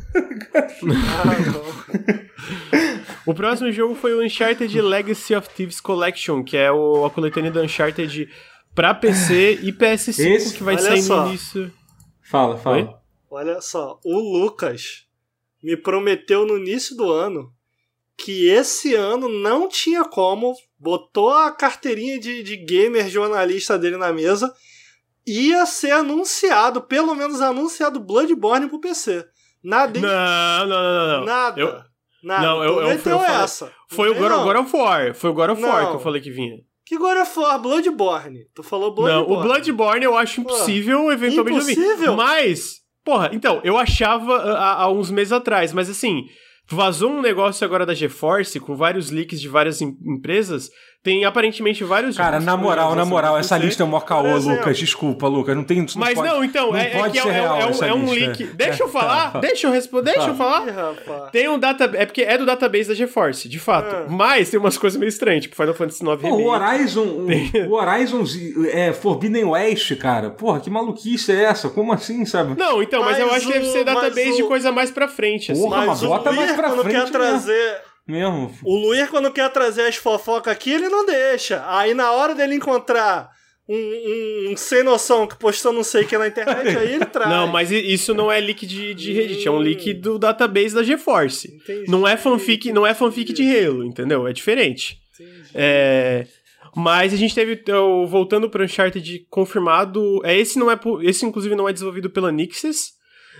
Ah. 0.55 2.23
O 3.25 3.33
próximo 3.33 3.71
jogo 3.71 3.95
foi 3.95 4.13
o 4.13 4.21
Uncharted 4.23 4.81
Legacy 4.81 5.33
of 5.35 5.47
Thieves 5.49 5.79
Collection, 5.79 6.43
que 6.43 6.57
é 6.57 6.69
o, 6.71 7.05
a 7.05 7.09
coletânea 7.09 7.51
do 7.51 7.61
Uncharted 7.61 8.29
pra 8.75 8.93
PC 8.93 9.59
e 9.61 9.71
PS5, 9.71 10.19
Esse- 10.25 10.57
que 10.57 10.63
vai 10.63 10.75
olha 10.75 10.83
sair 10.83 11.01
só. 11.01 11.21
no 11.23 11.29
início. 11.29 11.71
Fala, 12.21 12.57
fala. 12.57 12.75
Oi? 12.77 12.89
Olha 13.31 13.61
só, 13.61 13.99
o 14.03 14.19
Lucas 14.37 15.05
me 15.61 15.77
prometeu 15.77 16.45
no 16.45 16.57
início 16.57 16.95
do 16.97 17.09
ano 17.11 17.51
que 18.17 18.47
esse 18.49 18.93
ano 18.93 19.27
não 19.29 19.67
tinha 19.69 20.03
como, 20.03 20.53
botou 20.77 21.29
a 21.31 21.49
carteirinha 21.51 22.19
de, 22.19 22.43
de 22.43 22.57
gamer 22.57 23.09
jornalista 23.09 23.77
dele 23.79 23.97
na 23.97 24.11
mesa, 24.13 24.53
ia 25.25 25.65
ser 25.65 25.91
anunciado, 25.91 26.81
pelo 26.81 27.15
menos 27.15 27.41
anunciado 27.41 27.99
Bloodborne 27.99 28.67
pro 28.67 28.79
PC. 28.79 29.25
Nada? 29.63 29.99
Não, 29.99 30.67
não, 30.67 30.67
não, 30.67 31.07
não. 31.07 31.17
não. 31.19 31.25
nada. 31.25 31.59
Eu- 31.61 31.81
nada. 32.23 32.41
não, 32.47 32.63
eu- 32.63 32.81
eu- 32.81 32.89
eu 32.91 32.99
falei- 32.99 33.35
essa. 33.43 33.71
Foi 33.89 34.09
o 34.09 34.13
Não 34.13 34.21
God, 34.43 34.55
não. 34.55 34.61
Of 34.63 34.75
War. 34.75 35.13
Foi 35.13 35.29
o 35.29 35.33
God 35.33 35.49
of 35.51 35.61
War 35.63 35.83
Não. 35.83 35.89
que 35.91 35.95
eu 35.97 35.99
falei 35.99 36.21
que 36.21 36.31
vinha. 36.31 36.57
Que 36.85 36.97
God 36.97 37.17
of 37.17 37.39
War? 37.39 37.59
Bloodborne. 37.59 38.39
Tu 38.53 38.61
falou 38.63 38.89
Não, 38.89 38.95
Bloodborne. 38.95 39.33
o 39.37 39.41
Bloodborne 39.41 40.03
eu 40.05 40.17
acho 40.17 40.41
impossível, 40.41 41.11
eventualmente 41.11 41.57
não 41.57 41.65
vir. 41.65 41.73
Impossível? 41.77 42.15
Mas, 42.15 42.73
porra, 43.05 43.29
então, 43.31 43.61
eu 43.63 43.77
achava 43.77 44.35
há, 44.37 44.83
há 44.83 44.91
uns 44.91 45.09
meses 45.09 45.31
atrás, 45.31 45.71
mas 45.71 45.89
assim, 45.89 46.25
vazou 46.67 47.09
um 47.11 47.21
negócio 47.21 47.63
agora 47.63 47.85
da 47.85 47.93
GeForce 47.93 48.59
com 48.59 48.75
vários 48.75 49.09
leaks 49.11 49.39
de 49.39 49.47
várias 49.47 49.81
em- 49.81 49.97
empresas. 50.05 50.69
Tem 51.03 51.25
aparentemente 51.25 51.83
vários 51.83 52.15
Cara, 52.15 52.39
na 52.39 52.55
moral, 52.55 52.95
na 52.95 53.03
moral, 53.03 53.37
essa 53.37 53.57
lista 53.57 53.83
é 53.83 53.85
mó 53.85 53.99
caô. 53.99 54.37
Lucas. 54.37 54.77
Desculpa, 54.77 55.27
Lucas. 55.27 55.53
Não 55.53 55.65
tem. 55.65 55.83
isso 55.83 55.99
Mas 55.99 56.13
pode- 56.13 56.29
não, 56.29 56.41
então, 56.45 56.71
não 56.71 56.77
é, 56.79 56.85
é 56.87 56.89
pode 56.97 57.11
que 57.11 57.19
é, 57.19 57.21
ser 57.23 57.27
é- 57.27 57.31
real 57.33 57.59
é 57.59 57.65
um, 57.65 57.69
essa 57.69 57.85
é 57.87 57.93
um 57.93 58.05
lista. 58.13 58.43
link. 58.43 58.43
Deixa 58.55 58.83
eu 58.83 58.87
É, 58.87 58.89
falar, 58.89 59.31
deixa 59.41 59.67
eu 59.67 59.71
responder, 59.73 60.13
deixa 60.13 60.29
eu 60.29 60.35
falar. 60.35 60.63
Tem 61.33 61.49
um 61.49 61.59
data. 61.59 61.91
É 61.93 62.05
porque 62.05 62.21
é 62.21 62.37
do 62.37 62.45
database 62.45 62.87
da 62.87 62.95
GeForce, 62.95 63.49
de 63.49 63.59
fato. 63.59 63.93
Ah. 63.93 64.05
Mas 64.07 64.49
tem 64.49 64.57
umas 64.57 64.77
coisas 64.77 64.97
meio 64.97 65.09
estranhas, 65.09 65.43
tipo 65.43 65.57
Final 65.57 65.73
Fantasy 65.73 66.05
IX 66.05 66.21
Pô, 66.21 66.27
o 66.29 66.37
Remake. 66.37 66.47
Horizon, 66.63 67.01
o- 67.67 67.69
o 67.69 67.73
Horizon 67.73 68.23
é 68.71 68.93
Forbidden 68.93 69.43
West, 69.43 69.93
cara. 69.97 70.29
Porra, 70.29 70.61
que 70.61 70.69
maluquice 70.69 71.33
é 71.33 71.43
essa? 71.43 71.67
Como 71.69 71.91
assim, 71.91 72.23
sabe? 72.25 72.57
Não, 72.57 72.81
então, 72.81 73.03
mas, 73.03 73.19
eu 73.19 73.27
Mas 73.27 73.35
acho 73.37 73.47
que 73.47 73.51
deve 73.53 73.65
ser 73.65 73.83
database 73.83 74.37
de 74.37 74.43
coisa 74.43 74.71
mais 74.71 74.89
pra 74.89 75.09
frente, 75.09 75.51
assim. 75.51 75.61
Porra, 75.61 75.85
Mas 75.85 76.01
bota 76.01 76.31
mais 76.31 76.53
pra 76.53 76.71
frente 76.71 76.93
quer 76.95 77.09
trazer... 77.11 77.81
Mesmo. 78.07 78.53
O 78.63 78.75
Luir, 78.75 79.09
quando 79.09 79.31
quer 79.31 79.49
trazer 79.49 79.83
as 79.83 79.95
fofocas 79.95 80.51
aqui, 80.51 80.71
ele 80.71 80.89
não 80.89 81.05
deixa. 81.05 81.63
Aí, 81.67 81.93
na 81.93 82.11
hora 82.11 82.35
dele 82.35 82.55
encontrar 82.55 83.29
um, 83.67 83.75
um, 83.75 84.51
um 84.51 84.57
sem 84.57 84.83
noção 84.83 85.25
que 85.25 85.37
postou 85.37 85.71
não 85.71 85.83
sei 85.83 86.03
o 86.03 86.07
que 86.07 86.17
na 86.17 86.27
internet, 86.27 86.77
aí 86.77 86.95
ele 86.95 87.05
traz. 87.07 87.29
Não, 87.29 87.47
mas 87.47 87.71
isso 87.71 88.13
não 88.13 88.31
é 88.31 88.39
leak 88.39 88.65
de, 88.65 88.93
de 88.93 89.13
Reddit, 89.13 89.47
é 89.47 89.51
um 89.51 89.57
leak 89.57 89.93
do 89.93 90.19
database 90.19 90.75
da 90.75 90.83
GeForce. 90.83 91.55
Entendi. 91.55 91.89
Não 91.89 92.07
é 92.07 92.17
fanfic, 92.17 92.71
não 92.73 92.85
é 92.85 92.93
fanfic 92.93 93.31
de 93.31 93.43
Halo, 93.43 93.85
entendeu? 93.85 94.27
É 94.27 94.33
diferente. 94.33 94.97
Entendi. 95.13 95.49
É... 95.53 96.27
Mas 96.75 97.13
a 97.13 97.17
gente 97.17 97.35
teve, 97.35 97.63
voltando 98.07 98.49
para 98.49 98.63
Uncharted 98.63 99.27
confirmado, 99.29 100.19
é, 100.25 100.35
esse 100.35 100.57
não 100.57 100.71
é, 100.71 100.79
esse 101.03 101.23
inclusive 101.23 101.55
não 101.55 101.69
é 101.69 101.73
desenvolvido 101.73 102.09
pela 102.09 102.31
Nixes, 102.31 102.93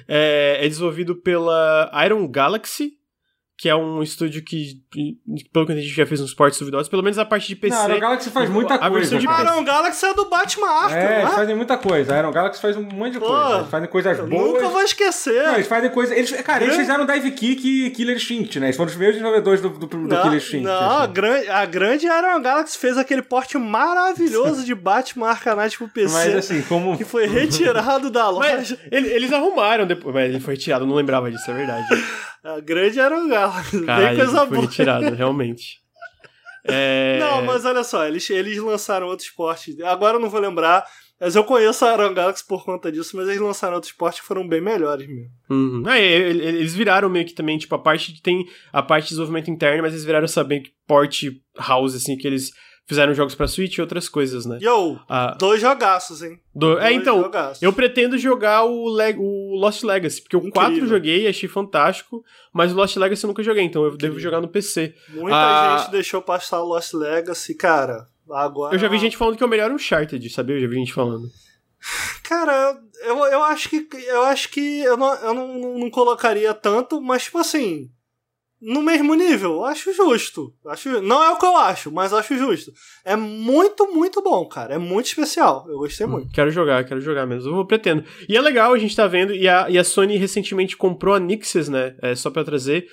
é, 0.07 0.59
é 0.61 0.67
desenvolvido 0.67 1.15
pela 1.15 1.91
Iron 2.05 2.27
Galaxy, 2.27 2.91
que 3.55 3.69
é 3.69 3.75
um 3.75 4.01
estúdio 4.01 4.43
que, 4.43 4.81
pelo 5.53 5.65
que 5.65 5.71
a 5.71 5.75
gente 5.75 5.87
já 5.87 6.05
fez 6.05 6.19
uns 6.19 6.33
portes 6.33 6.59
duvidosos, 6.59 6.89
pelo 6.89 7.03
menos 7.03 7.19
a 7.19 7.25
parte 7.25 7.47
de 7.47 7.55
PC. 7.55 7.75
Não, 7.75 7.83
a 7.83 7.89
Iron 7.89 7.99
Galaxy 7.99 8.29
faz 8.31 8.49
muita 8.49 8.73
a 8.73 8.89
coisa. 8.89 9.15
A 9.15 9.41
Iron 9.41 9.63
Galaxy 9.63 10.05
é 10.05 10.13
do 10.13 10.25
Batman 10.25 10.67
Arkham, 10.67 10.97
É, 10.97 11.21
eles 11.21 11.33
fazem 11.33 11.55
muita 11.55 11.77
coisa. 11.77 12.15
A 12.15 12.19
Iron 12.19 12.31
Galaxy 12.31 12.61
faz 12.61 12.75
um 12.75 12.81
monte 12.81 13.13
de 13.13 13.19
Pô, 13.19 13.27
coisa. 13.27 13.57
Eles 13.57 13.69
fazem 13.69 13.89
coisas 13.89 14.17
boas. 14.17 14.53
Nunca 14.53 14.69
vou 14.69 14.81
esquecer. 14.81 15.43
Não, 15.43 15.53
eles 15.53 15.67
fazem 15.67 15.89
coisas. 15.91 16.17
Eles, 16.17 16.31
cara, 16.41 16.63
eles 16.63 16.75
fizeram 16.75 17.05
Dive 17.05 17.31
Kick 17.31 17.85
e 17.85 17.91
Killer 17.91 18.15
Instinct, 18.15 18.59
né? 18.59 18.67
Eles 18.67 18.75
foram 18.75 18.87
os 18.87 18.93
primeiros 18.93 19.17
desenvolvedores 19.17 19.61
do, 19.61 19.69
do, 19.69 19.85
do 19.85 19.97
não, 19.97 20.21
Killer 20.23 20.37
Instinct. 20.37 20.63
Não, 20.63 20.73
assim. 20.73 21.03
a, 21.03 21.07
grande, 21.07 21.49
a 21.49 21.65
grande 21.65 22.05
Iron 22.07 22.41
Galaxy 22.41 22.77
fez 22.77 22.97
aquele 22.97 23.21
porte 23.21 23.57
maravilhoso 23.57 24.65
de 24.65 24.73
Batman 24.73 25.29
Arkham 25.29 25.55
Knight 25.55 25.77
pro 25.77 25.87
PC. 25.87 26.13
Mas 26.13 26.35
assim, 26.35 26.61
como. 26.63 26.97
Que 26.97 27.05
foi 27.05 27.27
retirado 27.27 28.09
da 28.09 28.29
loja. 28.29 28.55
Mas, 28.57 28.77
eles 28.91 29.31
arrumaram 29.31 29.85
depois. 29.85 30.13
Mas 30.13 30.29
ele 30.29 30.39
foi 30.39 30.55
retirado, 30.55 30.87
não 30.87 30.95
lembrava 30.95 31.29
disso, 31.29 31.49
é 31.51 31.53
verdade. 31.53 31.87
A 32.43 32.59
grande 32.59 32.99
Iron 32.99 33.27
Galaxy. 33.27 33.81
Caralho, 33.85 34.07
Bem 34.07 34.17
coisa 34.17 34.39
foi 34.39 34.57
boa. 34.57 34.61
retirado, 34.61 35.09
realmente. 35.15 35.81
É... 36.65 37.17
Não, 37.19 37.43
mas 37.43 37.65
olha 37.65 37.83
só, 37.83 38.05
eles, 38.05 38.29
eles 38.29 38.57
lançaram 38.57 39.07
outro 39.07 39.25
esporte. 39.25 39.81
Agora 39.83 40.17
eu 40.17 40.19
não 40.19 40.29
vou 40.29 40.39
lembrar, 40.39 40.85
mas 41.19 41.35
eu 41.35 41.43
conheço 41.43 41.85
a 41.85 41.93
Iron 41.93 42.13
Galaxy 42.13 42.45
por 42.45 42.63
conta 42.63 42.91
disso, 42.91 43.15
mas 43.15 43.27
eles 43.27 43.39
lançaram 43.39 43.75
outro 43.75 43.89
esporte 43.89 44.21
que 44.21 44.27
foram 44.27 44.47
bem 44.47 44.61
melhores 44.61 45.07
mesmo. 45.07 45.31
Uhum. 45.49 45.87
É, 45.89 46.01
eles 46.01 46.73
viraram 46.73 47.09
meio 47.09 47.25
que 47.25 47.33
também, 47.33 47.57
tipo, 47.57 47.73
a 47.75 47.79
parte 47.79 48.21
tem 48.21 48.45
a 48.71 48.81
parte 48.81 49.05
de 49.05 49.09
desenvolvimento 49.09 49.49
interno, 49.49 49.83
mas 49.83 49.93
eles 49.93 50.05
viraram 50.05 50.25
essa 50.25 50.43
bem 50.43 50.63
porte 50.87 51.41
house, 51.57 51.95
assim, 51.95 52.17
que 52.17 52.27
eles 52.27 52.51
fizeram 52.85 53.13
jogos 53.13 53.35
pra 53.35 53.47
Switch 53.47 53.77
e 53.77 53.81
outras 53.81 54.09
coisas, 54.09 54.45
né? 54.45 54.59
Yo, 54.61 54.99
ah, 55.07 55.35
dois 55.39 55.61
jogaços, 55.61 56.21
hein? 56.21 56.39
Do... 56.53 56.77
é, 56.79 56.91
então, 56.91 57.21
jogaços. 57.21 57.61
eu 57.61 57.71
pretendo 57.71 58.17
jogar 58.17 58.63
o, 58.63 58.89
Le... 58.95 59.15
o 59.17 59.55
Lost 59.55 59.83
Legacy, 59.83 60.21
porque 60.21 60.35
o 60.35 60.51
4 60.51 60.79
eu 60.79 60.87
joguei, 60.87 61.27
achei 61.27 61.47
fantástico, 61.47 62.23
mas 62.51 62.71
o 62.71 62.75
Lost 62.75 62.95
Legacy 62.97 63.23
eu 63.23 63.29
nunca 63.29 63.43
joguei, 63.43 63.63
então 63.63 63.83
eu 63.83 63.89
Incrível. 63.89 64.09
devo 64.09 64.19
jogar 64.19 64.41
no 64.41 64.47
PC. 64.47 64.95
Muita 65.09 65.35
ah, 65.35 65.77
gente 65.77 65.91
deixou 65.91 66.21
passar 66.21 66.61
o 66.61 66.65
Lost 66.65 66.93
Legacy, 66.93 67.55
cara, 67.55 68.07
agora... 68.29 68.75
Eu 68.75 68.79
já 68.79 68.87
vi 68.87 68.97
gente 68.97 69.17
falando 69.17 69.37
que 69.37 69.43
é 69.43 69.45
o 69.45 69.49
melhor 69.49 69.71
Uncharted, 69.71 70.29
sabia? 70.29 70.55
Eu 70.55 70.61
já 70.61 70.67
vi 70.67 70.75
gente 70.75 70.93
falando. 70.93 71.27
Cara, 72.23 72.77
eu, 73.01 73.17
eu 73.25 73.43
acho 73.43 73.69
que 73.69 73.87
eu 74.07 74.23
acho 74.23 74.49
que 74.49 74.79
eu 74.79 74.95
não, 74.95 75.13
eu 75.15 75.33
não, 75.33 75.79
não 75.79 75.89
colocaria 75.89 76.53
tanto, 76.53 77.01
mas 77.01 77.25
tipo 77.25 77.37
assim, 77.37 77.91
no 78.63 78.81
mesmo 78.81 79.13
nível. 79.13 79.65
Acho 79.65 79.93
justo. 79.93 80.53
Acho, 80.65 81.01
não 81.01 81.21
é 81.23 81.29
o 81.31 81.37
que 81.37 81.45
eu 81.45 81.57
acho, 81.57 81.91
mas 81.91 82.13
acho 82.13 82.37
justo. 82.37 82.71
É 83.03 83.15
muito, 83.15 83.93
muito 83.93 84.21
bom, 84.21 84.45
cara. 84.45 84.75
É 84.75 84.77
muito 84.77 85.07
especial. 85.07 85.65
Eu 85.67 85.77
gostei 85.79 86.07
muito. 86.07 86.31
Quero 86.31 86.49
jogar, 86.49 86.83
quero 86.85 87.01
jogar 87.01 87.25
mesmo. 87.25 87.55
Eu 87.55 87.65
pretendo. 87.65 88.05
E 88.29 88.37
é 88.37 88.41
legal, 88.41 88.73
a 88.73 88.77
gente 88.77 88.95
tá 88.95 89.05
vendo. 89.05 89.35
E 89.35 89.47
a, 89.47 89.69
e 89.69 89.77
a 89.77 89.83
Sony 89.83 90.15
recentemente 90.15 90.77
comprou 90.77 91.13
a 91.13 91.19
Nixes, 91.19 91.67
né? 91.67 91.95
É, 92.01 92.15
só 92.15 92.31
pra 92.31 92.43
trazer. 92.43 92.87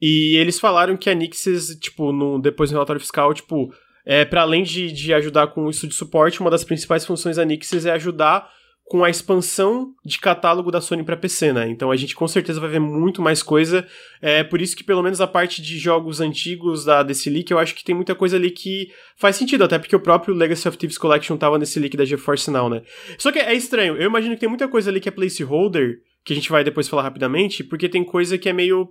E 0.00 0.36
eles 0.36 0.60
falaram 0.60 0.96
que 0.96 1.08
a 1.08 1.14
Nixes, 1.14 1.76
tipo, 1.80 2.12
no, 2.12 2.38
depois 2.38 2.70
do 2.70 2.74
relatório 2.74 3.00
fiscal, 3.00 3.32
tipo, 3.32 3.72
é, 4.06 4.24
para 4.24 4.42
além 4.42 4.62
de, 4.62 4.92
de 4.92 5.14
ajudar 5.14 5.48
com 5.48 5.68
isso 5.70 5.88
de 5.88 5.94
suporte, 5.94 6.40
uma 6.40 6.50
das 6.50 6.64
principais 6.64 7.04
funções 7.04 7.36
da 7.36 7.44
Nixes 7.44 7.86
é 7.86 7.92
ajudar 7.92 8.48
com 8.88 9.04
a 9.04 9.10
expansão 9.10 9.94
de 10.02 10.18
catálogo 10.18 10.70
da 10.70 10.80
Sony 10.80 11.04
para 11.04 11.16
PC, 11.16 11.52
né? 11.52 11.68
Então 11.68 11.90
a 11.90 11.96
gente 11.96 12.16
com 12.16 12.26
certeza 12.26 12.58
vai 12.58 12.70
ver 12.70 12.78
muito 12.78 13.20
mais 13.20 13.42
coisa. 13.42 13.86
É 14.20 14.42
por 14.42 14.62
isso 14.62 14.74
que 14.74 14.82
pelo 14.82 15.02
menos 15.02 15.20
a 15.20 15.26
parte 15.26 15.60
de 15.60 15.78
jogos 15.78 16.22
antigos 16.22 16.86
da 16.86 17.02
desse 17.02 17.28
leak, 17.28 17.50
eu 17.50 17.58
acho 17.58 17.74
que 17.74 17.84
tem 17.84 17.94
muita 17.94 18.14
coisa 18.14 18.36
ali 18.36 18.50
que 18.50 18.90
faz 19.16 19.36
sentido, 19.36 19.64
até 19.64 19.78
porque 19.78 19.94
o 19.94 20.00
próprio 20.00 20.34
Legacy 20.34 20.66
of 20.66 20.78
Thieves 20.78 20.96
Collection 20.96 21.36
tava 21.36 21.58
nesse 21.58 21.78
leak 21.78 21.96
da 21.98 22.04
GeForce 22.04 22.50
Now, 22.50 22.70
né? 22.70 22.82
Só 23.18 23.30
que 23.30 23.38
é 23.38 23.52
estranho. 23.52 23.94
Eu 23.96 24.06
imagino 24.06 24.34
que 24.34 24.40
tem 24.40 24.48
muita 24.48 24.66
coisa 24.66 24.90
ali 24.90 25.00
que 25.00 25.08
é 25.08 25.12
placeholder, 25.12 25.98
que 26.24 26.32
a 26.32 26.36
gente 26.36 26.50
vai 26.50 26.64
depois 26.64 26.88
falar 26.88 27.02
rapidamente, 27.02 27.62
porque 27.62 27.90
tem 27.90 28.02
coisa 28.02 28.38
que 28.38 28.48
é 28.48 28.54
meio 28.54 28.88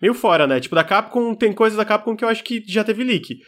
meio 0.00 0.12
fora, 0.12 0.46
né? 0.46 0.60
Tipo 0.60 0.74
da 0.74 0.84
Capcom, 0.84 1.34
tem 1.34 1.52
coisa 1.52 1.76
da 1.76 1.84
Capcom 1.84 2.14
que 2.14 2.24
eu 2.24 2.28
acho 2.28 2.44
que 2.44 2.62
já 2.66 2.84
teve 2.84 3.02
leak. 3.02 3.38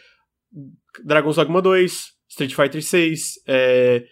Dragon's 1.05 1.35
Dogma 1.35 1.61
2, 1.61 2.03
Street 2.29 2.53
Fighter 2.53 2.83
6, 2.83 3.33
é 3.47 4.03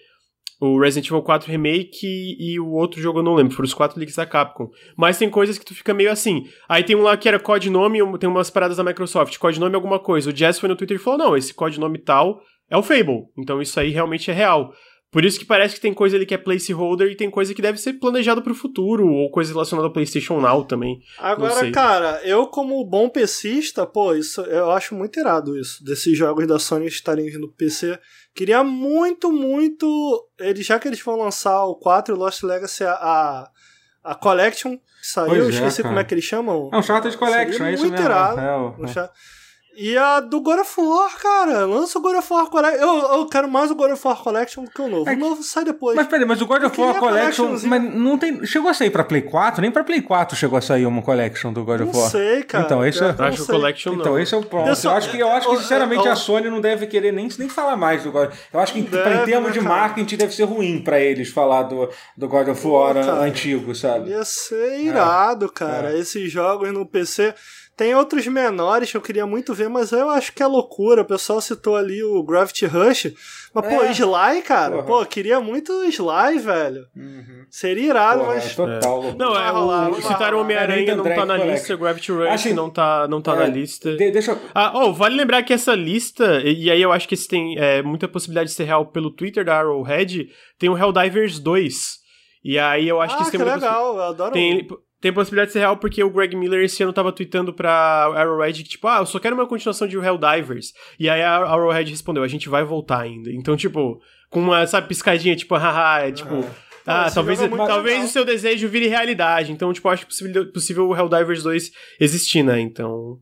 o 0.60 0.80
Resident 0.80 1.07
Evil 1.07 1.22
4 1.22 1.49
Remake 1.49 2.06
e, 2.06 2.53
e, 2.53 2.60
o 2.60 2.72
outro 2.72 3.02
jogo 3.02 3.19
eu 3.19 3.23
não 3.23 3.34
lembro, 3.34 3.53
foram 3.53 3.65
os 3.65 3.73
quatro 3.73 3.98
leaks 3.98 4.15
da 4.15 4.26
Capcom. 4.26 4.69
Mas 4.98 5.18
tem 5.18 5.30
coisas 5.30 5.57
que 5.57 5.65
tu 5.65 5.73
fica 5.73 5.94
meio 5.94 6.11
assim. 6.11 6.48
Aí 6.68 6.84
tem 6.84 6.95
um 6.95 7.02
lá 7.02 7.15
que 7.15 7.27
era 7.27 7.40
codinome, 7.40 7.99
tem 8.19 8.30
umas 8.30 8.49
paradas 8.49 8.77
da 8.77 8.84
Microsoft, 8.84 9.38
codinome 9.38 9.76
alguma 9.76 9.99
coisa. 9.99 10.30
O 10.30 10.36
Jess 10.36 10.60
foi 10.60 10.68
no 10.68 10.76
Twitter 10.76 10.98
e 10.98 10.99
falou: 10.99 11.19
não, 11.19 11.38
esse 11.38 11.53
codinome 11.53 11.98
tal 11.98 12.41
é 12.69 12.77
o 12.77 12.84
Fable. 12.84 13.23
Então 13.38 13.61
isso 13.61 13.80
aí 13.80 13.90
realmente 13.90 14.30
é 14.30 14.34
real. 14.34 14.73
Por 15.11 15.26
isso 15.26 15.40
que 15.40 15.45
parece 15.45 15.73
que 15.73 15.81
tem 15.81 15.94
coisa 15.94 16.15
ali 16.15 16.26
que 16.26 16.36
é 16.36 16.38
placeholder 16.38 17.10
e 17.10 17.15
tem 17.15 17.31
coisa 17.31 17.53
que 17.53 17.64
deve 17.64 17.80
ser 17.80 17.94
planejado 17.94 18.44
pro 18.44 18.53
futuro, 18.53 19.07
ou 19.07 19.31
coisa 19.31 19.52
relacionada 19.52 19.88
ao 19.88 19.94
PlayStation 19.94 20.40
Now 20.40 20.64
também. 20.64 20.99
Agora, 21.18 21.72
cara, 21.72 22.22
eu 22.23 22.45
como 22.45 22.86
bom 22.86 23.10
PCista, 23.10 23.88
pô, 23.88 24.14
isso 24.14 24.41
eu 24.41 24.69
acho 24.69 24.94
muito 24.94 25.19
irado 25.19 25.57
isso, 25.57 25.84
desses 25.84 26.15
jogos 26.15 26.45
da 26.45 26.60
Sony 26.60 26.86
estarem 26.86 27.26
vindo 27.26 27.48
pro 27.48 27.57
PC. 27.57 27.99
Queria 28.40 28.64
muito, 28.64 29.34
muito. 29.34 30.30
Eles, 30.40 30.66
já 30.66 30.80
que 30.80 30.88
eles 30.88 31.02
vão 31.02 31.18
lançar 31.18 31.66
o 31.66 31.76
4 31.76 32.16
Lost 32.16 32.41
Legacy, 32.41 32.86
a, 32.86 33.49
a 34.02 34.16
Collection, 34.16 34.78
que 34.78 35.07
saiu, 35.07 35.44
pois 35.44 35.56
esqueci 35.56 35.82
é, 35.82 35.84
como 35.84 35.99
é 35.99 36.06
que 36.06 36.14
eles 36.14 36.24
chamam. 36.24 36.70
É 36.72 36.78
um 36.78 36.82
Charter 36.82 37.18
Collection, 37.18 37.66
é 37.66 37.74
isso 37.74 37.84
muito 37.84 37.95
mesmo. 37.95 38.07
Irado, 38.07 38.40
é, 38.40 38.91
é. 38.98 39.10
E 39.76 39.98
a 39.98 40.20
do 40.20 40.41
God 40.41 40.60
of 40.60 40.82
War, 40.82 41.18
cara. 41.18 41.66
Lança 41.66 41.98
o 42.00 42.02
God 42.02 42.18
of 42.18 42.34
War 42.34 42.48
Collection. 42.48 42.82
Eu, 42.82 43.20
eu 43.20 43.26
quero 43.28 43.50
mais 43.50 43.72
o 43.72 43.76
God 43.76 43.91
of 43.91 44.08
War 44.08 44.18
Collection 44.22 44.66
do 44.66 44.72
que 44.72 44.82
o 44.82 44.88
novo. 44.88 45.10
É, 45.10 45.14
o 45.14 45.18
novo 45.18 45.41
sai 45.41 45.64
depois. 45.64 45.96
Mas 45.96 46.08
peraí, 46.08 46.26
mas 46.26 46.41
o 46.41 46.46
God 46.46 46.64
of 46.64 46.82
War 46.82 46.96
Collection. 47.00 47.58
Mas 47.64 47.96
não 47.96 48.18
tem. 48.18 48.46
Chegou 48.46 48.70
a 48.70 48.74
sair 48.74 48.90
pra 48.90 49.04
Play 49.04 49.22
4? 49.22 49.62
Nem 49.62 49.72
pra 49.72 49.84
Play 49.84 50.02
4 50.02 50.36
chegou 50.36 50.58
a 50.58 50.62
sair 50.62 50.86
uma 50.86 51.02
Collection 51.02 51.54
do 51.54 51.64
God 51.64 51.82
of 51.82 51.96
War. 51.96 52.04
Não 52.04 52.10
sei, 52.10 52.44
cara. 52.44 52.66
Então, 52.66 52.86
esse 52.86 53.04
é. 53.04 53.16
Acho 53.18 53.46
Collection 53.46 53.94
Então, 53.94 54.14
não. 54.14 54.20
esse 54.20 54.34
é 54.34 54.38
o 54.38 54.44
ponto. 54.44 54.68
Eu, 54.68 54.91
acho 54.91 55.12
que, 55.12 55.20
eu 55.20 55.32
acho 55.32 55.50
que, 55.50 55.58
sinceramente, 55.58 56.08
a 56.08 56.16
Sony 56.16 56.50
não 56.50 56.60
deve 56.60 56.88
querer 56.88 57.14
nem, 57.14 57.30
nem 57.38 57.48
falar 57.48 57.78
mais 57.78 58.04
do 58.04 58.12
God 58.12 58.32
Eu 58.52 58.60
acho 58.60 58.74
que, 58.74 58.82
deve, 58.82 59.22
em 59.22 59.26
termos 59.26 59.54
de 59.54 59.62
marketing, 59.62 60.18
deve 60.18 60.34
ser 60.34 60.44
ruim 60.44 60.82
pra 60.84 61.00
eles 61.00 61.30
falar 61.30 61.64
do, 61.64 61.90
do 62.18 62.28
God 62.28 62.50
of 62.50 62.68
War 62.68 62.96
Pô, 62.96 63.12
antigo, 63.22 63.74
sabe? 63.74 64.10
Ia 64.10 64.26
ser 64.26 64.80
irado, 64.82 65.46
é. 65.46 65.50
cara. 65.50 65.94
É. 65.94 66.00
Esses 66.00 66.30
jogos 66.32 66.72
no 66.74 66.86
PC. 66.86 67.34
Tem 67.80 67.95
outros 67.95 68.27
menores 68.27 68.91
que 68.91 68.97
eu 68.97 69.01
queria 69.01 69.26
muito 69.26 69.53
ver, 69.53 69.69
mas 69.69 69.93
eu 69.93 70.10
acho 70.10 70.34
que 70.34 70.43
é 70.43 70.45
loucura. 70.45 71.03
O 71.03 71.06
pessoal 71.06 71.39
citou 71.39 71.77
ali 71.77 72.03
o 72.03 72.22
Gravity 72.22 72.65
Rush. 72.65 73.14
Mas, 73.53 73.65
é. 73.65 73.69
pô, 73.69 73.85
Sly, 73.85 74.41
cara. 74.41 74.84
Porra. 74.84 74.85
Pô, 74.85 75.06
queria 75.06 75.39
muito 75.39 75.72
Sly, 75.85 76.39
velho. 76.39 76.85
Uhum. 76.93 77.45
Seria 77.49 77.85
irado, 77.85 78.19
Porra, 78.19 78.34
mas. 78.34 78.51
É 78.51 78.53
total. 78.53 79.03
É. 79.06 79.15
Não, 79.15 79.34
é, 79.34 79.49
rolar, 79.49 79.91
o, 79.91 80.01
citaram 80.01 80.41
Homem-Aranha, 80.41 80.93
não 80.93 81.06
tá 81.06 81.26
na 81.26 81.38
lista. 81.38 81.73
O 81.73 81.77
Gravity 81.77 82.11
Rush 82.11 82.27
assim, 82.27 82.51
não 82.51 82.69
tá, 82.69 83.07
não 83.07 83.22
tá 83.22 83.31
é, 83.31 83.35
na 83.38 83.45
lista. 83.45 83.95
De, 83.95 84.11
deixa 84.11 84.31
eu... 84.31 84.39
Ah, 84.53 84.73
oh, 84.76 84.91
vale 84.91 85.15
lembrar 85.15 85.41
que 85.43 85.53
essa 85.53 85.73
lista, 85.73 86.41
e, 86.43 86.65
e 86.65 86.69
aí 86.72 86.81
eu 86.81 86.91
acho 86.91 87.07
que 87.07 87.14
esse 87.14 87.30
tem 87.30 87.57
é, 87.57 87.81
muita 87.81 88.10
possibilidade 88.10 88.49
de 88.49 88.56
ser 88.57 88.65
real 88.65 88.88
pelo 88.88 89.10
Twitter 89.10 89.45
da 89.45 89.57
Arrowhead, 89.57 90.27
tem 90.60 90.69
o 90.69 90.77
Helldivers 90.77 91.39
2. 91.39 91.97
E 92.43 92.60
aí 92.60 92.89
eu 92.89 92.99
acho 92.99 93.14
ah, 93.14 93.18
que 93.19 93.23
isso 93.23 93.31
tem 93.31 93.41
legal, 93.41 93.95
eu 93.95 94.03
adoro. 94.03 94.34
Tem, 94.34 94.68
tem 95.02 95.14
possibilidade 95.14 95.50
de 95.50 95.54
ser 95.54 95.60
real 95.60 95.78
porque 95.78 96.04
o 96.04 96.10
Greg 96.10 96.36
Miller 96.36 96.64
esse 96.64 96.84
ano 96.84 96.92
tava 96.92 97.12
tweetando 97.12 97.54
pra 97.54 97.72
Arrowhead 98.16 98.64
que, 98.64 98.70
tipo, 98.70 98.88
ah, 98.88 99.00
eu 99.00 99.06
só 99.06 99.20
quero 99.20 99.36
uma 99.36 99.48
continuação 99.48 99.88
de 99.88 99.98
Helldivers. 99.98 100.74
E 101.00 101.10
aí 101.10 101.22
a 101.22 101.38
Arrowhead 101.38 101.90
respondeu, 101.90 102.24
a 102.24 102.28
gente 102.28 102.50
vai 102.50 102.64
voltar 102.64 103.02
ainda. 103.02 103.32
Então, 103.32 103.56
tipo, 103.56 104.02
com 104.30 104.42
uma, 104.42 104.68
sabe, 104.68 104.88
piscadinha, 104.88 105.36
tipo, 105.36 105.56
haha, 105.58 106.08
é 106.08 106.12
tipo. 106.12 106.46
Ah, 106.86 107.06
ah 107.06 107.12
talvez, 107.12 107.40
talvez 107.40 108.04
o 108.04 108.08
seu 108.08 108.26
desejo 108.26 108.68
vire 108.68 108.88
realidade. 108.88 109.52
Então, 109.52 109.72
tipo, 109.72 109.88
acho 109.88 110.06
possível, 110.06 110.52
possível 110.52 110.88
o 110.88 110.96
Helldivers 110.96 111.44
2 111.44 111.72
existir, 112.00 112.44
né? 112.44 112.60
Então. 112.60 113.20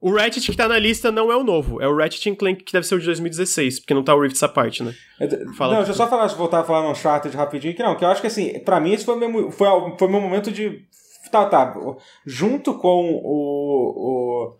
O 0.00 0.12
Ratchet 0.14 0.50
que 0.50 0.56
tá 0.56 0.68
na 0.68 0.78
lista 0.78 1.10
não 1.10 1.32
é 1.32 1.36
o 1.36 1.42
novo, 1.42 1.80
é 1.80 1.88
o 1.88 1.96
Ratchet 1.96 2.36
Clank 2.36 2.62
que 2.62 2.72
deve 2.72 2.86
ser 2.86 2.96
o 2.96 2.98
de 2.98 3.06
2016, 3.06 3.80
porque 3.80 3.94
não 3.94 4.02
tá 4.02 4.14
o 4.14 4.20
Rift 4.20 4.36
essa 4.36 4.48
parte, 4.48 4.82
né? 4.82 4.94
É, 5.18 5.26
Fala 5.54 5.72
não, 5.72 5.78
deixa 5.78 5.92
eu 5.92 5.96
só 5.96 6.08
falar, 6.08 6.26
voltar 6.28 6.60
a 6.60 6.64
falar 6.64 6.82
no 6.82 6.90
Uncharted 6.90 7.34
rapidinho, 7.36 7.74
que 7.74 7.82
não, 7.82 7.94
que 7.94 8.04
eu 8.04 8.08
acho 8.08 8.20
que 8.20 8.26
assim, 8.26 8.58
pra 8.60 8.78
mim 8.78 8.92
esse 8.92 9.04
foi 9.04 9.14
o 9.14 9.18
meu, 9.18 9.50
foi, 9.50 9.68
foi 9.98 10.08
meu 10.08 10.20
momento 10.20 10.52
de. 10.52 10.84
Tá, 11.30 11.46
tá. 11.46 11.74
Junto 12.24 12.74
com 12.74 13.20
o. 13.24 14.52
o 14.52 14.56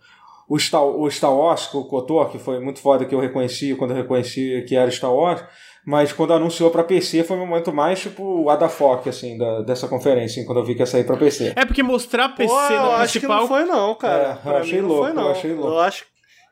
o 0.49 0.59
Star, 0.59 0.85
o 0.85 1.11
Star 1.11 1.35
Wars, 1.35 1.73
o 1.75 1.85
Kotor, 1.85 2.31
que 2.31 2.39
foi 2.39 2.61
muito 2.61 2.81
foda 2.81 3.05
que 3.05 3.15
eu 3.15 3.19
reconheci 3.19 3.75
quando 3.75 3.91
eu 3.91 3.97
reconheci 3.97 4.65
que 4.67 4.77
era 4.77 4.91
Star 4.91 5.13
Wars, 5.13 5.43
mas 5.87 6.13
quando 6.13 6.33
anunciou 6.33 6.69
para 6.69 6.83
PC 6.83 7.23
foi 7.23 7.37
o 7.37 7.47
momento 7.47 7.73
mais, 7.73 8.01
tipo, 8.01 8.43
o 8.43 8.51
Adafoc, 8.51 9.09
assim, 9.09 9.39
da, 9.39 9.63
dessa 9.63 9.87
conferência, 9.87 10.45
quando 10.45 10.59
eu 10.59 10.65
vi 10.65 10.75
que 10.75 10.81
ia 10.81 10.87
sair 10.87 11.05
pra 11.05 11.17
PC. 11.17 11.53
É 11.55 11.65
porque 11.65 11.81
mostrar 11.81 12.31
PC 12.31 12.53
Pô, 12.53 12.61
eu 12.61 12.83
no 12.83 12.91
acho 12.91 13.13
principal... 13.13 13.37
que 13.37 13.43
não 13.43 13.49
foi 13.49 13.65
não, 13.65 13.95
cara. 13.95 14.41
É, 14.45 14.49
eu 14.49 14.57
achei 14.57 14.81
louco, 14.81 15.15
não. 15.15 15.23
eu 15.27 15.31
achei 15.31 15.55
louco. 15.55 15.69
Eu 15.69 15.79
acho, 15.79 16.05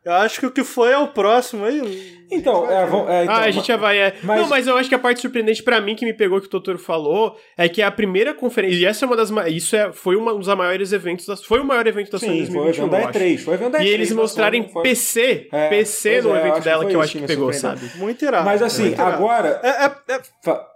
Eu 0.05 0.13
acho 0.13 0.39
que 0.39 0.47
o 0.47 0.51
que 0.51 0.63
foi 0.63 0.93
é 0.93 0.99
o 0.99 1.09
próximo 1.09 1.65
aí. 1.65 2.15
Então, 2.31 2.71
é, 2.71 2.85
vamos, 2.85 3.09
é, 3.09 3.23
então, 3.23 3.35
ah, 3.35 3.41
a 3.41 3.51
gente 3.51 3.67
já 3.69 3.77
vai. 3.77 3.97
É. 3.99 4.15
mas- 4.23 4.41
Não, 4.43 4.49
mas 4.49 4.67
eu 4.67 4.77
acho 4.77 4.89
que 4.89 4.95
a 4.95 4.99
parte 4.99 5.21
surpreendente 5.23 5.63
pra 5.63 5.81
mim 5.81 5.95
que 5.95 6.05
me 6.05 6.13
pegou 6.13 6.41
que 6.41 6.47
o 6.47 6.51
Totoro 6.51 6.79
falou 6.79 7.37
é 7.57 7.69
que 7.69 7.81
a 7.81 7.91
primeira 7.91 8.35
conferência. 8.35 8.77
E 8.77 8.85
essa 8.85 9.05
é 9.05 9.07
uma 9.07 9.17
das. 9.17 9.31
Isso 9.49 9.75
é, 9.77 9.93
foi 9.93 10.17
uma- 10.17 10.35
um 10.35 10.39
dos 10.41 10.49
maiores 10.55 10.93
eventos. 10.93 11.25
Da, 11.27 11.37
foi 11.37 11.61
o 11.61 11.65
maior 11.65 11.87
evento 11.87 12.11
da 12.11 12.19
Sony 12.19 12.45
Sim, 12.47 12.53
foi 12.53 12.61
o 12.61 12.65
2021. 12.65 12.85
evento 12.85 12.91
da 12.91 12.99
eu 13.01 13.09
acho. 13.09 13.19
E3. 13.19 13.39
Foi 13.45 13.55
o 13.55 13.57
evento 13.57 13.73
da 13.73 13.79
E 13.79 13.87
E3. 13.87 13.89
eles 13.95 14.13
mostrarem 14.13 14.69
foi- 14.69 14.83
PC, 14.83 15.49
É, 15.53 15.69
PC 15.69 16.21
no 16.23 16.35
é, 16.35 16.41
evento 16.41 16.55
que 16.55 16.61
dela 16.61 16.83
foi 16.83 16.91
que 16.91 16.97
eu 16.97 17.01
acho 17.01 17.13
que 17.13 17.19
que 17.19 17.23
me 17.23 17.29
pegou, 17.29 17.53
sabe? 17.53 17.91
Muito 17.97 18.25
irado. 18.25 18.45
Mas 18.45 18.61
assim, 18.63 18.95
agora. 18.99 19.61
É, 19.63 19.69
é, 19.87 20.17
é- 20.17 20.21
fa- 20.45 20.67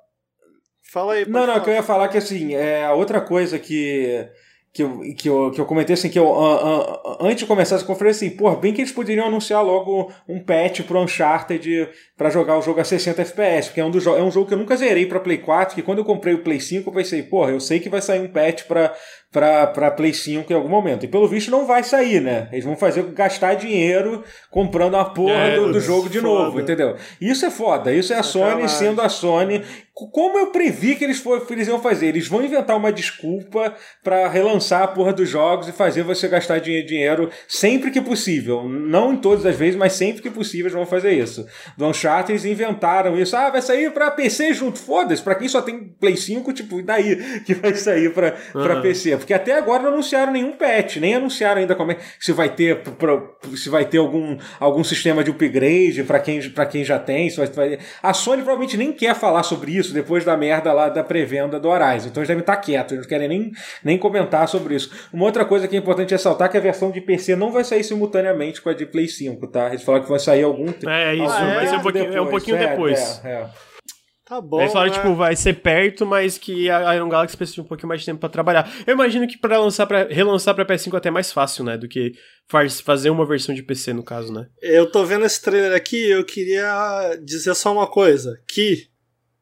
Fala 0.91 1.13
aí. 1.15 1.27
Não, 1.29 1.41
não, 1.41 1.47
falar. 1.49 1.61
que 1.61 1.71
eu 1.71 1.75
ia 1.75 1.83
falar 1.83 2.09
que 2.09 2.17
assim, 2.17 2.55
é 2.55 2.85
a 2.87 2.95
outra 2.95 3.21
coisa 3.21 3.59
que. 3.59 4.27
Que 4.73 4.82
eu, 4.82 5.01
que, 5.16 5.28
eu, 5.28 5.51
que 5.51 5.61
eu 5.61 5.65
comentei 5.65 5.95
assim, 5.95 6.11
que 6.11 6.19
eu, 6.19 6.31
ah, 6.39 7.01
ah, 7.05 7.16
antes 7.23 7.39
de 7.39 7.47
começar 7.47 7.77
essa 7.77 7.85
conferência, 7.85 8.27
assim, 8.28 8.36
pô, 8.36 8.55
bem 8.55 8.73
que 8.73 8.82
eles 8.82 8.93
poderiam 8.93 9.27
anunciar 9.27 9.65
logo 9.65 10.12
um 10.28 10.39
patch 10.45 10.82
pro 10.82 11.01
Uncharted 11.01 11.89
pra 12.16 12.28
jogar 12.31 12.59
o 12.59 12.62
jogo 12.62 12.78
a 12.78 12.85
60 12.85 13.23
FPS, 13.23 13.69
porque 13.69 13.81
é 13.81 13.85
um, 13.85 13.90
dos 13.90 14.05
jo- 14.05 14.15
é 14.16 14.23
um 14.23 14.31
jogo 14.31 14.47
que 14.47 14.55
eu 14.55 14.59
nunca 14.59 14.77
zerei 14.77 15.07
pra 15.07 15.20
Play 15.20 15.39
4, 15.39 15.74
que 15.74 15.82
quando 15.82 15.99
eu 15.99 16.05
comprei 16.05 16.35
o 16.35 16.43
Play 16.43 16.61
5, 16.61 16.89
eu 16.90 16.95
pensei, 16.95 17.23
porra, 17.23 17.51
eu 17.51 17.61
sei 17.61 17.81
que 17.81 17.89
vai 17.89 18.03
sair 18.03 18.20
um 18.20 18.28
patch 18.28 18.65
pra, 18.65 18.93
pra, 19.32 19.66
pra 19.69 19.90
Play 19.90 20.12
5 20.12 20.53
em 20.53 20.57
algum 20.57 20.69
momento. 20.69 21.05
E 21.05 21.09
pelo 21.09 21.27
visto 21.27 21.51
não 21.51 21.66
vai 21.66 21.82
sair, 21.82 22.20
né? 22.20 22.49
Eles 22.53 22.65
vão 22.65 22.77
fazer 22.77 23.03
gastar 23.12 23.55
dinheiro 23.55 24.23
comprando 24.51 24.97
a 24.97 25.05
porra 25.07 25.32
É, 25.32 25.57
do, 25.57 25.73
do 25.73 25.81
jogo 25.81 26.09
de 26.11 26.20
Foda. 26.20 26.45
novo, 26.45 26.61
entendeu? 26.61 26.95
Isso 27.20 27.47
é 27.47 27.51
foda, 27.51 27.93
isso 27.93 28.12
é 28.12 28.16
a 28.19 28.23
Sony 28.23 28.69
sendo 28.69 29.01
a 29.01 29.09
Sony. 29.09 29.62
Como 30.12 30.39
eu 30.39 30.47
previ 30.53 30.95
que 30.95 31.05
eles, 31.05 31.19
for, 31.19 31.45
eles 31.51 31.66
iam 31.66 31.81
fazer? 31.81 32.07
Eles 32.07 32.29
vão 32.29 32.45
inventar 32.45 32.77
uma 32.77 32.93
desculpa 32.93 33.75
pra 34.03 34.29
relançar 34.29 34.83
a 34.83 34.89
porra 34.89 35.12
dos 35.12 35.29
jogos 35.29 35.69
e 35.69 35.73
fazer 35.73 36.03
você 36.03 36.29
gastar 36.29 36.59
dinhe- 36.61 36.85
dinheiro 36.85 37.31
sempre 37.49 37.91
que 37.91 38.01
possível. 38.01 38.62
Não 38.69 39.12
em 39.12 39.16
todas 39.16 39.45
as 39.45 39.57
vezes, 39.57 39.75
mas 39.77 39.93
sempre 39.95 40.23
que 40.23 40.31
possível 40.31 40.66
eles 40.66 40.75
vão 40.75 40.87
fazer 40.87 41.12
isso. 41.12 41.45
Do 41.77 41.87
Uncharted 41.87 42.33
eles 42.33 42.45
inventaram 42.45 43.19
isso. 43.19 43.37
Ah, 43.37 43.51
vai 43.51 43.61
sair 43.62 43.91
pra 43.93 44.11
PC 44.11 44.53
junto. 44.55 44.79
Foda-se, 44.79 45.23
pra 45.23 45.35
quem 45.35 45.49
só 45.49 45.61
tem 45.62 45.93
Play 46.01 46.16
5, 46.16 46.53
tipo, 46.53 46.79
e 46.79 46.83
daí 46.83 47.16
que 47.45 47.55
vai 47.55 47.75
sair 47.75 48.12
pra, 48.12 48.33
pra 48.53 48.75
Aham. 48.75 48.83
PC? 48.83 49.16
Porque 49.16 49.35
até 49.35 49.53
agora 49.57 49.83
não 49.83 49.93
anunciaram 49.95 50.33
nenhum 50.33 50.53
patch, 50.53 50.97
nem 50.97 51.15
anunciaram 51.15 51.61
ainda 51.61 51.75
como 51.75 51.93
é 51.93 51.97
se 52.20 52.33
vai 52.33 52.49
ter 52.51 52.83
se 53.57 53.69
vai 53.69 53.85
ter 53.85 53.99
algum, 53.99 54.37
algum 54.61 54.85
sistema 54.85 55.25
de 55.25 55.31
upgrade 55.31 56.05
pra 56.05 56.20
quem, 56.20 56.41
pra 56.51 56.66
quem 56.66 56.85
já 56.85 56.99
tem. 56.99 57.29
vai- 57.55 57.79
A 58.03 58.12
Sony 58.15 58.43
provavelmente 58.43 58.77
nem 58.77 58.93
quer 58.93 59.15
falar 59.15 59.43
sobre 59.43 59.73
isso 59.73 59.88
depois 59.93 60.24
da 60.24 60.36
merda 60.36 60.73
lá 60.73 60.89
da 60.89 61.02
pré-venda 61.05 61.59
do 61.60 61.69
Horizon. 61.69 62.09
Então 62.09 62.20
eles 62.20 62.28
devem 62.28 62.40
estar 62.40 62.56
quietos, 62.56 62.93
eles 62.93 63.05
não 63.05 63.09
querem 63.09 63.28
nem, 63.28 63.52
nem 63.85 63.98
comentar 63.98 64.47
sobre 64.48 64.74
isso. 64.74 64.90
Uma 65.12 65.24
outra 65.24 65.44
coisa 65.44 65.66
que 65.69 65.77
é 65.77 65.78
importante 65.78 66.10
ressaltar 66.12 66.48
é 66.48 66.51
que 66.52 66.56
a 66.56 66.60
versão 66.60 66.90
de 66.90 67.01
PC 67.01 67.36
não 67.36 67.51
vai 67.52 67.65
sair 67.65 67.85
simultaneamente 67.85 68.60
com 68.62 68.69
a 68.70 68.74
de 68.74 68.86
Play 68.86 69.09
5, 69.09 69.47
tá? 69.48 69.69
Eles 69.69 69.82
falaram 69.82 70.05
que 70.05 70.10
vai 70.10 70.19
sair 70.20 70.43
algum 70.43 70.66
tempo. 70.73 70.89
É 70.90 71.15
isso, 71.15 71.32
Ah, 71.32 71.51
é? 71.51 71.55
vai 71.55 71.66
ser 71.66 71.77
um 71.77 71.82
pouquinho, 71.82 72.15
é 72.16 72.20
um 72.20 72.27
pouquinho 72.27 72.56
É, 72.56 72.69
depois. 72.70 73.20
é, 73.24 73.28
é. 73.31 73.47
Tá 74.24 74.43
bom. 74.43 74.60
Eles 74.60 74.74
falaram, 74.74 74.93
né? 74.93 74.98
tipo, 74.98 75.15
vai 75.15 75.35
ser 75.35 75.55
perto, 75.55 76.05
mas 76.05 76.36
que 76.36 76.69
a 76.69 76.94
Iron 76.94 77.09
Galaxy 77.09 77.35
precisa 77.35 77.55
de 77.55 77.60
um 77.62 77.65
pouquinho 77.65 77.89
mais 77.89 78.01
de 78.01 78.06
tempo 78.06 78.20
pra 78.20 78.28
trabalhar. 78.28 78.70
Eu 78.86 78.93
imagino 78.93 79.27
que 79.27 79.39
pra 79.39 79.59
lançar 79.59 79.86
para 79.86 80.06
relançar 80.10 80.55
pra 80.55 80.66
PS5 80.66 80.93
é 80.93 80.97
até 80.98 81.10
mais 81.10 81.32
fácil, 81.32 81.65
né? 81.65 81.78
Do 81.78 81.89
que 81.89 82.12
faz, 82.47 82.78
fazer 82.78 83.09
uma 83.09 83.24
versão 83.24 83.55
de 83.55 83.62
PC, 83.62 83.94
no 83.94 84.02
caso, 84.02 84.31
né? 84.31 84.47
Eu 84.60 84.90
tô 84.90 85.02
vendo 85.06 85.24
esse 85.24 85.40
trailer 85.40 85.73
aqui 85.74 86.09
e 86.09 86.10
eu 86.10 86.23
queria 86.27 87.19
dizer 87.24 87.55
só 87.55 87.73
uma 87.73 87.86
coisa. 87.86 88.39
Que 88.47 88.89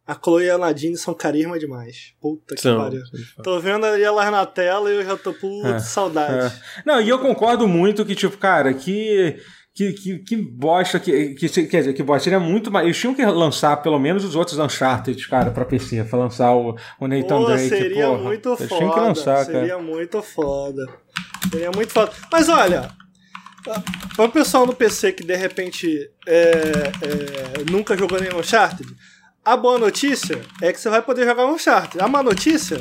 a 0.06 0.14
Chloe 0.14 0.44
e 0.44 0.50
a 0.50 0.56
Nadine 0.58 0.96
são 0.96 1.12
carisma 1.14 1.58
demais. 1.58 2.14
Puta 2.20 2.54
que 2.54 2.60
São. 2.60 2.78
pariu. 2.78 3.02
Tô 3.42 3.58
vendo 3.58 3.84
ali 3.84 4.02
elas 4.02 4.30
na 4.30 4.46
tela 4.46 4.90
e 4.90 4.96
eu 4.96 5.04
já 5.04 5.16
tô 5.16 5.32
puto 5.32 5.66
É, 5.66 5.78
saudade. 5.80 6.54
Não, 6.84 7.00
e 7.00 7.08
eu 7.08 7.18
concordo 7.18 7.66
muito 7.66 8.04
que, 8.04 8.14
tipo, 8.14 8.36
cara, 8.38 8.72
que. 8.72 9.36
Que, 9.74 9.92
que, 9.92 10.18
que 10.20 10.36
bosta, 10.36 10.98
que, 10.98 11.34
que, 11.34 11.48
quer 11.66 11.80
dizer, 11.80 11.92
que 11.92 12.02
bosta, 12.02 12.24
seria 12.24 12.40
muito 12.40 12.70
mais. 12.70 12.86
Eles 12.86 12.96
tinham 12.98 13.14
que 13.14 13.22
lançar 13.26 13.76
pelo 13.82 13.98
menos 13.98 14.24
os 14.24 14.34
outros 14.34 14.58
Uncharted, 14.58 15.28
cara, 15.28 15.50
pra 15.50 15.66
PC, 15.66 16.02
pra 16.04 16.18
lançar 16.18 16.54
o, 16.54 16.74
o 16.98 17.06
Nathan 17.06 17.40
Pô, 17.40 17.44
Drake. 17.44 17.68
seria 17.68 18.06
porra. 18.06 18.22
muito 18.22 18.48
Eles 18.58 18.68
foda. 18.70 18.78
tinham 18.78 18.94
que 18.94 19.00
lançar, 19.00 19.44
seria 19.44 19.68
cara. 19.68 19.82
muito 19.82 20.22
foda. 20.22 20.86
Seria 21.50 21.70
muito 21.72 21.92
foda. 21.92 22.10
Mas 22.32 22.48
olha, 22.48 22.88
para 24.16 24.24
o 24.24 24.28
pessoal 24.30 24.66
no 24.66 24.74
PC 24.74 25.12
que 25.12 25.22
de 25.22 25.36
repente 25.36 26.10
é, 26.26 26.40
é, 26.40 27.70
nunca 27.70 27.94
jogou 27.98 28.18
nenhum 28.18 28.38
Uncharted, 28.38 28.88
a 29.46 29.56
boa 29.56 29.78
notícia 29.78 30.42
é 30.60 30.72
que 30.72 30.80
você 30.80 30.90
vai 30.90 31.00
poder 31.00 31.24
jogar 31.24 31.46
um 31.46 31.54
Uncharted. 31.54 32.02
A 32.02 32.08
má 32.08 32.22
notícia 32.22 32.78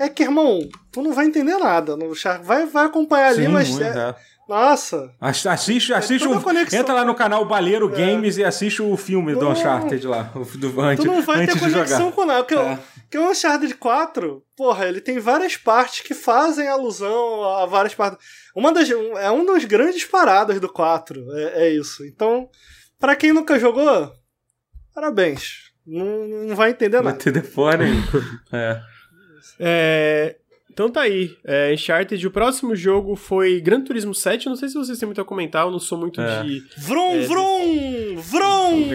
é 0.00 0.08
que, 0.08 0.22
irmão, 0.22 0.60
tu 0.92 1.02
não 1.02 1.12
vai 1.12 1.26
entender 1.26 1.56
nada 1.58 1.96
no 1.96 2.10
Uncharted. 2.12 2.46
Vai, 2.46 2.64
vai 2.66 2.86
acompanhar 2.86 3.28
ali, 3.28 3.42
Sim, 3.46 3.48
mas. 3.48 3.68
muito, 3.68 3.82
é- 3.84 3.88
é. 4.10 4.14
nossa, 4.48 5.12
Ass- 5.20 5.46
Assiste, 5.46 5.92
assiste 5.92 6.22
toda 6.26 6.38
o, 6.38 6.74
entra 6.76 6.94
lá 6.94 7.04
no 7.04 7.14
canal 7.14 7.44
Baleiro 7.44 7.88
Games 7.88 8.38
e 8.38 8.44
assiste 8.44 8.80
o 8.80 8.96
filme 8.96 9.34
do 9.34 9.40
Não. 9.42 9.50
Uncharted 9.52 10.06
lá, 10.06 10.22
do, 10.56 10.80
antes, 10.80 11.04
tu 11.04 11.10
não 11.10 11.20
vai 11.20 11.46
ter 11.46 11.54
de 11.54 11.60
conexão 11.60 12.12
com 12.12 12.24
nada. 12.24 12.44
Porque, 12.44 12.54
o- 12.54 12.60
É. 12.62 12.78
porque 13.02 13.18
o 13.18 13.28
Uncharted 13.30 13.74
4, 13.74 14.42
porra, 14.56 14.86
ele 14.86 15.00
tem 15.00 15.18
várias 15.18 15.56
partes 15.56 16.00
que 16.00 16.14
fazem 16.14 16.66
alusão 16.68 17.42
a 17.58 17.66
várias 17.66 17.94
partes. 17.94 18.24
Uma 18.56 18.72
das, 18.72 18.88
é 18.88 19.30
um 19.30 19.44
dos 19.44 19.64
grandes 19.64 20.04
paradas 20.04 20.58
do 20.60 20.68
4, 20.72 21.20
é, 21.36 21.66
é 21.66 21.70
isso. 21.74 22.04
Então, 22.06 22.48
pra 23.00 23.14
quem 23.16 23.32
nunca 23.32 23.58
jogou, 23.58 24.10
parabéns. 24.94 25.67
Não, 25.88 26.28
não 26.48 26.54
vai 26.56 26.70
entender 26.70 26.96
Vai 26.98 27.12
nada. 27.12 27.16
ter 27.18 27.32
depois, 27.32 27.78
né? 27.78 27.86
é. 28.52 28.82
É, 29.60 30.36
Então 30.78 30.88
tá 30.88 31.00
aí. 31.00 31.36
É, 31.44 31.74
Uncharted, 31.74 32.24
o 32.24 32.30
próximo 32.30 32.76
jogo 32.76 33.16
foi 33.16 33.60
Gran 33.60 33.80
Turismo 33.80 34.14
7. 34.14 34.46
Eu 34.46 34.50
não 34.50 34.56
sei 34.56 34.68
se 34.68 34.76
vocês 34.76 34.96
têm 34.96 35.06
muito 35.06 35.20
a 35.20 35.24
comentar, 35.24 35.66
eu 35.66 35.72
não 35.72 35.80
sou 35.80 35.98
muito 35.98 36.20
É. 36.20 36.44
de. 36.44 36.62
Vrum, 36.76 37.16
É, 37.16 37.26
vrum, 37.26 38.16
vrum. 38.18 38.88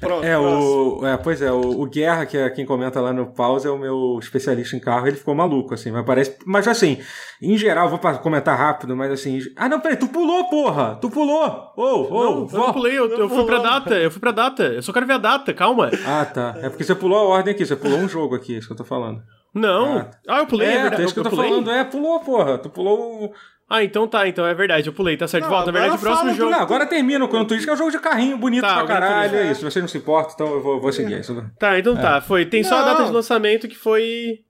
Pronto, 0.00 0.24
É, 0.24 0.34
próximo. 0.34 0.98
o, 1.00 1.06
é, 1.06 1.16
pois 1.16 1.40
é, 1.40 1.52
o, 1.52 1.82
o 1.82 1.86
Guerra, 1.86 2.26
que 2.26 2.36
é 2.36 2.50
quem 2.50 2.66
comenta 2.66 3.00
lá 3.00 3.12
no 3.12 3.32
pause, 3.32 3.68
é 3.68 3.70
o 3.70 3.78
meu 3.78 4.18
especialista 4.20 4.74
em 4.74 4.80
carro, 4.80 5.06
ele 5.06 5.14
ficou 5.16 5.36
maluco, 5.36 5.72
assim, 5.72 5.92
mas 5.92 6.04
parece. 6.04 6.36
Mas 6.44 6.66
assim, 6.66 6.98
em 7.40 7.56
geral, 7.56 7.88
vou 7.88 8.00
comentar 8.20 8.58
rápido, 8.58 8.96
mas 8.96 9.12
assim. 9.12 9.38
Ah, 9.54 9.68
não, 9.68 9.78
peraí, 9.78 9.96
tu 9.96 10.08
pulou, 10.08 10.48
porra! 10.50 10.98
Tu 11.00 11.08
pulou! 11.08 11.46
Ô, 11.76 11.82
ô, 11.82 12.24
não, 12.24 12.38
eu 12.40 12.46
vó. 12.48 12.58
não 12.58 12.72
pulei, 12.72 12.98
eu, 12.98 13.08
eu 13.08 13.28
fui 13.28 13.44
pra 13.46 13.58
data, 13.60 13.94
eu 13.94 14.10
fui 14.10 14.18
pra 14.20 14.32
data. 14.32 14.64
Eu 14.64 14.82
só 14.82 14.92
quero 14.92 15.06
ver 15.06 15.12
a 15.12 15.18
data, 15.18 15.54
calma. 15.54 15.92
Ah, 16.04 16.24
tá. 16.24 16.56
É 16.60 16.68
porque 16.68 16.82
você 16.82 16.96
pulou 16.96 17.18
a 17.18 17.22
ordem 17.36 17.54
aqui, 17.54 17.64
você 17.64 17.76
pulou 17.76 18.00
um 18.00 18.08
jogo 18.08 18.34
aqui, 18.34 18.56
é 18.56 18.58
isso 18.58 18.66
que 18.66 18.72
eu 18.72 18.78
tô 18.78 18.84
falando. 18.84 19.22
Não. 19.54 19.98
Ah. 19.98 20.10
Ah, 20.28 20.38
eu 20.40 20.46
pulei, 20.46 20.68
é, 20.68 20.72
é, 20.74 20.82
verdade. 20.82 21.02
é 21.02 21.04
isso 21.04 21.14
que 21.14 21.20
eu 21.20 21.24
tô 21.24 21.30
pulei? 21.30 21.48
falando, 21.48 21.70
é, 21.70 21.84
pulou, 21.84 22.20
porra. 22.20 22.58
Tu 22.58 22.68
pulou 22.68 23.24
o. 23.26 23.32
Ah, 23.70 23.82
então 23.82 24.06
tá, 24.06 24.28
então 24.28 24.44
é 24.44 24.52
verdade, 24.52 24.86
eu 24.86 24.92
pulei, 24.92 25.16
tá 25.16 25.26
certo. 25.26 25.44
Não, 25.44 25.50
Volta, 25.50 25.72
na 25.72 25.78
verdade, 25.80 25.96
o 25.96 26.00
próximo 26.00 26.24
fala 26.26 26.36
jogo. 26.36 26.50
Não, 26.50 26.60
agora 26.60 26.84
termina 26.86 27.24
o 27.24 27.28
Gran 27.28 27.44
Turismo, 27.46 27.64
que 27.66 27.70
é 27.70 27.72
um 27.74 27.76
jogo 27.78 27.90
de 27.90 27.98
carrinho 27.98 28.36
bonito 28.36 28.60
Tá, 28.60 28.74
pra 28.74 28.86
caralho, 28.86 29.36
é 29.36 29.46
é. 29.46 29.50
isso. 29.50 29.62
Você 29.68 29.80
não 29.80 29.88
se 29.88 29.96
importa, 29.96 30.32
então 30.34 30.52
eu 30.52 30.62
vou, 30.62 30.80
vou 30.80 30.92
seguir 30.92 31.18
isso. 31.18 31.34
Tá, 31.58 31.78
então 31.78 31.96
tá, 31.96 32.20
foi. 32.20 32.44
Tem 32.44 32.62
só 32.62 32.80
a 32.80 32.82
data 32.82 33.00
Não. 33.00 33.06
de 33.06 33.12
lançamento 33.12 33.66
que 33.66 33.76
foi 33.76 34.40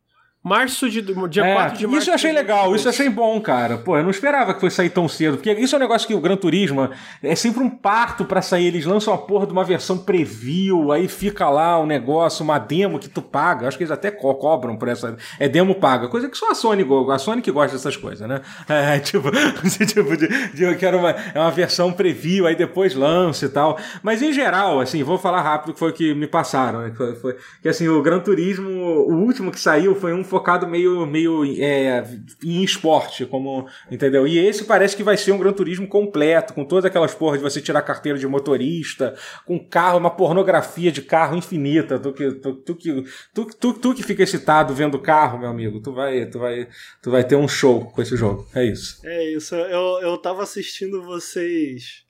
março 0.45 0.89
de. 0.91 1.01
Dia 1.31 1.45
É, 1.45 1.55
4 1.55 1.79
de 1.79 1.87
março. 1.87 1.99
isso 2.03 2.11
eu 2.11 2.15
achei 2.15 2.33
legal, 2.33 2.75
isso 2.75 2.87
eu 2.87 2.93
2022. 2.93 2.95
achei 2.95 3.09
bom, 3.11 3.41
cara. 3.41 3.79
Pô, 3.79 3.97
eu 3.97 4.03
não 4.03 4.11
esperava 4.11 4.53
que 4.55 4.61
fosse 4.61 4.77
sair 4.77 4.91
tão 4.91 5.09
cedo, 5.09 5.39
porque 5.39 5.53
isso 5.55 5.75
é 5.75 5.79
um 5.79 5.81
negócio 5.81 6.07
que 6.07 6.15
o 6.15 6.21
Gran 6.21 6.37
Turismo 6.37 6.91
é 7.23 7.35
sempre 7.35 7.63
um 7.63 7.71
parto 7.71 8.25
pra 8.25 8.43
sair. 8.43 8.67
Eles 8.67 8.85
lançam 8.85 9.15
a 9.15 9.19
porra 9.19 9.47
de 9.47 9.53
uma 9.53 9.65
versão 9.65 9.97
preview, 9.99 10.93
aí 10.93 11.09
fica 11.09 11.49
lá 11.49 11.81
um 11.81 11.87
negócio, 11.87 12.45
uma 12.45 12.59
demo 12.59 12.99
que 12.99 13.09
tu 13.09 13.23
paga. 13.23 13.67
Acho 13.69 13.77
que 13.79 13.85
eles 13.85 13.91
até 13.91 14.11
co 14.11 14.35
cobram 14.35 14.77
por 14.77 14.89
essa. 14.89 15.17
É 15.39 15.49
demo 15.49 15.75
paga, 15.77 16.09
coisa 16.09 16.29
que 16.29 16.37
só 16.37 16.51
a 16.51 16.55
Sony, 16.55 16.85
a 17.11 17.19
Sony 17.19 17.41
que 17.41 17.51
gosta 17.51 17.77
dessas 17.77 17.97
coisas, 17.97 18.29
né? 18.29 18.41
É, 18.69 18.99
tipo, 18.99 19.31
tipo 19.87 20.17
de, 20.17 20.29
de 20.53 20.65
eu 20.65 20.77
quero 20.77 20.99
uma, 20.99 21.11
é 21.11 21.39
uma 21.39 21.51
versão 21.51 21.93
preview, 21.93 22.47
aí 22.47 22.55
depois 22.57 22.95
lança 22.95 23.47
e 23.47 23.49
tal. 23.49 23.79
Mas 24.03 24.21
em 24.21 24.33
geral, 24.33 24.81
assim, 24.81 25.03
vou 25.03 25.17
falar 25.19 25.41
rápido 25.43 25.73
que 25.73 25.79
foi 25.79 25.91
o 25.91 25.93
que 25.93 26.13
me 26.15 26.27
passaram, 26.27 26.81
né? 26.83 26.93
Foi- 27.21 27.37
que 27.63 27.69
assim, 27.69 27.89
o 27.89 28.03
Gran 28.03 28.21
Turismo, 28.21 28.69
o 28.69 29.15
último 29.15 29.51
que 29.51 29.61
saiu 29.61 29.95
foi 29.95 30.13
um 30.13 30.25
focado 30.35 30.67
meio, 30.67 31.07
meio 31.07 31.45
é, 31.63 32.05
em 32.43 32.65
esporte, 32.65 33.25
como, 33.25 33.69
entendeu? 33.89 34.27
E 34.27 34.37
esse 34.37 34.65
parece 34.65 34.97
que 34.97 35.05
vai 35.05 35.17
ser 35.17 35.31
um 35.31 35.39
Gran 35.39 35.53
Turismo 35.53 35.87
completo, 35.87 36.53
com 36.53 36.65
todas 36.65 36.85
aquelas 36.85 37.15
porras 37.15 37.39
de 37.39 37.45
você 37.45 37.61
tirar 37.61 37.83
carteira 37.83 38.19
de 38.19 38.27
motorista, 38.27 39.15
com 39.47 39.59
carro, 39.59 39.99
uma 39.99 40.11
pornografia 40.11 40.91
de 40.91 41.03
carro 41.03 41.37
infinita. 41.37 42.01
Tu 42.01 42.13
que, 42.13 42.33
tu, 42.33 42.55
tu, 42.57 42.75
que, 42.75 43.05
tu, 43.33 43.47
tu, 43.61 43.73
tu 43.75 43.95
que 43.95 44.03
fica 44.03 44.25
excitado 44.25 44.75
vendo 44.75 44.99
carro, 44.99 45.39
meu 45.39 45.49
amigo, 45.49 45.81
tu 45.81 45.93
vai, 45.93 46.27
tu 46.27 46.41
vai, 46.41 46.69
tu 47.01 47.11
vai 47.13 47.23
ter 47.23 47.37
um 47.37 47.47
show 47.47 47.85
com 47.93 48.03
esse 48.03 48.17
jogo. 48.17 48.49
É 48.55 48.65
isso. 48.65 49.01
É 49.07 49.33
isso, 49.33 49.55
eu, 49.55 50.01
eu 50.03 50.19
tava 50.19 50.43
assistindo 50.43 51.01
vocês. 51.03 52.05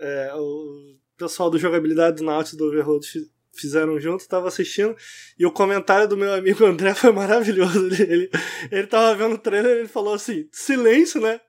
é, 0.00 0.32
o 0.34 0.96
pessoal 1.18 1.50
do 1.50 1.58
Jogabilidade 1.58 2.16
do 2.16 2.24
Nautilus 2.24 2.56
do 2.56 2.64
Overload 2.64 3.06
fizeram 3.54 3.98
junto, 4.00 4.26
tava 4.28 4.48
assistindo, 4.48 4.96
e 5.38 5.44
o 5.46 5.50
comentário 5.52 6.08
do 6.08 6.16
meu 6.16 6.32
amigo 6.32 6.64
André 6.64 6.94
foi 6.94 7.12
maravilhoso. 7.12 7.86
Ele, 7.92 8.02
ele, 8.02 8.30
ele 8.70 8.86
tava 8.86 9.14
vendo 9.14 9.34
o 9.34 9.38
trailer 9.38 9.76
e 9.76 9.80
ele 9.80 9.88
falou 9.88 10.14
assim: 10.14 10.48
silêncio, 10.52 11.20
né? 11.20 11.40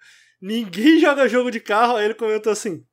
Ninguém 0.41 0.99
joga 0.99 1.27
jogo 1.27 1.49
de 1.49 1.59
carro. 1.59 1.95
Aí 1.95 2.05
ele 2.05 2.13
comentou 2.13 2.51
assim: 2.51 2.83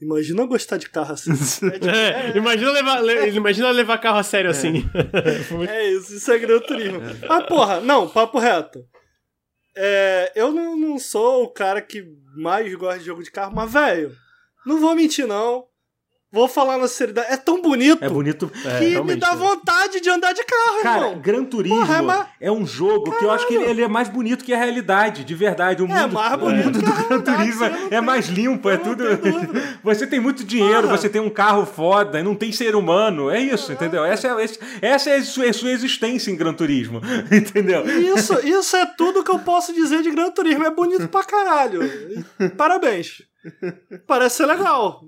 Imagina 0.00 0.44
gostar 0.46 0.76
de 0.76 0.88
carro 0.88 1.12
assim. 1.14 1.32
É, 1.66 1.70
tipo, 1.78 1.88
É, 1.88 2.36
imagina 2.36 2.70
levar, 2.72 3.00
le- 3.00 3.30
imagina 3.30 3.70
levar 3.70 3.98
carro 3.98 4.18
a 4.18 4.22
sério 4.22 4.50
assim. 4.50 4.84
Foi 5.48 5.56
muito- 5.58 5.70
É 5.72 5.90
isso, 5.92 6.14
isso 6.14 6.30
é 6.32 6.38
Gran 6.38 6.60
Turismo. 6.60 7.00
Ah, 7.28 7.42
porra, 7.42 7.80
não, 7.80 8.08
papo 8.08 8.38
reto. 8.38 8.84
É, 9.76 10.32
eu 10.36 10.52
não, 10.52 10.76
não 10.76 10.98
sou 10.98 11.44
o 11.44 11.48
cara 11.48 11.80
que 11.82 12.04
mais 12.36 12.72
gosta 12.74 12.98
de 13.00 13.06
jogo 13.06 13.22
de 13.24 13.30
carro, 13.30 13.54
mas, 13.54 13.72
velho, 13.72 14.14
Não 14.64 14.78
vou 14.80 14.94
mentir, 14.94 15.26
não. 15.26 15.64
Vou 16.34 16.48
falar 16.48 16.76
na 16.78 16.88
seriedade. 16.88 17.28
É 17.32 17.36
tão 17.36 17.62
bonito. 17.62 18.04
É 18.04 18.08
bonito. 18.08 18.50
É, 18.64 18.78
que 18.78 18.84
me 18.86 18.90
realmente, 18.90 19.20
dá 19.20 19.34
vontade 19.34 20.00
de 20.00 20.10
andar 20.10 20.32
de 20.32 20.44
carro, 20.44 20.82
Cara, 20.82 21.06
irmão. 21.06 21.20
Gran 21.20 21.44
Turismo 21.44 21.78
Porra, 21.78 21.96
é 21.96 22.02
ma- 22.02 22.28
é 22.40 22.50
um 22.50 22.66
jogo 22.66 23.16
que 23.16 23.24
eu 23.24 23.30
acho 23.30 23.46
que 23.46 23.54
ele, 23.54 23.64
ele 23.64 23.82
é 23.82 23.88
mais 23.88 24.08
bonito 24.08 24.44
que 24.44 24.52
a 24.52 24.56
realidade, 24.58 25.22
de 25.24 25.34
verdade. 25.34 25.82
O 25.82 25.86
É 25.86 25.88
mundo, 26.02 26.12
mais 26.12 26.34
o 26.34 26.36
bonito 26.38 26.64
mundo 26.64 26.82
do 26.82 27.08
Gran 27.08 27.20
Turismo 27.20 27.64
é 27.64 27.70
tem- 27.88 28.00
mais 28.00 28.26
limpo, 28.26 28.68
é 28.68 28.76
tudo. 28.76 29.04
Você 29.84 30.06
tem 30.06 30.18
muito 30.18 30.42
dinheiro, 30.44 30.82
Porra. 30.82 30.96
você 30.98 31.08
tem 31.08 31.20
um 31.20 31.30
carro 31.30 31.64
foda, 31.64 32.18
e 32.18 32.22
não 32.22 32.34
tem 32.34 32.50
ser 32.50 32.74
humano. 32.74 33.30
É 33.30 33.38
isso, 33.38 33.72
entendeu? 33.72 34.04
Essa 34.04 34.28
é, 34.28 34.44
essa 34.82 35.10
é 35.10 35.16
a 35.18 35.22
sua, 35.22 35.46
a 35.48 35.52
sua 35.52 35.70
existência 35.70 36.30
em 36.30 36.36
Gran 36.36 36.52
Turismo. 36.52 37.00
Entendeu? 37.30 37.84
Isso, 38.16 38.34
isso 38.46 38.76
é 38.76 38.86
tudo 38.86 39.22
que 39.22 39.30
eu 39.30 39.38
posso 39.38 39.72
dizer 39.72 40.02
de 40.02 40.10
Gran 40.10 40.30
Turismo. 40.30 40.64
É 40.64 40.70
bonito 40.70 41.08
pra 41.08 41.22
caralho. 41.22 41.80
Parabéns. 42.56 43.22
Parece 44.06 44.36
ser 44.38 44.46
legal. 44.46 45.02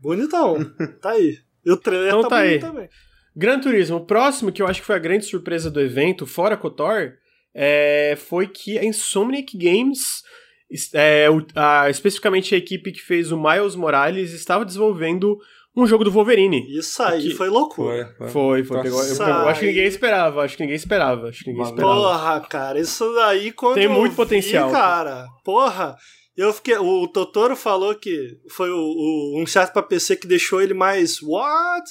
Bonitão. 0.00 0.56
Tá 1.00 1.10
aí. 1.10 1.38
E 1.64 1.70
o 1.72 1.76
trailer 1.76 2.08
Então 2.08 2.22
tá, 2.22 2.28
tá 2.30 2.36
bonito 2.42 2.52
aí. 2.52 2.70
também. 2.70 2.88
Gran 3.36 3.60
Turismo, 3.60 3.98
o 3.98 4.04
próximo, 4.06 4.50
que 4.50 4.60
eu 4.60 4.66
acho 4.66 4.80
que 4.80 4.86
foi 4.86 4.96
a 4.96 5.00
grande 5.00 5.24
surpresa 5.26 5.70
do 5.70 5.80
evento, 5.80 6.26
fora 6.26 6.56
KOTOR, 6.56 7.12
é, 7.54 8.16
foi 8.16 8.46
que 8.48 8.78
a 8.78 8.84
Insomniac 8.84 9.56
Games, 9.56 10.22
es- 10.70 10.92
é, 10.92 11.30
o- 11.30 11.46
a- 11.54 11.88
especificamente 11.88 12.54
a 12.54 12.58
equipe 12.58 12.90
que 12.92 13.00
fez 13.00 13.30
o 13.30 13.40
Miles 13.40 13.76
Morales, 13.76 14.32
estava 14.32 14.64
desenvolvendo 14.64 15.38
um 15.76 15.86
jogo 15.86 16.02
do 16.02 16.10
Wolverine. 16.10 16.66
Isso 16.76 17.00
aí 17.02 17.22
Que- 17.28 17.34
foi 17.36 17.48
loucura. 17.48 18.12
Foi, 18.32 18.64
foi. 18.64 18.82
Pegou, 18.82 19.00
eu, 19.04 19.14
eu 19.16 19.48
acho 19.48 19.60
que 19.60 19.66
ninguém 19.66 19.84
esperava, 19.86 20.42
acho 20.42 20.56
que 20.56 20.62
ninguém 20.64 20.76
esperava, 20.76 21.28
acho 21.28 21.44
que 21.44 21.50
ninguém 21.50 21.64
esperava. 21.64 21.94
Porra, 21.94 22.40
cara, 22.40 22.80
isso 22.80 23.12
daí 23.14 23.52
quando 23.52 23.74
Tem 23.74 23.84
eu 23.84 23.92
muito 23.92 24.10
vi, 24.10 24.16
potencial. 24.16 24.72
cara. 24.72 25.26
Porra, 25.44 25.96
eu 26.38 26.52
fiquei. 26.52 26.76
O 26.78 27.08
Totoro 27.08 27.56
falou 27.56 27.94
que 27.96 28.38
foi 28.48 28.70
o, 28.70 28.76
o, 28.76 29.42
um 29.42 29.46
chato 29.46 29.72
pra 29.72 29.82
PC 29.82 30.16
que 30.16 30.26
deixou 30.26 30.62
ele 30.62 30.72
mais. 30.72 31.20
What? 31.20 31.84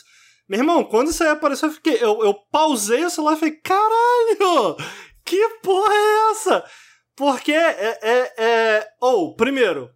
Meu 0.48 0.60
irmão, 0.60 0.86
quando 0.86 1.10
isso 1.10 1.22
aí 1.22 1.30
apareceu, 1.30 1.68
eu 1.68 1.74
fiquei. 1.74 1.96
Eu, 1.96 2.24
eu 2.24 2.34
pausei 2.50 3.04
o 3.04 3.10
celular 3.10 3.34
e 3.34 3.40
falei, 3.40 3.56
caralho! 3.62 4.78
Que 5.26 5.50
porra 5.62 5.94
é 5.94 6.32
essa? 6.32 6.64
Porque 7.14 7.52
é. 7.52 8.00
é, 8.02 8.34
é... 8.38 8.88
Ou, 9.02 9.36
primeiro, 9.36 9.90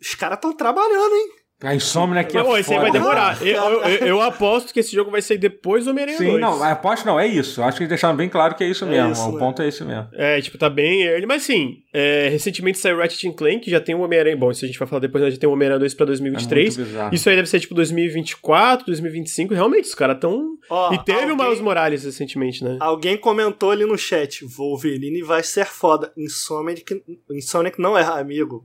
os 0.00 0.14
caras 0.14 0.38
estão 0.38 0.54
trabalhando, 0.54 1.14
hein? 1.14 1.28
A 1.62 1.74
Insomniac 1.74 2.34
é 2.34 2.38
Mas, 2.38 2.48
bom, 2.48 2.56
esse 2.56 2.72
aí 2.72 2.80
vai 2.80 2.90
demorar. 2.90 3.40
Eu, 3.46 3.82
eu- 3.82 4.06
eu- 4.06 4.20
aposto 4.22 4.72
que 4.72 4.80
esse 4.80 4.94
jogo 4.94 5.10
vai 5.10 5.20
sair 5.20 5.36
depois 5.36 5.84
do 5.84 5.90
Homem-Aranha 5.90 6.16
Sim, 6.18 6.26
2. 6.30 6.40
não, 6.40 6.62
a 6.62 6.70
aposto 6.72 7.04
não, 7.04 7.20
é 7.20 7.26
isso. 7.26 7.62
Acho 7.62 7.76
que 7.76 7.82
eles 7.82 7.88
deixaram 7.90 8.16
bem 8.16 8.28
claro 8.28 8.54
que 8.54 8.64
é 8.64 8.66
isso 8.68 8.84
É 8.84 8.88
mesmo. 8.88 9.12
isso, 9.12 9.28
o 9.28 9.32
né? 9.32 9.38
ponto 9.38 9.60
é 9.60 9.68
esse 9.68 9.84
mesmo. 9.84 10.08
É, 10.14 10.40
tipo, 10.40 10.56
tá 10.56 10.70
bem 10.70 11.02
early, 11.02 11.26
mas 11.26 11.42
sim, 11.42 11.78
é, 11.92 12.28
recentemente 12.30 12.78
saiu 12.78 12.96
Ratchet 12.98 13.32
Clank, 13.34 13.60
que 13.60 13.70
já 13.70 13.80
tem 13.80 13.94
o 13.94 14.00
Homem-Aranha, 14.00 14.36
bom, 14.36 14.50
isso 14.50 14.64
a 14.64 14.68
gente 14.68 14.78
vai 14.78 14.88
falar 14.88 15.00
depois, 15.00 15.22
né, 15.22 15.30
já 15.30 15.36
tem 15.38 15.48
o 15.48 15.52
Homem-Aranha 15.52 15.80
2 15.80 15.92
pra 15.94 16.04
É 16.04 16.06
2023, 16.06 16.76
muito 16.78 16.88
bizarro. 16.88 17.14
isso 17.14 17.28
aí 17.28 17.36
deve 17.36 17.48
ser 17.48 17.60
tipo 17.60 17.74
2024, 17.74 18.86
2025, 18.86 19.54
realmente, 19.54 19.84
os 19.84 19.94
caras 19.94 20.18
tão... 20.18 20.56
Ó, 20.70 20.92
e 20.94 20.98
teve 21.04 21.26
o 21.26 21.30
alguém- 21.30 21.46
Miles 21.46 21.60
Morales 21.60 22.04
recentemente, 22.04 22.62
né? 22.64 22.76
Alguém 22.80 23.16
comentou 23.16 23.70
ali 23.70 23.84
no 23.84 23.98
chat: 23.98 24.44
Wolverine 24.46 25.22
vai 25.22 25.42
ser 25.42 25.66
foda. 25.66 26.12
Insomniac, 26.16 26.84
Insomniac 27.30 27.80
não 27.80 27.96
erra, 27.98 28.18
amigo. 28.20 28.64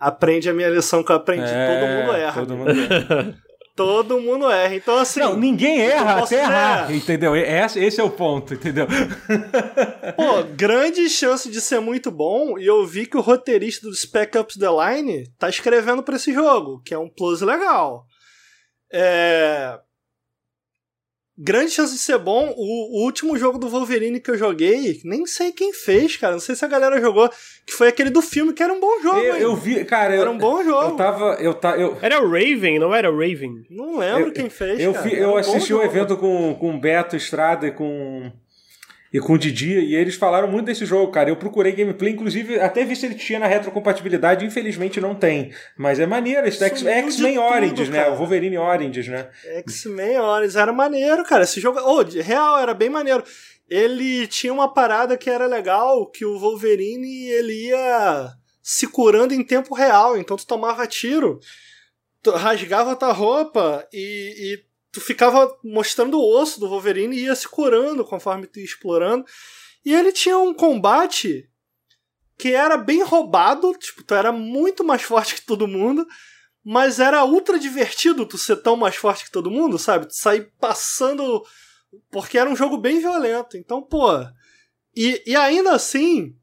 Aprende 0.00 0.48
a 0.48 0.54
minha 0.54 0.70
lição 0.70 1.04
que 1.04 1.12
eu 1.12 1.16
aprendi. 1.16 1.44
É, 1.46 1.66
todo 1.78 1.86
mundo 1.92 2.16
erra. 2.16 2.32
Todo 2.32 2.56
mundo 2.56 2.70
erra. 2.70 3.34
Todo 3.76 4.20
mundo 4.20 4.50
erra. 4.50 4.74
Então, 4.74 4.98
assim, 4.98 5.20
Não, 5.20 5.36
ninguém 5.36 5.80
erra 5.80 6.22
até 6.22 6.40
errar, 6.40 6.86
dizer- 6.86 6.96
entendeu? 6.98 7.34
Esse, 7.34 7.82
esse 7.82 7.98
é 7.98 8.04
o 8.04 8.10
ponto, 8.10 8.52
entendeu? 8.52 8.86
pô, 10.16 10.42
grande 10.54 11.08
chance 11.08 11.50
de 11.50 11.60
ser 11.62 11.80
muito 11.80 12.10
bom. 12.10 12.58
E 12.58 12.66
eu 12.66 12.84
vi 12.84 13.06
que 13.06 13.16
o 13.16 13.22
roteirista 13.22 13.86
do 13.86 13.94
Spec 13.94 14.36
Ops 14.36 14.56
The 14.58 14.66
Line 14.68 15.24
tá 15.38 15.48
escrevendo 15.48 16.02
pra 16.02 16.16
esse 16.16 16.30
jogo, 16.34 16.82
que 16.84 16.92
é 16.92 16.98
um 16.98 17.08
plus 17.08 17.40
legal. 17.40 18.04
É. 18.92 19.78
Grande 21.42 21.70
chance 21.70 21.94
de 21.94 21.98
ser 21.98 22.18
bom. 22.18 22.52
O, 22.54 23.00
o 23.00 23.04
último 23.04 23.38
jogo 23.38 23.56
do 23.58 23.66
Wolverine 23.66 24.20
que 24.20 24.30
eu 24.30 24.36
joguei, 24.36 25.00
nem 25.04 25.24
sei 25.24 25.50
quem 25.52 25.72
fez, 25.72 26.14
cara. 26.18 26.34
Não 26.34 26.40
sei 26.40 26.54
se 26.54 26.62
a 26.64 26.68
galera 26.68 27.00
jogou. 27.00 27.30
Que 27.66 27.72
foi 27.72 27.88
aquele 27.88 28.10
do 28.10 28.20
filme, 28.20 28.52
que 28.52 28.62
era 28.62 28.70
um 28.72 28.78
bom 28.78 29.00
jogo. 29.00 29.18
Eu, 29.20 29.36
eu 29.36 29.56
vi, 29.56 29.82
cara, 29.86 30.14
eu, 30.14 30.20
Era 30.20 30.30
um 30.30 30.36
bom 30.36 30.62
jogo. 30.62 30.90
eu 30.90 30.96
tava. 30.96 31.36
Eu, 31.40 31.54
ta, 31.54 31.76
eu, 31.78 31.96
Era 32.02 32.22
o 32.22 32.28
Raven, 32.30 32.78
não 32.78 32.94
era 32.94 33.10
o 33.10 33.14
Raven? 33.18 33.64
Não 33.70 33.98
lembro 33.98 34.28
Eu- 34.28 34.32
quem 34.32 34.50
fez. 34.50 34.78
eu, 34.80 34.92
cara. 34.92 35.06
um 35.08 35.10
eu 35.12 35.30
bom 35.30 35.38
assisti 35.38 35.72
o 35.72 35.82
evento 35.82 36.14
com, 36.18 36.54
com 36.54 36.74
o 36.76 36.78
Beto 36.78 37.16
Estrada 37.16 37.66
e 37.66 37.70
com. 37.70 38.30
E 39.12 39.18
com 39.18 39.32
o 39.32 39.38
Didi, 39.38 39.72
e 39.72 39.96
eles 39.96 40.14
falaram 40.14 40.46
muito 40.46 40.66
desse 40.66 40.86
jogo, 40.86 41.10
cara. 41.10 41.28
Eu 41.28 41.36
procurei 41.36 41.72
gameplay, 41.72 42.12
inclusive, 42.12 42.60
até 42.60 42.84
vi 42.84 42.94
se 42.94 43.06
ele 43.06 43.16
tinha 43.16 43.40
na 43.40 43.46
retrocompatibilidade, 43.48 44.46
infelizmente 44.46 45.00
não 45.00 45.16
tem. 45.16 45.52
Mas 45.76 45.98
é 45.98 46.06
maneiro, 46.06 46.46
esse 46.46 46.62
X-Men 46.64 47.38
Oranges, 47.38 47.88
né? 47.88 47.98
cara. 48.04 48.12
O 48.12 48.16
Wolverine 48.16 48.56
Oranges, 48.56 49.08
né? 49.08 49.28
X-Men 49.44 50.18
Horas 50.18 50.54
era 50.54 50.72
maneiro, 50.72 51.24
cara. 51.24 51.42
Esse 51.42 51.60
jogo, 51.60 51.80
oh, 51.80 52.02
real, 52.02 52.60
era 52.60 52.72
bem 52.72 52.88
maneiro. 52.88 53.24
Ele 53.68 54.28
tinha 54.28 54.52
uma 54.52 54.72
parada 54.72 55.16
que 55.16 55.28
era 55.28 55.46
legal, 55.46 56.06
que 56.06 56.24
o 56.24 56.38
Wolverine 56.38 57.26
ele 57.30 57.68
ia 57.68 58.32
se 58.62 58.86
curando 58.86 59.34
em 59.34 59.42
tempo 59.42 59.74
real. 59.74 60.16
Então 60.16 60.36
tu 60.36 60.46
tomava 60.46 60.86
tiro, 60.86 61.40
rasgava 62.36 62.94
tua 62.94 63.12
roupa 63.12 63.84
e 63.92 64.62
tu 64.92 65.00
ficava 65.00 65.56
mostrando 65.62 66.18
o 66.18 66.40
osso 66.40 66.58
do 66.58 66.68
Wolverine 66.68 67.16
e 67.16 67.24
ia 67.24 67.34
se 67.34 67.48
curando 67.48 68.04
conforme 68.04 68.46
tu 68.46 68.58
ia 68.58 68.64
explorando. 68.64 69.24
E 69.84 69.94
ele 69.94 70.12
tinha 70.12 70.38
um 70.38 70.52
combate 70.52 71.48
que 72.36 72.52
era 72.54 72.76
bem 72.76 73.02
roubado, 73.02 73.72
tipo, 73.74 74.02
tu 74.02 74.14
era 74.14 74.32
muito 74.32 74.82
mais 74.82 75.02
forte 75.02 75.34
que 75.34 75.42
todo 75.42 75.68
mundo, 75.68 76.06
mas 76.64 76.98
era 76.98 77.24
ultra 77.24 77.58
divertido 77.58 78.26
tu 78.26 78.36
ser 78.36 78.56
tão 78.56 78.76
mais 78.76 78.96
forte 78.96 79.24
que 79.24 79.30
todo 79.30 79.50
mundo, 79.50 79.78
sabe? 79.78 80.06
Tu 80.06 80.16
sair 80.16 80.52
passando. 80.58 81.44
Porque 82.10 82.38
era 82.38 82.48
um 82.48 82.56
jogo 82.56 82.76
bem 82.76 82.98
violento. 83.00 83.56
Então, 83.56 83.82
pô. 83.82 84.08
E, 84.94 85.22
e 85.26 85.36
ainda 85.36 85.72
assim, 85.72 86.36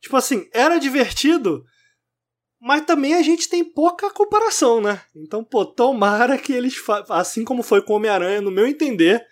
tipo 0.00 0.16
assim, 0.16 0.48
era 0.52 0.78
divertido, 0.78 1.64
mas 2.66 2.84
também 2.86 3.14
a 3.14 3.22
gente 3.22 3.48
tem 3.48 3.62
pouca 3.62 4.10
comparação, 4.10 4.80
né? 4.80 5.00
Então, 5.14 5.44
pô, 5.44 5.64
tomara 5.66 6.38
que 6.38 6.52
eles. 6.52 6.76
Assim 7.10 7.44
como 7.44 7.62
foi 7.62 7.82
com 7.82 7.92
o 7.92 7.96
Homem-Aranha, 7.96 8.40
no 8.40 8.50
meu 8.50 8.66
entender. 8.66 9.24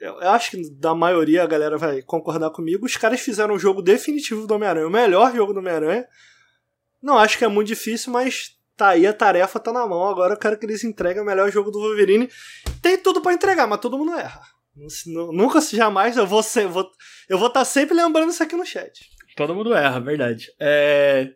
Eu 0.00 0.18
acho 0.30 0.50
que 0.52 0.70
da 0.70 0.94
maioria 0.94 1.42
a 1.42 1.46
galera 1.46 1.76
vai 1.76 2.02
concordar 2.02 2.50
comigo. 2.50 2.86
Os 2.86 2.96
caras 2.96 3.20
fizeram 3.20 3.54
um 3.54 3.58
jogo 3.58 3.80
definitivo 3.82 4.46
do 4.46 4.54
Homem-Aranha, 4.54 4.86
o 4.86 4.90
melhor 4.90 5.34
jogo 5.34 5.52
do 5.52 5.60
Homem-Aranha. 5.60 6.06
Não 7.02 7.18
acho 7.18 7.36
que 7.38 7.44
é 7.44 7.48
muito 7.48 7.68
difícil, 7.68 8.12
mas 8.12 8.56
tá 8.76 8.88
aí, 8.90 9.06
a 9.06 9.12
tarefa 9.12 9.60
tá 9.60 9.72
na 9.72 9.86
mão. 9.86 10.08
Agora 10.08 10.34
eu 10.34 10.38
quero 10.38 10.58
que 10.58 10.66
eles 10.66 10.82
entreguem 10.84 11.22
o 11.22 11.26
melhor 11.26 11.50
jogo 11.52 11.70
do 11.70 11.78
Wolverine. 11.80 12.28
Tem 12.80 12.96
tudo 12.98 13.20
pra 13.20 13.32
entregar, 13.32 13.66
mas 13.66 13.80
todo 13.80 13.98
mundo 13.98 14.12
erra. 14.12 14.40
Nu- 15.06 15.32
Nunca, 15.32 15.60
jamais, 15.60 16.16
eu 16.16 16.26
vou 16.26 16.42
ser, 16.42 16.66
vou, 16.66 16.90
eu 17.28 17.38
vou 17.38 17.48
estar 17.48 17.64
sempre 17.64 17.94
lembrando 17.94 18.30
isso 18.30 18.42
aqui 18.42 18.56
no 18.56 18.64
chat. 18.66 19.08
Todo 19.36 19.54
mundo 19.54 19.72
erra, 19.74 20.00
verdade. 20.00 20.52
É... 20.60 21.30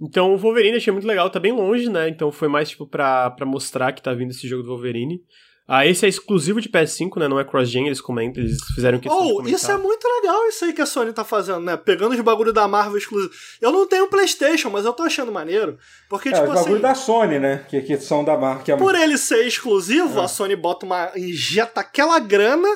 Então 0.00 0.32
o 0.34 0.36
Wolverine 0.38 0.76
achei 0.76 0.92
muito 0.92 1.06
legal, 1.06 1.30
tá 1.30 1.38
bem 1.40 1.52
longe, 1.52 1.88
né? 1.88 2.08
Então 2.08 2.32
foi 2.32 2.48
mais 2.48 2.68
tipo 2.70 2.86
pra, 2.86 3.30
pra 3.30 3.46
mostrar 3.46 3.92
que 3.92 4.02
tá 4.02 4.12
vindo 4.12 4.30
esse 4.30 4.46
jogo 4.48 4.62
do 4.62 4.68
Wolverine. 4.70 5.20
Ah, 5.66 5.86
esse 5.86 6.04
é 6.04 6.08
exclusivo 6.10 6.60
de 6.60 6.68
PS5, 6.68 7.18
né? 7.18 7.26
Não 7.26 7.40
é 7.40 7.44
cross-gen, 7.44 7.86
eles 7.86 7.98
comentam, 8.00 8.42
eles 8.42 8.58
fizeram 8.74 8.98
questão 8.98 9.18
de 9.24 9.32
Oh, 9.32 9.36
comentar. 9.36 9.54
isso 9.58 9.70
é 9.72 9.78
muito 9.78 10.06
legal, 10.06 10.46
isso 10.46 10.62
aí 10.62 10.74
que 10.74 10.82
a 10.82 10.84
Sony 10.86 11.10
tá 11.10 11.24
fazendo, 11.24 11.60
né? 11.60 11.74
Pegando 11.74 12.12
os 12.14 12.20
bagulho 12.20 12.52
da 12.52 12.68
Marvel 12.68 12.98
exclusivo. 12.98 13.32
Eu 13.62 13.72
não 13.72 13.86
tenho 13.88 14.06
PlayStation, 14.08 14.68
mas 14.68 14.84
eu 14.84 14.92
tô 14.92 15.04
achando 15.04 15.32
maneiro. 15.32 15.78
Porque, 16.10 16.28
É, 16.28 16.32
tipo 16.32 16.44
o 16.44 16.54
bagulho 16.54 16.72
assim. 16.74 16.82
da 16.82 16.94
Sony, 16.94 17.38
né? 17.38 17.64
Que, 17.66 17.80
que 17.80 17.96
são 17.96 18.22
da 18.22 18.36
marca. 18.36 18.62
Que 18.64 18.72
é... 18.72 18.76
Por 18.76 18.94
ele 18.94 19.16
ser 19.16 19.46
exclusivo, 19.46 20.20
É. 20.20 20.24
a 20.24 20.28
Sony 20.28 20.54
bota 20.54 20.84
uma. 20.84 21.10
injeta 21.16 21.80
aquela 21.80 22.18
grana, 22.18 22.68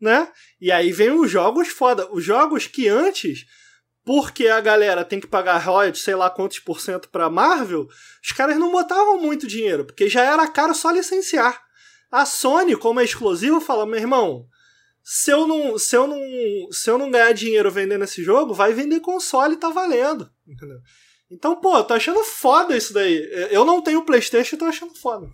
né? 0.00 0.26
E 0.60 0.72
aí 0.72 0.90
vem 0.90 1.12
os 1.12 1.30
jogos 1.30 1.68
foda. 1.68 2.08
Os 2.10 2.24
jogos 2.24 2.66
que 2.66 2.88
antes, 2.88 3.44
porque 4.04 4.48
a 4.48 4.60
galera 4.60 5.04
tem 5.04 5.20
que 5.20 5.26
pagar 5.26 5.58
royalties, 5.58 6.04
sei 6.04 6.14
lá 6.14 6.28
quantos 6.28 6.58
por 6.58 6.80
cento 6.80 7.08
pra 7.08 7.30
Marvel, 7.30 7.88
os 8.22 8.32
caras 8.32 8.58
não 8.58 8.72
botavam 8.72 9.18
muito 9.18 9.46
dinheiro, 9.46 9.84
porque 9.84 10.08
já 10.08 10.22
era 10.24 10.46
caro 10.48 10.74
só 10.74 10.90
licenciar. 10.90 11.62
A 12.10 12.26
Sony, 12.26 12.76
como 12.76 13.00
é 13.00 13.04
exclusivo, 13.04 13.60
fala, 13.60 13.86
meu 13.86 13.98
irmão. 13.98 14.46
Se 15.04 15.30
eu, 15.30 15.46
não, 15.46 15.78
se, 15.78 15.96
eu 15.96 16.06
não, 16.06 16.20
se 16.70 16.88
eu 16.88 16.96
não 16.96 17.10
ganhar 17.10 17.32
dinheiro 17.32 17.70
vendendo 17.70 18.04
esse 18.04 18.22
jogo, 18.22 18.54
vai 18.54 18.72
vender 18.72 19.00
console 19.00 19.54
e 19.54 19.58
tá 19.58 19.70
valendo. 19.70 20.30
Entendeu? 20.46 20.78
Então, 21.30 21.56
pô, 21.56 21.82
tô 21.82 21.94
achando 21.94 22.22
foda 22.22 22.76
isso 22.76 22.92
daí. 22.92 23.16
Eu 23.50 23.64
não 23.64 23.80
tenho 23.80 24.04
Playstation 24.04 24.54
e 24.54 24.58
tô 24.58 24.66
achando 24.66 24.94
foda. 24.94 25.28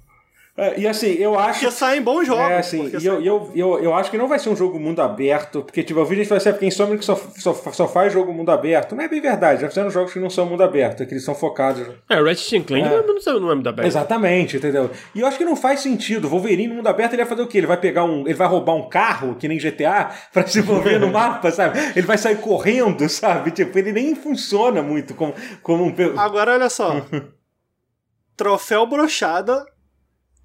É, 0.58 0.80
e 0.80 0.88
assim, 0.88 1.12
eu 1.12 1.38
acho. 1.38 1.60
Porque 1.60 1.70
saem 1.70 2.02
bons 2.02 2.26
jogos. 2.26 2.50
É, 2.50 2.58
assim, 2.58 2.90
e 3.00 3.06
eu, 3.06 3.22
eu, 3.22 3.50
eu, 3.54 3.78
eu 3.84 3.94
acho 3.94 4.10
que 4.10 4.18
não 4.18 4.26
vai 4.26 4.40
ser 4.40 4.48
um 4.48 4.56
jogo 4.56 4.76
mundo 4.80 5.00
aberto, 5.00 5.62
porque, 5.62 5.84
tipo, 5.84 6.00
eu 6.00 6.04
vi 6.04 6.16
gente 6.16 6.26
falar 6.26 6.38
assim, 6.38 6.48
é 6.48 6.52
porque 6.52 6.66
Insomniac 6.66 7.04
só, 7.04 7.14
só, 7.14 7.54
só 7.54 7.86
faz 7.86 8.12
jogo 8.12 8.32
mundo 8.32 8.50
aberto. 8.50 8.96
Não 8.96 9.04
é 9.04 9.06
bem 9.06 9.20
verdade, 9.20 9.62
já 9.62 9.68
fizeram 9.68 9.88
jogos 9.88 10.12
que 10.12 10.18
não 10.18 10.28
são 10.28 10.46
mundo 10.46 10.64
aberto, 10.64 11.04
é 11.04 11.06
que 11.06 11.14
eles 11.14 11.24
são 11.24 11.32
focados. 11.32 11.86
É, 12.10 12.20
Ratchet 12.20 12.64
Clank 12.64 12.84
É. 12.84 12.90
não, 12.90 12.98
é, 12.98 13.40
não, 13.40 13.50
é 13.52 13.54
muito 13.54 13.68
aberto. 13.68 13.86
Exatamente, 13.86 14.56
entendeu? 14.56 14.90
E 15.14 15.20
eu 15.20 15.28
acho 15.28 15.38
que 15.38 15.44
não 15.44 15.54
faz 15.54 15.78
sentido. 15.78 16.28
Wolverine 16.28 16.66
no 16.66 16.74
mundo 16.74 16.88
aberto 16.88 17.12
ele 17.12 17.22
vai 17.22 17.28
fazer 17.28 17.42
o 17.42 17.46
quê? 17.46 17.58
Ele 17.58 17.68
vai 17.68 17.76
pegar 17.76 18.02
um. 18.02 18.22
Ele 18.22 18.34
vai 18.34 18.48
roubar 18.48 18.74
um 18.74 18.88
carro, 18.88 19.36
que 19.36 19.46
nem 19.46 19.58
GTA, 19.58 20.10
pra 20.34 20.44
se 20.44 20.60
mover 20.60 20.98
no 20.98 21.12
mapa, 21.12 21.52
sabe? 21.52 21.78
Ele 21.94 22.06
vai 22.06 22.18
sair 22.18 22.38
correndo, 22.38 23.08
sabe? 23.08 23.52
Tipo, 23.52 23.78
ele 23.78 23.92
nem 23.92 24.16
funciona 24.16 24.82
muito 24.82 25.14
como, 25.14 25.32
como 25.62 25.84
um. 25.84 25.94
Agora, 26.18 26.54
olha 26.54 26.68
só. 26.68 27.00
troféu 28.36 28.86
brochada 28.86 29.64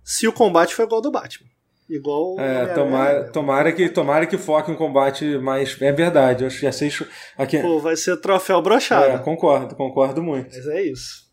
se 0.03 0.27
o 0.27 0.33
combate 0.33 0.73
for 0.75 0.83
igual 0.83 0.97
ao 0.97 1.01
do 1.01 1.11
Batman. 1.11 1.47
Igual. 1.89 2.39
É, 2.39 2.73
tomara, 2.73 3.31
tomara, 3.31 3.71
que, 3.71 3.89
tomara 3.89 4.25
que 4.25 4.37
foque 4.37 4.71
um 4.71 4.75
combate 4.75 5.37
mais. 5.37 5.79
É 5.81 5.91
verdade, 5.91 6.43
eu 6.43 6.49
já 6.49 6.71
sei. 6.71 6.89
Aqui... 7.37 7.59
Pô, 7.59 7.79
vai 7.79 7.95
ser 7.95 8.17
troféu 8.17 8.61
brochado. 8.61 9.05
É, 9.05 9.17
concordo, 9.19 9.75
concordo 9.75 10.23
muito. 10.23 10.55
Mas 10.55 10.67
é 10.67 10.81
isso. 10.83 11.31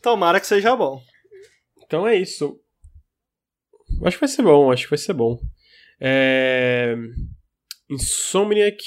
Tomara 0.00 0.40
que 0.40 0.46
seja 0.46 0.76
bom. 0.76 1.02
Então 1.84 2.06
é 2.06 2.16
isso. 2.16 2.58
Acho 4.04 4.16
que 4.16 4.20
vai 4.20 4.28
ser 4.28 4.42
bom, 4.42 4.72
acho 4.72 4.84
que 4.84 4.90
vai 4.90 4.98
ser 4.98 5.12
bom. 5.12 5.38
É... 6.00 6.94
Insomniac. 7.90 8.78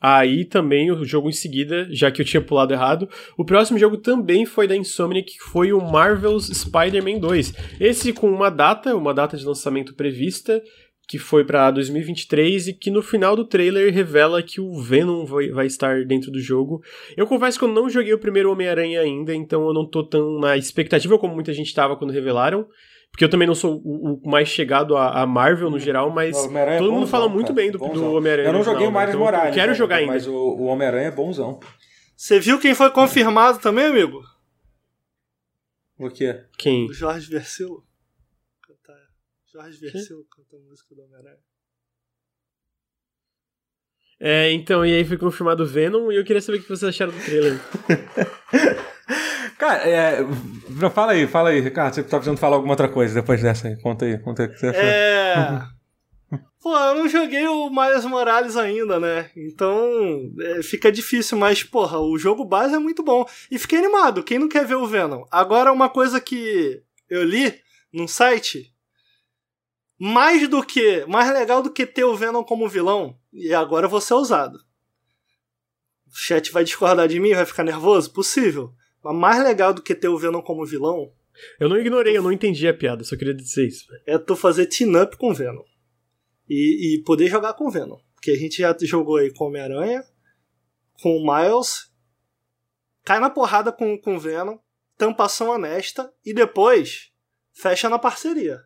Aí 0.00 0.44
também 0.44 0.92
o 0.92 1.04
jogo 1.04 1.28
em 1.28 1.32
seguida, 1.32 1.88
já 1.90 2.10
que 2.10 2.22
eu 2.22 2.24
tinha 2.24 2.40
pulado 2.40 2.72
errado. 2.72 3.08
O 3.36 3.44
próximo 3.44 3.78
jogo 3.78 3.96
também 3.96 4.46
foi 4.46 4.68
da 4.68 4.76
Insomniac, 4.76 5.32
que 5.32 5.38
foi 5.40 5.72
o 5.72 5.80
Marvel's 5.80 6.46
Spider-Man 6.46 7.18
2. 7.18 7.54
Esse 7.80 8.12
com 8.12 8.30
uma 8.30 8.48
data, 8.48 8.94
uma 8.94 9.12
data 9.12 9.36
de 9.36 9.44
lançamento 9.44 9.94
prevista, 9.94 10.62
que 11.08 11.18
foi 11.18 11.42
para 11.42 11.70
2023 11.70 12.68
e 12.68 12.72
que 12.74 12.90
no 12.90 13.02
final 13.02 13.34
do 13.34 13.44
trailer 13.44 13.92
revela 13.92 14.42
que 14.42 14.60
o 14.60 14.78
Venom 14.80 15.24
vai, 15.24 15.48
vai, 15.48 15.66
estar 15.66 16.04
dentro 16.04 16.30
do 16.30 16.38
jogo. 16.38 16.82
Eu 17.16 17.26
confesso 17.26 17.58
que 17.58 17.64
eu 17.64 17.72
não 17.72 17.88
joguei 17.88 18.12
o 18.12 18.18
primeiro 18.18 18.52
Homem-Aranha 18.52 19.00
ainda, 19.00 19.34
então 19.34 19.66
eu 19.66 19.72
não 19.72 19.88
tô 19.88 20.04
tão 20.04 20.38
na 20.38 20.56
expectativa 20.56 21.18
como 21.18 21.34
muita 21.34 21.52
gente 21.54 21.74
tava 21.74 21.96
quando 21.96 22.12
revelaram. 22.12 22.68
Porque 23.18 23.24
eu 23.24 23.30
também 23.30 23.48
não 23.48 23.54
sou 23.56 23.82
o, 23.84 24.14
o 24.14 24.30
mais 24.30 24.46
chegado 24.46 24.96
a, 24.96 25.22
a, 25.22 25.26
Marvel 25.26 25.68
no 25.68 25.76
hum. 25.76 25.80
geral, 25.80 26.08
mas 26.08 26.40
todo 26.40 26.56
é 26.56 26.80
mundo 26.80 27.04
fala 27.04 27.28
muito 27.28 27.48
cara, 27.48 27.54
bem 27.54 27.68
do, 27.72 27.78
do 27.78 28.14
Homem-Aranha. 28.14 28.48
Eu 28.48 28.52
não 28.52 28.62
joguei 28.62 28.86
o 28.86 28.92
Miles 28.92 29.08
então 29.08 29.18
Morales. 29.18 29.54
Quero 29.56 29.72
né, 29.72 29.74
jogar 29.74 29.96
ainda. 29.96 30.12
Mas 30.12 30.28
o, 30.28 30.32
o 30.32 30.66
Homem-Aranha 30.66 31.08
é 31.08 31.10
bonzão. 31.10 31.58
Você 32.16 32.38
viu 32.38 32.60
quem 32.60 32.76
foi 32.76 32.92
confirmado 32.92 33.58
também, 33.58 33.86
amigo? 33.86 34.22
O 35.98 36.08
quê? 36.08 36.44
Quem? 36.56 36.86
O 36.88 36.92
Jorge 36.92 37.28
Versilo. 37.28 37.84
Jorge 39.52 39.80
Versilo 39.80 40.24
cantando 40.26 40.62
música 40.68 40.94
do 40.94 41.02
Homem-Aranha. 41.02 41.40
É, 44.20 44.50
então, 44.52 44.84
e 44.84 44.94
aí 44.94 45.04
foi 45.04 45.16
confirmado 45.16 45.62
o 45.62 45.66
Venom 45.66 46.10
e 46.10 46.16
eu 46.16 46.24
queria 46.24 46.42
saber 46.42 46.58
o 46.58 46.62
que 46.62 46.68
vocês 46.68 46.84
acharam 46.84 47.12
do 47.12 47.24
trailer. 47.24 47.60
Cara, 49.56 49.88
é, 49.88 50.18
fala 50.90 51.12
aí, 51.12 51.26
fala 51.26 51.50
aí, 51.50 51.60
Ricardo. 51.60 51.94
Você 51.94 52.02
tá 52.02 52.16
precisando 52.16 52.38
falar 52.38 52.56
alguma 52.56 52.72
outra 52.72 52.88
coisa 52.88 53.14
depois 53.14 53.42
dessa 53.42 53.68
aí. 53.68 53.76
Conta 53.80 54.04
aí, 54.04 54.18
conta 54.18 54.42
aí 54.42 54.48
o 54.48 54.52
que 54.52 54.58
você 54.58 54.68
achou. 54.68 54.82
É. 54.82 55.68
Pô, 56.60 56.76
eu 56.76 56.94
não 56.96 57.08
joguei 57.08 57.46
o 57.46 57.70
Miles 57.70 58.04
Morales 58.04 58.56
ainda, 58.56 59.00
né? 59.00 59.30
Então 59.36 60.32
é, 60.40 60.62
fica 60.62 60.92
difícil, 60.92 61.38
mas, 61.38 61.62
porra, 61.62 61.98
o 61.98 62.18
jogo 62.18 62.44
base 62.44 62.74
é 62.74 62.78
muito 62.78 63.02
bom. 63.02 63.24
E 63.50 63.58
fiquei 63.58 63.78
animado, 63.78 64.22
quem 64.22 64.38
não 64.38 64.48
quer 64.48 64.66
ver 64.66 64.74
o 64.74 64.86
Venom? 64.86 65.24
Agora, 65.30 65.72
uma 65.72 65.88
coisa 65.88 66.20
que 66.20 66.82
eu 67.08 67.24
li 67.24 67.54
num 67.92 68.06
site, 68.06 68.72
mais 69.98 70.46
do 70.48 70.62
que, 70.62 71.04
mais 71.06 71.32
legal 71.32 71.62
do 71.62 71.70
que 71.70 71.86
ter 71.86 72.04
o 72.04 72.16
Venom 72.16 72.44
como 72.44 72.68
vilão, 72.68 73.16
e 73.38 73.54
agora 73.54 73.86
eu 73.86 73.90
vou 73.90 74.00
ser 74.00 74.14
ousado. 74.14 74.58
O 76.06 76.16
chat 76.16 76.50
vai 76.50 76.64
discordar 76.64 77.06
de 77.06 77.20
mim, 77.20 77.34
vai 77.34 77.46
ficar 77.46 77.64
nervoso? 77.64 78.12
Possível. 78.12 78.72
Mas 79.02 79.16
mais 79.16 79.42
legal 79.42 79.72
do 79.72 79.82
que 79.82 79.94
ter 79.94 80.08
o 80.08 80.18
Venom 80.18 80.42
como 80.42 80.66
vilão. 80.66 81.12
Eu 81.60 81.68
não 81.68 81.78
ignorei, 81.78 82.16
eu 82.16 82.22
não 82.22 82.32
entendi 82.32 82.66
a 82.66 82.74
piada, 82.74 83.04
só 83.04 83.16
queria 83.16 83.34
dizer 83.34 83.66
isso. 83.66 83.86
É 84.06 84.18
tu 84.18 84.34
fazer 84.34 84.66
team-up 84.66 85.16
com 85.16 85.30
o 85.30 85.34
Venom. 85.34 85.62
E, 86.48 86.96
e 86.96 87.02
poder 87.04 87.28
jogar 87.28 87.54
com 87.54 87.66
o 87.66 87.70
Venom. 87.70 87.98
Porque 88.14 88.32
a 88.32 88.36
gente 88.36 88.58
já 88.58 88.76
jogou 88.80 89.16
aí 89.16 89.32
com 89.32 89.44
Homem-Aranha, 89.44 90.02
com 91.00 91.16
o 91.16 91.20
Miles, 91.24 91.92
cai 93.04 93.20
na 93.20 93.30
porrada 93.30 93.70
com, 93.70 93.96
com 93.96 94.16
o 94.16 94.20
Venom, 94.20 94.58
tampação 94.96 95.50
honesta, 95.50 96.12
e 96.24 96.34
depois 96.34 97.12
fecha 97.52 97.88
na 97.88 97.98
parceria. 97.98 98.60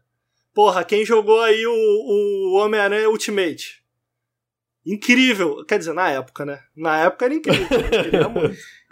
Porra, 0.54 0.84
quem 0.84 1.04
jogou 1.04 1.40
aí 1.40 1.66
o, 1.66 1.72
o 1.72 2.54
Homem-Aranha 2.56 3.10
Ultimate? 3.10 3.81
Incrível. 4.84 5.64
Quer 5.66 5.78
dizer, 5.78 5.92
na 5.92 6.10
época, 6.10 6.44
né? 6.44 6.58
Na 6.76 6.98
época 7.04 7.24
era 7.24 7.34
incrível. 7.34 7.68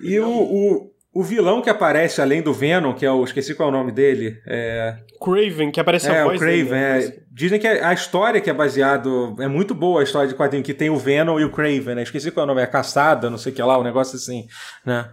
e 0.01 0.21
o, 0.21 0.29
o, 0.29 0.91
o 1.13 1.23
vilão 1.23 1.61
que 1.61 1.69
aparece 1.69 2.23
além 2.23 2.41
do 2.41 2.53
Venom, 2.53 2.95
que 2.95 3.05
é 3.05 3.11
o. 3.11 3.25
Esqueci 3.25 3.55
qual 3.55 3.69
é 3.69 3.73
o 3.73 3.75
nome 3.75 3.91
dele. 3.91 4.41
É. 4.47 4.97
Craven, 5.21 5.71
que 5.71 5.81
aparece 5.81 6.09
é, 6.09 6.21
a 6.21 6.25
voz 6.25 6.37
o 6.37 6.39
Craven, 6.39 6.65
dele, 6.65 7.07
é. 7.07 7.23
Dizem 7.31 7.59
que 7.59 7.67
a 7.67 7.93
história 7.93 8.41
que 8.41 8.49
é 8.49 8.55
baseado. 8.55 9.37
É 9.41 9.49
muito 9.49 9.75
boa 9.75 10.01
a 10.01 10.05
história 10.05 10.29
de 10.29 10.35
quadrinho, 10.35 10.63
que 10.63 10.73
tem 10.73 10.91
o 10.91 10.97
Venom 10.97 11.39
e 11.41 11.45
o 11.45 11.51
Craven, 11.51 11.97
né? 11.97 12.03
Esqueci 12.03 12.31
qual 12.31 12.45
é 12.45 12.45
o 12.45 12.49
nome, 12.49 12.63
é 12.63 12.67
Caçada, 12.67 13.29
não 13.29 13.39
sei 13.39 13.53
o 13.53 13.55
que 13.55 13.63
lá, 13.63 13.79
um 13.79 13.83
negócio 13.83 14.17
assim, 14.17 14.47
né? 14.87 15.11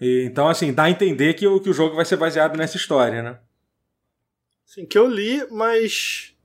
E, 0.00 0.24
então, 0.24 0.48
assim, 0.48 0.72
dá 0.72 0.84
a 0.84 0.90
entender 0.90 1.34
que 1.34 1.46
o, 1.46 1.60
que 1.60 1.70
o 1.70 1.72
jogo 1.72 1.94
vai 1.96 2.04
ser 2.04 2.16
baseado 2.16 2.56
nessa 2.56 2.76
história, 2.76 3.22
né? 3.22 3.38
Sim, 4.64 4.84
que 4.84 4.98
eu 4.98 5.06
li, 5.06 5.46
mas. 5.50 6.35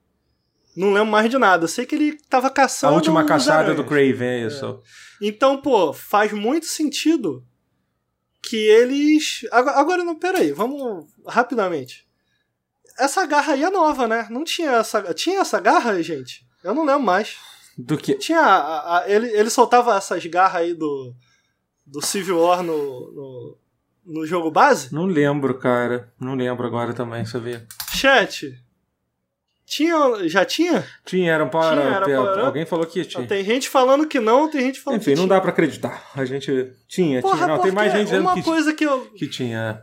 Não 0.75 0.93
lembro 0.93 1.11
mais 1.11 1.29
de 1.29 1.37
nada. 1.37 1.65
Eu 1.65 1.67
sei 1.67 1.85
que 1.85 1.95
ele 1.95 2.17
tava 2.29 2.49
caçando. 2.49 2.93
A 2.93 2.95
última 2.95 3.25
caçada 3.25 3.73
do 3.73 3.83
Craven, 3.83 4.27
é 4.27 4.47
isso. 4.47 4.81
É. 5.21 5.27
Então, 5.27 5.61
pô, 5.61 5.91
faz 5.93 6.31
muito 6.31 6.65
sentido 6.65 7.45
que 8.41 8.57
eles. 8.57 9.41
Agora, 9.51 10.03
não, 10.03 10.15
peraí, 10.15 10.51
vamos 10.51 11.05
rapidamente. 11.27 12.07
Essa 12.97 13.25
garra 13.25 13.53
aí 13.53 13.63
é 13.63 13.69
nova, 13.69 14.07
né? 14.07 14.27
Não 14.29 14.43
tinha 14.43 14.71
essa. 14.71 15.13
Tinha 15.13 15.41
essa 15.41 15.59
garra, 15.59 16.01
gente? 16.01 16.45
Eu 16.63 16.73
não 16.73 16.85
lembro 16.85 17.03
mais. 17.03 17.35
Do 17.77 17.97
que? 17.97 18.15
Tinha. 18.15 18.41
A, 18.41 18.99
a, 18.99 19.09
ele, 19.09 19.27
ele 19.29 19.49
soltava 19.49 19.95
essas 19.95 20.25
garras 20.25 20.61
aí 20.61 20.73
do. 20.73 21.13
Do 21.85 22.01
Civil 22.05 22.39
War 22.39 22.63
no, 22.63 22.73
no, 22.73 23.57
no 24.05 24.25
jogo 24.25 24.49
base? 24.49 24.93
Não 24.93 25.05
lembro, 25.05 25.57
cara. 25.57 26.13
Não 26.19 26.35
lembro 26.35 26.65
agora 26.65 26.93
também, 26.93 27.23
vê. 27.23 27.65
Chat, 27.93 28.53
tinha, 29.71 30.27
já 30.27 30.43
tinha? 30.43 30.85
Tinha, 31.05 31.31
era 31.31 31.45
um 31.45 31.49
power 31.49 31.79
tinha, 31.79 31.95
era 31.95 32.45
Alguém 32.45 32.65
falou 32.65 32.85
que 32.85 33.05
tinha. 33.05 33.25
Tem 33.25 33.41
gente 33.41 33.69
falando 33.69 34.05
que 34.05 34.19
não, 34.19 34.49
tem 34.51 34.59
gente 34.59 34.81
falando 34.81 34.99
Enfim, 34.99 35.11
que 35.11 35.17
não 35.17 35.29
dá 35.29 35.39
para 35.39 35.51
acreditar. 35.51 36.11
A 36.13 36.25
gente 36.25 36.73
tinha, 36.89 37.21
Porra, 37.21 37.37
tinha. 37.37 37.47
Não, 37.47 37.59
tem 37.59 37.71
mais 37.71 37.93
gente 37.93 38.07
dizendo 38.07 38.33
que, 38.33 38.43
coisa 38.43 38.73
que 38.73 38.83
eu 38.83 39.05
que 39.11 39.29
tinha. 39.29 39.81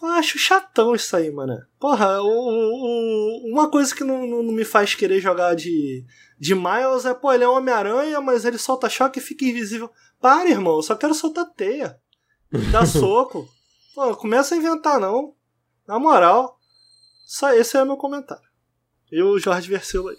Eu 0.00 0.08
acho 0.10 0.38
chatão 0.38 0.94
isso 0.94 1.16
aí, 1.16 1.32
mano. 1.32 1.60
Porra, 1.80 2.22
uma 2.22 3.68
coisa 3.68 3.92
que 3.92 4.04
não, 4.04 4.24
não, 4.24 4.44
me 4.44 4.64
faz 4.64 4.94
querer 4.94 5.18
jogar 5.20 5.56
de, 5.56 6.04
de 6.38 6.54
Miles 6.54 7.06
é, 7.06 7.12
pô, 7.12 7.32
ele 7.32 7.42
é 7.42 7.48
um 7.48 7.56
Homem-Aranha, 7.56 8.20
mas 8.20 8.44
ele 8.44 8.56
solta 8.56 8.88
choque 8.88 9.18
e 9.18 9.22
fica 9.22 9.44
invisível. 9.44 9.90
Para, 10.20 10.48
irmão, 10.48 10.76
eu 10.76 10.82
só 10.82 10.94
quero 10.94 11.12
soltar 11.12 11.46
teia. 11.56 11.98
Dá 12.70 12.86
soco. 12.86 13.48
Pô, 13.96 14.14
começa 14.14 14.54
a 14.54 14.58
inventar, 14.58 15.00
não. 15.00 15.34
Na 15.88 15.98
moral, 15.98 16.56
só 17.26 17.52
esse 17.52 17.76
é 17.76 17.82
o 17.82 17.86
meu 17.86 17.96
comentário. 17.96 18.45
E 19.10 19.22
o 19.22 19.38
Jorge 19.38 19.68
Versilo 19.68 20.08
aí. 20.08 20.16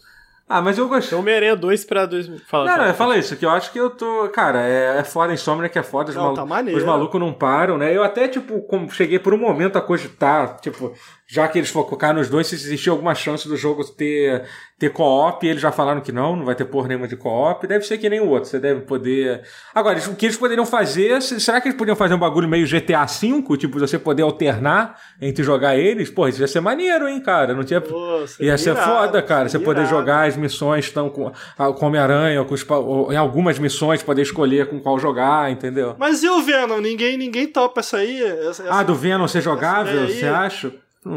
Ah, 0.49 0.61
mas 0.61 0.77
eu 0.77 0.87
gostei. 0.87 1.17
Homem-Aranha 1.17 1.57
2 1.57 1.83
pra 1.83 2.05
2. 2.05 2.27
Fala, 2.47 2.65
não, 2.65 2.71
fala. 2.71 2.87
Não, 2.87 2.93
fala 2.93 3.17
isso, 3.17 3.35
que 3.35 3.45
eu 3.45 3.49
acho 3.49 3.71
que 3.71 3.77
eu 3.77 3.89
tô. 3.89 4.29
Cara, 4.29 4.61
é, 4.61 4.99
é 4.99 5.03
foda, 5.03 5.33
Insomnia 5.33 5.67
que 5.67 5.77
é 5.77 5.83
foda. 5.83 6.09
Os, 6.09 6.15
não, 6.15 6.33
malu... 6.33 6.71
tá 6.71 6.77
os 6.77 6.83
malucos 6.85 7.19
não 7.19 7.33
param, 7.33 7.77
né? 7.77 7.93
Eu 7.95 8.01
até, 8.01 8.29
tipo, 8.29 8.61
como 8.61 8.89
cheguei 8.89 9.19
por 9.19 9.33
um 9.33 9.37
momento 9.37 9.77
a 9.77 9.81
cogitar, 9.81 10.57
tipo, 10.61 10.93
já 11.27 11.47
que 11.47 11.59
eles 11.59 11.69
focaram 11.69 12.19
nos 12.19 12.29
dois, 12.29 12.47
se 12.47 12.55
existia 12.55 12.91
alguma 12.91 13.13
chance 13.13 13.47
do 13.47 13.57
jogo 13.57 13.83
ter 13.83 14.45
ter 14.79 14.91
co-op, 14.91 15.45
eles 15.45 15.61
já 15.61 15.71
falaram 15.71 16.01
que 16.01 16.11
não, 16.11 16.35
não 16.35 16.45
vai 16.45 16.53
ter 16.53 16.65
porra 16.65 16.89
nenhuma 16.89 17.07
de 17.07 17.15
co-op, 17.15 17.65
deve 17.65 17.83
ser 17.83 17.97
que 17.97 18.07
nem 18.07 18.19
o 18.19 18.27
outro, 18.29 18.47
você 18.47 18.59
deve 18.59 18.81
poder... 18.81 19.41
Agora, 19.73 19.97
o 19.97 20.15
que 20.15 20.27
eles 20.27 20.37
poderiam 20.37 20.67
fazer, 20.67 21.19
será 21.19 21.59
que 21.59 21.67
eles 21.67 21.77
poderiam 21.77 21.95
fazer 21.95 22.13
um 22.13 22.19
bagulho 22.19 22.47
meio 22.47 22.67
GTA 22.67 23.05
V, 23.05 23.57
tipo, 23.57 23.79
você 23.79 23.97
poder 23.97 24.21
alternar 24.21 24.95
entre 25.19 25.43
jogar 25.43 25.75
eles? 25.75 26.11
Pô, 26.11 26.27
isso 26.27 26.41
ia 26.41 26.47
ser 26.47 26.59
maneiro, 26.59 27.07
hein, 27.07 27.19
cara, 27.19 27.55
não 27.55 27.63
tinha... 27.63 27.81
Pô, 27.81 28.23
ia 28.39 28.55
ser 28.55 28.71
irado, 28.71 28.85
foda, 28.85 29.21
cara, 29.23 29.49
você 29.49 29.57
poder 29.57 29.87
jogar 29.87 30.27
as 30.27 30.37
missões 30.37 30.85
estão 30.85 31.09
com, 31.09 31.31
com 31.57 31.85
Homem-Aranha, 31.87 32.45
ou, 32.69 33.11
em 33.11 33.17
algumas 33.17 33.57
missões 33.57 34.03
poder 34.03 34.21
escolher 34.21 34.67
com 34.67 34.79
qual 34.79 34.99
jogar, 34.99 35.49
entendeu? 35.51 35.95
Mas 35.97 36.21
e 36.21 36.29
o 36.29 36.43
Venom? 36.43 36.79
Ninguém, 36.79 37.17
ninguém 37.17 37.47
topa 37.47 37.79
essa 37.79 37.97
aí? 37.97 38.21
Essa, 38.21 38.63
ah, 38.69 38.83
do 38.83 38.93
Venom 38.93 39.27
ser 39.27 39.41
jogável, 39.41 40.07
você 40.07 40.27
acha? 40.27 40.71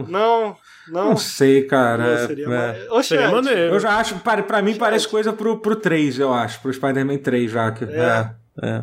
Não... 0.09 0.57
Não, 0.89 1.10
não 1.10 1.17
sei, 1.17 1.65
cara. 1.65 2.27
seria, 2.27 2.49
é. 2.49 3.02
seria 3.02 3.31
maneiro. 3.31 3.75
Eu 3.75 3.81
já 3.81 3.97
acho, 3.97 4.19
para, 4.20 4.43
pra 4.43 4.60
mim 4.60 4.75
parece 4.77 5.07
coisa 5.07 5.33
pro, 5.33 5.59
pro 5.59 5.77
3, 5.77 6.19
eu 6.19 6.33
acho, 6.33 6.60
pro 6.60 6.73
Spider-Man 6.73 7.19
3 7.19 7.51
já. 7.51 7.70
Que, 7.70 7.85
é. 7.85 8.31
É, 8.60 8.69
é. 8.69 8.83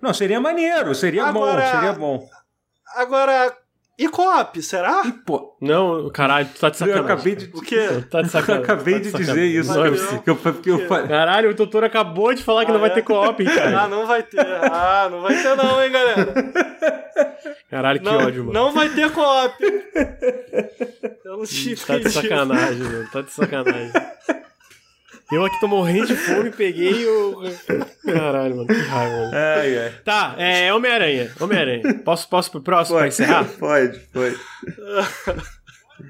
Não, 0.00 0.14
seria 0.14 0.40
maneiro, 0.40 0.94
seria 0.94 1.24
Agora, 1.24 1.60
bom, 1.60 1.70
seria 1.70 1.92
bom. 1.92 2.28
Agora, 2.94 3.52
e 4.00 4.08
co-op, 4.08 4.62
será? 4.62 5.02
E, 5.04 5.12
pô, 5.12 5.54
não, 5.60 6.08
caralho, 6.08 6.48
tu 6.54 6.58
tá 6.58 6.70
de 6.70 6.78
sacanagem. 6.78 7.06
Eu 7.06 7.12
acabei 7.12 7.36
de. 7.36 7.50
O 7.52 7.60
quê? 7.60 8.02
Tá 8.10 8.22
de 8.22 8.30
sacanagem. 8.30 8.66
Eu 8.66 8.74
acabei 8.74 8.94
tá 8.94 9.00
de, 9.00 9.10
de 9.10 9.18
dizer 9.18 9.44
isso. 9.44 9.74
Não, 9.74 9.82
que 10.22 10.30
eu, 10.30 10.54
que 10.54 10.70
eu, 10.70 10.88
Caralho, 10.88 11.50
o 11.50 11.54
doutor 11.54 11.84
acabou 11.84 12.32
de 12.32 12.42
falar 12.42 12.64
que 12.64 12.70
ah, 12.70 12.74
não 12.74 12.80
vai 12.80 12.88
é? 12.88 12.94
ter 12.94 13.02
co-op, 13.02 13.44
cara. 13.44 13.82
Ah, 13.82 13.88
não 13.88 14.06
vai 14.06 14.22
ter. 14.22 14.40
Ah, 14.40 15.08
não 15.10 15.20
vai 15.20 15.34
ter, 15.42 15.54
não, 15.54 15.84
hein, 15.84 15.92
galera. 15.92 16.34
Caralho, 17.70 18.00
que 18.00 18.06
não, 18.06 18.16
ódio, 18.26 18.44
mano. 18.46 18.52
Não 18.58 18.72
vai 18.72 18.88
ter 18.88 19.10
co-op. 19.12 19.54
Eu 21.22 21.36
não 21.36 21.44
te 21.44 21.76
Tá 21.76 21.98
de 21.98 22.10
sacanagem, 22.10 22.82
mano. 22.82 23.10
Tá 23.12 23.20
de 23.20 23.30
sacanagem. 23.30 23.92
Eu 25.32 25.44
aqui 25.44 25.60
tô 25.60 25.68
morrendo 25.68 26.06
de 26.08 26.16
fome, 26.16 26.50
peguei 26.50 27.06
o. 27.06 27.42
Caralho, 28.04 28.56
mano, 28.56 28.66
que 28.66 28.74
raiva, 28.74 29.16
mano. 29.16 29.30
Ai, 29.32 29.78
ai. 29.78 29.92
Tá, 30.04 30.34
é 30.38 30.72
Homem-Aranha. 30.74 31.30
Homem-Aranha. 31.40 31.82
Posso, 32.04 32.28
posso 32.28 32.50
pro 32.50 32.60
próximo 32.60 32.98
pra 32.98 33.06
encerrar? 33.08 33.44
Pode, 33.58 33.98
pode. 34.12 34.36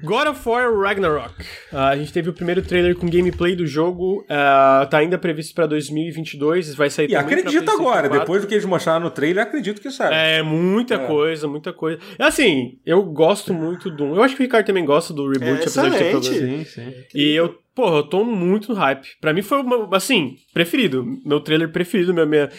God 0.03 0.27
of 0.29 0.47
War 0.47 0.73
Ragnarok. 0.73 1.33
Ah, 1.71 1.89
a 1.89 1.97
gente 1.97 2.13
teve 2.13 2.29
o 2.29 2.33
primeiro 2.33 2.61
trailer 2.61 2.95
com 2.95 3.07
gameplay 3.09 3.55
do 3.57 3.67
jogo. 3.67 4.25
ah, 4.29 4.87
tá 4.89 4.99
ainda 4.99 5.17
previsto 5.17 5.53
pra 5.53 5.65
2022. 5.67 6.73
Vai 6.75 6.89
sair 6.89 7.09
E 7.09 7.15
acredito 7.15 7.69
agora, 7.69 8.07
4. 8.07 8.19
depois 8.21 8.41
do 8.41 8.47
que 8.47 8.53
eles 8.53 8.65
mostraram 8.65 9.01
no 9.01 9.11
trailer, 9.11 9.43
acredito 9.43 9.81
que 9.81 9.91
sabe. 9.91 10.15
É, 10.15 10.41
muita 10.41 10.95
É. 10.95 10.97
coisa, 11.07 11.47
muita 11.47 11.73
coisa. 11.73 11.99
Assim, 12.17 12.79
eu 12.85 13.03
gosto 13.03 13.53
muito 13.53 13.89
do. 13.91 14.15
Eu 14.15 14.23
acho 14.23 14.35
que 14.35 14.41
o 14.41 14.45
Ricardo 14.45 14.65
também 14.65 14.85
gosta 14.85 15.13
do 15.13 15.27
reboot, 15.29 15.51
É 15.51 15.55
apesar 15.55 15.89
de 15.89 15.97
ter 15.97 16.09
problemas. 16.11 16.25
Sim, 16.39 16.63
sim. 16.65 16.93
E 17.13 17.33
eu, 17.35 17.53
porra, 17.81 17.97
eu 17.97 18.03
tô 18.03 18.23
muito 18.23 18.69
no 18.73 18.75
hype. 18.79 19.07
Pra 19.19 19.33
mim 19.33 19.41
foi, 19.41 19.59
uma, 19.61 19.95
assim, 19.97 20.35
preferido. 20.53 21.03
Meu 21.25 21.39
trailer 21.39 21.71
preferido, 21.71 22.13
minha, 22.13 22.25
minha, 22.25 22.49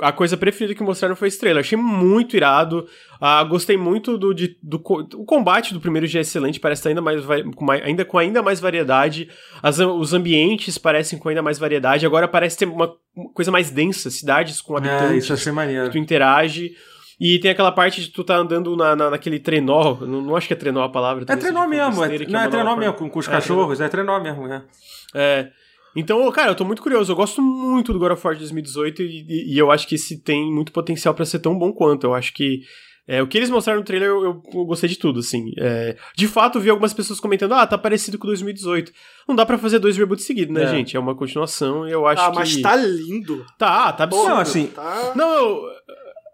a 0.00 0.10
coisa 0.12 0.36
preferida 0.36 0.74
que 0.74 0.82
mostraram 0.82 1.14
foi 1.14 1.28
esse 1.28 1.38
trailer. 1.38 1.60
Achei 1.60 1.76
muito 1.76 2.36
irado. 2.36 2.86
Ah, 3.20 3.44
gostei 3.44 3.76
muito 3.76 4.16
do, 4.16 4.32
de, 4.32 4.56
do 4.62 4.76
o 5.16 5.24
combate 5.26 5.74
do 5.74 5.80
primeiro 5.80 6.08
dia 6.08 6.20
é 6.20 6.22
excelente, 6.22 6.58
parece 6.58 6.80
estar 6.80 6.88
ainda 6.88 7.02
mais, 7.02 7.22
com 7.54 7.64
mais- 7.64 7.82
ainda 7.84 8.04
com 8.04 8.16
ainda 8.18 8.42
mais 8.42 8.58
variedade. 8.60 9.28
As, 9.62 9.78
os 9.78 10.14
ambientes 10.14 10.78
parecem 10.78 11.18
com 11.18 11.28
ainda 11.28 11.42
mais 11.42 11.58
variedade. 11.58 12.06
Agora 12.06 12.26
parece 12.26 12.56
ter 12.56 12.66
uma, 12.66 12.90
uma 13.14 13.30
coisa 13.34 13.50
mais 13.50 13.70
densa, 13.70 14.10
cidades 14.10 14.60
com 14.62 14.74
É, 14.74 14.78
habitantes 14.78 15.24
isso 15.24 15.28
vai 15.28 15.36
ser 15.36 15.52
maneiro. 15.52 15.90
tu 15.90 15.98
interage. 15.98 16.72
E 17.20 17.38
tem 17.38 17.50
aquela 17.50 17.70
parte 17.70 18.00
de 18.00 18.08
tu 18.08 18.24
tá 18.24 18.36
andando 18.36 18.74
na, 18.76 18.96
na- 18.96 19.10
naquele 19.10 19.38
trenó. 19.38 19.96
Não, 20.00 20.22
não 20.22 20.36
acho 20.36 20.46
que 20.46 20.54
é 20.54 20.56
trenó 20.56 20.82
a 20.82 20.88
palavra. 20.88 21.24
É 21.28 21.36
trenó 21.36 21.66
mesmo, 21.68 22.00
besteira, 22.00 22.24
é, 22.24 22.26
que 22.26 22.32
não, 22.32 22.40
é 22.40 22.44
nova 22.44 22.56
trenó 22.56 22.76
mesmo, 22.76 22.94
com, 22.94 23.10
com 23.10 23.18
os 23.18 23.28
É, 23.28 23.30
cachorros, 23.30 23.80
é 23.80 23.88
trenó 23.88 24.18
mesmo, 24.20 24.46
é. 24.46 24.62
É. 25.14 25.50
Então, 25.94 26.30
cara, 26.32 26.52
eu 26.52 26.54
tô 26.54 26.64
muito 26.64 26.80
curioso. 26.80 27.12
Eu 27.12 27.16
gosto 27.16 27.42
muito 27.42 27.92
do 27.92 27.98
God 27.98 28.12
of 28.12 28.24
War 28.26 28.34
de 28.34 28.40
2018 28.40 29.02
e, 29.02 29.26
e- 29.28 29.54
e 29.54 29.58
eu 29.58 29.70
acho 29.70 29.86
que 29.86 29.96
esse 29.96 30.22
tem 30.22 30.50
muito 30.50 30.72
potencial 30.72 31.12
pra 31.12 31.24
ser 31.26 31.40
tão 31.40 31.58
bom 31.58 31.72
quanto. 31.72 32.04
Eu 32.06 32.14
acho 32.14 32.32
que. 32.32 32.60
é, 33.08 33.20
o 33.20 33.26
que 33.26 33.36
eles 33.36 33.50
mostraram 33.50 33.80
no 33.80 33.84
trailer, 33.84 34.08
eu, 34.08 34.22
eu- 34.24 34.42
eu 34.54 34.64
gostei 34.64 34.88
de 34.88 34.96
tudo, 34.96 35.18
assim. 35.18 35.50
É, 35.58 35.96
de 36.16 36.28
fato, 36.28 36.58
eu 36.58 36.62
vi 36.62 36.70
algumas 36.70 36.94
pessoas 36.94 37.18
comentando, 37.18 37.54
ah, 37.54 37.66
tá 37.66 37.76
parecido 37.76 38.16
com 38.18 38.26
2018. 38.28 38.92
Não 39.28 39.34
dá 39.34 39.44
pra 39.44 39.58
fazer 39.58 39.80
dois 39.80 39.96
reboots 39.96 40.24
seguidos, 40.24 40.54
né, 40.54 40.62
É. 40.62 40.66
gente? 40.68 40.96
É 40.96 41.00
uma 41.00 41.14
continuação 41.16 41.88
e 41.88 41.90
eu 41.90 42.06
acho 42.06 42.22
Ah, 42.22 42.30
que... 42.30 42.36
mas 42.36 42.56
tá 42.62 42.76
lindo. 42.76 43.44
Tá, 43.58 43.92
tá 43.92 44.04
absurdo. 44.04 44.28
Não, 44.28 44.38
assim, 44.38 44.66
Tá... 44.68 45.12
Não, 45.16 45.34
eu... 45.34 45.62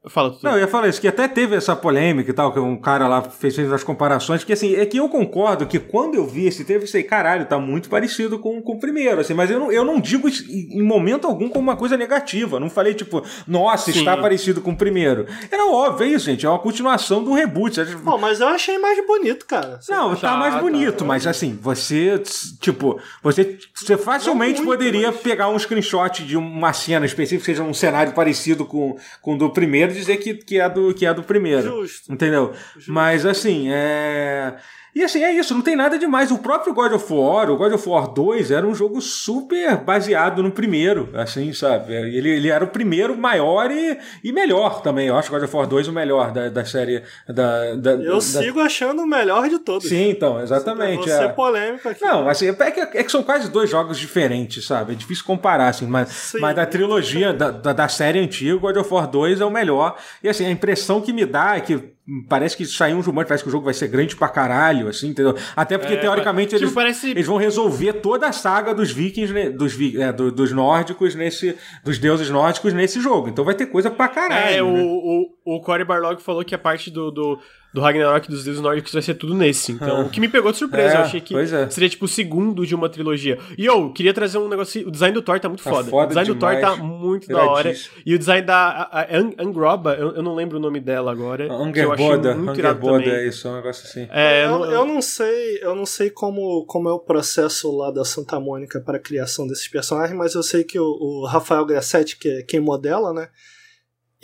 Fala, 0.08 0.30
tudo. 0.30 0.40
Não, 0.44 0.52
eu 0.52 0.60
ia 0.60 0.68
falar 0.68 0.88
isso, 0.88 1.00
que 1.00 1.08
até 1.08 1.26
teve 1.26 1.56
essa 1.56 1.74
polêmica 1.74 2.30
e 2.30 2.32
tal, 2.34 2.52
que 2.52 2.60
um 2.60 2.76
cara 2.76 3.08
lá 3.08 3.22
fez, 3.22 3.56
fez 3.56 3.72
as 3.72 3.82
comparações, 3.82 4.44
que 4.44 4.52
assim, 4.52 4.74
é 4.76 4.86
que 4.86 4.96
eu 4.98 5.08
concordo 5.08 5.66
que 5.66 5.78
quando 5.80 6.14
eu 6.14 6.24
vi 6.26 6.46
esse 6.46 6.64
trailer, 6.64 6.82
eu 6.82 6.86
pensei, 6.86 7.02
caralho, 7.02 7.44
tá 7.46 7.58
muito 7.58 7.88
parecido 7.88 8.38
com, 8.38 8.62
com 8.62 8.74
o 8.74 8.78
primeiro, 8.78 9.20
assim, 9.20 9.34
mas 9.34 9.50
eu 9.50 9.58
não, 9.58 9.72
eu 9.72 9.84
não 9.84 9.98
digo 10.00 10.28
isso 10.28 10.44
em 10.48 10.80
momento 10.82 11.26
algum 11.26 11.48
como 11.48 11.62
uma 11.68 11.76
coisa 11.76 11.96
negativa, 11.96 12.60
não 12.60 12.70
falei 12.70 12.94
tipo, 12.94 13.22
nossa, 13.48 13.90
Sim. 13.90 13.98
está 13.98 14.16
parecido 14.16 14.60
com 14.60 14.70
o 14.70 14.76
primeiro. 14.76 15.26
Era 15.50 15.66
óbvio, 15.66 16.06
é 16.06 16.10
isso, 16.10 16.26
gente, 16.26 16.46
é 16.46 16.48
uma 16.48 16.58
continuação 16.60 17.24
do 17.24 17.32
reboot. 17.32 17.80
é- 17.80 17.84
Pô, 18.04 18.16
mas 18.16 18.40
eu 18.40 18.46
achei 18.48 18.78
mais 18.78 19.04
bonito, 19.06 19.44
cara. 19.44 19.80
Não, 19.88 20.14
tá, 20.14 20.20
Tá, 20.30 20.36
mais 20.36 20.54
tá, 20.54 20.60
bonito, 20.60 20.98
tá. 20.98 21.04
mas 21.04 21.26
assim, 21.26 21.58
você, 21.60 22.22
tipo, 22.60 23.00
você, 23.22 23.58
você 23.74 23.96
facilmente 23.96 24.60
muito, 24.62 24.70
poderia 24.70 25.10
mas- 25.10 25.20
pegar 25.20 25.48
um 25.48 25.58
screenshot 25.58 26.24
de 26.24 26.36
uma 26.36 26.72
cena 26.72 27.04
específica, 27.06 27.44
seja 27.46 27.62
um 27.64 27.74
cenário 27.74 28.12
parecido 28.12 28.64
com, 28.64 28.96
com 29.20 29.34
o 29.34 29.38
do 29.38 29.50
primeiro, 29.50 29.95
dizer 29.96 30.16
que, 30.18 30.34
que, 30.34 30.60
é 30.60 30.68
do, 30.68 30.94
que 30.94 31.06
é 31.06 31.12
do 31.12 31.22
primeiro. 31.22 31.62
Justo. 31.62 32.12
Entendeu? 32.12 32.52
Mas 32.86 33.26
assim, 33.26 33.68
é. 33.70 34.56
E 34.96 35.04
assim, 35.04 35.22
é 35.22 35.30
isso, 35.30 35.52
não 35.52 35.60
tem 35.60 35.76
nada 35.76 35.98
demais. 35.98 36.30
O 36.30 36.38
próprio 36.38 36.72
God 36.72 36.92
of 36.92 37.12
War, 37.12 37.50
o 37.50 37.56
God 37.58 37.74
of 37.74 37.86
War 37.86 38.08
2, 38.08 38.50
era 38.50 38.66
um 38.66 38.74
jogo 38.74 38.98
super 39.02 39.76
baseado 39.76 40.42
no 40.42 40.50
primeiro, 40.50 41.10
assim, 41.12 41.52
sabe? 41.52 41.92
Ele, 41.92 42.30
ele 42.30 42.48
era 42.48 42.64
o 42.64 42.68
primeiro 42.68 43.14
maior 43.14 43.70
e, 43.70 43.98
e 44.24 44.32
melhor 44.32 44.80
também. 44.80 45.08
Eu 45.08 45.16
acho 45.18 45.28
o 45.28 45.32
God 45.32 45.44
of 45.44 45.54
War 45.54 45.66
2 45.66 45.88
o 45.88 45.92
melhor 45.92 46.32
da, 46.32 46.48
da 46.48 46.64
série. 46.64 47.02
Da, 47.28 47.74
da, 47.74 47.90
Eu 47.90 48.14
da- 48.14 48.20
sigo 48.22 48.58
achando 48.58 49.02
o 49.02 49.06
melhor 49.06 49.50
de 49.50 49.58
todos. 49.58 49.86
Sim, 49.86 50.08
então, 50.08 50.40
exatamente. 50.40 50.96
Vou 50.96 51.08
ser 51.08 51.24
é. 51.24 51.28
polêmico 51.28 51.90
aqui. 51.90 52.02
Não, 52.02 52.26
assim, 52.26 52.48
é 52.48 52.70
que, 52.70 52.80
é 52.80 53.04
que 53.04 53.12
são 53.12 53.22
quase 53.22 53.50
dois 53.50 53.68
jogos 53.68 53.98
diferentes, 53.98 54.64
sabe? 54.64 54.94
É 54.94 54.96
difícil 54.96 55.26
comparar, 55.26 55.68
assim, 55.68 55.86
mas, 55.86 56.08
Sim. 56.08 56.38
mas 56.40 56.56
da 56.56 56.64
trilogia, 56.64 57.34
da, 57.34 57.50
da, 57.50 57.74
da 57.74 57.86
série 57.86 58.18
antiga, 58.18 58.56
God 58.56 58.78
of 58.78 58.94
War 58.94 59.06
2 59.06 59.42
é 59.42 59.44
o 59.44 59.50
melhor. 59.50 59.98
E 60.24 60.28
assim, 60.30 60.46
a 60.46 60.50
impressão 60.50 61.02
que 61.02 61.12
me 61.12 61.26
dá 61.26 61.54
é 61.54 61.60
que 61.60 61.95
parece 62.28 62.56
que 62.56 62.64
saiu 62.64 62.96
um 62.96 63.00
rumor, 63.00 63.24
parece 63.24 63.42
que 63.42 63.48
o 63.48 63.52
jogo 63.52 63.64
vai 63.64 63.74
ser 63.74 63.88
grande 63.88 64.14
pra 64.14 64.28
caralho, 64.28 64.88
assim, 64.88 65.08
entendeu? 65.08 65.34
Até 65.56 65.76
porque, 65.76 65.94
É, 65.94 65.96
teoricamente, 65.96 66.50
tipo, 66.50 66.62
eles, 66.64 66.74
parece- 66.74 67.10
eles 67.10 67.26
vão 67.26 67.36
resolver 67.36 67.94
toda 67.94 68.28
a 68.28 68.32
saga 68.32 68.74
dos 68.74 68.90
vikings, 68.92 69.32
né, 69.32 69.50
dos, 69.50 69.76
é, 69.96 70.12
do- 70.12 70.30
dos 70.30 70.52
nórdicos 70.52 71.14
nesse. 71.14 71.56
dos 71.84 71.98
deuses 71.98 72.30
nórdicos 72.30 72.72
nesse 72.72 73.00
jogo. 73.00 73.28
Então 73.28 73.44
vai 73.44 73.54
ter 73.54 73.66
coisa 73.66 73.90
pra 73.90 74.08
caralho. 74.08 74.46
É, 74.46 74.56
né? 74.56 74.62
o, 74.62 75.22
o 75.22 75.35
Corey 75.60 75.84
Barlog 75.84 76.20
falou 76.20 76.44
que 76.44 76.54
a 76.54 76.58
parte 76.58 76.90
do, 76.90 77.10
do, 77.10 77.38
do 77.72 77.80
Ragnarok 77.80 78.28
dos 78.28 78.42
deuses 78.44 78.60
nórdicos 78.60 78.92
vai 78.92 79.02
ser 79.02 79.14
tudo 79.14 79.32
nesse. 79.34 79.72
Então, 79.72 80.02
o 80.06 80.10
que 80.10 80.18
me 80.20 80.28
pegou 80.28 80.50
de 80.50 80.58
surpresa. 80.58 80.94
É, 80.94 80.96
eu 80.98 81.00
achei 81.02 81.20
que 81.20 81.34
pois 81.34 81.52
é. 81.52 81.68
seria 81.70 81.88
tipo 81.88 82.04
o 82.04 82.08
segundo 82.08 82.66
de 82.66 82.74
uma 82.74 82.88
trilogia. 82.88 83.38
E 83.56 83.64
eu 83.64 83.92
queria 83.92 84.12
trazer 84.12 84.38
um 84.38 84.48
negócio. 84.48 84.86
O 84.86 84.90
design 84.90 85.14
do 85.14 85.22
Thor 85.22 85.38
tá 85.38 85.48
muito 85.48 85.62
Tá 85.62 85.70
foda. 85.70 85.88
foda 85.90 86.04
o 86.04 86.08
design 86.08 86.28
do 86.32 86.34
Thor 86.38 86.54
demais. 86.56 86.76
tá 86.76 86.82
muito 86.82 87.28
da 87.28 87.44
hora. 87.44 87.72
E 88.04 88.14
o 88.14 88.18
design 88.18 88.44
da 88.46 88.56
a, 88.56 89.00
a 89.02 89.16
Ang- 89.16 89.34
Angroba, 89.38 89.94
eu, 89.94 90.16
eu 90.16 90.22
não 90.22 90.34
lembro 90.34 90.58
o 90.58 90.60
nome 90.60 90.80
dela 90.80 91.12
agora. 91.12 91.44
eu 91.46 91.52
Angerboda, 91.52 92.32
Angerboda, 92.34 93.04
é 93.04 93.28
isso, 93.28 93.46
é 93.46 93.50
um 93.52 93.56
negócio 93.56 93.84
assim. 93.86 94.08
É, 94.10 94.44
eu, 94.46 94.50
não- 94.50 94.64
eu 94.70 94.84
não 94.84 95.00
sei, 95.02 95.58
eu 95.62 95.74
não 95.74 95.86
sei 95.86 96.10
como, 96.10 96.64
como 96.66 96.88
é 96.88 96.92
o 96.92 96.98
processo 96.98 97.70
lá 97.76 97.90
da 97.90 98.04
Santa 98.04 98.38
Mônica 98.40 98.80
para 98.80 98.96
a 98.96 99.00
criação 99.00 99.46
desses 99.46 99.68
personagens, 99.68 100.16
mas 100.16 100.34
eu 100.34 100.42
sei 100.42 100.64
que 100.64 100.78
o, 100.78 100.84
o 100.84 101.24
Rafael 101.26 101.64
Grassetti, 101.64 102.16
que 102.16 102.28
é 102.28 102.42
quem 102.42 102.58
modela, 102.60 103.12
né? 103.12 103.28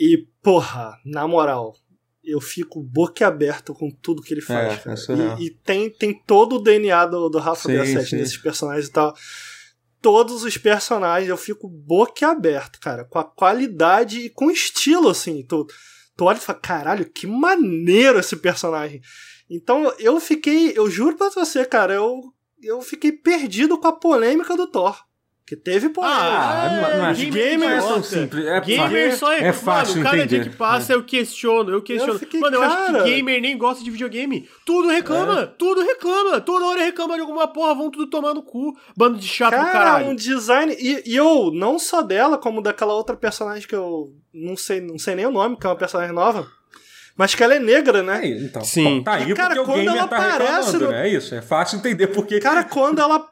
E, 0.05 0.27
porra, 0.41 0.99
na 1.05 1.25
moral, 1.25 1.73
eu 2.21 2.41
fico 2.41 2.83
boquiaberto 2.83 3.73
com 3.73 3.89
tudo 3.89 4.21
que 4.21 4.33
ele 4.33 4.41
faz. 4.41 4.73
É, 4.73 4.77
cara. 4.77 5.37
é 5.37 5.41
e, 5.41 5.45
e 5.45 5.49
tem, 5.49 5.89
tem 5.89 6.13
todo 6.27 6.57
o 6.57 6.59
DNA 6.59 7.05
do, 7.05 7.29
do 7.29 7.39
Rafa 7.39 7.71
Grassetti 7.71 8.17
nesses 8.17 8.35
personagens 8.35 8.87
e 8.87 8.91
tal. 8.91 9.15
Todos 10.01 10.43
os 10.43 10.57
personagens 10.57 11.29
eu 11.29 11.37
fico 11.37 11.69
boquiaberto, 11.69 12.81
cara, 12.81 13.05
com 13.05 13.17
a 13.17 13.23
qualidade 13.23 14.19
e 14.19 14.29
com 14.29 14.47
o 14.47 14.51
estilo, 14.51 15.07
assim. 15.07 15.41
Tu, 15.47 15.65
tu 16.17 16.25
olha 16.25 16.35
e 16.35 16.41
fala, 16.41 16.59
caralho, 16.59 17.09
que 17.09 17.25
maneiro 17.25 18.19
esse 18.19 18.35
personagem. 18.35 19.01
Então 19.49 19.89
eu 19.99 20.19
fiquei, 20.19 20.77
eu 20.77 20.89
juro 20.89 21.15
pra 21.15 21.29
você, 21.29 21.63
cara, 21.63 21.93
eu, 21.93 22.19
eu 22.61 22.81
fiquei 22.81 23.13
perdido 23.13 23.77
com 23.77 23.87
a 23.87 23.93
polêmica 23.93 24.57
do 24.57 24.67
Thor. 24.67 25.01
Que 25.45 25.57
teve 25.57 25.89
polêmica. 25.89 26.21
Ah, 26.21 26.69
não- 26.93 26.97
não 26.99 27.05
acho- 27.07 27.25
gamer 27.25 27.59
não 27.59 27.69
é 27.69 27.79
tão 27.79 27.87
gosta. 27.97 28.15
simples, 28.17 28.45
é 28.45 28.61
gamer 28.61 29.03
fácil. 29.11 29.17
só 29.17 29.33
é, 29.33 29.43
É 29.43 29.51
fácil 29.53 29.95
mano, 29.97 30.03
cada 30.05 30.15
dia 30.15 30.23
entender. 30.37 30.49
que 30.51 30.55
passa 30.55 30.93
eu 30.93 31.03
questiono, 31.03 31.69
eu 31.69 31.81
questiono. 31.81 32.13
Eu 32.13 32.19
fiquei, 32.19 32.39
mano, 32.39 32.55
eu 32.55 32.63
acho 32.63 32.93
que 32.93 33.03
gamer 33.03 33.41
nem 33.41 33.57
gosta 33.57 33.83
de 33.83 33.91
videogame. 33.91 34.47
Tudo 34.65 34.87
reclama, 34.87 35.41
É. 35.41 35.45
tudo 35.45 35.81
reclama. 35.83 36.39
Toda 36.39 36.65
hora 36.65 36.81
reclama 36.85 37.15
de 37.15 37.19
alguma 37.21 37.45
porra, 37.45 37.75
vão 37.75 37.91
tudo 37.91 38.09
tomar 38.09 38.33
no 38.33 38.41
cu. 38.41 38.73
Bando 38.95 39.17
de 39.19 39.27
chato 39.27 39.51
do 39.51 39.57
Cara, 39.57 39.71
caralho. 39.71 40.05
um 40.07 40.15
design. 40.15 40.73
E, 40.79 41.03
e 41.11 41.15
eu, 41.15 41.51
não 41.53 41.77
só 41.77 42.01
dela, 42.01 42.37
como 42.37 42.61
daquela 42.61 42.93
outra 42.93 43.17
personagem 43.17 43.67
que 43.67 43.75
eu 43.75 44.13
não 44.33 44.55
sei, 44.55 44.79
não 44.79 44.97
sei 44.97 45.13
nem 45.13 45.25
o 45.25 45.31
nome, 45.31 45.57
que 45.57 45.67
é 45.67 45.69
uma 45.69 45.75
personagem 45.75 46.15
nova. 46.15 46.47
Mas 47.17 47.35
que 47.35 47.43
ela 47.43 47.53
é 47.53 47.59
negra, 47.59 48.01
né? 48.01 48.13
Aí, 48.23 48.45
então, 48.45 48.63
Sim. 48.63 49.03
Tá 49.03 49.15
aí 49.15 49.29
E, 49.29 49.33
cara, 49.35 49.49
porque 49.55 49.59
o 49.59 49.65
quando 49.65 49.77
gamer 49.85 49.97
ela 49.99 50.07
tá 50.07 50.17
aparece 50.17 50.77
no- 50.77 50.89
né? 50.89 51.05
É 51.09 51.13
isso, 51.13 51.35
é 51.35 51.41
fácil 51.41 51.77
entender 51.79 52.07
porque... 52.07 52.39
Cara, 52.39 52.63
quando 52.63 52.99
ela. 53.01 53.27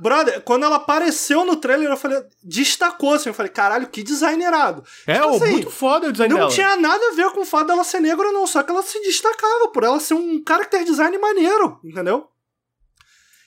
Brother, 0.00 0.40
quando 0.42 0.64
ela 0.64 0.76
apareceu 0.76 1.44
no 1.44 1.56
trailer, 1.56 1.90
eu 1.90 1.96
falei. 1.96 2.22
Destacou 2.42 3.14
assim. 3.14 3.28
Eu 3.30 3.34
falei, 3.34 3.50
caralho, 3.50 3.88
que 3.88 4.02
design 4.02 4.42
irado. 4.42 4.84
É, 5.06 5.14
Tipo 5.14 5.28
assim, 5.30 5.50
muito 5.50 5.70
foda 5.70 6.08
o 6.08 6.12
design 6.12 6.32
Não 6.32 6.40
dela. 6.40 6.50
tinha 6.52 6.76
nada 6.76 7.04
a 7.08 7.14
ver 7.14 7.30
com 7.32 7.40
o 7.40 7.44
fato 7.44 7.66
dela 7.68 7.82
ser 7.84 8.00
negra, 8.00 8.30
não. 8.32 8.46
Só 8.46 8.62
que 8.62 8.70
ela 8.70 8.82
se 8.82 9.00
destacava 9.02 9.68
por 9.68 9.82
ela 9.84 9.98
ser 10.00 10.14
um 10.14 10.42
character 10.46 10.84
design 10.84 11.16
maneiro, 11.18 11.80
entendeu? 11.84 12.28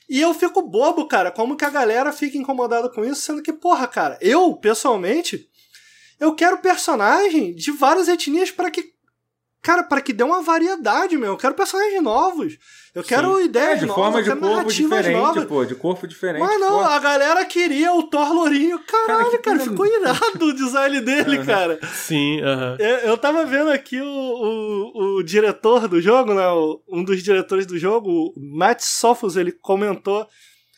E 0.10 0.20
eu 0.20 0.34
fico 0.34 0.62
bobo, 0.62 1.08
cara, 1.08 1.32
como 1.32 1.56
que 1.56 1.64
a 1.64 1.70
galera 1.70 2.12
fica 2.12 2.38
incomodada 2.38 2.90
com 2.90 3.06
isso, 3.06 3.22
sendo 3.22 3.42
que, 3.42 3.54
porra, 3.54 3.88
cara, 3.88 4.18
eu, 4.20 4.54
pessoalmente, 4.58 5.48
eu 6.20 6.36
quero 6.36 6.58
personagem 6.58 7.56
de 7.56 7.72
várias 7.72 8.10
etnias 8.10 8.52
para 8.52 8.70
que. 8.70 8.92
Cara, 9.62 9.84
para 9.84 10.02
que 10.02 10.12
dê 10.12 10.24
uma 10.24 10.42
variedade, 10.42 11.16
meu. 11.18 11.34
Eu 11.34 11.38
quero 11.38 11.54
personagens 11.54 12.02
novos. 12.02 12.58
Eu 12.96 13.04
quero 13.04 13.40
É, 13.40 13.44
ideias 13.44 13.80
de 13.80 13.86
novas, 13.86 14.04
forma 14.04 14.18
eu 14.20 14.24
de 14.24 14.30
quero 14.30 14.40
corpo 14.42 14.56
narrativas 14.56 14.98
diferente, 15.00 15.22
novas. 15.22 15.46
pô, 15.46 15.66
de 15.66 15.76
corpo 15.76 16.08
diferente. 16.08 16.42
Mas 16.42 16.60
não, 16.60 16.80
pô. 16.80 16.84
a 16.84 17.00
galera 17.00 17.46
queria 17.46 17.94
o 17.94 18.04
Thor 18.04 18.34
Lourinho. 18.34 18.80
Caralho, 18.80 19.32
cara, 19.40 19.58
coisa- 19.60 19.70
ficou 19.72 19.86
irado 19.86 20.46
o 20.46 20.54
design 20.54 21.00
dele, 21.02 21.46
cara. 21.46 21.80
Sim, 21.94 22.42
aham. 22.42 22.76
Eu, 22.80 22.96
eu 23.10 23.18
tava 23.18 23.46
vendo 23.46 23.70
aqui 23.70 24.02
o, 24.02 24.06
o, 24.06 25.18
o 25.20 25.24
diretor 25.24 25.88
do 25.88 26.02
jogo, 26.02 26.34
né? 26.34 26.48
o- 26.50 26.82
um 26.90 27.04
dos 27.04 27.22
diretores 27.22 27.66
do 27.68 27.78
jogo, 27.78 28.10
o 28.10 28.34
Matt 28.58 28.82
Sofos, 28.82 29.38
ele 29.38 29.52
comentou 29.52 30.28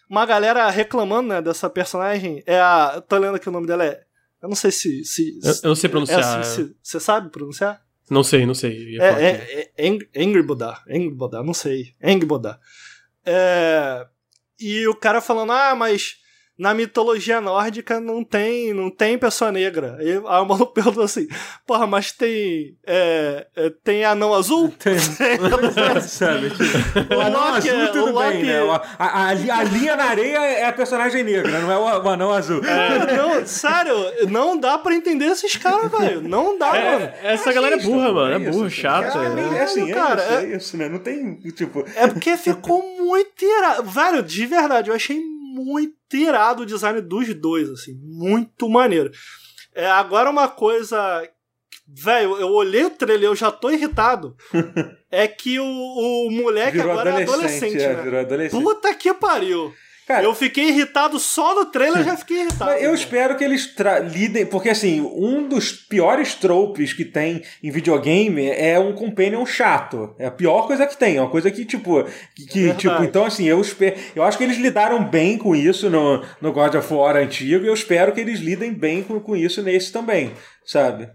uma 0.10 0.26
galera 0.26 0.70
reclamando 0.70 1.30
né, 1.30 1.42
dessa 1.42 1.70
personagem. 1.70 2.44
É 2.46 2.60
a. 2.60 2.92
eu 2.96 3.02
Tô 3.02 3.18
lendo 3.18 3.36
aqui 3.36 3.48
o 3.48 3.52
nome 3.52 3.66
dela 3.66 3.86
é. 3.86 4.02
Eu 4.42 4.50
não 4.50 4.56
sei 4.58 4.72
se. 4.72 5.06
se 5.06 5.40
Eu, 5.42 5.52
eu 5.64 5.70
não 5.70 5.76
sei 5.76 5.90
pronunciar. 5.90 6.40
assim, 6.42 6.74
Você 6.84 7.00
sabe 7.00 7.30
pronunciar? 7.32 7.82
Não 8.10 8.24
sei, 8.24 8.46
não 8.46 8.54
sei. 8.54 8.98
É, 9.00 9.06
é, 9.06 9.72
é 9.78 9.88
Eng- 9.88 10.08
Engribodar. 10.16 10.84
Engribodar, 10.88 11.44
não 11.44 11.54
sei. 11.54 11.94
Engribodar. 12.02 12.60
É, 13.26 14.06
e 14.60 14.88
o 14.88 14.96
cara 14.96 15.22
falando, 15.22 15.52
ah, 15.54 15.74
mas 15.76 16.18
na 16.58 16.74
mitologia 16.74 17.42
nórdica 17.42 18.00
não 18.00 18.24
tem, 18.24 18.74
não 18.74 18.90
tem 18.90 19.18
pessoa 19.18 19.52
negra. 19.52 19.98
E 20.02 20.12
aí 20.12 20.18
o 20.18 20.46
maluco 20.46 20.68
perguntou 20.74 21.04
assim: 21.04 21.28
Porra, 21.66 21.88
mas 21.88 22.12
tem. 22.12 22.78
É, 22.86 23.48
é, 23.56 23.72
tem 23.84 24.06
anão 24.06 24.34
azul? 24.34 24.72
Tem. 24.78 24.98
Sabe? 26.08 26.50
Tipo, 26.52 27.16
o 27.16 27.22
anão 27.22 27.52
Loki 27.56 27.70
azul, 27.70 27.82
é- 27.84 27.88
tudo 27.88 28.12
Loki- 28.12 28.28
bem, 28.32 28.44
né? 28.44 28.60
A, 28.98 29.06
a- 29.06 29.28
a 29.30 29.34
li- 29.34 29.52
a 29.52 29.64
linha 29.64 29.96
na 29.96 30.04
areia 30.06 30.38
é 30.38 30.66
a 30.66 30.74
personagem 30.74 31.24
negra, 31.24 31.60
não 31.60 31.72
é 31.72 31.78
o, 31.78 32.04
o 32.04 32.10
anão 32.10 32.32
azul. 32.32 32.62
Não, 33.14 33.46
sério, 33.46 33.96
não 34.30 34.58
dá 34.58 34.78
pra 34.78 34.94
entender 34.96 35.26
esses 35.26 35.56
caras, 35.56 35.92
velho. 35.92 36.22
Não 36.22 36.58
dá, 36.58 36.68
mano. 36.68 36.80
É, 37.06 37.20
essa 37.34 37.52
galera 37.54 37.76
é 37.76 37.80
burra, 37.80 38.12
mano. 38.12 38.34
É 38.36 38.50
isso, 38.50 38.52
burra, 38.60 38.70
cara. 38.82 39.12
chata. 39.12 39.18
É, 39.26 39.30
né? 39.30 39.58
é 39.58 39.62
assim, 39.64 39.92
é, 39.92 39.94
Cara, 39.94 40.22
isso, 40.24 40.34
é- 40.34 40.44
é 40.54 40.56
isso, 40.58 40.78
né? 40.78 40.90
Não 40.90 41.00
tem, 41.00 41.36
tipo... 41.52 41.86
É 41.96 42.08
porque 42.08 42.36
ficou 42.38 42.82
muito 43.00 43.44
irado. 43.44 43.84
Velho, 43.90 44.24
de 44.24 44.46
verdade, 44.46 44.90
eu 44.90 44.96
achei 44.96 45.22
muito 45.54 46.16
irado 46.16 46.64
o 46.64 46.66
design 46.66 47.00
dos 47.02 47.34
dois, 47.36 47.70
assim. 47.70 47.94
Muito 48.02 48.68
maneiro. 48.68 49.12
É, 49.76 49.88
agora 49.88 50.30
uma 50.30 50.48
coisa. 50.48 51.28
Velho, 51.88 52.38
eu 52.38 52.50
olhei 52.50 52.86
o 52.86 52.90
trailer 52.90 53.30
eu 53.30 53.36
já 53.36 53.52
tô 53.52 53.70
irritado. 53.70 54.36
é 55.12 55.28
que 55.28 55.60
o, 55.60 55.66
o 55.66 56.32
moleque 56.32 56.78
Virou 56.78 56.92
agora 56.92 57.10
adolescente, 57.12 57.30
é 57.30 57.34
adolescente, 57.34 57.84
é, 57.84 57.94
né? 57.96 58.02
virou 58.02 58.20
adolescente. 58.20 58.64
Puta 58.64 58.94
que 58.96 59.14
pariu. 59.14 59.74
Cara, 60.08 60.24
eu 60.24 60.36
fiquei 60.36 60.70
irritado 60.70 61.18
só 61.18 61.56
no 61.56 61.68
trailer, 61.68 62.04
já 62.04 62.18
fiquei 62.18 62.42
irritado. 62.44 62.72
Eu 62.72 62.78
cara. 62.82 62.94
espero 62.94 63.38
que 63.38 63.44
eles 63.44 63.74
lidem, 64.12 64.46
porque 64.46 64.70
assim, 64.70 65.02
um 65.02 65.48
dos 65.48 65.72
piores 65.72 66.36
tropes 66.36 66.94
que 66.94 67.06
tem 67.06 67.42
em 67.62 67.72
videogame 67.72 68.50
é 68.50 68.78
um 68.78 68.94
companion 68.94 69.46
chato. 69.46 70.14
É 70.20 70.26
a 70.26 70.32
pior 70.32 70.68
coisa 70.68 70.86
que 70.86 70.98
tem, 70.98 71.18
é 71.18 71.22
uma 71.22 71.30
coisa 71.30 71.50
que, 71.50 71.64
tipo, 71.66 72.04
que, 72.36 72.46
que, 72.46 72.60
Verdade. 72.60 72.80
tipo, 72.80 73.04
então 73.04 73.26
assim, 73.26 73.46
eu 73.46 73.62
espero, 73.62 73.96
eu 74.16 74.24
acho 74.24 74.38
que 74.38 74.44
eles 74.44 74.58
lidaram 74.58 75.04
bem 75.04 75.38
com 75.38 75.56
isso 75.56 75.90
no, 75.90 76.24
no 76.42 76.52
God 76.52 76.76
of 76.76 76.94
War 76.94 77.16
antigo, 77.16 77.64
e 77.64 77.68
eu 77.68 77.74
espero 77.74 78.12
que 78.12 78.20
eles 78.20 78.40
lidem 78.40 78.74
bem 78.74 79.04
com, 79.04 79.20
com 79.20 79.36
isso 79.36 79.62
nesse 79.62 79.92
também, 79.92 80.34
sabe? 80.66 81.10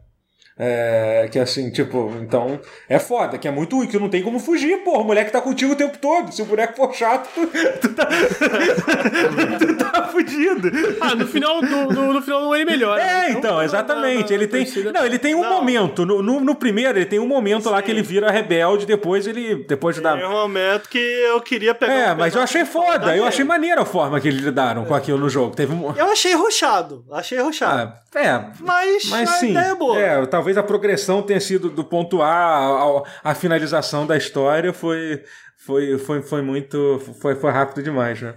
É, 0.58 1.28
que 1.30 1.38
assim, 1.38 1.70
tipo, 1.70 2.12
então 2.20 2.58
é 2.88 2.98
foda, 2.98 3.38
que 3.38 3.46
é 3.46 3.50
muito 3.50 3.86
que 3.86 3.96
não 3.98 4.08
tem 4.08 4.22
como 4.22 4.40
fugir, 4.40 4.78
porra. 4.78 5.02
O 5.02 5.04
moleque 5.04 5.30
tá 5.30 5.40
contigo 5.40 5.72
o 5.72 5.76
tempo 5.76 5.96
todo. 5.98 6.32
Se 6.32 6.42
o 6.42 6.46
boneco 6.46 6.74
for 6.74 6.92
chato, 6.92 7.28
tu, 7.32 7.46
tu 7.80 7.94
tá, 7.94 8.06
tu 9.58 9.76
tá 9.76 10.08
fudido. 10.08 10.70
Ah, 11.00 11.14
no 11.14 11.26
final, 11.26 11.62
no, 11.62 11.92
no, 11.92 12.12
no 12.14 12.22
final 12.22 12.40
não 12.42 12.54
ele 12.56 12.64
melhora. 12.64 13.00
É, 13.00 13.28
né? 13.28 13.30
então, 13.30 13.62
exatamente. 13.62 14.32
Ele 14.32 14.48
tem. 14.48 14.66
Não, 14.92 15.04
ele 15.06 15.18
tem 15.18 15.34
um 15.34 15.42
Não. 15.42 15.50
momento. 15.50 16.04
No, 16.04 16.22
no, 16.22 16.40
no 16.40 16.54
primeiro, 16.54 16.98
ele 16.98 17.06
tem 17.06 17.18
um 17.18 17.28
momento 17.28 17.70
lá 17.70 17.78
Sim. 17.78 17.82
que 17.84 17.90
ele 17.90 18.02
vira 18.02 18.30
rebelde, 18.30 18.84
depois 18.84 19.26
ele. 19.26 19.64
Depois 19.68 19.98
dar. 20.00 20.16
um 20.16 20.30
momento 20.30 20.88
que 20.88 20.98
eu 20.98 21.40
queria 21.40 21.74
pegar. 21.74 21.92
É, 21.92 22.12
um 22.12 22.16
mas 22.16 22.34
eu 22.34 22.42
achei 22.42 22.64
foda. 22.64 22.98
da 22.98 23.16
Eu 23.16 23.24
achei 23.24 23.44
maneira 23.44 23.82
a 23.82 23.84
forma 23.84 24.20
que 24.20 24.28
eles 24.28 24.40
lidaram 24.42 24.84
com 24.84 24.94
aquilo 24.94 25.18
no 25.18 25.28
jogo. 25.28 25.54
Teve 25.54 25.72
um. 25.72 25.94
Eu 25.94 26.10
achei 26.10 26.34
rochado. 26.34 27.04
Achei 27.12 27.38
rochado. 27.38 27.92
Ah, 28.14 28.18
é. 28.18 28.44
Mas, 28.60 29.04
Mas 29.10 29.28
a 29.28 29.32
sim, 29.34 29.50
ideia 29.50 29.66
é 29.66 29.74
boa. 29.74 29.98
é, 30.00 30.26
talvez 30.26 30.47
a 30.56 30.62
progressão 30.62 31.22
tenha 31.22 31.40
sido 31.40 31.68
do 31.70 31.84
ponto 31.84 32.22
A 32.22 33.02
à 33.22 33.34
finalização 33.34 34.06
da 34.06 34.16
história 34.16 34.72
foi, 34.72 35.22
foi, 35.56 35.98
foi, 35.98 36.22
foi 36.22 36.42
muito. 36.42 36.98
Foi, 37.20 37.34
foi 37.34 37.50
rápido 37.50 37.82
demais, 37.82 38.22
né? 38.22 38.34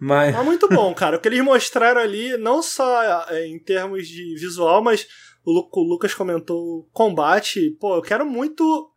Mas. 0.00 0.34
Mas 0.34 0.44
muito 0.44 0.68
bom, 0.68 0.92
cara. 0.94 1.16
O 1.16 1.20
que 1.20 1.28
eles 1.28 1.42
mostraram 1.42 2.00
ali, 2.00 2.36
não 2.38 2.62
só 2.62 3.02
é, 3.30 3.46
em 3.46 3.58
termos 3.58 4.08
de 4.08 4.34
visual, 4.38 4.82
mas 4.82 5.06
o, 5.44 5.52
Lu- 5.52 5.68
o 5.72 5.82
Lucas 5.82 6.14
comentou 6.14 6.58
o 6.60 6.88
combate. 6.92 7.76
Pô, 7.80 7.96
eu 7.96 8.02
quero 8.02 8.24
muito. 8.24 8.88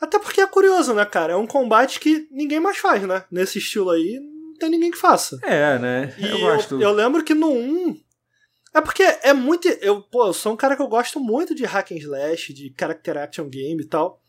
Até 0.00 0.18
porque 0.18 0.40
é 0.40 0.46
curioso, 0.46 0.92
né, 0.92 1.04
cara? 1.04 1.32
É 1.32 1.36
um 1.36 1.46
combate 1.46 1.98
que 2.00 2.26
ninguém 2.30 2.60
mais 2.60 2.76
faz, 2.76 3.02
né? 3.02 3.24
Nesse 3.30 3.58
estilo 3.58 3.90
aí, 3.90 4.18
não 4.20 4.54
tem 4.58 4.68
ninguém 4.68 4.90
que 4.90 4.98
faça. 4.98 5.38
É, 5.42 5.78
né? 5.78 6.14
E 6.18 6.24
eu 6.24 6.30
eu, 6.30 6.40
gosto. 6.40 6.80
eu 6.82 6.92
lembro 6.92 7.22
que 7.24 7.32
no 7.34 7.50
1. 7.50 7.96
É 8.74 8.80
porque 8.80 9.02
é 9.02 9.32
muito. 9.32 9.68
Eu, 9.68 10.02
pô, 10.02 10.26
eu 10.26 10.32
sou 10.32 10.52
um 10.52 10.56
cara 10.56 10.74
que 10.76 10.82
eu 10.82 10.88
gosto 10.88 11.20
muito 11.20 11.54
de 11.54 11.64
hack 11.64 11.92
and 11.92 11.96
slash, 11.98 12.52
de 12.52 12.74
character 12.78 13.16
action 13.16 13.48
game 13.48 13.80
e 13.82 13.86
tal. 13.86 14.20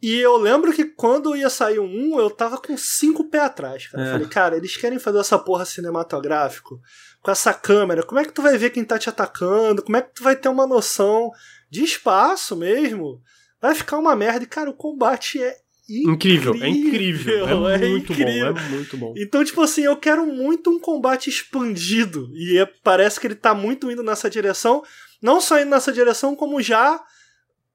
E 0.00 0.18
eu 0.18 0.36
lembro 0.36 0.72
que 0.72 0.84
quando 0.84 1.36
ia 1.36 1.48
sair 1.48 1.78
1, 1.78 2.18
eu 2.18 2.28
tava 2.28 2.58
com 2.60 2.76
cinco 2.76 3.28
pés 3.30 3.44
atrás, 3.44 3.86
cara. 3.86 4.02
Eu 4.02 4.08
É. 4.08 4.12
falei, 4.12 4.26
cara, 4.28 4.56
eles 4.56 4.76
querem 4.76 4.98
fazer 4.98 5.18
essa 5.20 5.38
porra 5.38 5.64
cinematográfico 5.64 6.80
com 7.22 7.30
essa 7.30 7.54
câmera. 7.54 8.02
Como 8.02 8.18
é 8.20 8.24
que 8.24 8.32
tu 8.32 8.42
vai 8.42 8.58
ver 8.58 8.70
quem 8.70 8.84
tá 8.84 8.98
te 8.98 9.08
atacando? 9.08 9.82
Como 9.82 9.96
é 9.96 10.02
que 10.02 10.12
tu 10.14 10.24
vai 10.24 10.34
ter 10.34 10.48
uma 10.48 10.66
noção 10.66 11.30
de 11.70 11.84
espaço 11.84 12.56
mesmo? 12.56 13.22
Vai 13.60 13.76
ficar 13.76 13.96
uma 13.98 14.16
merda. 14.16 14.42
E, 14.42 14.48
cara, 14.48 14.70
o 14.70 14.74
combate 14.74 15.40
é 15.40 15.56
Incrível, 16.00 16.54
é 16.60 16.68
incrível. 16.68 17.68
É 17.68 17.74
é 17.74 17.88
muito 17.88 18.12
incrível. 18.12 18.54
bom, 18.54 18.60
é 18.60 18.68
muito 18.68 18.96
bom. 18.96 19.14
então, 19.16 19.44
tipo 19.44 19.60
assim, 19.60 19.82
eu 19.82 19.96
quero 19.96 20.26
muito 20.26 20.70
um 20.70 20.78
combate 20.78 21.28
expandido. 21.28 22.30
E 22.34 22.58
é- 22.58 22.66
parece 22.82 23.20
que 23.20 23.26
ele 23.26 23.34
tá 23.34 23.54
muito 23.54 23.90
indo 23.90 24.02
nessa 24.02 24.30
direção. 24.30 24.82
Não 25.20 25.40
só 25.40 25.60
indo 25.60 25.70
nessa 25.70 25.92
direção, 25.92 26.34
como 26.34 26.60
já, 26.62 27.00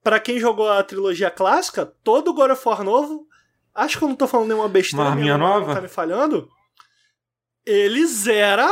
pra 0.04 0.20
quem 0.20 0.40
jogou 0.40 0.70
a 0.70 0.84
trilogia 0.84 1.30
clássica, 1.30 1.86
todo 2.04 2.34
God 2.34 2.52
of 2.52 2.62
War 2.68 2.84
novo, 2.84 3.28
acho 3.76 3.98
que 3.98 4.04
eu 4.04 4.08
não 4.10 4.16
tô 4.16 4.28
falando 4.28 4.48
nenhuma 4.50 4.68
besteira. 4.70 5.06
Uma 5.06 5.16
minha 5.16 5.38
nova? 5.38 5.76
Tá 5.76 5.82
me 5.82 5.88
falhando. 5.88 6.50
Ele 7.66 8.06
zera 8.06 8.68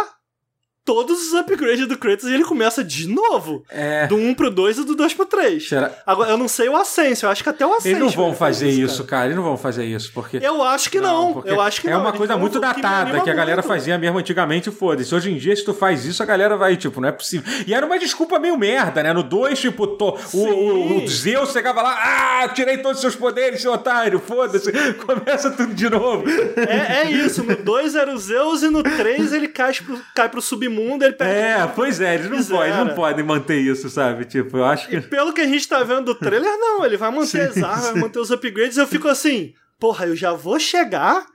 todos 0.85 1.27
os 1.27 1.33
upgrades 1.33 1.87
do 1.87 1.97
Kratos 1.97 2.25
e 2.29 2.33
ele 2.33 2.43
começa 2.45 2.83
de 2.83 3.07
novo. 3.07 3.65
É. 3.69 4.05
Do 4.07 4.15
1 4.15 4.35
pro 4.35 4.51
2 4.51 4.77
e 4.77 4.83
do 4.85 4.95
2 4.95 5.13
pro 5.15 5.25
3. 5.25 5.67
Será? 5.67 5.91
Agora, 6.05 6.29
eu 6.29 6.37
não 6.37 6.47
sei 6.47 6.69
o 6.69 6.75
Ascension, 6.77 7.27
eu 7.27 7.31
acho 7.31 7.41
que 7.43 7.49
até 7.49 7.65
o 7.65 7.73
Ascension. 7.73 7.89
Eles 7.99 8.15
não 8.15 8.23
vão 8.25 8.33
fazer 8.35 8.69
isso, 8.69 8.97
cara. 9.03 9.07
cara. 9.07 9.25
Eles 9.25 9.35
não 9.35 9.43
vão 9.43 9.57
fazer 9.57 9.83
isso, 9.85 10.11
porque. 10.13 10.37
Eu 10.41 10.61
acho 10.61 10.89
que 10.91 11.01
não. 11.01 11.33
porque 11.33 11.49
eu 11.49 11.59
acho 11.59 11.81
que 11.81 11.87
é 11.87 11.91
não. 11.91 12.01
uma 12.01 12.09
Eles 12.09 12.17
coisa 12.19 12.37
muito 12.37 12.53
que 12.53 12.59
datada 12.59 13.09
anima 13.09 13.23
que 13.23 13.29
a 13.29 13.33
galera 13.33 13.61
muito. 13.63 13.67
fazia 13.67 13.97
mesmo 13.97 14.19
antigamente, 14.19 14.69
foda-se. 14.69 15.13
Hoje 15.15 15.31
em 15.31 15.37
dia, 15.37 15.55
se 15.55 15.65
tu 15.65 15.73
faz 15.73 16.05
isso, 16.05 16.21
a 16.21 16.25
galera 16.25 16.55
vai, 16.55 16.77
tipo, 16.77 17.01
não 17.01 17.09
é 17.09 17.11
possível. 17.11 17.51
E 17.65 17.73
era 17.73 17.83
uma 17.85 17.97
desculpa 17.97 18.37
meio 18.37 18.55
merda, 18.57 19.01
né? 19.01 19.11
No 19.11 19.23
2, 19.23 19.59
tipo, 19.59 19.87
to- 19.87 20.15
o, 20.33 20.37
o, 20.37 21.03
o 21.03 21.07
Zeus 21.07 21.51
chegava 21.51 21.81
lá, 21.81 21.97
ah, 22.43 22.47
tirei 22.49 22.77
todos 22.77 22.97
os 22.97 23.01
seus 23.01 23.15
poderes, 23.15 23.59
seu 23.61 23.73
otário, 23.73 24.19
foda-se. 24.19 24.71
Começa 25.03 25.49
tudo 25.49 25.73
de 25.73 25.89
novo. 25.89 26.23
É, 26.57 27.01
é 27.07 27.11
isso, 27.11 27.43
no 27.43 27.55
2 27.55 27.95
era 27.95 28.13
o 28.13 28.17
Zeus 28.19 28.61
e 28.61 28.69
no 28.69 28.83
3 28.83 29.33
ele 29.33 29.47
cai 29.47 29.73
pro, 29.73 29.99
cai 30.13 30.29
pro 30.29 30.41
submundo 30.41 30.74
ele 30.81 31.13
perde. 31.13 31.33
É, 31.33 31.67
pois 31.67 31.99
é, 32.01 32.15
eles 32.15 32.29
não, 32.29 32.57
podem, 32.57 32.73
eles 32.73 32.85
não 32.87 32.95
podem 32.95 33.25
manter 33.25 33.59
isso, 33.59 33.89
sabe? 33.89 34.25
Tipo, 34.25 34.57
eu 34.57 34.65
acho 34.65 34.87
que. 34.87 35.01
Pelo 35.01 35.33
que 35.33 35.41
a 35.41 35.47
gente 35.47 35.67
tá 35.67 35.83
vendo 35.83 36.05
do 36.05 36.15
trailer, 36.15 36.57
não, 36.57 36.85
ele 36.85 36.97
vai 36.97 37.11
manter 37.11 37.49
as 37.49 37.57
armas, 37.57 37.91
vai 37.91 38.01
manter 38.01 38.19
os 38.19 38.31
upgrades. 38.31 38.77
Eu 38.77 38.87
fico 38.87 39.07
assim, 39.07 39.53
porra, 39.79 40.05
eu 40.05 40.15
já 40.15 40.33
vou 40.33 40.59
chegar 40.59 41.25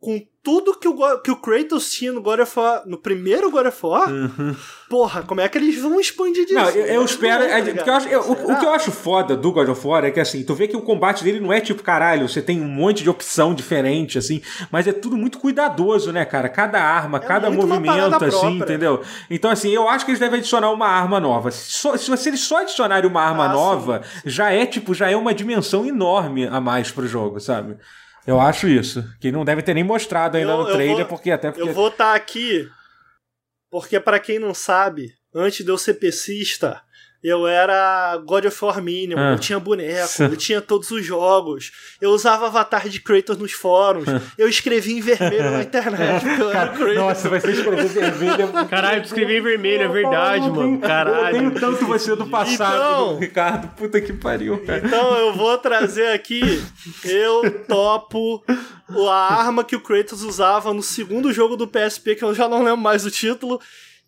com 0.00 0.18
tudo 0.42 0.78
que 0.78 0.88
o, 0.88 1.18
que 1.20 1.30
o 1.30 1.36
Kratos 1.36 1.90
tinha 1.90 2.10
no 2.10 2.22
God 2.22 2.40
of 2.40 2.58
War, 2.58 2.82
no 2.86 2.96
primeiro 2.96 3.50
God 3.50 3.66
of 3.66 3.78
War. 3.84 4.08
Porra, 4.88 5.22
como 5.22 5.42
é 5.42 5.48
que 5.48 5.58
eles 5.58 5.78
vão 5.80 6.00
expandir 6.00 6.46
disso? 6.46 6.58
Uhum. 6.58 6.64
Não, 6.64 6.70
eu, 6.70 6.86
eu 6.86 7.04
espero. 7.04 7.44
É, 7.44 7.62
tá 7.74 7.84
eu 7.86 7.94
acho- 7.94 8.08
eu- 8.08 8.20
o, 8.22 8.52
o 8.52 8.58
que 8.58 8.64
eu 8.64 8.70
acho 8.72 8.90
foda 8.90 9.36
do 9.36 9.52
God 9.52 9.68
of 9.68 9.86
War 9.86 10.02
é 10.06 10.10
que 10.10 10.18
assim, 10.18 10.42
tu 10.42 10.54
vê 10.54 10.66
que 10.66 10.74
o 10.76 10.80
combate 10.80 11.22
dele 11.22 11.38
não 11.38 11.52
é 11.52 11.60
tipo, 11.60 11.82
caralho, 11.82 12.26
você 12.26 12.40
tem 12.40 12.60
um 12.60 12.66
monte 12.68 13.02
de 13.02 13.10
opção 13.10 13.54
diferente, 13.54 14.16
assim, 14.16 14.40
mas 14.72 14.86
é 14.88 14.92
tudo 14.92 15.16
muito 15.16 15.38
cuidadoso, 15.38 16.10
né, 16.10 16.24
cara? 16.24 16.48
Cada 16.48 16.80
arma, 16.82 17.20
cada 17.20 17.48
É 17.48 17.50
uma 17.50 17.66
movimento, 17.66 18.14
assim, 18.24 18.30
própria. 18.38 18.48
entendeu? 18.64 19.02
Então, 19.28 19.50
assim, 19.50 19.70
eu 19.70 19.86
acho 19.86 20.06
que 20.06 20.10
eles 20.12 20.20
devem 20.20 20.38
adicionar 20.40 20.70
uma 20.70 20.86
arma 20.88 21.20
nova. 21.20 21.50
Só- 21.50 21.98
se, 21.98 22.16
se 22.16 22.28
eles 22.30 22.40
só 22.40 22.62
adicionarem 22.62 23.08
uma 23.08 23.20
arma 23.22 23.44
Ah, 23.44 23.52
nova, 23.52 24.00
já 24.24 24.50
é, 24.50 24.64
tipo, 24.64 24.94
já 24.94 25.10
é 25.10 25.16
uma 25.16 25.34
dimensão 25.34 25.84
enorme 25.84 26.46
a 26.46 26.58
mais 26.60 26.90
pro 26.90 27.06
jogo, 27.06 27.38
sabe? 27.38 27.76
Eu 28.26 28.40
acho 28.40 28.68
isso. 28.68 29.02
Que 29.20 29.32
não 29.32 29.44
deve 29.44 29.62
ter 29.62 29.74
nem 29.74 29.84
mostrado 29.84 30.36
ainda 30.36 30.52
Eu- 30.52 30.58
no 30.58 30.66
trailer, 30.72 30.96
vou- 30.98 31.06
porque 31.06 31.30
até 31.30 31.50
porque. 31.50 31.68
Eu 31.68 31.72
vou 31.72 31.88
estar 31.88 32.14
aqui 32.14 32.68
porque, 33.70 33.98
pra 34.00 34.18
quem 34.18 34.38
não 34.38 34.52
sabe, 34.52 35.12
antes 35.34 35.64
de 35.64 35.70
eu 35.70 35.78
ser 35.78 35.94
pesista, 35.94 36.82
eu 37.22 37.46
era 37.46 38.16
God 38.24 38.46
of 38.46 38.64
War 38.64 38.80
Minion, 38.82 39.18
Ah. 39.18 39.32
eu 39.32 39.38
tinha 39.38 39.58
boneco, 39.60 40.22
eu 40.22 40.36
tinha 40.36 40.60
todos 40.60 40.90
os 40.90 41.04
jogos, 41.04 41.70
eu 42.00 42.10
usava 42.10 42.46
avatar 42.46 42.88
de 42.88 42.98
Kratos 43.00 43.36
nos 43.36 43.52
fóruns, 43.52 44.06
eu 44.38 44.48
escrevia 44.48 44.96
em 44.96 45.00
vermelho 45.00 45.50
na 45.50 45.60
internet, 45.62 46.24
porque 46.24 46.42
eu 46.42 46.50
era 46.50 46.70
o 46.72 46.74
Kratos. 46.76 46.96
Nossa, 46.96 47.28
vai 47.28 47.40
ser 47.40 47.50
escrever 47.52 47.86
vermelho. 47.88 48.58
é 48.58 48.64
Caralho, 48.64 49.02
tu 49.02 49.06
escreveu 49.06 49.38
em 49.38 49.42
vermelho, 49.42 49.82
é 49.82 49.88
verdade, 49.88 50.46
Eu 50.46 50.54
mano. 50.54 50.68
odeio- 50.68 50.74
Eu 50.82 50.88
Caralho. 50.88 51.36
odeio 51.36 51.60
tanto 51.60 51.86
você 51.86 52.16
do 52.16 52.26
passado, 52.26 52.76
Então- 52.76 53.18
Ricardo. 53.18 53.68
Puta 53.76 54.00
que 54.00 54.12
pariu, 54.14 54.58
cara. 54.64 54.82
Então 54.84 55.16
eu 55.18 55.34
vou 55.34 55.56
trazer 55.58 56.08
aqui, 56.12 56.40
eu 57.04 57.64
topo 57.68 58.42
a 59.08 59.34
arma 59.34 59.62
que 59.62 59.76
o 59.76 59.80
Kratos 59.80 60.22
usava 60.22 60.72
no 60.74 60.82
segundo 60.82 61.32
jogo 61.32 61.56
do 61.56 61.66
PSP, 61.68 62.14
que 62.16 62.24
eu 62.24 62.34
já 62.34 62.48
não 62.48 62.62
lembro 62.62 62.78
mais 62.78 63.04
o 63.04 63.10
título, 63.10 63.60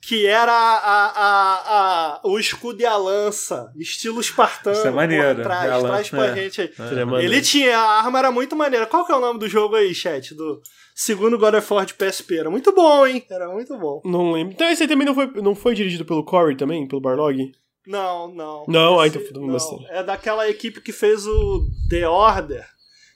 que 0.04 0.26
era 0.26 0.52
a, 0.52 1.06
a, 1.06 2.14
a- 2.16 2.20
o 2.24 2.36
escudo 2.38 2.82
e 2.82 2.84
a 2.84 2.96
lança, 2.96 3.72
estilo 3.76 4.20
espartano. 4.20 4.76
Isso 4.76 4.86
é 4.88 4.90
maneiro, 4.90 5.28
Porra, 5.36 5.42
Traz, 5.44 5.70
a 5.70 5.76
lança, 5.76 5.88
traz 5.88 6.08
pra 6.10 6.26
é. 6.26 6.34
gente 6.34 6.60
aí. 6.60 6.72
Maneiro. 7.06 7.20
Ele 7.20 7.40
tinha, 7.40 7.78
a 7.78 7.98
arma 8.02 8.18
era 8.18 8.30
muito 8.32 8.56
maneira. 8.56 8.84
Qual 8.86 9.06
que 9.06 9.12
é 9.12 9.14
o 9.16 9.20
nome 9.20 9.38
do 9.38 9.48
jogo 9.48 9.76
aí, 9.76 9.94
chat? 9.94 10.34
Do 10.34 10.60
segundo 10.94 11.38
God 11.38 11.54
of 11.54 11.72
War 11.72 11.86
de 11.86 11.94
PSP. 11.94 12.38
Era 12.38 12.50
muito 12.50 12.74
bom, 12.74 13.06
hein? 13.06 13.24
Era 13.30 13.48
muito 13.48 13.78
bom. 13.78 14.02
Não 14.04 14.32
lembro. 14.32 14.52
Então 14.54 14.68
esse 14.68 14.82
aí 14.82 14.88
também 14.88 15.06
não 15.06 15.14
foi, 15.14 15.26
não 15.40 15.54
foi 15.54 15.74
dirigido 15.74 16.04
pelo 16.04 16.24
Corey 16.24 16.56
também? 16.56 16.86
Pelo 16.88 17.00
Barlog? 17.00 17.52
Não, 17.86 18.32
não. 18.34 18.64
Não, 18.68 18.98
ah, 19.00 19.06
Esse- 19.06 19.18
então 19.18 19.28
foi 19.32 19.40
do 19.40 19.46
não. 19.46 19.86
É 19.88 20.02
daquela 20.02 20.48
equipe 20.48 20.80
que 20.80 20.92
fez 20.92 21.26
o 21.26 21.62
The 21.88 22.08
Order 22.08 22.66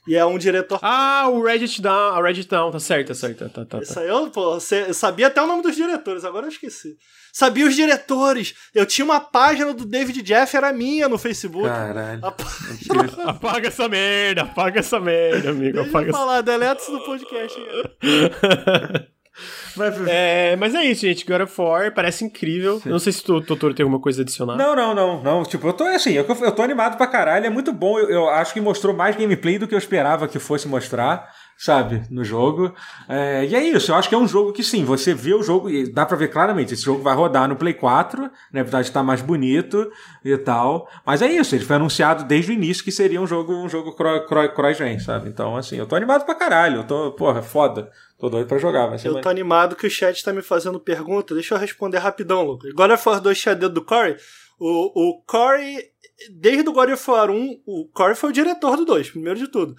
E 0.07 0.15
é 0.15 0.25
um 0.25 0.37
diretor. 0.37 0.79
Ah, 0.81 1.27
o 1.29 1.43
Reddit 1.43 1.81
Down, 1.81 2.15
a 2.15 2.21
Reddit 2.21 2.47
Down, 2.47 2.71
tá 2.71 2.79
certo, 2.79 3.09
tá 3.09 3.13
certo. 3.13 3.49
Tá, 3.49 3.65
tá, 3.65 3.79
Isso 3.79 3.93
tá. 3.93 4.01
aí 4.01 4.07
eu, 4.07 4.29
pô, 4.31 4.53
você- 4.53 4.85
eu 4.87 4.93
sabia 4.93 5.27
até 5.27 5.41
o 5.41 5.47
nome 5.47 5.61
dos 5.61 5.75
diretores, 5.75 6.23
agora 6.23 6.45
eu 6.45 6.49
esqueci. 6.49 6.95
Sabia 7.33 7.67
os 7.67 7.75
diretores. 7.75 8.53
Eu 8.73 8.85
tinha 8.85 9.05
uma 9.05 9.19
página 9.19 9.73
do 9.73 9.85
David 9.85 10.21
Jeff, 10.23 10.55
era 10.57 10.71
minha 10.73 11.07
no 11.09 11.17
Facebook. 11.17 11.67
Caralho. 11.67 12.21
A 12.25 12.33
Apaga 13.29 13.67
essa 13.67 13.87
merda, 13.87 14.41
apaga 14.43 14.79
essa 14.79 14.99
merda, 14.99 15.49
amigo. 15.51 15.73
Deixa 15.73 15.89
Apaga 15.89 16.05
eu 16.05 16.09
essa... 16.09 16.17
falar, 16.17 16.41
deleta 16.41 16.81
isso 16.81 16.91
do 16.91 17.01
podcast. 17.01 17.59
É, 20.09 20.55
mas 20.55 20.73
é 20.73 20.83
isso, 20.83 21.01
gente. 21.01 21.25
God 21.25 21.41
of 21.41 21.61
War 21.61 21.93
parece 21.93 22.25
incrível. 22.25 22.81
Não 22.85 22.99
sei 22.99 23.11
se 23.13 23.21
o 23.31 23.41
Totoro 23.41 23.73
tem 23.73 23.83
alguma 23.83 23.99
coisa 24.01 24.21
adicionar. 24.21 24.55
Não, 24.55 24.75
não, 24.75 24.95
não, 24.95 25.21
não. 25.23 25.43
Tipo, 25.43 25.67
eu 25.67 25.73
tô 25.73 25.83
assim, 25.83 26.13
eu, 26.13 26.25
eu 26.25 26.51
tô 26.51 26.61
animado 26.61 26.97
pra 26.97 27.07
caralho, 27.07 27.45
é 27.45 27.49
muito 27.49 27.71
bom. 27.71 27.97
Eu, 27.99 28.09
eu 28.09 28.29
acho 28.29 28.53
que 28.53 28.61
mostrou 28.61 28.95
mais 28.95 29.15
gameplay 29.15 29.57
do 29.59 29.67
que 29.67 29.73
eu 29.75 29.79
esperava 29.79 30.27
que 30.27 30.39
fosse 30.39 30.67
mostrar, 30.67 31.29
sabe, 31.57 32.01
no 32.09 32.23
jogo. 32.23 32.73
É, 33.07 33.45
e 33.45 33.55
é 33.55 33.63
isso, 33.63 33.91
eu 33.91 33.95
acho 33.95 34.09
que 34.09 34.15
é 34.15 34.17
um 34.17 34.27
jogo 34.27 34.51
que 34.53 34.63
sim, 34.63 34.83
você 34.83 35.13
vê 35.13 35.33
o 35.33 35.43
jogo 35.43 35.69
e 35.69 35.91
dá 35.91 36.05
pra 36.05 36.17
ver 36.17 36.27
claramente, 36.29 36.73
esse 36.73 36.83
jogo 36.83 37.01
vai 37.03 37.15
rodar 37.15 37.47
no 37.47 37.55
Play 37.55 37.73
4, 37.73 38.23
na 38.51 38.63
verdade 38.63 38.91
tá 38.91 39.01
mais 39.03 39.21
bonito 39.21 39.89
e 40.23 40.37
tal. 40.37 40.89
Mas 41.05 41.21
é 41.21 41.27
isso, 41.31 41.55
ele 41.55 41.65
foi 41.65 41.75
anunciado 41.75 42.23
desde 42.23 42.51
o 42.51 42.53
início 42.53 42.83
que 42.83 42.91
seria 42.91 43.21
um 43.21 43.27
jogo, 43.27 43.53
um 43.53 43.69
jogo 43.69 43.93
cro- 43.95 44.25
cro- 44.25 44.49
cross-gen, 44.53 44.99
sabe? 44.99 45.29
Então, 45.29 45.55
assim, 45.55 45.77
eu 45.77 45.85
tô 45.85 45.95
animado 45.95 46.25
pra 46.25 46.35
caralho, 46.35 46.77
eu 46.77 46.83
tô, 46.83 47.11
porra, 47.11 47.41
foda. 47.41 47.89
Tô 48.17 48.29
doido 48.29 48.47
pra 48.47 48.57
jogar, 48.57 48.87
vai 48.87 48.97
ser 48.97 49.09
Eu 49.09 49.13
mais- 49.13 49.23
tô 49.23 49.29
animado 49.29 49.75
que 49.75 49.85
o 49.85 49.89
chat 49.89 50.23
tá 50.23 50.33
me 50.33 50.41
fazendo 50.41 50.79
pergunta. 50.79 51.33
Deixa 51.35 51.53
eu 51.53 51.59
responder 51.59 51.99
rapidão, 51.99 52.43
Lucas. 52.43 52.71
God 52.73 52.91
of 52.91 53.09
War 53.09 53.21
2 53.21 53.39
tinha 53.39 53.55
dedo 53.55 53.73
do 53.75 53.85
Corey. 53.85 54.17
O, 54.59 55.09
o 55.09 55.21
Corey, 55.23 55.77
desde 56.31 56.67
o 56.67 56.73
God 56.73 56.89
of 56.89 57.11
War 57.11 57.29
1, 57.29 57.61
o 57.65 57.87
Corey 57.93 58.15
foi 58.15 58.29
o 58.31 58.33
diretor 58.33 58.75
do 58.75 58.85
2, 58.85 59.11
primeiro 59.11 59.37
de 59.37 59.47
tudo. 59.47 59.75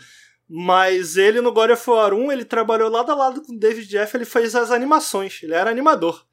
Mas 0.49 1.17
ele 1.17 1.41
no 1.41 1.53
God 1.53 1.71
of 1.71 1.91
War 1.91 2.15
1, 2.15 2.31
ele 2.33 2.45
trabalhou 2.45 2.89
lado 2.89 3.11
a 3.11 3.15
lado 3.15 3.43
com 3.43 3.53
o 3.55 3.59
David 3.59 3.89
Jeff, 3.89 4.17
ele 4.17 4.25
fez 4.25 4.55
as 4.55 4.71
animações, 4.71 5.41
ele 5.43 5.53
era 5.55 5.69
animador. 5.69 6.25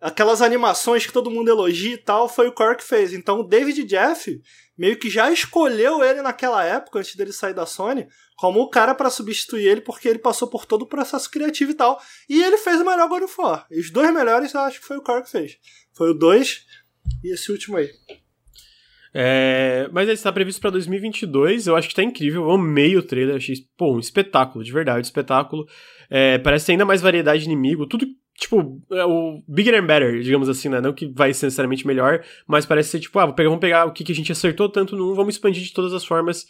Aquelas 0.00 0.40
animações 0.40 1.04
que 1.04 1.12
todo 1.12 1.30
mundo 1.30 1.48
elogia 1.50 1.92
e 1.94 1.98
tal, 1.98 2.28
foi 2.28 2.46
o 2.46 2.52
Corey 2.52 2.76
que 2.76 2.84
fez. 2.84 3.12
Então 3.12 3.40
o 3.40 3.42
David 3.42 3.82
Jeff 3.84 4.40
meio 4.76 4.96
que 4.96 5.10
já 5.10 5.28
escolheu 5.32 6.04
ele 6.04 6.22
naquela 6.22 6.64
época, 6.64 7.00
antes 7.00 7.16
dele 7.16 7.32
sair 7.32 7.52
da 7.52 7.66
Sony, 7.66 8.06
como 8.38 8.60
o 8.60 8.70
cara 8.70 8.94
pra 8.94 9.10
substituir 9.10 9.66
ele, 9.66 9.80
porque 9.80 10.08
ele 10.08 10.20
passou 10.20 10.46
por 10.48 10.64
todo 10.64 10.82
o 10.82 10.86
processo 10.86 11.28
criativo 11.28 11.72
e 11.72 11.74
tal. 11.74 12.00
E 12.28 12.40
ele 12.40 12.56
fez 12.56 12.80
o 12.80 12.84
melhor 12.84 13.08
God 13.08 13.24
of 13.24 13.34
War. 13.36 13.66
E 13.68 13.80
os 13.80 13.90
dois 13.90 14.14
melhores 14.14 14.54
eu 14.54 14.60
acho 14.60 14.78
que 14.80 14.86
foi 14.86 14.96
o 14.96 15.02
Corey 15.02 15.24
que 15.24 15.30
fez. 15.30 15.56
Foi 15.92 16.10
o 16.10 16.14
2 16.14 16.64
e 17.24 17.34
esse 17.34 17.50
último 17.50 17.76
aí. 17.76 17.90
É, 19.12 19.88
mas 19.92 20.08
está 20.08 20.30
previsto 20.32 20.60
pra 20.60 20.70
2022. 20.70 21.66
Eu 21.66 21.74
acho 21.74 21.88
que 21.88 21.94
tá 21.94 22.02
incrível. 22.02 22.42
Eu 22.42 22.50
amei 22.52 22.96
o 22.96 23.02
trailer. 23.02 23.36
Achei, 23.36 23.56
pô, 23.76 23.96
um 23.96 23.98
espetáculo, 23.98 24.62
de 24.62 24.70
verdade, 24.72 24.98
um 24.98 25.02
espetáculo. 25.02 25.66
É, 26.08 26.38
parece 26.38 26.66
ter 26.66 26.72
ainda 26.72 26.84
mais 26.84 27.00
variedade 27.00 27.40
de 27.40 27.46
inimigo. 27.46 27.86
Tudo, 27.86 28.06
tipo, 28.36 28.80
é 28.92 29.04
o 29.04 29.42
bigger 29.48 29.82
and 29.82 29.86
better, 29.86 30.20
digamos 30.20 30.48
assim, 30.48 30.68
né? 30.68 30.80
Não 30.80 30.92
que 30.92 31.06
vai 31.08 31.34
ser 31.34 31.46
necessariamente 31.46 31.86
melhor, 31.86 32.24
mas 32.46 32.64
parece 32.66 32.90
ser 32.90 33.00
tipo, 33.00 33.18
ah, 33.18 33.26
vou 33.26 33.34
pegar- 33.34 33.48
vamos 33.48 33.60
pegar 33.60 33.84
o 33.86 33.92
que, 33.92 34.04
que 34.04 34.12
a 34.12 34.14
gente 34.14 34.30
acertou 34.30 34.68
tanto 34.68 34.94
1, 34.94 35.14
vamos 35.14 35.34
expandir 35.34 35.62
de 35.62 35.72
todas 35.72 35.92
as 35.92 36.04
formas 36.04 36.46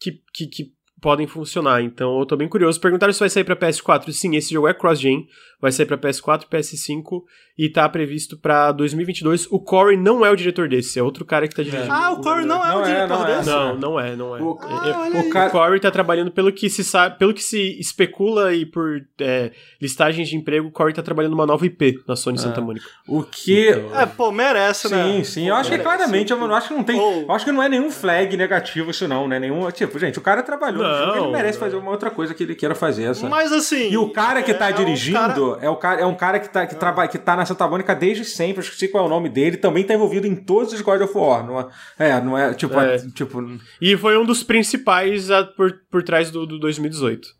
que, 0.00 0.20
que, 0.34 0.46
que 0.46 0.72
podem 1.00 1.26
funcionar. 1.26 1.82
Então 1.82 2.18
eu 2.18 2.26
tô 2.26 2.36
bem 2.36 2.48
curioso. 2.48 2.80
Perguntaram 2.80 3.12
se 3.12 3.20
vai 3.20 3.28
sair 3.30 3.44
pra 3.44 3.56
PS4. 3.56 4.10
Sim, 4.12 4.36
esse 4.36 4.52
jogo 4.52 4.68
é 4.68 4.74
cross-gen. 4.74 5.26
Vai 5.60 5.70
sair 5.72 5.84
pra 5.84 5.98
PS4, 5.98 6.44
PS5 6.50 7.22
e 7.58 7.68
tá 7.68 7.86
previsto 7.86 8.34
pra 8.38 8.72
2022. 8.72 9.46
O 9.50 9.60
Corey 9.60 9.94
não 9.94 10.24
é 10.24 10.30
o 10.30 10.34
diretor 10.36 10.66
desse, 10.66 10.98
é 10.98 11.02
outro 11.02 11.22
cara 11.22 11.46
que 11.46 11.54
tá 11.54 11.62
dirigindo. 11.62 11.92
Ah, 11.92 12.12
o 12.12 12.22
Corey 12.22 12.46
não 12.46 12.64
é 12.64 12.68
Não 12.68 12.78
o 12.78 12.80
é, 12.80 12.84
diretor 12.86 13.08
não 13.18 13.26
é. 13.26 13.36
desse? 13.36 13.50
Não, 13.50 13.76
não 13.76 14.00
é, 14.00 14.16
não 14.16 14.34
é. 14.36 14.40
O- 14.40 14.58
É- 14.62 14.88
é- 14.88 14.92
Ah, 14.92 15.10
o 15.44 15.48
o 15.48 15.50
Corey 15.50 15.78
tá 15.78 15.90
trabalhando 15.90 16.30
pelo 16.30 16.50
que 16.50 16.70
se 16.70 16.82
sabe, 16.82 17.18
pelo 17.18 17.34
que 17.34 17.42
se 17.42 17.78
especula 17.78 18.54
e 18.54 18.64
por 18.64 19.02
é, 19.20 19.52
listagens 19.82 20.30
de 20.30 20.36
emprego, 20.36 20.68
o 20.68 20.70
Corey 20.70 20.94
tá 20.94 21.02
trabalhando 21.02 21.32
numa 21.32 21.44
nova 21.44 21.66
IP 21.66 22.02
na 22.08 22.16
Sony 22.16 22.38
Santa 22.38 22.62
Mônica. 22.62 22.86
O 23.06 23.22
que. 23.22 23.68
É, 23.68 24.06
pô, 24.06 24.32
merece, 24.32 24.90
né? 24.90 25.04
Sim, 25.12 25.24
sim. 25.24 25.48
Eu 25.48 25.56
acho 25.56 25.70
que 25.70 25.78
claramente, 25.78 26.32
eu 26.32 26.38
não 26.38 26.54
acho 26.54 26.68
que 26.68 26.74
não 26.74 26.82
tem. 26.84 26.98
Ou- 26.98 27.24
Eu 27.24 27.32
acho 27.32 27.44
que 27.44 27.52
não 27.52 27.62
é 27.62 27.68
nenhum 27.68 27.90
flag 27.90 28.34
negativo 28.34 28.90
isso, 28.90 29.06
não, 29.06 29.28
né? 29.28 29.38
Nenhum. 29.38 29.70
Tipo, 29.70 29.98
gente, 29.98 30.18
o 30.18 30.22
cara 30.22 30.42
trabalhou 30.42 30.82
no 30.82 30.89
Não, 30.90 31.16
ele 31.16 31.32
merece 31.32 31.58
fazer 31.58 31.76
uma 31.76 31.90
outra 31.90 32.10
coisa 32.10 32.34
que 32.34 32.42
ele 32.42 32.54
queira 32.54 32.74
fazer, 32.74 33.14
sabe? 33.14 33.30
Mas 33.30 33.52
assim. 33.52 33.90
E 33.90 33.96
o 33.96 34.10
cara 34.10 34.42
que 34.42 34.52
tá 34.54 34.70
é 34.70 34.72
um 34.72 34.76
dirigindo 34.76 35.18
cara- 35.18 35.58
é, 35.60 35.68
o 35.68 35.76
cara, 35.76 36.00
é 36.00 36.06
um 36.06 36.14
cara 36.14 36.38
que 36.40 36.48
tá, 36.48 36.66
que, 36.66 36.74
traba, 36.74 37.06
que 37.08 37.18
tá 37.18 37.36
na 37.36 37.44
Santa 37.46 37.66
Mônica 37.68 37.94
desde 37.94 38.24
sempre, 38.24 38.58
eu 38.58 38.62
esqueci 38.64 38.88
qual 38.88 39.04
é 39.04 39.06
o 39.06 39.10
nome 39.10 39.28
dele, 39.28 39.56
também 39.56 39.84
tá 39.84 39.94
envolvido 39.94 40.26
em 40.26 40.34
todos 40.36 40.72
os 40.72 40.80
God 40.80 41.00
of 41.02 41.16
War. 41.16 41.46
Não 41.46 41.60
é, 41.60 41.66
é, 41.98 42.20
não 42.20 42.36
é 42.36 42.54
tipo. 42.54 42.78
É. 42.78 42.98
tipo 43.14 43.42
E 43.80 43.96
foi 43.96 44.16
um 44.18 44.24
dos 44.24 44.42
principais 44.42 45.28
por, 45.56 45.72
por 45.90 46.02
trás 46.02 46.30
do, 46.30 46.46
do 46.46 46.58
2018. 46.58 47.39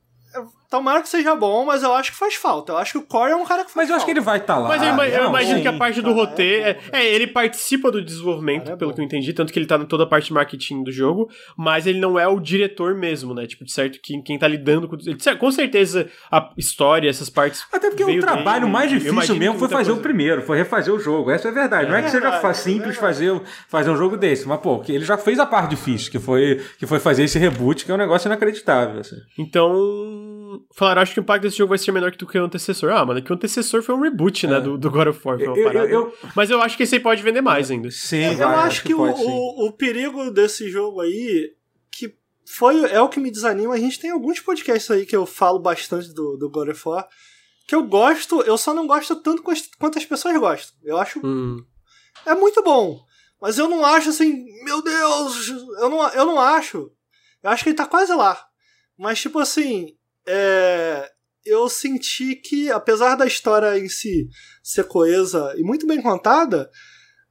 Tomara 0.70 1.02
que 1.02 1.08
seja 1.08 1.34
bom, 1.34 1.64
mas 1.64 1.82
eu 1.82 1.92
acho 1.92 2.12
que 2.12 2.16
faz 2.18 2.36
falta. 2.36 2.70
Eu 2.72 2.78
acho 2.78 2.92
que 2.92 2.98
o 2.98 3.02
Corey 3.02 3.32
é 3.32 3.36
um 3.36 3.44
cara 3.44 3.64
que 3.64 3.72
faz 3.72 3.88
mas 3.88 3.90
eu 3.90 3.96
acho 3.96 4.04
que 4.04 4.10
ele 4.12 4.20
falta. 4.22 4.30
vai 4.30 4.38
estar 4.38 4.54
tá 4.54 4.60
lá. 4.60 4.68
Mas 4.68 4.82
eu, 4.82 4.88
ima- 4.90 5.08
eu 5.08 5.28
imagino 5.28 5.56
sim. 5.56 5.62
que 5.62 5.68
a 5.68 5.72
parte 5.72 6.00
do 6.00 6.14
cara, 6.14 6.26
roteiro. 6.26 6.64
é 6.64 6.78
É, 6.92 7.00
é, 7.00 7.12
ele 7.14 7.26
participa 7.26 7.90
do 7.90 8.00
desenvolvimento, 8.00 8.70
é 8.70 8.76
pelo 8.76 8.90
bom. 8.90 8.94
que 8.94 9.00
eu 9.00 9.04
entendi, 9.04 9.32
tanto 9.32 9.52
que 9.52 9.58
ele 9.58 9.66
tá 9.66 9.76
em 9.76 9.84
toda 9.84 10.04
a 10.04 10.06
parte 10.06 10.26
de 10.26 10.32
marketing 10.32 10.84
do 10.84 10.92
jogo, 10.92 11.28
mas 11.56 11.86
ele 11.88 11.98
não 11.98 12.16
é 12.18 12.28
o 12.28 12.38
diretor 12.38 12.94
mesmo, 12.94 13.34
né? 13.34 13.46
Tipo, 13.48 13.64
de 13.64 13.72
certo, 13.72 13.98
quem, 14.00 14.22
quem 14.22 14.38
tá 14.38 14.46
lidando 14.46 14.86
com. 14.86 14.94
ele- 14.96 15.18
Com 15.38 15.50
certeza 15.50 16.08
a 16.30 16.50
história, 16.56 17.10
essas 17.10 17.28
partes. 17.28 17.64
Até 17.72 17.88
porque 17.90 18.04
o 18.04 18.20
trabalho 18.20 18.60
dele, 18.60 18.72
mais 18.72 18.90
difícil 18.90 19.34
mesmo 19.34 19.58
foi 19.58 19.68
fazer 19.68 19.90
o 19.90 19.94
coisa- 19.94 20.02
primeiro, 20.02 20.42
foi 20.42 20.56
refazer 20.58 20.94
o 20.94 21.00
jogo. 21.00 21.32
Essa 21.32 21.48
é 21.48 21.50
a 21.50 21.54
verdade. 21.54 21.88
não 21.90 21.96
é 21.96 22.02
que 22.02 22.10
seja 22.10 22.30
verdade, 22.30 22.46
é 22.46 22.54
simples 22.54 22.96
fazer, 22.96 23.40
fazer 23.68 23.90
um 23.90 23.96
jogo 23.96 24.16
desse, 24.16 24.46
mas 24.46 24.60
pô, 24.60 24.78
que 24.78 24.92
ele 24.92 25.04
já 25.04 25.18
fez 25.18 25.38
a 25.40 25.46
parte 25.46 25.70
difícil, 25.70 26.12
que 26.12 26.18
foi, 26.20 26.60
que 26.78 26.86
foi 26.86 27.00
fazer 27.00 27.24
esse 27.24 27.38
reboot, 27.40 27.84
que 27.84 27.90
é 27.90 27.94
um 27.94 27.98
negócio 27.98 28.28
inacreditável. 28.28 29.00
Assim. 29.00 29.16
Então. 29.36 30.38
Falaram, 30.74 31.02
acho 31.02 31.14
que 31.14 31.20
o 31.20 31.22
impacto 31.22 31.42
desse 31.42 31.56
jogo 31.58 31.68
vai 31.70 31.78
ser 31.78 31.92
menor 31.92 32.10
que 32.12 32.18
do 32.18 32.26
que 32.26 32.38
o 32.38 32.44
antecessor. 32.44 32.90
Ah, 32.92 33.04
mano, 33.04 33.18
é 33.18 33.22
que 33.22 33.32
o 33.32 33.34
antecessor 33.34 33.82
foi 33.82 33.94
um 33.94 34.00
reboot, 34.00 34.46
né? 34.46 34.60
Do, 34.60 34.76
do 34.78 34.90
God 34.90 35.08
of 35.08 35.20
War. 35.26 35.38
Foi 35.38 35.46
uma 35.46 35.56
É. 35.56 35.60
Eu- 35.60 35.64
eu- 35.66 35.72
parada. 35.72 35.88
eu- 35.90 36.14
Mas 36.34 36.50
eu 36.50 36.60
acho 36.62 36.76
que 36.76 36.82
esse 36.82 36.94
aí 36.96 37.00
pode 37.00 37.22
vender 37.22 37.40
mais 37.40 37.70
ainda. 37.70 37.90
Sim, 37.90 38.24
Eu 38.32 38.36
vai, 38.38 38.54
acho 38.66 38.82
que, 38.82 38.94
o, 38.94 38.96
pode, 38.98 39.18
sim. 39.18 39.26
o, 39.28 39.66
o 39.66 39.72
perigo 39.72 40.30
desse 40.30 40.70
jogo 40.70 41.00
aí, 41.00 41.52
que 41.90 42.14
foi, 42.46 42.84
é 42.90 43.00
o 43.00 43.08
que 43.08 43.20
me 43.20 43.30
desanima. 43.30 43.74
A 43.74 43.78
gente 43.78 44.00
tem 44.00 44.10
alguns 44.10 44.40
podcasts 44.40 44.90
aí 44.90 45.04
que 45.06 45.14
eu 45.16 45.26
falo 45.26 45.58
bastante 45.58 46.12
do, 46.14 46.36
do 46.36 46.50
God 46.50 46.68
of 46.70 46.82
War, 46.88 47.06
que 47.68 47.74
eu 47.74 47.84
gosto, 47.84 48.42
eu 48.42 48.58
só 48.58 48.74
não 48.74 48.86
gosto 48.86 49.14
tanto 49.16 49.42
quanto 49.78 49.98
as 49.98 50.04
pessoas 50.04 50.36
gostam. 50.38 50.76
Eu 50.82 50.98
acho. 50.98 51.20
Hum. 51.24 51.64
É 52.26 52.34
muito 52.34 52.62
bom. 52.62 53.00
Mas 53.40 53.56
eu 53.58 53.68
não 53.68 53.84
acho 53.84 54.10
assim, 54.10 54.44
meu 54.64 54.82
Deus, 54.82 55.48
eu 55.48 55.88
não, 55.88 56.08
eu 56.10 56.26
não 56.26 56.38
acho. 56.38 56.90
Eu 57.42 57.50
acho 57.50 57.62
que 57.62 57.70
ele 57.70 57.76
tá 57.76 57.86
quase 57.86 58.12
lá. 58.12 58.38
Mas, 58.98 59.18
tipo 59.20 59.38
assim, 59.38 59.94
é, 60.26 61.10
eu 61.44 61.68
senti 61.68 62.36
que, 62.36 62.70
apesar 62.70 63.14
da 63.16 63.26
história 63.26 63.78
em 63.78 63.88
si 63.88 64.28
ser 64.62 64.84
coesa 64.84 65.54
e 65.56 65.62
muito 65.62 65.86
bem 65.86 66.00
contada, 66.00 66.70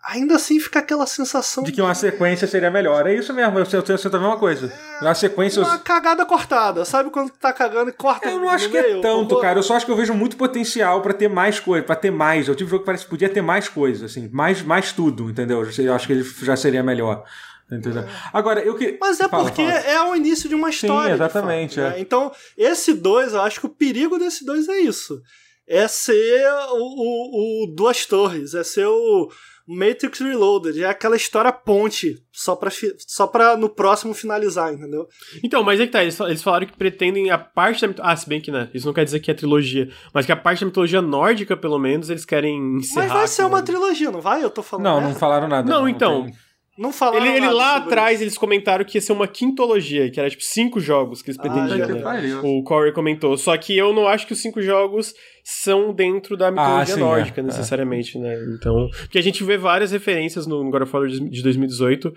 ainda 0.03 0.35
assim 0.35 0.59
fica 0.59 0.80
aquela 0.80 1.06
sensação 1.06 1.64
De 1.64 1.72
que 1.72 1.82
uma 1.82 1.93
sequência 1.93 2.48
seria 2.48 2.72
melhor. 2.72 3.06
É 3.06 3.14
isso 3.14 3.34
mesmo, 3.34 3.59
eu 3.59 3.66
sinto 3.66 4.16
a 4.16 4.19
mesma 4.19 4.38
coisa. 4.38 4.72
Uma 5.01 5.14
sequência. 5.14 5.61
uma 5.61 5.77
cagada 5.77 6.26
cortada. 6.26 6.85
Sabe 6.85 7.09
quando 7.09 7.32
tá 7.32 7.53
cagando 7.53 7.90
e 7.90 7.93
corta 7.93 8.30
Eu 8.30 8.40
não 8.40 8.50
acho 8.50 8.69
que 8.69 8.77
é 8.77 8.82
meio? 8.82 9.01
tanto, 9.01 9.35
Pô, 9.35 9.42
cara. 9.42 9.59
Eu 9.59 9.64
só 9.64 9.76
acho 9.76 9.85
que 9.85 9.92
eu 9.92 9.95
vejo 9.95 10.14
muito 10.14 10.38
potencial 10.38 11.01
pra 11.01 11.14
ter 11.14 11.27
mais 11.27 11.59
coisa, 11.59 11.85
pra 11.85 11.95
ter 11.95 12.11
mais. 12.11 12.48
Eu 12.48 12.56
tive 12.56 12.68
um 12.68 12.72
jogo 12.72 12.82
que 12.82 12.85
parece 12.85 13.03
que 13.03 13.09
podia 13.09 13.30
ter 13.30 13.42
mais 13.42 13.68
coisas, 13.68 14.11
assim, 14.11 14.30
mais, 14.32 14.61
mais 14.61 14.92
tudo, 14.92 15.30
entendeu? 15.30 15.64
Eu 15.77 15.93
acho 15.93 16.08
que 16.08 16.14
ele 16.14 16.24
já 16.24 16.56
seria 16.56 16.84
melhor. 16.84 17.24
Entendeu? 17.72 18.03
Agora, 18.33 18.61
eu 18.61 18.75
que. 18.75 18.98
Mas 18.99 19.19
é 19.19 19.27
Fala, 19.30 19.43
porque 19.43 19.64
fala. 19.65 19.80
é 19.80 20.01
o 20.03 20.15
início 20.15 20.49
de 20.49 20.56
uma 20.56 20.69
história. 20.69 21.09
de 21.15 21.22
exatamente, 21.22 21.75
fato, 21.75 21.85
é. 21.85 21.89
né? 21.91 21.99
Então, 21.99 22.31
esse 22.57 22.93
2, 22.93 23.33
eu 23.33 23.41
acho 23.41 23.59
que 23.59 23.65
o 23.67 23.69
perigo 23.75 24.17
desse 24.17 24.43
2 24.45 24.67
é 24.69 24.80
isso. 24.80 25.19
É 25.67 25.88
ser 25.88 26.48
o, 26.72 26.77
o, 26.77 27.64
o 27.64 27.75
Duas 27.75 28.06
Torres, 28.07 28.56
é 28.56 28.64
ser 28.64 28.88
o 28.88 29.30
Matrix 29.67 30.17
Reloaded, 30.19 30.81
é 30.81 30.88
aquela 30.88 31.15
história 31.15 31.51
ponte, 31.51 32.15
só 32.33 32.56
pra, 32.56 32.72
só 33.06 33.27
pra 33.27 33.56
no 33.56 33.69
próximo 33.69 34.15
finalizar, 34.15 34.73
entendeu? 34.73 35.07
Então, 35.43 35.61
mas 35.61 35.80
é 35.80 35.85
que 35.85 35.91
tá, 35.91 36.01
eles, 36.01 36.17
fal- 36.17 36.27
eles 36.27 36.41
falaram 36.41 36.65
que 36.65 36.75
pretendem 36.75 37.30
a 37.30 37.38
parte 37.38 37.81
da 37.81 37.88
mito- 37.88 38.01
Ah, 38.03 38.15
se 38.15 38.27
bem 38.27 38.41
que 38.41 38.49
né, 38.49 38.67
isso 38.73 38.88
não 38.88 38.93
quer 38.95 39.06
dizer 39.06 39.19
que 39.19 39.30
é 39.30 39.33
trilogia, 39.35 39.88
mas 40.11 40.25
que 40.25 40.31
a 40.31 40.35
parte 40.35 40.61
da 40.61 40.65
mitologia 40.65 41.03
nórdica, 41.03 41.56
pelo 41.56 41.77
menos, 41.77 42.09
eles 42.09 42.25
querem 42.25 42.77
encerrar. 42.77 43.03
Mas 43.03 43.11
vai 43.14 43.27
ser 43.27 43.43
uma 43.45 43.61
trilogia, 43.61 44.09
não 44.09 44.22
vai? 44.22 44.43
Eu 44.43 44.49
tô 44.49 44.64
falando 44.64 44.85
Não, 44.85 44.95
merda? 44.95 45.09
não 45.09 45.19
falaram 45.19 45.48
nada. 45.48 45.69
Não, 45.69 45.88
então. 45.88 46.25
tem- 46.25 46.33
Não 46.80 46.93
falaram 46.93 47.25
Ele, 47.25 47.35
ele 47.35 47.40
nada 47.41 47.56
lá 47.56 47.74
sobre 47.74 47.90
atrás, 47.90 48.22
eles 48.22 48.38
comentaram 48.38 48.85
que 48.85 48.98
ia 48.98 49.01
ser 49.01 49.11
uma 49.11 49.27
quintologia, 49.27 50.09
que 50.09 50.17
era 50.17 50.30
tipo 50.30 50.41
cinco 50.41 50.80
jogos 50.80 51.22
que 51.22 51.30
eles 51.30 51.38
Ah, 51.38 51.41
pretendiam. 51.41 51.85
Que 51.85 51.93
né? 51.93 52.40
O 52.41 52.64
Corey 52.64 52.93
comentou. 52.93 53.35
Só 53.38 53.58
que 53.58 53.77
eu 53.77 53.91
não 53.91 54.08
acho 54.08 54.25
que 54.25 54.32
os 54.32 54.41
cinco 54.41 54.61
jogos 54.61 55.14
são 55.43 55.93
dentro 55.93 56.38
da 56.38 56.49
mitologia 56.49 56.95
sim, 56.95 57.01
nórdica, 57.01 57.41
é, 57.41 57.43
necessariamente, 57.43 58.17
né? 58.17 58.33
Então. 58.58 58.88
Porque 59.01 59.17
a 59.17 59.22
gente 59.22 59.43
vê 59.43 59.58
várias 59.58 59.91
referências 59.91 60.48
no 60.48 60.72
God 60.72 60.83
of 60.83 60.95
War 60.95 61.08
de 61.08 61.43
2018 61.43 62.14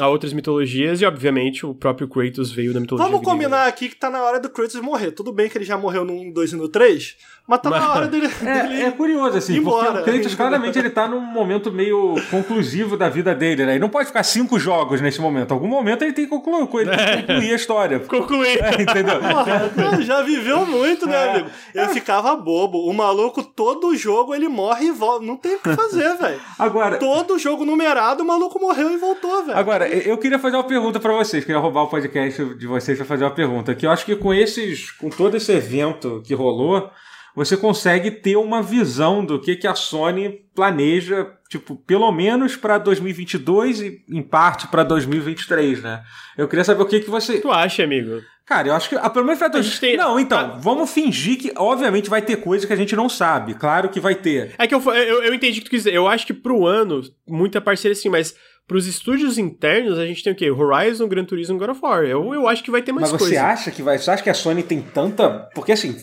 a 0.00 0.08
outras 0.08 0.32
mitologias 0.32 1.00
e, 1.00 1.04
obviamente, 1.06 1.64
o 1.64 1.72
próprio 1.72 2.08
Kratos 2.08 2.50
veio 2.50 2.74
da 2.74 2.80
mitologia 2.80 3.06
Vamos 3.06 3.20
grega. 3.20 3.30
combinar 3.32 3.68
aqui 3.68 3.88
que 3.88 3.94
tá 3.94 4.10
na 4.10 4.24
hora 4.24 4.40
do 4.40 4.50
Kratos 4.50 4.74
morrer. 4.80 5.12
Tudo 5.12 5.32
bem 5.32 5.48
que 5.48 5.56
ele 5.56 5.64
já 5.64 5.78
morreu 5.78 6.04
no 6.04 6.12
1, 6.14 6.32
2 6.32 6.52
e 6.52 6.56
no 6.56 6.68
3, 6.68 7.16
mas 7.46 7.60
tá 7.60 7.70
Mas- 7.70 7.80
na 7.80 7.92
hora 7.92 8.06
dele. 8.08 8.26
dele- 8.26 8.82
É, 8.82 8.86
é 8.86 8.90
curioso, 8.90 9.38
assim, 9.38 9.56
Embora. 9.56 9.92
porque 9.92 10.10
o 10.10 10.12
Kratos 10.14 10.34
claramente 10.34 10.76
ele 10.76 10.90
tá 10.90 11.06
num 11.06 11.20
momento 11.20 11.70
meio 11.70 12.16
conclusivo 12.28 12.96
da 12.96 13.08
vida 13.08 13.32
dele, 13.36 13.64
né? 13.64 13.72
Ele 13.74 13.78
não 13.78 13.88
pode 13.88 14.08
ficar 14.08 14.24
cinco 14.24 14.58
jogos 14.58 15.00
nesse 15.00 15.20
momento. 15.20 15.52
Em 15.52 15.54
algum 15.54 15.68
momento 15.68 16.02
ele 16.02 16.12
tem 16.12 16.24
que 16.24 16.30
concluir, 16.30 16.88
ele 16.88 16.96
tem 16.96 17.06
que 17.06 17.22
concluir 17.28 17.52
a 17.52 17.54
história. 17.54 18.00
Concluir. 18.00 18.58
É, 18.64 18.82
entendeu? 18.82 19.20
Porra, 19.20 19.72
não, 19.76 20.02
já 20.02 20.22
viveu 20.22 20.66
muito, 20.66 21.06
né, 21.06 21.14
É. 21.24 21.30
amigo? 21.30 21.50
Eu 21.72 21.88
ficava 21.90 22.34
bobo. 22.34 22.78
O 22.90 22.92
maluco, 22.92 23.44
todo 23.44 23.94
jogo, 23.96 24.34
ele 24.34 24.48
morre 24.48 24.86
e 24.86 24.90
volta. 24.90 25.24
Não 25.24 25.36
tem 25.36 25.54
o 25.54 25.60
que 25.60 25.72
fazer, 25.76 26.16
velho. 26.16 26.40
Agora, 26.58 26.96
Todo 26.98 27.38
jogo 27.38 27.64
numerado, 27.64 28.24
o 28.24 28.26
maluco 28.26 28.58
morreu 28.58 28.90
e 28.90 28.96
voltou, 28.96 29.44
velho. 29.44 29.56
Agora, 29.56 29.83
eu 29.86 30.18
queria 30.18 30.38
fazer 30.38 30.56
uma 30.56 30.64
pergunta 30.64 30.98
pra 31.00 31.12
vocês, 31.12 31.44
queria 31.44 31.60
roubar 31.60 31.82
o 31.82 31.88
podcast 31.88 32.44
de 32.56 32.66
vocês 32.66 32.96
pra 32.98 33.06
fazer 33.06 33.24
uma 33.24 33.30
pergunta. 33.30 33.74
Que 33.74 33.86
eu 33.86 33.90
acho 33.90 34.04
que 34.04 34.16
com 34.16 34.32
esses, 34.34 34.90
com 34.90 35.08
todo 35.10 35.36
esse 35.36 35.52
evento 35.52 36.22
que 36.26 36.34
rolou, 36.34 36.90
você 37.34 37.56
consegue 37.56 38.10
ter 38.10 38.36
uma 38.36 38.62
visão 38.62 39.24
do 39.24 39.40
que, 39.40 39.56
que 39.56 39.66
a 39.66 39.74
Sony 39.74 40.40
planeja, 40.54 41.26
tipo, 41.48 41.74
pelo 41.76 42.10
menos 42.12 42.56
pra 42.56 42.78
2022 42.78 43.80
e 43.80 44.04
em 44.08 44.22
parte 44.22 44.68
pra 44.68 44.82
2023, 44.84 45.82
né? 45.82 46.02
Eu 46.38 46.46
queria 46.48 46.64
saber 46.64 46.82
o 46.82 46.86
que 46.86 47.00
que 47.00 47.10
você. 47.10 47.40
tu 47.40 47.50
acha, 47.50 47.82
amigo? 47.82 48.20
Cara, 48.46 48.68
eu 48.68 48.74
acho 48.74 48.90
que. 48.90 48.94
A, 48.94 49.08
pelo 49.08 49.24
menos 49.24 49.40
dois... 49.50 49.64
gente 49.64 49.80
tem- 49.80 49.96
Não, 49.96 50.20
então, 50.20 50.38
a- 50.38 50.42
vamos 50.58 50.90
fingir 50.92 51.38
que, 51.38 51.52
obviamente, 51.56 52.10
vai 52.10 52.20
ter 52.20 52.36
coisa 52.36 52.66
que 52.66 52.72
a 52.72 52.76
gente 52.76 52.94
não 52.94 53.08
sabe. 53.08 53.54
Claro 53.54 53.88
que 53.88 53.98
vai 53.98 54.14
ter. 54.14 54.54
É 54.58 54.66
que 54.66 54.74
eu, 54.74 54.80
eu, 54.92 55.22
eu 55.24 55.34
entendi 55.34 55.58
o 55.58 55.62
que 55.62 55.68
tu 55.68 55.70
quis 55.70 55.82
dizer. 55.84 55.94
Eu 55.94 56.06
acho 56.06 56.26
que 56.26 56.34
pro 56.34 56.66
ano, 56.66 57.00
muita 57.26 57.58
parceria 57.60 57.94
sim, 57.94 58.10
mas 58.10 58.34
pros 58.66 58.86
estúdios 58.86 59.38
internos, 59.38 59.98
a 59.98 60.06
gente 60.06 60.22
tem 60.22 60.32
o 60.32 60.36
quê? 60.36 60.50
Horizon, 60.50 61.06
Gran 61.08 61.24
Turismo 61.24 61.58
God 61.58 61.70
of 61.70 61.80
War. 61.82 62.04
Eu, 62.04 62.32
eu 62.34 62.48
acho 62.48 62.62
que 62.62 62.70
vai 62.70 62.82
ter 62.82 62.92
mais 62.92 63.10
Mas 63.10 63.20
você 63.20 63.30
coisa. 63.30 63.46
acha 63.46 63.70
que 63.70 63.82
vai. 63.82 63.98
Você 63.98 64.10
acha 64.10 64.22
que 64.22 64.30
a 64.30 64.34
Sony 64.34 64.62
tem 64.62 64.80
tanta. 64.80 65.48
Porque 65.54 65.72
assim. 65.72 65.96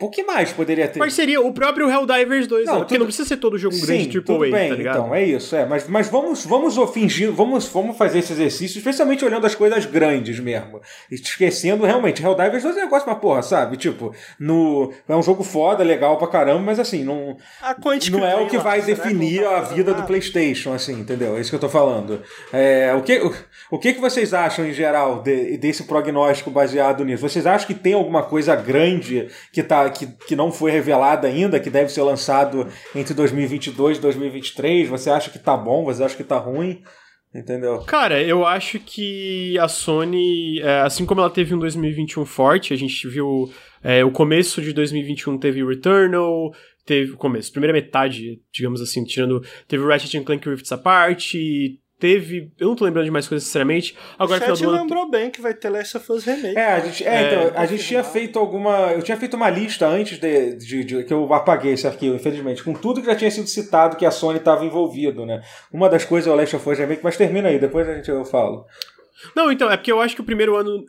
Um 0.00 0.08
pouco 0.08 0.26
mais 0.26 0.50
poderia 0.50 0.88
ter. 0.88 0.98
Parceria, 0.98 1.42
o 1.42 1.52
próprio 1.52 1.90
Helldivers 1.90 2.46
2, 2.46 2.64
Não, 2.64 2.72
né? 2.72 2.78
Porque 2.80 2.94
tudo- 2.94 3.00
não 3.00 3.06
precisa 3.06 3.28
ser 3.28 3.36
todo 3.36 3.58
jogo 3.58 3.76
grande 3.76 4.04
Sim, 4.04 4.08
AAA, 4.18 4.22
tudo 4.24 4.38
bem, 4.50 4.68
tá 4.70 4.74
ligado? 4.74 4.98
então, 4.98 5.14
é 5.14 5.22
isso, 5.22 5.54
é. 5.54 5.66
Mas, 5.66 5.86
mas 5.86 6.08
vamos, 6.08 6.46
vamos 6.46 6.74
fingir, 6.90 7.30
vamos, 7.30 7.68
vamos 7.68 7.98
fazer 7.98 8.20
esse 8.20 8.32
exercício, 8.32 8.78
especialmente 8.78 9.22
olhando 9.26 9.46
as 9.46 9.54
coisas 9.54 9.84
grandes 9.84 10.40
mesmo. 10.40 10.80
Esquecendo 11.10 11.84
realmente, 11.84 12.22
Helldivers 12.22 12.62
2 12.62 12.76
é 12.76 12.80
um 12.80 12.84
negócio, 12.84 13.06
mas 13.06 13.18
porra, 13.18 13.42
sabe? 13.42 13.76
Tipo, 13.76 14.14
no, 14.38 14.90
é 15.06 15.14
um 15.14 15.22
jogo 15.22 15.44
foda, 15.44 15.84
legal 15.84 16.16
pra 16.16 16.28
caramba, 16.28 16.60
mas 16.60 16.78
assim, 16.78 17.04
não, 17.04 17.36
não 18.10 18.24
é 18.26 18.36
o 18.36 18.46
que 18.46 18.56
lá, 18.56 18.62
vai 18.62 18.80
que 18.80 18.86
definir 18.86 19.44
a 19.44 19.60
vida 19.60 19.92
do 19.92 20.04
PlayStation, 20.04 20.72
assim, 20.72 20.98
entendeu? 20.98 21.36
É 21.36 21.40
isso 21.40 21.50
que 21.50 21.56
eu 21.56 21.60
tô 21.60 21.68
falando. 21.68 22.22
É, 22.52 22.94
o, 22.94 23.02
que, 23.02 23.18
o, 23.18 23.34
o 23.70 23.78
que 23.78 23.92
que 23.94 24.00
vocês 24.00 24.34
acham, 24.34 24.66
em 24.66 24.72
geral, 24.72 25.22
de- 25.22 25.56
desse 25.58 25.84
prognóstico 25.84 26.50
baseado 26.50 27.04
nisso? 27.04 27.28
Vocês 27.28 27.46
acham 27.46 27.66
que 27.66 27.74
tem 27.74 27.92
alguma 27.94 28.22
coisa 28.22 28.54
grande 28.56 29.28
que, 29.52 29.62
tá, 29.62 29.88
que, 29.90 30.06
que 30.26 30.34
não 30.36 30.50
foi 30.50 30.70
revelada 30.70 31.28
ainda, 31.28 31.60
que 31.60 31.70
deve 31.70 31.90
ser 31.90 32.02
lançado 32.02 32.66
entre 32.94 33.14
2022 33.14 33.98
e 33.98 34.00
2023? 34.00 34.88
Você 34.88 35.10
acha 35.10 35.30
que 35.30 35.38
tá 35.38 35.56
bom? 35.56 35.84
Você 35.84 36.02
acha 36.02 36.16
que 36.16 36.24
tá 36.24 36.38
ruim? 36.38 36.82
Entendeu? 37.32 37.78
Cara, 37.84 38.20
eu 38.20 38.44
acho 38.44 38.80
que 38.80 39.56
a 39.58 39.68
Sony, 39.68 40.58
é, 40.60 40.80
assim 40.80 41.06
como 41.06 41.20
ela 41.20 41.30
teve 41.30 41.54
um 41.54 41.58
2021 41.60 42.24
forte, 42.24 42.74
a 42.74 42.76
gente 42.76 43.06
viu 43.06 43.48
é, 43.84 44.04
o 44.04 44.10
começo 44.10 44.60
de 44.60 44.72
2021 44.72 45.38
teve 45.38 45.64
Returnal, 45.64 46.52
teve 46.84 47.12
o 47.12 47.16
começo, 47.16 47.52
primeira 47.52 47.72
metade, 47.72 48.40
digamos 48.52 48.80
assim, 48.80 49.04
tirando, 49.04 49.40
teve 49.68 49.84
Ratchet 49.84 50.24
Clank 50.24 50.48
Rifts 50.48 50.72
Apart, 50.72 51.34
teve, 52.00 52.50
eu 52.58 52.68
não 52.68 52.74
tô 52.74 52.84
lembrando 52.84 53.04
de 53.04 53.10
mais 53.10 53.28
coisas 53.28 53.46
sinceramente, 53.46 53.94
agora 54.18 54.42
O 54.42 54.46
chat 54.56 54.64
ano 54.64 54.72
lembrou 54.72 55.08
bem 55.10 55.30
que 55.30 55.40
vai 55.40 55.54
ter 55.54 55.68
Last 55.68 55.96
of 55.98 56.10
Us 56.12 56.24
Remake. 56.24 56.56
É, 56.56 56.66
a 56.72 56.80
gente, 56.80 57.04
é, 57.06 57.14
É, 57.14 57.26
então, 57.44 57.52
a 57.60 57.66
gente 57.66 57.84
tinha 57.86 58.02
feito 58.02 58.38
alguma. 58.38 58.92
Eu 58.92 59.02
tinha 59.02 59.16
feito 59.16 59.34
uma 59.36 59.50
lista 59.50 59.86
antes 59.86 60.18
de, 60.18 60.56
de- 60.56 60.84
de- 60.84 61.04
que 61.04 61.12
eu 61.12 61.32
apaguei 61.34 61.72
esse 61.74 61.86
arquivo, 61.86 62.16
infelizmente, 62.16 62.64
com 62.64 62.72
tudo 62.72 63.00
que 63.00 63.06
já 63.06 63.14
tinha 63.14 63.30
sido 63.30 63.46
citado 63.46 63.96
que 63.96 64.06
a 64.06 64.10
Sony 64.10 64.38
estava 64.38 64.64
envolvido, 64.64 65.24
né? 65.26 65.42
Uma 65.72 65.88
das 65.88 66.04
coisas 66.04 66.26
é 66.28 66.32
o 66.32 66.36
Last 66.36 66.56
of 66.56 66.68
Us 66.68 66.78
Remake, 66.78 67.02
mas 67.04 67.16
termina 67.16 67.48
aí, 67.48 67.58
depois 67.58 67.88
a 67.88 67.94
gente 67.94 68.08
eu 68.10 68.24
falo. 68.24 68.64
Não, 69.36 69.52
então, 69.52 69.70
é 69.70 69.76
porque 69.76 69.92
eu 69.92 70.00
acho 70.00 70.14
que 70.14 70.20
o 70.22 70.24
primeiro 70.24 70.56
ano. 70.56 70.84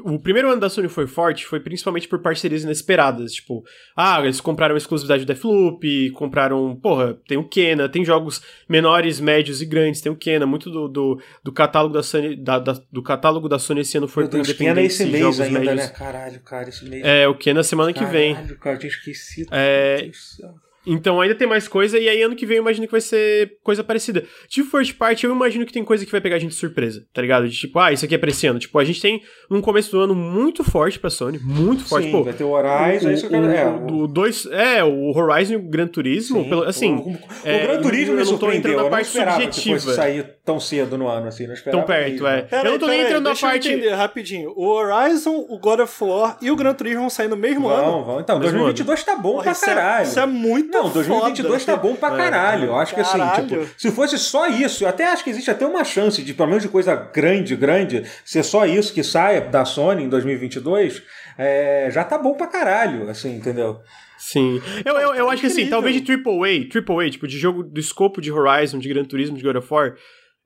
O 0.00 0.18
primeiro 0.18 0.50
ano 0.50 0.58
da 0.58 0.70
Sony 0.70 0.88
foi 0.88 1.06
forte, 1.06 1.44
foi 1.44 1.60
principalmente 1.60 2.08
por 2.08 2.18
parcerias 2.20 2.64
inesperadas. 2.64 3.34
Tipo, 3.34 3.62
ah, 3.94 4.20
eles 4.22 4.40
compraram 4.40 4.74
a 4.74 4.78
exclusividade 4.78 5.24
do 5.24 5.26
Deathloop, 5.26 6.10
compraram. 6.12 6.74
Porra, 6.76 7.18
tem 7.28 7.36
o 7.36 7.46
Kena, 7.46 7.90
tem 7.90 8.02
jogos 8.02 8.40
menores, 8.66 9.20
médios 9.20 9.60
e 9.60 9.66
grandes, 9.66 10.00
tem 10.00 10.10
o 10.10 10.16
Kena. 10.16 10.46
Muito 10.46 10.70
do, 10.70 10.88
do, 10.88 11.22
do 11.44 11.52
catálogo 11.52 11.92
da 11.92 12.02
Sony. 12.02 12.34
Da, 12.36 12.58
da- 12.58 12.80
do 12.90 13.02
catálogo 13.02 13.50
da 13.50 13.58
Sony 13.58 13.82
esse 13.82 13.98
ano 13.98 14.08
foi 14.08 14.22
Meu 14.22 14.30
Deus, 14.30 14.50
quem 14.54 14.68
é 14.68 14.70
esse 14.70 14.72
independentes 14.72 15.00
e 15.00 15.04
mês 15.06 15.20
jogos 15.20 15.40
ainda, 15.40 15.58
médios. 15.60 15.76
né? 15.76 15.88
Caralho, 15.88 16.40
cara, 16.40 16.68
esse 16.70 16.84
mês. 16.88 17.02
É, 17.04 17.28
o 17.28 17.34
Kena 17.34 17.62
semana 17.62 17.92
que 17.92 18.04
vem. 18.06 18.34
Caralho, 18.34 18.58
cara, 18.58 18.76
eu 18.76 18.80
tinha 18.80 18.90
esquecido. 18.90 19.48
É, 19.52 19.96
Meu 19.96 20.04
Deus 20.04 20.16
do 20.16 20.36
céu. 20.42 20.54
Então 20.86 21.20
ainda 21.20 21.34
tem 21.34 21.46
mais 21.46 21.68
coisa, 21.68 21.98
e 21.98 22.08
aí 22.08 22.22
ano 22.22 22.34
que 22.34 22.44
vem 22.44 22.56
eu 22.56 22.62
imagino 22.62 22.86
que 22.86 22.92
vai 22.92 23.00
ser 23.00 23.56
coisa 23.62 23.84
parecida. 23.84 24.24
De 24.48 24.62
first 24.64 24.94
party, 24.96 25.24
eu 25.26 25.32
imagino 25.32 25.64
que 25.64 25.72
tem 25.72 25.84
coisa 25.84 26.04
que 26.04 26.10
vai 26.10 26.20
pegar 26.20 26.36
a 26.36 26.38
gente 26.38 26.50
de 26.50 26.56
surpresa, 26.56 27.04
tá 27.12 27.22
ligado? 27.22 27.48
De 27.48 27.56
tipo, 27.56 27.78
ah, 27.78 27.92
isso 27.92 28.04
aqui 28.04 28.14
é 28.14 28.18
pra 28.18 28.30
esse 28.30 28.46
ano. 28.46 28.58
Tipo, 28.58 28.78
a 28.78 28.84
gente 28.84 29.00
tem 29.00 29.22
um 29.50 29.60
começo 29.60 29.90
do 29.92 30.00
ano 30.00 30.14
muito 30.14 30.64
forte 30.64 30.98
pra 30.98 31.08
Sony, 31.10 31.38
muito 31.38 31.84
forte. 31.84 32.06
Sim, 32.06 32.12
Pô, 32.12 32.24
vai 32.24 32.32
ter 32.32 32.44
o 32.44 32.50
Horizon, 32.50 33.10
é 33.10 33.12
isso 33.14 33.28
que 33.28 33.34
eu 33.34 33.40
quero. 33.42 33.52
É, 33.52 33.66
o, 33.68 33.86
do 33.86 34.06
dois, 34.08 34.46
é, 34.46 34.82
o 34.82 35.16
Horizon 35.16 35.52
e 35.54 35.56
o 35.56 35.62
Gran 35.62 35.86
Turismo, 35.86 36.42
Sim. 36.42 36.48
pelo, 36.48 36.62
assim... 36.64 36.94
o, 36.94 37.10
o, 37.10 37.18
é, 37.44 37.64
o 37.64 37.68
Gran 37.68 37.82
Turismo 37.82 38.14
eu 38.14 38.24
me 38.24 38.30
não 38.32 38.38
tô 38.38 38.50
entrando 38.52 38.76
na 38.76 38.82
Eu 38.82 38.90
parte 38.90 39.10
que 39.12 39.18
subjetiva. 39.18 39.78
sair 39.94 40.26
tão 40.44 40.58
cedo 40.58 40.98
no 40.98 41.06
ano, 41.06 41.28
assim. 41.28 41.46
Não 41.46 41.54
esperava 41.54 41.84
Tão 41.84 41.94
perto, 41.94 42.10
mesmo. 42.12 42.26
é. 42.26 42.42
Pera 42.42 42.68
eu 42.68 42.72
não 42.72 42.78
tô 42.80 42.86
nem 42.88 42.96
pera 42.96 43.08
aí, 43.08 43.14
entrando 43.14 43.28
na 43.28 43.36
parte... 43.36 43.68
Eu 43.68 43.74
entender 43.78 43.94
rapidinho. 43.94 44.52
O 44.56 44.66
Horizon, 44.66 45.46
o 45.48 45.58
God 45.58 45.80
of 45.80 46.04
War 46.04 46.36
e 46.42 46.50
o 46.50 46.56
Gran 46.56 46.74
Turismo 46.74 47.00
vão 47.02 47.10
sair 47.10 47.28
no 47.28 47.36
mesmo 47.36 47.68
ano. 47.68 47.82
Vão, 47.92 48.04
vão. 48.04 48.20
Então, 48.20 48.38
Mesmo 48.40 48.52
2022 48.58 49.04
tá 49.04 49.14
bom 49.16 49.32
Porra, 49.34 49.44
pra 49.44 49.52
é- 49.52 49.54
caralho. 49.74 50.06
isso 50.06 50.18
é 50.18 50.26
muito 50.26 50.71
Não, 50.72 50.90
2022 50.90 51.64
foda. 51.64 51.76
tá 51.76 51.82
bom 51.82 51.94
pra 51.94 52.10
caralho. 52.12 52.68
Eu 52.68 52.76
acho 52.76 52.94
que 52.94 53.00
assim, 53.00 53.18
Caralho. 53.18 53.46
tipo, 53.46 53.68
se 53.76 53.90
fosse 53.90 54.18
só 54.18 54.48
isso, 54.48 54.84
eu 54.84 54.88
até 54.88 55.04
acho 55.04 55.22
que 55.22 55.30
existe 55.30 55.50
até 55.50 55.66
uma 55.66 55.84
chance 55.84 56.22
de, 56.22 56.32
pelo 56.32 56.48
menos 56.48 56.62
de 56.62 56.68
coisa 56.70 56.94
grande, 56.94 57.54
grande, 57.54 58.04
ser 58.24 58.42
só 58.42 58.64
isso 58.64 58.94
que 58.94 59.04
saia 59.04 59.42
da 59.42 59.64
Sony 59.66 60.04
em 60.04 60.08
2022, 60.08 61.02
é, 61.36 61.88
já 61.92 62.02
tá 62.02 62.16
bom 62.16 62.34
pra 62.34 62.46
caralho, 62.46 63.08
assim, 63.10 63.36
entendeu? 63.36 63.80
Sim. 64.18 64.62
Eu, 64.84 64.94
eu, 64.94 65.14
eu 65.14 65.30
acho 65.30 65.40
que 65.42 65.48
assim, 65.48 65.68
talvez 65.68 66.00
de 66.00 66.12
AAA, 66.12 66.68
AAA, 66.72 67.10
tipo, 67.10 67.26
de 67.26 67.38
jogo 67.38 67.62
do 67.62 67.80
escopo 67.80 68.20
de 68.20 68.32
Horizon, 68.32 68.78
de 68.78 68.88
Gran 68.88 69.04
Turismo, 69.04 69.36
de 69.36 69.42
God 69.42 69.56
of 69.56 69.68
War, 69.70 69.94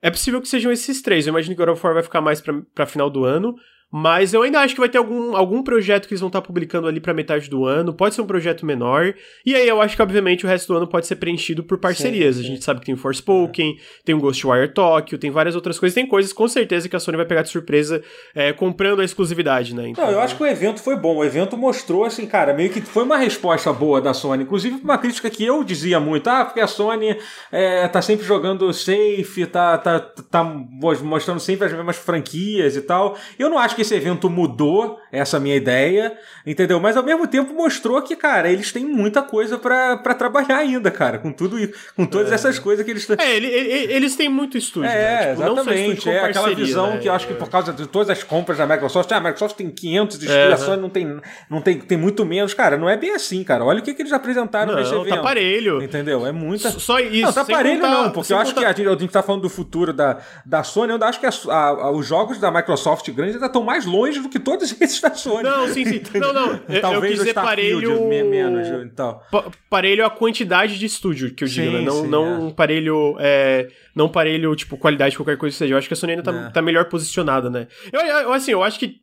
é 0.01 0.09
possível 0.09 0.41
que 0.41 0.47
sejam 0.47 0.71
esses 0.71 1.01
três. 1.01 1.25
Eu 1.25 1.31
imagino 1.31 1.55
que 1.55 1.59
God 1.63 1.73
of 1.73 1.85
War 1.85 1.93
vai 1.93 2.03
ficar 2.03 2.21
mais 2.21 2.41
pra, 2.41 2.53
pra 2.73 2.85
final 2.85 3.09
do 3.09 3.23
ano. 3.23 3.55
Mas 3.91 4.33
eu 4.33 4.41
ainda 4.41 4.59
acho 4.59 4.73
que 4.73 4.79
vai 4.81 4.89
ter 4.89 4.97
algum, 4.97 5.35
algum 5.35 5.63
projeto 5.63 6.07
que 6.07 6.13
eles 6.13 6.19
vão 6.19 6.27
estar 6.27 6.41
publicando 6.41 6.87
ali 6.87 6.99
pra 6.99 7.13
metade 7.13 7.49
do 7.49 7.65
ano. 7.65 7.93
Pode 7.93 8.15
ser 8.15 8.21
um 8.21 8.27
projeto 8.27 8.65
menor. 8.65 9.13
E 9.45 9.55
aí 9.55 9.67
eu 9.67 9.81
acho 9.81 9.95
que, 9.95 10.01
obviamente, 10.01 10.45
o 10.45 10.47
resto 10.47 10.73
do 10.73 10.77
ano 10.77 10.87
pode 10.87 11.07
ser 11.07 11.15
preenchido 11.15 11.63
por 11.63 11.77
parcerias. 11.77 12.35
Sim, 12.35 12.41
sim. 12.41 12.47
A 12.47 12.51
gente 12.51 12.65
sabe 12.65 12.81
que 12.81 12.85
tem 12.85 12.95
o 12.95 12.97
Forspoken, 12.97 13.77
tem 14.03 14.13
o 14.13 14.19
Ghostwire 14.19 14.73
Tokyo, 14.73 15.17
tem 15.17 15.31
várias 15.31 15.55
outras 15.55 15.79
coisas. 15.79 15.95
Tem 15.95 16.05
coisas 16.05 16.33
com 16.33 16.47
certeza 16.49 16.89
que 16.89 16.95
a 16.97 16.99
Sony 16.99 17.15
vai 17.15 17.25
pegar 17.25 17.43
de 17.43 17.49
surpresa 17.49 18.03
é, 18.35 18.51
comprando 18.51 18.99
a 18.99 19.05
exclusividade, 19.05 19.73
né? 19.73 19.87
Então, 19.87 20.05
Não, 20.05 20.11
eu 20.11 20.19
acho 20.19 20.35
que 20.35 20.43
o 20.43 20.45
evento 20.45 20.81
foi 20.81 20.97
bom. 20.97 21.17
O 21.17 21.23
evento 21.23 21.55
mostrou, 21.55 22.03
assim, 22.03 22.25
cara, 22.25 22.53
meio 22.53 22.69
que 22.69 22.81
foi 22.81 23.03
uma 23.03 23.17
resposta 23.17 23.71
boa 23.71 24.01
da 24.01 24.13
Sony. 24.13 24.43
Inclusive, 24.43 24.81
uma 24.83 24.97
crítica 24.97 25.29
que 25.29 25.45
eu 25.45 25.63
dizia 25.63 25.97
muito, 25.97 26.27
ah, 26.27 26.43
porque 26.43 26.59
a 26.59 26.67
Sony 26.67 27.17
é, 27.53 27.87
tá 27.87 28.01
sempre 28.01 28.25
jogando 28.25 28.73
safe, 28.73 29.45
tá, 29.45 29.77
tá, 29.77 29.99
tá 29.99 30.43
mostrando 30.43 31.39
sempre 31.39 31.67
as 31.67 31.71
mesmas 31.73 31.95
franquias 31.95 32.75
e 32.75 32.81
tal. 32.81 33.17
Eu 33.39 33.49
não 33.49 33.57
acho 33.57 33.76
que 33.77 33.83
esse 33.83 33.95
evento 33.95 34.29
mudou 34.29 34.99
essa 35.11 35.39
minha 35.39 35.55
ideia, 35.55 36.17
entendeu? 36.45 36.79
Mas 36.79 36.97
ao 36.97 37.03
mesmo 37.03 37.25
tempo 37.27 37.53
mostrou 37.53 38.01
que, 38.01 38.15
cara, 38.15 38.49
eles 38.51 38.71
têm 38.71 38.83
muita 38.85 39.21
coisa 39.21 39.57
pra 39.57 39.95
pra 39.97 40.13
trabalhar 40.13 40.57
ainda, 40.57 40.91
cara, 40.91 41.17
com 41.19 41.31
tudo 41.31 41.57
isso, 41.59 41.73
com 41.95 42.05
todas 42.05 42.31
essas 42.31 42.59
coisas 42.59 42.83
que 42.83 42.91
eles 42.91 43.03
estão. 43.03 43.15
É, 43.25 43.35
ele- 43.35 43.47
ele- 43.47 43.93
eles 43.93 44.15
têm 44.15 44.27
muito 44.29 44.57
estúdio, 44.57 44.89
É, 44.89 44.93
né? 44.93 45.29
Tipo, 45.31 45.41
não 45.45 45.53
exatamente. 45.53 45.91
estúdio 45.99 46.11
É 46.11 46.19
aquela 46.25 46.49
visão 46.55 46.89
né? 46.91 46.97
que 46.97 47.07
eu 47.09 47.13
acho 47.13 47.27
que 47.27 47.33
por 47.35 47.49
causa 47.49 47.71
de 47.71 47.87
todas 47.87 48.09
as 48.09 48.23
compras 48.23 48.57
da 48.57 48.65
Microsoft, 48.67 49.11
ah, 49.11 49.17
a 49.17 49.19
Microsoft 49.21 49.55
tem 49.55 49.69
500 49.69 50.15
estúdios, 50.17 50.37
É, 50.37 50.53
a 50.53 50.57
Sony 50.57 50.81
não 50.81 50.89
tem, 50.89 51.19
não 51.49 51.61
tem, 51.61 51.79
tem 51.79 51.97
muito 51.97 52.25
menos. 52.25 52.53
Cara, 52.53 52.75
não 52.77 52.89
é 52.89 52.97
bem 52.97 53.13
assim, 53.13 53.43
cara. 53.43 53.63
Olha 53.63 53.79
o 53.79 53.83
que, 53.83 53.93
que 53.93 54.01
eles 54.01 54.11
apresentaram 54.13 54.75
nesse 54.75 54.91
Não, 54.91 55.01
evento. 55.01 55.15
tá 55.15 55.21
parelho. 55.21 55.81
Entendeu? 55.81 56.25
É 56.25 56.31
muita. 56.31 56.71
Só 56.71 56.99
isso. 56.99 57.21
Não, 57.21 57.33
tá 57.33 57.45
sem 57.45 57.55
parelho 57.55 57.79
contar- 57.81 57.91
não, 58.03 58.11
porque 58.11 58.33
eu 58.33 58.37
acho 58.37 58.53
contar- 58.53 58.61
que 58.73 58.81
a 58.81 58.85
gente, 58.85 58.95
a 58.97 58.99
gente 58.99 59.11
tá 59.11 59.21
falando 59.21 59.41
do 59.43 59.49
futuro 59.49 59.93
da, 59.93 60.17
da 60.45 60.63
Sony, 60.63 60.91
eu 60.93 61.03
acho 61.03 61.19
que 61.19 61.25
a- 61.25 61.31
a- 61.53 61.91
os 61.91 62.05
jogos 62.07 62.37
da 62.39 62.49
Microsoft 62.51 63.09
grandes 63.11 63.35
ainda 63.35 63.47
estão 63.47 63.63
mais 63.67 63.85
longe 63.85 64.19
do 64.21 64.29
que 64.29 64.39
todos 64.39 64.71
esses 64.81 64.99
Sony. 65.19 65.43
Não, 65.43 65.67
sim, 65.67 65.85
sim. 65.85 66.01
Não, 66.19 66.33
não. 66.33 66.47
Eu, 66.53 66.59
eu 66.69 66.81
Talvez 66.81 67.21
quis 67.21 67.33
parelho. 67.33 68.07
me- 68.07 68.23
menos 68.23 68.67
e 68.67 68.89
tal. 68.95 69.23
pa- 69.31 69.51
Parelho 69.69 70.05
a 70.05 70.09
quantidade 70.09 70.79
de 70.79 70.85
estúdio 70.85 71.35
que 71.35 71.43
eu 71.43 71.47
digo, 71.47 71.67
Sim, 71.67 71.73
né? 71.73 71.81
Não, 71.81 72.01
sim, 72.03 72.07
não 72.07 72.47
é. 72.47 72.53
parelho. 72.53 73.15
É, 73.19 73.67
não 73.95 74.09
parelho, 74.09 74.55
tipo, 74.55 74.77
qualidade, 74.77 75.15
qualquer 75.17 75.37
coisa 75.37 75.53
que 75.53 75.57
seja. 75.59 75.73
Eu 75.73 75.77
acho 75.77 75.87
que 75.87 75.93
a 75.93 75.97
Sony 75.97 76.13
ainda 76.13 76.23
tá, 76.23 76.31
É. 76.47 76.49
tá 76.49 76.61
melhor 76.61 76.85
posicionada, 76.85 77.49
né? 77.49 77.67
Eu, 77.91 77.99
eu, 78.01 78.33
assim, 78.33 78.51
eu 78.51 78.63
acho 78.63 78.79
que. 78.79 78.95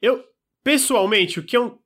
Eu, 0.00 0.24
pessoalmente, 0.64 1.38
o 1.38 1.42
que 1.42 1.56
eu 1.56 1.78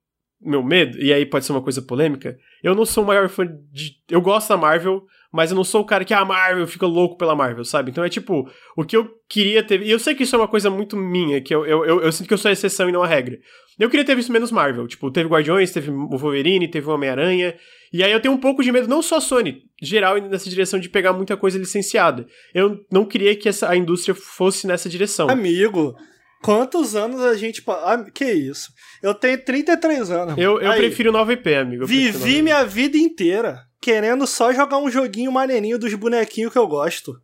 meu 0.44 0.62
medo, 0.62 0.98
e 0.98 1.12
aí 1.12 1.24
pode 1.24 1.44
ser 1.44 1.52
uma 1.52 1.62
coisa 1.62 1.80
polêmica, 1.80 2.36
eu 2.64 2.74
não 2.74 2.84
sou 2.84 3.04
o 3.04 3.06
maior 3.06 3.28
fã 3.28 3.46
de. 3.70 3.92
Eu 4.10 4.20
gosto 4.20 4.48
da 4.48 4.56
Marvel, 4.56 5.04
mas 5.32 5.50
eu 5.50 5.56
não 5.56 5.64
sou 5.64 5.80
o 5.80 5.86
cara 5.86 6.04
que, 6.04 6.12
ah, 6.12 6.24
Marvel, 6.24 6.66
fica 6.66 6.86
louco 6.86 7.16
pela 7.16 7.34
Marvel, 7.34 7.64
sabe? 7.64 7.90
Então 7.90 8.04
é 8.04 8.08
tipo, 8.10 8.46
o 8.76 8.84
que 8.84 8.94
eu 8.94 9.08
queria 9.26 9.62
ter. 9.62 9.82
E 9.82 9.90
eu 9.90 9.98
sei 9.98 10.14
que 10.14 10.24
isso 10.24 10.36
é 10.36 10.38
uma 10.38 10.46
coisa 10.46 10.68
muito 10.68 10.94
minha, 10.94 11.40
que 11.40 11.54
eu, 11.54 11.64
eu, 11.64 11.86
eu, 11.86 12.02
eu 12.02 12.12
sinto 12.12 12.28
que 12.28 12.34
eu 12.34 12.38
sou 12.38 12.50
a 12.50 12.52
exceção 12.52 12.88
e 12.88 12.92
não 12.92 13.02
a 13.02 13.06
regra. 13.06 13.38
Eu 13.80 13.88
queria 13.88 14.04
ter 14.04 14.14
visto 14.14 14.30
menos 14.30 14.52
Marvel. 14.52 14.86
Tipo, 14.86 15.10
teve 15.10 15.30
Guardiões, 15.30 15.72
teve 15.72 15.90
o 15.90 16.18
Wolverine, 16.18 16.68
teve 16.68 16.86
o 16.86 16.92
Homem-Aranha. 16.92 17.54
E 17.90 18.04
aí 18.04 18.12
eu 18.12 18.20
tenho 18.20 18.34
um 18.34 18.38
pouco 18.38 18.62
de 18.62 18.70
medo, 18.70 18.86
não 18.86 19.00
só 19.00 19.16
a 19.16 19.20
Sony, 19.20 19.62
geral, 19.80 20.18
nessa 20.18 20.50
direção 20.50 20.78
de 20.78 20.90
pegar 20.90 21.14
muita 21.14 21.36
coisa 21.36 21.58
licenciada. 21.58 22.26
Eu 22.54 22.80
não 22.90 23.06
queria 23.06 23.34
que 23.34 23.48
essa, 23.48 23.70
a 23.70 23.76
indústria 23.76 24.14
fosse 24.14 24.66
nessa 24.66 24.88
direção. 24.88 25.30
Amigo, 25.30 25.96
quantos 26.42 26.94
anos 26.94 27.22
a 27.22 27.34
gente. 27.34 27.62
Ah, 27.66 28.04
que 28.12 28.30
isso? 28.30 28.70
Eu 29.02 29.14
tenho 29.14 29.42
33 29.42 30.10
anos. 30.10 30.34
Eu, 30.36 30.60
eu 30.60 30.74
prefiro 30.74 31.10
9IP, 31.10 31.58
amigo. 31.58 31.86
Vivi 31.86 32.42
minha 32.42 32.64
vida 32.64 32.98
inteira 32.98 33.71
querendo 33.82 34.26
só 34.28 34.52
jogar 34.52 34.78
um 34.78 34.88
joguinho 34.88 35.32
maneirinho 35.32 35.76
dos 35.78 35.92
bonequinhos 35.94 36.52
que 36.52 36.58
eu 36.58 36.68
gosto. 36.68 37.20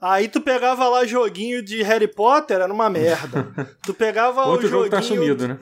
Aí 0.00 0.28
tu 0.28 0.40
pegava 0.40 0.88
lá 0.88 1.04
joguinho 1.04 1.62
de 1.62 1.82
Harry 1.82 2.06
Potter, 2.06 2.60
era 2.60 2.72
uma 2.72 2.88
merda. 2.88 3.52
Tu 3.84 3.92
pegava 3.92 4.44
Outro 4.44 4.66
o 4.66 4.70
jogo 4.70 4.84
joguinho... 4.84 5.02
tá 5.02 5.02
sumido, 5.02 5.48
né? 5.48 5.58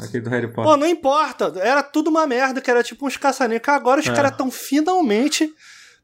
Aquele 0.00 0.24
do 0.24 0.30
Harry 0.30 0.48
Potter. 0.48 0.64
Pô, 0.64 0.76
não 0.76 0.86
importa. 0.86 1.52
Era 1.60 1.80
tudo 1.82 2.10
uma 2.10 2.26
merda, 2.26 2.60
que 2.60 2.68
era 2.68 2.82
tipo 2.82 3.06
uns 3.06 3.16
caçaninhos. 3.16 3.62
Agora 3.68 4.00
os 4.00 4.08
é. 4.08 4.12
caras 4.12 4.36
tão 4.36 4.50
finalmente 4.50 5.48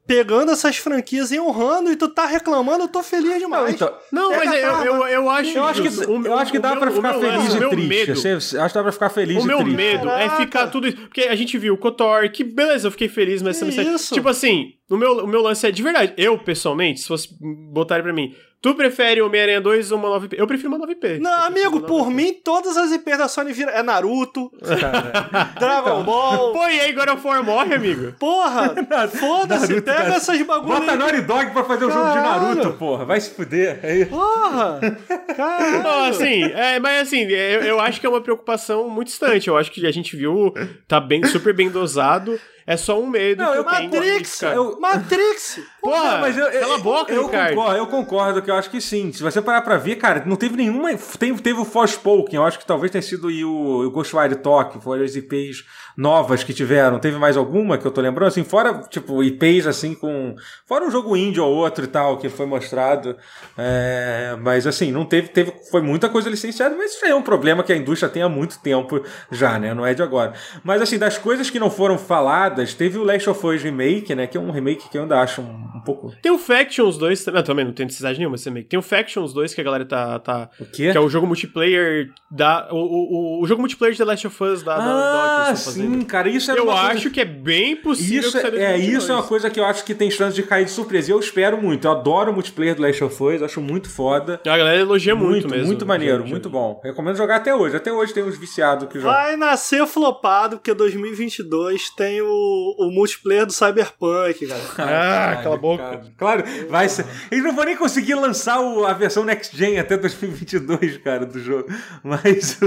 pegando 0.06 0.52
essas 0.52 0.76
franquias 0.76 1.30
e 1.32 1.40
honrando 1.40 1.90
e 1.90 1.96
tu 1.96 2.08
tá 2.08 2.26
reclamando, 2.26 2.84
eu 2.84 2.88
tô 2.88 3.02
feliz 3.02 3.38
demais. 3.38 3.64
Não, 3.64 3.70
então, 3.70 3.94
não 4.12 4.32
é 4.32 4.44
mas 4.44 4.52
eu, 4.52 4.94
eu, 4.94 5.06
eu, 5.06 5.30
acho. 5.30 5.56
Eu 5.56 5.64
acho 5.64 5.82
que, 5.82 5.88
o, 5.88 6.26
eu 6.26 6.38
acho 6.38 6.52
que 6.52 6.58
dá 6.58 6.76
pra 6.76 6.90
ficar 6.90 7.14
feliz 7.14 7.54
e 7.54 7.68
triste. 7.68 8.28
Acho 8.58 8.68
que 8.68 8.74
dá 8.74 8.82
pra 8.82 8.92
ficar 8.92 9.10
feliz 9.10 9.36
o 9.36 9.40
e 9.40 9.42
triste. 9.42 9.62
O 9.62 9.66
meu 9.66 9.76
medo 9.76 10.08
é 10.08 10.26
Caraca. 10.26 10.42
é 10.42 10.44
ficar 10.44 10.66
tudo 10.68 10.88
isso. 10.88 10.98
Porque 10.98 11.22
a 11.22 11.34
gente 11.34 11.56
viu 11.56 11.74
o 11.74 11.78
Kotor, 11.78 12.30
que 12.30 12.44
beleza, 12.44 12.86
eu 12.86 12.92
fiquei 12.92 13.08
feliz, 13.08 13.42
mas 13.42 13.58
que 13.58 13.66
isso? 13.66 14.14
Tipo 14.14 14.28
assim, 14.28 14.74
o 14.90 14.96
meu, 14.96 15.24
o 15.24 15.26
meu 15.26 15.40
lance 15.40 15.66
é 15.66 15.70
de 15.70 15.82
verdade. 15.82 16.12
Eu, 16.16 16.38
pessoalmente, 16.38 17.00
se 17.00 17.08
fosse 17.08 17.28
botarem 17.72 18.04
pra 18.04 18.12
mim, 18.12 18.34
Tu 18.64 18.74
prefere 18.74 19.20
Homem-Aranha 19.20 19.60
2 19.60 19.92
ou 19.92 19.98
uma 19.98 20.18
9P? 20.18 20.36
Eu 20.38 20.46
prefiro 20.46 20.74
uma 20.74 20.86
9P. 20.86 21.18
Não, 21.20 21.42
amigo, 21.42 21.82
por 21.82 22.10
mim, 22.10 22.32
todas 22.32 22.78
as 22.78 22.92
IPs 22.92 23.18
da 23.18 23.28
Sony 23.28 23.52
viram. 23.52 23.70
É 23.70 23.82
Naruto, 23.82 24.50
Dragon 25.60 25.90
então. 25.90 26.02
Ball. 26.02 26.52
Pô, 26.54 26.66
e 26.68 26.80
aí 26.80 26.90
God 26.94 27.10
of 27.10 27.26
War 27.26 27.44
morre, 27.44 27.74
amigo? 27.74 28.12
Porra! 28.18 28.74
Foda-se, 29.20 29.82
pega 29.82 30.04
cara. 30.04 30.14
essas 30.14 30.40
bagulhas. 30.40 30.80
Bota 30.80 30.96
Naughty 30.96 31.20
Dog 31.20 31.50
pra 31.50 31.64
fazer 31.64 31.84
o 31.84 31.88
um 31.88 31.90
jogo 31.90 32.08
de 32.08 32.14
Naruto, 32.14 32.72
porra. 32.78 33.04
Vai 33.04 33.20
se 33.20 33.34
fuder. 33.34 33.80
É 33.82 34.06
porra! 34.06 34.80
Caralho! 35.36 35.82
Não, 35.82 36.04
assim, 36.04 36.44
é, 36.44 36.80
mas 36.80 37.02
assim, 37.02 37.24
eu, 37.24 37.60
eu 37.64 37.80
acho 37.80 38.00
que 38.00 38.06
é 38.06 38.08
uma 38.08 38.22
preocupação 38.22 38.88
muito 38.88 39.08
distante. 39.08 39.46
Eu 39.46 39.58
acho 39.58 39.70
que 39.70 39.86
a 39.86 39.92
gente 39.92 40.16
viu, 40.16 40.54
tá 40.88 40.98
bem, 40.98 41.22
super 41.26 41.52
bem 41.52 41.68
dosado. 41.68 42.40
É 42.66 42.76
só 42.76 42.98
um 42.98 43.06
medo 43.06 43.42
não, 43.42 43.52
que 43.52 43.58
eu, 43.58 43.62
eu 43.62 43.64
Matrix, 43.64 44.38
tenho. 44.38 44.52
Eu, 44.52 44.80
Matrix! 44.80 45.60
Porra, 45.82 46.18
mas 46.18 46.36
eu, 46.36 46.50
cala 46.50 46.74
a 46.74 46.78
boca, 46.78 47.12
eu, 47.12 47.26
Ricardo. 47.26 47.54
Concordo, 47.54 47.76
eu 47.76 47.86
concordo 47.86 48.42
que 48.42 48.50
eu 48.50 48.54
acho 48.54 48.70
que 48.70 48.80
sim. 48.80 49.12
Se 49.12 49.22
você 49.22 49.42
parar 49.42 49.60
pra 49.62 49.76
ver, 49.76 49.96
cara, 49.96 50.22
não 50.24 50.36
teve 50.36 50.56
nenhuma... 50.56 50.90
Teve, 51.18 51.42
teve 51.42 51.60
o 51.60 51.64
Forspoken, 51.64 52.36
eu 52.36 52.44
acho 52.44 52.58
que 52.58 52.66
talvez 52.66 52.90
tenha 52.90 53.02
sido 53.02 53.28
o, 53.28 53.86
o 53.86 53.90
Ghostwire 53.90 54.36
Tokyo, 54.36 54.80
foram 54.80 55.04
as 55.04 55.14
IPs 55.14 55.64
novas 55.96 56.42
que 56.42 56.52
tiveram. 56.52 56.98
Teve 56.98 57.18
mais 57.18 57.36
alguma 57.36 57.78
que 57.78 57.86
eu 57.86 57.90
tô 57.90 58.00
lembrando? 58.00 58.28
Assim, 58.28 58.44
fora, 58.44 58.82
tipo, 58.88 59.22
IPs 59.22 59.66
assim 59.66 59.94
com... 59.94 60.34
Fora 60.66 60.84
um 60.84 60.90
jogo 60.90 61.16
indie 61.16 61.40
ou 61.40 61.52
outro 61.52 61.84
e 61.84 61.88
tal, 61.88 62.18
que 62.18 62.28
foi 62.28 62.46
mostrado. 62.46 63.16
É, 63.56 64.36
mas 64.40 64.66
assim, 64.66 64.90
não 64.90 65.04
teve, 65.04 65.28
teve... 65.28 65.52
Foi 65.70 65.80
muita 65.80 66.08
coisa 66.08 66.28
licenciada, 66.28 66.74
mas 66.76 66.94
isso 66.94 67.04
aí 67.04 67.10
é 67.12 67.14
um 67.14 67.22
problema 67.22 67.62
que 67.62 67.72
a 67.72 67.76
indústria 67.76 68.10
tem 68.10 68.22
há 68.22 68.28
muito 68.28 68.58
tempo 68.60 69.02
já, 69.30 69.58
né? 69.58 69.72
Não 69.74 69.86
é 69.86 69.94
de 69.94 70.02
agora. 70.02 70.34
Mas 70.62 70.82
assim, 70.82 70.98
das 70.98 71.18
coisas 71.18 71.50
que 71.50 71.58
não 71.58 71.70
foram 71.70 71.96
faladas, 71.96 72.74
teve 72.74 72.98
o 72.98 73.04
Last 73.04 73.30
of 73.30 73.46
Us 73.46 73.62
Remake, 73.62 74.14
né? 74.14 74.26
Que 74.26 74.36
é 74.36 74.40
um 74.40 74.50
remake 74.50 74.88
que 74.88 74.98
eu 74.98 75.02
ainda 75.02 75.20
acho 75.20 75.40
um, 75.40 75.76
um 75.76 75.80
pouco... 75.84 76.12
Tem 76.20 76.32
o 76.32 76.38
Factions 76.38 76.98
2 76.98 77.24
também, 77.24 77.42
também 77.42 77.64
não 77.64 77.72
tem 77.72 77.86
necessidade 77.86 78.18
nenhuma 78.18 78.36
esse 78.36 78.48
remake. 78.48 78.68
Tem 78.68 78.78
o 78.78 78.82
Factions 78.82 79.32
2 79.32 79.54
que 79.54 79.60
a 79.60 79.64
galera 79.64 79.84
tá... 79.84 80.18
tá 80.18 80.50
o 80.58 80.64
quê? 80.64 80.90
Que 80.90 80.98
é 80.98 81.00
o 81.00 81.08
jogo 81.08 81.26
multiplayer 81.26 82.10
da... 82.30 82.68
O, 82.72 82.76
o, 82.76 83.42
o 83.42 83.46
jogo 83.46 83.60
multiplayer 83.60 83.92
de 83.92 83.98
The 83.98 84.04
Last 84.04 84.26
of 84.26 84.44
Us 84.44 84.62
da, 84.62 84.76
ah, 84.76 85.50
da 85.50 85.56
sim. 85.56 85.83
Sim, 85.90 86.02
cara, 86.02 86.28
isso 86.28 86.50
é 86.50 86.58
Eu 86.58 86.70
acho 86.70 86.92
coisa... 86.92 87.10
que 87.10 87.20
é 87.20 87.24
bem 87.24 87.76
possível 87.76 88.28
isso 88.28 88.40
que 88.40 88.56
É, 88.56 88.76
isso 88.78 89.10
é 89.10 89.14
uma 89.14 89.22
coisa 89.22 89.50
que 89.50 89.58
eu 89.58 89.64
acho 89.64 89.84
que 89.84 89.94
tem 89.94 90.10
chance 90.10 90.34
de 90.34 90.42
cair 90.42 90.64
de 90.64 90.70
surpresa. 90.70 91.10
E 91.10 91.12
eu 91.12 91.20
espero 91.20 91.60
muito. 91.60 91.86
Eu 91.86 91.92
adoro 91.92 92.30
o 92.30 92.34
multiplayer 92.34 92.74
do 92.74 92.82
Last 92.82 93.02
of 93.04 93.22
Us, 93.22 93.42
acho 93.42 93.60
muito 93.60 93.88
foda. 93.88 94.40
A 94.46 94.56
galera 94.56 94.78
elogia 94.80 95.14
muito, 95.14 95.30
muito 95.30 95.48
mesmo. 95.50 95.66
Muito 95.66 95.86
maneiro, 95.86 96.26
muito 96.26 96.50
bom. 96.50 96.80
Recomendo 96.82 97.16
jogar 97.16 97.36
até 97.36 97.54
hoje. 97.54 97.76
Até 97.76 97.92
hoje 97.92 98.12
tem 98.12 98.22
uns 98.22 98.38
viciados 98.38 98.88
que 98.88 98.98
jogam. 98.98 99.12
Vai 99.12 99.36
nascer 99.36 99.86
flopado, 99.86 100.56
porque 100.56 100.72
2022 100.74 101.90
tem 101.90 102.20
o, 102.22 102.76
o 102.78 102.90
multiplayer 102.90 103.46
do 103.46 103.52
Cyberpunk, 103.52 104.46
cara. 104.76 105.32
ah, 105.32 105.42
cala 105.42 105.54
a 105.54 105.58
boca. 105.58 105.82
Cara. 105.82 106.04
Claro, 106.16 106.44
vai 106.68 106.88
ser. 106.88 107.06
Eles 107.30 107.44
não 107.44 107.54
vão 107.54 107.64
nem 107.64 107.76
conseguir 107.76 108.14
lançar 108.14 108.60
o, 108.60 108.84
a 108.84 108.92
versão 108.92 109.24
Next 109.24 109.56
Gen 109.56 109.78
até 109.78 109.96
2022, 109.96 110.98
cara, 110.98 111.26
do 111.26 111.38
jogo. 111.38 111.68
Mas, 112.02 112.58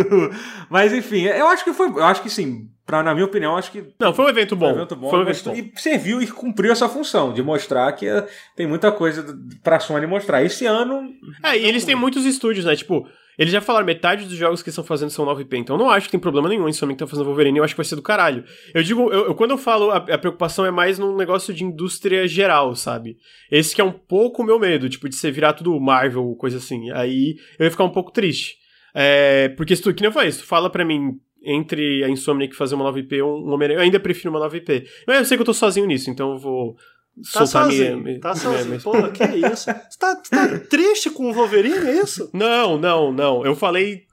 mas 0.69 0.93
enfim, 0.93 1.23
eu 1.23 1.47
acho 1.47 1.63
que 1.63 1.73
foi. 1.73 1.87
Eu 1.87 2.03
acho 2.03 2.21
que 2.21 2.29
sim 2.29 2.69
Pra, 2.87 3.03
na 3.03 3.13
minha 3.13 3.25
opinião, 3.25 3.57
acho 3.57 3.69
que. 3.69 3.83
Não, 3.99 4.13
foi 4.13 4.25
um 4.25 4.29
evento 4.29 4.55
bom. 4.55 4.67
Foi 4.67 4.73
um 4.73 4.77
evento 4.77 4.95
bom. 4.95 5.09
Foi 5.09 5.19
um 5.19 5.21
evento 5.23 5.43
bom. 5.43 5.53
E 5.53 5.71
serviu 5.75 6.21
e 6.21 6.27
cumpriu 6.27 6.71
essa 6.71 6.87
função 6.87 7.33
de 7.33 7.43
mostrar 7.43 7.91
que 7.91 8.07
eh, 8.07 8.25
tem 8.55 8.65
muita 8.65 8.93
coisa 8.93 9.37
pra 9.61 9.77
Sony 9.77 10.07
mostrar. 10.07 10.41
Esse 10.41 10.65
ano. 10.65 11.03
É, 11.43 11.57
e 11.57 11.65
eles 11.65 11.83
têm 11.83 11.95
muitos 11.95 12.25
estúdios, 12.25 12.63
né? 12.63 12.77
Tipo, 12.77 13.05
eles 13.37 13.51
já 13.51 13.59
falaram, 13.59 13.85
metade 13.85 14.23
dos 14.23 14.37
jogos 14.37 14.63
que 14.63 14.69
estão 14.69 14.85
fazendo 14.85 15.09
são 15.09 15.25
9P, 15.25 15.57
então 15.57 15.75
eu 15.75 15.79
não 15.79 15.89
acho 15.91 16.07
que 16.07 16.11
tem 16.11 16.19
problema 16.19 16.47
nenhum 16.47 16.67
em 16.67 16.73
Sony 16.73 16.93
que 16.93 16.99
tá 16.99 17.05
fazendo 17.05 17.25
Wolverine, 17.25 17.57
eu 17.57 17.63
acho 17.63 17.73
que 17.73 17.77
vai 17.77 17.85
ser 17.85 17.97
do 17.97 18.01
caralho. 18.01 18.45
Eu 18.73 18.81
digo, 18.81 19.11
eu, 19.11 19.25
eu 19.25 19.35
quando 19.35 19.51
eu 19.51 19.57
falo, 19.57 19.91
a, 19.91 19.97
a, 19.97 20.17
preocupação 20.17 20.65
é 20.65 20.71
mais 20.71 20.97
num 20.97 21.15
negócio 21.15 21.53
de 21.53 21.63
indústria 21.63 22.25
geral, 22.25 22.73
sabe? 22.73 23.17
Esse 23.51 23.75
que 23.75 23.81
é 23.81 23.83
um 23.83 23.91
pouco 23.91 24.41
o 24.41 24.45
meu 24.45 24.57
medo, 24.57 24.89
tipo, 24.89 25.09
de 25.09 25.15
você 25.15 25.29
virar 25.29 25.53
tudo 25.53 25.77
Marvel, 25.79 26.33
coisa 26.35 26.57
assim. 26.57 26.89
Aí 26.91 27.35
eu 27.59 27.65
ia 27.65 27.71
ficar 27.71 27.83
um 27.83 27.91
pouco 27.91 28.11
triste. 28.11 28.55
É, 28.95 29.49
porque 29.49 29.75
se 29.75 29.83
tu, 29.83 29.93
que 29.93 30.01
nem 30.01 30.07
eu 30.07 30.13
falei, 30.13 30.31
se 30.31 30.39
tu 30.39 30.45
fala 30.45 30.71
pra 30.71 30.83
mim, 30.83 31.19
entre 31.47 32.03
a 32.03 32.09
Insomniac 32.09 32.53
fazer 32.53 32.75
uma 32.75 32.91
9P 32.91 33.23
ou 33.23 33.39
um 33.39 33.53
Homem-Aranha. 33.53 33.79
Eu 33.79 33.83
ainda 33.83 33.99
prefiro 33.99 34.29
uma 34.29 34.49
9P. 34.49 34.85
Mas 35.07 35.17
eu 35.19 35.25
sei 35.25 35.37
que 35.37 35.41
eu 35.41 35.45
tô 35.45 35.53
sozinho 35.53 35.85
nisso, 35.87 36.09
então 36.09 36.33
eu 36.33 36.37
vou 36.37 36.73
tá 36.73 37.45
soltar 37.45 37.63
sozinho, 37.65 37.97
minha. 37.97 38.19
Tá 38.19 38.35
sozinho. 38.35 38.65
Minha... 38.65 38.79
Porra, 38.81 39.09
que 39.11 39.23
isso? 39.23 39.65
Você 39.89 39.97
tá, 39.97 40.15
tá 40.15 40.59
triste 40.69 41.09
com 41.09 41.29
o 41.29 41.33
Wolverine, 41.33 41.87
é 41.87 42.01
isso? 42.01 42.29
Não, 42.33 42.77
não, 42.77 43.13
não. 43.13 43.45
Eu 43.45 43.55
falei 43.55 44.03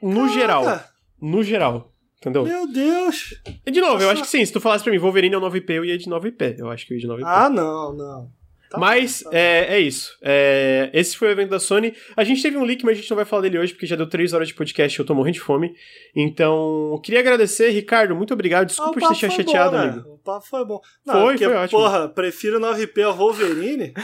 no 0.00 0.20
Caraca. 0.20 0.32
geral. 0.32 0.84
No 1.20 1.42
geral. 1.42 1.92
Entendeu? 2.20 2.44
Meu 2.44 2.66
Deus! 2.66 3.34
E 3.64 3.70
de 3.70 3.80
novo, 3.80 3.94
Nossa. 3.94 4.04
eu 4.04 4.10
acho 4.10 4.22
que 4.22 4.28
sim. 4.28 4.44
Se 4.44 4.52
tu 4.52 4.60
falasse 4.60 4.82
pra 4.82 4.92
mim, 4.92 4.98
Wolverine 4.98 5.36
é 5.36 5.38
9P, 5.38 5.70
eu 5.70 5.84
ia 5.84 5.96
de 5.96 6.06
9P. 6.06 6.56
Eu 6.58 6.70
acho 6.70 6.86
que 6.86 6.92
eu 6.92 6.96
ia 6.96 7.00
de 7.00 7.08
9P. 7.08 7.22
Ah, 7.24 7.48
não, 7.48 7.94
não. 7.94 8.37
Tá 8.70 8.78
mas 8.78 9.20
tá 9.20 9.30
é, 9.32 9.76
é 9.76 9.80
isso. 9.80 10.16
É, 10.22 10.90
esse 10.92 11.16
foi 11.16 11.28
o 11.28 11.30
evento 11.30 11.50
da 11.50 11.58
Sony. 11.58 11.94
A 12.16 12.22
gente 12.22 12.42
teve 12.42 12.56
um 12.56 12.64
leak, 12.64 12.84
mas 12.84 12.98
a 12.98 13.00
gente 13.00 13.10
não 13.10 13.16
vai 13.16 13.24
falar 13.24 13.42
dele 13.42 13.58
hoje, 13.58 13.72
porque 13.72 13.86
já 13.86 13.96
deu 13.96 14.06
três 14.06 14.32
horas 14.32 14.48
de 14.48 14.54
podcast 14.54 14.98
e 14.98 15.00
eu 15.00 15.06
tô 15.06 15.14
morrendo 15.14 15.34
de 15.34 15.40
fome. 15.40 15.74
Então, 16.14 17.00
queria 17.02 17.20
agradecer, 17.20 17.70
Ricardo. 17.70 18.14
Muito 18.14 18.34
obrigado. 18.34 18.66
Desculpa 18.66 18.98
ah, 18.98 19.02
te 19.02 19.08
deixar 19.08 19.30
chateado, 19.30 19.70
bom, 19.70 19.76
né? 19.76 19.88
amigo. 19.90 20.10
O 20.10 20.18
papo 20.18 20.46
foi 20.46 20.64
bom. 20.64 20.80
Não, 21.06 21.14
foi, 21.14 21.32
porque, 21.32 21.44
foi 21.44 21.54
ótimo. 21.54 21.80
Porra, 21.80 22.08
prefiro 22.08 22.60
9P 22.60 23.02
ao 23.02 23.16
Wolverine? 23.16 23.94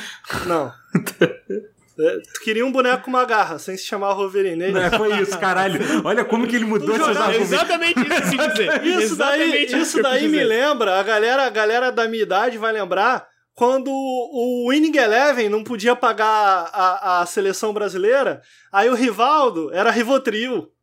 não. 0.46 0.72
É, 1.96 2.18
tu 2.18 2.40
queria 2.42 2.66
um 2.66 2.72
boneco 2.72 3.04
com 3.04 3.10
uma 3.10 3.24
garra, 3.24 3.56
sem 3.56 3.76
se 3.76 3.84
chamar 3.84 4.14
Wolverine. 4.14 4.64
É 4.64 4.70
não, 4.72 4.98
foi 4.98 5.16
isso, 5.20 5.38
caralho. 5.38 5.80
Olha 6.04 6.24
como 6.24 6.44
que 6.44 6.56
ele 6.56 6.64
mudou 6.64 6.92
seus 6.92 7.16
argumentos. 7.16 7.52
Exatamente 7.52 8.00
isso 8.00 8.30
que 8.30 8.40
eu 8.40 8.48
dizer. 8.48 8.84
Isso 8.84 9.16
daí, 9.16 9.64
isso 9.66 10.02
daí 10.02 10.28
me 10.28 10.42
lembra, 10.42 10.98
a 10.98 11.02
galera, 11.04 11.46
a 11.46 11.50
galera 11.50 11.92
da 11.92 12.08
minha 12.08 12.24
idade 12.24 12.58
vai 12.58 12.72
lembrar 12.72 13.28
quando 13.54 13.88
o 13.90 14.68
Winning 14.68 14.96
Eleven 14.96 15.48
não 15.48 15.62
podia 15.62 15.94
pagar 15.94 16.70
a, 16.72 17.20
a 17.20 17.26
seleção 17.26 17.72
brasileira, 17.72 18.42
aí 18.72 18.88
o 18.88 18.94
Rivaldo 18.94 19.72
era 19.72 19.90
Rivotril. 19.90 20.73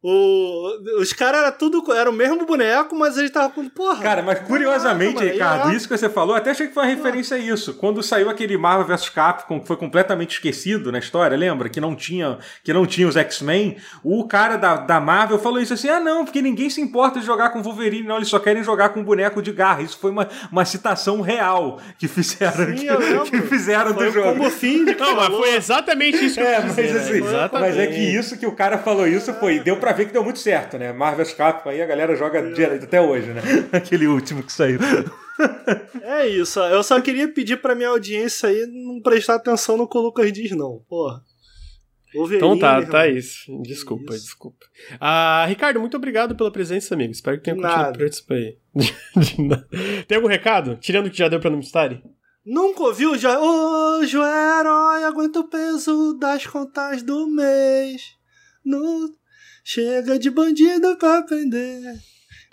O, 0.00 1.00
os 1.00 1.12
caras 1.12 1.40
era 1.40 1.50
tudo. 1.50 1.92
Era 1.92 2.08
o 2.08 2.12
mesmo 2.12 2.46
boneco, 2.46 2.94
mas 2.94 3.18
ele 3.18 3.30
tava 3.30 3.50
com. 3.50 3.68
Porra. 3.68 4.00
Cara, 4.00 4.22
mas 4.22 4.38
curiosamente, 4.40 5.24
Ricardo, 5.24 5.72
isso 5.72 5.88
que 5.88 5.96
você 5.96 6.08
falou, 6.08 6.36
até 6.36 6.50
achei 6.50 6.68
que 6.68 6.74
foi 6.74 6.84
uma 6.84 6.88
referência 6.88 7.36
a 7.36 7.40
isso. 7.40 7.74
Quando 7.74 8.00
saiu 8.00 8.30
aquele 8.30 8.56
Marvel 8.56 8.86
vs 8.86 9.08
Capcom, 9.08 9.58
que 9.58 9.66
foi 9.66 9.76
completamente 9.76 10.32
esquecido 10.34 10.92
na 10.92 11.00
história, 11.00 11.36
lembra? 11.36 11.68
Que 11.68 11.80
não 11.80 11.96
tinha, 11.96 12.38
que 12.62 12.72
não 12.72 12.86
tinha 12.86 13.08
os 13.08 13.16
X-Men, 13.16 13.76
o 14.04 14.26
cara 14.28 14.56
da, 14.56 14.76
da 14.76 15.00
Marvel 15.00 15.38
falou 15.38 15.60
isso 15.60 15.74
assim: 15.74 15.88
ah, 15.88 15.98
não, 15.98 16.24
porque 16.24 16.40
ninguém 16.40 16.70
se 16.70 16.80
importa 16.80 17.18
de 17.18 17.26
jogar 17.26 17.50
com 17.50 17.60
Wolverine, 17.60 18.06
não, 18.06 18.16
eles 18.16 18.28
só 18.28 18.38
querem 18.38 18.62
jogar 18.62 18.90
com 18.90 19.02
boneco 19.02 19.42
de 19.42 19.50
garra. 19.50 19.82
Isso 19.82 19.98
foi 19.98 20.12
uma, 20.12 20.28
uma 20.52 20.64
citação 20.64 21.20
real 21.20 21.80
que 21.98 22.06
fizeram, 22.06 22.76
Sim, 22.76 22.86
que, 22.86 23.30
que, 23.30 23.42
fizeram 23.48 23.94
foi 23.94 24.06
do 24.06 24.12
jogo. 24.12 24.28
Como 24.28 24.50
fim 24.50 24.84
de 24.84 24.94
Não, 24.94 25.16
mas 25.16 25.28
foi 25.28 25.56
exatamente 25.56 26.24
isso 26.24 26.36
que 26.36 26.46
é, 26.46 26.58
eu 26.58 26.62
mas, 26.62 26.76
dizer, 26.76 26.98
assim, 26.98 27.20
né? 27.20 27.50
mas 27.52 27.76
é 27.76 27.86
que 27.88 28.00
isso 28.00 28.38
que 28.38 28.46
o 28.46 28.52
cara 28.52 28.78
falou 28.78 29.08
isso 29.08 29.32
foi. 29.34 29.58
Deu 29.58 29.76
pra 29.76 29.87
pra 29.88 29.96
ver 29.96 30.06
que 30.06 30.12
deu 30.12 30.22
muito 30.24 30.38
certo, 30.38 30.76
né? 30.78 30.92
Marvel's 30.92 31.32
Capcom 31.32 31.68
aí 31.70 31.80
a 31.82 31.86
galera 31.86 32.14
joga 32.16 32.42
direto 32.52 32.84
até 32.84 33.00
hoje, 33.00 33.28
né? 33.32 33.42
Aquele 33.72 34.06
último 34.06 34.42
que 34.42 34.52
saiu. 34.52 34.78
É 36.02 36.26
isso, 36.26 36.58
eu 36.58 36.82
só 36.82 37.00
queria 37.00 37.28
pedir 37.32 37.58
pra 37.62 37.72
minha 37.74 37.90
audiência 37.90 38.48
aí 38.48 38.66
não 38.66 39.00
prestar 39.00 39.36
atenção 39.36 39.76
no 39.76 39.88
que 39.88 39.96
o 39.96 40.00
Lucas 40.00 40.32
diz, 40.32 40.50
não. 40.50 40.82
Porra. 40.88 41.22
Wolverine, 42.12 42.44
Então 42.44 42.58
tá, 42.58 42.76
irmão. 42.78 42.90
tá 42.90 43.06
isso. 43.06 43.62
Desculpa, 43.62 44.14
Isso. 44.14 44.24
desculpa. 44.24 44.66
Ah, 44.98 45.44
Ricardo, 45.46 45.78
muito 45.78 45.96
obrigado 45.96 46.34
pela 46.34 46.50
presença, 46.50 46.94
amigo. 46.94 47.12
Espero 47.12 47.36
que 47.36 47.44
tenha 47.44 47.54
continuado 47.54 47.82
nada. 47.84 47.98
participar 47.98 48.34
aí. 48.34 48.58
Tem 50.08 50.16
algum 50.16 50.26
recado? 50.26 50.76
Tirando 50.80 51.06
o 51.06 51.10
que 51.10 51.18
já 51.18 51.28
deu 51.28 51.38
pra 51.38 51.50
não 51.50 51.60
estar? 51.60 51.90
Nunca 52.44 52.82
ouviu 52.82 53.16
já? 53.16 53.38
Hoje 53.38 54.16
o 54.18 54.24
herói 54.24 55.04
aguenta 55.04 55.38
o 55.38 55.48
peso 55.48 56.14
das 56.14 56.44
contas 56.46 57.00
do 57.02 57.28
mês. 57.28 58.02
No... 58.64 59.08
Chega 59.70 60.18
de 60.18 60.30
bandido 60.30 60.96
pra 60.96 61.20
prender. 61.24 61.94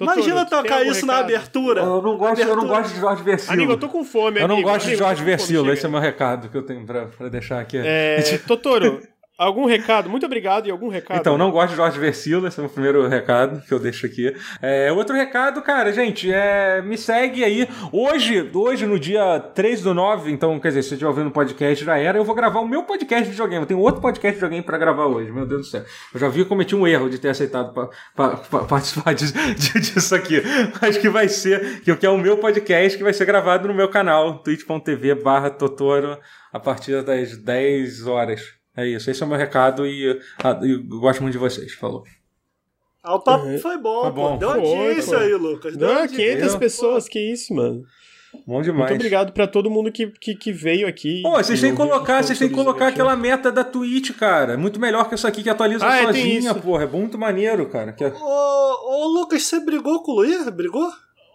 Imagina 0.01 0.43
tocar 0.45 0.85
isso 0.85 1.05
na 1.05 1.19
abertura. 1.19 1.79
Eu 1.81 2.01
não 2.01 2.17
gosto, 2.17 2.41
eu 2.41 2.47
não 2.47 2.53
Abertura. 2.55 2.79
gosto 2.81 2.93
de 2.93 2.99
Jorge 2.99 3.23
Versilo. 3.23 3.53
Amigo, 3.53 3.71
eu 3.71 3.77
tô 3.79 3.87
com 3.87 4.03
fome, 4.03 4.41
Eu 4.41 4.49
não 4.49 4.55
amigo. 4.55 4.69
gosto 4.69 4.81
de 4.81 4.87
Amigo, 4.91 4.99
Jorge 4.99 5.21
com 5.21 5.25
fome, 5.25 5.37
Versilo, 5.37 5.71
esse 5.71 5.85
é 5.85 5.87
o 5.87 5.91
meu 5.93 6.01
recado 6.01 6.49
que 6.49 6.57
eu 6.57 6.63
tenho 6.63 6.85
pra, 6.85 7.05
pra 7.05 7.29
deixar 7.29 7.61
aqui. 7.61 7.77
É, 7.77 8.21
Totoro, 8.45 9.01
algum 9.37 9.65
recado? 9.65 10.09
Muito 10.09 10.25
obrigado 10.25 10.67
e 10.67 10.71
algum 10.71 10.87
recado? 10.89 11.19
Então, 11.19 11.37
não 11.37 11.51
gosto 11.51 11.71
de 11.71 11.75
Jorge 11.75 11.99
Versilo, 11.99 12.47
esse 12.47 12.59
é 12.59 12.63
o 12.63 12.69
primeiro 12.69 13.07
recado 13.07 13.61
que 13.65 13.73
eu 13.73 13.79
deixo 13.79 14.05
aqui. 14.05 14.35
É, 14.61 14.91
outro 14.91 15.15
recado, 15.15 15.61
cara, 15.61 15.91
gente, 15.91 16.31
é, 16.31 16.81
me 16.81 16.97
segue 16.97 17.43
aí. 17.43 17.67
Hoje, 17.91 18.49
hoje, 18.53 18.85
no 18.85 18.99
dia 18.99 19.39
3 19.53 19.81
do 19.81 19.93
9, 19.93 20.31
então, 20.31 20.59
quer 20.59 20.69
dizer, 20.69 20.83
se 20.83 20.89
você 20.89 20.95
estiver 20.95 21.09
ouvindo 21.09 21.27
o 21.27 21.31
podcast, 21.31 21.83
já 21.83 21.97
era, 21.97 22.17
eu 22.17 22.23
vou 22.23 22.35
gravar 22.35 22.59
o 22.59 22.67
meu 22.67 22.83
podcast 22.83 23.25
de 23.25 23.31
videogame. 23.31 23.63
Eu 23.63 23.67
tenho 23.67 23.79
outro 23.79 24.01
podcast 24.01 24.31
de 24.31 24.35
videogame 24.35 24.63
pra 24.65 24.77
gravar 24.77 25.05
hoje, 25.05 25.31
meu 25.31 25.45
Deus 25.45 25.61
do 25.61 25.67
céu. 25.67 25.83
Eu 26.13 26.19
já 26.19 26.27
vi 26.29 26.45
cometi 26.45 26.75
um 26.75 26.87
erro 26.87 27.09
de 27.09 27.19
ter 27.19 27.29
aceitado 27.29 27.73
pa, 27.73 27.89
pa- 28.15 28.37
pa- 28.37 28.63
participar 28.65 29.13
de- 29.13 29.31
disso 29.79 30.15
aqui. 30.15 30.41
Acho 30.81 30.99
que 30.99 31.09
vai 31.09 31.27
ser, 31.27 31.81
que 31.81 32.05
é 32.05 32.09
o 32.09 32.17
meu 32.17 32.37
podcast 32.37 32.97
que 32.97 33.03
vai 33.03 33.13
ser 33.13 33.25
gravado 33.25 33.67
no 33.67 33.73
meu 33.73 33.89
canal, 33.89 34.39
twitch.tv 34.39 35.15
barra 35.15 35.49
Totoro, 35.49 36.17
a 36.53 36.59
partir 36.59 37.03
das 37.03 37.35
10 37.37 38.07
horas. 38.07 38.54
É 38.77 38.87
isso, 38.87 39.09
esse 39.09 39.21
é 39.23 39.25
o 39.25 39.29
meu 39.29 39.37
recado 39.37 39.85
e, 39.87 40.19
ah, 40.43 40.59
e 40.63 40.71
eu 40.71 40.83
gosto 40.99 41.21
muito 41.21 41.33
de 41.33 41.39
vocês. 41.39 41.73
Falou. 41.73 42.03
Ah, 43.03 43.15
o 43.15 43.19
papo 43.21 43.45
foi 43.59 43.77
bom, 43.77 44.01
Foi 44.01 44.11
bom. 44.11 44.31
pô. 44.33 44.37
Deu 44.37 44.49
Foi, 44.51 44.59
audiência 44.59 45.17
pô. 45.17 45.23
aí, 45.23 45.33
Lucas. 45.35 45.77
Deu 45.77 45.87
Não, 45.87 45.95
audiência. 46.01 46.35
500 46.35 46.53
Eu- 46.53 46.59
pessoas, 46.59 47.07
que 47.07 47.19
isso, 47.19 47.53
mano. 47.53 47.83
Bom 48.45 48.61
demais. 48.61 48.89
Muito 48.89 48.99
obrigado 48.99 49.31
pra 49.31 49.47
todo 49.47 49.69
mundo 49.71 49.89
que, 49.93 50.07
que, 50.07 50.35
que 50.35 50.51
veio 50.51 50.87
aqui. 50.87 51.21
Pô, 51.21 51.31
vocês 51.37 51.61
têm 51.61 51.71
que 51.71 51.77
colocar, 51.77 52.21
vocês 52.21 52.37
têm 52.37 52.49
que 52.49 52.53
colocar 52.55 52.87
aquela 52.87 53.15
meta 53.15 53.49
da 53.49 53.63
Twitch, 53.63 54.11
cara. 54.17 54.53
É 54.53 54.57
Muito 54.57 54.77
melhor 54.77 55.07
que 55.07 55.15
isso 55.15 55.25
aqui 55.25 55.41
que 55.41 55.49
atualiza 55.49 55.85
Ah, 55.87 55.95
é, 55.95 55.99
tem 55.99 56.07
sozinha, 56.07 56.51
isso. 56.51 56.59
porra. 56.61 56.83
É 56.83 56.87
muito 56.87 57.17
maneiro, 57.17 57.69
cara. 57.69 57.93
Que- 57.93 58.03
Ô, 58.03 58.09
ô, 58.19 59.07
Lucas, 59.07 59.43
você 59.43 59.61
brigou 59.61 60.03
com 60.03 60.11
o 60.11 60.15
Luiz? 60.15 60.49
Brigou? 60.49 60.91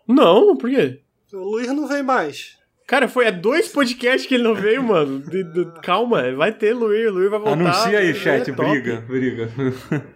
Não, 0.06 0.54
por 0.56 0.68
quê? 0.68 1.00
O 1.32 1.38
Luiz 1.38 1.68
não 1.68 1.86
vem 1.88 2.02
mais. 2.02 2.58
Cara, 2.90 3.06
foi 3.06 3.28
há 3.28 3.30
dois 3.30 3.68
podcasts 3.68 4.26
que 4.26 4.34
ele 4.34 4.42
não 4.42 4.52
veio, 4.52 4.82
mano. 4.82 5.20
De- 5.20 5.44
de- 5.44 5.80
calma, 5.80 6.32
vai 6.34 6.50
ter 6.52 6.74
Luir, 6.74 7.08
Luir 7.12 7.30
vai 7.30 7.38
voltar. 7.38 7.52
Anuncia 7.52 7.98
aí, 8.00 8.06
Luir 8.10 8.16
chat. 8.16 8.50
é 8.50 8.52
top. 8.52 8.68
briga, 8.68 9.00
briga. 9.06 9.48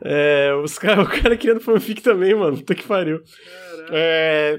É, 0.03 0.53
os 0.61 0.77
cara, 0.77 1.01
o 1.05 1.07
cara 1.09 1.37
criando 1.37 1.61
fanfic 1.61 2.03
também, 2.03 2.35
mano. 2.35 2.57
Puta 2.57 2.75
que 2.75 2.83
pariu. 2.83 3.21
É, 3.93 4.59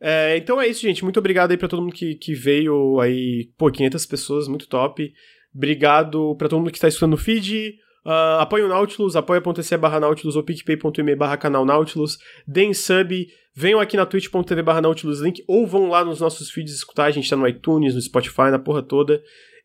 é, 0.00 0.36
então 0.36 0.60
é 0.60 0.68
isso, 0.68 0.82
gente. 0.82 1.02
Muito 1.02 1.18
obrigado 1.18 1.50
aí 1.50 1.56
pra 1.56 1.66
todo 1.66 1.82
mundo 1.82 1.92
que, 1.94 2.14
que 2.14 2.32
veio 2.32 3.00
aí. 3.00 3.48
Pô, 3.58 3.72
500 3.72 4.06
pessoas, 4.06 4.46
muito 4.46 4.68
top. 4.68 5.12
Obrigado 5.52 6.36
pra 6.36 6.48
todo 6.48 6.60
mundo 6.60 6.70
que 6.70 6.76
está 6.76 6.86
escutando 6.86 7.14
o 7.14 7.18
feed. 7.18 7.74
Ah, 8.04 8.42
apoie 8.42 8.62
o 8.62 8.68
Nautilus, 8.68 9.16
apoia.se 9.16 9.76
barra 9.76 9.98
Nautilus 9.98 10.36
ou 10.36 10.44
picpay.me 10.44 11.16
barra 11.16 11.36
canal 11.36 11.64
Nautilus. 11.64 12.18
Deem 12.46 12.72
sub, 12.72 13.26
venham 13.56 13.80
aqui 13.80 13.96
na 13.96 14.04
twitch.tv 14.04 14.62
barra 14.62 14.82
Nautilus 14.82 15.20
link 15.20 15.42
ou 15.48 15.66
vão 15.66 15.88
lá 15.88 16.04
nos 16.04 16.20
nossos 16.20 16.50
feeds 16.50 16.74
escutar. 16.74 17.06
A 17.06 17.10
gente 17.10 17.28
tá 17.28 17.34
no 17.36 17.48
iTunes, 17.48 17.94
no 17.94 18.00
Spotify, 18.02 18.50
na 18.50 18.58
porra 18.58 18.82
toda. 18.82 19.22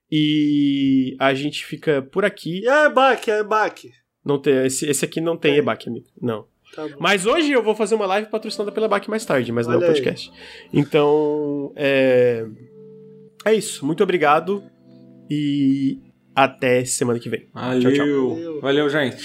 E 0.09 1.15
a 1.19 1.33
gente 1.33 1.65
fica 1.65 2.01
por 2.01 2.23
aqui. 2.25 2.61
E 2.61 2.67
aí, 2.67 2.89
Baque, 2.89 3.29
e 3.29 3.33
aí, 3.33 3.43
Baque? 3.43 3.91
Não 4.23 4.39
tem, 4.39 4.65
esse, 4.65 4.85
esse 4.89 5.03
aqui 5.03 5.19
não 5.19 5.35
tem 5.35 5.55
É. 5.55 5.57
EBAC, 5.57 5.89
amigo. 5.89 6.05
Não. 6.21 6.45
Tá. 6.75 6.87
Mas 6.99 7.25
hoje 7.25 7.51
eu 7.51 7.61
vou 7.61 7.75
fazer 7.75 7.95
uma 7.95 8.05
live 8.05 8.29
patrocinada 8.29 8.71
pela 8.71 8.87
BAC 8.87 9.09
mais 9.09 9.25
tarde, 9.25 9.51
mas 9.51 9.67
não 9.67 9.73
é 9.73 9.77
Olha 9.77 9.85
o 9.85 9.89
aí. 9.89 9.93
podcast. 9.93 10.31
Então, 10.71 11.73
é... 11.75 12.45
é 13.45 13.53
isso. 13.53 13.85
Muito 13.85 14.03
obrigado 14.03 14.63
e 15.29 15.97
até 16.35 16.85
semana 16.85 17.19
que 17.19 17.29
vem. 17.29 17.47
Valeu. 17.53 17.93
tchau. 17.93 18.61
Valeu, 18.61 18.89
gente. 18.89 19.21